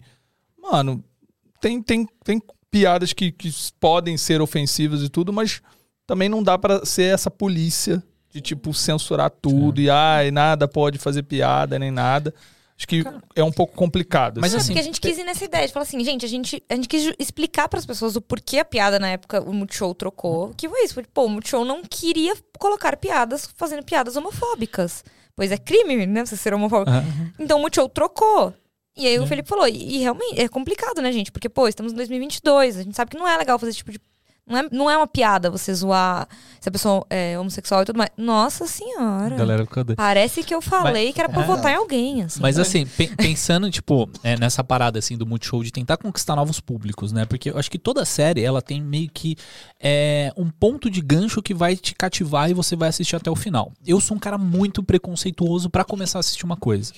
mano, 0.61 1.03
tem, 1.61 1.81
tem, 1.81 2.07
tem 2.23 2.41
piadas 2.71 3.13
que, 3.13 3.31
que 3.31 3.49
podem 3.79 4.17
ser 4.17 4.41
ofensivas 4.41 5.01
e 5.01 5.09
tudo, 5.09 5.31
mas 5.31 5.61
também 6.05 6.27
não 6.29 6.43
dá 6.43 6.57
pra 6.57 6.85
ser 6.85 7.13
essa 7.13 7.31
polícia 7.31 8.03
de 8.31 8.41
tipo 8.41 8.73
censurar 8.73 9.29
tudo 9.29 9.79
e 9.79 9.89
ai, 9.89 10.29
nada 10.29 10.67
pode 10.67 10.97
fazer 10.99 11.23
piada 11.23 11.79
nem 11.79 11.89
nada. 11.91 12.33
Acho 12.77 12.87
que 12.87 13.03
é 13.35 13.43
um 13.43 13.51
pouco 13.51 13.73
complicado. 13.73 14.41
Mas 14.41 14.53
É, 14.53 14.57
assim, 14.57 14.67
porque 14.67 14.79
a 14.79 14.83
gente 14.83 14.99
quis 14.99 15.17
ir 15.17 15.23
nessa 15.23 15.45
ideia 15.45 15.65
de 15.65 15.71
falar 15.71 15.83
assim, 15.83 16.03
gente, 16.03 16.25
a 16.25 16.27
gente, 16.29 16.61
a 16.69 16.75
gente 16.75 16.89
quis 16.89 17.13
explicar 17.17 17.69
pras 17.69 17.85
pessoas 17.85 18.15
o 18.17 18.21
porquê 18.21 18.59
a 18.59 18.65
piada 18.65 18.99
na 18.99 19.07
época 19.09 19.41
o 19.41 19.53
Multishow 19.53 19.93
trocou. 19.95 20.53
Que 20.57 20.67
foi 20.67 20.83
isso, 20.83 20.93
foi, 20.93 21.03
pô, 21.05 21.23
o 21.25 21.29
Multishow 21.29 21.63
não 21.63 21.81
queria 21.83 22.35
colocar 22.59 22.97
piadas 22.97 23.47
fazendo 23.55 23.83
piadas 23.83 24.17
homofóbicas. 24.17 25.05
Pois 25.37 25.51
é 25.51 25.57
crime, 25.57 26.05
né, 26.05 26.25
você 26.25 26.35
ser 26.35 26.53
homofóbico. 26.53 26.91
Aham. 26.91 27.31
Então 27.39 27.57
o 27.57 27.61
Multishow 27.61 27.87
trocou. 27.87 28.53
E 28.97 29.07
aí 29.07 29.15
É. 29.15 29.21
o 29.21 29.27
Felipe 29.27 29.47
falou, 29.49 29.67
e, 29.67 29.95
e 29.95 29.97
realmente 29.99 30.39
é 30.39 30.47
complicado, 30.47 31.01
né, 31.01 31.11
gente? 31.11 31.31
Porque, 31.31 31.49
pô, 31.49 31.67
estamos 31.67 31.91
em 31.93 31.95
2022, 31.95 32.77
a 32.77 32.83
gente 32.83 32.95
sabe 32.95 33.11
que 33.11 33.17
não 33.17 33.27
é 33.27 33.37
legal 33.37 33.57
fazer 33.59 33.69
esse 33.71 33.79
tipo 33.79 33.91
de... 33.91 33.99
Não 34.47 34.57
é, 34.59 34.69
não 34.71 34.89
é 34.91 34.95
uma 34.97 35.07
piada 35.07 35.49
você 35.49 35.73
zoar 35.73 36.27
se 36.59 36.69
a 36.69 36.71
pessoa 36.71 37.03
é 37.09 37.37
homossexual 37.39 37.81
e 37.81 37.85
tudo 37.85 37.97
mais. 37.97 38.11
Nossa 38.15 38.67
senhora. 38.67 39.35
Galera, 39.35 39.65
cadê? 39.65 39.95
Parece 39.95 40.43
que 40.43 40.53
eu 40.53 40.61
falei 40.61 41.11
que 41.11 41.19
era 41.19 41.27
pra 41.27 41.41
É. 41.41 41.45
votar 41.45 41.71
em 41.71 41.75
alguém, 41.75 42.21
assim. 42.21 42.39
Mas 42.41 42.59
assim, 42.59 42.85
pe- 42.85 43.07
pensando, 43.15 43.71
tipo, 43.71 44.07
é, 44.23 44.37
nessa 44.37 44.63
parada, 44.63 44.99
assim, 44.99 45.17
do 45.17 45.25
Multishow 45.25 45.63
de 45.63 45.71
tentar 45.71 45.97
conquistar 45.97 46.35
novos 46.35 46.59
públicos, 46.59 47.11
né? 47.11 47.25
Porque 47.25 47.49
eu 47.49 47.57
acho 47.57 47.71
que 47.71 47.79
toda 47.79 48.05
série, 48.05 48.43
ela 48.43 48.61
tem 48.61 48.81
meio 48.83 49.09
que 49.11 49.35
é, 49.79 50.31
um 50.37 50.49
ponto 50.49 50.91
de 50.91 51.01
gancho 51.01 51.41
que 51.41 51.53
vai 51.53 51.75
te 51.75 51.95
cativar 51.95 52.49
e 52.49 52.53
você 52.53 52.75
vai 52.75 52.89
assistir 52.89 53.15
até 53.15 53.31
o 53.31 53.35
final. 53.35 53.71
Eu 53.85 53.99
sou 53.99 54.15
um 54.15 54.19
cara 54.19 54.37
muito 54.37 54.83
preconceituoso 54.83 55.71
pra 55.71 55.83
começar 55.83 56.19
a 56.19 56.21
assistir 56.21 56.45
uma 56.45 56.57
coisa. 56.57 56.93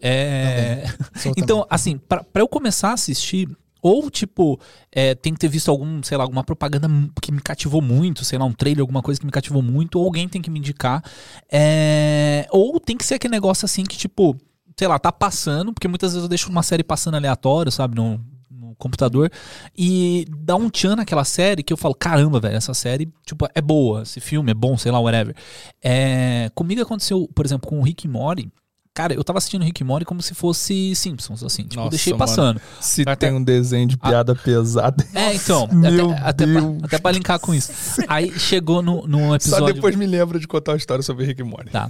É... 0.00 0.84
Então, 1.36 1.66
assim, 1.70 1.96
pra, 1.98 2.24
pra 2.24 2.42
eu 2.42 2.48
começar 2.48 2.90
a 2.90 2.94
assistir, 2.94 3.48
ou 3.82 4.10
tipo, 4.10 4.58
é, 4.90 5.14
tem 5.14 5.32
que 5.32 5.38
ter 5.38 5.48
visto 5.48 5.70
algum, 5.70 6.02
sei 6.02 6.16
lá, 6.16 6.24
alguma 6.24 6.44
propaganda 6.44 6.88
que 7.22 7.32
me 7.32 7.40
cativou 7.40 7.80
muito, 7.80 8.24
sei 8.24 8.38
lá, 8.38 8.44
um 8.44 8.52
trailer, 8.52 8.80
alguma 8.80 9.02
coisa 9.02 9.20
que 9.20 9.26
me 9.26 9.32
cativou 9.32 9.62
muito, 9.62 9.98
ou 9.98 10.04
alguém 10.04 10.28
tem 10.28 10.42
que 10.42 10.50
me 10.50 10.58
indicar. 10.58 11.02
É, 11.50 12.46
ou 12.50 12.78
tem 12.80 12.96
que 12.96 13.04
ser 13.04 13.14
aquele 13.14 13.32
negócio 13.32 13.64
assim 13.64 13.84
que, 13.84 13.96
tipo, 13.96 14.36
sei 14.76 14.88
lá, 14.88 14.98
tá 14.98 15.10
passando, 15.10 15.72
porque 15.72 15.88
muitas 15.88 16.12
vezes 16.12 16.22
eu 16.22 16.28
deixo 16.28 16.50
uma 16.50 16.62
série 16.62 16.84
passando 16.84 17.16
aleatório, 17.16 17.70
sabe, 17.72 17.96
no, 17.96 18.20
no 18.50 18.74
computador, 18.76 19.30
e 19.76 20.24
dá 20.28 20.56
um 20.56 20.70
tchan 20.70 20.96
naquela 20.96 21.24
série 21.24 21.62
que 21.62 21.72
eu 21.72 21.76
falo, 21.76 21.94
caramba, 21.94 22.38
velho, 22.40 22.56
essa 22.56 22.74
série, 22.74 23.12
tipo, 23.26 23.46
é 23.54 23.60
boa, 23.60 24.02
esse 24.02 24.20
filme 24.20 24.50
é 24.50 24.54
bom, 24.54 24.76
sei 24.76 24.92
lá, 24.92 25.00
whatever. 25.00 25.34
É, 25.82 26.50
comigo 26.54 26.82
aconteceu, 26.82 27.28
por 27.34 27.44
exemplo, 27.44 27.68
com 27.68 27.80
o 27.80 27.82
Rick 27.82 28.06
Morty, 28.06 28.50
Cara, 28.98 29.14
eu 29.14 29.22
tava 29.22 29.38
assistindo 29.38 29.64
Rick 29.64 29.84
Morty 29.84 30.04
como 30.04 30.20
se 30.20 30.34
fosse 30.34 30.92
Simpsons, 30.96 31.44
assim. 31.44 31.62
Tipo, 31.62 31.76
Nossa, 31.76 31.90
deixei 31.90 32.12
mano. 32.12 32.18
passando. 32.18 32.60
Se 32.80 33.02
Até- 33.02 33.28
tem 33.28 33.32
um 33.32 33.40
desenho 33.44 33.86
de 33.86 33.96
piada 33.96 34.34
pesada. 34.34 35.06
É, 35.14 35.32
então. 35.36 35.68
Meu 35.72 36.10
até, 36.10 36.20
até, 36.28 36.46
Deus. 36.46 36.76
pra, 36.78 36.86
até 36.86 36.98
pra 36.98 37.10
linkar 37.12 37.38
com 37.38 37.54
isso. 37.54 37.70
Aí 38.08 38.36
chegou 38.40 38.82
no, 38.82 39.06
no 39.06 39.18
Só 39.28 39.34
episódio. 39.36 39.74
depois 39.74 39.94
me 39.94 40.04
lembra 40.04 40.40
de 40.40 40.48
contar 40.48 40.72
uma 40.72 40.78
história 40.78 41.04
sobre 41.04 41.24
Rick 41.24 41.44
Morty. 41.44 41.70
Tá. 41.70 41.88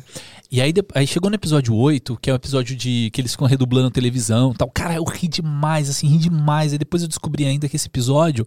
E 0.51 0.63
aí, 0.63 0.73
aí 0.95 1.07
chegou 1.07 1.29
no 1.29 1.35
episódio 1.37 1.75
8, 1.75 2.17
que 2.23 2.31
é 2.31 2.33
o 2.33 2.37
episódio 2.37 2.75
de 2.75 3.11
que 3.13 3.21
eles 3.21 3.33
ficam 3.33 3.47
redublando 3.47 3.91
televisão 3.91 4.55
tal. 4.55 4.71
Cara, 4.71 4.95
eu 4.95 5.05
ri 5.05 5.29
demais, 5.29 5.91
assim, 5.91 6.07
ri 6.09 6.17
demais. 6.17 6.73
Aí 6.73 6.79
depois 6.79 7.03
eu 7.03 7.09
descobri 7.09 7.45
ainda 7.45 7.69
que 7.69 7.77
esse 7.77 7.87
episódio 7.87 8.47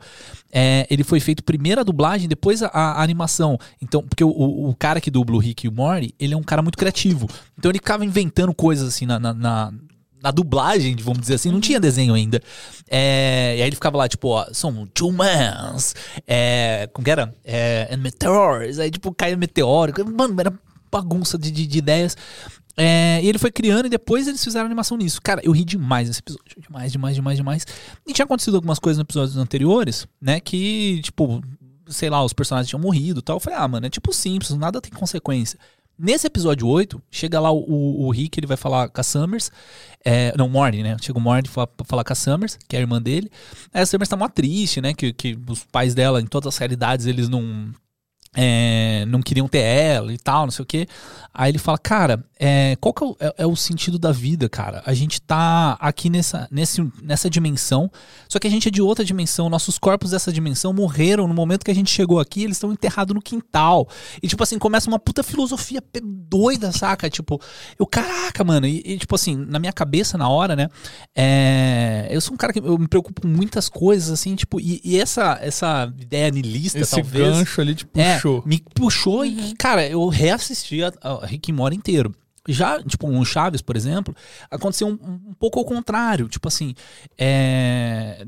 é, 0.52 0.88
ele 0.90 1.04
foi 1.04 1.20
feito 1.20 1.44
primeiro 1.44 1.80
a 1.80 1.84
dublagem, 1.84 2.28
depois 2.28 2.64
a, 2.64 2.70
a 2.70 3.04
animação. 3.04 3.56
Então, 3.80 4.02
porque 4.02 4.24
o, 4.24 4.30
o, 4.30 4.70
o 4.70 4.76
cara 4.76 5.00
que 5.00 5.12
dubla 5.12 5.36
o 5.36 5.40
Rick 5.40 5.68
e 5.68 5.70
o 5.70 5.72
Morty, 5.72 6.16
ele 6.20 6.34
é 6.34 6.38
um 6.38 6.42
cara 6.42 6.64
muito 6.64 6.76
criativo. 6.76 7.30
Então 7.56 7.70
ele 7.70 7.78
ficava 7.78 8.04
inventando 8.04 8.52
coisas 8.52 8.88
assim 8.88 9.06
na- 9.06 9.20
na- 9.20 9.34
na, 9.36 9.72
na 10.24 10.32
dublagem, 10.32 10.96
vamos 10.96 11.22
dizer 11.22 11.36
assim, 11.36 11.52
não 11.52 11.62
tinha 11.62 11.80
desenho 11.80 12.16
ainda. 12.16 12.42
É, 12.90 13.58
e 13.60 13.62
aí 13.62 13.68
ele 13.68 13.76
ficava 13.76 13.98
lá, 13.98 14.10
tipo, 14.10 14.28
ó, 14.30 14.48
são 14.54 14.88
two 14.92 15.12
mans, 15.12 15.94
é, 16.26 16.90
como 16.94 17.06
que 17.06 17.12
era? 17.12 17.32
É, 17.46 17.90
and 17.92 17.98
meteors, 17.98 18.80
aí 18.80 18.90
tipo, 18.90 19.14
caia 19.14 19.38
meteoro, 19.38 19.94
mano, 20.12 20.36
era 20.40 20.52
bagunça 20.92 21.38
de, 21.38 21.52
de, 21.52 21.66
de 21.66 21.78
ideias. 21.78 22.18
É, 22.78 23.20
e 23.22 23.28
ele 23.28 23.38
foi 23.38 23.52
criando 23.52 23.86
e 23.86 23.90
depois 23.90 24.28
eles 24.28 24.44
fizeram 24.44 24.66
animação 24.66 24.98
nisso. 24.98 25.22
Cara, 25.22 25.42
eu 25.44 25.52
ri 25.52 25.64
demais 25.64 26.08
nesse 26.08 26.20
episódio. 26.20 26.56
Demais, 26.58 26.92
demais, 26.92 27.16
demais, 27.16 27.38
demais. 27.38 27.68
E 28.08 28.14
tinha 28.14 28.26
acontecido 28.26 28.56
algumas 28.56 28.80
coisas 28.80 28.98
nos 28.98 29.06
episódios 29.06 29.38
anteriores, 29.38 30.08
né? 30.22 30.40
Que, 30.40 31.02
tipo, 31.04 31.42
sei 31.88 32.10
lá, 32.10 32.24
os 32.24 32.34
personagens 32.34 32.70
tinham 32.70 32.82
morrido 32.82 33.20
e 33.20 33.24
tal. 33.24 33.38
Eu 33.38 33.40
falei, 33.40 33.60
ah, 33.60 33.68
mano, 33.68 33.86
é 33.86 33.90
tipo 33.90 34.14
Simpsons, 34.14 34.58
nada 34.58 34.82
tem 34.82 34.92
consequência. 34.92 35.60
Nesse 36.00 36.26
episódio 36.26 36.68
8, 36.68 37.00
chega 37.12 37.40
lá 37.40 37.52
o, 37.52 37.60
o, 37.60 38.08
o 38.08 38.12
Rick, 38.12 38.40
ele 38.40 38.48
vai 38.48 38.58
falar 38.58 38.90
com 38.90 39.00
a 39.00 39.04
Summers. 39.04 39.52
É, 40.04 40.34
não, 40.36 40.50
Morty, 40.50 40.82
né? 40.82 40.98
Chega 41.00 41.20
o 41.20 41.22
Morty 41.22 41.50
pra, 41.50 41.68
pra 41.68 41.86
falar 41.86 42.04
com 42.04 42.14
a 42.14 42.16
Summers, 42.16 42.58
que 42.68 42.76
é 42.76 42.80
a 42.80 42.82
irmã 42.82 43.00
dele. 43.00 43.30
Aí 43.72 43.84
a 43.84 43.86
Summers 43.86 44.10
tá 44.10 44.18
mó 44.18 44.28
triste, 44.28 44.82
né? 44.82 44.94
Que, 44.96 45.14
que 45.14 45.38
os 45.48 45.64
pais 45.66 45.94
dela, 45.94 46.20
em 46.20 46.26
todas 46.26 46.56
as 46.56 46.58
realidades, 46.58 47.06
eles 47.06 47.30
não 47.30 47.72
é, 48.36 49.04
não 49.08 49.22
queriam 49.22 49.48
ter 49.48 49.60
ela 49.60 50.14
e 50.14 50.18
tal, 50.18 50.46
não 50.46 50.52
sei 50.52 50.64
o 50.64 50.66
quê. 50.66 50.88
Aí 51.34 51.52
ele 51.52 51.58
fala, 51.58 51.78
cara, 51.78 52.24
é, 52.40 52.76
qual 52.80 52.94
que 52.94 53.04
é 53.04 53.08
o, 53.08 53.18
é- 53.20 53.36
é 53.40 53.46
o 53.46 53.56
sentido 53.56 53.98
da 54.00 54.12
vida, 54.12 54.48
cara? 54.50 54.82
A 54.86 54.94
gente 54.94 55.22
tá 55.22 55.78
aqui 55.80 56.10
nessa, 56.10 56.48
nesse, 56.52 56.82
nessa 57.02 57.30
dimensão, 57.30 57.92
só 58.28 58.40
que 58.40 58.48
a 58.48 58.50
gente 58.50 58.68
é 58.68 58.72
de 58.72 58.82
outra 58.82 59.04
dimensão. 59.06 59.50
Nossos 59.50 59.78
corpos 59.78 60.12
dessa 60.12 60.32
dimensão 60.32 60.72
morreram 60.74 61.28
no 61.28 61.34
momento 61.34 61.64
que 61.64 61.72
a 61.72 61.76
gente 61.76 61.90
chegou 61.92 62.20
aqui, 62.20 62.44
eles 62.44 62.58
estão 62.58 62.72
enterrados 62.72 63.14
no 63.14 63.22
quintal. 63.22 63.88
E, 64.22 64.28
tipo 64.28 64.42
assim, 64.44 64.58
começa 64.58 64.90
uma 64.90 65.00
puta 65.00 65.24
filosofia 65.24 65.82
doida, 66.04 66.72
saca? 66.72 67.10
Tipo, 67.10 67.40
eu, 67.78 67.86
caraca, 67.86 68.44
mano. 68.44 68.66
E, 68.66 68.82
e, 68.86 68.98
tipo 68.98 69.16
assim, 69.16 69.36
na 69.36 69.60
minha 69.60 69.74
cabeça, 69.74 70.18
na 70.18 70.28
hora, 70.30 70.56
né? 70.56 70.68
é, 71.16 72.08
eu 72.10 72.22
sou 72.22 72.34
um 72.34 72.38
cara 72.38 72.54
que 72.54 72.60
eu 72.60 72.78
me 72.78 72.88
preocupo 72.88 73.22
com 73.22 73.28
muitas 73.28 73.68
coisas, 73.70 74.10
assim, 74.10 74.36
tipo, 74.36 74.60
e, 74.60 74.82
e 74.84 75.00
essa, 75.00 75.38
essa 75.42 75.92
ideia 76.00 76.30
niilista, 76.32 76.80
Esse 76.80 76.96
talvez. 76.96 77.36
gancho 77.38 77.62
ali 77.62 77.76
te 77.76 77.86
É, 77.96 78.21
puxou. 78.22 78.44
me 78.46 78.64
puxou 78.76 79.26
e, 79.26 79.54
cara, 79.56 79.88
eu 79.88 80.08
reassisti 80.08 80.84
a, 80.84 80.92
a 81.02 81.26
Rick 81.26 81.52
and 81.52 81.56
Morty 81.56 81.78
inteiro. 81.78 82.14
Já, 82.48 82.82
tipo, 82.82 83.08
um 83.08 83.24
Chaves, 83.24 83.62
por 83.62 83.76
exemplo, 83.76 84.16
aconteceu 84.50 84.88
um, 84.88 84.94
um 85.30 85.34
pouco 85.40 85.60
ao 85.60 85.66
contrário. 85.66 86.28
Tipo 86.28 86.48
assim, 86.48 86.74
é... 87.18 88.26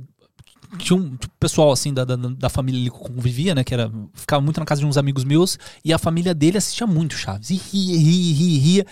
Tinha 0.78 0.98
um 0.98 1.16
tipo, 1.16 1.32
pessoal, 1.40 1.72
assim, 1.72 1.94
da, 1.94 2.04
da, 2.04 2.16
da 2.16 2.50
família 2.50 2.80
ali 2.82 2.90
que 2.90 2.98
convivia, 2.98 3.54
né? 3.54 3.64
Que 3.64 3.74
era... 3.76 3.92
Ficava 4.14 4.42
muito 4.42 4.60
na 4.60 4.66
casa 4.66 4.82
de 4.82 4.88
uns 4.88 4.98
amigos 4.98 5.24
meus. 5.24 5.58
E 5.86 5.94
a 5.94 6.00
família 6.00 6.34
dele 6.34 6.58
assistia 6.58 6.88
muito 6.88 7.16
Chaves. 7.16 7.50
E 7.52 7.56
ria, 7.56 7.98
ria, 7.98 8.34
ria, 8.36 8.60
ria. 8.62 8.86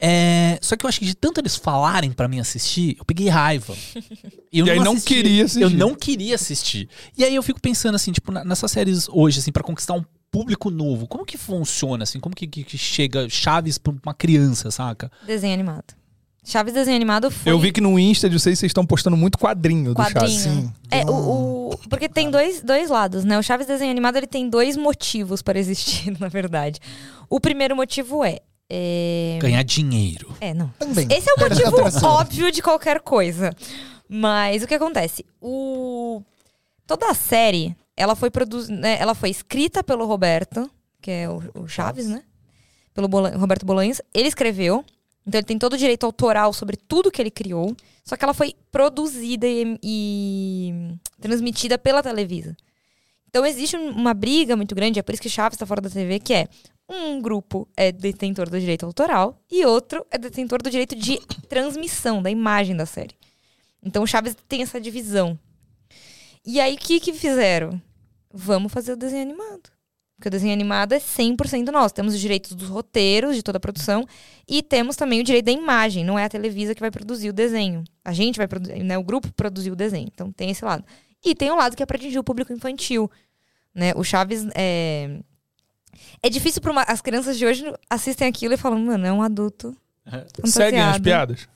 É, 0.00 0.58
Só 0.62 0.76
que 0.76 0.84
eu 0.84 0.88
acho 0.88 1.00
que 1.00 1.06
de 1.06 1.14
tanto 1.16 1.40
eles 1.40 1.56
falarem 1.56 2.12
pra 2.12 2.28
mim 2.28 2.38
assistir, 2.38 2.96
eu 2.98 3.04
peguei 3.04 3.28
raiva. 3.28 3.74
Eu 4.52 4.66
E 4.66 4.70
aí 4.70 4.78
não 4.78 4.92
assisti. 4.92 5.14
queria 5.14 5.44
assistir. 5.44 5.62
Eu 5.62 5.70
não 5.70 5.94
queria 5.96 6.34
assistir. 6.36 6.88
E 7.18 7.24
aí 7.24 7.34
eu 7.34 7.42
fico 7.42 7.60
pensando 7.60 7.96
assim, 7.96 8.12
tipo, 8.12 8.30
nessas 8.30 8.70
séries 8.70 9.08
hoje, 9.08 9.40
assim, 9.40 9.50
pra 9.50 9.64
conquistar 9.64 9.94
um 9.94 10.04
público 10.38 10.70
novo, 10.70 11.06
como 11.06 11.24
que 11.24 11.38
funciona, 11.38 12.02
assim? 12.02 12.18
Como 12.18 12.34
que, 12.34 12.46
que- 12.46 12.64
que 12.64 12.76
chega 12.76 13.28
Chaves 13.28 13.78
pra 13.78 13.92
uma 14.04 14.12
criança, 14.14 14.70
saca? 14.70 15.10
Desenho 15.26 15.54
animado. 15.54 15.94
Chaves 16.46 16.74
desenho 16.74 16.96
animado 16.96 17.30
foi. 17.30 17.50
Eu 17.50 17.58
vi 17.58 17.72
que 17.72 17.80
no 17.80 17.98
Insta 17.98 18.28
de 18.28 18.38
vocês, 18.38 18.58
vocês 18.58 18.68
estão 18.68 18.84
postando 18.84 19.16
muito 19.16 19.38
quadrinho 19.38 19.94
do 19.94 19.94
Quadrinho. 19.94 20.28
Chaves. 20.28 20.42
Sim. 20.42 20.72
É, 20.90 21.02
o, 21.06 21.70
o- 21.70 21.78
porque 21.88 22.08
tem 22.08 22.30
dois, 22.30 22.62
dois 22.62 22.90
lados, 22.90 23.24
né? 23.24 23.38
O 23.38 23.42
Chaves 23.42 23.66
Desenho 23.66 23.90
Animado 23.90 24.16
ele 24.16 24.26
tem 24.26 24.50
dois 24.50 24.76
motivos 24.76 25.40
para 25.40 25.58
existir, 25.58 26.10
na 26.20 26.28
verdade. 26.28 26.80
O 27.30 27.40
primeiro 27.40 27.74
motivo 27.74 28.22
é. 28.24 28.40
É, 28.68 29.38
Ganhar 29.40 29.62
dinheiro. 29.62 30.34
é 30.40 30.52
não. 30.52 30.68
Também. 30.78 31.06
Esse 31.10 31.30
é 31.30 31.32
o 31.34 31.40
É 31.40 31.44
a 31.46 31.48
motivo 31.48 32.06
óbvio 32.06 32.50
de 32.52 32.60
qualquer 32.60 33.00
coisa. 33.00 33.54
Mas 34.08 34.62
o 34.62 34.66
que 34.66 34.74
acontece? 34.74 35.24
O... 35.40 36.22
Toda 36.86 37.10
a 37.10 37.14
série, 37.14 37.74
ela 37.96 38.14
foi 38.14 38.30
produzida. 38.30 38.88
ela 38.88 39.14
foi 39.14 39.30
escrita 39.30 39.82
pelo 39.82 40.06
Roberto, 40.06 40.70
que 41.00 41.10
é 41.10 41.28
o, 41.28 41.42
o 41.54 41.68
Chaves, 41.68 42.06
né? 42.06 42.22
Pelo 42.92 43.08
Roberto 43.08 43.64
Bolanhos. 43.66 44.00
Ele 44.12 44.28
escreveu. 44.28 44.84
Então 45.26 45.38
ele 45.38 45.46
tem 45.46 45.58
todo 45.58 45.72
o 45.72 45.78
direito 45.78 46.04
autoral 46.04 46.52
sobre 46.52 46.76
tudo 46.76 47.10
que 47.10 47.20
ele 47.20 47.30
criou. 47.30 47.74
Só 48.04 48.16
que 48.16 48.24
ela 48.24 48.34
foi 48.34 48.54
produzida 48.70 49.46
e, 49.46 49.78
e 49.82 50.94
transmitida 51.20 51.78
pela 51.78 52.02
Televisa. 52.02 52.56
Então 53.28 53.44
existe 53.44 53.76
um- 53.76 53.90
uma 53.90 54.14
briga 54.14 54.54
muito 54.54 54.74
grande, 54.74 54.98
é 54.98 55.02
por 55.02 55.12
isso 55.12 55.22
que 55.22 55.28
Chaves 55.28 55.56
está 55.56 55.66
fora 55.66 55.80
da 55.80 55.90
TV, 55.90 56.20
que 56.20 56.32
é 56.34 56.46
um 56.88 57.20
grupo 57.20 57.66
é 57.76 57.90
detentor 57.90 58.48
do 58.48 58.60
direito 58.60 58.84
autoral 58.86 59.40
e 59.50 59.64
outro 59.64 60.06
é 60.10 60.18
detentor 60.18 60.62
do 60.62 60.70
direito 60.70 60.94
de 60.94 61.18
transmissão 61.48 62.22
da 62.22 62.30
imagem 62.30 62.76
da 62.76 62.84
série. 62.86 63.16
Então 63.82 64.02
o 64.02 64.06
Chaves 64.06 64.36
tem 64.46 64.62
essa 64.62 64.80
divisão. 64.80 65.38
E 66.44 66.60
aí 66.60 66.74
o 66.74 66.78
que 66.78 67.00
que 67.00 67.12
fizeram? 67.12 67.80
Vamos 68.32 68.72
fazer 68.72 68.92
o 68.92 68.96
desenho 68.96 69.22
animado. 69.22 69.70
Porque 70.16 70.28
o 70.28 70.30
desenho 70.30 70.52
animado 70.52 70.92
é 70.92 70.98
100% 70.98 71.70
nosso. 71.70 71.94
Temos 71.94 72.14
os 72.14 72.20
direitos 72.20 72.52
dos 72.52 72.68
roteiros, 72.68 73.34
de 73.34 73.42
toda 73.42 73.58
a 73.58 73.60
produção, 73.60 74.06
e 74.48 74.62
temos 74.62 74.96
também 74.96 75.20
o 75.20 75.24
direito 75.24 75.46
da 75.46 75.52
imagem. 75.52 76.04
Não 76.04 76.18
é 76.18 76.24
a 76.24 76.28
Televisa 76.28 76.74
que 76.74 76.80
vai 76.80 76.90
produzir 76.90 77.30
o 77.30 77.32
desenho. 77.32 77.82
A 78.04 78.12
gente 78.12 78.36
vai 78.36 78.46
produzir, 78.46 78.82
né? 78.82 78.96
O 78.96 79.02
grupo 79.02 79.32
produziu 79.32 79.72
o 79.72 79.76
desenho. 79.76 80.08
Então 80.12 80.30
tem 80.30 80.50
esse 80.50 80.64
lado. 80.64 80.84
E 81.24 81.34
tem 81.34 81.50
o 81.50 81.56
lado 81.56 81.76
que 81.76 81.82
é 81.82 81.86
para 81.86 81.96
atingir 81.96 82.18
o 82.18 82.24
público 82.24 82.52
infantil. 82.52 83.10
Né? 83.74 83.92
O 83.96 84.04
Chaves 84.04 84.46
é. 84.54 85.18
É 86.22 86.28
difícil 86.28 86.60
para 86.60 86.82
as 86.82 87.00
crianças 87.00 87.38
de 87.38 87.46
hoje 87.46 87.64
assistem 87.88 88.26
aquilo 88.28 88.54
e 88.54 88.56
falam, 88.56 88.78
mano, 88.78 89.06
é 89.06 89.12
um 89.12 89.22
adulto. 89.22 89.76
Seguem 90.44 90.80
as 90.80 90.96
fantasiado." 90.96 91.02
piadas? 91.02 91.53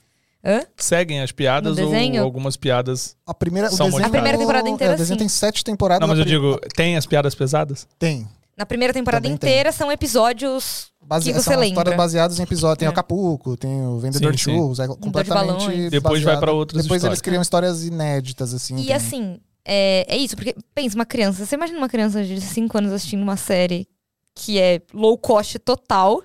Hã? 0.49 0.63
Seguem 0.77 1.21
as 1.21 1.31
piadas 1.31 1.77
No 1.77 1.85
ou 1.85 1.91
desenho? 1.91 2.23
algumas 2.23 2.57
piadas. 2.57 3.15
A 3.27 3.35
primeira, 3.35 3.69
o 3.69 3.71
São 3.77 3.87
desenho, 3.91 4.07
A 4.07 4.09
primeira 4.09 4.39
temporada 4.39 4.69
inteira, 4.69 4.95
é, 4.95 4.97
o 4.97 4.99
desenho 4.99 5.17
sim. 5.17 5.25
tem 5.25 5.29
sete 5.29 5.63
temporadas. 5.63 6.01
Não, 6.01 6.09
mas 6.09 6.19
eu 6.19 6.25
pri- 6.25 6.33
digo, 6.35 6.59
tem 6.75 6.97
as 6.97 7.05
piadas 7.05 7.35
pesadas? 7.35 7.87
Tem. 7.99 8.27
Na 8.57 8.65
primeira 8.67 8.93
temporada 8.95 9.23
Também 9.23 9.37
tem. 9.37 9.51
inteira 9.51 9.71
são 9.73 9.93
episódios. 9.93 10.89
Base... 11.01 11.27
Que 11.27 11.33
você 11.33 11.43
são 11.45 11.53
lembra. 11.53 11.69
histórias 11.69 11.97
baseadas 11.97 12.39
em 12.39 12.43
episódios. 12.43 12.79
Tem 12.79 12.87
É. 12.87 12.91
o 12.91 12.95
Capuco, 12.95 13.57
tem 13.57 13.87
o 13.87 13.99
Vendedor 13.99 14.31
Sim, 14.33 14.37
de 14.37 14.43
sim. 14.45 14.51
Churros. 14.57 14.79
É 14.81 14.87
de 14.89 14.97
completamente 14.97 15.49
balões. 15.67 15.91
Depois 15.91 16.23
vai 16.23 16.35
baseado. 16.35 16.41
pra 16.41 16.53
outras 16.53 16.83
Depois 16.83 16.99
histórias. 16.99 17.19
eles 17.19 17.23
criam 17.23 17.41
histórias 17.43 17.85
inéditas, 17.85 18.53
assim. 18.53 18.77
E 18.79 18.87
tem- 18.87 18.95
assim, 18.95 19.41
é, 19.65 20.05
é 20.09 20.17
isso, 20.17 20.35
porque 20.37 20.55
pensa, 20.75 20.95
uma 20.97 21.07
criança. 21.07 21.45
Você 21.47 21.55
imagina 21.55 21.79
uma 21.79 21.89
criança 21.89 22.25
de 22.25 22.41
5 22.41 22.77
anos 22.79 22.93
assistindo 22.93 23.23
uma 23.23 23.37
série 23.37 23.87
que 24.35 24.59
é 24.59 24.83
low 24.93 25.17
cost 25.19 25.59
total, 25.61 26.23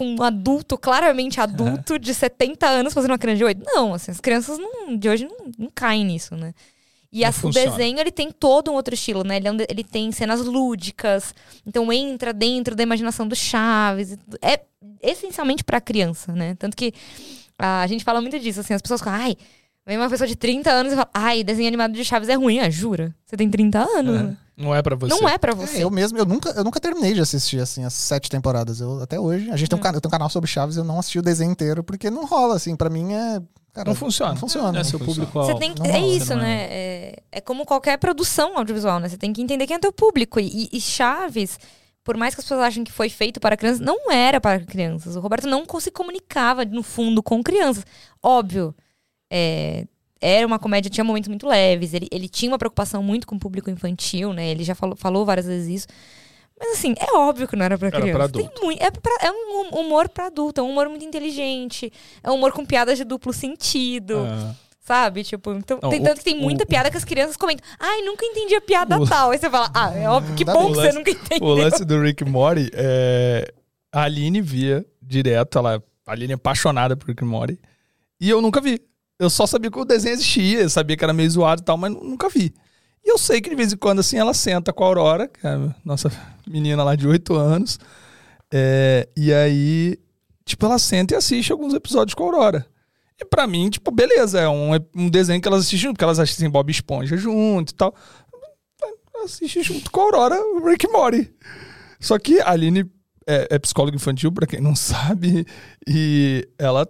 com 0.00 0.14
um 0.14 0.22
adulto, 0.22 0.78
claramente 0.78 1.38
adulto, 1.42 1.98
de 1.98 2.14
70 2.14 2.66
anos 2.66 2.94
fazendo 2.94 3.10
uma 3.10 3.18
criança 3.18 3.36
de 3.36 3.44
8. 3.44 3.62
Não, 3.66 3.92
assim, 3.92 4.10
as 4.10 4.18
crianças 4.18 4.56
não- 4.58 4.96
de 4.96 5.06
hoje 5.10 5.26
não, 5.28 5.36
não 5.58 5.70
caem 5.74 6.06
nisso, 6.06 6.34
né? 6.34 6.54
E 7.12 7.22
o 7.22 7.50
desenho, 7.70 7.98
ele 8.00 8.10
tem 8.10 8.30
todo 8.30 8.70
um 8.70 8.74
outro 8.74 8.94
estilo, 8.94 9.22
né? 9.24 9.36
Ele, 9.36 9.48
é 9.48 9.52
um 9.52 9.56
de- 9.56 9.66
ele 9.68 9.84
tem 9.84 10.10
cenas 10.10 10.40
lúdicas, 10.40 11.34
então 11.66 11.92
entra 11.92 12.32
dentro 12.32 12.74
da 12.74 12.82
imaginação 12.82 13.28
do 13.28 13.36
Chaves. 13.36 14.16
É 14.40 14.60
essencialmente 15.02 15.62
pra 15.62 15.80
criança, 15.82 16.32
né? 16.32 16.54
Tanto 16.58 16.74
que 16.76 16.94
a 17.58 17.86
gente 17.86 18.02
fala 18.02 18.22
muito 18.22 18.38
disso, 18.38 18.60
assim, 18.60 18.72
as 18.72 18.80
pessoas 18.80 19.00
falam, 19.02 19.20
ai, 19.20 19.36
vem 19.86 19.98
uma 19.98 20.08
pessoa 20.08 20.26
de 20.26 20.34
30 20.36 20.70
anos 20.70 20.92
e 20.92 20.96
fala, 20.96 21.10
ai, 21.12 21.44
desenho 21.44 21.68
animado 21.68 21.92
de 21.92 22.02
Chaves 22.04 22.28
é 22.30 22.34
ruim. 22.34 22.58
Ah, 22.60 22.70
jura? 22.70 23.14
Você 23.26 23.36
tem 23.36 23.50
30 23.50 23.80
anos? 23.80 24.16
É. 24.18 24.22
né? 24.22 24.36
Não 24.60 24.74
é 24.74 24.82
pra 24.82 24.94
você. 24.94 25.14
Não 25.14 25.28
é 25.28 25.38
pra 25.38 25.52
É, 25.52 25.54
você. 25.54 25.82
eu 25.82 25.90
mesmo, 25.90 26.18
eu 26.18 26.24
nunca, 26.26 26.50
eu 26.50 26.62
nunca 26.62 26.78
terminei 26.78 27.14
de 27.14 27.20
assistir 27.20 27.60
assim 27.60 27.84
as 27.84 27.94
sete 27.94 28.28
temporadas. 28.28 28.80
Eu 28.80 29.00
até 29.02 29.18
hoje. 29.18 29.50
A 29.50 29.56
gente 29.56 29.68
tem 29.68 29.76
Hum. 29.76 29.80
um, 29.80 29.82
cana- 29.82 29.96
eu 29.96 30.00
tenho 30.00 30.10
um 30.10 30.12
canal 30.12 30.28
sobre 30.28 30.50
Chaves, 30.50 30.76
eu 30.76 30.84
não 30.84 30.98
assisti 30.98 31.18
o 31.18 31.22
desenho 31.22 31.50
inteiro 31.50 31.82
porque 31.82 32.10
não 32.10 32.26
rola 32.26 32.56
assim. 32.56 32.76
Pra 32.76 32.90
mim 32.90 33.12
é, 33.14 33.40
cara, 33.72 33.88
Não 33.88 33.94
funciona. 33.94 34.32
Não 34.32 34.38
funciona. 34.38 34.78
É 34.80 34.84
seu 34.84 34.98
funciona. 34.98 35.26
público 35.28 35.46
Você 35.52 35.58
tem 35.58 35.72
que, 35.74 35.82
é 35.88 35.98
isso, 36.00 36.34
né? 36.34 36.66
É, 36.70 37.22
é 37.32 37.40
como 37.40 37.64
qualquer 37.64 37.96
produção 37.98 38.56
audiovisual, 38.58 39.00
né? 39.00 39.08
Você 39.08 39.16
tem 39.16 39.32
que 39.32 39.40
entender 39.42 39.66
quem 39.66 39.76
é 39.76 39.78
teu 39.78 39.92
público. 39.92 40.38
E, 40.38 40.68
e 40.72 40.80
Chaves, 40.80 41.58
por 42.04 42.16
mais 42.16 42.34
que 42.34 42.40
as 42.40 42.44
pessoas 42.44 42.60
achem 42.60 42.84
que 42.84 42.92
foi 42.92 43.08
feito 43.08 43.40
para 43.40 43.56
crianças, 43.56 43.80
não 43.80 44.10
era 44.10 44.40
para 44.40 44.60
crianças. 44.64 45.16
O 45.16 45.20
Roberto 45.20 45.46
não 45.46 45.64
se 45.80 45.90
comunicava, 45.90 46.64
no 46.64 46.82
fundo, 46.82 47.22
com 47.22 47.42
crianças. 47.42 47.84
Óbvio, 48.22 48.74
é, 49.32 49.86
era 50.20 50.46
uma 50.46 50.58
comédia, 50.58 50.90
tinha 50.90 51.04
momentos 51.04 51.28
muito 51.28 51.46
leves. 51.46 51.94
Ele, 51.94 52.06
ele 52.10 52.28
tinha 52.28 52.50
uma 52.50 52.58
preocupação 52.58 53.02
muito 53.02 53.26
com 53.26 53.36
o 53.36 53.38
público 53.38 53.70
infantil, 53.70 54.32
né? 54.32 54.48
Ele 54.48 54.62
já 54.64 54.74
falou, 54.74 54.94
falou 54.96 55.24
várias 55.24 55.46
vezes 55.46 55.68
isso. 55.82 55.86
Mas 56.58 56.72
assim, 56.78 56.94
é 56.98 57.16
óbvio 57.16 57.48
que 57.48 57.56
não 57.56 57.64
era 57.64 57.78
pra 57.78 57.88
Era 57.88 57.96
pra 57.96 58.02
criança. 58.06 58.24
adulto. 58.24 58.62
Muito, 58.64 58.82
é, 58.82 58.90
pra- 58.90 59.16
é 59.22 59.30
um 59.30 59.34
hum- 59.62 59.80
humor 59.80 60.08
pra 60.10 60.26
adulto, 60.26 60.60
é 60.60 60.64
um 60.64 60.68
humor 60.70 60.88
muito 60.90 61.04
inteligente. 61.04 61.90
É 62.22 62.30
um 62.30 62.34
humor 62.34 62.52
com 62.52 62.66
piadas 62.66 62.98
de 62.98 63.04
duplo 63.04 63.32
sentido. 63.32 64.26
É. 64.26 64.54
Sabe? 64.82 65.22
Tipo, 65.24 65.52
então, 65.52 65.78
Não, 65.82 65.88
tem 65.88 66.00
o- 66.00 66.04
tanto 66.04 66.18
que 66.18 66.24
tem 66.24 66.36
muita 66.38 66.64
o- 66.64 66.66
piada 66.66 66.90
que 66.90 66.96
as 66.96 67.04
crianças 67.04 67.36
comentam. 67.36 67.64
Ai, 67.78 68.02
nunca 68.02 68.26
entendi 68.26 68.54
a 68.56 68.60
piada 68.60 68.98
O- 69.00 69.06
tal. 69.06 69.30
Aí 69.30 69.38
você 69.38 69.48
fala, 69.48 69.70
ah, 69.72 69.94
é 69.96 70.08
óbvio, 70.08 70.34
que 70.34 70.44
bom 70.44 70.66
que 70.68 70.74
você 70.74 70.80
lance- 70.86 70.98
nunca 70.98 71.10
entendeu. 71.12 71.48
O 71.48 71.54
lance 71.54 71.84
do 71.84 72.00
Rick 72.02 72.24
Morty 72.24 72.70
é. 72.74 73.52
A 73.92 74.02
Aline 74.02 74.40
via 74.42 74.84
direto, 75.00 75.58
ela. 75.58 75.82
A 76.06 76.12
Aline 76.12 76.32
é 76.32 76.34
apaixonada 76.34 76.96
por 76.96 77.08
Rick 77.08 77.24
Morty. 77.24 77.58
E 78.20 78.28
eu 78.28 78.42
nunca 78.42 78.60
vi. 78.60 78.80
Eu 79.20 79.30
só 79.30 79.46
sabia 79.46 79.70
que 79.70 79.78
o 79.78 79.84
desenho 79.84 80.14
existia, 80.14 80.68
sabia 80.68 80.96
que 80.96 81.04
era 81.04 81.12
meio 81.12 81.30
zoado 81.30 81.60
e 81.60 81.64
tal, 81.64 81.76
mas 81.76 81.92
nu- 81.92 82.02
nunca 82.02 82.28
vi. 82.28 82.54
E 83.04 83.10
eu 83.12 83.18
sei 83.18 83.40
que 83.40 83.50
de 83.50 83.54
vez 83.56 83.72
em 83.72 83.76
quando, 83.76 84.00
assim, 84.00 84.16
ela 84.16 84.34
senta 84.34 84.72
com 84.72 84.82
a 84.82 84.86
Aurora, 84.86 85.28
que 85.28 85.46
é 85.46 85.50
a 85.50 85.74
nossa 85.84 86.10
menina 86.46 86.82
lá 86.82 86.96
de 86.96 87.06
8 87.06 87.34
anos. 87.34 87.78
é, 88.52 89.08
e 89.16 89.32
aí, 89.32 89.96
tipo, 90.44 90.66
ela 90.66 90.78
senta 90.78 91.14
e 91.14 91.16
assiste 91.16 91.52
alguns 91.52 91.72
episódios 91.74 92.14
com 92.14 92.24
a 92.24 92.26
Aurora. 92.26 92.66
E 93.20 93.24
pra 93.24 93.46
mim, 93.46 93.68
tipo, 93.70 93.90
beleza, 93.90 94.40
é 94.40 94.48
um, 94.48 94.70
um 94.96 95.08
desenho 95.10 95.40
que 95.40 95.46
elas 95.46 95.60
assistem 95.66 95.92
porque 95.92 96.02
elas 96.04 96.18
assistem 96.18 96.48
Bob 96.50 96.70
Esponja 96.70 97.16
junto 97.16 97.70
e 97.70 97.74
tal. 97.74 97.94
Assiste 99.22 99.62
junto 99.62 99.90
com 99.90 100.00
a 100.00 100.04
Aurora 100.04 100.40
o 100.40 100.66
Rick 100.66 100.88
Morty. 100.88 101.30
Só 102.00 102.18
que 102.18 102.40
a 102.40 102.50
Aline 102.52 102.90
é, 103.26 103.48
é 103.50 103.58
psicóloga 103.58 103.94
infantil, 103.94 104.32
pra 104.32 104.46
quem 104.46 104.60
não 104.60 104.74
sabe, 104.76 105.46
e 105.86 106.48
ela 106.58 106.88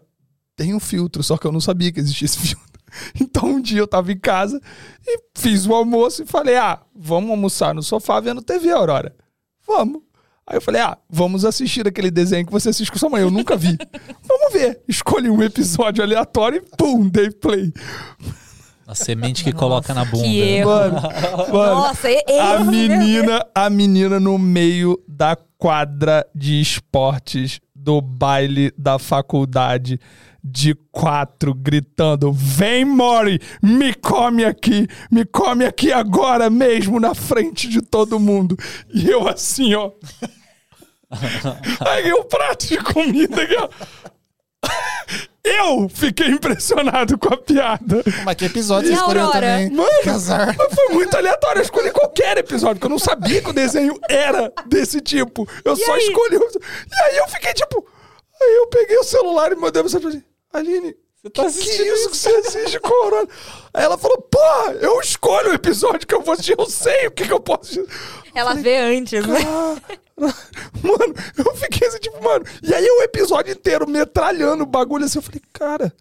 tem 0.60 0.74
um 0.74 0.80
filtro, 0.80 1.22
só 1.22 1.38
que 1.38 1.46
eu 1.46 1.52
não 1.52 1.60
sabia 1.60 1.90
que 1.90 1.98
existia 1.98 2.26
esse 2.26 2.38
filtro. 2.38 2.68
Então 3.20 3.44
um 3.44 3.60
dia 3.60 3.78
eu 3.78 3.86
tava 3.86 4.10
em 4.10 4.18
casa 4.18 4.60
e 5.06 5.20
fiz 5.38 5.64
o 5.64 5.72
almoço 5.72 6.24
e 6.24 6.26
falei: 6.26 6.56
ah, 6.56 6.82
vamos 6.92 7.30
almoçar 7.30 7.72
no 7.72 7.84
sofá 7.84 8.18
vendo 8.18 8.42
TV, 8.42 8.68
Aurora. 8.72 9.14
Vamos. 9.64 10.02
Aí 10.44 10.56
eu 10.56 10.60
falei: 10.60 10.80
ah, 10.80 10.98
vamos 11.08 11.44
assistir 11.44 11.86
aquele 11.86 12.10
desenho 12.10 12.44
que 12.44 12.50
você 12.50 12.70
assiste 12.70 12.90
com 12.90 12.98
sua 12.98 13.08
mãe. 13.08 13.22
Eu 13.22 13.30
nunca 13.30 13.56
vi. 13.56 13.78
vamos 14.26 14.52
ver. 14.52 14.82
Escolhi 14.88 15.30
um 15.30 15.40
episódio 15.40 16.02
aleatório 16.02 16.58
e 16.58 16.76
pum, 16.76 17.08
dei 17.08 17.30
play. 17.30 17.72
A 18.88 18.94
semente 18.96 19.44
que 19.44 19.52
coloca 19.52 19.94
na 19.94 20.04
bunda. 20.04 20.24
que 20.24 20.40
erro. 20.40 20.68
Mano, 20.68 21.00
mano 21.52 21.74
Nossa, 21.76 22.08
a 22.08 22.10
erro, 22.10 22.64
Deus. 22.64 22.88
menina, 22.88 23.46
a 23.54 23.70
menina 23.70 24.18
no 24.18 24.36
meio 24.36 25.00
da 25.06 25.36
quadra 25.56 26.26
de 26.34 26.60
esportes 26.60 27.60
do 27.72 28.00
baile 28.00 28.72
da 28.76 28.98
faculdade 28.98 29.98
de 30.42 30.74
quatro 30.90 31.54
gritando: 31.54 32.32
Vem, 32.32 32.84
Mori, 32.84 33.40
me 33.62 33.94
come 33.94 34.44
aqui, 34.44 34.86
me 35.10 35.24
come 35.24 35.64
aqui 35.64 35.92
agora 35.92 36.48
mesmo 36.50 36.98
na 37.00 37.14
frente 37.14 37.68
de 37.68 37.80
todo 37.82 38.18
mundo. 38.20 38.56
E 38.92 39.08
eu 39.08 39.28
assim, 39.28 39.74
ó. 39.74 39.90
Aí 41.88 42.12
o 42.12 42.24
prato 42.24 42.66
de 42.66 42.78
comida 42.78 43.42
aqui, 43.42 43.56
ó. 43.56 43.68
Eu 45.42 45.88
fiquei 45.88 46.26
impressionado 46.28 47.16
com 47.16 47.32
a 47.32 47.36
piada. 47.38 48.04
Mas 48.26 48.36
que 48.36 48.44
episódio 48.44 48.88
E 48.90 48.94
você 48.94 49.00
escolheu 49.00 49.22
Aurora? 49.24 49.40
também? 49.40 49.70
Mano, 49.70 49.88
mas 50.04 50.74
foi 50.74 50.88
muito 50.94 51.16
aleatório. 51.16 51.60
Eu 51.60 51.62
escolhi 51.62 51.90
qualquer 51.90 52.36
episódio, 52.36 52.74
porque 52.76 52.86
eu 52.86 52.90
não 52.90 52.98
sabia 52.98 53.40
que 53.40 53.48
o 53.48 53.52
desenho 53.54 53.98
era 54.08 54.52
desse 54.66 55.00
tipo. 55.00 55.48
Eu 55.64 55.74
só 55.76 55.94
aí? 55.94 56.02
escolhi. 56.02 56.36
o- 56.36 56.42
E 56.42 57.02
aí 57.04 57.16
eu 57.16 57.28
fiquei 57.28 57.54
tipo. 57.54 57.84
Aí 58.40 58.54
eu 58.56 58.66
peguei 58.68 58.98
o 58.98 59.02
celular 59.02 59.50
e 59.50 59.56
mandei 59.56 59.82
mensagem 59.82 60.10
pra 60.10 60.20
Aline. 60.52 60.96
Você 61.22 61.30
tá 61.30 61.44
que, 61.44 61.52
que 61.52 61.82
isso 61.82 62.10
que 62.10 62.16
você 62.16 62.30
assiste 62.30 62.80
Corona? 62.80 63.28
Aí 63.74 63.84
ela 63.84 63.98
falou, 63.98 64.22
porra, 64.22 64.72
eu 64.80 64.98
escolho 65.00 65.50
o 65.50 65.54
episódio 65.54 66.06
que 66.06 66.14
eu 66.14 66.22
vou 66.22 66.32
assistir, 66.32 66.56
eu 66.58 66.64
sei 66.64 67.08
o 67.08 67.10
que, 67.10 67.26
que 67.26 67.32
eu 67.32 67.40
posso 67.40 67.80
assistir. 67.80 67.86
Ela 68.34 68.54
vê 68.54 68.78
antes, 68.78 69.26
né? 69.26 69.38
Mano, 70.16 71.14
eu 71.36 71.54
fiquei 71.56 71.88
assim, 71.88 71.98
tipo, 71.98 72.22
mano. 72.22 72.44
E 72.62 72.74
aí 72.74 72.84
o 72.84 73.02
episódio 73.02 73.52
inteiro 73.52 73.88
metralhando 73.88 74.64
o 74.64 74.66
bagulho 74.66 75.04
assim, 75.04 75.18
eu 75.18 75.22
falei, 75.22 75.40
cara, 75.50 75.92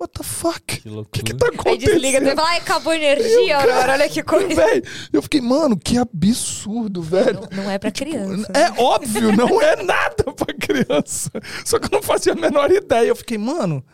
what 0.00 0.12
the 0.18 0.24
fuck? 0.24 0.60
Que 0.64 0.88
O 0.88 0.94
loucura. 0.94 1.10
que, 1.12 1.22
que 1.22 1.34
tá 1.34 1.46
Aí 1.46 1.54
acontecendo? 1.54 1.92
desliga, 1.92 2.20
você 2.20 2.34
fala, 2.34 2.48
ai, 2.48 2.58
acabou 2.58 2.92
a 2.92 2.96
energia, 2.96 3.56
Aurora, 3.58 3.92
olha 3.92 4.08
que 4.08 4.22
coisa. 4.22 4.54
Véi, 4.54 4.82
eu 5.12 5.20
fiquei, 5.22 5.40
mano, 5.40 5.76
que 5.76 5.98
absurdo, 5.98 7.02
velho. 7.02 7.40
Não 7.52 7.70
é 7.70 7.78
pra 7.78 7.90
criança. 7.90 8.50
É 8.54 8.80
óbvio, 8.80 9.30
não 9.36 9.60
é 9.60 9.76
nada 9.82 10.24
pra 10.34 10.54
criança. 10.54 11.30
Só 11.64 11.78
que 11.78 11.86
eu 11.86 11.90
não 11.92 12.02
fazia 12.02 12.32
a 12.32 12.36
menor 12.36 12.70
ideia. 12.70 13.08
Eu 13.08 13.16
fiquei, 13.16 13.36
mano, 13.38 13.84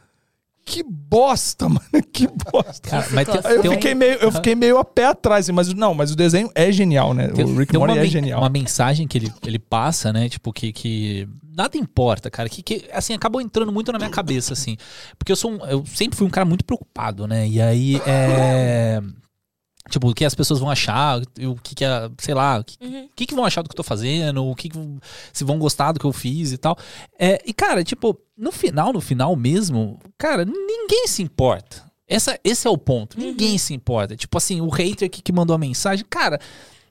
que 0.66 0.82
bosta, 0.82 1.66
mano, 1.70 1.80
que 2.12 2.26
bosta. 2.26 2.90
Cara, 2.90 3.06
mas 3.12 3.26
tem, 3.28 3.52
eu 3.52 3.62
tem 3.62 3.70
um- 3.70 3.74
fiquei, 3.74 3.94
meio, 3.94 4.14
eu 4.14 4.32
fiquei 4.32 4.54
meio 4.56 4.78
a 4.78 4.84
pé 4.84 5.06
atrás, 5.06 5.48
mas 5.48 5.72
não, 5.72 5.94
mas 5.94 6.10
o 6.10 6.16
desenho 6.16 6.50
é 6.54 6.70
genial, 6.72 7.14
né? 7.14 7.28
Tem, 7.28 7.44
o 7.44 7.56
Rick 7.56 7.78
Morty 7.78 7.96
é 7.98 8.04
genial. 8.06 8.40
uma 8.42 8.48
mensagem 8.50 9.06
que 9.06 9.16
ele, 9.16 9.32
ele 9.46 9.58
passa, 9.60 10.12
né? 10.12 10.28
Tipo, 10.28 10.52
que, 10.52 10.72
que 10.72 11.28
nada 11.56 11.78
importa, 11.78 12.28
cara. 12.30 12.48
Que, 12.48 12.62
que, 12.62 12.84
assim, 12.92 13.14
acabou 13.14 13.40
entrando 13.40 13.70
muito 13.72 13.92
na 13.92 13.98
minha 13.98 14.10
cabeça, 14.10 14.52
assim. 14.52 14.76
Porque 15.16 15.30
eu 15.30 15.36
sou 15.36 15.52
um- 15.52 15.64
eu 15.66 15.84
sempre 15.86 16.18
fui 16.18 16.26
um 16.26 16.30
cara 16.30 16.44
muito 16.44 16.64
preocupado, 16.64 17.26
né? 17.28 17.46
E 17.48 17.62
aí, 17.62 18.02
é... 18.04 19.00
Tipo, 19.88 20.10
o 20.10 20.14
que 20.14 20.24
as 20.24 20.34
pessoas 20.34 20.58
vão 20.58 20.68
achar, 20.70 21.20
o 21.20 21.54
que 21.62 21.74
que 21.74 21.84
é, 21.84 22.10
sei 22.18 22.34
lá, 22.34 22.58
o 22.58 22.64
que, 22.64 22.76
Uhum. 22.84 23.08
que, 23.14 23.26
que 23.26 23.34
vão 23.34 23.44
achar 23.44 23.62
do 23.62 23.68
que 23.68 23.72
eu 23.72 23.76
tô 23.76 23.82
fazendo, 23.82 24.44
o 24.44 24.54
que, 24.54 24.68
que 24.68 24.78
se 25.32 25.44
vão 25.44 25.58
gostar 25.58 25.92
do 25.92 26.00
que 26.00 26.06
eu 26.06 26.12
fiz 26.12 26.52
e 26.52 26.58
tal. 26.58 26.76
É, 27.18 27.40
e, 27.46 27.52
cara, 27.52 27.84
tipo, 27.84 28.18
no 28.36 28.50
final, 28.50 28.92
no 28.92 29.00
final 29.00 29.34
mesmo, 29.36 29.98
cara, 30.18 30.44
ninguém 30.44 31.06
se 31.06 31.22
importa. 31.22 31.84
Essa, 32.08 32.38
esse 32.44 32.66
é 32.66 32.70
o 32.70 32.78
ponto. 32.78 33.18
Uhum. 33.18 33.26
Ninguém 33.26 33.58
se 33.58 33.74
importa. 33.74 34.16
Tipo 34.16 34.38
assim, 34.38 34.60
o 34.60 34.68
hater 34.68 35.10
que, 35.10 35.20
que 35.22 35.32
mandou 35.32 35.54
a 35.54 35.58
mensagem, 35.58 36.04
cara, 36.08 36.40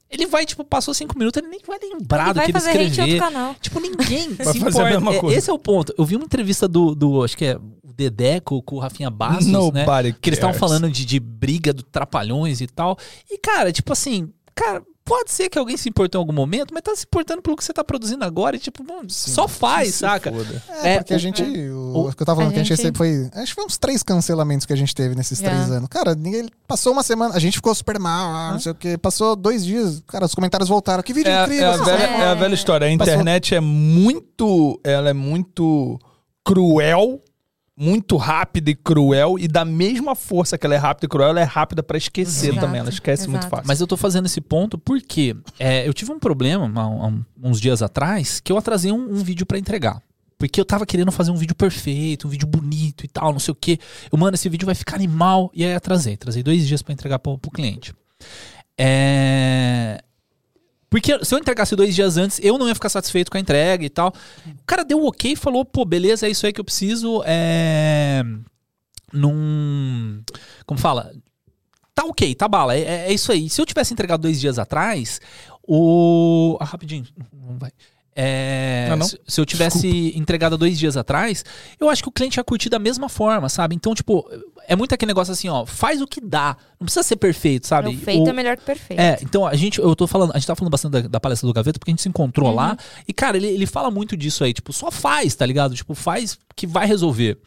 ele 0.10 0.28
vai, 0.28 0.46
tipo, 0.46 0.64
passou 0.64 0.94
cinco 0.94 1.18
minutos, 1.18 1.42
ele 1.42 1.50
nem 1.50 1.60
vai 1.66 1.80
lembrar 1.82 2.26
Ele 2.26 2.34
do 2.34 2.36
vai 2.38 2.46
que 2.46 2.52
ele 2.52 2.58
escreveu. 2.90 3.56
Tipo, 3.60 3.80
ninguém 3.80 4.34
Vai 4.34 4.46
se 4.54 4.60
fazer 4.60 4.82
a 4.82 4.82
importa. 4.82 4.84
mesma 4.90 5.14
É, 5.16 5.20
coisa. 5.20 5.38
Esse 5.38 5.50
é 5.50 5.54
o 5.54 5.60
ponto. 5.60 5.94
Eu 5.98 6.06
vi 6.06 6.16
uma 6.16 6.26
entrevista 6.26 6.68
do, 6.68 6.94
do 6.96 7.24
acho 7.24 7.36
que 7.38 7.46
é 7.46 7.56
o 7.58 7.94
Dedé 7.94 8.40
com, 8.40 8.62
com 8.62 8.76
o 8.76 8.80
Rafinha 8.80 9.10
Bastos, 9.10 9.48
né? 9.48 9.54
Nobody 9.54 10.14
Que 10.14 10.30
eles 10.30 10.38
estavam 10.38 10.54
cares. 10.58 10.60
falando 10.60 10.90
de, 10.92 11.06
de 11.06 11.20
briga 11.20 11.74
do 11.74 11.82
Trapalhões 11.84 12.62
e 12.62 12.68
tal. 12.68 12.98
E, 13.30 13.38
cara, 13.38 13.72
tipo 13.72 13.92
assim, 13.94 14.32
cara, 14.54 14.84
pode 15.06 15.32
ser 15.32 15.48
que 15.50 15.58
alguém 15.60 15.78
se 15.78 15.88
importou 15.88 16.20
em 16.20 16.24
algum 16.24 16.34
momento, 16.34 16.74
mas 16.74 16.82
tá 16.82 16.96
se 16.96 17.04
importando 17.06 17.42
pelo 17.42 17.56
que 17.56 17.64
você 17.64 17.72
tá 17.72 17.84
produzindo 17.84 18.26
agora 18.26 18.56
e, 18.56 18.60
tipo, 18.60 18.84
mano, 18.84 19.08
só 19.10 19.48
faz, 19.48 19.96
saca? 19.96 20.32
foda. 20.32 20.64
É, 20.82 20.94
É, 20.96 20.98
porque 20.98 21.14
o- 21.14 21.16
a 21.16 21.20
gente. 21.20 21.44
O, 21.44 21.78
o- 21.78 22.10
o 22.10 22.14
que 22.16 22.22
eu 22.24 22.26
tava 22.26 22.38
falando 22.38 22.50
a 22.50 22.54
que 22.54 22.60
a 22.60 22.64
gente 22.64 22.70
gente- 22.76 22.78
recebe 22.78 22.98
foi. 22.98 23.30
Acho 23.40 23.48
que 23.52 23.56
foi 23.56 23.66
uns 23.66 23.78
três 23.78 24.02
cancelamentos 24.02 24.66
que 24.66 24.74
a 24.74 24.76
gente 24.76 24.94
teve 24.96 25.14
nesses 25.16 25.38
Já. 25.40 25.50
três 25.50 25.72
anos. 25.72 25.88
Cara, 25.90 26.16
ninguém. 26.16 26.50
Passou 26.68 26.92
uma 26.92 27.04
semana, 27.04 27.36
a 27.36 27.40
gente 27.40 27.54
ficou 27.58 27.74
super 27.76 28.00
mal, 28.00 28.34
ah, 28.34 28.52
não 28.54 28.60
sei 28.60 28.72
o 28.72 28.76
quê. 28.76 28.98
Passou 28.98 29.36
dois 29.36 29.64
dias, 29.64 30.02
cara, 30.08 30.26
os 30.26 30.34
comentários 30.34 30.68
voltaram. 30.68 31.04
Que 31.04 31.14
vídeo 31.14 31.32
É, 31.32 31.44
incrível! 31.44 31.66
é 31.68 31.70
a 31.70 31.72
velha, 31.78 31.84
fizeram." 31.98 32.14
é 32.24 32.28
a 32.28 32.34
velha 32.34 32.54
história. 32.56 32.88
A 32.94 32.98
Passou- 32.98 33.14
internet 33.14 33.54
é 33.54 33.60
muito. 33.62 34.80
Ela 34.84 35.10
é 35.12 35.14
muito 35.14 36.00
cruel, 36.44 37.22
muito 37.78 38.16
rápida 38.16 38.72
e 38.72 38.76
cruel, 38.76 39.38
e 39.38 39.48
da 39.48 39.66
mesma 39.66 40.16
força 40.16 40.58
que 40.58 40.66
ela 40.66 40.76
é 40.76 40.78
rápida 40.78 41.06
e 41.06 41.10
cruel, 41.10 41.30
ela 41.30 41.42
é 41.42 41.44
rápida 41.44 41.84
pra 41.84 41.98
esquecer 41.98 42.52
Exato, 42.52 42.66
também. 42.66 42.80
Ela 42.80 42.90
esquece 42.90 43.28
muito 43.28 43.42
exato. 43.42 43.50
fácil. 43.50 43.68
Mas 43.68 43.82
eu 43.82 43.88
tô 43.88 43.98
fazendo 43.98 44.26
esse 44.26 44.40
ponto 44.40 44.78
porque 44.78 45.36
é, 45.60 45.88
eu 45.88 45.94
tive 45.94 46.12
um 46.12 46.20
problema 46.20 46.72
há, 46.74 46.84
há 46.84 47.12
uns 47.44 47.60
dias 47.60 47.82
atrás 47.82 48.40
que 48.40 48.52
eu 48.52 48.58
atrasei 48.58 48.92
um, 48.92 49.16
um 49.16 49.24
vídeo 49.24 49.46
pra 49.46 49.58
entregar. 49.58 50.02
Porque 50.38 50.60
eu 50.60 50.66
tava 50.66 50.86
querendo 50.86 51.12
fazer 51.12 51.32
um 51.32 51.36
vídeo 51.36 51.56
perfeito, 51.56 52.28
um 52.28 52.30
vídeo 52.30 52.48
bonito 52.48 53.06
e 53.06 53.08
tal, 53.08 53.32
não 53.32 53.40
sei 53.40 53.52
o 53.52 53.56
quê. 53.56 53.80
Eu, 54.12 54.18
mano, 54.18 54.36
esse 54.36 54.50
vídeo 54.50 54.66
vai 54.66 54.76
ficar 54.76 54.96
animal. 54.96 55.50
E 55.54 55.64
aí 55.64 55.74
atrasei. 55.74 56.16
Atrasei 56.16 56.44
dois 56.44 56.68
dias 56.68 56.82
pra 56.82 56.94
entregar 56.94 57.20
pro, 57.20 57.38
pro 57.38 57.52
cliente. 57.52 57.94
É. 58.78 60.02
Porque 60.90 61.24
se 61.26 61.34
eu 61.34 61.40
entregasse 61.40 61.76
dois 61.76 61.94
dias 61.96 62.16
antes, 62.18 62.40
eu 62.42 62.58
não 62.58 62.68
ia 62.68 62.76
ficar 62.76 62.90
satisfeito 62.90 63.30
com 63.32 63.38
a 63.38 63.40
entrega 63.42 63.84
e 63.84 63.90
tal. 63.90 64.14
O 64.48 64.66
cara 64.66 64.84
deu 64.86 65.00
um 65.00 65.06
ok 65.08 65.32
e 65.34 65.36
falou, 65.36 65.66
pô, 65.66 65.84
beleza, 65.84 66.28
é 66.28 66.30
isso 66.30 66.46
aí 66.46 66.54
que 66.54 66.60
eu 66.62 66.66
preciso. 66.66 67.22
É. 67.26 68.24
Num. 69.12 70.22
Como 70.66 70.80
fala? 70.80 71.14
Tá 71.94 72.04
ok, 72.04 72.36
tá 72.36 72.48
bala, 72.48 72.76
é, 72.76 73.08
é- 73.08 73.14
isso 73.14 73.32
aí. 73.32 73.50
Se 73.50 73.62
eu 73.62 73.66
tivesse 73.66 73.94
entregado 73.94 74.22
dois 74.22 74.40
dias 74.40 74.60
atrás, 74.60 75.22
o. 75.66 76.58
Ah, 76.60 76.66
rapidinho, 76.66 77.08
não 77.34 77.58
vai. 77.58 77.72
É, 78.18 78.88
Não, 78.90 78.98
não. 78.98 79.06
Se, 79.08 79.20
se 79.28 79.42
eu 79.42 79.46
tivesse 79.46 80.14
entregado 80.18 80.54
há 80.54 80.58
dois 80.58 80.80
dias 80.80 80.96
atrás, 80.96 81.44
eu 81.80 81.90
acho 81.90 82.02
que 82.02 82.08
o 82.08 82.12
cliente 82.12 82.40
ia 82.40 82.44
curtir 82.46 82.70
da 82.70 82.80
mesma 82.80 83.10
forma, 83.10 83.50
sabe? 83.50 83.76
Então, 83.76 83.94
tipo, 83.94 84.26
é 84.68 84.76
muito 84.76 84.96
aquele 84.96 85.10
negócio 85.10 85.34
assim, 85.34 85.50
ó, 85.50 85.66
faz 85.66 86.02
o 86.02 86.08
que 86.08 86.22
dá. 86.22 86.56
Não 86.80 86.86
precisa 86.86 87.04
ser 87.04 87.18
perfeito, 87.18 87.68
sabe? 87.68 87.90
O 87.90 87.98
feito 88.00 88.24
O- 88.26 88.30
é 88.30 88.34
melhor 88.34 88.56
que 88.56 88.64
perfeito. 88.64 89.00
é, 89.00 89.18
então 89.22 89.46
a 89.46 89.54
gente, 89.56 89.80
eu 89.80 89.94
tô 89.96 90.08
falando, 90.08 90.32
a 90.34 90.38
gente 90.40 90.48
tá 90.48 90.56
falando 90.56 90.72
bastante 90.72 90.94
da, 90.94 91.02
da 91.02 91.20
palestra 91.20 91.46
do 91.46 91.54
Gaveta 91.54 91.78
porque 91.78 91.92
a 91.92 91.94
gente 91.94 92.02
se 92.02 92.08
encontrou 92.10 92.50
Uhum. 92.50 92.56
lá 92.56 92.78
e, 93.08 93.12
cara, 93.14 93.36
ele, 93.36 93.48
ele 93.48 93.66
fala 93.66 93.92
muito 93.92 94.16
disso 94.16 94.44
aí, 94.46 94.54
tipo, 94.54 94.72
só 94.72 94.90
faz, 94.90 95.36
tá 95.36 95.46
ligado? 95.46 95.76
Tipo, 95.76 95.94
faz 95.94 96.38
que 96.56 96.66
vai 96.66 96.88
resolver. 96.88 97.38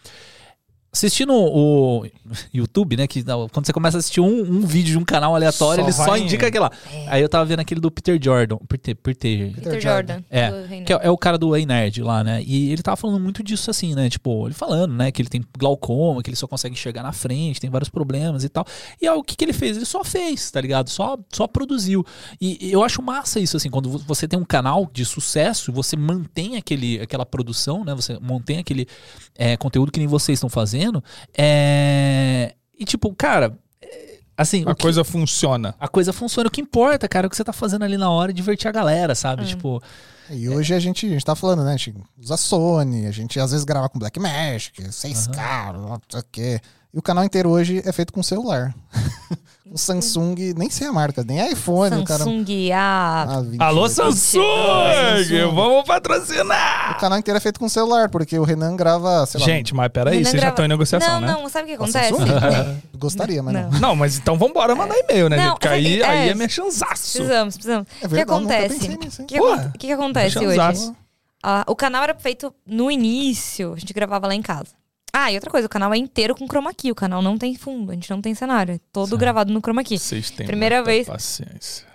Assistindo 0.99 1.33
o 1.33 2.05
YouTube, 2.53 2.97
né? 2.97 3.07
Que 3.07 3.23
quando 3.23 3.65
você 3.67 3.73
começa 3.73 3.99
a 3.99 4.01
assistir 4.01 4.21
um, 4.21 4.41
um 4.41 4.61
vídeo 4.67 4.91
de 4.93 4.99
um 4.99 5.05
canal 5.05 5.33
aleatório, 5.35 5.83
Só 5.85 5.87
ele 5.89 5.93
só 5.93 6.17
indica 6.17 6.49
aquele 6.49 6.65
lá. 6.65 6.73
Aí 7.07 7.23
eu 7.23 7.29
tava 7.29 7.45
vendo 7.45 7.61
aquele 7.61 7.81
do 7.81 7.89
Peter 7.89 8.19
Jordan. 8.21 8.57
Peter, 8.69 8.97
Peter, 8.97 9.53
Peter 9.55 9.81
Jordan. 9.81 10.23
É, 10.29 10.51
que 10.85 10.93
é, 10.93 10.99
é 11.03 11.11
o 11.11 11.17
cara 11.17 11.39
do 11.39 11.55
Ei 11.55 11.65
Nerd 11.65 12.03
lá, 12.03 12.25
né? 12.25 12.43
E 12.45 12.73
ele 12.73 12.83
tava 12.83 12.97
falando 12.97 13.21
muito 13.21 13.45
disso 13.45 13.71
assim, 13.71 13.95
né? 13.95 14.11
Tipo, 14.11 14.49
ele 14.49 14.55
falando, 14.55 14.93
né? 14.93 15.13
Que 15.13 15.23
ele 15.23 15.29
tem 15.29 15.45
glaucoma, 15.57 16.21
que 16.21 16.31
ele 16.31 16.37
só 16.37 16.49
consegue 16.49 16.73
enxergar 16.75 17.03
na 17.05 17.13
frente, 17.13 17.61
tem 17.61 17.71
vários 17.71 17.89
problemas 17.89 18.43
e 18.43 18.49
tal. 18.49 18.67
E 19.01 19.07
aí, 19.07 19.17
o 19.17 19.23
que, 19.23 19.37
que 19.37 19.45
ele 19.45 19.53
fez? 19.53 19.77
Ele 19.77 19.87
só 19.87 20.03
fez, 20.03 20.51
tá 20.51 20.61
ligado? 20.61 20.91
Só, 20.91 21.17
só 21.33 21.47
produziu. 21.47 22.05
E, 22.41 22.71
eu 22.73 22.83
acho 22.83 23.01
massa 23.03 23.39
isso, 23.39 23.57
assim, 23.57 23.71
quando 23.71 23.89
vo- 23.89 23.99
você 23.99 24.27
tem 24.27 24.37
um 24.39 24.45
canal 24.45 24.91
de 24.93 25.05
sucesso, 25.05 25.73
você 25.73 25.97
mantém 25.97 26.57
aquele, 26.57 27.01
aquela 27.01 27.25
produção, 27.25 27.85
né? 27.85 27.95
Você 27.95 28.19
mantém 28.21 28.59
aquele 28.59 28.87
é, 29.37 29.57
conteúdo 29.57 29.93
que 29.93 29.99
nem 30.01 30.09
vocês 30.09 30.37
estão 30.39 30.49
fazendo. 30.49 30.88
É... 31.37 32.55
E 32.79 32.85
tipo, 32.85 33.13
cara, 33.15 33.59
é, 33.83 34.19
assim. 34.37 34.63
A 34.67 34.75
que- 34.75 34.83
coisa 34.83 35.03
funciona. 35.05 35.75
a 35.81 35.89
coisa 35.89 36.13
funciona. 36.13 36.49
O 36.49 36.51
que 36.51 36.61
importa, 36.61 37.09
cara, 37.09 37.27
é 37.27 37.29
o 37.29 37.31
que 37.31 37.37
você 37.37 37.45
tá 37.45 37.53
fazendo 37.53 37.85
ali 37.85 37.97
na 37.97 38.11
hora 38.11 38.31
é 38.31 38.35
divertir 38.35 38.69
a 38.69 38.73
galera, 38.73 39.15
sabe? 39.15 39.45
Tipo, 39.47 39.83
E 40.31 40.49
hoje 40.49 40.75
a 40.75 40.79
gente, 40.79 41.07
a 41.07 41.09
gente 41.09 41.25
tá 41.25 41.35
falando, 41.35 41.65
né? 41.65 41.73
A 41.73 41.77
gente 41.77 41.95
usa 42.19 42.37
Sony, 42.37 43.07
a 43.07 43.11
gente 43.11 43.41
às 43.41 43.51
vezes 43.51 43.65
grava 43.65 43.89
com 43.89 43.99
Blackmagic, 43.99 44.83
6K, 44.85 45.73
não 45.73 46.01
sei 46.09 46.21
o 46.21 46.25
quê. 46.31 46.61
E 46.93 46.99
o 46.99 47.03
canal 47.03 47.25
inteiro 47.25 47.51
hoje 47.51 47.83
é 47.85 47.93
feito 47.93 48.13
com 48.13 48.23
celular. 48.23 48.75
um 49.71 49.77
Samsung, 49.77 50.55
nem 50.57 50.71
sei 50.71 50.87
a 50.87 50.93
marca, 50.93 51.23
nem 51.23 51.53
iPhone, 51.53 51.97
o 52.01 52.05
cara. 52.05 52.25
Samsung, 52.25 52.73
a... 52.73 53.23
Ah, 53.29 53.41
28. 53.43 53.63
Alô, 53.63 53.89
Samsung. 53.89 54.41
Samsung! 54.41 55.55
Vamos 55.55 55.85
patrocinar! 55.87 56.93
O 56.97 57.01
canal 57.01 57.19
inteiro 57.19 57.37
é 57.37 57.41
feito 57.41 57.61
com 57.61 57.69
celular, 57.69 58.09
porque 58.09 58.39
o 58.39 58.43
Renan 58.45 58.75
grava, 58.75 59.27
sei 59.27 59.39
lá. 59.39 59.45
Gente, 59.47 59.75
mas 59.75 59.89
peraí, 59.93 60.15
Renan 60.17 60.25
vocês 60.31 60.33
já 60.37 60.41
grava- 60.41 60.53
estão 60.55 60.65
em 60.65 60.69
negociação, 60.69 61.21
não, 61.21 61.21
né? 61.21 61.27
Não, 61.35 61.49
sabe 61.51 61.65
o 61.65 61.69
que 61.69 61.75
acontece? 61.75 62.09
Samsung? 62.09 62.81
Gostaria, 62.97 63.43
mas 63.43 63.53
não. 63.55 63.71
Não. 63.71 63.81
Não, 63.81 63.97
mas 63.97 64.17
então 64.17 64.39
vambora 64.39 64.75
mandar 64.75 64.97
e-mail, 64.97 65.29
né, 65.29 65.37
Não, 65.37 65.45
gente? 65.45 65.53
Porque 65.53 65.69
aí, 65.69 65.97
que- 65.99 66.03
aí 66.03 66.29
é, 66.29 66.31
é 66.31 66.35
merchanzaço. 66.35 67.19
Precisamos, 67.19 67.55
precisamos. 67.55 67.87
É 68.01 68.07
O 68.07 68.09
que 68.09 68.21
acontece? 68.21 68.75
O 69.21 69.27
que, 69.27 69.39
que 69.79 69.87
que 69.89 69.93
acontece 69.93 70.39
hoje? 70.39 70.93
Ah, 71.43 71.65
o 71.69 71.77
canal 71.77 72.03
era 72.03 72.15
feito 72.15 72.53
no 72.67 72.91
início, 72.91 73.75
a 73.75 73.79
gente 73.79 73.93
gravava 73.93 74.27
lá 74.27 74.35
em 74.35 74.43
casa. 74.43 74.71
Ah, 75.21 75.33
e 75.33 75.35
outra 75.35 75.51
coisa, 75.51 75.67
o 75.67 75.71
canal 75.71 75.93
é 75.93 75.97
inteiro 75.99 76.35
com 76.35 76.47
chroma 76.47 76.73
key. 76.73 76.91
O 76.93 76.95
canal 76.95 77.21
não 77.21 77.37
tem 77.37 77.55
fundo, 77.57 77.91
a 77.91 77.95
gente 77.95 78.09
não 78.11 78.21
tem 78.21 78.35
cenário. 78.35 78.75
É 78.75 78.81
todo 78.93 79.09
Certo. 79.09 79.21
gravado 79.21 79.53
no 79.53 79.61
chroma 79.61 79.83
key. 79.83 79.99
Vocês 79.99 80.31
têm 80.31 80.47
Primeira 80.47 80.83
vez. 80.83 81.07
paciência. 81.09 81.87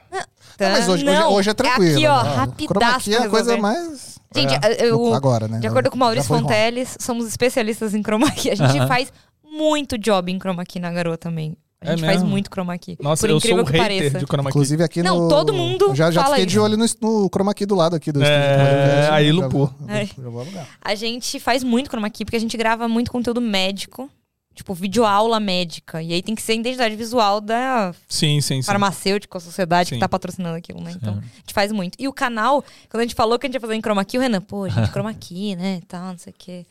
Não, 0.60 0.70
mas 0.70 0.88
hoje, 0.88 0.92
hoje, 0.92 1.06
Não, 1.06 1.34
hoje 1.34 1.50
é 1.50 1.54
tranquilo. 1.54 1.96
aqui, 1.96 2.06
ó, 2.08 2.24
né? 2.24 2.36
rapidaço 2.36 2.74
Chroma 2.80 3.00
key 3.00 3.16
é 3.16 3.18
a 3.18 3.30
coisa 3.30 3.58
mais. 3.58 4.20
Gente, 4.36 4.54
É. 4.54 4.86
eu, 4.86 5.14
Agora, 5.14 5.48
né? 5.48 5.60
de 5.60 5.66
acordo 5.68 5.90
com 5.90 5.96
o 5.96 6.00
Maurício. 6.00 6.28
Fonteles, 6.28 6.96
somos 7.00 7.28
especialistas 7.28 7.94
em 7.96 8.04
chroma 8.04 8.30
key. 8.32 8.52
A 8.52 8.56
gente 8.56 8.78
Aham. 8.78 8.88
faz 8.88 9.12
muito 9.44 9.98
job 9.98 10.32
em 10.32 10.38
chroma 10.40 10.64
key 10.66 10.80
na 10.80 10.92
garoa 10.92 11.18
também. 11.18 11.56
A 11.84 11.88
É 11.94 11.98
gente 11.98 12.06
faz 12.06 12.18
mesmo? 12.18 12.30
muito 12.30 12.50
chroma 12.50 12.78
key. 12.78 12.98
Nossa, 13.02 13.22
por 13.22 13.30
eu 13.30 13.38
incrível 13.38 13.58
sou 13.58 13.64
o 13.64 13.68
que 13.72 13.78
hater 13.78 13.98
pareça. 14.00 14.20
de 14.20 14.26
chroma 14.26 14.44
key. 14.44 14.50
Inclusive 14.50 14.84
aqui 14.84 15.04
Não, 15.04 15.20
no... 15.22 15.28
todo 15.30 15.54
mundo 15.54 15.94
Já, 15.96 16.10
já 16.12 16.22
fala 16.24 16.36
fiquei 16.36 16.46
de 16.46 16.54
isso. 16.56 16.64
olho 16.64 16.78
no, 16.78 16.86
no 17.02 17.30
chroma 17.30 17.54
key 17.54 17.66
do 17.66 17.76
lado 17.76 17.96
aqui 17.96 18.12
do 18.12 18.24
É, 18.24 18.96
estúdio. 19.00 19.14
aí 19.14 19.32
lupou. 19.32 19.74
já- 19.88 19.94
É. 20.00 20.06
já 20.06 20.30
vou 20.30 20.42
alugar. 20.42 20.68
A 20.82 20.96
gente 20.96 21.40
faz 21.40 21.64
muito 21.64 21.90
chroma 21.90 22.10
key 22.10 22.26
porque 22.26 22.38
a 22.38 22.40
gente 22.40 22.56
grava 22.58 22.88
muito 22.88 23.12
conteúdo 23.12 23.42
médico. 23.42 24.10
Tipo, 24.56 24.76
videoaula 24.76 25.40
médica. 25.40 26.00
E 26.00 26.14
aí 26.14 26.22
tem 26.22 26.36
que 26.36 26.42
ser 26.44 26.52
a 26.52 26.56
identidade 26.58 26.96
visual 26.96 27.42
da 27.42 27.92
Sim, 28.08 28.40
sim, 28.40 28.62
sim. 28.62 28.68
farmacêutica, 28.68 29.40
a 29.40 29.42
sociedade 29.42 29.90
Sim. 29.90 29.96
que 29.96 30.00
tá 30.00 30.08
patrocinando 30.08 30.56
aquilo, 30.56 30.80
né? 30.80 30.92
Então, 30.96 31.16
Sim. 31.16 31.20
a 31.22 31.38
gente 31.40 31.54
faz 31.56 31.72
muito. 31.72 31.96
E 32.00 32.08
o 32.08 32.14
canal, 32.14 32.64
quando 32.88 33.00
a 33.02 33.04
gente 33.04 33.16
falou 33.16 33.40
que 33.40 33.48
a 33.48 33.50
gente 33.50 33.56
ia 33.56 33.60
fazer 33.60 33.74
em 33.74 33.82
chroma 33.82 34.06
key, 34.06 34.20
o 34.20 34.22
Renan, 34.22 34.42
pô, 34.42 34.70
gente, 34.70 34.92
chroma 34.94 35.12
key, 35.12 35.56
né? 35.56 35.82
Tal, 35.88 36.10
não 36.12 36.18
sei 36.20 36.32
o 36.32 36.36
quê. 36.38 36.66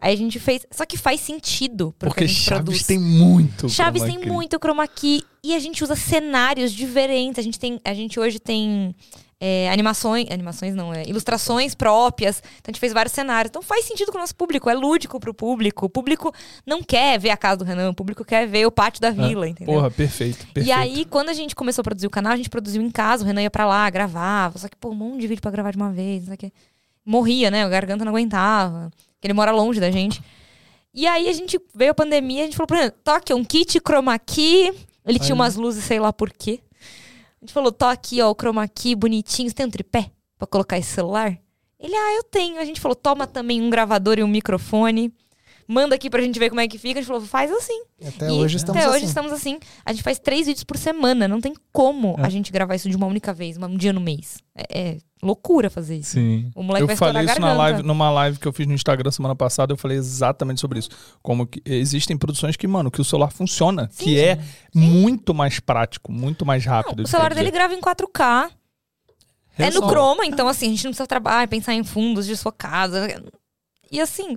Aí 0.00 0.12
a 0.12 0.16
gente 0.16 0.38
fez. 0.38 0.66
Só 0.70 0.84
que 0.84 0.96
faz 0.96 1.20
sentido 1.20 1.94
pro 1.98 2.10
que 2.10 2.14
Porque 2.14 2.24
a 2.24 2.26
gente 2.26 2.40
Chaves 2.40 2.64
produz. 2.64 2.86
tem 2.86 2.98
muito. 2.98 3.68
Chaves 3.68 4.02
tem 4.02 4.20
key. 4.20 4.28
muito 4.28 4.58
chroma 4.58 4.86
key 4.86 5.22
e 5.42 5.54
a 5.54 5.58
gente 5.58 5.82
usa 5.82 5.96
cenários 5.96 6.72
diferentes. 6.72 7.38
A 7.38 7.42
gente 7.42 7.58
tem, 7.58 7.80
a 7.84 7.94
gente 7.94 8.20
hoje 8.20 8.38
tem 8.38 8.94
é, 9.40 9.70
animações, 9.70 10.30
animações 10.30 10.74
não, 10.74 10.92
é, 10.92 11.02
ilustrações 11.06 11.74
próprias. 11.74 12.42
Então 12.58 12.64
a 12.68 12.70
gente 12.72 12.80
fez 12.80 12.92
vários 12.92 13.12
cenários. 13.12 13.50
Então 13.50 13.62
faz 13.62 13.84
sentido 13.84 14.10
com 14.10 14.18
o 14.18 14.20
nosso 14.20 14.34
público, 14.34 14.68
é 14.68 14.74
lúdico 14.74 15.18
pro 15.20 15.34
público. 15.34 15.86
O 15.86 15.90
público 15.90 16.32
não 16.64 16.82
quer 16.82 17.18
ver 17.18 17.30
a 17.30 17.36
casa 17.36 17.58
do 17.58 17.64
Renan, 17.64 17.90
o 17.90 17.94
público 17.94 18.24
quer 18.24 18.46
ver 18.46 18.66
o 18.66 18.70
pátio 18.70 19.00
da 19.00 19.10
vila, 19.10 19.48
entendeu? 19.48 19.74
Porra, 19.74 19.90
perfeito, 19.90 20.46
perfeito. 20.52 20.68
E 20.68 20.72
aí, 20.72 21.04
quando 21.04 21.28
a 21.28 21.34
gente 21.34 21.54
começou 21.54 21.82
a 21.82 21.84
produzir 21.84 22.06
o 22.06 22.10
canal, 22.10 22.32
a 22.32 22.36
gente 22.36 22.50
produziu 22.50 22.82
em 22.82 22.90
casa, 22.90 23.24
o 23.24 23.26
Renan 23.26 23.42
ia 23.42 23.50
pra 23.50 23.66
lá, 23.66 23.88
gravava. 23.90 24.58
Só 24.58 24.68
que, 24.68 24.76
pô, 24.76 24.90
um 24.90 24.94
monte 24.94 25.20
de 25.20 25.26
vídeo 25.26 25.42
pra 25.42 25.50
gravar 25.50 25.70
de 25.70 25.76
uma 25.76 25.90
vez, 25.90 26.20
não 26.20 26.26
sei 26.26 26.34
o 26.34 26.38
quê. 26.38 26.52
Morria, 27.04 27.50
né? 27.50 27.62
A 27.62 27.68
garganta 27.68 28.04
não 28.04 28.12
aguentava. 28.12 28.90
Porque 29.16 29.26
ele 29.26 29.34
mora 29.34 29.50
longe 29.50 29.80
da 29.80 29.90
gente. 29.90 30.22
E 30.92 31.06
aí 31.06 31.28
a 31.28 31.32
gente 31.32 31.60
veio 31.74 31.90
a 31.90 31.94
pandemia, 31.94 32.42
a 32.42 32.44
gente 32.46 32.56
falou 32.56 32.90
toque 33.04 33.34
um 33.34 33.44
kit 33.44 33.80
chroma 33.80 34.18
key. 34.18 34.72
Ele 35.04 35.18
tinha 35.18 35.34
umas 35.34 35.56
luzes, 35.56 35.84
sei 35.84 36.00
lá 36.00 36.12
por 36.12 36.32
quê. 36.32 36.60
A 37.40 37.44
gente 37.44 37.52
falou, 37.52 37.70
toque, 37.70 38.20
ó, 38.20 38.30
o 38.30 38.34
chroma 38.34 38.66
key 38.66 38.94
bonitinho. 38.94 39.48
Você 39.48 39.54
tem 39.54 39.66
um 39.66 39.70
tripé 39.70 40.10
pra 40.38 40.46
colocar 40.46 40.78
esse 40.78 40.90
celular? 40.90 41.38
Ele, 41.78 41.94
ah, 41.94 42.14
eu 42.16 42.24
tenho. 42.24 42.58
A 42.58 42.64
gente 42.64 42.80
falou, 42.80 42.96
toma 42.96 43.26
também 43.26 43.62
um 43.62 43.70
gravador 43.70 44.18
e 44.18 44.24
um 44.24 44.28
microfone. 44.28 45.12
Manda 45.68 45.94
aqui 45.96 46.08
pra 46.08 46.22
gente 46.22 46.38
ver 46.38 46.48
como 46.48 46.60
é 46.60 46.68
que 46.68 46.78
fica. 46.78 46.98
A 46.98 47.02
gente 47.02 47.08
falou, 47.08 47.22
faz 47.22 47.50
assim. 47.50 47.82
E 48.00 48.06
Até 48.06 48.28
E 48.28 48.30
hoje 48.30 48.56
estamos 48.56 48.80
até 48.80 48.88
assim. 48.88 48.96
hoje 48.96 49.04
estamos 49.06 49.32
assim. 49.32 49.58
A 49.84 49.92
gente 49.92 50.02
faz 50.02 50.18
três 50.18 50.46
vídeos 50.46 50.62
por 50.64 50.76
semana. 50.76 51.26
Não 51.26 51.40
tem 51.40 51.54
como 51.72 52.14
É. 52.18 52.22
a 52.26 52.28
gente 52.28 52.52
gravar 52.52 52.74
isso 52.76 52.88
de 52.88 52.96
uma 52.96 53.06
única 53.06 53.32
vez, 53.32 53.56
um 53.56 53.76
dia 53.76 53.92
no 53.92 54.00
mês. 54.00 54.38
É, 54.54 54.78
é 54.80 54.98
loucura 55.22 55.68
fazer 55.68 55.96
isso. 55.96 56.12
Sim. 56.12 56.50
O 56.54 56.62
moleque 56.62 56.84
eu 56.84 56.86
vai 56.86 56.96
falei 56.96 57.24
isso 57.24 57.40
na 57.40 57.52
live, 57.54 57.82
numa 57.82 58.10
live 58.10 58.38
que 58.38 58.46
eu 58.46 58.52
fiz 58.52 58.66
no 58.66 58.74
Instagram 58.74 59.10
semana 59.10 59.34
passada, 59.34 59.72
eu 59.72 59.76
falei 59.76 59.96
exatamente 59.96 60.60
sobre 60.60 60.78
isso. 60.78 60.90
Como 61.22 61.46
que 61.46 61.60
existem 61.64 62.16
produções 62.16 62.54
que, 62.56 62.66
mano, 62.68 62.90
que 62.90 63.00
o 63.00 63.04
celular 63.04 63.32
funciona, 63.32 63.88
Sim, 63.92 64.04
que 64.04 64.20
é 64.20 64.38
muito 64.74 65.34
mais 65.34 65.58
prático, 65.58 66.12
muito 66.12 66.46
mais 66.46 66.64
Não, 66.64 66.72
rápido. 66.72 67.02
o 67.02 67.06
celular 67.08 67.34
dele 67.34 67.50
grava 67.50 67.74
em 67.74 67.80
4K. 67.80 68.50
É 69.58 69.70
no. 69.70 69.88
Chroma, 69.88 70.26
então 70.26 70.46
assim, 70.46 70.66
a 70.66 70.70
gente 70.70 70.84
não 70.84 70.90
precisa 70.90 71.06
trabalhar, 71.06 71.48
pensar 71.48 71.72
em 71.74 71.82
fundos 71.82 72.26
de 72.26 72.36
sua 72.36 72.52
casa. 72.52 73.08
E 73.90 73.98
assim, 74.00 74.36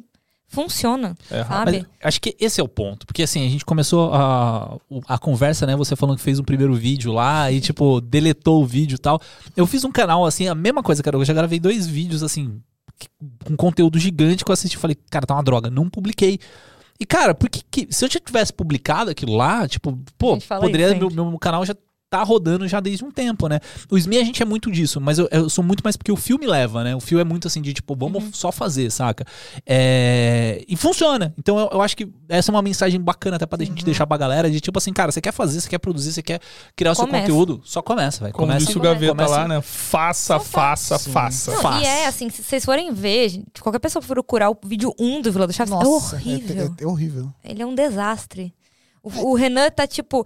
funciona, 0.50 1.16
É 1.32 1.44
sabe? 1.44 1.86
Acho 2.04 2.20
que 2.20 2.36
esse 2.40 2.60
é 2.60 2.64
o 2.64 2.68
ponto. 2.68 3.06
Porque 3.06 3.24
assim, 3.24 3.46
a 3.46 3.50
gente 3.50 3.64
começou 3.64 4.12
a, 4.14 4.78
a 5.08 5.18
conversa, 5.18 5.66
né? 5.66 5.76
Você 5.76 5.96
falando 5.96 6.18
que 6.18 6.24
fez 6.24 6.40
um 6.40 6.44
primeiro 6.44 6.74
vídeo 6.74 7.14
lá 7.14 7.52
e, 7.52 7.62
tipo, 7.62 8.02
deletou 8.02 8.62
o 8.62 8.66
vídeo 8.66 8.96
e 8.96 9.00
tal. 9.00 9.22
Eu 9.56 9.66
fiz 9.68 9.84
um 9.86 9.92
canal, 9.92 10.26
assim, 10.26 10.48
a 10.48 10.56
mesma 10.56 10.84
coisa, 10.84 11.02
cara. 11.04 11.16
Eu 11.16 11.24
já 11.24 11.34
gravei 11.34 11.60
dois 11.60 11.88
vídeos, 11.88 12.24
assim, 12.24 12.60
com 13.46 13.56
conteúdo 13.56 14.00
gigante 14.00 14.44
que 14.44 14.52
eu 14.52 14.54
assisti 14.54 14.76
e 14.76 14.80
falei, 14.80 14.98
cara, 15.10 15.26
tá 15.26 15.36
uma 15.36 15.44
droga. 15.44 15.70
Não 15.70 15.90
publiquei. 15.90 16.40
E, 17.00 17.06
cara, 17.06 17.34
por 17.34 17.50
que, 17.50 17.88
se 17.90 18.04
eu 18.04 18.10
já 18.10 18.20
tivesse 18.20 18.52
publicado 18.52 19.10
aquilo 19.10 19.36
lá, 19.36 19.68
tipo, 19.68 19.98
pô, 20.18 20.38
poderia. 20.60 20.94
Meu, 20.96 21.10
meu 21.10 21.40
canal 21.40 21.66
já 21.66 21.74
tá 22.10 22.24
rodando 22.24 22.68
já 22.68 22.80
desde 22.80 23.06
um 23.06 23.12
tempo, 23.12 23.48
né? 23.48 23.60
O 23.90 23.96
SMI 23.98 24.18
a 24.18 24.24
gente 24.24 24.42
é 24.42 24.46
muito 24.46 24.72
disso, 24.72 25.00
mas 25.00 25.20
eu, 25.20 25.28
eu 25.32 25.48
sou 25.50 25.64
muito 25.64 25.82
mais 25.84 25.96
porque 25.96 26.12
o 26.12 26.16
filme 26.16 26.48
leva, 26.48 26.84
né? 26.84 26.96
O 26.96 27.00
filme 27.00 27.22
é 27.22 27.24
muito 27.24 27.48
assim 27.48 27.62
de 27.62 27.72
tipo, 27.72 27.96
vamos 27.96 28.24
Uhum. 28.24 28.30
só 28.34 28.52
fazer, 28.52 28.90
saca? 28.90 29.24
É, 29.66 30.64
E 30.68 30.76
funciona. 30.76 31.34
Então 31.38 31.60
eu, 31.60 31.70
eu 31.74 31.82
acho 31.82 31.96
que 31.96 32.08
essa 32.28 32.50
é 32.50 32.54
uma 32.54 32.62
mensagem 32.62 33.00
bacana 33.00 33.36
até 33.36 33.46
pra 33.46 33.60
Uhum. 33.60 33.66
gente 33.66 33.86
deixar 33.86 34.08
pra 34.08 34.18
galera 34.18 34.50
de 34.50 34.60
tipo 34.60 34.78
assim, 34.80 34.92
cara, 34.92 35.12
você 35.12 35.22
quer 35.22 35.32
fazer, 35.32 35.62
você 35.62 35.70
quer 35.70 35.78
produzir, 35.78 36.12
você 36.12 36.24
quer 36.24 36.40
criar 36.76 36.94
o 36.94 36.96
seu 36.96 37.08
conteúdo, 37.08 37.62
só 37.64 37.82
começa, 37.82 38.22
vai. 38.22 38.32
Como 38.32 38.48
Começa. 38.48 38.66
disse 38.66 38.78
o 38.78 38.82
começa. 38.82 38.94
Gaveta 38.96 39.12
Começa- 39.16 39.36
lá, 39.42 39.48
né? 39.48 39.62
Faça, 39.62 40.34
Só 40.34 40.40
faça, 40.40 40.98
Sim. 40.98 41.12
faça. 41.12 41.52
Não, 41.54 41.62
Faz. 41.62 41.84
e 41.84 41.86
é 41.86 42.08
assim, 42.08 42.30
se 42.30 42.42
vocês 42.44 42.66
forem 42.66 42.92
ver, 42.92 43.30
gente, 43.30 43.46
qualquer 43.62 43.80
pessoa 43.80 44.02
for 44.02 44.14
procurar 44.16 44.50
o 44.50 44.58
vídeo 44.66 44.94
1 45.00 45.22
do 45.22 45.32
Vila 45.32 45.46
do 45.46 45.54
Chaves, 45.54 45.72
é 45.74 45.76
Nossa, 45.76 46.16
horrível. 46.16 46.56
É, 46.80 46.82
é- 46.82 46.84
é 46.84 46.88
horrível. 46.88 47.32
Ele 47.44 47.62
é 47.62 47.66
um 47.66 47.76
desastre. 47.76 48.52
O, 49.04 49.10
o 49.32 49.36
Renan 49.36 49.70
tá 49.70 49.86
tipo. 49.86 50.26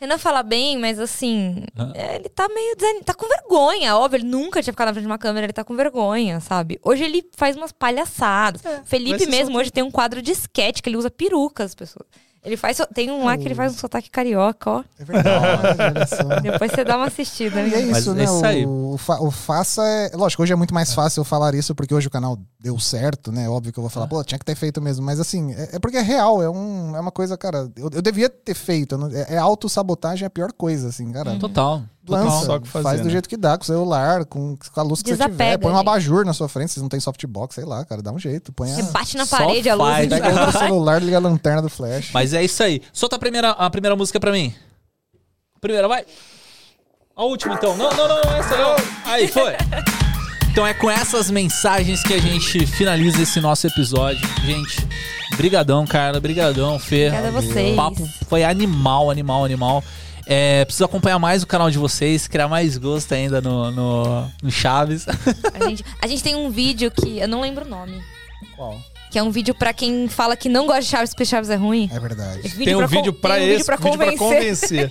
Renan 0.00 0.16
fala 0.18 0.42
bem, 0.44 0.78
mas 0.78 0.98
assim. 1.00 1.64
Ah. 1.76 1.90
é, 1.94 2.16
Ele 2.16 2.28
tá 2.28 2.48
meio. 2.48 2.76
desan- 2.76 3.02
Tá 3.04 3.12
com 3.14 3.26
vergonha, 3.28 3.96
óbvio. 3.96 4.18
Ele 4.18 4.28
nunca 4.28 4.62
tinha 4.62 4.72
ficado 4.72 4.86
na 4.88 4.92
frente 4.94 5.04
de 5.04 5.10
uma 5.10 5.18
câmera, 5.18 5.46
ele 5.46 5.52
tá 5.52 5.64
com 5.64 5.74
vergonha, 5.74 6.38
sabe? 6.40 6.78
Hoje 6.84 7.02
ele 7.04 7.28
faz 7.36 7.56
umas 7.56 7.72
palhaçadas. 7.72 8.62
vai 8.62 8.84
Felipe 8.84 9.26
mesmo 9.26 9.58
hoje 9.58 9.70
tem 9.72 9.82
um 9.82 9.90
quadro 9.90 10.22
de 10.22 10.30
sketch 10.32 10.80
que 10.80 10.88
ele 10.88 10.96
usa 10.96 11.10
perucas, 11.10 11.74
pessoas. 11.74 12.06
Ele 12.48 12.56
faz. 12.56 12.78
Tem 12.94 13.10
um 13.10 13.24
lá 13.24 13.36
que 13.36 13.44
ele 13.44 13.54
faz 13.54 13.72
um 13.74 13.76
sotaque 13.76 14.08
carioca, 14.10 14.70
ó. 14.70 14.84
É 14.98 15.04
verdade, 15.04 15.76
olha 15.82 16.06
só. 16.06 16.40
Depois 16.40 16.70
você 16.72 16.82
dá 16.84 16.96
uma 16.96 17.06
assistida, 17.06 17.60
E 17.60 17.74
é 17.74 17.78
né? 17.82 17.86
Mas 17.90 17.98
isso, 17.98 18.10
é 18.10 18.14
né? 18.14 18.24
isso 18.24 18.44
aí. 18.44 18.64
O, 18.66 18.94
o 18.94 18.96
fa- 18.98 19.20
o 19.20 19.30
faça 19.30 19.86
é. 19.86 20.10
Lógico, 20.14 20.42
hoje 20.42 20.52
é 20.52 20.56
muito 20.56 20.72
mais 20.72 20.94
fácil 20.94 21.20
eu 21.20 21.24
falar 21.24 21.54
isso 21.54 21.74
porque 21.74 21.94
hoje 21.94 22.08
o 22.08 22.10
canal 22.10 22.38
deu 22.58 22.78
certo, 22.78 23.30
né? 23.30 23.48
Óbvio 23.48 23.72
que 23.72 23.78
eu 23.78 23.82
vou 23.82 23.90
falar, 23.90 24.06
pô, 24.06 24.24
tinha 24.24 24.38
que 24.38 24.44
ter 24.44 24.54
feito 24.54 24.80
mesmo. 24.80 25.04
Mas 25.04 25.20
assim, 25.20 25.52
é, 25.52 25.76
é 25.76 25.78
porque 25.78 25.98
é 25.98 26.02
real, 26.02 26.42
é, 26.42 26.48
um, 26.48 26.96
é 26.96 27.00
uma 27.00 27.12
coisa, 27.12 27.36
cara. 27.36 27.70
Eu, 27.76 27.90
eu 27.92 28.00
devia 28.02 28.28
ter 28.30 28.54
feito. 28.54 28.94
eu 28.94 28.98
não- 28.98 29.10
É, 29.10 29.34
é 29.34 29.38
autossabotagem 29.38 30.26
a 30.26 30.30
pior 30.30 30.52
coisa, 30.52 30.88
assim, 30.88 31.12
cara. 31.12 31.36
Total. 31.38 31.82
Lança, 32.10 32.46
Só 32.46 32.56
o 32.56 32.60
que 32.60 32.68
fazer, 32.68 32.82
faz 32.84 33.00
do 33.00 33.04
né? 33.06 33.10
jeito 33.10 33.28
que 33.28 33.36
dá, 33.36 33.56
com 33.56 33.62
o 33.64 33.66
celular, 33.66 34.24
com, 34.24 34.56
com 34.56 34.80
a 34.80 34.82
luz 34.82 35.02
que 35.02 35.08
você 35.10 35.14
tiver. 35.16 35.28
Desapega, 35.28 35.58
Põe 35.58 35.72
um 35.72 35.74
gente. 35.76 35.80
abajur 35.88 36.24
na 36.24 36.32
sua 36.32 36.48
frente, 36.48 36.72
vocês 36.72 36.82
não 36.82 36.88
tem 36.88 37.00
softbox, 37.00 37.54
sei 37.54 37.64
lá, 37.64 37.84
cara, 37.84 38.02
dá 38.02 38.12
um 38.12 38.18
jeito. 38.18 38.52
Põe 38.52 38.70
a, 38.72 38.74
Você 38.76 38.82
bate 38.84 39.16
na 39.16 39.26
Só 39.26 39.38
parede, 39.38 39.68
a 39.68 39.74
luz. 39.74 39.90
faz. 39.94 40.08
pega 40.08 40.40
outro 40.44 40.58
celular, 40.58 41.02
liga 41.02 41.16
a 41.16 41.20
lanterna 41.20 41.62
do 41.62 41.68
flash. 41.68 42.10
Mas 42.12 42.32
é 42.34 42.42
isso 42.44 42.62
aí. 42.62 42.80
Solta 42.92 43.16
a 43.16 43.18
primeira, 43.18 43.50
a 43.50 43.68
primeira 43.70 43.94
música 43.96 44.18
pra 44.18 44.32
mim. 44.32 44.54
Primeira, 45.60 45.88
vai. 45.88 46.04
A 47.16 47.24
última, 47.24 47.54
então. 47.54 47.76
Não, 47.76 47.90
não, 47.90 48.08
não, 48.08 48.20
essa 48.36 48.56
não. 48.56 48.76
Aí, 49.04 49.26
foi. 49.26 49.54
Então 50.50 50.66
é 50.66 50.72
com 50.74 50.90
essas 50.90 51.30
mensagens 51.30 52.02
que 52.02 52.14
a 52.14 52.18
gente 52.18 52.66
finaliza 52.66 53.22
esse 53.22 53.40
nosso 53.40 53.66
episódio. 53.66 54.20
Gente, 54.44 54.86
brigadão, 55.36 55.84
Carla. 55.86 56.20
Brigadão, 56.20 56.78
Fê. 56.78 57.08
Obrigada 57.08 57.28
a 57.28 57.30
vocês. 57.30 57.72
O 57.72 57.76
papo 57.76 58.08
foi 58.28 58.44
animal, 58.44 59.10
animal, 59.10 59.44
animal. 59.44 59.84
É, 60.30 60.62
preciso 60.66 60.84
acompanhar 60.84 61.18
mais 61.18 61.42
o 61.42 61.46
canal 61.46 61.70
de 61.70 61.78
vocês, 61.78 62.28
criar 62.28 62.48
mais 62.48 62.76
gosto 62.76 63.12
ainda 63.14 63.40
no, 63.40 63.70
no, 63.70 64.30
no 64.42 64.50
Chaves. 64.50 65.06
A 65.58 65.64
gente, 65.66 65.82
a 66.02 66.06
gente 66.06 66.22
tem 66.22 66.36
um 66.36 66.50
vídeo 66.50 66.90
que. 66.90 67.18
Eu 67.18 67.26
não 67.26 67.40
lembro 67.40 67.64
o 67.64 67.68
nome. 67.68 68.02
Qual? 68.54 68.78
Que 69.10 69.18
é 69.18 69.22
um 69.22 69.30
vídeo 69.30 69.54
pra 69.54 69.72
quem 69.72 70.06
fala 70.06 70.36
que 70.36 70.50
não 70.50 70.66
gosta 70.66 70.82
de 70.82 70.88
Chaves 70.88 71.10
porque 71.14 71.24
Chaves 71.24 71.48
é 71.48 71.54
ruim. 71.56 71.88
É 71.90 71.98
verdade. 71.98 72.40
Esse 72.44 72.62
Tem 72.62 72.74
um 72.74 72.78
pra 72.78 72.86
vídeo 72.86 73.12
pra 73.14 73.34
tem 73.36 73.44
um 73.44 73.46
esse, 73.46 73.52
vídeo 73.54 73.64
pra 73.64 73.76
vídeo 73.76 73.96
pra 73.96 74.16
convencer. 74.18 74.90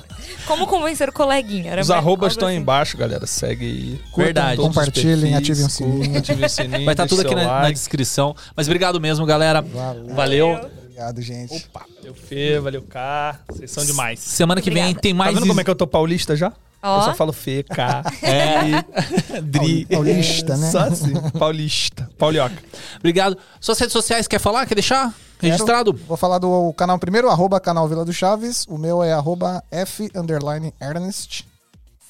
Como 0.48 0.66
convencer 0.66 1.10
o 1.10 1.12
coleguinha. 1.12 1.72
Era 1.72 1.82
Os 1.82 1.90
arrobas 1.90 2.32
estão 2.32 2.48
aí 2.48 2.54
assim. 2.54 2.62
embaixo, 2.62 2.96
galera. 2.96 3.26
Segue 3.26 3.66
aí. 3.66 4.00
Verdade. 4.16 4.56
Compartilhem, 4.58 5.34
ativem 5.34 5.66
o 5.66 5.68
sininho. 5.68 6.16
ativem 6.18 6.46
o 6.46 6.48
sininho. 6.48 6.84
Vai 6.86 6.94
estar 6.94 7.04
deixa 7.04 7.08
tudo 7.08 7.26
aqui 7.26 7.34
na, 7.34 7.44
na 7.44 7.60
like. 7.60 7.74
descrição. 7.74 8.34
Mas 8.56 8.66
obrigado 8.66 8.98
mesmo, 8.98 9.26
galera. 9.26 9.60
Valeu. 9.60 10.14
Valeu. 10.14 10.70
Obrigado, 10.98 11.22
gente. 11.22 11.68
Opa, 11.68 11.86
valeu 11.96 12.12
Fê, 12.12 12.58
valeu 12.58 12.82
Cá. 12.82 13.38
Vocês 13.48 13.70
são 13.70 13.84
demais. 13.84 14.18
Semana 14.18 14.60
que 14.60 14.68
vem 14.68 14.82
Obrigada. 14.82 15.00
tem 15.00 15.12
Tá 15.12 15.18
mais. 15.18 15.34
vendo 15.34 15.46
como 15.46 15.60
é 15.60 15.62
que 15.64 15.70
eu 15.70 15.76
tô 15.76 15.86
paulista 15.86 16.34
já? 16.34 16.52
Ó. 16.82 16.98
Eu 16.98 17.02
só 17.04 17.14
falo 17.14 17.32
Fê, 17.32 17.62
Cá. 17.62 18.02
É. 18.20 19.40
Dri. 19.40 19.86
Paulista, 19.86 20.56
né? 20.56 20.68
Só 20.72 20.80
assim. 20.80 21.14
Paulista. 21.38 22.10
Paulioca. 22.18 22.56
Obrigado. 22.96 23.38
Suas 23.60 23.78
redes 23.78 23.92
sociais, 23.92 24.26
quer 24.26 24.40
falar? 24.40 24.66
Quer 24.66 24.74
deixar? 24.74 25.14
Registrado? 25.40 25.92
Vou 25.92 26.16
falar 26.16 26.38
do 26.38 26.72
canal 26.72 26.98
primeiro, 26.98 27.28
arroba 27.30 27.60
canal 27.60 27.86
Vila 27.86 28.04
do 28.04 28.12
Chaves. 28.12 28.66
O 28.68 28.76
meu 28.76 29.00
é 29.00 29.12
arroba 29.12 29.62
F 29.70 30.10
underline 30.16 30.74
Ernest. 30.82 31.46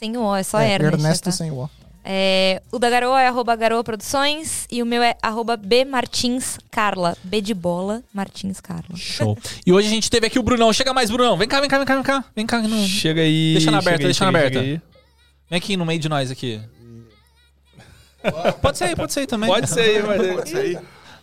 Sem 0.00 0.16
o 0.16 0.22
O, 0.22 0.34
é 0.34 0.42
só 0.42 0.60
é, 0.60 0.72
Ernest. 0.72 0.94
Ernesto 0.94 1.24
tá? 1.24 1.32
sem 1.32 1.50
o 1.50 1.64
O. 1.64 1.70
É, 2.04 2.62
o 2.72 2.78
da 2.78 2.88
Garoa 2.88 3.20
é 3.20 3.28
arroba 3.28 3.54
Garoa 3.54 3.84
Produções 3.84 4.66
e 4.70 4.82
o 4.82 4.86
meu 4.86 5.02
é 5.02 5.16
arroba 5.22 5.56
B 5.56 5.84
Martins 5.84 6.58
Carla. 6.70 7.16
B 7.22 7.40
de 7.40 7.52
bola, 7.52 8.02
Martins 8.14 8.60
Carla. 8.60 8.96
Show. 8.96 9.36
E 9.66 9.72
hoje 9.72 9.88
a 9.88 9.90
gente 9.90 10.10
teve 10.10 10.26
aqui 10.26 10.38
o 10.38 10.42
Brunão. 10.42 10.72
Chega 10.72 10.94
mais, 10.94 11.10
Brunão. 11.10 11.36
Vem 11.36 11.46
cá, 11.48 11.60
vem 11.60 11.68
cá, 11.68 11.76
vem 11.78 11.86
cá, 11.86 11.94
vem 11.94 12.02
cá. 12.02 12.24
Vem 12.36 12.46
cá. 12.46 12.62
No... 12.62 12.86
Chega 12.86 13.20
aí. 13.20 13.52
Deixa 13.54 13.70
na 13.70 13.78
aberta, 13.78 14.00
aí, 14.00 14.04
deixa 14.04 14.24
na 14.30 14.38
aí, 14.38 14.46
aberta. 14.46 14.60
aí. 14.60 14.80
Vem 15.50 15.58
aqui 15.58 15.76
no 15.76 15.84
meio 15.84 16.00
de 16.00 16.08
nós 16.08 16.30
aqui. 16.30 16.60
Pode 18.62 18.78
ser 18.78 18.84
aí, 18.84 18.96
pode 18.96 19.12
ser 19.12 19.20
aí 19.20 19.26
também. 19.26 19.48
Pode 19.48 19.68
ser 19.70 19.80
aí, 19.80 20.02
mas... 20.02 20.34
Pode 20.34 20.50
sair. 20.50 20.78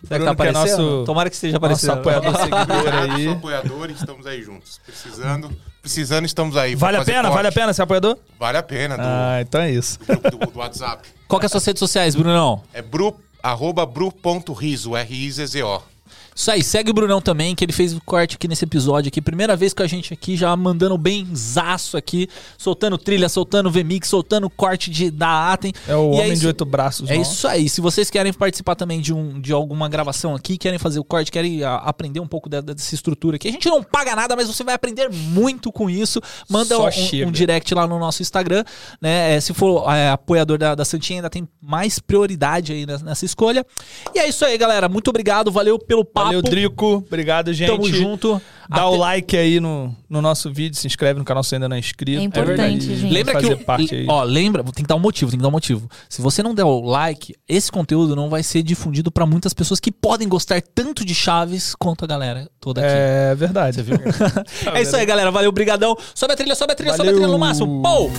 Será 0.06 0.18
que 0.20 0.24
tá 0.24 0.34
Bruno, 0.34 0.36
que 0.36 0.42
é 0.42 0.50
aparecendo? 0.50 0.82
nosso- 0.82 1.04
Tomara 1.04 1.28
que 1.30 1.34
esteja 1.36 1.58
Nosso 1.58 1.86
aparecendo. 1.86 1.98
apoiador 1.98 2.36
seguidor 2.40 2.82
Sou 2.92 3.14
aí. 3.14 3.28
apoiador 3.28 3.90
e 3.90 3.92
estamos 3.92 4.26
aí 4.26 4.42
juntos. 4.42 4.80
Precisando, 4.84 5.50
precisando 5.86 6.26
estamos 6.26 6.56
aí. 6.56 6.74
Vale 6.74 6.96
a 6.98 7.04
pena? 7.04 7.22
corte. 7.22 7.34
Vale 7.36 7.48
a 7.48 7.52
pena 7.52 7.72
ser 7.72 7.82
apoiador? 7.82 8.18
Vale 8.38 8.58
a 8.58 8.62
pena, 8.62 8.96
do 8.96 9.02
Ah, 9.04 9.38
então 9.40 9.60
é 9.60 9.70
isso. 9.70 9.98
grupo 10.06 10.30
do, 10.30 10.46
do 10.52 10.58
WhatsApp. 10.58 11.08
Qual 11.28 11.38
que 11.38 11.44
é 11.44 11.46
as 11.46 11.52
suas 11.52 11.64
redes 11.64 11.78
sociais, 11.80 12.14
Brunão? 12.16 12.62
É 12.74 12.82
bru, 12.82 13.14
arroba 13.42 13.86
bru.riso, 13.86 14.96
R-I-Z-Z-O. 14.96 15.82
Isso 16.38 16.50
aí, 16.50 16.62
segue 16.62 16.90
o 16.90 16.94
Brunão 16.94 17.18
também, 17.18 17.54
que 17.54 17.64
ele 17.64 17.72
fez 17.72 17.94
o 17.94 18.00
corte 18.02 18.36
aqui 18.36 18.46
nesse 18.46 18.62
episódio 18.64 19.08
aqui. 19.08 19.22
Primeira 19.22 19.56
vez 19.56 19.72
com 19.72 19.82
a 19.82 19.86
gente 19.86 20.12
aqui, 20.12 20.36
já 20.36 20.54
mandando 20.54 20.98
bem 20.98 21.26
zaço 21.34 21.96
aqui, 21.96 22.28
soltando 22.58 22.98
trilha, 22.98 23.26
soltando 23.28 23.70
VMix, 23.70 24.06
soltando 24.06 24.50
corte 24.50 24.90
de, 24.90 25.10
da 25.10 25.50
Atem. 25.52 25.72
É 25.88 25.96
o 25.96 26.12
E 26.12 26.14
homem 26.16 26.32
isso- 26.32 26.42
de 26.42 26.46
oito 26.48 26.64
braços. 26.66 27.08
É 27.08 27.16
isso 27.16 27.48
aí. 27.48 27.70
Se 27.70 27.80
vocês 27.80 28.10
querem 28.10 28.34
participar 28.34 28.74
também 28.74 29.00
de, 29.00 29.14
um, 29.14 29.40
de 29.40 29.50
alguma 29.50 29.88
gravação 29.88 30.34
aqui, 30.34 30.58
querem 30.58 30.78
fazer 30.78 30.98
o 30.98 31.04
corte, 31.04 31.32
querem 31.32 31.64
a- 31.64 31.76
aprender 31.76 32.20
um 32.20 32.26
pouco 32.28 32.50
da- 32.50 32.60
dessa 32.60 32.94
estrutura 32.94 33.36
aqui, 33.36 33.48
a 33.48 33.52
gente 33.52 33.68
não 33.70 33.82
paga 33.82 34.14
nada, 34.14 34.36
mas 34.36 34.46
você 34.46 34.62
vai 34.62 34.74
aprender 34.74 35.08
muito 35.10 35.72
com 35.72 35.88
isso. 35.88 36.20
Manda 36.50 36.78
um, 36.78 36.82
um 37.28 37.32
direct 37.32 37.74
lá 37.74 37.86
no 37.86 37.98
nosso 37.98 38.20
Instagram, 38.20 38.62
né? 39.00 39.36
É, 39.36 39.40
se 39.40 39.54
for 39.54 39.90
é, 39.90 40.10
apoiador 40.10 40.58
da, 40.58 40.74
da 40.74 40.84
Santinha, 40.84 41.20
ainda 41.20 41.30
tem 41.30 41.48
mais 41.62 41.98
prioridade 41.98 42.74
aí 42.74 42.84
nessa, 42.84 43.04
nessa 43.04 43.24
escolha. 43.24 43.64
E 44.14 44.18
é 44.18 44.28
isso 44.28 44.44
aí, 44.44 44.58
galera. 44.58 44.86
Muito 44.86 45.08
obrigado, 45.08 45.50
valeu 45.50 45.78
pelo 45.78 46.04
papo. 46.04 46.25
Valeu, 46.26 46.42
Drico. 46.42 47.04
Obrigado, 47.06 47.52
gente. 47.52 47.70
Tamo 47.70 47.88
junto. 47.88 48.40
Dá 48.68 48.78
Até- 48.78 48.84
o 48.86 48.96
like 48.96 49.36
aí 49.36 49.60
no, 49.60 49.94
no 50.10 50.20
nosso 50.20 50.52
vídeo, 50.52 50.76
se 50.76 50.88
inscreve 50.88 51.18
no 51.20 51.24
canal 51.24 51.44
se 51.44 51.54
ainda 51.54 51.68
não 51.68 51.76
é 51.76 51.78
inscrito. 51.78 52.20
É 52.20 52.24
importante, 52.24 52.90
E 52.90 52.96
gente. 52.96 53.12
Lembra 53.12 53.34
que 53.36 53.42
fazer 53.42 53.54
o, 53.54 53.58
parte 53.64 53.94
aí. 53.94 54.06
ó, 54.08 54.24
lembra, 54.24 54.64
tem 54.64 54.82
que 54.82 54.88
dar 54.88 54.96
um 54.96 55.00
motivo, 55.00 55.30
tem 55.30 55.38
que 55.38 55.42
dar 55.42 55.48
um 55.48 55.52
motivo. 55.52 55.88
Se 56.08 56.20
você 56.20 56.42
não 56.42 56.52
der 56.52 56.64
o 56.64 56.80
like, 56.80 57.32
esse 57.48 57.70
conteúdo 57.70 58.16
não 58.16 58.28
vai 58.28 58.42
ser 58.42 58.64
difundido 58.64 59.10
pra 59.12 59.24
muitas 59.24 59.54
pessoas 59.54 59.78
que 59.78 59.92
podem 59.92 60.28
gostar 60.28 60.60
tanto 60.60 61.04
de 61.04 61.14
Chaves 61.14 61.76
quanto 61.76 62.04
a 62.04 62.08
galera 62.08 62.50
toda 62.60 62.80
aqui. 62.80 62.90
É 62.92 63.34
verdade. 63.36 63.76
Você 63.76 63.82
viu? 63.84 63.98
É 64.74 64.82
isso 64.82 64.96
aí, 64.96 65.06
galera. 65.06 65.30
Valeu, 65.30 65.52
brigadão. 65.52 65.96
Sobe 66.12 66.32
a 66.32 66.36
trilha, 66.36 66.54
sobe 66.56 66.72
a 66.72 66.76
trilha, 66.76 66.90
sobe 66.96 67.02
a 67.08 67.12
Valeu. 67.12 67.20
trilha 67.20 67.32
no 67.32 67.38
máximo. 67.38 67.82
Pou! 67.82 68.10